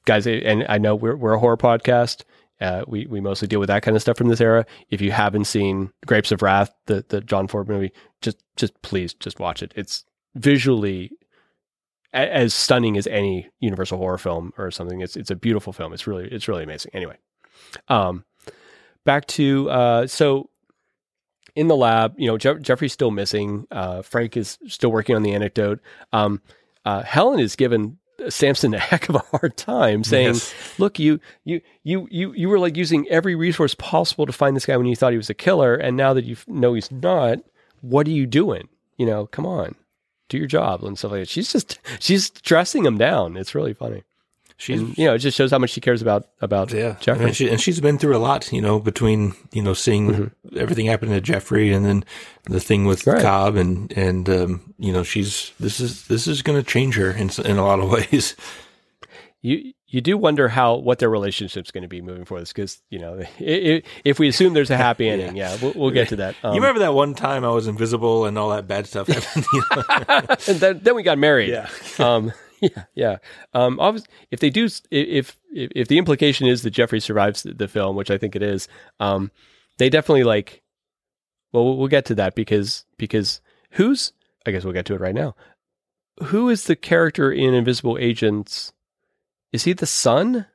guys, 0.05 0.27
and 0.27 0.65
I 0.69 0.79
know 0.79 0.95
we're 0.95 1.17
we're 1.17 1.35
a 1.35 1.41
horror 1.41 1.57
podcast. 1.57 2.23
Uh, 2.61 2.85
we 2.87 3.07
we 3.07 3.21
mostly 3.21 3.49
deal 3.49 3.61
with 3.61 3.69
that 3.69 3.83
kind 3.83 3.97
of 3.97 4.03
stuff 4.03 4.19
from 4.19 4.29
this 4.29 4.41
era. 4.41 4.67
If 4.91 5.01
you 5.01 5.11
haven't 5.13 5.45
seen 5.47 5.91
Grapes 6.07 6.33
of 6.33 6.43
Wrath, 6.43 6.73
the 6.87 7.05
the 7.09 7.21
John 7.21 7.49
Ford 7.49 7.69
movie, 7.69 7.93
just 8.21 8.43
just 8.57 8.81
please 8.83 9.15
just 9.15 9.41
watch 9.41 9.63
it. 9.63 9.73
It's 9.77 10.05
visually 10.35 11.11
a- 12.13 12.33
as 12.35 12.53
stunning 12.55 12.97
as 12.97 13.07
any 13.07 13.49
Universal 13.61 13.99
horror 13.99 14.19
film 14.19 14.53
or 14.59 14.71
something. 14.71 15.01
It's 15.01 15.17
it's 15.17 15.31
a 15.31 15.37
beautiful 15.37 15.73
film. 15.73 15.93
It's 15.93 16.07
really 16.07 16.29
it's 16.29 16.49
really 16.49 16.65
amazing. 16.65 16.91
Anyway, 16.95 17.17
um, 17.89 18.25
back 19.05 19.27
to 19.29 19.71
uh, 19.71 20.07
so 20.07 20.51
in 21.57 21.69
the 21.69 21.77
lab, 21.77 22.15
you 22.19 22.27
know, 22.27 22.37
Jeff- 22.39 22.61
Jeffrey's 22.61 22.93
still 22.93 23.11
missing. 23.11 23.67
Uh, 23.71 24.03
Frank 24.03 24.37
is 24.37 24.59
still 24.69 24.93
working 24.93 25.17
on 25.17 25.23
the 25.23 25.33
anecdote. 25.35 25.81
Um, 26.13 26.43
uh, 26.85 27.03
Helen 27.03 27.41
is 27.41 27.57
given 27.57 27.99
Sampson 28.29 28.75
a 28.75 28.79
heck 28.79 29.09
of 29.09 29.15
a 29.15 29.19
hard 29.31 29.57
time, 29.57 30.05
saying, 30.05 30.35
Yes. 30.35 30.55
"Look, 30.79 30.99
you, 30.99 31.21
you, 31.45 31.61
you, 31.83 32.07
you, 32.11 32.33
you 32.35 32.49
were 32.49 32.59
like 32.59 32.77
using 32.77 33.09
every 33.09 33.35
resource 33.35 33.75
possible 33.75 34.27
to 34.27 34.33
find 34.33 34.55
this 34.55 34.67
guy 34.67 34.77
when 34.77 34.87
you 34.87 34.97
thought 34.97 35.13
he 35.13 35.17
was 35.17 35.31
a 35.31 35.35
killer, 35.35 35.75
and 35.75 35.97
now 35.97 36.13
that 36.15 36.25
you 36.25 36.37
know 36.47 36.75
he's 36.75 36.91
not, 36.91 37.39
what 37.81 38.07
are 38.07 38.11
you 38.11 38.27
doing? 38.27 38.69
You 38.97 39.07
know, 39.07 39.27
come 39.27 39.47
on, 39.47 39.75
do 40.29 40.37
your 40.37 40.47
job 40.47 40.85
and 40.85 40.99
stuff 40.99 41.13
like 41.13 41.21
that." 41.23 41.29
She's 41.29 41.53
just 41.53 41.79
she's 41.99 42.31
dressing 42.31 42.85
him 42.85 42.99
down. 42.99 43.37
It's 43.37 43.55
really 43.55 43.75
funny. 43.75 44.03
She's 44.61 44.81
And, 44.81 44.97
you 44.99 45.07
know, 45.07 45.15
it 45.15 45.19
just 45.19 45.37
shows 45.37 45.51
how 45.51 45.59
much 45.59 45.71
she 45.71 45.81
cares 45.81 46.03
about 46.03 46.29
about 46.41 46.73
yeah, 46.73 46.97
Jeffrey. 47.01 47.27
and, 47.27 47.37
she, 47.37 47.49
and 47.49 47.61
she's 47.61 47.81
been 47.81 47.99
through 47.99 48.17
a 48.17 48.19
lot, 48.19 48.53
you 48.53 48.61
know, 48.61 48.79
between 48.79 49.35
you 49.53 49.63
know 49.63 49.75
seeing 49.75 50.31
everything 50.57 50.87
happen 50.87 51.09
to 51.09 51.21
Jeffrey 51.21 51.73
and 51.73 51.85
then 51.85 52.05
the 52.45 52.61
thing 52.61 52.85
with 52.85 53.01
Mm-hmm. 53.01 53.11
Right. 53.11 53.23
Cobb 53.23 53.57
and 53.57 53.91
and 53.97 54.29
um, 54.29 54.75
you 54.79 54.93
know 54.93 55.03
she's 55.03 55.53
this 55.59 55.81
is 55.81 56.07
this 56.09 56.27
is 56.27 56.43
going 56.43 56.63
to 56.63 56.67
change 56.69 56.97
her 56.97 57.11
in 57.11 57.31
in 57.45 57.57
a 57.57 57.65
lot 57.65 57.81
of 57.81 57.91
ways. 58.13 58.37
You 59.43 59.73
you 59.87 60.01
do 60.03 60.17
wonder 60.19 60.49
how 60.49 60.77
what 60.77 60.99
their 60.99 61.09
relationship's 61.11 61.71
going 61.71 61.83
to 61.83 61.89
be 61.89 62.03
moving 62.03 62.25
forward. 62.27 62.47
Because 62.47 62.81
you 62.91 62.99
know, 62.99 63.25
if, 63.39 63.85
if 64.05 64.19
we 64.19 64.29
assume 64.29 64.53
there's 64.53 64.71
a 64.71 64.77
happy 64.89 65.09
ending, 65.09 65.35
yeah, 65.35 65.57
we'll, 65.63 65.73
we'll 65.75 65.91
get 65.91 66.09
to 66.11 66.17
that. 66.17 66.37
Um, 66.45 66.55
you 66.55 66.61
remember 66.61 66.81
that 66.81 66.93
one 66.95 67.15
time 67.15 67.45
I 67.45 67.49
was 67.51 67.67
invisible 67.67 68.27
and 68.27 68.37
all 68.39 68.51
that 68.51 68.69
bad 68.69 68.87
stuff 68.87 69.09
happened? 69.09 70.39
and 70.47 70.61
then, 70.61 70.81
then 70.83 70.95
we 70.95 71.03
got 71.03 71.17
married. 71.19 71.49
Yeah. 71.49 71.69
um, 71.99 72.33
yeah, 72.77 72.85
yeah. 72.95 73.17
Um, 73.53 73.81
obviously, 73.81 74.11
if 74.31 74.41
they 74.41 74.51
do, 74.51 74.69
if, 74.91 74.91
if 74.91 75.37
if 75.51 75.89
the 75.89 75.99
implication 75.99 76.47
is 76.47 76.63
that 76.63 76.71
Jeffrey 76.71 77.01
survives 77.01 77.43
the, 77.43 77.55
the 77.55 77.69
film, 77.69 77.97
which 77.97 78.11
I 78.11 78.19
think 78.19 78.37
it 78.37 78.43
is, 78.43 78.69
um, 78.99 79.31
they 79.79 79.89
definitely 79.89 80.25
like. 80.25 80.63
Well, 81.53 81.77
we'll 81.77 81.89
get 81.89 82.05
to 82.07 82.15
that 82.15 82.37
because 82.37 82.85
because 82.97 83.41
who's 83.73 84.13
I 84.47 84.51
guess 84.51 84.65
we'll 84.65 84.75
get 84.75 84.87
to 84.87 84.95
it 84.95 85.01
right 85.01 85.15
now. 85.15 85.35
Who 86.25 86.49
is 86.49 86.65
the 86.65 86.77
character 86.77 87.33
in 87.33 87.55
Invisible 87.55 87.99
Agents? 87.99 88.73
Is 89.53 89.65
he 89.65 89.73
the 89.73 89.87
son 89.87 90.47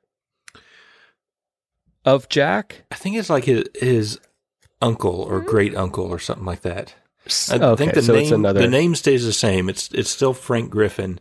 of 2.03 2.30
Jack? 2.30 2.86
I 2.91 2.95
think 2.95 3.15
it's 3.18 3.30
like 3.30 3.45
his, 3.45 3.65
his 3.73 4.19
uncle 4.82 5.22
or 5.22 5.41
great 5.41 5.76
uncle 5.76 6.06
or 6.06 6.19
something 6.19 6.45
like 6.45 6.61
that. 6.61 6.95
I 7.49 7.56
okay, 7.56 7.76
think 7.76 7.94
the 7.95 8.03
so 8.03 8.14
name 8.14 8.34
another. 8.34 8.61
the 8.61 8.68
name 8.68 8.94
stays 8.94 9.26
the 9.26 9.34
same. 9.34 9.68
It's 9.68 9.90
it's 9.91 10.11
still 10.11 10.34
Frank 10.34 10.69
Griffin, 10.69 11.19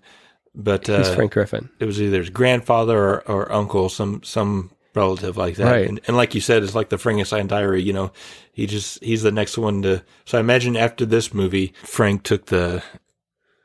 but 0.55 0.89
uh, 0.89 0.99
he's 0.99 1.15
Frank 1.15 1.33
Griffin. 1.33 1.69
it 1.81 1.85
was 1.87 2.01
either 2.01 2.19
his 2.19 2.31
grandfather 2.31 2.99
or, 2.99 3.29
or 3.29 3.53
uncle, 3.53 3.89
some 3.89 4.23
some 4.23 4.71
relative 4.95 5.37
like 5.37 5.57
that. 5.57 5.71
Right. 5.71 5.89
And, 5.89 6.01
and 6.07 6.17
like 6.17 6.35
you 6.35 6.41
said, 6.41 6.63
it's 6.63 6.75
like 6.75 6.89
the 6.89 6.99
Frankenstein 6.99 7.47
Diary. 7.49 7.83
You 7.83 7.93
know, 7.93 8.13
he 8.53 8.67
just 8.67 9.03
he's 9.03 9.23
the 9.23 9.33
next 9.33 9.59
one 9.59 9.83
to. 9.83 10.03
So 10.25 10.39
I 10.39 10.41
imagine 10.41 10.77
after 10.77 11.05
this 11.05 11.35
movie, 11.35 11.75
Frank 11.83 12.23
took 12.23 12.47
the 12.47 12.83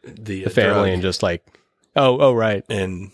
the, 0.03 0.45
The 0.45 0.49
family 0.49 0.91
and 0.91 1.02
just 1.02 1.22
like, 1.22 1.45
oh, 1.95 2.18
oh, 2.20 2.34
right. 2.34 2.64
and 2.70 3.11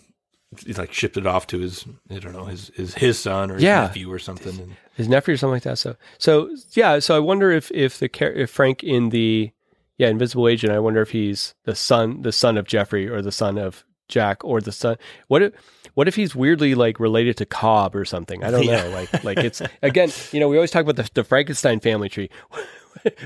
he 0.64 0.72
like 0.72 0.92
shipped 0.92 1.16
it 1.18 1.26
off 1.26 1.46
to 1.48 1.58
his 1.58 1.84
I 2.10 2.18
don't 2.18 2.32
know 2.32 2.44
his 2.44 2.70
his 2.74 2.94
his 2.94 3.18
son 3.18 3.50
or 3.50 3.54
his 3.54 3.62
Yeah. 3.64 3.82
nephew 3.82 4.10
or 4.10 4.18
something. 4.18 4.58
And, 4.58 4.76
his 4.94 5.08
nephew 5.08 5.34
or 5.34 5.36
something 5.36 5.52
like 5.54 5.64
that. 5.64 5.76
So, 5.76 5.96
so 6.16 6.48
yeah. 6.72 7.00
So 7.00 7.14
I 7.14 7.18
wonder 7.18 7.50
if 7.50 7.70
if 7.72 7.98
the 7.98 8.08
if 8.40 8.48
Frank 8.50 8.82
in 8.82 9.10
the 9.10 9.50
yeah 9.98 10.08
Invisible 10.08 10.48
Agent, 10.48 10.72
I 10.72 10.78
wonder 10.78 11.00
if 11.02 11.10
he's 11.10 11.54
the 11.64 11.74
son 11.74 12.22
the 12.22 12.32
son 12.32 12.56
of 12.56 12.66
Jeffrey 12.66 13.08
or 13.08 13.22
the 13.22 13.32
son 13.32 13.58
of 13.58 13.84
Jack 14.08 14.44
or 14.44 14.60
the 14.60 14.72
son. 14.72 14.96
What 15.28 15.42
if 15.42 15.52
what 15.94 16.06
if 16.08 16.14
he's 16.16 16.34
weirdly 16.36 16.74
like 16.74 17.00
related 17.00 17.36
to 17.38 17.46
Cobb 17.46 17.96
or 17.96 18.04
something? 18.04 18.44
I 18.44 18.50
don't 18.50 18.64
Yeah. 18.64 18.84
know. 18.84 18.90
Like 18.90 19.24
like 19.24 19.38
it's 19.38 19.60
again. 19.82 20.10
You 20.32 20.40
know, 20.40 20.48
we 20.48 20.56
always 20.56 20.70
talk 20.70 20.82
about 20.82 20.96
the, 20.96 21.08
the 21.14 21.24
Frankenstein 21.24 21.80
family 21.80 22.08
tree. 22.08 22.30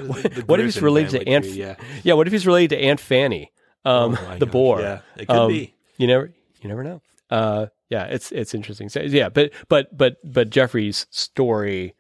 what, 0.06 0.22
the 0.22 0.42
what 0.47 0.60
if 0.60 0.66
he's 0.66 0.80
related 0.82 1.10
to 1.20 1.28
Aunt? 1.28 1.44
tree, 1.44 1.55
yeah. 1.55 1.76
yeah. 2.02 2.14
What 2.14 2.26
if 2.26 2.32
he's 2.32 2.47
related 2.47 2.76
to 2.76 2.82
Aunt 2.82 3.01
Fanny, 3.01 3.52
um, 3.84 4.16
Oh 4.20 4.36
the 4.38 4.47
gosh, 4.47 4.52
boar? 4.52 4.80
Yeah, 4.80 5.01
it 5.16 5.26
could 5.28 5.36
Um, 5.36 5.48
be. 5.48 5.74
You 5.97 6.06
never, 6.06 6.32
you 6.62 6.68
never 6.68 6.82
know. 6.82 7.02
Uh, 7.30 7.66
yeah, 7.88 8.05
it's 8.05 8.32
it's 8.32 8.55
interesting. 8.55 8.88
So, 8.88 9.01
yeah, 9.01 9.28
but 9.28 9.52
but 9.68 9.97
but 9.97 10.16
but 10.24 10.51
Jeffrey's 10.51 11.06
story, 11.10 11.94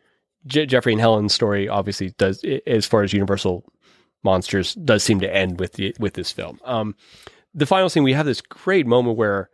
Je- 0.46 0.66
Jeffrey 0.66 0.92
and 0.92 1.00
Helen's 1.00 1.34
story, 1.34 1.68
obviously 1.68 2.10
does 2.18 2.42
as 2.66 2.86
far 2.86 3.02
as 3.02 3.12
Universal 3.12 3.64
monsters 4.22 4.74
does 4.74 5.02
seem 5.02 5.20
to 5.20 5.34
end 5.34 5.60
with 5.60 5.74
the 5.74 5.94
with 5.98 6.14
this 6.14 6.32
film. 6.32 6.60
Um, 6.64 6.94
the 7.54 7.66
final 7.66 7.88
scene, 7.88 8.02
we 8.02 8.12
have 8.12 8.26
this 8.26 8.40
great 8.40 8.86
moment 8.86 9.16
where 9.16 9.50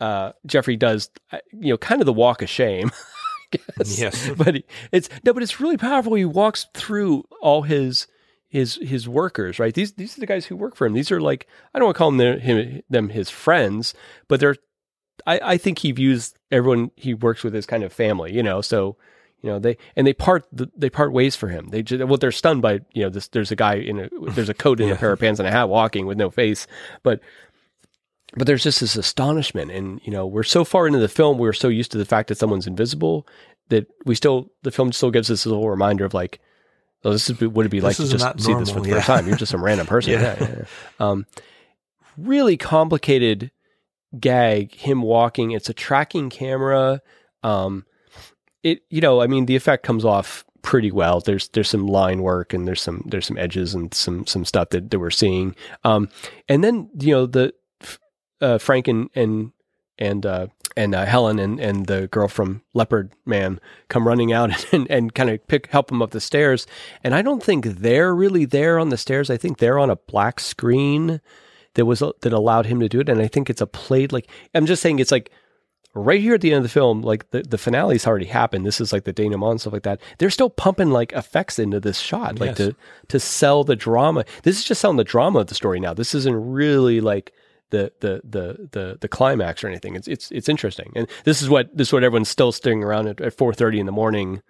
uh, 0.00 0.32
Jeffrey 0.46 0.76
does, 0.76 1.10
uh, 1.32 1.38
you 1.52 1.70
know, 1.70 1.78
kind 1.78 2.00
of 2.00 2.06
the 2.06 2.12
walk 2.12 2.42
of 2.42 2.48
shame. 2.48 2.90
Guess. 3.50 3.98
Yes. 3.98 4.30
but 4.36 4.56
he, 4.56 4.64
it's 4.92 5.08
no, 5.24 5.32
but 5.32 5.42
it's 5.42 5.60
really 5.60 5.76
powerful. 5.76 6.14
He 6.14 6.24
walks 6.24 6.66
through 6.74 7.24
all 7.40 7.62
his 7.62 8.06
his 8.48 8.76
his 8.82 9.08
workers, 9.08 9.58
right? 9.58 9.74
These 9.74 9.92
these 9.92 10.16
are 10.16 10.20
the 10.20 10.26
guys 10.26 10.46
who 10.46 10.56
work 10.56 10.76
for 10.76 10.86
him. 10.86 10.94
These 10.94 11.12
are 11.12 11.20
like 11.20 11.46
I 11.74 11.78
don't 11.78 11.86
want 11.86 11.96
to 11.96 11.98
call 11.98 12.10
them 12.10 12.18
their, 12.18 12.38
him 12.38 12.82
them 12.88 13.08
his 13.10 13.30
friends, 13.30 13.94
but 14.28 14.40
they're 14.40 14.56
I, 15.26 15.40
I 15.42 15.56
think 15.58 15.78
he 15.78 15.92
views 15.92 16.34
everyone 16.50 16.90
he 16.96 17.14
works 17.14 17.42
with 17.42 17.54
as 17.54 17.66
kind 17.66 17.84
of 17.84 17.92
family, 17.92 18.34
you 18.34 18.42
know. 18.42 18.60
So 18.60 18.96
you 19.42 19.50
know 19.50 19.58
they 19.58 19.76
and 19.94 20.06
they 20.06 20.12
part 20.14 20.46
they 20.52 20.90
part 20.90 21.12
ways 21.12 21.36
for 21.36 21.48
him. 21.48 21.68
They 21.70 21.82
just, 21.82 22.04
well 22.04 22.16
they're 22.16 22.32
stunned 22.32 22.62
by 22.62 22.80
you 22.92 23.02
know 23.02 23.10
this. 23.10 23.28
There's 23.28 23.50
a 23.50 23.56
guy 23.56 23.74
in 23.74 24.00
a 24.00 24.08
there's 24.30 24.48
a 24.48 24.54
coat 24.54 24.80
and 24.80 24.90
a 24.90 24.96
pair 24.96 25.12
of 25.12 25.20
pants 25.20 25.38
and 25.40 25.48
a 25.48 25.52
hat 25.52 25.68
walking 25.68 26.06
with 26.06 26.18
no 26.18 26.30
face, 26.30 26.66
but 27.02 27.20
but 28.36 28.46
there's 28.46 28.62
just 28.64 28.80
this 28.80 28.96
astonishment 28.96 29.70
and 29.70 30.00
you 30.04 30.10
know 30.12 30.26
we're 30.26 30.42
so 30.42 30.64
far 30.64 30.86
into 30.86 30.98
the 30.98 31.08
film 31.08 31.38
we're 31.38 31.52
so 31.52 31.68
used 31.68 31.92
to 31.92 31.98
the 31.98 32.04
fact 32.04 32.28
that 32.28 32.36
someone's 32.36 32.66
invisible 32.66 33.26
that 33.68 33.86
we 34.04 34.14
still 34.14 34.50
the 34.62 34.70
film 34.72 34.92
still 34.92 35.12
gives 35.12 35.30
us 35.30 35.46
a 35.46 35.48
little 35.48 35.70
reminder 35.70 36.04
of 36.04 36.12
like 36.12 36.40
oh 37.04 37.12
this 37.12 37.30
is 37.30 37.40
what 37.40 37.60
it'd 37.62 37.70
be 37.70 37.80
like 37.80 37.96
This 37.96 38.10
to 38.10 38.18
just 38.18 38.40
see 38.40 38.52
this 38.54 38.68
for 38.70 38.80
the 38.80 38.88
normal, 38.88 38.94
first 38.96 39.06
time 39.06 39.26
you're 39.28 39.36
just 39.36 39.52
some 39.52 39.64
random 39.64 39.86
person 39.94 40.14
Yeah. 40.14 40.20
yeah. 40.20 40.36
yeah, 40.40 40.54
yeah. 40.58 40.64
um 40.98 41.26
really 42.18 42.56
complicated 42.56 43.52
gag 44.18 44.74
him 44.74 45.02
walking 45.02 45.52
it's 45.52 45.68
a 45.68 45.74
tracking 45.74 46.28
camera 46.28 47.00
um 47.44 47.85
it 48.66 48.82
you 48.90 49.00
know 49.00 49.20
i 49.20 49.26
mean 49.26 49.46
the 49.46 49.56
effect 49.56 49.82
comes 49.82 50.04
off 50.04 50.44
pretty 50.62 50.90
well 50.90 51.20
there's 51.20 51.48
there's 51.50 51.68
some 51.68 51.86
line 51.86 52.22
work 52.22 52.52
and 52.52 52.66
there's 52.66 52.80
some 52.80 53.02
there's 53.06 53.26
some 53.26 53.38
edges 53.38 53.74
and 53.74 53.94
some 53.94 54.26
some 54.26 54.44
stuff 54.44 54.70
that, 54.70 54.90
that 54.90 54.98
we're 54.98 55.10
seeing 55.10 55.54
um 55.84 56.08
and 56.48 56.64
then 56.64 56.90
you 56.98 57.12
know 57.12 57.26
the 57.26 57.52
uh, 58.40 58.58
Frank 58.58 58.88
and 58.88 59.10
and 59.14 59.52
and 59.98 60.26
uh, 60.26 60.48
and 60.76 60.94
uh, 60.94 61.06
Helen 61.06 61.38
and 61.38 61.58
and 61.58 61.86
the 61.86 62.08
girl 62.08 62.28
from 62.28 62.62
Leopard 62.74 63.12
Man 63.24 63.60
come 63.88 64.06
running 64.06 64.32
out 64.32 64.50
and 64.72 64.90
and 64.90 65.14
kind 65.14 65.30
of 65.30 65.46
pick 65.46 65.68
help 65.68 65.90
him 65.90 66.02
up 66.02 66.10
the 66.10 66.20
stairs. 66.20 66.66
And 67.02 67.14
I 67.14 67.22
don't 67.22 67.42
think 67.42 67.64
they're 67.64 68.14
really 68.14 68.44
there 68.44 68.78
on 68.78 68.90
the 68.90 68.96
stairs. 68.96 69.30
I 69.30 69.36
think 69.36 69.58
they're 69.58 69.78
on 69.78 69.90
a 69.90 69.96
black 69.96 70.40
screen 70.40 71.20
that 71.74 71.86
was 71.86 72.00
that 72.00 72.32
allowed 72.32 72.66
him 72.66 72.80
to 72.80 72.88
do 72.88 73.00
it. 73.00 73.08
And 73.08 73.20
I 73.20 73.28
think 73.28 73.48
it's 73.48 73.60
a 73.60 73.66
played 73.66 74.12
like 74.12 74.28
I'm 74.54 74.66
just 74.66 74.82
saying 74.82 74.98
it's 74.98 75.12
like 75.12 75.30
right 75.96 76.20
here 76.20 76.34
at 76.34 76.40
the 76.42 76.50
end 76.52 76.58
of 76.58 76.62
the 76.62 76.68
film, 76.68 77.00
like 77.02 77.30
the, 77.30 77.42
the 77.42 77.58
finale's 77.58 78.06
already 78.06 78.26
happened. 78.26 78.64
This 78.66 78.80
is 78.80 78.92
like 78.92 79.04
the 79.04 79.12
denouement 79.12 79.50
and 79.52 79.60
stuff 79.60 79.72
like 79.72 79.82
that. 79.84 80.00
They're 80.18 80.30
still 80.30 80.50
pumping 80.50 80.90
like 80.90 81.12
effects 81.12 81.58
into 81.58 81.80
this 81.80 81.98
shot, 81.98 82.38
like 82.38 82.48
Yes. 82.50 82.56
to 82.58 82.76
to 83.08 83.18
sell 83.20 83.64
the 83.64 83.76
drama. 83.76 84.24
This 84.42 84.58
is 84.58 84.64
just 84.64 84.80
selling 84.80 84.96
the 84.98 85.04
drama 85.04 85.40
of 85.40 85.46
the 85.48 85.54
story 85.54 85.80
now. 85.80 85.94
This 85.94 86.14
isn't 86.14 86.34
really 86.34 87.00
like 87.00 87.32
the 87.70 87.92
the 88.00 88.20
the 88.24 88.68
the 88.72 88.98
the 89.00 89.08
climax 89.08 89.64
or 89.64 89.68
anything. 89.68 89.96
It's 89.96 90.06
it's 90.06 90.30
it's 90.30 90.48
interesting, 90.48 90.92
and 90.94 91.08
this 91.24 91.42
is 91.42 91.48
what 91.48 91.76
this 91.76 91.88
is 91.88 91.92
what 91.92 92.04
everyone's 92.04 92.28
still 92.28 92.52
staring 92.52 92.84
around 92.84 93.08
at, 93.08 93.20
at 93.20 93.36
four 93.36 93.52
thirty 93.54 93.80
in 93.80 93.86
the 93.86 93.92
morning, 93.92 94.40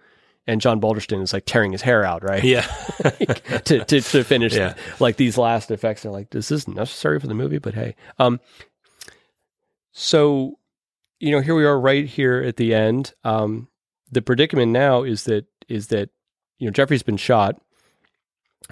and 0.47 0.61
John 0.61 0.81
Balderston 0.81 1.23
is 1.23 1.33
like 1.33 1.45
tearing 1.47 1.73
his 1.73 1.81
hair 1.83 2.05
out, 2.05 2.23
right? 2.23 2.45
Yeah. 2.45 2.63
to, 3.65 3.85
to 3.85 4.01
to 4.01 4.25
finish 4.25 4.55
Yeah. 4.55 4.75
like 5.01 5.17
these 5.17 5.39
last 5.39 5.71
effects. 5.71 6.03
They're 6.03 6.13
like, 6.13 6.31
this 6.31 6.51
is 6.51 6.69
necessary 6.69 7.19
for 7.21 7.27
the 7.29 7.35
movie, 7.35 7.59
but 7.59 7.73
hey, 7.75 7.95
um, 8.19 8.39
so 9.93 10.59
you 11.19 11.31
know, 11.31 11.41
here 11.41 11.55
we 11.55 11.65
are 11.65 11.79
right 11.79 12.07
here 12.07 12.43
at 12.43 12.57
the 12.57 12.75
end. 12.75 13.15
Um, 13.25 13.69
the 14.11 14.23
predicament 14.23 14.73
now 14.73 15.03
is 15.03 15.25
that 15.25 15.47
is 15.69 15.89
that 15.89 16.11
you 16.59 16.67
know 16.67 16.73
Jeffrey's 16.73 17.03
been 17.03 17.17
shot. 17.17 17.61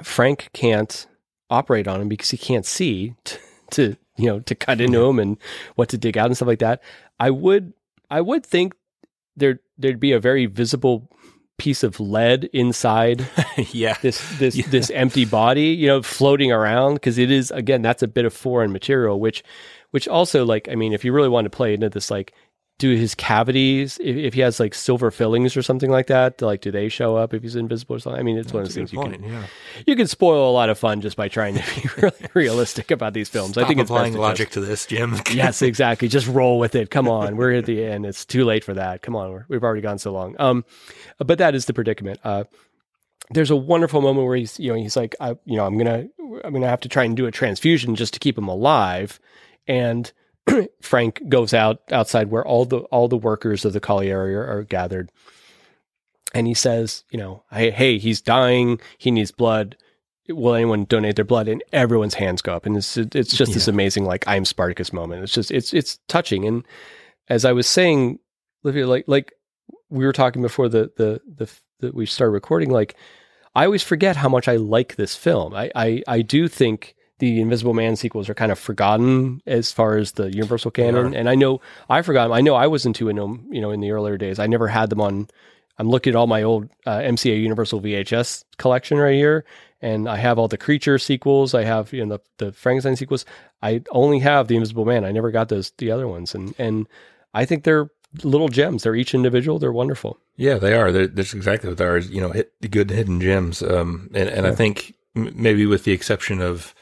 Frank 0.02 0.50
can't 0.52 1.06
operate 1.50 1.86
on 1.86 2.00
him 2.00 2.08
because 2.08 2.30
he 2.30 2.36
can't 2.36 2.66
see 2.66 3.14
t- 3.24 3.38
to 3.72 3.96
you 4.16 4.26
know 4.26 4.40
to 4.40 4.54
cut 4.54 4.80
into 4.80 5.04
him 5.04 5.18
and 5.18 5.38
what 5.74 5.88
to 5.90 5.98
dig 5.98 6.18
out 6.18 6.26
and 6.26 6.36
stuff 6.36 6.48
like 6.48 6.60
that. 6.60 6.82
I 7.18 7.30
would 7.30 7.72
I 8.10 8.20
would 8.20 8.44
think 8.44 8.74
there 9.36 9.60
there'd 9.78 10.00
be 10.00 10.12
a 10.12 10.20
very 10.20 10.46
visible 10.46 11.10
piece 11.56 11.82
of 11.82 12.00
lead 12.00 12.44
inside 12.52 13.26
yeah. 13.72 13.96
this 14.02 14.38
this 14.38 14.66
this 14.66 14.90
empty 14.90 15.24
body, 15.24 15.68
you 15.68 15.86
know, 15.86 16.02
floating 16.02 16.52
around 16.52 16.94
because 16.94 17.18
it 17.18 17.30
is 17.30 17.50
again 17.50 17.82
that's 17.82 18.02
a 18.02 18.08
bit 18.08 18.24
of 18.24 18.32
foreign 18.32 18.72
material, 18.72 19.20
which 19.20 19.42
which 19.94 20.08
also 20.08 20.44
like 20.44 20.68
I 20.68 20.74
mean, 20.74 20.92
if 20.92 21.04
you 21.04 21.12
really 21.12 21.28
want 21.28 21.44
to 21.44 21.50
play 21.50 21.72
into 21.72 21.88
this, 21.88 22.10
like, 22.10 22.34
do 22.80 22.96
his 22.96 23.14
cavities 23.14 23.96
if, 24.02 24.16
if 24.16 24.34
he 24.34 24.40
has 24.40 24.58
like 24.58 24.74
silver 24.74 25.12
fillings 25.12 25.56
or 25.56 25.62
something 25.62 25.88
like 25.88 26.08
that, 26.08 26.42
like 26.42 26.62
do 26.62 26.72
they 26.72 26.88
show 26.88 27.14
up 27.14 27.32
if 27.32 27.44
he's 27.44 27.54
invisible 27.54 27.94
or 27.94 27.98
something? 28.00 28.18
I 28.18 28.24
mean, 28.24 28.36
it's 28.36 28.52
one 28.52 28.62
of 28.62 28.66
That's 28.66 28.74
those 28.74 28.90
things 28.90 28.92
you 28.92 28.98
point. 28.98 29.22
can 29.22 29.32
yeah. 29.32 29.46
you 29.86 29.94
can 29.94 30.08
spoil 30.08 30.50
a 30.50 30.52
lot 30.52 30.68
of 30.68 30.80
fun 30.80 31.00
just 31.00 31.16
by 31.16 31.28
trying 31.28 31.54
to 31.54 31.62
be 31.76 31.88
really 32.02 32.28
realistic 32.34 32.90
about 32.90 33.14
these 33.14 33.28
films. 33.28 33.56
I 33.56 33.68
think 33.68 33.78
it's 33.78 33.88
applying 33.88 34.14
to 34.14 34.20
logic 34.20 34.50
to 34.50 34.60
this, 34.60 34.84
Jim. 34.84 35.14
Yes, 35.32 35.62
exactly. 35.62 36.08
Just 36.08 36.26
roll 36.26 36.58
with 36.58 36.74
it. 36.74 36.90
Come 36.90 37.08
on, 37.08 37.36
we're 37.36 37.52
at 37.52 37.66
the 37.66 37.84
end. 37.84 38.04
It's 38.04 38.24
too 38.24 38.44
late 38.44 38.64
for 38.64 38.74
that. 38.74 39.02
Come 39.02 39.14
on, 39.14 39.30
we're, 39.30 39.44
we've 39.46 39.62
already 39.62 39.80
gone 39.80 39.98
so 39.98 40.12
long. 40.12 40.34
Um, 40.40 40.64
but 41.18 41.38
that 41.38 41.54
is 41.54 41.66
the 41.66 41.72
predicament. 41.72 42.18
Uh, 42.24 42.42
there's 43.30 43.52
a 43.52 43.56
wonderful 43.56 44.00
moment 44.00 44.26
where 44.26 44.36
he's, 44.36 44.58
you 44.58 44.72
know, 44.72 44.76
he's 44.76 44.96
like, 44.96 45.14
I, 45.20 45.36
you 45.44 45.56
know, 45.56 45.64
I'm 45.64 45.78
gonna, 45.78 46.08
I'm 46.42 46.52
gonna 46.52 46.68
have 46.68 46.80
to 46.80 46.88
try 46.88 47.04
and 47.04 47.16
do 47.16 47.26
a 47.26 47.30
transfusion 47.30 47.94
just 47.94 48.12
to 48.14 48.18
keep 48.18 48.36
him 48.36 48.48
alive, 48.48 49.20
and 49.66 50.12
Frank 50.80 51.28
goes 51.28 51.54
out 51.54 51.82
outside 51.90 52.30
where 52.30 52.46
all 52.46 52.64
the 52.64 52.78
all 52.78 53.08
the 53.08 53.16
workers 53.16 53.64
of 53.64 53.72
the 53.72 53.80
colliery 53.80 54.12
area 54.12 54.38
are 54.38 54.62
gathered, 54.62 55.10
and 56.34 56.46
he 56.46 56.54
says, 56.54 57.04
you 57.10 57.18
know, 57.18 57.44
hey, 57.52 57.70
hey, 57.70 57.98
he's 57.98 58.20
dying. 58.20 58.80
He 58.98 59.10
needs 59.10 59.30
blood. 59.30 59.76
Will 60.28 60.54
anyone 60.54 60.84
donate 60.84 61.16
their 61.16 61.24
blood? 61.24 61.48
And 61.48 61.62
everyone's 61.72 62.14
hands 62.14 62.42
go 62.42 62.54
up, 62.54 62.66
and 62.66 62.76
it's 62.76 62.96
it's 62.96 63.36
just 63.36 63.54
this 63.54 63.68
amazing 63.68 64.04
like 64.04 64.24
I'm 64.26 64.44
Spartacus 64.44 64.92
moment. 64.92 65.22
It's 65.22 65.32
just 65.32 65.50
it's 65.50 65.72
it's 65.72 65.98
touching. 66.08 66.44
And 66.46 66.66
as 67.28 67.44
I 67.44 67.52
was 67.52 67.66
saying, 67.66 68.18
Olivia, 68.64 68.86
like 68.86 69.04
like 69.06 69.32
we 69.90 70.04
were 70.04 70.12
talking 70.12 70.42
before 70.42 70.68
the 70.68 70.90
the 70.96 71.20
the 71.26 71.50
that 71.80 71.94
we 71.94 72.06
started 72.06 72.32
recording, 72.32 72.70
like 72.70 72.96
I 73.54 73.64
always 73.64 73.82
forget 73.82 74.16
how 74.16 74.28
much 74.28 74.48
I 74.48 74.56
like 74.56 74.96
this 74.96 75.14
film. 75.14 75.54
I 75.54 75.70
I, 75.74 76.02
I 76.08 76.22
do 76.22 76.48
think 76.48 76.94
the 77.18 77.40
Invisible 77.40 77.74
Man 77.74 77.96
sequels 77.96 78.28
are 78.28 78.34
kind 78.34 78.50
of 78.50 78.58
forgotten 78.58 79.40
as 79.46 79.72
far 79.72 79.96
as 79.96 80.12
the 80.12 80.32
Universal 80.34 80.72
canon. 80.72 81.14
And 81.14 81.28
I 81.28 81.34
know 81.34 81.60
I 81.88 82.02
forgot 82.02 82.24
them. 82.24 82.32
I 82.32 82.40
know 82.40 82.54
I 82.54 82.66
wasn't 82.66 82.96
too 82.96 83.08
into 83.08 83.22
them, 83.22 83.46
you 83.50 83.60
know, 83.60 83.70
in 83.70 83.80
the 83.80 83.92
earlier 83.92 84.16
days. 84.16 84.38
I 84.38 84.46
never 84.46 84.68
had 84.68 84.90
them 84.90 85.00
on. 85.00 85.28
I'm 85.78 85.88
looking 85.88 86.12
at 86.12 86.16
all 86.16 86.26
my 86.26 86.42
old 86.42 86.68
uh, 86.86 86.98
MCA 86.98 87.40
Universal 87.40 87.80
VHS 87.80 88.44
collection 88.58 88.98
right 88.98 89.14
here, 89.14 89.44
and 89.82 90.08
I 90.08 90.16
have 90.16 90.38
all 90.38 90.48
the 90.48 90.56
creature 90.56 90.98
sequels. 90.98 91.54
I 91.54 91.64
have 91.64 91.92
you 91.92 92.04
know 92.04 92.18
the, 92.38 92.46
the 92.46 92.52
Frankenstein 92.52 92.96
sequels. 92.96 93.24
I 93.62 93.82
only 93.90 94.20
have 94.20 94.48
the 94.48 94.56
Invisible 94.56 94.84
Man. 94.84 95.04
I 95.04 95.12
never 95.12 95.30
got 95.30 95.48
those 95.48 95.72
the 95.78 95.90
other 95.90 96.08
ones, 96.08 96.34
and 96.34 96.54
and 96.58 96.88
I 97.32 97.44
think 97.44 97.64
they're 97.64 97.90
little 98.22 98.48
gems. 98.48 98.84
They're 98.84 98.94
each 98.94 99.14
individual. 99.14 99.58
They're 99.58 99.72
wonderful. 99.72 100.18
Yeah, 100.36 100.58
they 100.58 100.74
are. 100.74 100.92
They're, 100.92 101.06
that's 101.06 101.34
exactly 101.34 101.68
what 101.68 101.78
they 101.78 101.84
are. 101.84 101.98
You 101.98 102.20
know, 102.20 102.30
hit, 102.30 102.52
good 102.70 102.90
hidden 102.90 103.20
gems. 103.20 103.62
Um, 103.62 104.10
and, 104.14 104.28
and 104.28 104.46
yeah. 104.46 104.52
I 104.52 104.54
think 104.54 104.94
m- 105.16 105.32
maybe 105.34 105.66
with 105.66 105.84
the 105.84 105.92
exception 105.92 106.40
of 106.40 106.74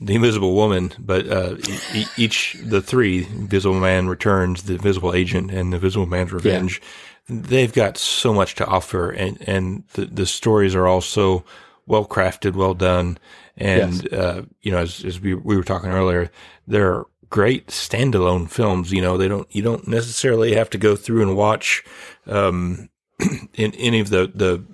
the 0.00 0.14
Invisible 0.14 0.54
Woman, 0.54 0.92
but 0.98 1.28
uh, 1.28 1.56
e- 1.94 2.06
each 2.16 2.56
the 2.64 2.80
three 2.80 3.26
Invisible 3.26 3.78
Man 3.78 4.08
returns, 4.08 4.62
the 4.62 4.74
Invisible 4.74 5.14
Agent, 5.14 5.50
and 5.50 5.72
the 5.72 5.76
Invisible 5.76 6.06
Man's 6.06 6.32
Revenge. 6.32 6.80
Yeah. 7.28 7.36
They've 7.42 7.72
got 7.72 7.98
so 7.98 8.32
much 8.32 8.54
to 8.56 8.66
offer, 8.66 9.10
and 9.10 9.40
and 9.46 9.84
the 9.92 10.06
the 10.06 10.26
stories 10.26 10.74
are 10.74 10.86
all 10.86 11.02
so 11.02 11.44
well 11.86 12.06
crafted, 12.06 12.54
well 12.54 12.74
done, 12.74 13.18
and 13.56 14.02
yes. 14.04 14.12
uh, 14.12 14.42
you 14.62 14.72
know, 14.72 14.78
as, 14.78 15.04
as 15.04 15.20
we 15.20 15.34
we 15.34 15.56
were 15.56 15.62
talking 15.62 15.90
earlier, 15.90 16.30
they're 16.66 17.04
great 17.28 17.68
standalone 17.68 18.50
films. 18.50 18.90
You 18.92 19.02
know, 19.02 19.18
they 19.18 19.28
don't 19.28 19.54
you 19.54 19.62
don't 19.62 19.86
necessarily 19.86 20.54
have 20.54 20.70
to 20.70 20.78
go 20.78 20.96
through 20.96 21.22
and 21.22 21.36
watch 21.36 21.84
um, 22.26 22.88
in 23.54 23.74
any 23.74 24.00
of 24.00 24.08
the 24.08 24.32
the 24.34 24.64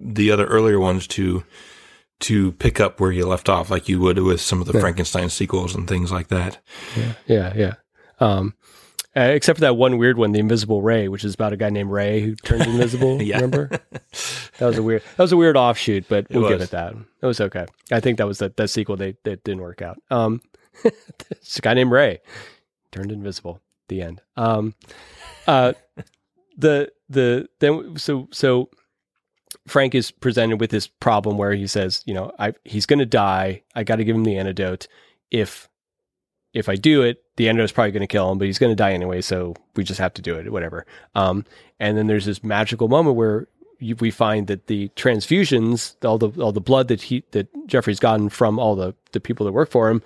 the 0.00 0.30
other 0.30 0.46
earlier 0.46 0.80
ones 0.80 1.06
to 1.06 1.44
to 2.20 2.52
pick 2.52 2.80
up 2.80 3.00
where 3.00 3.12
you 3.12 3.26
left 3.26 3.48
off, 3.48 3.70
like 3.70 3.88
you 3.88 4.00
would 4.00 4.18
with 4.18 4.40
some 4.40 4.60
of 4.60 4.66
the 4.66 4.74
yeah. 4.74 4.80
Frankenstein 4.80 5.30
sequels 5.30 5.74
and 5.74 5.88
things 5.88 6.10
like 6.12 6.28
that. 6.28 6.58
Yeah, 6.96 7.12
yeah, 7.26 7.52
yeah. 7.54 7.74
Um, 8.20 8.54
uh, 9.16 9.20
except 9.20 9.58
for 9.58 9.60
that 9.60 9.76
one 9.76 9.96
weird 9.96 10.18
one, 10.18 10.32
the 10.32 10.40
Invisible 10.40 10.82
Ray, 10.82 11.06
which 11.06 11.24
is 11.24 11.34
about 11.34 11.52
a 11.52 11.56
guy 11.56 11.70
named 11.70 11.90
Ray 11.90 12.20
who 12.20 12.34
turns 12.34 12.66
invisible. 12.66 13.22
yeah. 13.22 13.36
Remember? 13.36 13.68
That 14.58 14.66
was 14.66 14.76
a 14.76 14.82
weird. 14.82 15.02
That 15.16 15.22
was 15.22 15.32
a 15.32 15.36
weird 15.36 15.56
offshoot, 15.56 16.08
but 16.08 16.26
we'll 16.30 16.48
give 16.48 16.60
it 16.60 16.70
that. 16.70 16.94
It 17.22 17.26
was 17.26 17.40
okay. 17.40 17.66
I 17.92 18.00
think 18.00 18.18
that 18.18 18.26
was 18.26 18.38
the, 18.38 18.52
that 18.56 18.68
sequel. 18.68 18.96
They 18.96 19.16
that 19.22 19.44
didn't 19.44 19.62
work 19.62 19.82
out. 19.82 19.98
Um, 20.10 20.40
it's 21.30 21.58
a 21.58 21.60
guy 21.62 21.74
named 21.74 21.92
Ray 21.92 22.20
turned 22.90 23.12
invisible. 23.12 23.60
The 23.88 24.02
end. 24.02 24.22
Um, 24.36 24.74
uh, 25.46 25.74
the 26.56 26.90
the 27.08 27.48
then 27.60 27.96
so 27.98 28.28
so 28.32 28.70
Frank 29.66 29.94
is 29.94 30.10
presented 30.10 30.60
with 30.60 30.70
this 30.70 30.86
problem 30.86 31.38
where 31.38 31.54
he 31.54 31.66
says, 31.66 32.02
you 32.04 32.14
know, 32.14 32.32
I 32.38 32.54
he's 32.64 32.86
going 32.86 32.98
to 32.98 33.06
die. 33.06 33.62
I 33.74 33.84
got 33.84 33.96
to 33.96 34.04
give 34.04 34.16
him 34.16 34.24
the 34.24 34.36
antidote. 34.36 34.88
If 35.30 35.68
if 36.52 36.68
I 36.68 36.76
do 36.76 37.02
it, 37.02 37.22
the 37.36 37.48
antidote 37.48 37.64
is 37.64 37.72
probably 37.72 37.92
going 37.92 38.02
to 38.02 38.06
kill 38.06 38.30
him, 38.30 38.38
but 38.38 38.46
he's 38.46 38.58
going 38.58 38.70
to 38.70 38.76
die 38.76 38.92
anyway. 38.92 39.20
So 39.20 39.54
we 39.74 39.84
just 39.84 40.00
have 40.00 40.14
to 40.14 40.22
do 40.22 40.36
it, 40.36 40.52
whatever. 40.52 40.86
Um, 41.14 41.44
and 41.80 41.96
then 41.96 42.06
there's 42.06 42.26
this 42.26 42.44
magical 42.44 42.88
moment 42.88 43.16
where 43.16 43.48
you, 43.80 43.96
we 43.96 44.10
find 44.10 44.46
that 44.46 44.66
the 44.66 44.88
transfusions, 44.90 45.96
all 46.04 46.18
the 46.18 46.30
all 46.40 46.52
the 46.52 46.60
blood 46.60 46.88
that 46.88 47.02
he 47.02 47.24
that 47.32 47.48
Jeffrey's 47.66 48.00
gotten 48.00 48.28
from 48.28 48.58
all 48.58 48.76
the 48.76 48.94
the 49.12 49.20
people 49.20 49.46
that 49.46 49.52
work 49.52 49.70
for 49.70 49.88
him, 49.88 50.02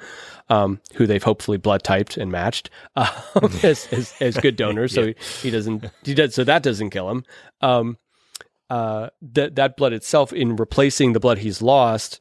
um, 0.49 0.81
who 0.95 1.07
they've 1.07 1.23
hopefully 1.23 1.59
blood 1.59 1.83
typed 1.83 2.17
and 2.17 2.31
matched 2.31 2.71
um, 2.97 3.09
as, 3.63 3.87
as, 3.93 4.15
as 4.21 4.37
good 4.39 4.57
donors, 4.57 4.93
yeah. 4.97 5.03
so 5.03 5.07
he, 5.07 5.15
he, 5.43 5.51
doesn't 5.51 5.87
he 6.03 6.15
does 6.15 6.35
so 6.35 6.45
that 6.45 6.63
doesn't 6.63 6.91
kill 6.91 7.11
him. 7.11 7.25
Uh, 8.71 9.09
that 9.23 9.57
that 9.57 9.77
blood 9.77 9.93
itself, 9.93 10.33
in 10.33 10.57
replacing 10.57 11.13
the 11.13 11.21
blood 11.21 11.39
he's 11.39 11.63
lost, 11.63 12.21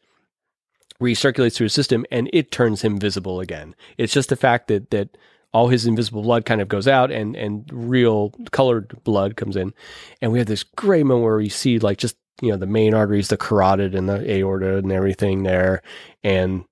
recirculates 1.02 1.56
through 1.56 1.66
his 1.66 1.74
system, 1.74 2.06
and 2.12 2.30
it 2.34 2.52
turns 2.52 2.82
him 2.82 2.98
visible 2.98 3.40
again. 3.40 3.76
It's 3.98 4.14
just 4.14 4.30
the 4.30 4.36
fact 4.36 4.68
that 4.70 4.90
that 4.92 5.18
all 5.54 5.68
his 5.68 5.86
invisible 5.86 6.22
blood 6.22 6.46
kind 6.46 6.62
of 6.62 6.68
goes 6.68 6.88
out, 6.88 7.12
and 7.12 7.36
and 7.36 7.70
real 7.72 8.34
colored 8.52 9.04
blood 9.04 9.36
comes 9.36 9.56
in, 9.56 9.74
and 10.22 10.32
we 10.32 10.40
have 10.40 10.48
this 10.48 10.64
great 10.64 11.06
moment 11.06 11.26
where 11.26 11.38
we 11.38 11.50
see 11.50 11.80
like 11.80 11.98
just 11.98 12.16
you 12.42 12.50
know 12.50 12.58
the 12.58 12.66
main 12.66 12.94
arteries, 12.94 13.28
the 13.28 13.38
carotid 13.38 13.96
and 13.96 14.08
the 14.08 14.32
aorta 14.32 14.78
and 14.78 14.92
everything 14.92 15.44
there, 15.44 15.82
and 16.24 16.64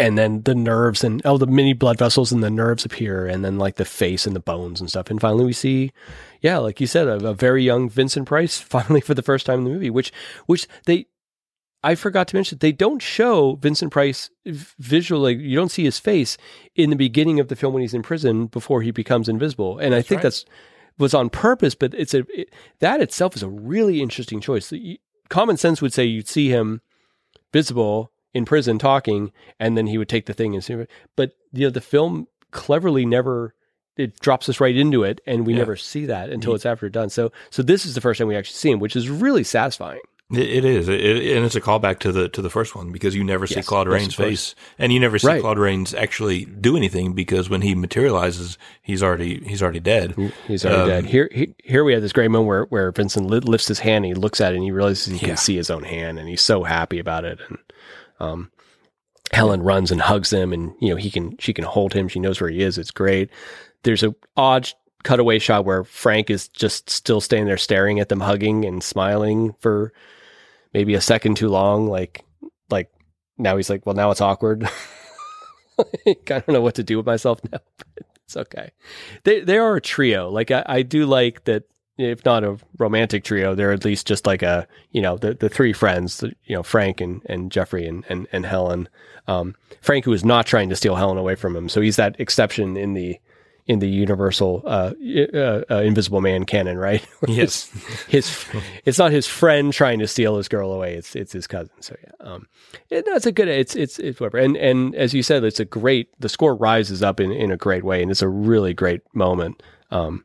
and 0.00 0.16
then 0.16 0.42
the 0.42 0.54
nerves 0.54 1.04
and 1.04 1.20
oh 1.26 1.36
the 1.36 1.46
mini 1.46 1.74
blood 1.74 1.98
vessels 1.98 2.32
and 2.32 2.42
the 2.42 2.50
nerves 2.50 2.84
appear 2.84 3.26
and 3.26 3.44
then 3.44 3.58
like 3.58 3.76
the 3.76 3.84
face 3.84 4.26
and 4.26 4.34
the 4.34 4.40
bones 4.40 4.80
and 4.80 4.88
stuff. 4.88 5.10
And 5.10 5.20
finally 5.20 5.44
we 5.44 5.52
see 5.52 5.92
yeah 6.40 6.58
like 6.58 6.80
you 6.80 6.86
said 6.86 7.06
a, 7.06 7.28
a, 7.28 7.34
very 7.34 7.62
young 7.62 7.88
vincent 7.88 8.26
price 8.26 8.58
finally 8.76 9.00
for 9.00 9.14
the 9.14 9.22
first 9.22 9.46
time 9.46 9.58
in 9.60 9.64
the 9.64 9.70
movie 9.70 9.90
which 9.90 10.10
which 10.46 10.66
they 10.86 11.06
i 11.84 11.94
forgot 11.94 12.28
to 12.28 12.36
mention 12.36 12.58
they 12.58 12.72
don't 12.72 13.02
show 13.02 13.56
vincent 13.56 13.92
price 13.92 14.30
visually 14.46 15.36
you 15.36 15.56
don't 15.56 15.70
see 15.70 15.84
his 15.84 15.98
face 15.98 16.36
in 16.74 16.90
the 16.90 16.96
beginning 16.96 17.38
of 17.38 17.48
the 17.48 17.56
film 17.56 17.74
when 17.74 17.82
he's 17.82 17.94
in 17.94 18.02
prison 18.02 18.46
before 18.46 18.82
he 18.82 18.90
becomes 18.90 19.28
invisible. 19.28 19.78
And 19.78 19.92
that's 19.92 20.06
i 20.06 20.08
think 20.08 20.18
right. 20.18 20.22
that's 20.24 20.44
was 20.98 21.14
on 21.14 21.30
purpose 21.30 21.74
but 21.74 21.94
it's 21.94 22.14
a 22.14 22.24
it, 22.28 22.52
that 22.80 23.00
itself 23.00 23.36
is 23.36 23.42
a 23.42 23.48
really 23.48 24.00
interesting 24.00 24.40
choice. 24.40 24.72
Common 25.28 25.56
sense 25.56 25.80
would 25.80 25.92
say 25.92 26.04
you'd 26.04 26.28
see 26.28 26.48
him 26.48 26.80
visible 27.52 28.12
in 28.34 28.44
prison 28.44 28.78
talking, 28.78 29.32
and 29.58 29.76
then 29.76 29.86
he 29.86 29.98
would 29.98 30.08
take 30.08 30.26
the 30.26 30.34
thing 30.34 30.54
and 30.54 30.64
see. 30.64 30.86
But 31.16 31.32
you 31.52 31.66
know, 31.66 31.70
the 31.70 31.80
film 31.80 32.28
cleverly 32.50 33.06
never 33.06 33.54
it 33.96 34.18
drops 34.20 34.48
us 34.48 34.60
right 34.60 34.76
into 34.76 35.04
it, 35.04 35.20
and 35.26 35.46
we 35.46 35.52
yeah. 35.52 35.60
never 35.60 35.76
see 35.76 36.06
that 36.06 36.30
until 36.30 36.54
it's 36.54 36.66
after 36.66 36.88
done. 36.88 37.10
So, 37.10 37.32
so 37.50 37.62
this 37.62 37.84
is 37.84 37.94
the 37.94 38.00
first 38.00 38.18
time 38.18 38.28
we 38.28 38.36
actually 38.36 38.54
see 38.54 38.70
him, 38.70 38.80
which 38.80 38.96
is 38.96 39.10
really 39.10 39.44
satisfying. 39.44 40.00
It, 40.30 40.38
it 40.38 40.64
is, 40.64 40.88
it, 40.88 41.00
and 41.36 41.44
it's 41.44 41.56
a 41.56 41.60
callback 41.60 41.98
to 42.00 42.12
the 42.12 42.28
to 42.28 42.40
the 42.40 42.50
first 42.50 42.76
one 42.76 42.92
because 42.92 43.16
you 43.16 43.24
never 43.24 43.48
see 43.48 43.56
yes, 43.56 43.66
Claude 43.66 43.88
Rains' 43.88 44.14
face, 44.14 44.54
and 44.78 44.92
you 44.92 45.00
never 45.00 45.18
see 45.18 45.26
right. 45.26 45.40
Claude 45.40 45.58
Rains 45.58 45.92
actually 45.92 46.44
do 46.44 46.76
anything 46.76 47.14
because 47.14 47.50
when 47.50 47.62
he 47.62 47.74
materializes, 47.74 48.56
he's 48.80 49.02
already 49.02 49.40
he's 49.44 49.60
already 49.60 49.80
dead. 49.80 50.14
He's 50.46 50.64
already 50.64 50.82
um, 50.82 50.88
dead. 50.88 51.06
Here, 51.06 51.28
he, 51.32 51.54
here 51.64 51.82
we 51.82 51.92
have 51.94 52.02
this 52.02 52.12
great 52.12 52.30
moment 52.30 52.46
where 52.46 52.64
where 52.66 52.92
Vincent 52.92 53.26
lifts 53.26 53.66
his 53.66 53.80
hand, 53.80 54.04
and 54.04 54.14
he 54.14 54.14
looks 54.14 54.40
at 54.40 54.52
it, 54.52 54.56
and 54.56 54.64
he 54.64 54.70
realizes 54.70 55.06
he 55.06 55.14
yeah. 55.14 55.28
can 55.28 55.36
see 55.36 55.56
his 55.56 55.68
own 55.68 55.82
hand, 55.82 56.20
and 56.20 56.28
he's 56.28 56.42
so 56.42 56.62
happy 56.62 57.00
about 57.00 57.24
it, 57.24 57.40
and 57.48 57.58
um, 58.20 58.50
Helen 59.32 59.62
runs 59.62 59.90
and 59.90 60.00
hugs 60.00 60.32
him, 60.32 60.52
and 60.52 60.74
you 60.80 60.90
know 60.90 60.96
he 60.96 61.10
can 61.10 61.36
she 61.38 61.52
can 61.52 61.64
hold 61.64 61.92
him. 61.92 62.08
She 62.08 62.18
knows 62.20 62.40
where 62.40 62.50
he 62.50 62.62
is. 62.62 62.78
It's 62.78 62.90
great. 62.90 63.30
There's 63.82 64.02
a 64.02 64.14
odd 64.36 64.70
cutaway 65.02 65.38
shot 65.38 65.64
where 65.64 65.84
Frank 65.84 66.30
is 66.30 66.48
just 66.48 66.90
still 66.90 67.20
standing 67.20 67.46
there 67.46 67.56
staring 67.56 68.00
at 68.00 68.08
them, 68.08 68.20
hugging 68.20 68.64
and 68.64 68.82
smiling 68.82 69.54
for 69.60 69.92
maybe 70.74 70.94
a 70.94 71.00
second 71.00 71.36
too 71.36 71.48
long. 71.48 71.88
Like 71.88 72.24
like 72.70 72.90
now 73.38 73.56
he's 73.56 73.70
like, 73.70 73.86
well, 73.86 73.94
now 73.94 74.10
it's 74.10 74.20
awkward. 74.20 74.68
I 75.78 76.14
don't 76.26 76.48
know 76.48 76.60
what 76.60 76.74
to 76.74 76.82
do 76.82 76.96
with 76.98 77.06
myself 77.06 77.40
now. 77.52 77.60
it's 78.24 78.36
okay. 78.36 78.72
They 79.24 79.40
they 79.40 79.58
are 79.58 79.76
a 79.76 79.80
trio. 79.80 80.28
Like 80.28 80.50
I, 80.50 80.64
I 80.66 80.82
do 80.82 81.06
like 81.06 81.44
that 81.44 81.64
if 82.00 82.24
not 82.24 82.44
a 82.44 82.58
romantic 82.78 83.24
trio, 83.24 83.54
they're 83.54 83.72
at 83.72 83.84
least 83.84 84.06
just 84.06 84.26
like 84.26 84.42
a 84.42 84.66
you 84.92 85.02
know 85.02 85.16
the 85.16 85.34
the 85.34 85.48
three 85.48 85.72
friends, 85.72 86.22
you 86.44 86.56
know 86.56 86.62
Frank 86.62 87.00
and 87.00 87.22
and 87.26 87.52
Jeffrey 87.52 87.86
and 87.86 88.04
and, 88.08 88.26
and 88.32 88.46
Helen. 88.46 88.88
Um, 89.28 89.54
Frank 89.80 90.04
who 90.04 90.12
is 90.12 90.24
not 90.24 90.46
trying 90.46 90.68
to 90.70 90.76
steal 90.76 90.96
Helen 90.96 91.18
away 91.18 91.34
from 91.34 91.54
him, 91.54 91.68
so 91.68 91.80
he's 91.80 91.96
that 91.96 92.18
exception 92.18 92.76
in 92.76 92.94
the 92.94 93.20
in 93.70 93.78
the 93.78 93.88
universal 93.88 94.62
uh, 94.66 94.92
uh, 95.32 95.62
uh, 95.70 95.82
Invisible 95.82 96.20
Man 96.20 96.44
canon, 96.44 96.76
right? 96.76 97.06
yes, 97.28 97.70
his 98.08 98.44
it's 98.84 98.98
not 98.98 99.12
his 99.12 99.28
friend 99.28 99.72
trying 99.72 100.00
to 100.00 100.08
steal 100.08 100.36
his 100.36 100.48
girl 100.48 100.72
away; 100.72 100.94
it's 100.94 101.14
it's 101.14 101.32
his 101.32 101.46
cousin. 101.46 101.70
So 101.80 101.94
yeah, 102.02 102.32
um, 102.32 102.48
it, 102.90 103.06
that's 103.06 103.26
a 103.26 103.32
good. 103.32 103.46
It's 103.46 103.76
it's 103.76 104.00
it's 104.00 104.18
whatever. 104.18 104.38
And 104.38 104.56
and 104.56 104.94
as 104.96 105.14
you 105.14 105.22
said, 105.22 105.44
it's 105.44 105.60
a 105.60 105.64
great. 105.64 106.08
The 106.20 106.28
score 106.28 106.56
rises 106.56 107.00
up 107.02 107.20
in 107.20 107.30
in 107.30 107.52
a 107.52 107.56
great 107.56 107.84
way, 107.84 108.02
and 108.02 108.10
it's 108.10 108.22
a 108.22 108.28
really 108.28 108.74
great 108.74 109.02
moment. 109.14 109.62
Um, 109.92 110.24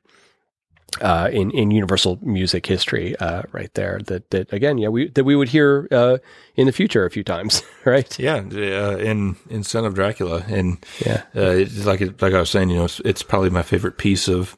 uh, 1.02 1.30
in 1.32 1.52
in 1.52 1.72
Universal 1.72 2.20
music 2.22 2.66
history, 2.66 3.16
uh, 3.18 3.44
right 3.52 3.74
there. 3.74 4.00
That 4.06 4.30
that 4.32 4.52
again, 4.54 4.78
yeah, 4.78 4.90
we 4.90 5.10
that 5.10 5.24
we 5.24 5.36
would 5.36 5.50
hear 5.50 5.88
uh, 5.92 6.18
in 6.56 6.66
the 6.66 6.72
future 6.72 7.06
a 7.06 7.12
few 7.12 7.24
times, 7.24 7.64
right? 7.86 8.18
Yeah, 8.20 8.38
uh, 8.38 8.98
in 8.98 9.36
in 9.50 9.64
Son 9.64 9.86
of 9.86 9.96
Dracula, 9.96 10.44
and 10.48 10.84
yeah, 11.06 11.24
uh, 11.36 11.52
it's 11.52 11.86
like 11.86 12.02
like 12.22 12.34
I 12.34 12.40
was 12.40 12.50
saying, 12.50 12.70
you 12.70 12.78
know, 12.78 12.86
it's, 12.86 13.00
it's, 13.02 13.24
probably 13.24 13.50
my 13.50 13.64
favorite 13.64 13.98
piece 13.98 14.28
of 14.28 14.58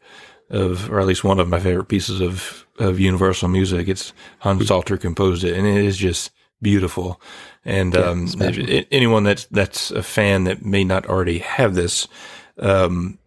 of, 0.50 0.90
or 0.92 1.00
at 1.00 1.08
least 1.08 1.24
one 1.24 1.40
of 1.40 1.48
my 1.48 1.60
favorite 1.60 1.88
pieces 1.88 2.22
of 2.22 2.66
of 2.80 3.00
Universal 3.00 3.50
music. 3.50 3.88
It's 3.88 4.14
Hans 4.40 4.60
mm-hmm. 4.60 4.68
Salter 4.68 4.98
composed 4.98 5.44
it, 5.44 5.58
and 5.58 5.66
it 5.66 5.84
is 5.84 5.98
just 5.98 6.32
beautiful. 6.62 7.22
And 7.66 7.94
yeah, 7.94 8.02
um, 8.02 8.28
anyone 8.92 9.24
that's 9.24 9.46
that's 9.46 9.92
a 9.92 10.04
fan 10.04 10.46
that 10.46 10.64
may 10.64 10.84
not 10.84 11.08
already 11.08 11.40
have 11.40 11.76
this, 11.76 12.08
um, 12.60 13.20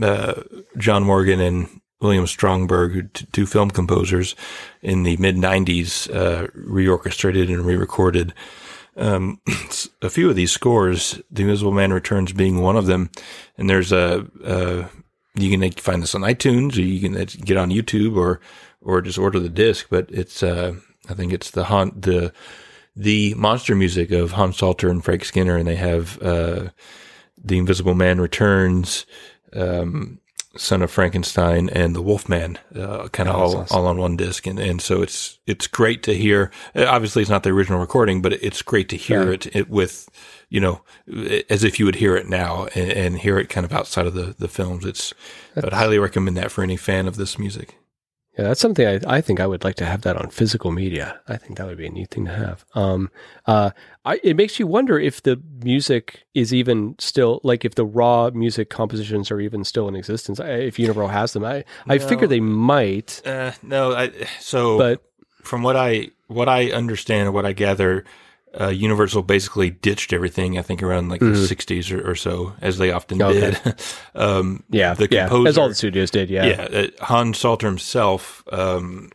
uh, 0.00 0.42
John 0.76 1.04
Morgan 1.04 1.40
and 1.40 1.80
William 2.04 2.26
Stromberg, 2.26 3.10
two 3.32 3.46
film 3.46 3.70
composers 3.70 4.36
in 4.82 5.04
the 5.04 5.16
mid 5.16 5.36
90s, 5.36 6.14
uh, 6.14 6.48
reorchestrated 6.48 7.48
and 7.48 7.64
re 7.64 7.76
recorded 7.76 8.34
um, 8.96 9.40
a 10.02 10.10
few 10.10 10.28
of 10.28 10.36
these 10.36 10.52
scores, 10.52 11.20
The 11.30 11.42
Invisible 11.42 11.72
Man 11.72 11.94
Returns 11.94 12.34
being 12.34 12.60
one 12.60 12.76
of 12.76 12.84
them. 12.84 13.10
And 13.56 13.70
there's 13.70 13.90
a, 13.90 14.26
a 14.44 14.84
you 15.34 15.50
can 15.50 15.70
find 15.72 16.02
this 16.02 16.14
on 16.14 16.20
iTunes 16.20 16.76
or 16.76 16.82
you 16.82 17.00
can 17.00 17.14
get 17.40 17.56
on 17.56 17.70
YouTube 17.70 18.16
or, 18.16 18.38
or 18.82 19.00
just 19.00 19.18
order 19.18 19.40
the 19.40 19.48
disc, 19.48 19.86
but 19.88 20.06
it's, 20.10 20.42
uh, 20.42 20.74
I 21.08 21.14
think 21.14 21.32
it's 21.32 21.50
the 21.50 21.64
haunt, 21.64 22.02
the 22.02 22.32
the 22.96 23.34
monster 23.34 23.74
music 23.74 24.12
of 24.12 24.30
Hans 24.32 24.58
Salter 24.58 24.88
and 24.88 25.04
Frank 25.04 25.24
Skinner, 25.24 25.56
and 25.56 25.66
they 25.66 25.74
have 25.74 26.22
uh, 26.22 26.68
the 27.42 27.58
Invisible 27.58 27.94
Man 27.94 28.20
returns. 28.20 29.04
Um, 29.52 30.20
Son 30.56 30.82
of 30.82 30.90
Frankenstein 30.90 31.68
and 31.70 31.94
the 31.94 32.02
Wolfman, 32.02 32.58
uh, 32.74 33.08
kind 33.08 33.28
of 33.28 33.34
Oh, 33.36 33.38
all, 33.38 33.56
awesome. 33.58 33.76
all 33.76 33.86
on 33.86 33.98
one 33.98 34.16
disc. 34.16 34.46
And, 34.46 34.58
and 34.58 34.80
so 34.80 35.02
it's, 35.02 35.38
it's 35.46 35.66
great 35.66 36.02
to 36.04 36.14
hear. 36.14 36.50
uh, 36.74 36.86
Obviously 36.86 37.22
it's 37.22 37.30
not 37.30 37.42
the 37.42 37.50
original 37.50 37.80
recording, 37.80 38.22
but 38.22 38.32
it's 38.34 38.62
great 38.62 38.88
to 38.90 38.96
hear 38.96 39.30
Right. 39.30 39.46
it, 39.46 39.56
it 39.56 39.70
with, 39.70 40.08
you 40.48 40.60
know, 40.60 40.82
as 41.50 41.64
if 41.64 41.78
you 41.78 41.84
would 41.86 41.96
hear 41.96 42.16
it 42.16 42.28
now 42.28 42.66
and, 42.74 42.90
and 42.92 43.18
hear 43.18 43.38
it 43.38 43.48
kind 43.48 43.64
of 43.64 43.72
outside 43.72 44.06
of 44.06 44.14
the, 44.14 44.34
the 44.38 44.48
films. 44.48 44.84
It's, 44.84 45.12
I'd 45.56 45.72
highly 45.72 45.98
recommend 45.98 46.36
that 46.36 46.50
for 46.50 46.62
any 46.62 46.76
fan 46.76 47.06
of 47.08 47.16
this 47.16 47.38
music. 47.38 47.76
Yeah, 48.36 48.48
that's 48.48 48.60
something 48.60 48.84
I, 48.84 49.00
I 49.06 49.20
think 49.20 49.38
I 49.38 49.46
would 49.46 49.62
like 49.62 49.76
to 49.76 49.86
have 49.86 50.02
that 50.02 50.16
on 50.16 50.28
physical 50.30 50.72
media. 50.72 51.20
I 51.28 51.36
think 51.36 51.56
that 51.56 51.66
would 51.68 51.78
be 51.78 51.86
a 51.86 51.90
neat 51.90 52.10
thing 52.10 52.24
to 52.24 52.32
have. 52.32 52.64
Um, 52.74 53.08
uh, 53.46 53.70
I, 54.06 54.20
it 54.22 54.36
makes 54.36 54.58
you 54.58 54.66
wonder 54.66 54.98
if 54.98 55.22
the 55.22 55.40
music 55.62 56.24
is 56.34 56.52
even 56.52 56.94
still 56.98 57.40
like 57.42 57.64
if 57.64 57.74
the 57.74 57.86
raw 57.86 58.30
music 58.34 58.68
compositions 58.68 59.30
are 59.30 59.40
even 59.40 59.64
still 59.64 59.88
in 59.88 59.96
existence. 59.96 60.38
I- 60.40 60.48
If 60.68 60.78
Universal 60.78 61.08
has 61.08 61.32
them, 61.32 61.44
I 61.44 61.64
I 61.88 61.96
No. 61.98 62.06
figure 62.08 62.26
they 62.26 62.40
might, 62.40 63.22
Uh, 63.24 63.52
no, 63.62 63.92
I, 63.92 64.10
so 64.40 64.76
but 64.78 65.02
from 65.42 65.62
what 65.62 65.76
I 65.76 66.10
what 66.28 66.48
I 66.48 66.70
understand, 66.72 67.26
and 67.28 67.34
what 67.34 67.46
I 67.46 67.52
gather, 67.52 68.04
uh, 68.60 68.68
Universal 68.68 69.22
basically 69.22 69.70
ditched 69.70 70.12
everything. 70.12 70.58
I 70.58 70.62
think 70.62 70.82
around 70.82 71.08
like 71.08 71.20
the 71.20 71.32
'60s 71.34 71.90
or, 71.90 72.10
or 72.10 72.14
so, 72.14 72.52
as 72.60 72.76
they 72.78 72.92
often 72.92 73.18
Mm-hmm. 73.18 73.38
Okay. 73.44 73.58
did. 73.64 73.74
um, 74.14 74.62
yeah, 74.70 74.94
the 74.94 75.08
yeah, 75.10 75.28
composer, 75.28 75.48
as 75.48 75.58
all 75.58 75.68
the 75.68 75.74
studios 75.74 76.10
did. 76.10 76.28
Yeah, 76.30 76.46
yeah, 76.46 76.62
uh, 77.00 77.04
Hans 77.04 77.38
Salter 77.38 77.66
himself 77.66 78.42
um, 78.52 79.10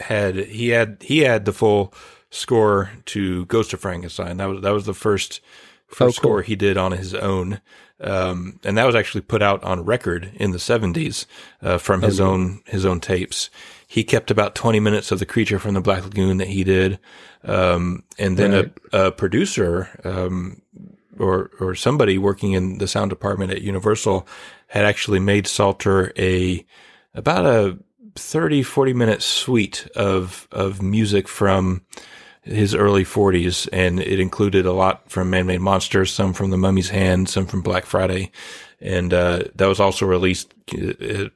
had 0.00 0.36
he 0.36 0.68
had 0.68 0.98
he 1.00 1.20
had 1.20 1.44
the 1.44 1.52
full 1.52 1.92
score 2.34 2.90
to 3.06 3.46
Ghost 3.46 3.72
of 3.72 3.80
Frankenstein. 3.80 4.36
That 4.38 4.46
was 4.46 4.62
that 4.62 4.70
was 4.72 4.86
the 4.86 4.94
first 4.94 5.40
first 5.86 6.00
Oh, 6.00 6.06
cool. 6.06 6.12
score 6.12 6.42
he 6.42 6.56
did 6.56 6.76
on 6.76 6.92
his 6.92 7.14
own, 7.14 7.60
um, 8.00 8.58
and 8.64 8.76
that 8.76 8.84
was 8.86 8.94
actually 8.96 9.20
put 9.20 9.42
out 9.42 9.62
on 9.62 9.84
record 9.84 10.32
in 10.34 10.50
the 10.50 10.58
seventies 10.58 11.26
uh, 11.62 11.78
from 11.78 12.02
his 12.02 12.20
Oh, 12.20 12.26
own 12.30 12.62
his 12.66 12.84
own 12.84 13.00
tapes. 13.00 13.50
He 13.86 14.02
kept 14.04 14.30
about 14.30 14.54
twenty 14.54 14.80
minutes 14.80 15.12
of 15.12 15.18
the 15.20 15.26
creature 15.26 15.58
from 15.58 15.74
the 15.74 15.80
Black 15.80 16.02
Lagoon 16.02 16.38
that 16.38 16.48
he 16.48 16.64
did, 16.64 16.98
um, 17.44 18.02
and 18.18 18.36
then 18.36 18.52
Right. 18.52 18.72
a, 18.92 19.06
a 19.06 19.12
producer. 19.12 19.88
Um, 20.04 20.60
or 21.16 21.52
or 21.60 21.76
somebody 21.76 22.18
working 22.18 22.54
in 22.54 22.78
the 22.78 22.88
sound 22.88 23.08
department 23.08 23.52
at 23.52 23.62
Universal 23.62 24.26
had 24.66 24.84
actually 24.84 25.20
made 25.20 25.46
Salter 25.46 26.12
a 26.18 26.66
about 27.14 27.46
a 27.46 27.78
30 28.16 28.64
40 28.64 28.92
minute 28.94 29.22
suite 29.22 29.86
of 29.94 30.48
of 30.50 30.82
music 30.82 31.28
from 31.28 31.82
his 32.44 32.74
early 32.74 33.04
40s 33.04 33.68
and 33.72 34.00
it 34.00 34.20
included 34.20 34.66
a 34.66 34.72
lot 34.72 35.10
from 35.10 35.30
Man-Made 35.30 35.60
Monsters, 35.60 36.12
some 36.12 36.32
from 36.32 36.50
The 36.50 36.58
Mummy's 36.58 36.90
Hand, 36.90 37.28
some 37.28 37.46
from 37.46 37.62
Black 37.62 37.86
Friday. 37.86 38.30
And 38.80 39.12
uh, 39.14 39.44
that 39.54 39.66
was 39.66 39.80
also 39.80 40.06
released 40.06 40.52
uh, 40.72 41.28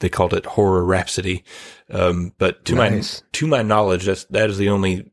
they 0.00 0.08
called 0.08 0.34
it 0.34 0.44
Horror 0.46 0.84
Rhapsody. 0.84 1.44
Um, 1.90 2.32
but 2.38 2.64
to 2.66 2.74
Nice. 2.74 3.22
my 3.22 3.26
to 3.32 3.46
my 3.46 3.62
knowledge 3.62 4.04
that's 4.04 4.24
that 4.24 4.50
is 4.50 4.58
the 4.58 4.68
only 4.68 5.10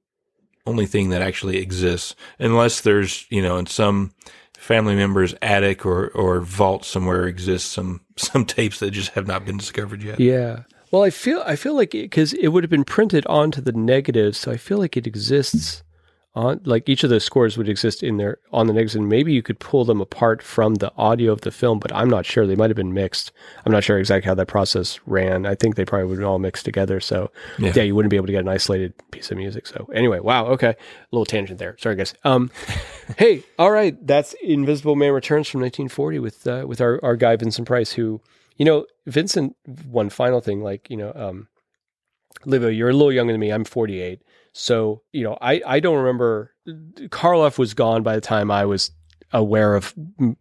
only 0.65 0.85
thing 0.85 1.09
that 1.09 1.21
actually 1.21 1.57
exists, 1.57 2.15
unless 2.39 2.81
there's 2.81 3.25
you 3.29 3.41
know 3.41 3.57
in 3.57 3.67
some 3.67 4.13
family 4.57 4.95
member's 4.95 5.35
attic 5.41 5.85
or 5.85 6.09
or 6.09 6.41
vault 6.41 6.83
somewhere 6.85 7.27
exists 7.27 7.69
some 7.71 8.01
some 8.17 8.45
tapes 8.45 8.79
that 8.79 8.91
just 8.91 9.11
have 9.11 9.27
not 9.27 9.45
been 9.45 9.57
discovered 9.57 10.03
yet. 10.03 10.19
Yeah. 10.19 10.63
Well, 10.95 11.03
I 11.03 11.09
feel 11.09 11.43
I 11.45 11.57
feel 11.57 11.75
like 11.75 11.91
because 11.91 12.31
it, 12.31 12.47
would 12.47 12.63
have 12.63 12.71
been 12.71 12.85
printed 12.85 13.25
onto 13.25 13.59
the 13.59 13.73
negative, 13.73 14.33
so 14.33 14.49
I 14.49 14.55
feel 14.55 14.77
like 14.77 14.95
it 14.95 15.05
exists 15.05 15.83
on 16.33 16.61
like 16.63 16.87
each 16.87 17.03
of 17.03 17.09
those 17.09 17.25
scores 17.25 17.57
would 17.57 17.67
exist 17.67 18.01
in 18.01 18.15
there 18.15 18.37
on 18.53 18.67
the 18.67 18.73
negatives, 18.73 18.95
and 18.95 19.09
maybe 19.09 19.33
you 19.33 19.43
could 19.43 19.59
pull 19.59 19.83
them 19.83 19.99
apart 19.99 20.41
from 20.41 20.75
the 20.75 20.93
audio 20.95 21.33
of 21.33 21.41
the 21.41 21.51
film, 21.51 21.79
but 21.79 21.93
I'm 21.93 22.09
not 22.09 22.25
sure. 22.25 22.47
They 22.47 22.55
might 22.55 22.69
have 22.69 22.77
been 22.77 22.93
mixed. 22.93 23.33
I'm 23.65 23.73
not 23.73 23.83
sure 23.83 23.99
exactly 23.99 24.29
how 24.29 24.35
that 24.35 24.47
process 24.47 24.97
ran. 25.05 25.45
I 25.45 25.53
think 25.53 25.75
they 25.75 25.83
probably 25.83 26.07
would 26.07 26.19
have 26.19 26.29
all 26.29 26.39
mixed 26.39 26.63
together. 26.63 27.01
So 27.01 27.29
Yeah. 27.59 27.73
yeah. 27.75 27.83
you 27.83 27.93
wouldn't 27.93 28.09
be 28.09 28.15
able 28.15 28.27
to 28.27 28.31
get 28.31 28.43
an 28.43 28.47
isolated 28.47 28.93
piece 29.11 29.29
of 29.31 29.35
music. 29.35 29.67
So 29.67 29.89
anyway, 29.93 30.19
wow, 30.19 30.45
okay, 30.45 30.69
a 30.69 30.75
little 31.11 31.25
tangent 31.25 31.59
there. 31.59 31.75
Sorry, 31.77 31.97
guys. 31.97 32.13
Um, 32.23 32.51
hey, 33.17 33.43
all 33.59 33.71
right, 33.71 33.97
that's 34.07 34.33
Invisible 34.41 34.95
Man 34.95 35.11
Returns 35.11 35.49
from 35.49 35.59
1940 35.59 36.19
with 36.19 36.47
uh, 36.47 36.63
with 36.65 36.79
our 36.79 37.03
our 37.03 37.17
guy 37.17 37.35
Vincent 37.35 37.67
Price, 37.67 37.91
who 37.91 38.21
you 38.55 38.65
know 38.65 38.85
Vincent. 39.05 39.55
One 39.89 40.09
final 40.09 40.41
thing, 40.41 40.61
like 40.61 40.89
you 40.89 40.97
know, 40.97 41.11
um, 41.15 41.47
Livio, 42.45 42.69
you're 42.69 42.89
a 42.89 42.93
little 42.93 43.11
younger 43.11 43.33
than 43.33 43.39
me. 43.39 43.51
I'm 43.51 43.65
48, 43.65 44.21
so 44.53 45.01
you 45.11 45.23
know, 45.23 45.37
I 45.41 45.61
I 45.65 45.79
don't 45.79 45.97
remember. 45.97 46.51
Karloff 47.09 47.57
was 47.57 47.73
gone 47.73 48.01
by 48.03 48.15
the 48.15 48.21
time 48.21 48.49
I 48.49 48.65
was 48.65 48.91
aware 49.31 49.75
of 49.75 49.93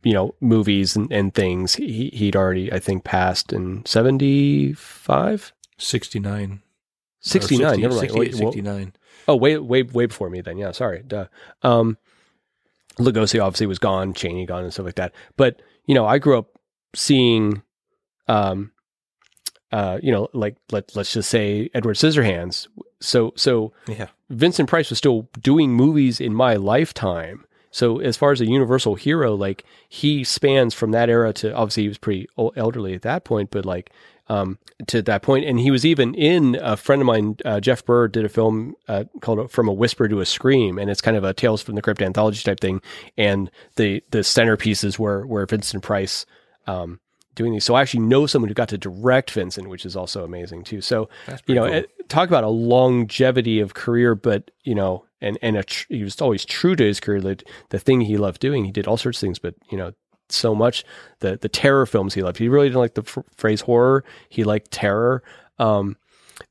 you 0.02 0.12
know 0.12 0.34
movies 0.40 0.96
and, 0.96 1.12
and 1.12 1.34
things. 1.34 1.74
He 1.74 2.10
he'd 2.12 2.36
already 2.36 2.72
I 2.72 2.78
think 2.78 3.04
passed 3.04 3.52
in 3.52 3.84
75, 3.84 5.52
69. 5.78 6.62
69. 7.20 7.68
60, 7.70 7.82
never 7.82 7.94
mind. 7.94 8.00
68, 8.00 8.18
Wait, 8.18 8.34
well- 8.42 8.52
69. 8.52 8.92
Oh, 9.26 9.36
way, 9.36 9.56
way, 9.56 9.82
way 9.82 10.04
before 10.04 10.28
me 10.28 10.42
then. 10.42 10.58
Yeah, 10.58 10.72
sorry. 10.72 11.02
Duh. 11.06 11.28
Um, 11.62 11.96
Lugosi 12.98 13.42
obviously 13.42 13.66
was 13.66 13.78
gone, 13.78 14.12
Chaney 14.12 14.44
gone, 14.44 14.64
and 14.64 14.72
stuff 14.72 14.84
like 14.84 14.96
that. 14.96 15.14
But 15.36 15.62
you 15.86 15.94
know, 15.94 16.06
I 16.06 16.18
grew 16.18 16.38
up 16.38 16.48
seeing, 16.94 17.62
um, 18.28 18.72
uh, 19.72 19.98
you 20.02 20.12
know, 20.12 20.28
like 20.32 20.56
let 20.70 20.94
let's 20.94 21.12
just 21.12 21.28
say 21.28 21.68
Edward 21.74 21.96
Scissorhands. 21.96 22.68
So 23.00 23.32
so 23.36 23.72
Yeah. 23.88 24.08
Vincent 24.30 24.68
Price 24.68 24.90
was 24.90 24.98
still 24.98 25.28
doing 25.40 25.72
movies 25.72 26.20
in 26.20 26.34
my 26.34 26.54
lifetime. 26.54 27.44
So 27.70 27.98
as 27.98 28.16
far 28.16 28.30
as 28.30 28.40
a 28.40 28.46
universal 28.46 28.94
hero, 28.94 29.34
like 29.34 29.64
he 29.88 30.22
spans 30.22 30.74
from 30.74 30.92
that 30.92 31.10
era 31.10 31.32
to 31.34 31.52
obviously 31.52 31.82
he 31.82 31.88
was 31.88 31.98
pretty 31.98 32.28
old, 32.36 32.52
elderly 32.56 32.94
at 32.94 33.02
that 33.02 33.24
point, 33.24 33.50
but 33.50 33.66
like 33.66 33.90
um, 34.28 34.58
to 34.86 35.02
that 35.02 35.22
point, 35.22 35.44
and 35.44 35.58
he 35.58 35.70
was 35.70 35.84
even 35.84 36.14
in 36.14 36.56
a 36.62 36.76
friend 36.76 37.02
of 37.02 37.06
mine, 37.06 37.36
uh, 37.44 37.60
Jeff 37.60 37.84
Burr, 37.84 38.08
did 38.08 38.24
a 38.24 38.28
film 38.28 38.74
uh, 38.88 39.04
called 39.20 39.50
"From 39.50 39.68
a 39.68 39.72
Whisper 39.72 40.08
to 40.08 40.20
a 40.20 40.26
Scream," 40.26 40.78
and 40.78 40.88
it's 40.88 41.02
kind 41.02 41.16
of 41.16 41.24
a 41.24 41.34
Tales 41.34 41.62
from 41.62 41.74
the 41.74 41.82
Crypt 41.82 42.00
anthology 42.00 42.42
type 42.42 42.60
thing. 42.60 42.80
And 43.18 43.50
the 43.76 44.02
the 44.12 44.20
centerpieces 44.20 44.98
were 44.98 45.26
were 45.26 45.44
Vincent 45.44 45.82
Price 45.82 46.24
um, 46.66 47.00
doing 47.34 47.52
these. 47.52 47.64
So 47.64 47.74
I 47.74 47.82
actually 47.82 48.04
know 48.06 48.26
someone 48.26 48.48
who 48.48 48.54
got 48.54 48.68
to 48.70 48.78
direct 48.78 49.30
Vincent, 49.30 49.68
which 49.68 49.84
is 49.84 49.96
also 49.96 50.24
amazing 50.24 50.64
too. 50.64 50.80
So 50.80 51.08
you 51.46 51.54
know, 51.54 51.66
cool. 51.66 51.74
it- 51.74 52.08
talk 52.08 52.28
about 52.28 52.44
a 52.44 52.48
longevity 52.48 53.60
of 53.60 53.74
career, 53.74 54.14
but 54.14 54.50
you 54.62 54.74
know, 54.74 55.04
and 55.20 55.38
and 55.42 55.56
a 55.56 55.64
tr- 55.64 55.86
he 55.88 56.02
was 56.02 56.20
always 56.20 56.44
true 56.44 56.76
to 56.76 56.84
his 56.84 57.00
career. 57.00 57.20
The, 57.20 57.42
the 57.70 57.78
thing 57.78 58.02
he 58.02 58.16
loved 58.16 58.40
doing, 58.40 58.64
he 58.64 58.72
did 58.72 58.86
all 58.86 58.96
sorts 58.96 59.18
of 59.18 59.20
things, 59.22 59.38
but 59.38 59.54
you 59.70 59.78
know, 59.78 59.92
so 60.28 60.54
much 60.54 60.84
the 61.20 61.36
the 61.40 61.48
terror 61.48 61.86
films 61.86 62.14
he 62.14 62.22
loved. 62.22 62.38
He 62.38 62.48
really 62.48 62.68
didn't 62.68 62.80
like 62.80 62.94
the 62.94 63.02
f- 63.06 63.24
phrase 63.36 63.62
horror. 63.62 64.04
He 64.28 64.44
liked 64.44 64.70
terror. 64.70 65.22
Um, 65.58 65.96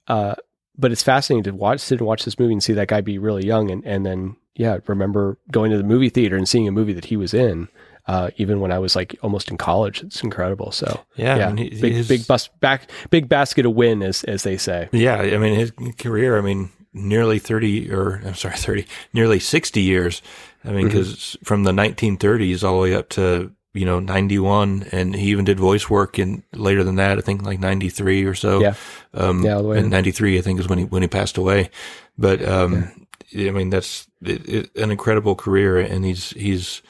uh, 0.08 0.36
but 0.78 0.92
it's 0.92 1.04
fascinating 1.04 1.44
to 1.44 1.52
watch, 1.52 1.80
sit 1.82 2.00
and 2.00 2.08
watch 2.08 2.26
this 2.26 2.40
movie 2.40 2.54
and 2.54 2.64
see 2.64 2.74
that 2.74 2.88
guy 2.88 3.02
be 3.02 3.18
really 3.18 3.46
young, 3.46 3.70
and 3.70 3.86
and 3.86 4.06
then 4.06 4.36
yeah, 4.56 4.78
remember 4.88 5.38
going 5.52 5.72
to 5.72 5.78
the 5.78 5.84
movie 5.84 6.10
theater 6.10 6.36
and 6.38 6.48
seeing 6.48 6.68
a 6.68 6.72
movie 6.72 6.94
that 6.94 7.06
he 7.06 7.18
was 7.18 7.34
in. 7.34 7.68
Uh, 8.06 8.30
even 8.38 8.60
when 8.60 8.72
I 8.72 8.80
was 8.80 8.96
like 8.96 9.16
almost 9.24 9.50
in 9.50 9.58
college, 9.58 10.04
it's 10.04 10.24
incredible. 10.24 10.72
So 10.72 11.00
Yeah, 11.16 11.38
yeah, 11.38 11.48
I 11.48 11.54
mean, 11.54 11.72
he- 11.72 11.82
big 11.82 11.94
his- 11.94 12.08
big 12.08 12.28
bus 12.28 12.50
back, 12.60 12.90
big 13.10 13.30
basket 13.30 13.66
of 13.66 13.74
win, 13.76 14.04
as 14.04 14.24
as 14.26 14.44
they 14.44 14.58
say. 14.58 14.90
Yeah, 14.92 15.18
I 15.20 15.38
mean 15.38 15.56
his 15.58 15.72
career. 15.98 16.38
I 16.38 16.42
mean, 16.42 16.70
nearly 16.94 17.40
thirty, 17.40 17.90
or 17.92 18.22
I'm 18.26 18.36
sorry, 18.36 18.56
thirty, 18.58 18.86
nearly 19.14 19.40
sixty 19.40 19.82
years. 19.82 20.22
I 20.66 20.72
mean, 20.72 20.88
Mm-hmm. 20.88 20.98
because 20.98 21.38
from 21.44 21.64
the 21.64 21.72
1930s 21.74 22.64
all 22.64 22.76
the 22.76 22.82
way 22.82 22.96
up 22.96 23.10
to 23.10 23.52
you 23.74 23.86
know 23.86 24.00
91, 24.00 24.86
and 24.92 25.16
he 25.16 25.28
even 25.32 25.44
did 25.46 25.60
voice 25.60 25.90
work 25.90 26.20
in 26.20 26.44
later 26.54 26.84
than 26.84 26.96
that. 26.98 27.18
I 27.18 27.22
think 27.22 27.42
like 27.42 27.60
93 27.60 28.24
or 28.26 28.36
so. 28.36 28.62
Yeah. 28.62 28.76
um, 29.14 29.44
Yeah, 29.44 29.56
all 29.56 29.64
the 29.64 29.68
way 29.70 29.78
and 29.78 29.86
in. 29.86 29.92
93 29.92 30.38
I 30.38 30.42
think 30.42 30.60
is 30.60 30.68
when 30.70 30.80
he 30.80 30.86
when 30.86 31.02
he 31.02 31.08
passed 31.08 31.38
away. 31.38 31.70
But 32.18 32.46
um, 32.48 33.08
I 33.36 33.50
mean, 33.50 33.72
that's 33.72 34.08
it, 34.22 34.48
it, 34.48 34.76
an 34.78 34.92
incredible 34.92 35.36
career, 35.36 35.80
and 35.80 36.06
he's 36.06 36.30
he's 36.32 36.82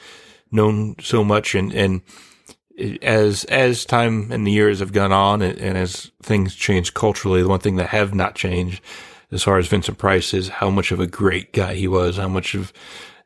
known 0.54 0.96
so 1.00 1.24
much, 1.24 1.54
and 1.54 1.72
and 1.74 2.00
as 3.02 3.44
as 3.44 3.84
time 3.84 4.32
and 4.32 4.46
the 4.46 4.52
years 4.52 4.80
have 4.80 4.92
gone 4.92 5.12
on, 5.12 5.42
and, 5.42 5.58
and 5.58 5.78
as 5.78 6.10
things 6.22 6.54
change 6.54 6.94
culturally, 6.94 7.42
the 7.42 7.48
one 7.48 7.60
thing 7.60 7.76
that 7.76 7.88
have 7.90 8.14
not 8.14 8.34
changed 8.34 8.82
as 9.30 9.42
far 9.42 9.58
as 9.58 9.66
Vincent 9.68 9.98
Price 9.98 10.32
is 10.34 10.48
how 10.48 10.70
much 10.70 10.92
of 10.92 11.00
a 11.00 11.06
great 11.06 11.52
guy 11.52 11.74
he 11.74 11.88
was, 11.88 12.16
how 12.16 12.28
much 12.28 12.54
of 12.54 12.72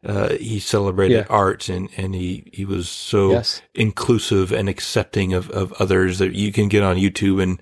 uh, 0.06 0.30
he 0.34 0.58
celebrated 0.60 1.18
Yeah. 1.18 1.26
art, 1.28 1.68
and 1.68 1.88
and 1.96 2.14
he 2.14 2.44
he 2.52 2.64
was 2.64 2.88
so 2.88 3.32
Yes. 3.32 3.62
inclusive 3.74 4.52
and 4.52 4.68
accepting 4.68 5.32
of 5.34 5.50
of 5.50 5.72
others 5.74 6.18
that 6.18 6.34
you 6.34 6.52
can 6.52 6.68
get 6.68 6.82
on 6.82 6.96
YouTube 6.96 7.42
and 7.42 7.60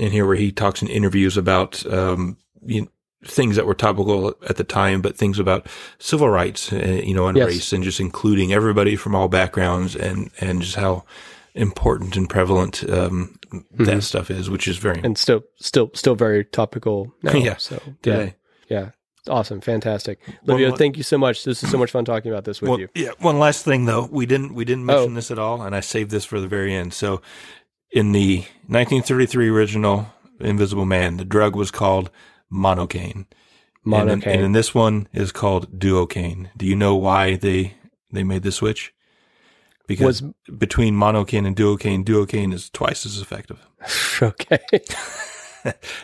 and 0.00 0.12
hear 0.12 0.26
where 0.26 0.36
he 0.36 0.52
talks 0.52 0.82
in 0.82 0.88
interviews 0.88 1.36
about 1.36 1.84
um 1.92 2.36
you 2.64 2.82
know, 2.82 2.88
things 3.24 3.56
that 3.56 3.66
were 3.66 3.74
topical 3.74 4.34
at 4.48 4.56
the 4.56 4.64
time, 4.64 5.02
but 5.02 5.16
things 5.16 5.38
about 5.38 5.66
civil 5.98 6.28
rights, 6.28 6.72
uh, 6.72 7.02
you 7.04 7.14
know, 7.14 7.26
and 7.26 7.36
Yes. 7.36 7.46
race, 7.48 7.72
and 7.72 7.84
just 7.84 8.00
including 8.00 8.52
everybody 8.52 8.96
from 8.96 9.14
all 9.14 9.28
backgrounds, 9.28 9.94
and 9.96 10.30
and 10.40 10.62
just 10.62 10.76
how 10.76 11.04
important 11.54 12.16
and 12.16 12.30
prevalent 12.30 12.82
um, 12.90 13.36
that 13.78 14.02
stuff 14.04 14.30
is, 14.30 14.48
which 14.48 14.66
is 14.68 14.76
very 14.78 14.96
Mm-hmm. 14.96 15.04
and 15.06 15.18
still 15.18 15.42
still 15.58 15.90
still 15.94 16.14
very 16.14 16.44
topical 16.44 17.12
now. 17.22 17.32
Yeah, 17.34 17.56
so 17.58 17.80
today. 18.02 18.34
yeah, 18.68 18.78
yeah. 18.78 18.90
Awesome, 19.28 19.60
fantastic, 19.60 20.18
Livio. 20.46 20.74
Thank 20.74 20.96
you 20.96 21.02
so 21.02 21.18
much. 21.18 21.44
This 21.44 21.62
is 21.62 21.70
so 21.70 21.76
much 21.76 21.90
fun 21.90 22.06
talking 22.06 22.32
about 22.32 22.44
this 22.44 22.62
with 22.62 22.70
Well, 22.70 22.80
you. 22.80 22.88
yeah. 22.94 23.10
One 23.18 23.38
last 23.38 23.66
thing 23.66 23.84
though, 23.84 24.08
we 24.10 24.24
didn't 24.24 24.54
we 24.54 24.64
didn't 24.64 24.86
mention 24.86 25.12
Oh. 25.12 25.14
this 25.14 25.30
at 25.30 25.38
all, 25.38 25.60
and 25.60 25.74
I 25.76 25.80
saved 25.80 26.10
this 26.10 26.24
for 26.24 26.40
the 26.40 26.48
very 26.48 26.72
end. 26.74 26.94
So, 26.94 27.20
in 27.92 28.12
the 28.12 28.44
1933 28.66 29.48
original 29.50 30.06
Invisible 30.40 30.86
Man, 30.86 31.18
the 31.18 31.24
drug 31.26 31.54
was 31.54 31.70
called 31.70 32.10
monocaine. 32.52 33.26
And, 33.84 34.10
in- 34.10 34.24
and 34.24 34.42
in 34.42 34.52
this 34.52 34.74
one 34.74 35.08
is 35.12 35.32
called 35.32 35.78
duocaine. 35.78 36.50
Do 36.56 36.66
you 36.66 36.76
know 36.76 36.94
why 36.94 37.36
they 37.36 37.74
they 38.12 38.22
made 38.24 38.42
the 38.42 38.52
switch? 38.52 38.92
Because 39.86 40.22
Was- 40.22 40.32
between 40.58 40.94
monocaine 40.94 41.46
and 41.46 41.56
duocaine, 41.56 42.04
duocaine 42.04 42.52
is 42.52 42.68
twice 42.70 43.04
as 43.06 43.20
effective. 43.20 43.58
okay. 44.22 44.58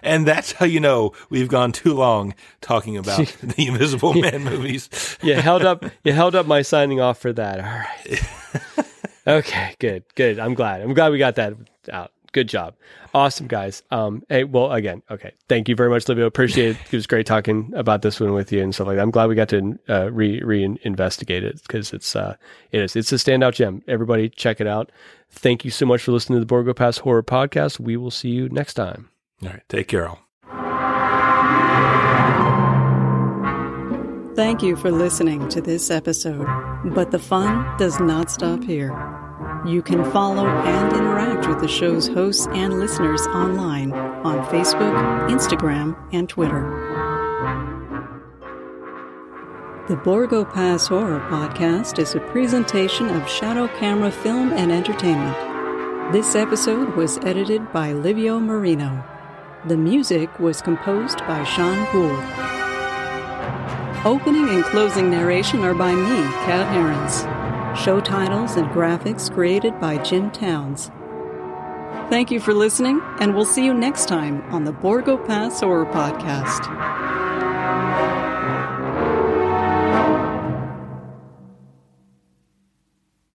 And 0.03 0.27
that's 0.27 0.53
how 0.53 0.67
you 0.67 0.81
know 0.81 1.13
we've 1.31 1.49
gone 1.49 1.73
too 1.73 1.95
long 1.95 2.35
talking 2.61 2.97
about 2.99 3.27
the 3.43 3.67
Invisible 3.69 4.13
Man 4.13 4.45
movies. 4.45 4.91
you 5.23 5.35
held 5.35 5.63
up 5.65 5.83
you 6.05 6.13
held 6.13 6.35
up 6.35 6.47
my 6.47 6.61
signing 6.63 7.01
off 7.01 7.19
for 7.19 7.33
that. 7.33 7.61
All 7.61 7.65
right. 7.65 8.87
okay, 9.27 9.75
good, 9.79 10.05
good. 10.15 10.39
I'm 10.39 10.53
glad. 10.55 10.83
I'm 10.83 10.93
glad 10.95 11.11
we 11.11 11.19
got 11.19 11.37
that 11.37 11.55
out. 11.91 12.13
Good 12.33 12.49
job. 12.51 12.75
Awesome, 13.17 13.47
guys. 13.47 13.83
Um, 13.91 14.23
hey, 14.29 14.45
well, 14.45 14.71
again, 14.73 15.03
okay. 15.11 15.33
Thank 15.49 15.71
you 15.71 15.75
very 15.75 15.89
much, 15.89 16.07
Livio. 16.07 16.27
Appreciate 16.27 16.73
it. 16.73 16.77
It 16.93 16.93
was 16.93 17.07
great 17.07 17.25
talking 17.25 17.73
about 17.75 18.03
this 18.03 18.21
one 18.21 18.35
with 18.35 18.53
you 18.53 18.63
and 18.63 18.75
stuff 18.75 18.89
like 18.89 18.97
that. 18.97 19.03
I'm 19.03 19.11
glad 19.11 19.31
we 19.31 19.35
got 19.35 19.49
to 19.49 19.79
uh, 19.89 20.13
re 20.13 20.43
re 20.43 20.79
investigate 20.83 21.43
it 21.43 21.63
because 21.63 21.95
it's 21.95 22.15
uh, 22.15 22.37
it 22.73 22.83
is 22.83 22.95
it's 22.95 23.11
a 23.13 23.15
standout 23.15 23.55
gem. 23.55 23.83
Everybody, 23.89 24.29
check 24.29 24.61
it 24.61 24.67
out. 24.67 24.93
Thank 25.31 25.65
you 25.65 25.71
so 25.71 25.87
much 25.87 26.03
for 26.03 26.13
listening 26.13 26.37
to 26.37 26.41
the 26.41 26.47
Borgo 26.47 26.75
Pass 26.75 26.99
Horror 26.99 27.23
Podcast. 27.23 27.81
We 27.81 27.97
will 27.97 28.11
see 28.11 28.29
you 28.29 28.51
next 28.51 28.75
time. 28.75 29.09
All 29.43 29.49
right, 29.49 29.63
take 29.71 29.89
care, 29.89 30.11
all. 30.11 30.19
Thank 34.37 34.63
you 34.63 34.77
for 34.77 34.91
listening 34.91 35.49
to 35.49 35.63
this 35.63 35.91
episode, 35.91 36.47
but 36.95 37.13
the 37.13 37.19
fun 37.19 37.79
does 37.79 37.99
not 37.99 38.31
stop 38.31 38.63
here. 38.63 38.93
You 39.67 39.83
can 39.83 40.09
follow 40.13 40.47
and 40.47 40.93
interact 40.93 41.49
with 41.49 41.59
the 41.59 41.67
show's 41.67 42.07
hosts 42.07 42.47
and 42.53 42.79
listeners 42.79 43.27
online 43.27 43.93
on 43.93 44.47
Facebook, 44.47 44.95
Instagram, 45.29 45.97
and 46.13 46.29
Twitter. 46.29 46.63
The 49.89 49.97
Borgo 49.97 50.45
Pass 50.45 50.87
Horror 50.87 51.19
Podcast 51.29 51.99
is 51.99 52.15
a 52.15 52.21
presentation 52.21 53.09
of 53.09 53.29
Shadow 53.29 53.67
Camera 53.77 54.13
Film 54.13 54.53
and 54.53 54.71
Entertainment. 54.71 56.13
This 56.13 56.37
episode 56.37 56.95
was 56.95 57.19
edited 57.25 57.73
by 57.73 57.93
Livio 57.93 58.39
Marino. 58.39 59.05
The 59.67 59.77
music 59.77 60.39
was 60.39 60.63
composed 60.63 61.19
by 61.27 61.43
Sean 61.43 61.85
Gould. 61.91 62.23
Opening 64.07 64.49
and 64.49 64.63
closing 64.67 65.11
narration 65.11 65.65
are 65.65 65.75
by 65.75 65.93
me, 65.93 66.23
Kat 66.47 66.69
Herons. 66.73 67.36
Show 67.77 68.01
titles 68.01 68.57
and 68.57 68.69
graphics 68.69 69.33
created 69.33 69.79
by 69.79 69.99
Jim 69.99 70.31
Towns. 70.31 70.91
Thank 72.11 72.31
you 72.31 72.41
for 72.41 72.55
listening, 72.55 73.01
and 73.21 73.35
we'll 73.35 73.45
see 73.45 73.65
you 73.65 73.75
next 73.75 74.07
time 74.09 74.43
on 74.53 74.65
the 74.65 74.73
Borgo 74.73 75.17
Pass 75.17 75.61
Horror 75.61 75.87
Podcast. 75.87 76.67